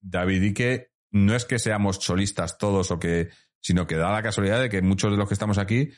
David 0.00 0.42
Icke, 0.42 0.90
no 1.12 1.36
es 1.36 1.44
que 1.44 1.60
seamos 1.60 2.00
cholistas 2.00 2.58
todos 2.58 2.90
o 2.90 2.98
que, 2.98 3.28
sino 3.60 3.86
que 3.86 3.94
da 3.94 4.10
la 4.10 4.24
casualidad 4.24 4.60
de 4.60 4.68
que 4.68 4.82
muchos 4.82 5.12
de 5.12 5.18
los 5.18 5.28
que 5.28 5.34
estamos 5.34 5.58
aquí, 5.58 5.92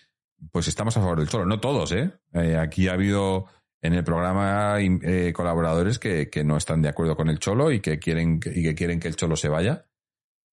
pues 0.50 0.68
estamos 0.68 0.96
a 0.96 1.00
favor 1.00 1.18
del 1.18 1.28
cholo. 1.28 1.46
No 1.46 1.60
todos, 1.60 1.92
¿eh? 1.92 2.10
Eh, 2.32 2.56
aquí 2.56 2.88
ha 2.88 2.92
habido 2.92 3.46
en 3.82 3.94
el 3.94 4.04
programa 4.04 4.76
eh, 4.80 5.32
colaboradores 5.34 5.98
que, 5.98 6.28
que 6.30 6.44
no 6.44 6.56
están 6.56 6.82
de 6.82 6.88
acuerdo 6.88 7.16
con 7.16 7.28
el 7.28 7.38
cholo 7.38 7.70
y 7.70 7.80
que 7.80 7.98
quieren, 7.98 8.40
y 8.44 8.62
que 8.62 8.74
quieren 8.74 9.00
que 9.00 9.08
el 9.08 9.16
cholo 9.16 9.36
se 9.36 9.48
vaya. 9.48 9.86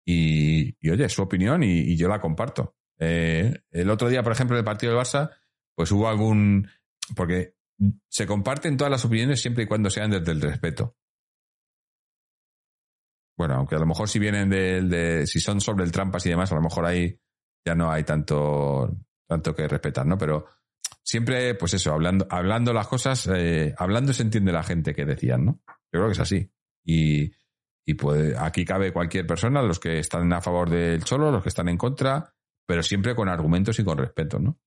Y, 0.05 0.75
oye, 0.89 1.05
es 1.05 1.13
su 1.13 1.21
opinión 1.21 1.63
y, 1.63 1.95
yo 1.95 2.07
la 2.07 2.19
comparto. 2.19 2.75
Eh, 2.97 3.53
el 3.71 3.89
otro 3.89 4.09
día, 4.09 4.23
por 4.23 4.31
ejemplo, 4.31 4.55
en 4.55 4.59
el 4.59 4.65
partido 4.65 4.93
del 4.93 5.01
Barça, 5.01 5.31
pues 5.75 5.91
hubo 5.91 6.07
algún. 6.09 6.67
Porque 7.15 7.55
se 8.09 8.25
comparten 8.27 8.77
todas 8.77 8.91
las 8.91 9.05
opiniones 9.05 9.41
siempre 9.41 9.63
y 9.63 9.67
cuando 9.67 9.89
sean 9.89 10.11
desde 10.11 10.31
el 10.31 10.41
respeto. 10.41 10.95
Bueno, 13.37 13.55
aunque 13.55 13.75
a 13.75 13.79
lo 13.79 13.85
mejor 13.87 14.07
si 14.09 14.19
vienen 14.19 14.49
de, 14.49 14.81
de- 14.83 15.27
si 15.27 15.39
son 15.39 15.61
sobre 15.61 15.83
el 15.83 15.91
trampas 15.91 16.25
y 16.25 16.29
demás, 16.29 16.51
a 16.51 16.55
lo 16.55 16.61
mejor 16.61 16.85
ahí 16.85 17.19
ya 17.65 17.73
no 17.75 17.91
hay 17.91 18.03
tanto, 18.03 18.95
tanto 19.31 19.55
que 19.55 19.65
respetar, 19.65 20.05
¿no? 20.05 20.17
Pero 20.17 20.45
siempre, 21.01 21.55
pues 21.55 21.73
eso, 21.73 21.93
hablando, 21.93 22.27
hablando 22.29 22.73
las 22.73 22.85
cosas, 22.85 23.29
eh, 23.33 23.73
hablando 23.77 24.11
se 24.11 24.23
entiende 24.23 24.51
la 24.51 24.61
gente 24.61 24.93
que 24.93 25.05
decían, 25.05 25.45
¿no? 25.45 25.61
Yo 25.65 25.99
creo 25.99 26.07
que 26.07 26.11
es 26.11 26.19
así. 26.19 26.51
Y, 26.83 27.31
y 27.85 27.93
pues 27.93 28.35
aquí 28.37 28.65
cabe 28.65 28.91
cualquier 28.91 29.25
persona, 29.25 29.61
los 29.61 29.79
que 29.79 29.99
están 29.99 30.33
a 30.33 30.41
favor 30.41 30.69
del 30.69 31.01
cholo, 31.05 31.31
los 31.31 31.41
que 31.41 31.47
están 31.47 31.69
en 31.69 31.77
contra, 31.77 32.33
pero 32.65 32.83
siempre 32.83 33.15
con 33.15 33.29
argumentos 33.29 33.79
y 33.79 33.85
con 33.85 33.97
respeto, 33.97 34.37
¿no? 34.37 34.59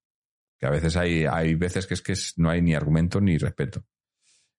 Que 0.59 0.67
a 0.67 0.71
veces 0.71 0.97
hay, 0.97 1.27
hay 1.27 1.57
veces 1.57 1.87
que 1.87 1.93
es 1.93 2.01
que 2.01 2.15
no 2.39 2.49
hay 2.49 2.63
ni 2.63 2.75
argumento 2.75 3.21
ni 3.21 3.37
respeto. 3.37 3.85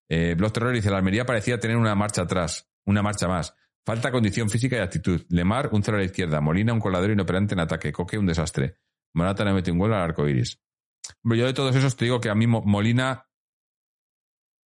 Eh, 0.07 0.35
Block 0.37 0.53
Terror 0.53 0.71
dice, 0.71 0.91
la 0.91 0.97
Almería 0.97 1.25
parecía 1.25 1.59
tener 1.59 1.77
una 1.77 1.95
marcha 1.95 2.21
atrás, 2.21 2.69
una 2.85 3.01
marcha 3.01 3.27
más. 3.27 3.55
Falta 3.83 4.11
condición 4.11 4.51
física 4.51 4.75
y 4.77 4.81
actitud. 4.81 5.25
Lemar, 5.29 5.69
un 5.71 5.81
cero 5.81 5.97
a 5.97 6.01
la 6.01 6.05
izquierda. 6.05 6.41
Molina, 6.41 6.73
un 6.73 6.79
coladero 6.79 7.13
inoperante 7.13 7.55
en 7.55 7.61
ataque. 7.61 7.91
Coque, 7.91 8.19
un 8.19 8.27
desastre. 8.27 8.77
Morata 9.15 9.43
no 9.45 9.53
mete 9.53 9.71
un 9.71 9.79
gol 9.79 9.93
al 9.93 10.01
arco 10.01 10.27
iris. 10.27 10.59
Hombre, 11.23 11.39
yo 11.39 11.45
de 11.45 11.53
todos 11.53 11.75
esos 11.75 11.95
te 11.95 12.05
digo 12.05 12.19
que 12.19 12.29
a 12.29 12.35
mí 12.35 12.47
Mo- 12.47 12.63
Molina, 12.65 13.27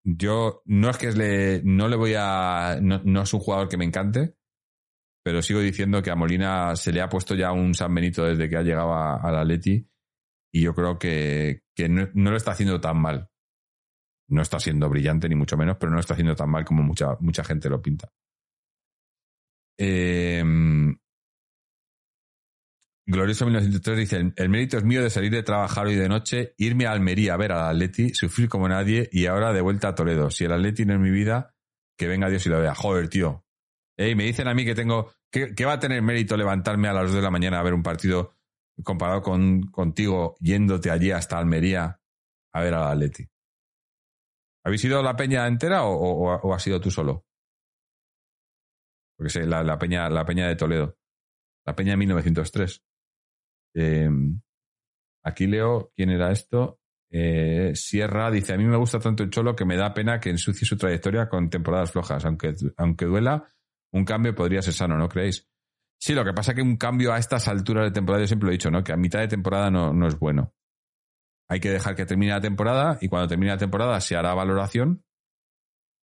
yo 0.04 0.62
no 0.66 0.90
es 0.90 0.98
que 0.98 1.12
le, 1.12 1.62
no 1.64 1.88
le 1.88 1.96
voy 1.96 2.14
a, 2.18 2.80
no, 2.82 3.22
es 3.22 3.34
un 3.34 3.40
jugador 3.40 3.68
que 3.68 3.78
me 3.78 3.86
encante, 3.86 4.36
pero 5.24 5.42
sigo 5.42 5.60
diciendo 5.60 6.02
que 6.02 6.12
a 6.12 6.16
Molina 6.16 6.76
se 6.76 6.92
le 6.92 7.02
ha 7.02 7.10
puesto 7.10 7.36
ya 7.36 7.52
un 7.52 7.74
San 7.74 7.94
Benito 7.94 8.24
desde 8.24 8.50
que 8.50 8.58
ha 8.58 8.64
llegado 8.64 8.94
al 8.94 9.36
Atleti 9.38 9.88
y 10.54 10.62
yo 10.62 10.74
creo 10.74 10.98
que, 10.98 11.64
que 11.76 11.90
no, 11.90 12.08
no 12.14 12.32
lo 12.32 12.38
está 12.38 12.52
haciendo 12.52 12.80
tan 12.80 13.00
mal. 13.00 13.30
No 14.30 14.42
está 14.44 14.60
siendo 14.60 14.88
brillante 14.90 15.28
ni 15.28 15.36
mucho 15.36 15.58
menos, 15.58 15.78
pero 15.80 15.90
no 15.90 15.96
lo 15.96 16.02
está 16.02 16.14
haciendo 16.14 16.36
tan 16.36 16.50
mal 16.50 16.64
como 16.64 16.84
mucha, 16.84 17.18
mucha 17.20 17.44
gente 17.44 17.68
lo 17.70 17.82
pinta. 17.82 18.12
Eh, 19.78 20.44
Glorioso 23.12 23.46
1903 23.46 23.98
dice, 23.98 24.34
el, 24.36 24.50
mérito 24.50 24.78
es 24.78 24.84
mío 24.84 25.02
de 25.02 25.10
salir 25.10 25.32
de 25.32 25.42
trabajar 25.42 25.88
hoy 25.88 25.96
de 25.96 26.08
noche, 26.08 26.54
irme 26.58 26.86
a 26.86 26.92
Almería 26.92 27.34
a 27.34 27.38
ver 27.38 27.52
al 27.52 27.72
Atleti, 27.72 28.14
sufrir 28.14 28.48
como 28.48 28.70
nadie 28.70 29.10
y 29.12 29.26
ahora 29.26 29.52
de 29.52 29.62
vuelta 29.62 29.88
a 29.88 29.96
Toledo. 29.96 30.30
Si 30.30 30.44
el 30.44 30.52
Atleti 30.52 30.86
no 30.86 30.94
es 30.94 31.00
mi 31.00 31.10
vida, 31.10 31.56
que 31.98 32.08
venga 32.08 32.30
Dios 32.30 32.46
y 32.46 32.50
lo 32.50 32.62
vea. 32.62 32.76
Joder, 32.76 33.10
tío. 33.10 33.44
Ey, 33.98 34.14
me 34.14 34.26
dicen 34.26 34.48
a 34.48 34.54
mí 34.54 34.64
que 34.64 34.76
tengo, 34.76 35.12
que, 35.32 35.56
que 35.56 35.66
va 35.66 35.74
a 35.74 35.80
tener 35.80 36.04
mérito 36.04 36.38
levantarme 36.38 36.88
a 36.88 36.94
las 36.94 37.06
2 37.06 37.16
de 37.16 37.22
la 37.24 37.32
mañana 37.32 37.60
a 37.60 37.64
ver 37.64 37.74
un 37.74 37.82
partido 37.82 38.36
comparado 38.84 39.24
con, 39.24 39.64
contigo 39.72 40.36
yéndote 40.40 40.92
allí 40.92 41.10
hasta 41.10 41.40
Almería 41.40 42.00
a 42.54 42.62
ver 42.62 42.76
al 42.76 42.92
Atleti. 42.92 43.28
¿Habéis 44.64 44.84
ido 44.84 45.02
la 45.02 45.16
peña 45.16 45.48
entera 45.48 45.84
o, 45.84 45.96
o, 45.96 46.36
o 46.36 46.54
has 46.54 46.62
sido 46.62 46.80
tú 46.80 46.92
solo? 46.92 47.26
Porque 49.18 49.32
sé, 49.32 49.48
la, 49.48 49.64
la 49.64 49.80
peña, 49.80 50.08
la 50.12 50.26
peña 50.26 50.48
de 50.48 50.56
Toledo. 50.56 50.96
La 51.66 51.76
peña 51.76 51.94
de 51.94 51.98
1903. 51.98 52.84
Eh, 53.74 54.10
aquí 55.24 55.48
leo 55.48 55.92
quién 55.96 56.10
era 56.10 56.32
esto. 56.32 56.80
Eh, 57.12 57.72
Sierra 57.76 58.30
dice: 58.32 58.54
A 58.54 58.58
mí 58.58 58.66
me 58.66 58.78
gusta 58.78 59.00
tanto 59.00 59.24
el 59.24 59.30
Cholo 59.30 59.56
que 59.56 59.66
me 59.66 59.78
da 59.78 59.94
pena 59.94 60.20
que 60.20 60.30
ensucie 60.30 60.68
su 60.68 60.78
trayectoria 60.78 61.28
con 61.28 61.50
temporadas 61.50 61.92
flojas. 61.92 62.24
Aunque, 62.26 62.54
aunque 62.78 63.06
duela, 63.06 63.48
un 63.92 64.06
cambio 64.06 64.36
podría 64.36 64.62
ser 64.62 64.74
sano, 64.74 64.98
¿no 64.98 65.10
creéis? 65.10 65.48
Sí, 66.00 66.14
lo 66.14 66.24
que 66.24 66.34
pasa 66.34 66.52
es 66.52 66.56
que 66.56 66.62
un 66.62 66.78
cambio 66.78 67.12
a 67.12 67.18
estas 67.18 67.48
alturas 67.48 67.86
de 67.86 67.92
temporada, 67.92 68.24
yo 68.24 68.28
siempre 68.28 68.48
lo 68.48 68.52
he 68.52 68.58
dicho, 68.58 68.72
¿no? 68.72 68.84
Que 68.84 68.94
a 68.94 68.98
mitad 68.98 69.20
de 69.20 69.28
temporada 69.28 69.70
no, 69.70 69.94
no 69.94 70.08
es 70.08 70.18
bueno. 70.18 70.54
Hay 71.50 71.60
que 71.60 71.72
dejar 71.72 71.96
que 71.96 72.06
termine 72.06 72.32
la 72.32 72.42
temporada 72.42 72.98
y 73.02 73.10
cuando 73.10 73.28
termine 73.28 73.52
la 73.52 73.58
temporada 73.58 74.00
se 74.00 74.16
hará 74.16 74.34
valoración 74.34 75.04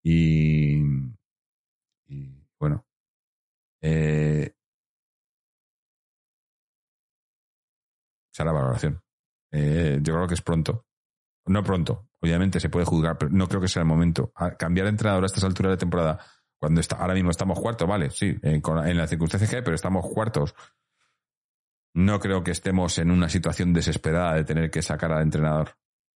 y, 0.02 0.82
y 2.08 2.44
bueno. 2.58 2.84
Eh, 3.80 4.55
se 8.36 8.42
hará 8.42 8.52
valoración. 8.52 9.00
Eh, 9.50 9.98
yo 10.02 10.12
creo 10.14 10.26
que 10.28 10.34
es 10.34 10.42
pronto. 10.42 10.84
No 11.46 11.62
pronto, 11.64 12.10
obviamente 12.20 12.60
se 12.60 12.68
puede 12.68 12.84
juzgar, 12.84 13.16
pero 13.16 13.30
no 13.30 13.48
creo 13.48 13.62
que 13.62 13.68
sea 13.68 13.80
el 13.80 13.88
momento. 13.88 14.30
Cambiar 14.58 14.84
de 14.86 14.90
entrenador 14.90 15.22
a 15.22 15.26
estas 15.26 15.44
alturas 15.44 15.72
de 15.72 15.76
temporada, 15.78 16.18
cuando 16.58 16.80
está, 16.80 16.96
ahora 16.96 17.14
mismo 17.14 17.30
estamos 17.30 17.58
cuartos, 17.60 17.88
vale, 17.88 18.10
sí, 18.10 18.36
en, 18.42 18.60
en 18.84 18.96
las 18.98 19.08
circunstancias 19.08 19.48
que 19.48 19.56
hay, 19.56 19.62
pero 19.62 19.74
estamos 19.76 20.04
cuartos. 20.12 20.54
No 21.94 22.20
creo 22.20 22.42
que 22.44 22.50
estemos 22.50 22.98
en 22.98 23.10
una 23.10 23.28
situación 23.28 23.72
desesperada 23.72 24.34
de 24.34 24.44
tener 24.44 24.70
que 24.70 24.82
sacar 24.82 25.12
al 25.12 25.22
entrenador. 25.22 25.70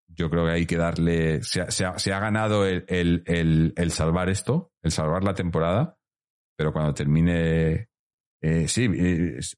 Yo 0.08 0.28
creo 0.28 0.44
que 0.44 0.52
hay 0.52 0.66
que 0.66 0.76
darle. 0.76 1.42
Se 1.42 1.62
ha, 1.62 1.70
se 1.70 2.12
ha- 2.12 2.18
ganado 2.20 2.66
el- 2.66 2.84
el- 2.88 3.72
el 3.76 3.90
salvar 3.92 4.28
esto, 4.28 4.72
el 4.82 4.90
salvar 4.90 5.24
la 5.24 5.32
temporada, 5.34 5.96
pero 6.56 6.72
cuando 6.72 6.92
termine. 6.92 7.88
Eh, 8.40 8.66
sí, 8.68 8.86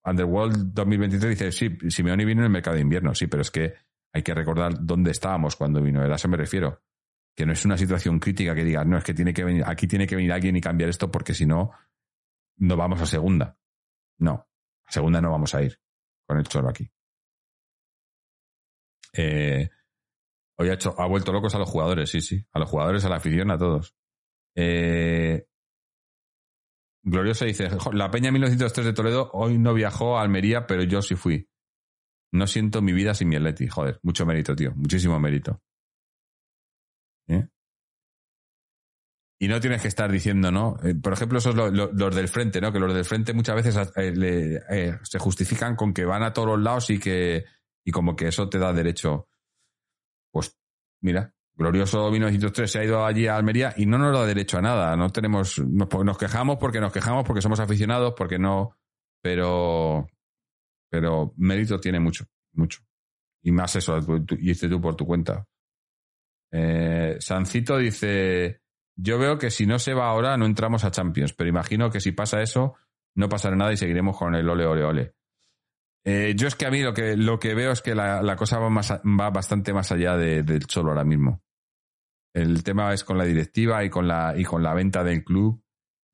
Underworld 0.04 0.74
2023 0.74 1.38
dice: 1.38 1.52
Sí, 1.52 1.90
Simeone 1.90 2.24
vino 2.24 2.40
en 2.40 2.46
el 2.46 2.50
mercado 2.50 2.76
de 2.76 2.82
invierno, 2.82 3.14
sí, 3.14 3.26
pero 3.26 3.42
es 3.42 3.50
que 3.50 3.74
hay 4.12 4.22
que 4.22 4.34
recordar 4.34 4.74
dónde 4.80 5.10
estábamos 5.10 5.56
cuando 5.56 5.80
vino. 5.80 6.00
A 6.00 6.14
eso 6.14 6.28
me 6.28 6.36
refiero. 6.36 6.82
Que 7.34 7.46
no 7.46 7.52
es 7.54 7.64
una 7.64 7.78
situación 7.78 8.18
crítica 8.18 8.54
que 8.54 8.62
digas, 8.62 8.86
no, 8.86 8.98
es 8.98 9.04
que 9.04 9.14
tiene 9.14 9.32
que 9.32 9.42
venir, 9.42 9.64
aquí 9.66 9.86
tiene 9.86 10.06
que 10.06 10.16
venir 10.16 10.32
alguien 10.32 10.54
y 10.54 10.60
cambiar 10.60 10.90
esto 10.90 11.10
porque 11.10 11.32
si 11.32 11.46
no, 11.46 11.70
no 12.58 12.76
vamos 12.76 13.00
a 13.00 13.06
segunda. 13.06 13.56
No, 14.18 14.46
a 14.84 14.92
segunda 14.92 15.20
no 15.22 15.30
vamos 15.30 15.54
a 15.54 15.62
ir 15.62 15.80
con 16.26 16.36
el 16.36 16.46
choro 16.46 16.68
aquí. 16.68 16.90
Eh, 19.14 19.68
hoy 20.58 20.68
ha, 20.68 20.74
hecho, 20.74 20.94
ha 20.98 21.06
vuelto 21.06 21.32
locos 21.32 21.54
a 21.54 21.58
los 21.58 21.70
jugadores, 21.70 22.10
sí, 22.10 22.20
sí. 22.20 22.46
A 22.52 22.58
los 22.58 22.68
jugadores, 22.68 23.04
a 23.04 23.08
la 23.08 23.16
afición, 23.16 23.50
a 23.50 23.56
todos. 23.56 23.94
Eh, 24.54 25.46
Gloriosa 27.04 27.44
dice, 27.44 27.68
"Jo, 27.70 27.92
la 27.92 28.10
Peña 28.10 28.30
1903 28.30 28.86
de 28.86 28.92
Toledo 28.92 29.30
hoy 29.32 29.58
no 29.58 29.74
viajó 29.74 30.18
a 30.18 30.22
Almería, 30.22 30.66
pero 30.66 30.82
yo 30.84 31.02
sí 31.02 31.14
fui. 31.16 31.48
No 32.32 32.46
siento 32.46 32.80
mi 32.80 32.92
vida 32.92 33.12
sin 33.14 33.28
mi 33.28 33.36
Atleti. 33.36 33.66
Joder, 33.68 33.98
mucho 34.02 34.24
mérito, 34.24 34.54
tío. 34.56 34.72
Muchísimo 34.74 35.18
mérito. 35.20 35.60
¿Eh? 37.28 37.46
Y 39.40 39.48
no 39.48 39.58
tienes 39.60 39.82
que 39.82 39.88
estar 39.88 40.10
diciendo, 40.10 40.52
¿no? 40.52 40.76
Eh, 40.84 40.94
por 40.94 41.12
ejemplo, 41.12 41.38
esos 41.38 41.54
lo- 41.56 41.70
lo- 41.70 41.90
los 41.92 42.14
del 42.14 42.28
frente, 42.28 42.60
¿no? 42.60 42.72
Que 42.72 42.78
los 42.78 42.94
del 42.94 43.04
frente 43.04 43.32
muchas 43.32 43.56
veces 43.56 43.90
eh, 43.96 44.98
se 45.02 45.18
justifican 45.18 45.74
con 45.74 45.92
que 45.92 46.04
van 46.04 46.22
a 46.22 46.32
todos 46.32 46.48
los 46.48 46.60
lados 46.60 46.90
y 46.90 46.98
que 47.00 47.44
y 47.84 47.90
como 47.90 48.14
que 48.14 48.28
eso 48.28 48.48
te 48.48 48.58
da 48.58 48.72
derecho. 48.72 49.28
Pues 50.32 50.56
mira, 51.02 51.34
glorioso 51.54 52.10
1903 52.10 52.70
se 52.70 52.78
ha 52.78 52.84
ido 52.84 53.04
allí 53.04 53.26
a 53.26 53.36
Almería 53.36 53.74
y 53.76 53.86
no 53.86 53.98
nos 53.98 54.12
da 54.12 54.26
derecho 54.26 54.58
a 54.58 54.62
nada. 54.62 54.96
No 54.96 55.10
tenemos, 55.10 55.58
nos, 55.58 55.88
nos 56.04 56.18
quejamos 56.18 56.56
porque 56.58 56.80
nos 56.80 56.92
quejamos 56.92 57.24
porque 57.24 57.42
somos 57.42 57.60
aficionados, 57.60 58.14
porque 58.16 58.38
no, 58.38 58.76
pero, 59.22 60.06
pero 60.90 61.32
mérito 61.36 61.78
tiene 61.78 62.00
mucho, 62.00 62.24
mucho. 62.54 62.80
Y 63.42 63.52
más 63.52 63.74
eso, 63.76 64.00
tú- 64.24 64.36
hiciste 64.36 64.68
tú 64.68 64.80
por 64.80 64.94
tu 64.96 65.06
cuenta. 65.06 65.46
Eh, 66.50 67.16
Sancito 67.18 67.78
dice, 67.78 68.60
yo 68.96 69.18
veo 69.18 69.38
que 69.38 69.50
si 69.50 69.66
no 69.66 69.78
se 69.78 69.94
va 69.94 70.08
ahora 70.08 70.36
no 70.36 70.46
entramos 70.46 70.84
a 70.84 70.90
Champions, 70.90 71.32
pero 71.32 71.48
imagino 71.48 71.90
que 71.90 72.00
si 72.00 72.12
pasa 72.12 72.42
eso 72.42 72.74
no 73.14 73.28
pasará 73.28 73.56
nada 73.56 73.72
y 73.72 73.76
seguiremos 73.76 74.16
con 74.16 74.34
el 74.34 74.48
ole, 74.48 74.66
ole, 74.66 74.84
ole. 74.84 75.14
Eh, 76.04 76.34
yo 76.36 76.48
es 76.48 76.56
que 76.56 76.66
a 76.66 76.70
mí 76.70 76.80
lo 76.82 76.92
que, 76.92 77.16
lo 77.16 77.38
que 77.38 77.54
veo 77.54 77.70
es 77.72 77.80
que 77.80 77.94
la, 77.94 78.22
la 78.22 78.34
cosa 78.36 78.58
va, 78.58 78.68
más, 78.70 78.90
va 78.92 79.30
bastante 79.30 79.72
más 79.72 79.92
allá 79.92 80.16
de- 80.16 80.42
del 80.42 80.66
Cholo 80.66 80.90
ahora 80.90 81.04
mismo. 81.04 81.42
El 82.34 82.64
tema 82.64 82.92
es 82.92 83.04
con 83.04 83.18
la 83.18 83.24
directiva 83.24 83.84
y 83.84 83.90
con 83.90 84.08
la, 84.08 84.34
y 84.36 84.42
con 84.44 84.62
la 84.62 84.74
venta 84.74 85.04
del 85.04 85.22
club 85.22 85.62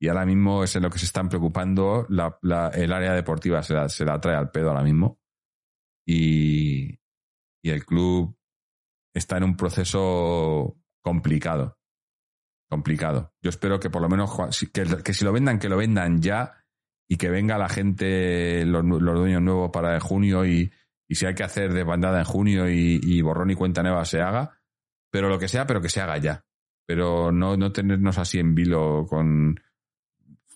y 0.01 0.07
ahora 0.09 0.25
mismo 0.25 0.63
es 0.63 0.75
en 0.75 0.83
lo 0.83 0.89
que 0.89 0.99
se 0.99 1.05
están 1.05 1.27
preocupando. 1.29 2.07
El 2.09 2.93
área 2.93 3.13
deportiva 3.13 3.63
se 3.63 3.73
la, 3.73 3.89
se 3.89 4.05
la 4.05 4.19
trae 4.19 4.35
al 4.35 4.51
pedo 4.51 4.69
ahora 4.69 4.83
mismo 4.83 5.19
y, 6.07 6.99
y 7.63 7.69
el 7.69 7.85
club 7.85 8.37
está 9.13 9.37
en 9.37 9.43
un 9.43 9.57
proceso 9.57 10.77
complicado. 11.01 11.79
complicado. 12.69 13.33
Yo 13.41 13.49
espero 13.49 13.79
que 13.79 13.89
por 13.89 14.01
lo 14.01 14.09
menos 14.09 14.31
que, 14.71 14.83
que 15.03 15.13
si 15.13 15.25
lo 15.25 15.31
vendan, 15.33 15.57
que 15.57 15.69
lo 15.69 15.77
vendan 15.77 16.21
ya 16.21 16.58
y 17.11 17.17
que 17.17 17.29
venga 17.29 17.57
la 17.57 17.67
gente, 17.67 18.63
los, 18.65 18.85
dueños 18.87 19.41
nuevos 19.41 19.71
para 19.71 19.99
junio 19.99 20.45
y, 20.45 20.71
si 21.09 21.25
hay 21.25 21.33
que 21.33 21.43
hacer 21.43 21.73
desbandada 21.73 22.19
en 22.19 22.25
junio 22.25 22.69
y, 22.69 22.99
y 23.01 23.21
borrón 23.23 23.49
y 23.49 23.55
cuenta 23.55 23.81
nueva 23.81 24.05
se 24.05 24.21
haga, 24.21 24.61
pero 25.09 25.27
lo 25.27 25.39
que 25.39 25.47
sea, 25.47 25.65
pero 25.65 25.81
que 25.81 25.89
se 25.89 26.01
haga 26.01 26.19
ya. 26.19 26.45
Pero 26.85 27.31
no, 27.31 27.57
no 27.57 27.71
tenernos 27.71 28.19
así 28.19 28.37
en 28.37 28.53
vilo 28.53 29.07
con 29.09 29.59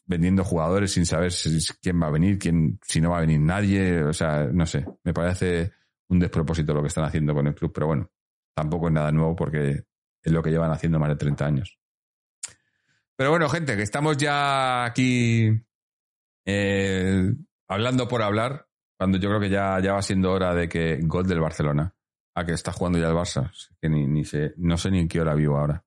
vendiendo 0.05 0.43
jugadores 0.43 0.91
sin 0.91 1.07
saber 1.07 1.31
si- 1.31 1.57
quién 1.81 1.99
va 1.99 2.07
a 2.07 2.11
venir, 2.11 2.37
quién, 2.37 2.79
si 2.83 3.01
no 3.01 3.09
va 3.09 3.17
a 3.17 3.21
venir 3.21 3.39
nadie, 3.39 4.03
o 4.03 4.13
sea, 4.13 4.45
no 4.45 4.67
sé, 4.67 4.85
me 5.03 5.11
parece 5.13 5.71
un 6.09 6.19
despropósito 6.19 6.71
lo 6.75 6.81
que 6.81 6.89
están 6.89 7.05
haciendo 7.05 7.33
con 7.33 7.47
el 7.47 7.55
club, 7.55 7.71
pero 7.73 7.87
bueno, 7.87 8.11
tampoco 8.53 8.89
es 8.89 8.93
nada 8.93 9.11
nuevo 9.11 9.35
porque 9.35 9.85
es 10.21 10.31
lo 10.31 10.43
que 10.43 10.51
llevan 10.51 10.71
haciendo 10.71 10.99
más 10.99 11.09
de 11.09 11.15
30 11.15 11.45
años. 11.47 11.79
Pero 13.15 13.31
bueno, 13.31 13.49
gente, 13.49 13.75
que 13.75 13.81
estamos 13.81 14.17
ya 14.17 14.85
aquí 14.85 15.65
eh, 16.45 17.33
hablando 17.67 18.07
por 18.07 18.21
hablar, 18.21 18.67
cuando 18.97 19.17
yo 19.17 19.29
creo 19.29 19.39
que 19.39 19.49
ya, 19.49 19.79
ya 19.81 19.93
va 19.93 20.01
siendo 20.01 20.31
hora 20.31 20.53
de 20.53 20.69
que 20.69 20.99
gol 21.01 21.27
del 21.27 21.39
Barcelona, 21.39 21.95
a 22.35 22.45
que 22.45 22.53
está 22.53 22.71
jugando 22.71 22.99
ya 22.99 23.07
el 23.07 23.15
Barça, 23.15 23.51
que 23.81 23.89
ni, 23.89 24.07
ni 24.07 24.25
sé, 24.25 24.53
no 24.57 24.77
sé 24.77 24.91
ni 24.91 24.99
en 24.99 25.07
qué 25.07 25.21
hora 25.21 25.35
vivo 25.35 25.57
ahora. 25.57 25.83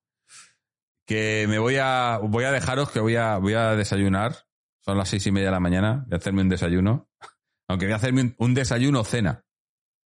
Que 1.05 1.45
me 1.47 1.59
voy 1.59 1.77
a, 1.77 2.19
voy 2.21 2.43
a 2.43 2.51
dejaros 2.51 2.91
que 2.91 2.99
voy 2.99 3.15
a, 3.15 3.37
voy 3.37 3.53
a 3.53 3.75
desayunar, 3.75 4.47
son 4.79 4.97
las 4.97 5.09
seis 5.09 5.25
y 5.27 5.31
media 5.31 5.47
de 5.47 5.53
la 5.53 5.59
mañana, 5.59 6.03
voy 6.07 6.15
a 6.15 6.17
hacerme 6.17 6.41
un 6.41 6.49
desayuno, 6.49 7.09
aunque 7.67 7.85
voy 7.85 7.93
a 7.93 7.97
hacerme 7.97 8.21
un, 8.21 8.35
un 8.37 8.53
desayuno 8.53 9.03
cena. 9.03 9.43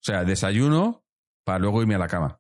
O 0.02 0.06
sea, 0.06 0.24
desayuno 0.24 1.04
para 1.44 1.60
luego 1.60 1.82
irme 1.82 1.96
a 1.96 2.00
la 2.00 2.08
cama. 2.08 2.40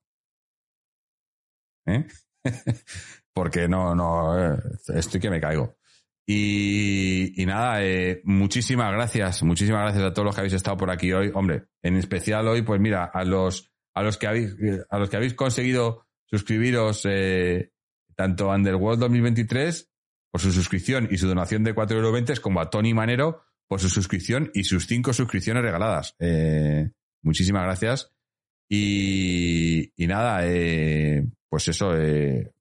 ¿Eh? 1.85 2.05
Porque 3.33 3.67
no, 3.67 3.95
no, 3.95 4.53
eh, 4.53 4.57
estoy 4.95 5.19
que 5.19 5.29
me 5.29 5.41
caigo. 5.41 5.77
Y, 6.27 7.39
y 7.41 7.45
nada, 7.45 7.83
eh, 7.83 8.21
muchísimas 8.23 8.91
gracias, 8.91 9.43
muchísimas 9.43 9.81
gracias 9.83 10.03
a 10.03 10.13
todos 10.13 10.25
los 10.25 10.35
que 10.35 10.41
habéis 10.41 10.53
estado 10.53 10.77
por 10.77 10.89
aquí 10.89 11.11
hoy. 11.13 11.31
Hombre, 11.33 11.65
en 11.83 11.95
especial 11.97 12.47
hoy, 12.47 12.63
pues 12.63 12.81
mira, 12.81 13.05
a 13.05 13.23
los, 13.23 13.71
a 13.93 14.01
los 14.01 14.17
que 14.17 14.27
habéis, 14.27 14.55
a 14.89 14.97
los 14.97 15.09
que 15.09 15.17
habéis 15.17 15.35
conseguido 15.35 16.05
suscribiros, 16.25 17.05
eh, 17.05 17.71
tanto 18.15 18.51
a 18.51 18.55
Underworld 18.55 18.99
2023 19.01 19.91
por 20.31 20.41
su 20.41 20.51
suscripción 20.51 21.07
y 21.11 21.17
su 21.17 21.27
donación 21.27 21.63
de 21.63 21.75
4,20 21.75 21.93
euros, 21.93 22.39
como 22.39 22.59
a 22.59 22.69
Tony 22.69 22.93
Manero 22.93 23.43
por 23.67 23.79
su 23.79 23.89
suscripción 23.89 24.51
y 24.53 24.63
sus 24.63 24.87
cinco 24.87 25.13
suscripciones 25.13 25.63
regaladas. 25.63 26.15
Eh, 26.19 26.89
muchísimas 27.21 27.63
gracias. 27.63 28.11
Y, 28.69 29.91
y 29.95 30.07
nada, 30.07 30.41
eh, 30.43 31.25
pues 31.49 31.67
eso, 31.67 31.95
eh, 31.97 32.51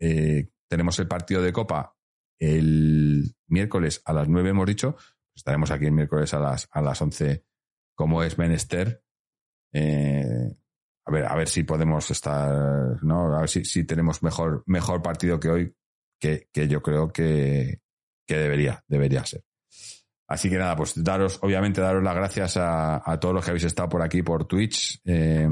eh, 0.00 0.48
tenemos 0.68 0.98
el 0.98 1.08
partido 1.08 1.42
de 1.42 1.52
Copa 1.52 1.94
el 2.38 3.34
miércoles 3.46 4.02
a 4.04 4.12
las 4.12 4.28
9, 4.28 4.50
hemos 4.50 4.66
dicho. 4.66 4.96
Estaremos 5.34 5.70
aquí 5.70 5.86
el 5.86 5.92
miércoles 5.92 6.34
a 6.34 6.40
las, 6.40 6.68
a 6.70 6.80
las 6.80 7.00
11, 7.00 7.44
como 7.94 8.22
es 8.22 8.38
menester. 8.38 9.02
Eh, 9.72 10.56
a 11.04 11.10
ver, 11.10 11.26
a 11.26 11.36
ver 11.36 11.48
si 11.48 11.62
podemos 11.62 12.10
estar, 12.10 13.02
¿no? 13.02 13.34
A 13.36 13.40
ver 13.40 13.48
si, 13.48 13.64
si 13.64 13.84
tenemos 13.84 14.22
mejor, 14.22 14.62
mejor 14.66 15.02
partido 15.02 15.40
que 15.40 15.48
hoy, 15.48 15.76
que, 16.20 16.48
que 16.52 16.68
yo 16.68 16.82
creo 16.82 17.12
que, 17.12 17.80
que 18.26 18.36
debería, 18.36 18.84
debería 18.88 19.24
ser. 19.24 19.44
Así 20.28 20.50
que 20.50 20.58
nada, 20.58 20.76
pues 20.76 21.02
daros, 21.02 21.38
obviamente, 21.42 21.80
daros 21.80 22.02
las 22.02 22.14
gracias 22.14 22.56
a, 22.58 23.10
a 23.10 23.18
todos 23.18 23.34
los 23.34 23.44
que 23.44 23.50
habéis 23.50 23.64
estado 23.64 23.88
por 23.88 24.02
aquí, 24.02 24.22
por 24.22 24.46
Twitch. 24.46 25.00
Eh, 25.06 25.48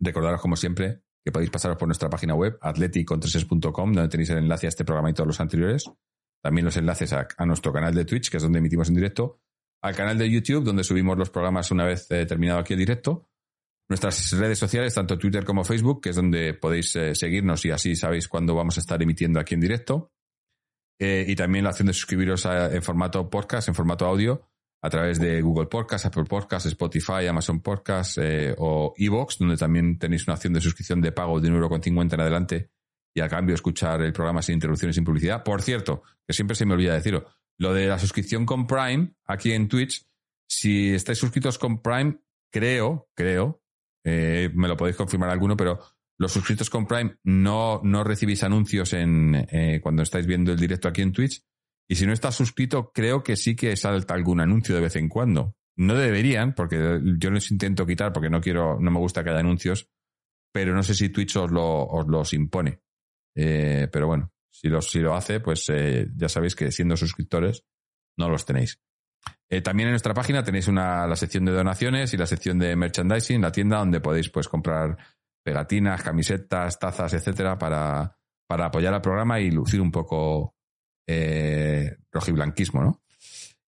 recordaros, 0.00 0.40
como 0.40 0.56
siempre, 0.56 1.02
que 1.24 1.32
podéis 1.32 1.50
pasaros 1.50 1.76
por 1.76 1.88
nuestra 1.88 2.08
página 2.08 2.34
web, 2.34 2.58
atleticontreses.com, 2.60 3.92
donde 3.92 4.08
tenéis 4.08 4.30
el 4.30 4.38
enlace 4.38 4.66
a 4.66 4.68
este 4.68 4.84
programa 4.84 5.10
y 5.10 5.14
todos 5.14 5.26
los 5.26 5.40
anteriores. 5.40 5.84
También 6.42 6.64
los 6.64 6.76
enlaces 6.76 7.12
a, 7.12 7.26
nuestro 7.46 7.72
canal 7.72 7.94
de 7.94 8.04
Twitch, 8.04 8.30
que 8.30 8.36
es 8.36 8.42
donde 8.42 8.58
emitimos 8.58 8.88
en 8.88 8.94
directo. 8.94 9.40
Al 9.82 9.94
canal 9.94 10.18
de 10.18 10.30
YouTube, 10.30 10.64
donde 10.64 10.84
subimos 10.84 11.18
los 11.18 11.30
programas 11.30 11.70
una 11.70 11.84
vez 11.84 12.10
eh, 12.10 12.26
terminado 12.26 12.60
aquí 12.60 12.74
el 12.74 12.78
directo. 12.78 13.28
Nuestras 13.88 14.32
redes 14.32 14.58
sociales, 14.58 14.94
tanto 14.94 15.18
Twitter 15.18 15.44
como 15.44 15.64
Facebook, 15.64 16.02
que 16.02 16.10
es 16.10 16.16
donde 16.16 16.54
podéis 16.54 16.94
eh, 16.96 17.14
seguirnos 17.14 17.64
y 17.64 17.70
así 17.70 17.96
sabéis 17.96 18.28
cuándo 18.28 18.54
vamos 18.54 18.76
a 18.76 18.80
estar 18.80 19.02
emitiendo 19.02 19.40
aquí 19.40 19.54
en 19.54 19.60
directo. 19.60 20.12
Eh, 21.00 21.24
y 21.28 21.36
también 21.36 21.64
la 21.64 21.70
opción 21.70 21.86
de 21.86 21.92
suscribiros 21.92 22.44
en 22.44 22.82
formato 22.82 23.30
podcast, 23.30 23.68
en 23.68 23.74
formato 23.74 24.04
audio, 24.04 24.47
a 24.80 24.90
través 24.90 25.18
de 25.18 25.40
Google 25.42 25.66
Podcast, 25.66 26.06
Apple 26.06 26.24
Podcast, 26.24 26.66
Spotify, 26.66 27.26
Amazon 27.28 27.60
Podcast 27.60 28.18
eh, 28.18 28.54
o 28.58 28.94
Evox, 28.96 29.38
donde 29.38 29.56
también 29.56 29.98
tenéis 29.98 30.26
una 30.26 30.34
opción 30.34 30.52
de 30.52 30.60
suscripción 30.60 31.00
de 31.00 31.12
pago 31.12 31.40
de 31.40 31.50
1,50€ 31.50 32.14
en 32.14 32.20
adelante 32.20 32.70
y 33.14 33.20
a 33.20 33.28
cambio 33.28 33.54
escuchar 33.54 34.02
el 34.02 34.12
programa 34.12 34.42
sin 34.42 34.54
interrupciones, 34.54 34.94
sin 34.94 35.04
publicidad. 35.04 35.42
Por 35.42 35.62
cierto, 35.62 36.02
que 36.26 36.32
siempre 36.32 36.54
se 36.54 36.66
me 36.66 36.74
olvida 36.74 36.94
decirlo, 36.94 37.26
lo 37.58 37.74
de 37.74 37.86
la 37.86 37.98
suscripción 37.98 38.46
con 38.46 38.66
Prime 38.66 39.14
aquí 39.24 39.52
en 39.52 39.68
Twitch, 39.68 40.06
si 40.48 40.94
estáis 40.94 41.18
suscritos 41.18 41.58
con 41.58 41.82
Prime, 41.82 42.18
creo, 42.50 43.08
creo, 43.14 43.60
eh, 44.04 44.50
me 44.54 44.68
lo 44.68 44.76
podéis 44.76 44.96
confirmar 44.96 45.30
alguno, 45.30 45.56
pero 45.56 45.80
los 46.18 46.32
suscritos 46.32 46.70
con 46.70 46.86
Prime 46.86 47.16
no, 47.24 47.80
no 47.82 48.04
recibís 48.04 48.42
anuncios 48.42 48.92
en, 48.92 49.46
eh, 49.50 49.80
cuando 49.82 50.02
estáis 50.02 50.26
viendo 50.26 50.52
el 50.52 50.58
directo 50.58 50.88
aquí 50.88 51.02
en 51.02 51.12
Twitch. 51.12 51.42
Y 51.88 51.96
si 51.96 52.06
no 52.06 52.12
estás 52.12 52.34
suscrito, 52.34 52.92
creo 52.92 53.22
que 53.22 53.36
sí 53.36 53.56
que 53.56 53.74
salta 53.76 54.14
algún 54.14 54.40
anuncio 54.40 54.74
de 54.74 54.82
vez 54.82 54.96
en 54.96 55.08
cuando. 55.08 55.56
No 55.76 55.94
deberían, 55.94 56.54
porque 56.54 57.00
yo 57.18 57.30
los 57.30 57.50
intento 57.50 57.86
quitar 57.86 58.12
porque 58.12 58.28
no 58.28 58.40
quiero, 58.40 58.78
no 58.78 58.90
me 58.90 58.98
gusta 58.98 59.24
que 59.24 59.30
haya 59.30 59.40
anuncios, 59.40 59.88
pero 60.52 60.74
no 60.74 60.82
sé 60.82 60.94
si 60.94 61.08
Twitch 61.08 61.36
os, 61.36 61.50
lo, 61.50 61.86
os 61.86 62.06
los 62.06 62.32
impone. 62.34 62.80
Eh, 63.34 63.88
pero 63.90 64.06
bueno, 64.06 64.32
si, 64.50 64.68
los, 64.68 64.90
si 64.90 64.98
lo 64.98 65.14
hace, 65.14 65.40
pues 65.40 65.64
eh, 65.70 66.08
ya 66.14 66.28
sabéis 66.28 66.56
que 66.56 66.72
siendo 66.72 66.96
suscriptores 66.96 67.64
no 68.18 68.28
los 68.28 68.44
tenéis. 68.44 68.80
Eh, 69.48 69.62
también 69.62 69.88
en 69.88 69.92
nuestra 69.92 70.12
página 70.12 70.42
tenéis 70.42 70.68
una, 70.68 71.06
la 71.06 71.16
sección 71.16 71.44
de 71.44 71.52
donaciones 71.52 72.12
y 72.12 72.16
la 72.16 72.26
sección 72.26 72.58
de 72.58 72.76
merchandising, 72.76 73.40
la 73.40 73.52
tienda 73.52 73.78
donde 73.78 74.00
podéis 74.00 74.28
pues 74.28 74.48
comprar 74.48 74.98
pegatinas, 75.42 76.02
camisetas, 76.02 76.78
tazas, 76.78 77.14
etcétera, 77.14 77.56
para, 77.56 78.18
para 78.46 78.66
apoyar 78.66 78.92
al 78.92 79.00
programa 79.00 79.40
y 79.40 79.50
lucir 79.50 79.80
un 79.80 79.90
poco 79.90 80.57
eh, 81.08 81.96
rojiblanquismo, 82.12 82.82
¿no? 82.82 83.02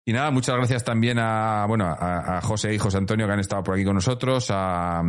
Y 0.04 0.12
nada, 0.12 0.30
muchas 0.30 0.56
gracias 0.56 0.84
también 0.84 1.18
a, 1.18 1.66
bueno, 1.66 1.84
a, 1.86 2.40
José 2.40 2.72
y 2.72 2.78
José 2.78 2.96
Antonio 2.96 3.26
que 3.26 3.32
han 3.34 3.40
estado 3.40 3.62
por 3.62 3.74
aquí 3.74 3.84
con 3.84 3.94
nosotros, 3.94 4.46
a, 4.50 5.02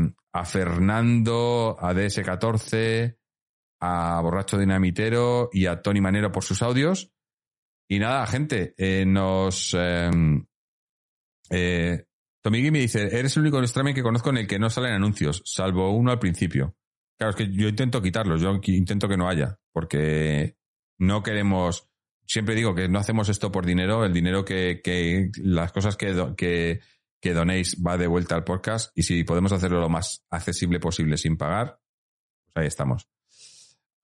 Fernando, 0.44 1.78
a 1.80 1.94
DS14, 1.94 3.18
a 3.80 4.20
Borracho 4.22 4.58
Dinamitero 4.58 5.50
y 5.54 5.68
a 5.68 5.82
Tony 5.82 6.02
Manero 6.02 6.34
por 6.34 6.44
sus 6.44 6.62
audios. 6.62 7.14
Y 7.88 8.00
nada, 8.00 8.28
gente, 8.28 8.74
eh, 8.78 9.06
nos... 9.06 9.74
Eh, 9.80 10.12
eh, 11.50 12.04
Tomigui 12.42 12.72
me 12.72 12.80
dice, 12.80 13.04
eres 13.18 13.38
el 13.38 13.44
único 13.44 13.62
streaming 13.62 13.94
que 13.94 14.04
conozco 14.04 14.32
en 14.32 14.38
el 14.38 14.48
que 14.48 14.60
no 14.60 14.70
salen 14.70 14.94
anuncios, 14.94 15.42
salvo 15.46 15.92
uno 15.92 16.12
al 16.12 16.20
principio. 16.20 16.76
Claro, 17.18 17.32
es 17.32 17.36
que 17.38 17.50
yo 17.52 17.70
intento 17.70 18.02
quitarlos, 18.02 18.42
yo 18.42 18.60
intento 18.66 19.08
que 19.08 19.18
no 19.18 19.30
haya, 19.30 19.60
porque 19.74 20.56
no 20.98 21.24
queremos, 21.24 21.90
siempre 22.30 22.54
digo 22.54 22.76
que 22.76 22.88
no 22.88 23.00
hacemos 23.00 23.28
esto 23.28 23.52
por 23.52 23.66
dinero, 23.66 24.06
el 24.06 24.14
dinero 24.14 24.46
que, 24.46 25.32
las 25.42 25.72
cosas 25.72 25.98
que, 25.98 26.80
que, 27.20 27.34
donéis 27.34 27.76
va 27.86 27.98
de 27.98 28.08
vuelta 28.08 28.36
al 28.36 28.44
podcast 28.44 28.96
y 28.96 29.04
si 29.04 29.24
podemos 29.24 29.52
hacerlo 29.52 29.80
lo 29.80 29.90
más 29.90 30.24
accesible 30.30 30.80
posible 30.80 31.18
sin 31.18 31.38
pagar, 31.38 31.80
pues 32.54 32.62
ahí 32.62 32.68
estamos. 32.68 33.10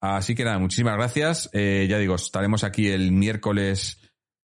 Así 0.00 0.34
que 0.34 0.44
nada, 0.44 0.58
muchísimas 0.58 0.96
gracias. 0.96 1.48
Eh, 1.52 1.86
ya 1.88 1.98
digo, 1.98 2.16
estaremos 2.16 2.64
aquí 2.64 2.88
el 2.88 3.12
miércoles 3.12 4.00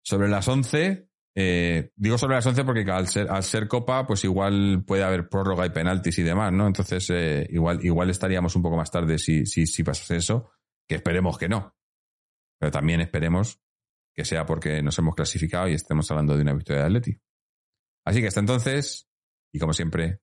sobre 0.02 0.28
las 0.28 0.48
11. 0.48 1.08
Eh, 1.36 1.92
digo 1.94 2.18
sobre 2.18 2.34
las 2.34 2.46
11 2.46 2.64
porque 2.64 2.84
al 2.90 3.06
ser, 3.06 3.30
al 3.30 3.44
ser 3.44 3.68
Copa, 3.68 4.06
pues 4.06 4.24
igual 4.24 4.82
puede 4.84 5.04
haber 5.04 5.28
prórroga 5.28 5.64
y 5.64 5.70
penaltis 5.70 6.18
y 6.18 6.24
demás, 6.24 6.52
¿no? 6.52 6.66
Entonces, 6.66 7.08
eh, 7.10 7.46
igual, 7.50 7.78
igual 7.84 8.10
estaríamos 8.10 8.56
un 8.56 8.62
poco 8.62 8.76
más 8.76 8.90
tarde 8.90 9.18
si, 9.18 9.46
si, 9.46 9.66
si 9.66 9.84
pasase 9.84 10.16
eso, 10.16 10.50
que 10.86 10.96
esperemos 10.96 11.38
que 11.38 11.48
no. 11.48 11.76
Pero 12.58 12.72
también 12.72 13.00
esperemos 13.00 13.60
que 14.18 14.24
sea 14.24 14.44
porque 14.44 14.82
nos 14.82 14.98
hemos 14.98 15.14
clasificado 15.14 15.68
y 15.68 15.74
estemos 15.74 16.10
hablando 16.10 16.34
de 16.34 16.42
una 16.42 16.52
victoria 16.52 16.82
de 16.82 16.86
Atleti. 16.88 17.16
Así 18.04 18.20
que 18.20 18.26
hasta 18.26 18.40
entonces, 18.40 19.08
y 19.52 19.60
como 19.60 19.72
siempre, 19.72 20.18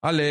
Aleti. 0.00 0.24